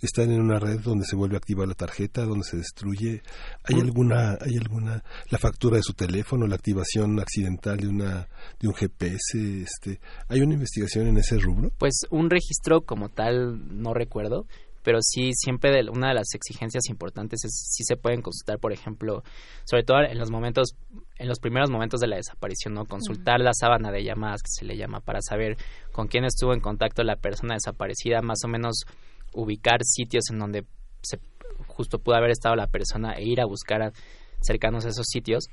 están 0.00 0.30
en 0.30 0.40
una 0.40 0.58
red 0.58 0.80
donde 0.80 1.04
se 1.04 1.16
vuelve 1.16 1.36
activa 1.36 1.66
la 1.66 1.74
tarjeta, 1.74 2.24
donde 2.24 2.44
se 2.44 2.56
destruye. 2.56 3.22
¿Hay 3.64 3.80
alguna, 3.80 4.36
hay 4.40 4.56
alguna, 4.60 5.02
la 5.30 5.38
factura 5.38 5.76
de 5.76 5.82
su 5.82 5.94
teléfono, 5.94 6.46
la 6.46 6.56
activación 6.56 7.18
accidental 7.20 7.78
de 7.78 7.88
una, 7.88 8.28
de 8.58 8.68
un 8.68 8.74
GPS, 8.74 9.62
este, 9.62 10.00
hay 10.28 10.40
una 10.40 10.54
investigación 10.54 11.06
en 11.08 11.18
ese 11.18 11.38
rubro? 11.38 11.70
Pues 11.78 12.02
un 12.10 12.30
registro 12.30 12.82
como 12.82 13.08
tal 13.08 13.80
no 13.80 13.94
recuerdo, 13.94 14.46
pero 14.86 14.98
sí 15.02 15.32
siempre 15.34 15.72
de, 15.72 15.90
una 15.90 16.10
de 16.10 16.14
las 16.14 16.32
exigencias 16.32 16.88
importantes 16.88 17.44
es 17.44 17.72
si 17.74 17.82
se 17.82 17.96
pueden 17.96 18.22
consultar, 18.22 18.60
por 18.60 18.72
ejemplo, 18.72 19.24
sobre 19.64 19.82
todo 19.82 19.98
en 20.02 20.16
los 20.16 20.30
momentos, 20.30 20.76
en 21.18 21.26
los 21.26 21.40
primeros 21.40 21.70
momentos 21.70 21.98
de 21.98 22.06
la 22.06 22.14
desaparición, 22.14 22.74
¿no? 22.74 22.84
Consultar 22.84 23.40
la 23.40 23.50
sábana 23.52 23.90
de 23.90 24.04
llamadas 24.04 24.42
que 24.44 24.50
se 24.50 24.64
le 24.64 24.76
llama 24.76 25.00
para 25.00 25.20
saber 25.22 25.56
con 25.90 26.06
quién 26.06 26.24
estuvo 26.24 26.54
en 26.54 26.60
contacto 26.60 27.02
la 27.02 27.16
persona 27.16 27.54
desaparecida, 27.54 28.22
más 28.22 28.44
o 28.44 28.48
menos 28.48 28.84
ubicar 29.32 29.80
sitios 29.82 30.30
en 30.30 30.38
donde 30.38 30.64
se 31.02 31.18
justo 31.66 31.98
pudo 31.98 32.14
haber 32.14 32.30
estado 32.30 32.54
la 32.54 32.68
persona 32.68 33.14
e 33.14 33.24
ir 33.24 33.40
a 33.40 33.44
buscar 33.44 33.92
cercanos 34.40 34.86
a 34.86 34.90
esos 34.90 35.06
sitios 35.08 35.48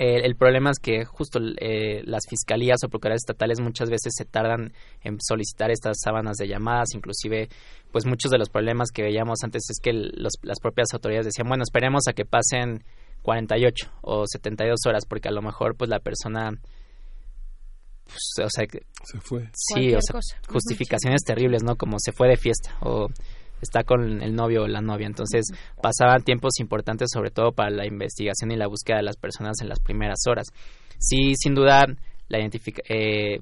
el 0.00 0.34
problema 0.34 0.70
es 0.70 0.78
que 0.78 1.04
justo 1.04 1.38
eh, 1.58 2.02
las 2.06 2.22
fiscalías 2.26 2.78
o 2.82 2.88
procuradurías 2.88 3.22
estatales 3.22 3.60
muchas 3.60 3.90
veces 3.90 4.14
se 4.16 4.24
tardan 4.24 4.72
en 5.02 5.18
solicitar 5.20 5.70
estas 5.70 5.98
sábanas 6.02 6.38
de 6.38 6.48
llamadas, 6.48 6.94
inclusive 6.94 7.50
pues 7.92 8.06
muchos 8.06 8.30
de 8.30 8.38
los 8.38 8.48
problemas 8.48 8.92
que 8.92 9.02
veíamos 9.02 9.40
antes 9.42 9.62
es 9.68 9.78
que 9.82 9.92
las 9.92 10.60
propias 10.62 10.88
autoridades 10.94 11.26
decían, 11.26 11.48
bueno, 11.48 11.64
esperemos 11.64 12.04
a 12.08 12.14
que 12.14 12.24
pasen 12.24 12.82
48 13.22 13.90
o 14.00 14.24
72 14.26 14.78
horas 14.86 15.04
porque 15.06 15.28
a 15.28 15.32
lo 15.32 15.42
mejor 15.42 15.76
pues 15.76 15.90
la 15.90 16.00
persona 16.00 16.52
pues, 18.06 18.46
o 18.46 18.48
sea, 18.50 18.64
se 19.04 19.20
fue. 19.20 19.50
Sí, 19.52 19.94
o 19.94 20.00
sea, 20.00 20.18
justificaciones 20.48 21.22
terribles, 21.22 21.62
¿no? 21.62 21.76
Como 21.76 21.96
se 21.98 22.12
fue 22.12 22.28
de 22.28 22.36
fiesta 22.36 22.76
o 22.80 23.08
está 23.60 23.84
con 23.84 24.22
el 24.22 24.34
novio 24.34 24.62
o 24.62 24.68
la 24.68 24.80
novia. 24.80 25.06
Entonces 25.06 25.46
pasaban 25.82 26.22
tiempos 26.22 26.60
importantes 26.60 27.08
sobre 27.12 27.30
todo 27.30 27.52
para 27.52 27.70
la 27.70 27.86
investigación 27.86 28.50
y 28.52 28.56
la 28.56 28.66
búsqueda 28.66 28.98
de 28.98 29.04
las 29.04 29.16
personas 29.16 29.60
en 29.60 29.68
las 29.68 29.80
primeras 29.80 30.20
horas. 30.28 30.48
Sí, 30.98 31.34
sin 31.36 31.54
duda, 31.54 31.86
la 32.28 32.38
identifica 32.38 32.82
eh, 32.88 33.40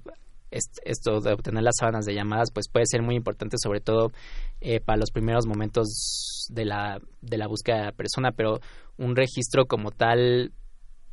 esto 0.50 1.20
de 1.20 1.32
obtener 1.32 1.62
las 1.62 1.76
sábanas 1.78 2.06
de 2.06 2.14
llamadas 2.14 2.50
pues 2.52 2.68
puede 2.72 2.86
ser 2.86 3.02
muy 3.02 3.14
importante 3.16 3.56
sobre 3.62 3.80
todo 3.80 4.12
eh, 4.60 4.80
para 4.80 4.98
los 4.98 5.10
primeros 5.10 5.46
momentos 5.46 6.46
de 6.48 6.64
la, 6.64 7.00
de 7.20 7.36
la 7.36 7.46
búsqueda 7.46 7.78
de 7.78 7.84
la 7.84 7.92
persona, 7.92 8.32
pero 8.32 8.60
un 8.96 9.14
registro 9.14 9.66
como 9.66 9.90
tal 9.90 10.52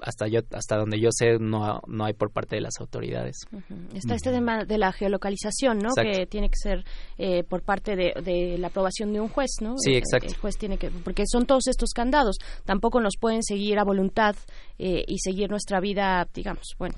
hasta 0.01 0.27
yo 0.27 0.41
hasta 0.51 0.77
donde 0.77 0.99
yo 0.99 1.09
sé 1.11 1.37
no, 1.39 1.81
no 1.87 2.05
hay 2.05 2.13
por 2.13 2.31
parte 2.31 2.55
de 2.55 2.61
las 2.61 2.79
autoridades. 2.79 3.45
Está 3.93 4.15
este 4.15 4.31
tema 4.31 4.65
de 4.65 4.77
la 4.77 4.91
geolocalización 4.91 5.79
no 5.79 5.89
que 5.95 6.25
tiene 6.25 6.49
que 6.49 6.57
ser 6.57 6.83
eh, 7.17 7.43
por 7.43 7.63
parte 7.63 7.95
de, 7.95 8.13
de, 8.23 8.57
la 8.57 8.67
aprobación 8.67 9.13
de 9.13 9.21
un 9.21 9.29
juez 9.29 9.51
no 9.61 9.77
sí 9.77 9.95
exacto. 9.95 10.27
el 10.27 10.37
juez 10.37 10.57
tiene 10.57 10.77
que 10.77 10.89
porque 10.91 11.23
son 11.25 11.45
todos 11.45 11.67
estos 11.67 11.91
candados 11.91 12.37
tampoco 12.65 12.99
nos 12.99 13.15
pueden 13.19 13.43
seguir 13.43 13.79
a 13.79 13.83
voluntad 13.83 14.35
eh, 14.77 15.03
y 15.07 15.17
seguir 15.19 15.49
nuestra 15.49 15.79
vida 15.79 16.27
digamos 16.33 16.75
bueno 16.77 16.95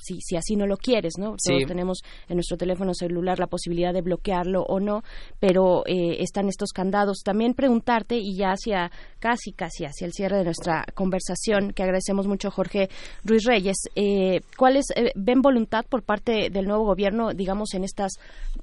si, 0.00 0.20
si 0.20 0.36
así 0.36 0.56
no 0.56 0.66
lo 0.66 0.76
quieres 0.76 1.14
no 1.18 1.36
todos 1.44 1.66
tenemos 1.66 2.00
en 2.28 2.36
nuestro 2.36 2.56
teléfono 2.56 2.94
celular 2.94 3.38
la 3.38 3.46
posibilidad 3.46 3.92
de 3.92 4.02
bloquearlo 4.02 4.62
o 4.62 4.80
no 4.80 5.02
pero 5.38 5.84
eh, 5.86 6.22
están 6.22 6.48
estos 6.48 6.70
candados. 6.72 7.22
También 7.24 7.54
preguntarte 7.54 8.16
y 8.16 8.36
ya 8.36 8.50
hacia 8.52 8.90
casi 9.18 9.52
casi 9.52 9.84
hacia 9.84 10.06
el 10.06 10.12
cierre 10.12 10.38
de 10.38 10.44
nuestra 10.44 10.84
conversación 10.94 11.72
que 11.72 11.82
agradecemos 11.82 12.26
mucho 12.26 12.39
Jorge 12.48 12.88
Ruiz 13.24 13.44
Reyes. 13.44 13.76
Eh, 13.94 14.40
¿Cuáles 14.56 14.86
eh, 14.94 15.12
ven 15.14 15.42
voluntad 15.42 15.84
por 15.88 16.02
parte 16.02 16.48
del 16.50 16.66
nuevo 16.66 16.84
gobierno, 16.84 17.34
digamos, 17.34 17.74
en 17.74 17.84
estas, 17.84 18.12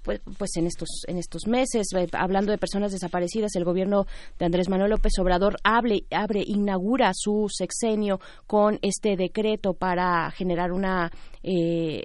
pues, 0.02 0.22
pues 0.38 0.52
en 0.56 0.66
estos, 0.66 1.04
en 1.08 1.18
estos 1.18 1.46
meses, 1.48 1.88
eh, 1.96 2.08
hablando 2.14 2.52
de 2.52 2.58
personas 2.58 2.92
desaparecidas, 2.92 3.56
el 3.56 3.66
gobierno 3.66 4.08
de 4.40 4.46
Andrés 4.46 4.70
Manuel 4.70 4.92
López 4.92 5.14
Obrador 5.20 5.58
abre, 5.64 6.06
abre, 6.12 6.42
inaugura 6.46 7.12
su 7.14 7.48
sexenio 7.50 8.20
con 8.48 8.80
este 8.82 9.16
decreto 9.16 9.74
para 9.74 10.32
generar 10.32 10.72
una 10.72 11.12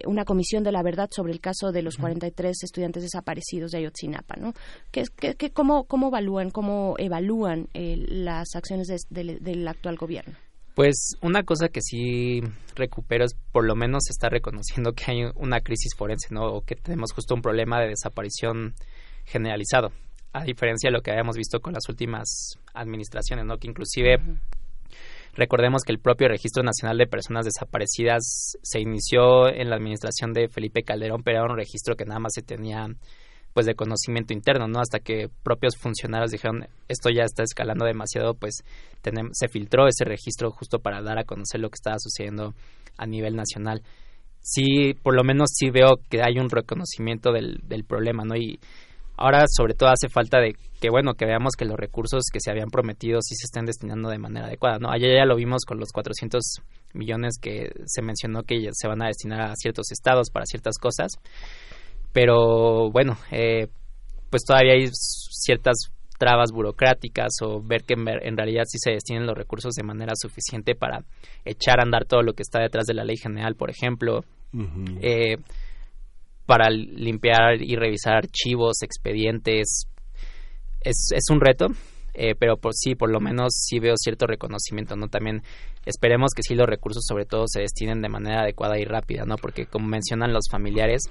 una 0.07 0.25
comisión 0.25 0.63
de 0.63 0.71
la 0.71 0.85
verdad 0.85 1.09
sobre 1.11 1.33
el 1.33 1.41
caso 1.41 1.73
de 1.73 1.83
los 1.83 1.97
43 1.97 2.63
estudiantes 2.63 3.03
desaparecidos 3.03 3.73
de 3.73 3.79
Ayotzinapa, 3.79 4.37
¿no? 4.37 4.53
¿Qué, 4.93 5.03
qué, 5.17 5.51
cómo, 5.51 5.83
¿Cómo 5.85 6.09
evalúan, 6.09 6.51
cómo 6.51 6.95
evalúan 6.97 7.67
las 7.75 8.55
acciones 8.55 8.87
del 9.11 9.67
actual 9.67 9.97
gobierno? 9.97 10.37
Pues 10.75 11.17
una 11.21 11.43
cosa 11.43 11.69
que 11.69 11.83
sí 11.83 12.41
recupero 12.75 13.25
es 13.25 13.37
por 13.53 13.65
lo 13.67 13.75
menos 13.75 14.05
está 14.09 14.31
reconociendo 14.31 14.93
que 14.93 15.05
hay 15.11 15.25
una 15.35 15.61
crisis 15.61 15.95
forense, 15.97 16.29
¿no? 16.33 16.47
O 16.47 16.63
que 16.63 16.77
tenemos 16.77 17.13
justo 17.13 17.35
un 17.35 17.43
problema 17.43 17.79
de 17.81 17.89
desaparición 17.89 18.75
generalizado, 19.27 19.93
a 20.33 20.45
diferencia 20.45 20.89
de 20.89 20.93
lo 20.93 21.03
que 21.03 21.11
habíamos 21.11 21.37
visto 21.37 21.61
con 21.61 21.75
las 21.75 21.89
últimas 21.91 22.59
administraciones, 22.73 23.45
¿no? 23.45 23.59
Que 23.59 23.69
inclusive 23.69 24.19
recordemos 25.35 25.83
que 25.83 25.93
el 25.93 25.99
propio 25.99 26.29
Registro 26.29 26.63
Nacional 26.63 26.97
de 26.97 27.07
Personas 27.07 27.45
Desaparecidas 27.45 28.57
se 28.63 28.81
inició 28.81 29.49
en 29.49 29.69
la 29.69 29.77
administración 29.77 30.33
de 30.33 30.49
Felipe 30.49 30.85
Calderón, 30.85 31.23
pero 31.23 31.39
era 31.39 31.53
un 31.53 31.59
registro 31.59 31.97
que 31.97 32.07
nada 32.07 32.21
más 32.21 32.33
se 32.35 32.43
tenía 32.43 32.89
pues 33.53 33.67
de 33.67 33.75
conocimiento 33.75 34.33
interno, 34.33 34.67
¿no? 34.69 34.81
Hasta 34.81 34.99
que 34.99 35.29
propios 35.43 35.77
funcionarios 35.77 36.31
dijeron 36.31 36.67
esto 36.89 37.11
ya 37.11 37.25
está 37.25 37.43
escalando 37.43 37.85
demasiado, 37.85 38.35
pues 38.35 38.63
tenemos, 39.03 39.33
se 39.35 39.49
filtró 39.49 39.87
ese 39.87 40.05
registro 40.05 40.51
justo 40.51 40.79
para 40.79 41.03
dar 41.03 41.19
a 41.19 41.25
conocer 41.25 41.61
lo 41.61 41.69
que 41.69 41.77
estaba 41.77 41.97
sucediendo 41.99 42.55
a 42.97 43.07
nivel 43.07 43.37
nacional. 43.37 43.83
Sí, 44.41 44.95
por 45.03 45.15
lo 45.15 45.23
menos 45.23 45.51
sí 45.53 45.71
veo 45.71 46.01
que 46.09 46.23
hay 46.23 46.39
un 46.39 46.51
reconocimiento 46.51 47.33
del, 47.33 47.61
del 47.63 47.85
problema, 47.85 48.25
¿no? 48.25 48.37
Y 48.37 48.59
Ahora, 49.17 49.45
sobre 49.47 49.75
todo, 49.75 49.91
hace 49.91 50.09
falta 50.09 50.41
de 50.41 50.57
que, 50.81 50.91
bueno, 50.91 51.15
que 51.15 51.27
veamos 51.27 51.55
que 51.57 51.65
los 51.65 51.77
recursos 51.77 52.25
que 52.33 52.41
se 52.41 52.51
habían 52.51 52.71
prometido 52.71 53.21
sí 53.23 53.35
se 53.37 53.45
estén 53.45 53.67
destinando 53.67 54.09
de 54.09 54.19
manera 54.19 54.47
adecuada, 54.47 54.79
¿no? 54.79 54.91
Ayer 54.91 55.17
ya 55.17 55.27
lo 55.27 55.37
vimos 55.37 55.65
con 55.65 55.79
los 55.79 55.93
400 55.93 56.43
millones 56.95 57.35
que 57.41 57.71
se 57.87 58.03
mencionó 58.03 58.43
que 58.43 58.57
se 58.73 58.89
van 58.89 59.03
a 59.03 59.07
destinar 59.07 59.43
a 59.43 59.55
ciertos 59.55 59.93
estados 59.93 60.31
para 60.31 60.47
ciertas 60.47 60.79
cosas, 60.79 61.13
pero, 62.13 62.91
bueno, 62.91 63.17
eh, 63.31 63.69
pues 64.31 64.45
todavía 64.45 64.75
hay 64.75 64.89
ciertas 64.93 65.93
trabas 66.19 66.53
burocráticas 66.53 67.33
o 67.43 67.61
ver 67.61 67.83
que 67.83 67.95
en 67.95 68.37
realidad 68.37 68.63
sí 68.67 68.79
se 68.81 68.93
destinen 68.93 69.27
los 69.27 69.37
recursos 69.37 69.75
de 69.75 69.83
manera 69.83 70.13
suficiente 70.15 70.77
para 70.77 71.05
echar 71.45 71.81
a 71.81 71.83
andar 71.83 72.05
todo 72.05 72.23
lo 72.23 72.35
que 72.35 72.43
está 72.43 72.61
detrás 72.61 72.87
de 72.87 72.95
la 72.95 73.05
ley 73.05 73.17
general, 73.17 73.57
por 73.57 73.71
ejemplo. 73.71 74.25
eh, 75.01 75.37
para 76.47 76.71
limpiar 76.71 77.61
y 77.61 77.77
revisar 77.77 78.15
archivos, 78.15 78.83
expedientes. 78.83 79.87
Es, 80.81 81.09
es 81.15 81.25
un 81.31 81.41
reto, 81.41 81.69
eh, 82.15 82.35
pero 82.39 82.57
por 82.57 82.75
sí, 82.75 82.95
por 82.95 83.11
lo 83.11 83.21
menos 83.21 83.55
sí 83.55 83.79
veo 83.79 83.95
cierto 83.97 84.27
reconocimiento, 84.27 84.95
¿no? 84.97 85.09
También 85.09 85.43
esperemos 85.87 86.31
que 86.37 86.43
sí 86.43 86.55
los 86.55 86.67
recursos 86.67 87.05
sobre 87.07 87.25
todo 87.25 87.45
se 87.47 87.63
destinen 87.63 88.03
de 88.03 88.09
manera 88.09 88.43
adecuada 88.43 88.79
y 88.79 88.85
rápida, 88.85 89.25
¿no? 89.25 89.37
Porque 89.37 89.67
como 89.67 89.89
mencionan 89.89 90.33
los 90.33 90.45
familiares, 90.51 91.03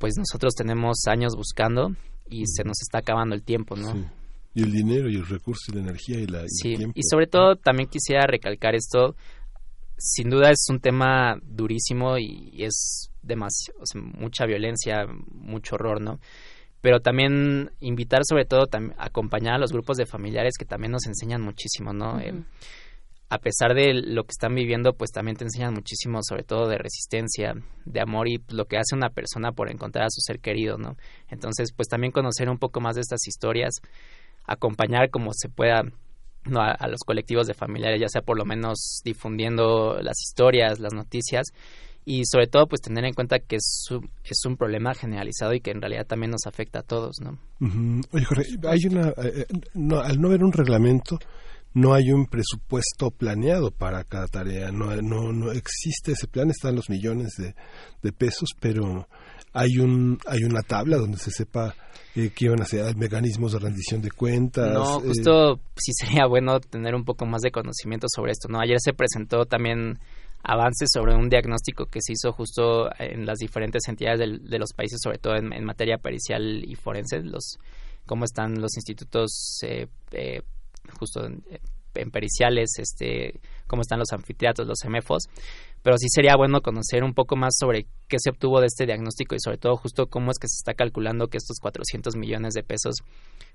pues 0.00 0.14
nosotros 0.16 0.54
tenemos 0.54 1.06
años 1.06 1.36
buscando 1.36 1.94
y 2.28 2.46
se 2.46 2.64
nos 2.64 2.80
está 2.80 2.98
acabando 2.98 3.34
el 3.34 3.42
tiempo, 3.42 3.76
¿no? 3.76 3.94
Y 4.54 4.62
el 4.62 4.72
dinero 4.72 5.08
y 5.08 5.16
el 5.16 5.26
recurso 5.26 5.70
y 5.70 5.74
la 5.74 5.82
energía 5.82 6.18
y, 6.18 6.26
la, 6.26 6.42
sí. 6.48 6.72
el 6.72 6.78
tiempo. 6.78 6.98
Y 6.98 7.02
sobre 7.04 7.26
todo 7.26 7.54
también 7.56 7.88
quisiera 7.88 8.26
recalcar 8.26 8.74
esto, 8.74 9.14
sin 9.98 10.30
duda 10.30 10.50
es 10.50 10.64
un 10.70 10.80
tema 10.80 11.36
durísimo 11.42 12.16
y 12.18 12.64
es 12.64 13.10
demasiado, 13.22 13.78
o 13.80 13.86
sea, 13.86 14.00
mucha 14.00 14.46
violencia, 14.46 15.06
mucho 15.30 15.74
horror, 15.74 16.00
¿no? 16.00 16.18
Pero 16.80 17.00
también 17.00 17.70
invitar 17.80 18.22
sobre 18.24 18.46
todo 18.46 18.62
a 18.72 19.04
acompañar 19.04 19.56
a 19.56 19.58
los 19.58 19.70
grupos 19.70 19.98
de 19.98 20.06
familiares 20.06 20.54
que 20.58 20.64
también 20.64 20.92
nos 20.92 21.06
enseñan 21.06 21.42
muchísimo, 21.42 21.92
¿no? 21.92 22.14
Uh 22.14 22.20
-huh. 22.20 22.44
A 23.30 23.38
pesar 23.38 23.74
de 23.74 23.94
lo 23.94 24.24
que 24.24 24.32
están 24.32 24.54
viviendo, 24.54 24.92
pues 24.92 25.12
también 25.12 25.36
te 25.36 25.44
enseñan 25.44 25.72
muchísimo, 25.72 26.18
sobre 26.22 26.42
todo 26.42 26.68
de 26.68 26.78
resistencia, 26.78 27.54
de 27.84 28.00
amor 28.00 28.28
y 28.28 28.42
lo 28.48 28.64
que 28.66 28.76
hace 28.76 28.96
una 28.96 29.10
persona 29.10 29.52
por 29.52 29.70
encontrar 29.70 30.06
a 30.06 30.10
su 30.10 30.20
ser 30.20 30.40
querido, 30.40 30.78
¿no? 30.78 30.96
Entonces, 31.28 31.72
pues 31.72 31.88
también 31.88 32.12
conocer 32.12 32.50
un 32.50 32.58
poco 32.58 32.80
más 32.80 32.96
de 32.96 33.02
estas 33.02 33.26
historias, 33.28 33.76
acompañar 34.46 35.10
como 35.10 35.30
se 35.32 35.48
pueda 35.48 35.84
no, 36.44 36.60
a, 36.60 36.72
a, 36.72 36.88
los 36.88 37.00
colectivos 37.06 37.46
de 37.46 37.54
familiares, 37.54 38.00
ya 38.00 38.08
sea 38.08 38.22
por 38.22 38.36
lo 38.36 38.44
menos 38.44 39.00
difundiendo 39.04 40.00
las 40.02 40.20
historias, 40.20 40.80
las 40.80 40.92
noticias 40.92 41.52
y 42.04 42.24
sobre 42.24 42.46
todo 42.46 42.66
pues 42.66 42.80
tener 42.80 43.04
en 43.04 43.14
cuenta 43.14 43.38
que 43.38 43.56
es 43.56 43.86
un, 43.90 44.10
es 44.24 44.44
un 44.44 44.56
problema 44.56 44.94
generalizado 44.94 45.54
y 45.54 45.60
que 45.60 45.70
en 45.70 45.80
realidad 45.80 46.06
también 46.06 46.30
nos 46.30 46.46
afecta 46.46 46.80
a 46.80 46.82
todos, 46.82 47.20
¿no? 47.20 47.38
Oye, 48.12 48.24
Jorge, 48.24 48.44
hay 48.66 48.86
una, 48.86 49.10
eh, 49.22 49.46
no, 49.74 50.00
al 50.00 50.20
no 50.20 50.28
haber 50.28 50.42
un 50.42 50.52
reglamento, 50.52 51.18
no 51.72 51.94
hay 51.94 52.10
un 52.10 52.26
presupuesto 52.26 53.10
planeado 53.10 53.70
para 53.70 54.04
cada 54.04 54.26
tarea, 54.26 54.72
no, 54.72 54.94
no, 55.02 55.32
no 55.32 55.52
existe 55.52 56.12
ese 56.12 56.26
plan, 56.26 56.50
están 56.50 56.76
los 56.76 56.90
millones 56.90 57.34
de, 57.36 57.54
de 58.02 58.12
pesos, 58.12 58.50
pero 58.60 59.08
hay 59.52 59.78
un 59.78 60.18
hay 60.26 60.44
una 60.44 60.62
tabla 60.62 60.96
donde 60.96 61.18
se 61.18 61.30
sepa 61.30 61.74
eh, 62.14 62.30
qué 62.34 62.48
van 62.48 62.62
a 62.62 62.64
ser 62.64 62.96
mecanismos 62.96 63.52
de 63.52 63.58
rendición 63.58 64.00
de 64.00 64.10
cuentas. 64.10 64.72
No, 64.72 65.00
justo 65.00 65.54
eh... 65.54 65.60
sí 65.76 65.92
sería 65.92 66.26
bueno 66.26 66.60
tener 66.60 66.94
un 66.94 67.04
poco 67.04 67.26
más 67.26 67.42
de 67.42 67.50
conocimiento 67.50 68.06
sobre 68.08 68.32
esto, 68.32 68.48
¿no? 68.48 68.60
Ayer 68.60 68.78
se 68.80 68.92
presentó 68.92 69.44
también 69.46 69.98
avances 70.42 70.88
sobre 70.92 71.14
un 71.14 71.28
diagnóstico 71.28 71.86
que 71.86 72.00
se 72.00 72.14
hizo 72.14 72.32
justo 72.32 72.90
en 72.98 73.26
las 73.26 73.38
diferentes 73.38 73.82
entidades 73.88 74.20
del, 74.20 74.48
de 74.48 74.58
los 74.58 74.72
países, 74.72 74.98
sobre 75.02 75.18
todo 75.18 75.36
en, 75.36 75.52
en, 75.52 75.64
materia 75.64 75.98
pericial 75.98 76.64
y 76.64 76.74
forense, 76.76 77.20
los 77.22 77.58
cómo 78.06 78.24
están 78.24 78.60
los 78.60 78.76
institutos 78.76 79.58
eh, 79.62 79.86
eh, 80.12 80.42
justo 80.98 81.26
en, 81.26 81.42
periciales, 82.10 82.70
este, 82.78 83.40
cómo 83.66 83.82
están 83.82 83.98
los 83.98 84.12
anfiteatros, 84.12 84.66
los 84.66 84.78
CEMEFOS, 84.80 85.24
pero 85.82 85.96
sí 85.98 86.06
sería 86.08 86.36
bueno 86.36 86.60
conocer 86.60 87.02
un 87.02 87.14
poco 87.14 87.36
más 87.36 87.54
sobre 87.58 87.86
qué 88.08 88.16
se 88.18 88.30
obtuvo 88.30 88.60
de 88.60 88.66
este 88.66 88.86
diagnóstico 88.86 89.34
y 89.34 89.40
sobre 89.40 89.58
todo 89.58 89.76
justo 89.76 90.06
cómo 90.06 90.30
es 90.30 90.38
que 90.38 90.46
se 90.48 90.60
está 90.60 90.74
calculando 90.74 91.28
que 91.28 91.38
estos 91.38 91.58
400 91.58 92.16
millones 92.16 92.54
de 92.54 92.62
pesos 92.62 92.96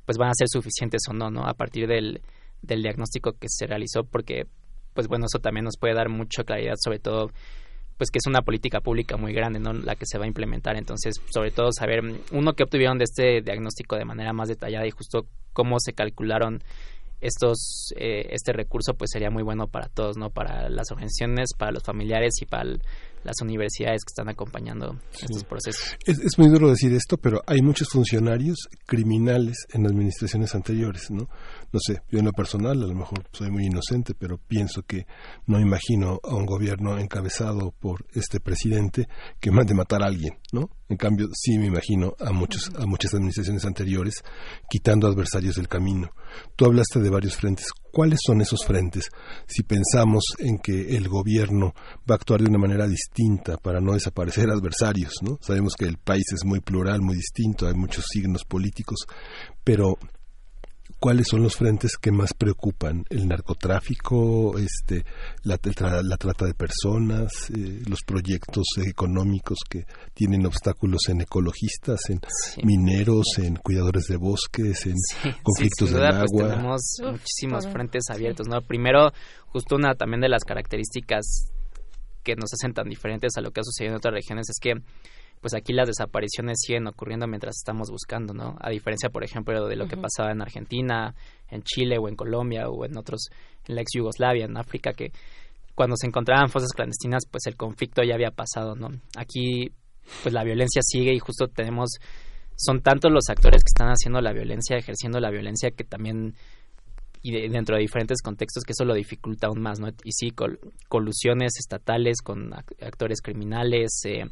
pues 0.06 0.18
van 0.18 0.30
a 0.30 0.34
ser 0.36 0.48
suficientes 0.50 1.02
o 1.10 1.14
no, 1.14 1.32
¿no? 1.32 1.48
A 1.48 1.54
partir 1.54 1.88
del, 1.88 2.22
del 2.62 2.82
diagnóstico 2.82 3.34
que 3.34 3.48
se 3.50 3.68
realizó, 3.68 4.04
porque 4.04 4.48
pues 4.94 5.08
bueno, 5.08 5.26
eso 5.26 5.40
también 5.40 5.66
nos 5.66 5.78
puede 5.80 5.94
dar 5.94 6.10
mucha 6.10 6.44
claridad, 6.44 6.76
sobre 6.78 7.00
todo 7.00 7.32
pues 7.98 8.12
que 8.12 8.18
es 8.18 8.28
una 8.28 8.42
política 8.42 8.82
pública 8.82 9.18
muy 9.18 9.34
grande, 9.34 9.60
¿no? 9.60 9.72
La 9.72 9.96
que 9.96 10.06
se 10.06 10.18
va 10.18 10.26
a 10.26 10.28
implementar. 10.28 10.76
Entonces, 10.76 11.16
sobre 11.34 11.52
todo 11.52 11.70
saber, 11.72 12.02
uno, 12.32 12.54
qué 12.54 12.64
obtuvieron 12.64 12.98
de 12.98 13.06
este 13.06 13.42
diagnóstico 13.42 13.96
de 13.96 14.06
manera 14.06 14.34
más 14.34 14.50
detallada 14.50 14.86
y 14.86 14.92
justo 14.92 15.28
cómo 15.54 15.78
se 15.80 15.94
calcularon 15.94 16.62
estos 17.26 17.94
eh, 17.98 18.28
este 18.32 18.54
recurso 18.54 18.94
pues 18.94 19.12
sería 19.12 19.30
muy 19.30 19.44
bueno 19.44 19.68
para 19.68 19.88
todos 19.90 20.18
no 20.18 20.30
para 20.30 20.70
las 20.70 20.92
organizaciones 20.92 21.50
para 21.58 21.72
los 21.72 21.84
familiares 21.84 22.34
y 22.42 22.46
para 22.46 22.64
el, 22.64 22.82
las 23.24 23.36
universidades 23.42 24.04
que 24.04 24.12
están 24.12 24.30
acompañando 24.30 25.00
sí. 25.12 25.26
estos 25.26 25.44
procesos. 25.44 25.98
Es, 26.06 26.20
es, 26.20 26.38
muy 26.38 26.50
duro 26.50 26.70
decir 26.70 26.94
esto 26.94 27.18
pero 27.18 27.42
hay 27.48 27.62
muchos 27.62 27.90
funcionarios 27.90 28.70
criminales 28.86 29.66
en 29.74 29.88
administraciones 29.88 30.54
anteriores 30.54 31.10
no 31.12 31.28
no 31.76 31.80
sé 31.86 32.02
yo 32.10 32.20
en 32.20 32.26
lo 32.26 32.32
personal 32.32 32.82
a 32.82 32.88
lo 32.88 32.96
mejor 32.96 33.28
soy 33.34 33.52
muy 33.52 33.66
inocente 33.66 34.14
pero 34.18 34.38
pienso 34.38 34.84
que 34.84 35.06
no 35.46 35.60
imagino 35.60 36.22
a 36.24 36.34
un 36.34 36.46
gobierno 36.46 36.98
encabezado 36.98 37.74
por 37.78 38.06
este 38.14 38.40
presidente 38.40 39.10
que 39.42 39.52
mande 39.52 39.74
matar 39.74 40.02
a 40.02 40.06
alguien 40.06 40.40
no 40.54 40.70
en 40.88 40.96
cambio 40.96 41.28
sí 41.34 41.58
me 41.60 41.66
imagino 41.66 42.16
a 42.20 42.32
muchos 42.32 42.72
a 42.80 42.86
muchas 42.86 43.14
administraciones 43.14 43.66
anteriores 43.66 44.24
quitando 44.70 45.08
adversarios 45.08 45.56
del 45.56 45.68
camino 45.68 46.12
tú 46.56 46.66
hablaste 46.66 47.00
de 47.00 47.10
varios 47.10 47.36
frentes. 47.36 47.68
¿Cuáles 47.92 48.20
son 48.26 48.42
esos 48.42 48.66
frentes? 48.66 49.10
Si 49.48 49.64
pensamos 49.64 50.24
en 50.40 50.58
que 50.58 50.96
el 50.98 51.08
gobierno 51.08 51.74
va 52.10 52.16
a 52.16 52.16
actuar 52.16 52.42
de 52.42 52.50
una 52.50 52.60
manera 52.60 52.88
distinta 52.88 53.58
para 53.58 53.80
no 53.80 53.94
desaparecer 53.94 54.50
adversarios, 54.50 55.14
¿no? 55.22 55.38
Sabemos 55.42 55.76
que 55.78 55.86
el 55.86 55.98
país 55.98 56.26
es 56.34 56.46
muy 56.46 56.60
plural, 56.60 57.02
muy 57.02 57.16
distinto, 57.16 57.68
hay 57.68 57.74
muchos 57.74 58.06
signos 58.12 58.44
políticos, 58.44 59.06
pero 59.64 59.98
cuáles 61.06 61.28
son 61.28 61.44
los 61.44 61.56
frentes 61.56 61.98
que 61.98 62.12
más 62.12 62.34
preocupan 62.34 63.06
el 63.12 63.28
narcotráfico 63.28 64.58
este 64.58 65.06
la, 65.44 65.56
trata 65.60 66.46
de 66.46 66.56
personas 66.56 67.52
eh, 67.52 67.84
los 67.88 68.00
proyectos 68.02 68.66
económicos 68.84 69.60
que 69.70 69.86
tienen 70.16 70.48
obstáculos 70.48 71.02
en 71.10 71.22
ecologistas 71.22 72.10
en 72.10 72.22
sí. 72.28 72.60
mineros 72.64 73.38
en 73.38 73.56
cuidadores 73.58 74.06
de 74.08 74.18
bosques 74.18 74.88
en 74.88 74.98
sí, 74.98 75.30
conflictos 75.44 75.90
sí, 75.90 75.94
del 75.94 76.08
duda, 76.08 76.10
agua 76.10 76.28
pues 76.32 76.50
tenemos 76.50 76.82
Uf, 77.04 77.12
muchísimos 77.12 77.68
frentes 77.68 78.04
abiertos 78.10 78.48
no 78.48 78.60
primero 78.64 79.12
justo 79.50 79.76
una 79.76 79.94
también 79.94 80.22
de 80.22 80.30
las 80.30 80.44
características 80.44 81.52
que 82.24 82.36
nos 82.36 82.52
hacen 82.52 82.74
tan 82.74 82.90
diferentes 82.90 83.38
a 83.38 83.42
lo 83.42 83.52
que 83.52 83.60
ha 83.60 83.64
sucedido 83.64 83.92
en 83.92 83.98
otras 83.98 84.16
regiones 84.16 84.50
es 84.50 84.58
que 84.60 84.74
pues 85.46 85.54
aquí 85.54 85.74
las 85.74 85.86
desapariciones 85.86 86.58
siguen 86.60 86.88
ocurriendo 86.88 87.28
mientras 87.28 87.58
estamos 87.58 87.92
buscando, 87.92 88.34
¿no? 88.34 88.58
A 88.60 88.72
diferencia, 88.72 89.12
por 89.12 89.24
ejemplo, 89.24 89.68
de 89.68 89.76
lo 89.76 89.84
uh 89.84 89.88
-huh. 89.88 89.90
que 89.92 89.96
pasaba 89.96 90.32
en 90.32 90.42
Argentina, 90.42 91.14
en 91.52 91.62
Chile 91.62 92.00
o 92.00 92.10
en 92.10 92.16
Colombia 92.16 92.68
o 92.68 92.84
en 92.84 92.98
otros, 92.98 93.30
en 93.68 93.76
la 93.76 93.82
ex 93.82 93.92
Yugoslavia, 93.94 94.46
en 94.46 94.58
África, 94.58 94.94
que 94.94 95.12
cuando 95.76 95.98
se 95.98 96.08
encontraban 96.08 96.50
fosas 96.50 96.72
clandestinas, 96.72 97.28
pues 97.30 97.46
el 97.46 97.56
conflicto 97.56 98.02
ya 98.02 98.16
había 98.16 98.32
pasado, 98.32 98.74
¿no? 98.74 98.88
Aquí, 99.16 99.70
pues 100.24 100.34
la 100.34 100.44
violencia 100.44 100.82
sigue 100.84 101.14
y 101.14 101.20
justo 101.20 101.46
tenemos, 101.46 101.92
son 102.56 102.82
tantos 102.82 103.12
los 103.12 103.30
actores 103.30 103.62
que 103.64 103.70
están 103.70 103.90
haciendo 103.90 104.22
la 104.22 104.34
violencia, 104.34 104.78
ejerciendo 104.78 105.20
la 105.20 105.30
violencia, 105.30 105.70
que 105.70 105.84
también 105.84 106.34
y 107.22 107.34
de, 107.34 107.50
dentro 107.50 107.76
de 107.76 107.84
diferentes 107.84 108.24
contextos 108.24 108.64
que 108.64 108.72
eso 108.72 108.84
lo 108.84 108.96
dificulta 108.96 109.46
aún 109.46 109.62
más, 109.62 109.80
¿no? 109.80 109.90
Y 110.04 110.12
sí, 110.12 110.32
col 110.32 110.60
colusiones 110.88 111.54
estatales 111.60 112.24
con 112.24 112.52
actores 112.82 113.22
criminales, 113.22 113.92
eh, 114.06 114.26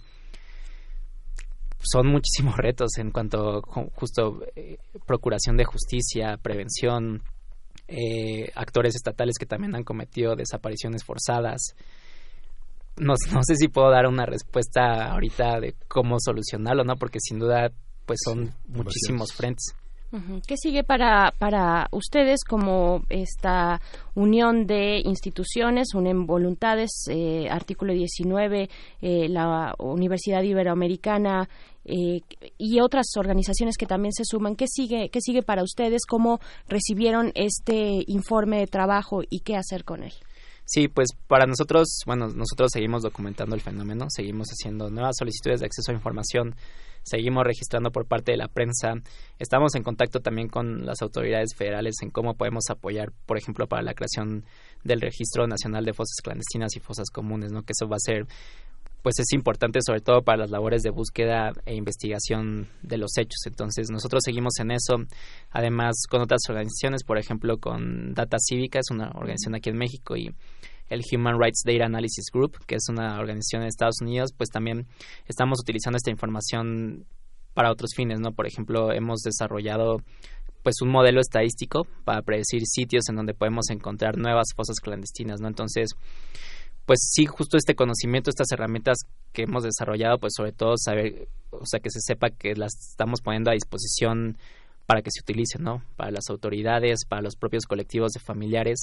son 1.83 2.07
muchísimos 2.07 2.55
retos 2.57 2.97
en 2.97 3.11
cuanto 3.11 3.61
justo 3.61 4.41
eh, 4.55 4.77
procuración 5.05 5.57
de 5.57 5.65
justicia, 5.65 6.37
prevención, 6.37 7.21
eh, 7.87 8.51
actores 8.55 8.95
estatales 8.95 9.35
que 9.37 9.45
también 9.45 9.75
han 9.75 9.83
cometido 9.83 10.35
desapariciones 10.35 11.03
forzadas. 11.03 11.75
No, 12.97 13.13
no, 13.33 13.43
sé 13.43 13.55
si 13.55 13.67
puedo 13.67 13.89
dar 13.89 14.07
una 14.07 14.25
respuesta 14.25 15.11
ahorita 15.11 15.59
de 15.59 15.75
cómo 15.87 16.17
solucionarlo, 16.19 16.83
¿no? 16.83 16.95
Porque 16.95 17.19
sin 17.21 17.39
duda, 17.39 17.71
pues 18.05 18.19
son 18.23 18.47
sí, 18.47 18.53
muchísimos 18.67 19.33
frentes. 19.33 19.75
¿Qué 20.45 20.57
sigue 20.57 20.83
para, 20.83 21.33
para 21.39 21.87
ustedes 21.91 22.43
como 22.47 23.01
esta 23.09 23.81
unión 24.13 24.67
de 24.67 25.01
instituciones, 25.03 25.95
unen 25.95 26.27
voluntades, 26.27 27.05
eh, 27.09 27.47
artículo 27.49 27.93
19, 27.93 28.69
eh, 29.01 29.27
la 29.27 29.73
Universidad 29.79 30.43
Iberoamericana 30.43 31.49
eh, 31.85 32.21
y 32.57 32.79
otras 32.79 33.07
organizaciones 33.17 33.77
que 33.77 33.85
también 33.85 34.13
se 34.13 34.23
suman? 34.25 34.55
¿Qué 34.55 34.67
sigue, 34.67 35.09
¿Qué 35.09 35.21
sigue 35.21 35.43
para 35.43 35.63
ustedes? 35.63 36.01
¿Cómo 36.07 36.39
recibieron 36.67 37.31
este 37.35 38.03
informe 38.07 38.59
de 38.59 38.67
trabajo 38.67 39.21
y 39.29 39.41
qué 39.41 39.55
hacer 39.55 39.83
con 39.83 40.03
él? 40.03 40.13
Sí, 40.65 40.87
pues 40.87 41.09
para 41.27 41.45
nosotros, 41.45 41.99
bueno, 42.05 42.27
nosotros 42.29 42.69
seguimos 42.71 43.03
documentando 43.03 43.53
el 43.53 43.61
fenómeno, 43.61 44.05
seguimos 44.07 44.47
haciendo 44.47 44.89
nuevas 44.89 45.17
solicitudes 45.19 45.59
de 45.59 45.65
acceso 45.65 45.91
a 45.91 45.95
información, 45.95 46.55
seguimos 47.03 47.43
registrando 47.43 47.91
por 47.91 48.07
parte 48.07 48.31
de 48.31 48.37
la 48.37 48.47
prensa, 48.47 48.93
estamos 49.39 49.75
en 49.75 49.83
contacto 49.83 50.21
también 50.21 50.47
con 50.47 50.85
las 50.85 51.01
autoridades 51.01 51.53
federales 51.53 51.95
en 52.01 52.11
cómo 52.11 52.35
podemos 52.35 52.63
apoyar, 52.69 53.11
por 53.25 53.37
ejemplo, 53.37 53.67
para 53.67 53.81
la 53.81 53.93
creación 53.93 54.45
del 54.85 55.01
Registro 55.01 55.47
Nacional 55.47 55.83
de 55.83 55.93
Fosas 55.93 56.15
Clandestinas 56.23 56.77
y 56.77 56.79
Fosas 56.79 57.09
Comunes, 57.09 57.51
¿no? 57.51 57.63
Que 57.63 57.73
eso 57.77 57.89
va 57.89 57.97
a 57.97 57.99
ser 57.99 58.25
pues 59.03 59.19
es 59.19 59.33
importante 59.33 59.79
sobre 59.85 59.99
todo 59.99 60.23
para 60.23 60.39
las 60.39 60.49
labores 60.49 60.81
de 60.81 60.89
búsqueda 60.89 61.51
e 61.65 61.75
investigación 61.75 62.69
de 62.81 62.97
los 62.97 63.17
hechos. 63.17 63.41
Entonces 63.45 63.89
nosotros 63.91 64.23
seguimos 64.25 64.53
en 64.59 64.71
eso, 64.71 64.95
además 65.51 65.95
con 66.09 66.21
otras 66.21 66.41
organizaciones, 66.49 67.03
por 67.03 67.19
ejemplo 67.19 67.57
con 67.57 68.13
Data 68.13 68.37
Cívica, 68.39 68.79
es 68.79 68.89
una 68.89 69.11
organización 69.13 69.55
aquí 69.55 69.69
en 69.69 69.77
México 69.77 70.15
y 70.15 70.33
el 70.89 71.01
Human 71.11 71.39
Rights 71.39 71.63
Data 71.65 71.85
Analysis 71.85 72.25
Group, 72.31 72.57
que 72.65 72.75
es 72.75 72.85
una 72.89 73.19
organización 73.19 73.63
de 73.63 73.67
Estados 73.67 74.01
Unidos, 74.01 74.31
pues 74.35 74.49
también 74.49 74.87
estamos 75.27 75.59
utilizando 75.61 75.97
esta 75.97 76.11
información 76.11 77.05
para 77.53 77.71
otros 77.71 77.91
fines, 77.95 78.19
¿no? 78.19 78.31
Por 78.31 78.47
ejemplo, 78.47 78.91
hemos 78.93 79.19
desarrollado 79.21 79.97
pues 80.63 80.81
un 80.81 80.89
modelo 80.89 81.19
estadístico 81.19 81.85
para 82.05 82.21
predecir 82.21 82.61
sitios 82.65 83.09
en 83.09 83.17
donde 83.17 83.33
podemos 83.33 83.69
encontrar 83.69 84.17
nuevas 84.17 84.47
fosas 84.55 84.79
clandestinas, 84.79 85.41
¿no? 85.41 85.49
Entonces, 85.49 85.91
pues 86.85 86.99
sí, 87.11 87.25
justo 87.25 87.57
este 87.57 87.75
conocimiento, 87.75 88.29
estas 88.29 88.51
herramientas 88.51 88.97
que 89.31 89.43
hemos 89.43 89.63
desarrollado, 89.63 90.17
pues 90.19 90.33
sobre 90.35 90.51
todo 90.51 90.73
saber, 90.77 91.27
o 91.51 91.65
sea, 91.65 91.79
que 91.79 91.89
se 91.89 92.01
sepa 92.01 92.29
que 92.29 92.55
las 92.55 92.73
estamos 92.91 93.21
poniendo 93.21 93.51
a 93.51 93.53
disposición 93.53 94.37
para 94.85 95.01
que 95.01 95.11
se 95.11 95.21
utilicen, 95.21 95.63
¿no? 95.63 95.81
Para 95.95 96.11
las 96.11 96.29
autoridades, 96.29 97.05
para 97.07 97.21
los 97.21 97.35
propios 97.35 97.65
colectivos 97.65 98.11
de 98.11 98.19
familiares. 98.19 98.79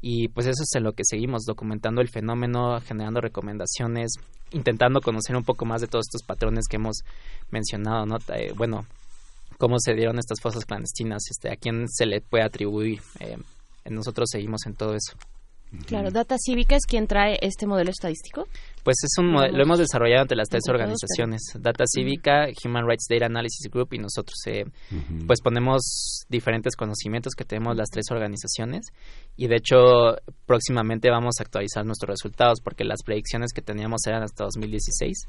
Y 0.00 0.28
pues 0.28 0.46
eso 0.46 0.62
es 0.62 0.74
en 0.74 0.84
lo 0.84 0.92
que 0.92 1.04
seguimos, 1.04 1.44
documentando 1.44 2.00
el 2.00 2.08
fenómeno, 2.08 2.80
generando 2.80 3.20
recomendaciones, 3.20 4.12
intentando 4.52 5.00
conocer 5.00 5.36
un 5.36 5.44
poco 5.44 5.64
más 5.64 5.80
de 5.80 5.88
todos 5.88 6.06
estos 6.08 6.22
patrones 6.26 6.66
que 6.68 6.76
hemos 6.76 6.98
mencionado, 7.50 8.06
¿no? 8.06 8.18
Eh, 8.34 8.52
bueno, 8.56 8.86
cómo 9.58 9.76
se 9.78 9.94
dieron 9.94 10.18
estas 10.18 10.40
fosas 10.40 10.64
clandestinas, 10.64 11.22
este, 11.30 11.50
a 11.52 11.56
quién 11.56 11.88
se 11.88 12.06
le 12.06 12.20
puede 12.20 12.44
atribuir. 12.44 13.00
Eh, 13.20 13.36
nosotros 13.90 14.28
seguimos 14.30 14.66
en 14.66 14.74
todo 14.74 14.94
eso. 14.94 15.14
Claro, 15.86 16.10
Data 16.10 16.36
Cívica 16.38 16.76
es 16.76 16.84
quien 16.86 17.06
trae 17.06 17.38
este 17.40 17.66
modelo 17.66 17.90
estadístico. 17.90 18.46
Pues 18.84 18.96
es 19.02 19.18
un 19.18 19.32
modelo, 19.32 19.56
lo 19.56 19.62
hemos 19.62 19.78
desarrollado 19.78 20.22
entre 20.22 20.36
las 20.36 20.48
tres 20.48 20.62
organizaciones, 20.68 21.40
Data 21.58 21.84
Cívica, 21.86 22.46
Human 22.64 22.86
Rights 22.86 23.06
Data 23.08 23.26
Analysis 23.26 23.70
Group 23.70 23.94
y 23.94 23.98
nosotros. 23.98 24.36
Eh, 24.46 24.64
Pues 25.26 25.40
ponemos 25.40 26.24
diferentes 26.28 26.76
conocimientos 26.76 27.34
que 27.34 27.44
tenemos 27.44 27.76
las 27.76 27.88
tres 27.90 28.06
organizaciones 28.10 28.88
y 29.36 29.46
de 29.46 29.56
hecho 29.56 30.16
próximamente 30.46 31.10
vamos 31.10 31.36
a 31.38 31.44
actualizar 31.44 31.86
nuestros 31.86 32.10
resultados 32.10 32.60
porque 32.62 32.84
las 32.84 33.02
predicciones 33.02 33.52
que 33.52 33.62
teníamos 33.62 34.06
eran 34.06 34.22
hasta 34.22 34.44
2016 34.44 35.26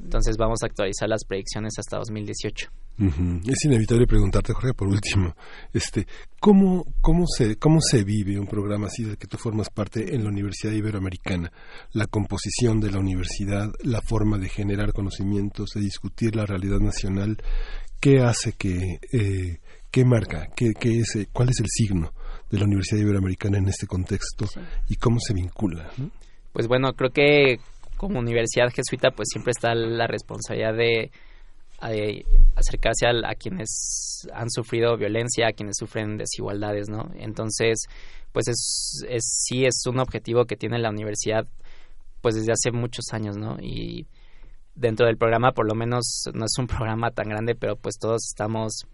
entonces 0.00 0.36
vamos 0.36 0.62
a 0.62 0.66
actualizar 0.66 1.08
las 1.08 1.24
predicciones 1.24 1.72
hasta 1.78 1.98
2018. 1.98 2.70
Es 2.96 3.64
inevitable 3.64 4.06
preguntarte, 4.06 4.52
Jorge, 4.52 4.72
por 4.72 4.86
último, 4.86 5.34
este, 5.72 6.06
¿cómo, 6.38 6.86
cómo, 7.00 7.26
se, 7.26 7.56
¿cómo 7.56 7.80
se 7.80 8.04
vive 8.04 8.38
un 8.38 8.46
programa 8.46 8.86
así 8.86 9.02
del 9.02 9.18
que 9.18 9.26
tú 9.26 9.36
formas 9.36 9.68
parte 9.68 10.14
en 10.14 10.22
la 10.22 10.30
Universidad 10.30 10.72
Iberoamericana? 10.72 11.50
La 11.92 12.06
composición 12.06 12.78
de 12.80 12.92
la 12.92 13.00
universidad, 13.00 13.68
la 13.82 14.00
forma 14.00 14.38
de 14.38 14.48
generar 14.48 14.92
conocimientos, 14.92 15.70
de 15.74 15.80
discutir 15.80 16.36
la 16.36 16.46
realidad 16.46 16.78
nacional, 16.78 17.36
¿qué 17.98 18.20
hace 18.20 18.52
que, 18.52 19.00
eh, 19.12 19.58
qué 19.90 20.04
marca, 20.04 20.46
qué, 20.54 20.72
qué 20.78 21.00
es, 21.00 21.26
cuál 21.32 21.48
es 21.48 21.58
el 21.58 21.66
signo 21.68 22.12
de 22.48 22.58
la 22.58 22.64
Universidad 22.64 23.00
Iberoamericana 23.00 23.58
en 23.58 23.68
este 23.68 23.88
contexto 23.88 24.46
y 24.88 24.94
cómo 24.96 25.18
se 25.18 25.34
vincula? 25.34 25.90
Pues 26.52 26.68
bueno, 26.68 26.92
creo 26.92 27.10
que 27.10 27.58
como 27.96 28.18
universidad 28.18 28.70
jesuita 28.70 29.10
pues 29.10 29.28
siempre 29.30 29.52
está 29.52 29.74
la 29.74 30.06
responsabilidad 30.06 30.74
de, 30.74 31.10
acercarse 32.54 33.06
a, 33.06 33.34
quienes 33.34 34.26
han 34.32 34.48
sufrido 34.50 34.96
violencia, 34.96 35.48
a 35.48 35.52
quienes 35.52 35.76
sufren 35.78 36.16
desigualdades, 36.16 36.88
¿no? 36.88 37.10
Entonces, 37.16 37.86
pues 38.32 38.48
es, 38.48 39.04
es 39.08 39.22
sí 39.46 39.64
es 39.66 39.82
un 39.86 39.98
objetivo 39.98 40.46
que 40.46 40.56
tiene 40.56 40.78
la 40.78 40.90
universidad 40.90 41.46
pues 42.22 42.36
desde 42.36 42.52
hace 42.52 42.70
muchos 42.70 43.04
años, 43.12 43.36
¿no? 43.36 43.58
Y 43.60 44.06
dentro 44.74 45.06
del 45.06 45.18
programa, 45.18 45.52
por 45.52 45.68
lo 45.68 45.74
menos 45.74 46.24
no 46.32 46.46
es 46.46 46.58
un 46.58 46.66
programa 46.68 47.10
tan 47.10 47.28
grande, 47.28 47.54
pero 47.54 47.76
pues 47.76 47.96
todos 47.98 48.22
estamos 48.30 48.86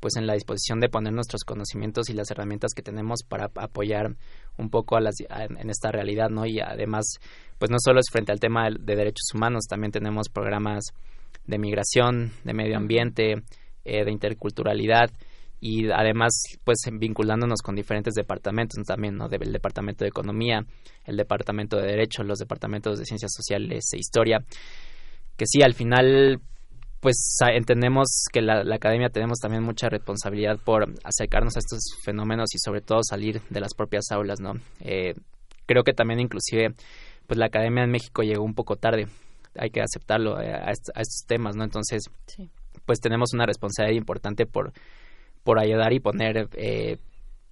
pues 0.00 0.16
en 0.16 0.26
la 0.26 0.34
disposición 0.34 0.80
de 0.80 0.88
poner 0.88 1.12
nuestros 1.12 1.44
conocimientos 1.44 2.08
y 2.08 2.14
las 2.14 2.30
herramientas 2.30 2.72
que 2.74 2.82
tenemos 2.82 3.22
para 3.26 3.50
apoyar 3.56 4.16
un 4.56 4.70
poco 4.70 4.96
a 4.96 5.00
las, 5.00 5.16
en 5.20 5.70
esta 5.70 5.90
realidad, 5.90 6.30
¿no? 6.30 6.46
Y 6.46 6.60
además, 6.60 7.18
pues 7.58 7.70
no 7.70 7.78
solo 7.80 8.00
es 8.00 8.06
frente 8.10 8.32
al 8.32 8.40
tema 8.40 8.68
de 8.70 8.96
derechos 8.96 9.28
humanos, 9.34 9.64
también 9.68 9.92
tenemos 9.92 10.28
programas 10.28 10.84
de 11.46 11.58
migración, 11.58 12.32
de 12.44 12.54
medio 12.54 12.76
ambiente, 12.76 13.42
eh, 13.84 14.04
de 14.04 14.12
interculturalidad 14.12 15.10
y 15.60 15.90
además, 15.90 16.42
pues 16.62 16.78
vinculándonos 16.92 17.62
con 17.62 17.74
diferentes 17.74 18.14
departamentos 18.14 18.84
también, 18.86 19.16
¿no? 19.16 19.28
El 19.28 19.52
departamento 19.52 20.04
de 20.04 20.08
economía, 20.10 20.64
el 21.04 21.16
departamento 21.16 21.76
de 21.76 21.86
derecho, 21.86 22.22
los 22.22 22.38
departamentos 22.38 22.98
de 22.98 23.04
ciencias 23.04 23.32
sociales 23.34 23.84
e 23.92 23.98
historia, 23.98 24.44
que 25.36 25.46
sí, 25.46 25.62
al 25.62 25.74
final 25.74 26.40
pues 27.00 27.38
entendemos 27.52 28.24
que 28.32 28.42
la, 28.42 28.62
academia 28.74 29.08
tenemos 29.08 29.38
también 29.38 29.62
mucha 29.62 29.88
responsabilidad 29.88 30.58
por 30.58 30.92
acercarnos 31.04 31.56
a 31.56 31.60
estos 31.60 31.80
fenómenos 32.04 32.54
y 32.54 32.58
sobre 32.58 32.80
todo 32.80 33.00
salir 33.02 33.40
de 33.50 33.60
las 33.60 33.74
propias 33.74 34.10
aulas, 34.10 34.40
¿no? 34.40 34.54
Eh, 34.80 35.14
creo 35.66 35.84
que 35.84 35.92
también 35.92 36.20
inclusive 36.20 36.74
pues 37.26 37.38
la 37.38 37.46
academia 37.46 37.84
en 37.84 37.90
México 37.90 38.22
llegó 38.22 38.42
un 38.42 38.54
poco 38.54 38.76
tarde, 38.76 39.06
hay 39.56 39.70
que 39.70 39.80
aceptarlo 39.80 40.40
eh, 40.40 40.52
a, 40.52 40.70
estos 40.70 41.24
temas, 41.26 41.54
¿no? 41.56 41.64
Entonces, 41.64 42.04
pues 42.84 43.00
tenemos 43.00 43.32
una 43.34 43.46
responsabilidad 43.46 43.98
importante 43.98 44.46
por, 44.46 44.72
por 45.44 45.60
ayudar 45.60 45.92
y 45.92 46.00
poner 46.00 46.48
eh, 46.54 46.96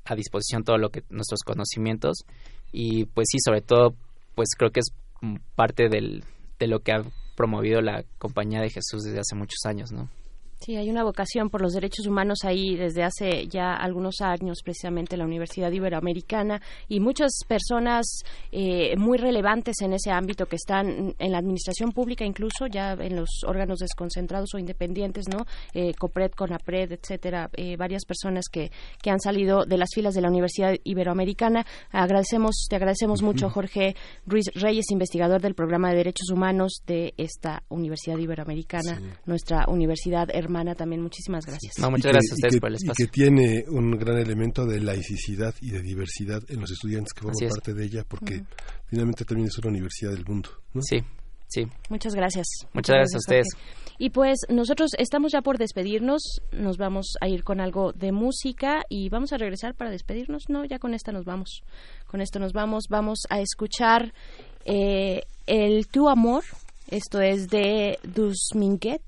a 0.05 0.15
disposición 0.15 0.65
todo 0.65 0.79
lo 0.79 0.91
que 0.91 1.03
nuestros 1.11 1.41
conocimientos 1.45 2.25
y 2.73 3.05
pues 3.07 3.29
sí, 3.31 3.39
sobre 3.39 3.61
todo, 3.61 3.95
pues 4.35 4.49
creo 4.57 4.71
que 4.71 4.81
es 4.81 4.93
parte 5.55 5.89
del, 5.89 6.25
de 6.59 6.67
lo 6.67 6.81
que 6.81 6.93
ha 6.93 7.05
promovido 7.37 7.81
la 7.81 8.05
Compañía 8.19 8.61
de 8.61 8.71
Jesús 8.71 9.05
desde 9.05 9.21
hace 9.21 9.37
muchos 9.37 9.65
años, 9.65 9.93
¿no? 9.93 10.09
Sí, 10.59 10.75
hay 10.75 10.89
una 10.89 11.05
vocación 11.05 11.51
por 11.51 11.61
los 11.61 11.75
derechos 11.75 12.07
humanos 12.07 12.39
ahí 12.45 12.77
desde 12.77 13.03
hace 13.03 13.47
ya 13.47 13.75
algunos 13.75 14.23
años, 14.23 14.63
precisamente 14.65 15.17
la 15.17 15.25
Universidad 15.25 15.71
Iberoamericana 15.71 16.63
y 16.89 16.99
muchas 16.99 17.31
personas 17.47 18.23
eh, 18.51 18.97
muy 18.97 19.19
relevantes 19.19 19.77
en 19.83 19.93
ese 19.93 20.11
ámbito 20.11 20.47
que 20.47 20.57
están 20.57 21.15
en 21.19 21.33
la 21.33 21.39
administración 21.39 21.93
pública, 21.93 22.25
incluso 22.25 22.67
ya 22.69 22.95
en 22.95 23.17
los 23.17 23.29
órganos 23.47 23.81
desconcentrados 23.81 24.55
o 24.55 24.59
independientes, 24.59 25.27
¿no? 25.29 25.45
Eh, 25.75 25.93
COPRED, 25.95 26.33
CONAPRED, 26.33 26.93
etcétera, 26.93 27.51
eh, 27.53 27.77
varias 27.77 28.07
personas 28.07 28.47
que, 28.51 28.73
que 29.03 29.11
han 29.11 29.21
salido 29.21 29.67
de 29.67 29.77
las 29.77 29.91
filas 29.95 30.15
de 30.15 30.23
la 30.23 30.29
Universidad 30.29 30.75
Iberoamericana. 30.85 31.67
Agradecemos, 31.91 32.67
te 32.69 32.77
agradecemos 32.77 33.23
mucho, 33.23 33.51
Jorge 33.51 33.95
Ruiz 34.27 34.47
Reyes, 34.55 34.91
investigador 34.91 35.43
del 35.43 35.55
programa 35.55 35.91
de 35.91 35.99
derechos 35.99 36.31
humanos 36.31 36.83
de 36.87 37.13
esta 37.19 37.63
Universidad 37.69 38.17
Iberoamericana, 38.17 39.01
nuestra 39.27 39.67
universidad 39.69 40.31
hermana 40.47 40.75
también. 40.75 41.03
Muchísimas 41.03 41.45
gracias. 41.45 41.79
No, 41.79 41.91
muchas 41.91 42.13
gracias 42.13 42.33
a 42.33 42.35
ustedes 42.35 42.61
por 42.61 42.71
el 42.71 42.77
espacio. 42.77 43.05
Y 43.05 43.07
que 43.07 43.13
tiene 43.13 43.65
un 43.69 43.91
gran 43.93 44.19
elemento 44.19 44.65
de 44.65 44.81
laicidad 44.81 45.55
y 45.61 45.71
de 45.71 45.83
diversidad 45.83 46.43
en 46.49 46.61
los 46.61 46.71
estudiantes 46.71 47.13
que 47.13 47.23
forman 47.23 47.49
parte 47.51 47.75
de 47.75 47.85
ella, 47.85 48.05
porque 48.09 48.45
finalmente 48.87 49.25
también 49.25 49.49
es 49.49 49.59
una 49.59 49.69
universidad 49.69 50.13
del 50.13 50.25
mundo. 50.25 50.51
¿no? 50.73 50.83
Sí. 50.83 51.03
Sí. 51.49 51.67
Muchas 51.89 52.15
gracias. 52.15 52.47
Muchas, 52.73 52.95
gracias, 52.97 53.15
a 53.15 53.19
ustedes. 53.19 53.47
Y 53.99 54.11
pues 54.11 54.41
nosotros 54.49 54.91
estamos 54.99 55.33
ya 55.33 55.43
por 55.43 55.59
despedirnos, 55.59 56.41
nos 56.53 56.77
vamos 56.77 57.15
a 57.21 57.29
ir 57.29 57.45
con 57.45 57.61
algo 57.61 57.93
de 57.93 58.13
música 58.13 58.83
y 58.89 59.09
vamos 59.09 59.33
a 59.33 59.39
regresar 59.39 59.75
para 59.75 59.91
despedirnos. 59.91 60.49
No, 60.49 60.65
ya 60.65 60.79
con 60.79 60.93
esta 60.93 61.13
nos 61.13 61.25
vamos. 61.25 61.63
Con 62.07 62.21
esto 62.21 62.39
nos 62.39 62.53
vamos. 62.53 62.87
Vamos 62.91 63.21
a 63.31 63.41
escuchar 63.41 64.13
eh, 64.65 65.23
el 65.47 65.87
Tu 65.87 66.09
Amor. 66.09 66.45
Esto 66.91 67.21
es 67.21 67.49
de 67.49 67.99
Dus 68.03 68.51
Minguet 68.55 69.03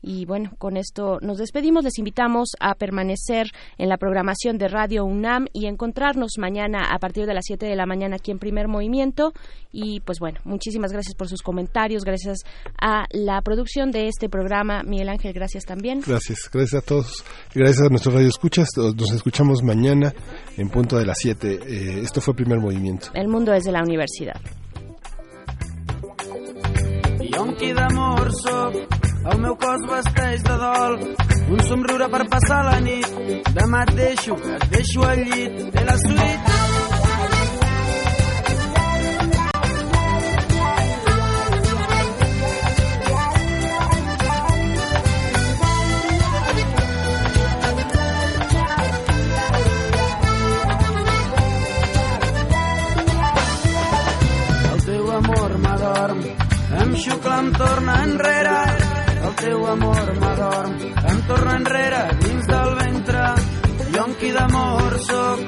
y 0.00 0.24
bueno, 0.26 0.52
con 0.58 0.76
esto 0.76 1.18
nos 1.22 1.38
despedimos. 1.38 1.84
Les 1.84 1.98
invitamos 1.98 2.50
a 2.60 2.74
permanecer 2.74 3.48
en 3.78 3.88
la 3.88 3.96
programación 3.96 4.56
de 4.56 4.68
Radio 4.68 5.04
UNAM 5.04 5.46
y 5.52 5.66
encontrarnos 5.66 6.32
mañana 6.38 6.92
a 6.92 6.98
partir 6.98 7.26
de 7.26 7.34
las 7.34 7.44
7 7.46 7.66
de 7.66 7.76
la 7.76 7.86
mañana 7.86 8.16
aquí 8.16 8.30
en 8.30 8.38
Primer 8.38 8.68
Movimiento. 8.68 9.32
Y 9.72 10.00
pues 10.00 10.18
bueno, 10.20 10.38
muchísimas 10.44 10.92
gracias 10.92 11.14
por 11.14 11.28
sus 11.28 11.42
comentarios, 11.42 12.04
gracias 12.04 12.38
a 12.80 13.06
la 13.10 13.42
producción 13.42 13.90
de 13.90 14.08
este 14.08 14.28
programa. 14.28 14.82
Miguel 14.82 15.08
Ángel, 15.08 15.32
gracias 15.32 15.64
también. 15.64 16.00
Gracias, 16.06 16.48
gracias 16.52 16.82
a 16.82 16.86
todos. 16.86 17.24
Gracias 17.54 17.86
a 17.86 17.88
nuestros 17.88 18.14
radioescuchas. 18.14 18.68
Nos 18.76 19.12
escuchamos 19.12 19.62
mañana 19.62 20.14
en 20.56 20.68
punto 20.70 20.96
de 20.96 21.06
las 21.06 21.18
7. 21.18 21.60
Eh, 21.66 22.00
esto 22.02 22.20
fue 22.20 22.34
Primer 22.34 22.60
Movimiento. 22.60 23.08
El 23.14 23.28
mundo 23.28 23.52
desde 23.52 23.72
la 23.72 23.82
universidad. 23.82 24.40
El 29.32 29.40
meu 29.44 29.56
cos 29.60 29.82
vesteix 29.90 30.44
de 30.46 30.54
dol, 30.62 30.94
un 31.52 31.64
somriure 31.68 32.08
per 32.14 32.22
passar 32.32 32.62
la 32.70 32.78
nit. 32.80 33.10
Demà 33.58 33.84
et 33.88 33.94
deixo, 34.00 34.38
et 34.56 34.68
deixo 34.76 35.04
al 35.10 35.24
llit, 35.28 35.60
de 35.74 35.84
la 35.90 35.98
suite. 36.06 36.58
xucla 56.98 57.38
em 57.40 57.52
torna 57.52 57.92
enrere 58.02 58.87
teu 59.48 59.66
amor 59.66 60.08
m'adorm, 60.20 60.72
em 61.10 61.20
torna 61.28 61.52
enrere 61.60 62.02
dins 62.22 62.46
del 62.52 62.70
ventre. 62.80 63.22
Jo 63.94 64.04
en 64.04 64.14
qui 64.20 64.30
d'amor 64.36 64.98
soc, 65.08 65.40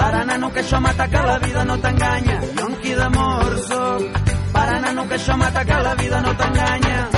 para 0.00 0.24
nano 0.30 0.50
que 0.52 0.62
això 0.64 0.80
m'ataca 0.82 1.22
la 1.30 1.38
vida 1.46 1.64
no 1.70 1.78
t'enganya. 1.84 2.38
Jo 2.58 2.66
en 2.70 2.76
qui 2.82 2.94
d'amor 3.00 3.58
soc, 3.70 4.22
para 4.56 4.80
nano 4.80 5.06
que 5.08 5.20
això 5.20 5.38
m'ataca 5.38 5.82
la 5.88 5.94
vida 6.02 6.20
no 6.26 6.34
t'enganya. 6.40 7.13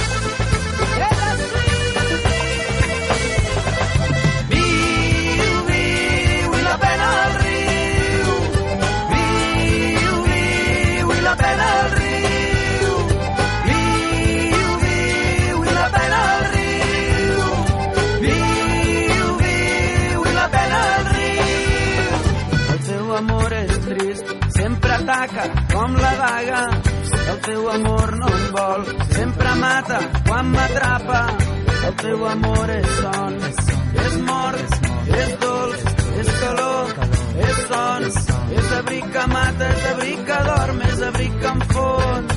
Daga. 26.37 26.83
El 27.31 27.39
teu 27.41 27.69
amor 27.71 28.17
no 28.19 28.29
em 28.39 28.47
vol, 28.57 28.83
sempre 29.19 29.55
mata 29.63 29.99
quan 30.29 30.51
m'atrapa. 30.53 31.21
El 31.87 31.95
teu 32.03 32.25
amor 32.29 32.73
és 32.77 32.89
son, 33.01 33.37
és 34.05 34.17
mort, 34.31 34.77
és 35.21 35.35
dolç, 35.45 35.85
és 36.23 36.33
calor, 36.41 36.95
és 37.49 37.61
son, 37.71 38.09
és 38.61 38.73
abric 38.81 39.13
que 39.17 39.27
mata, 39.35 39.71
és 39.77 39.87
abric 39.93 40.27
que 40.31 40.43
dorm, 40.51 40.83
és 40.91 41.07
abric 41.13 41.39
que 41.45 41.55
em 41.55 41.65
fon. 41.75 42.37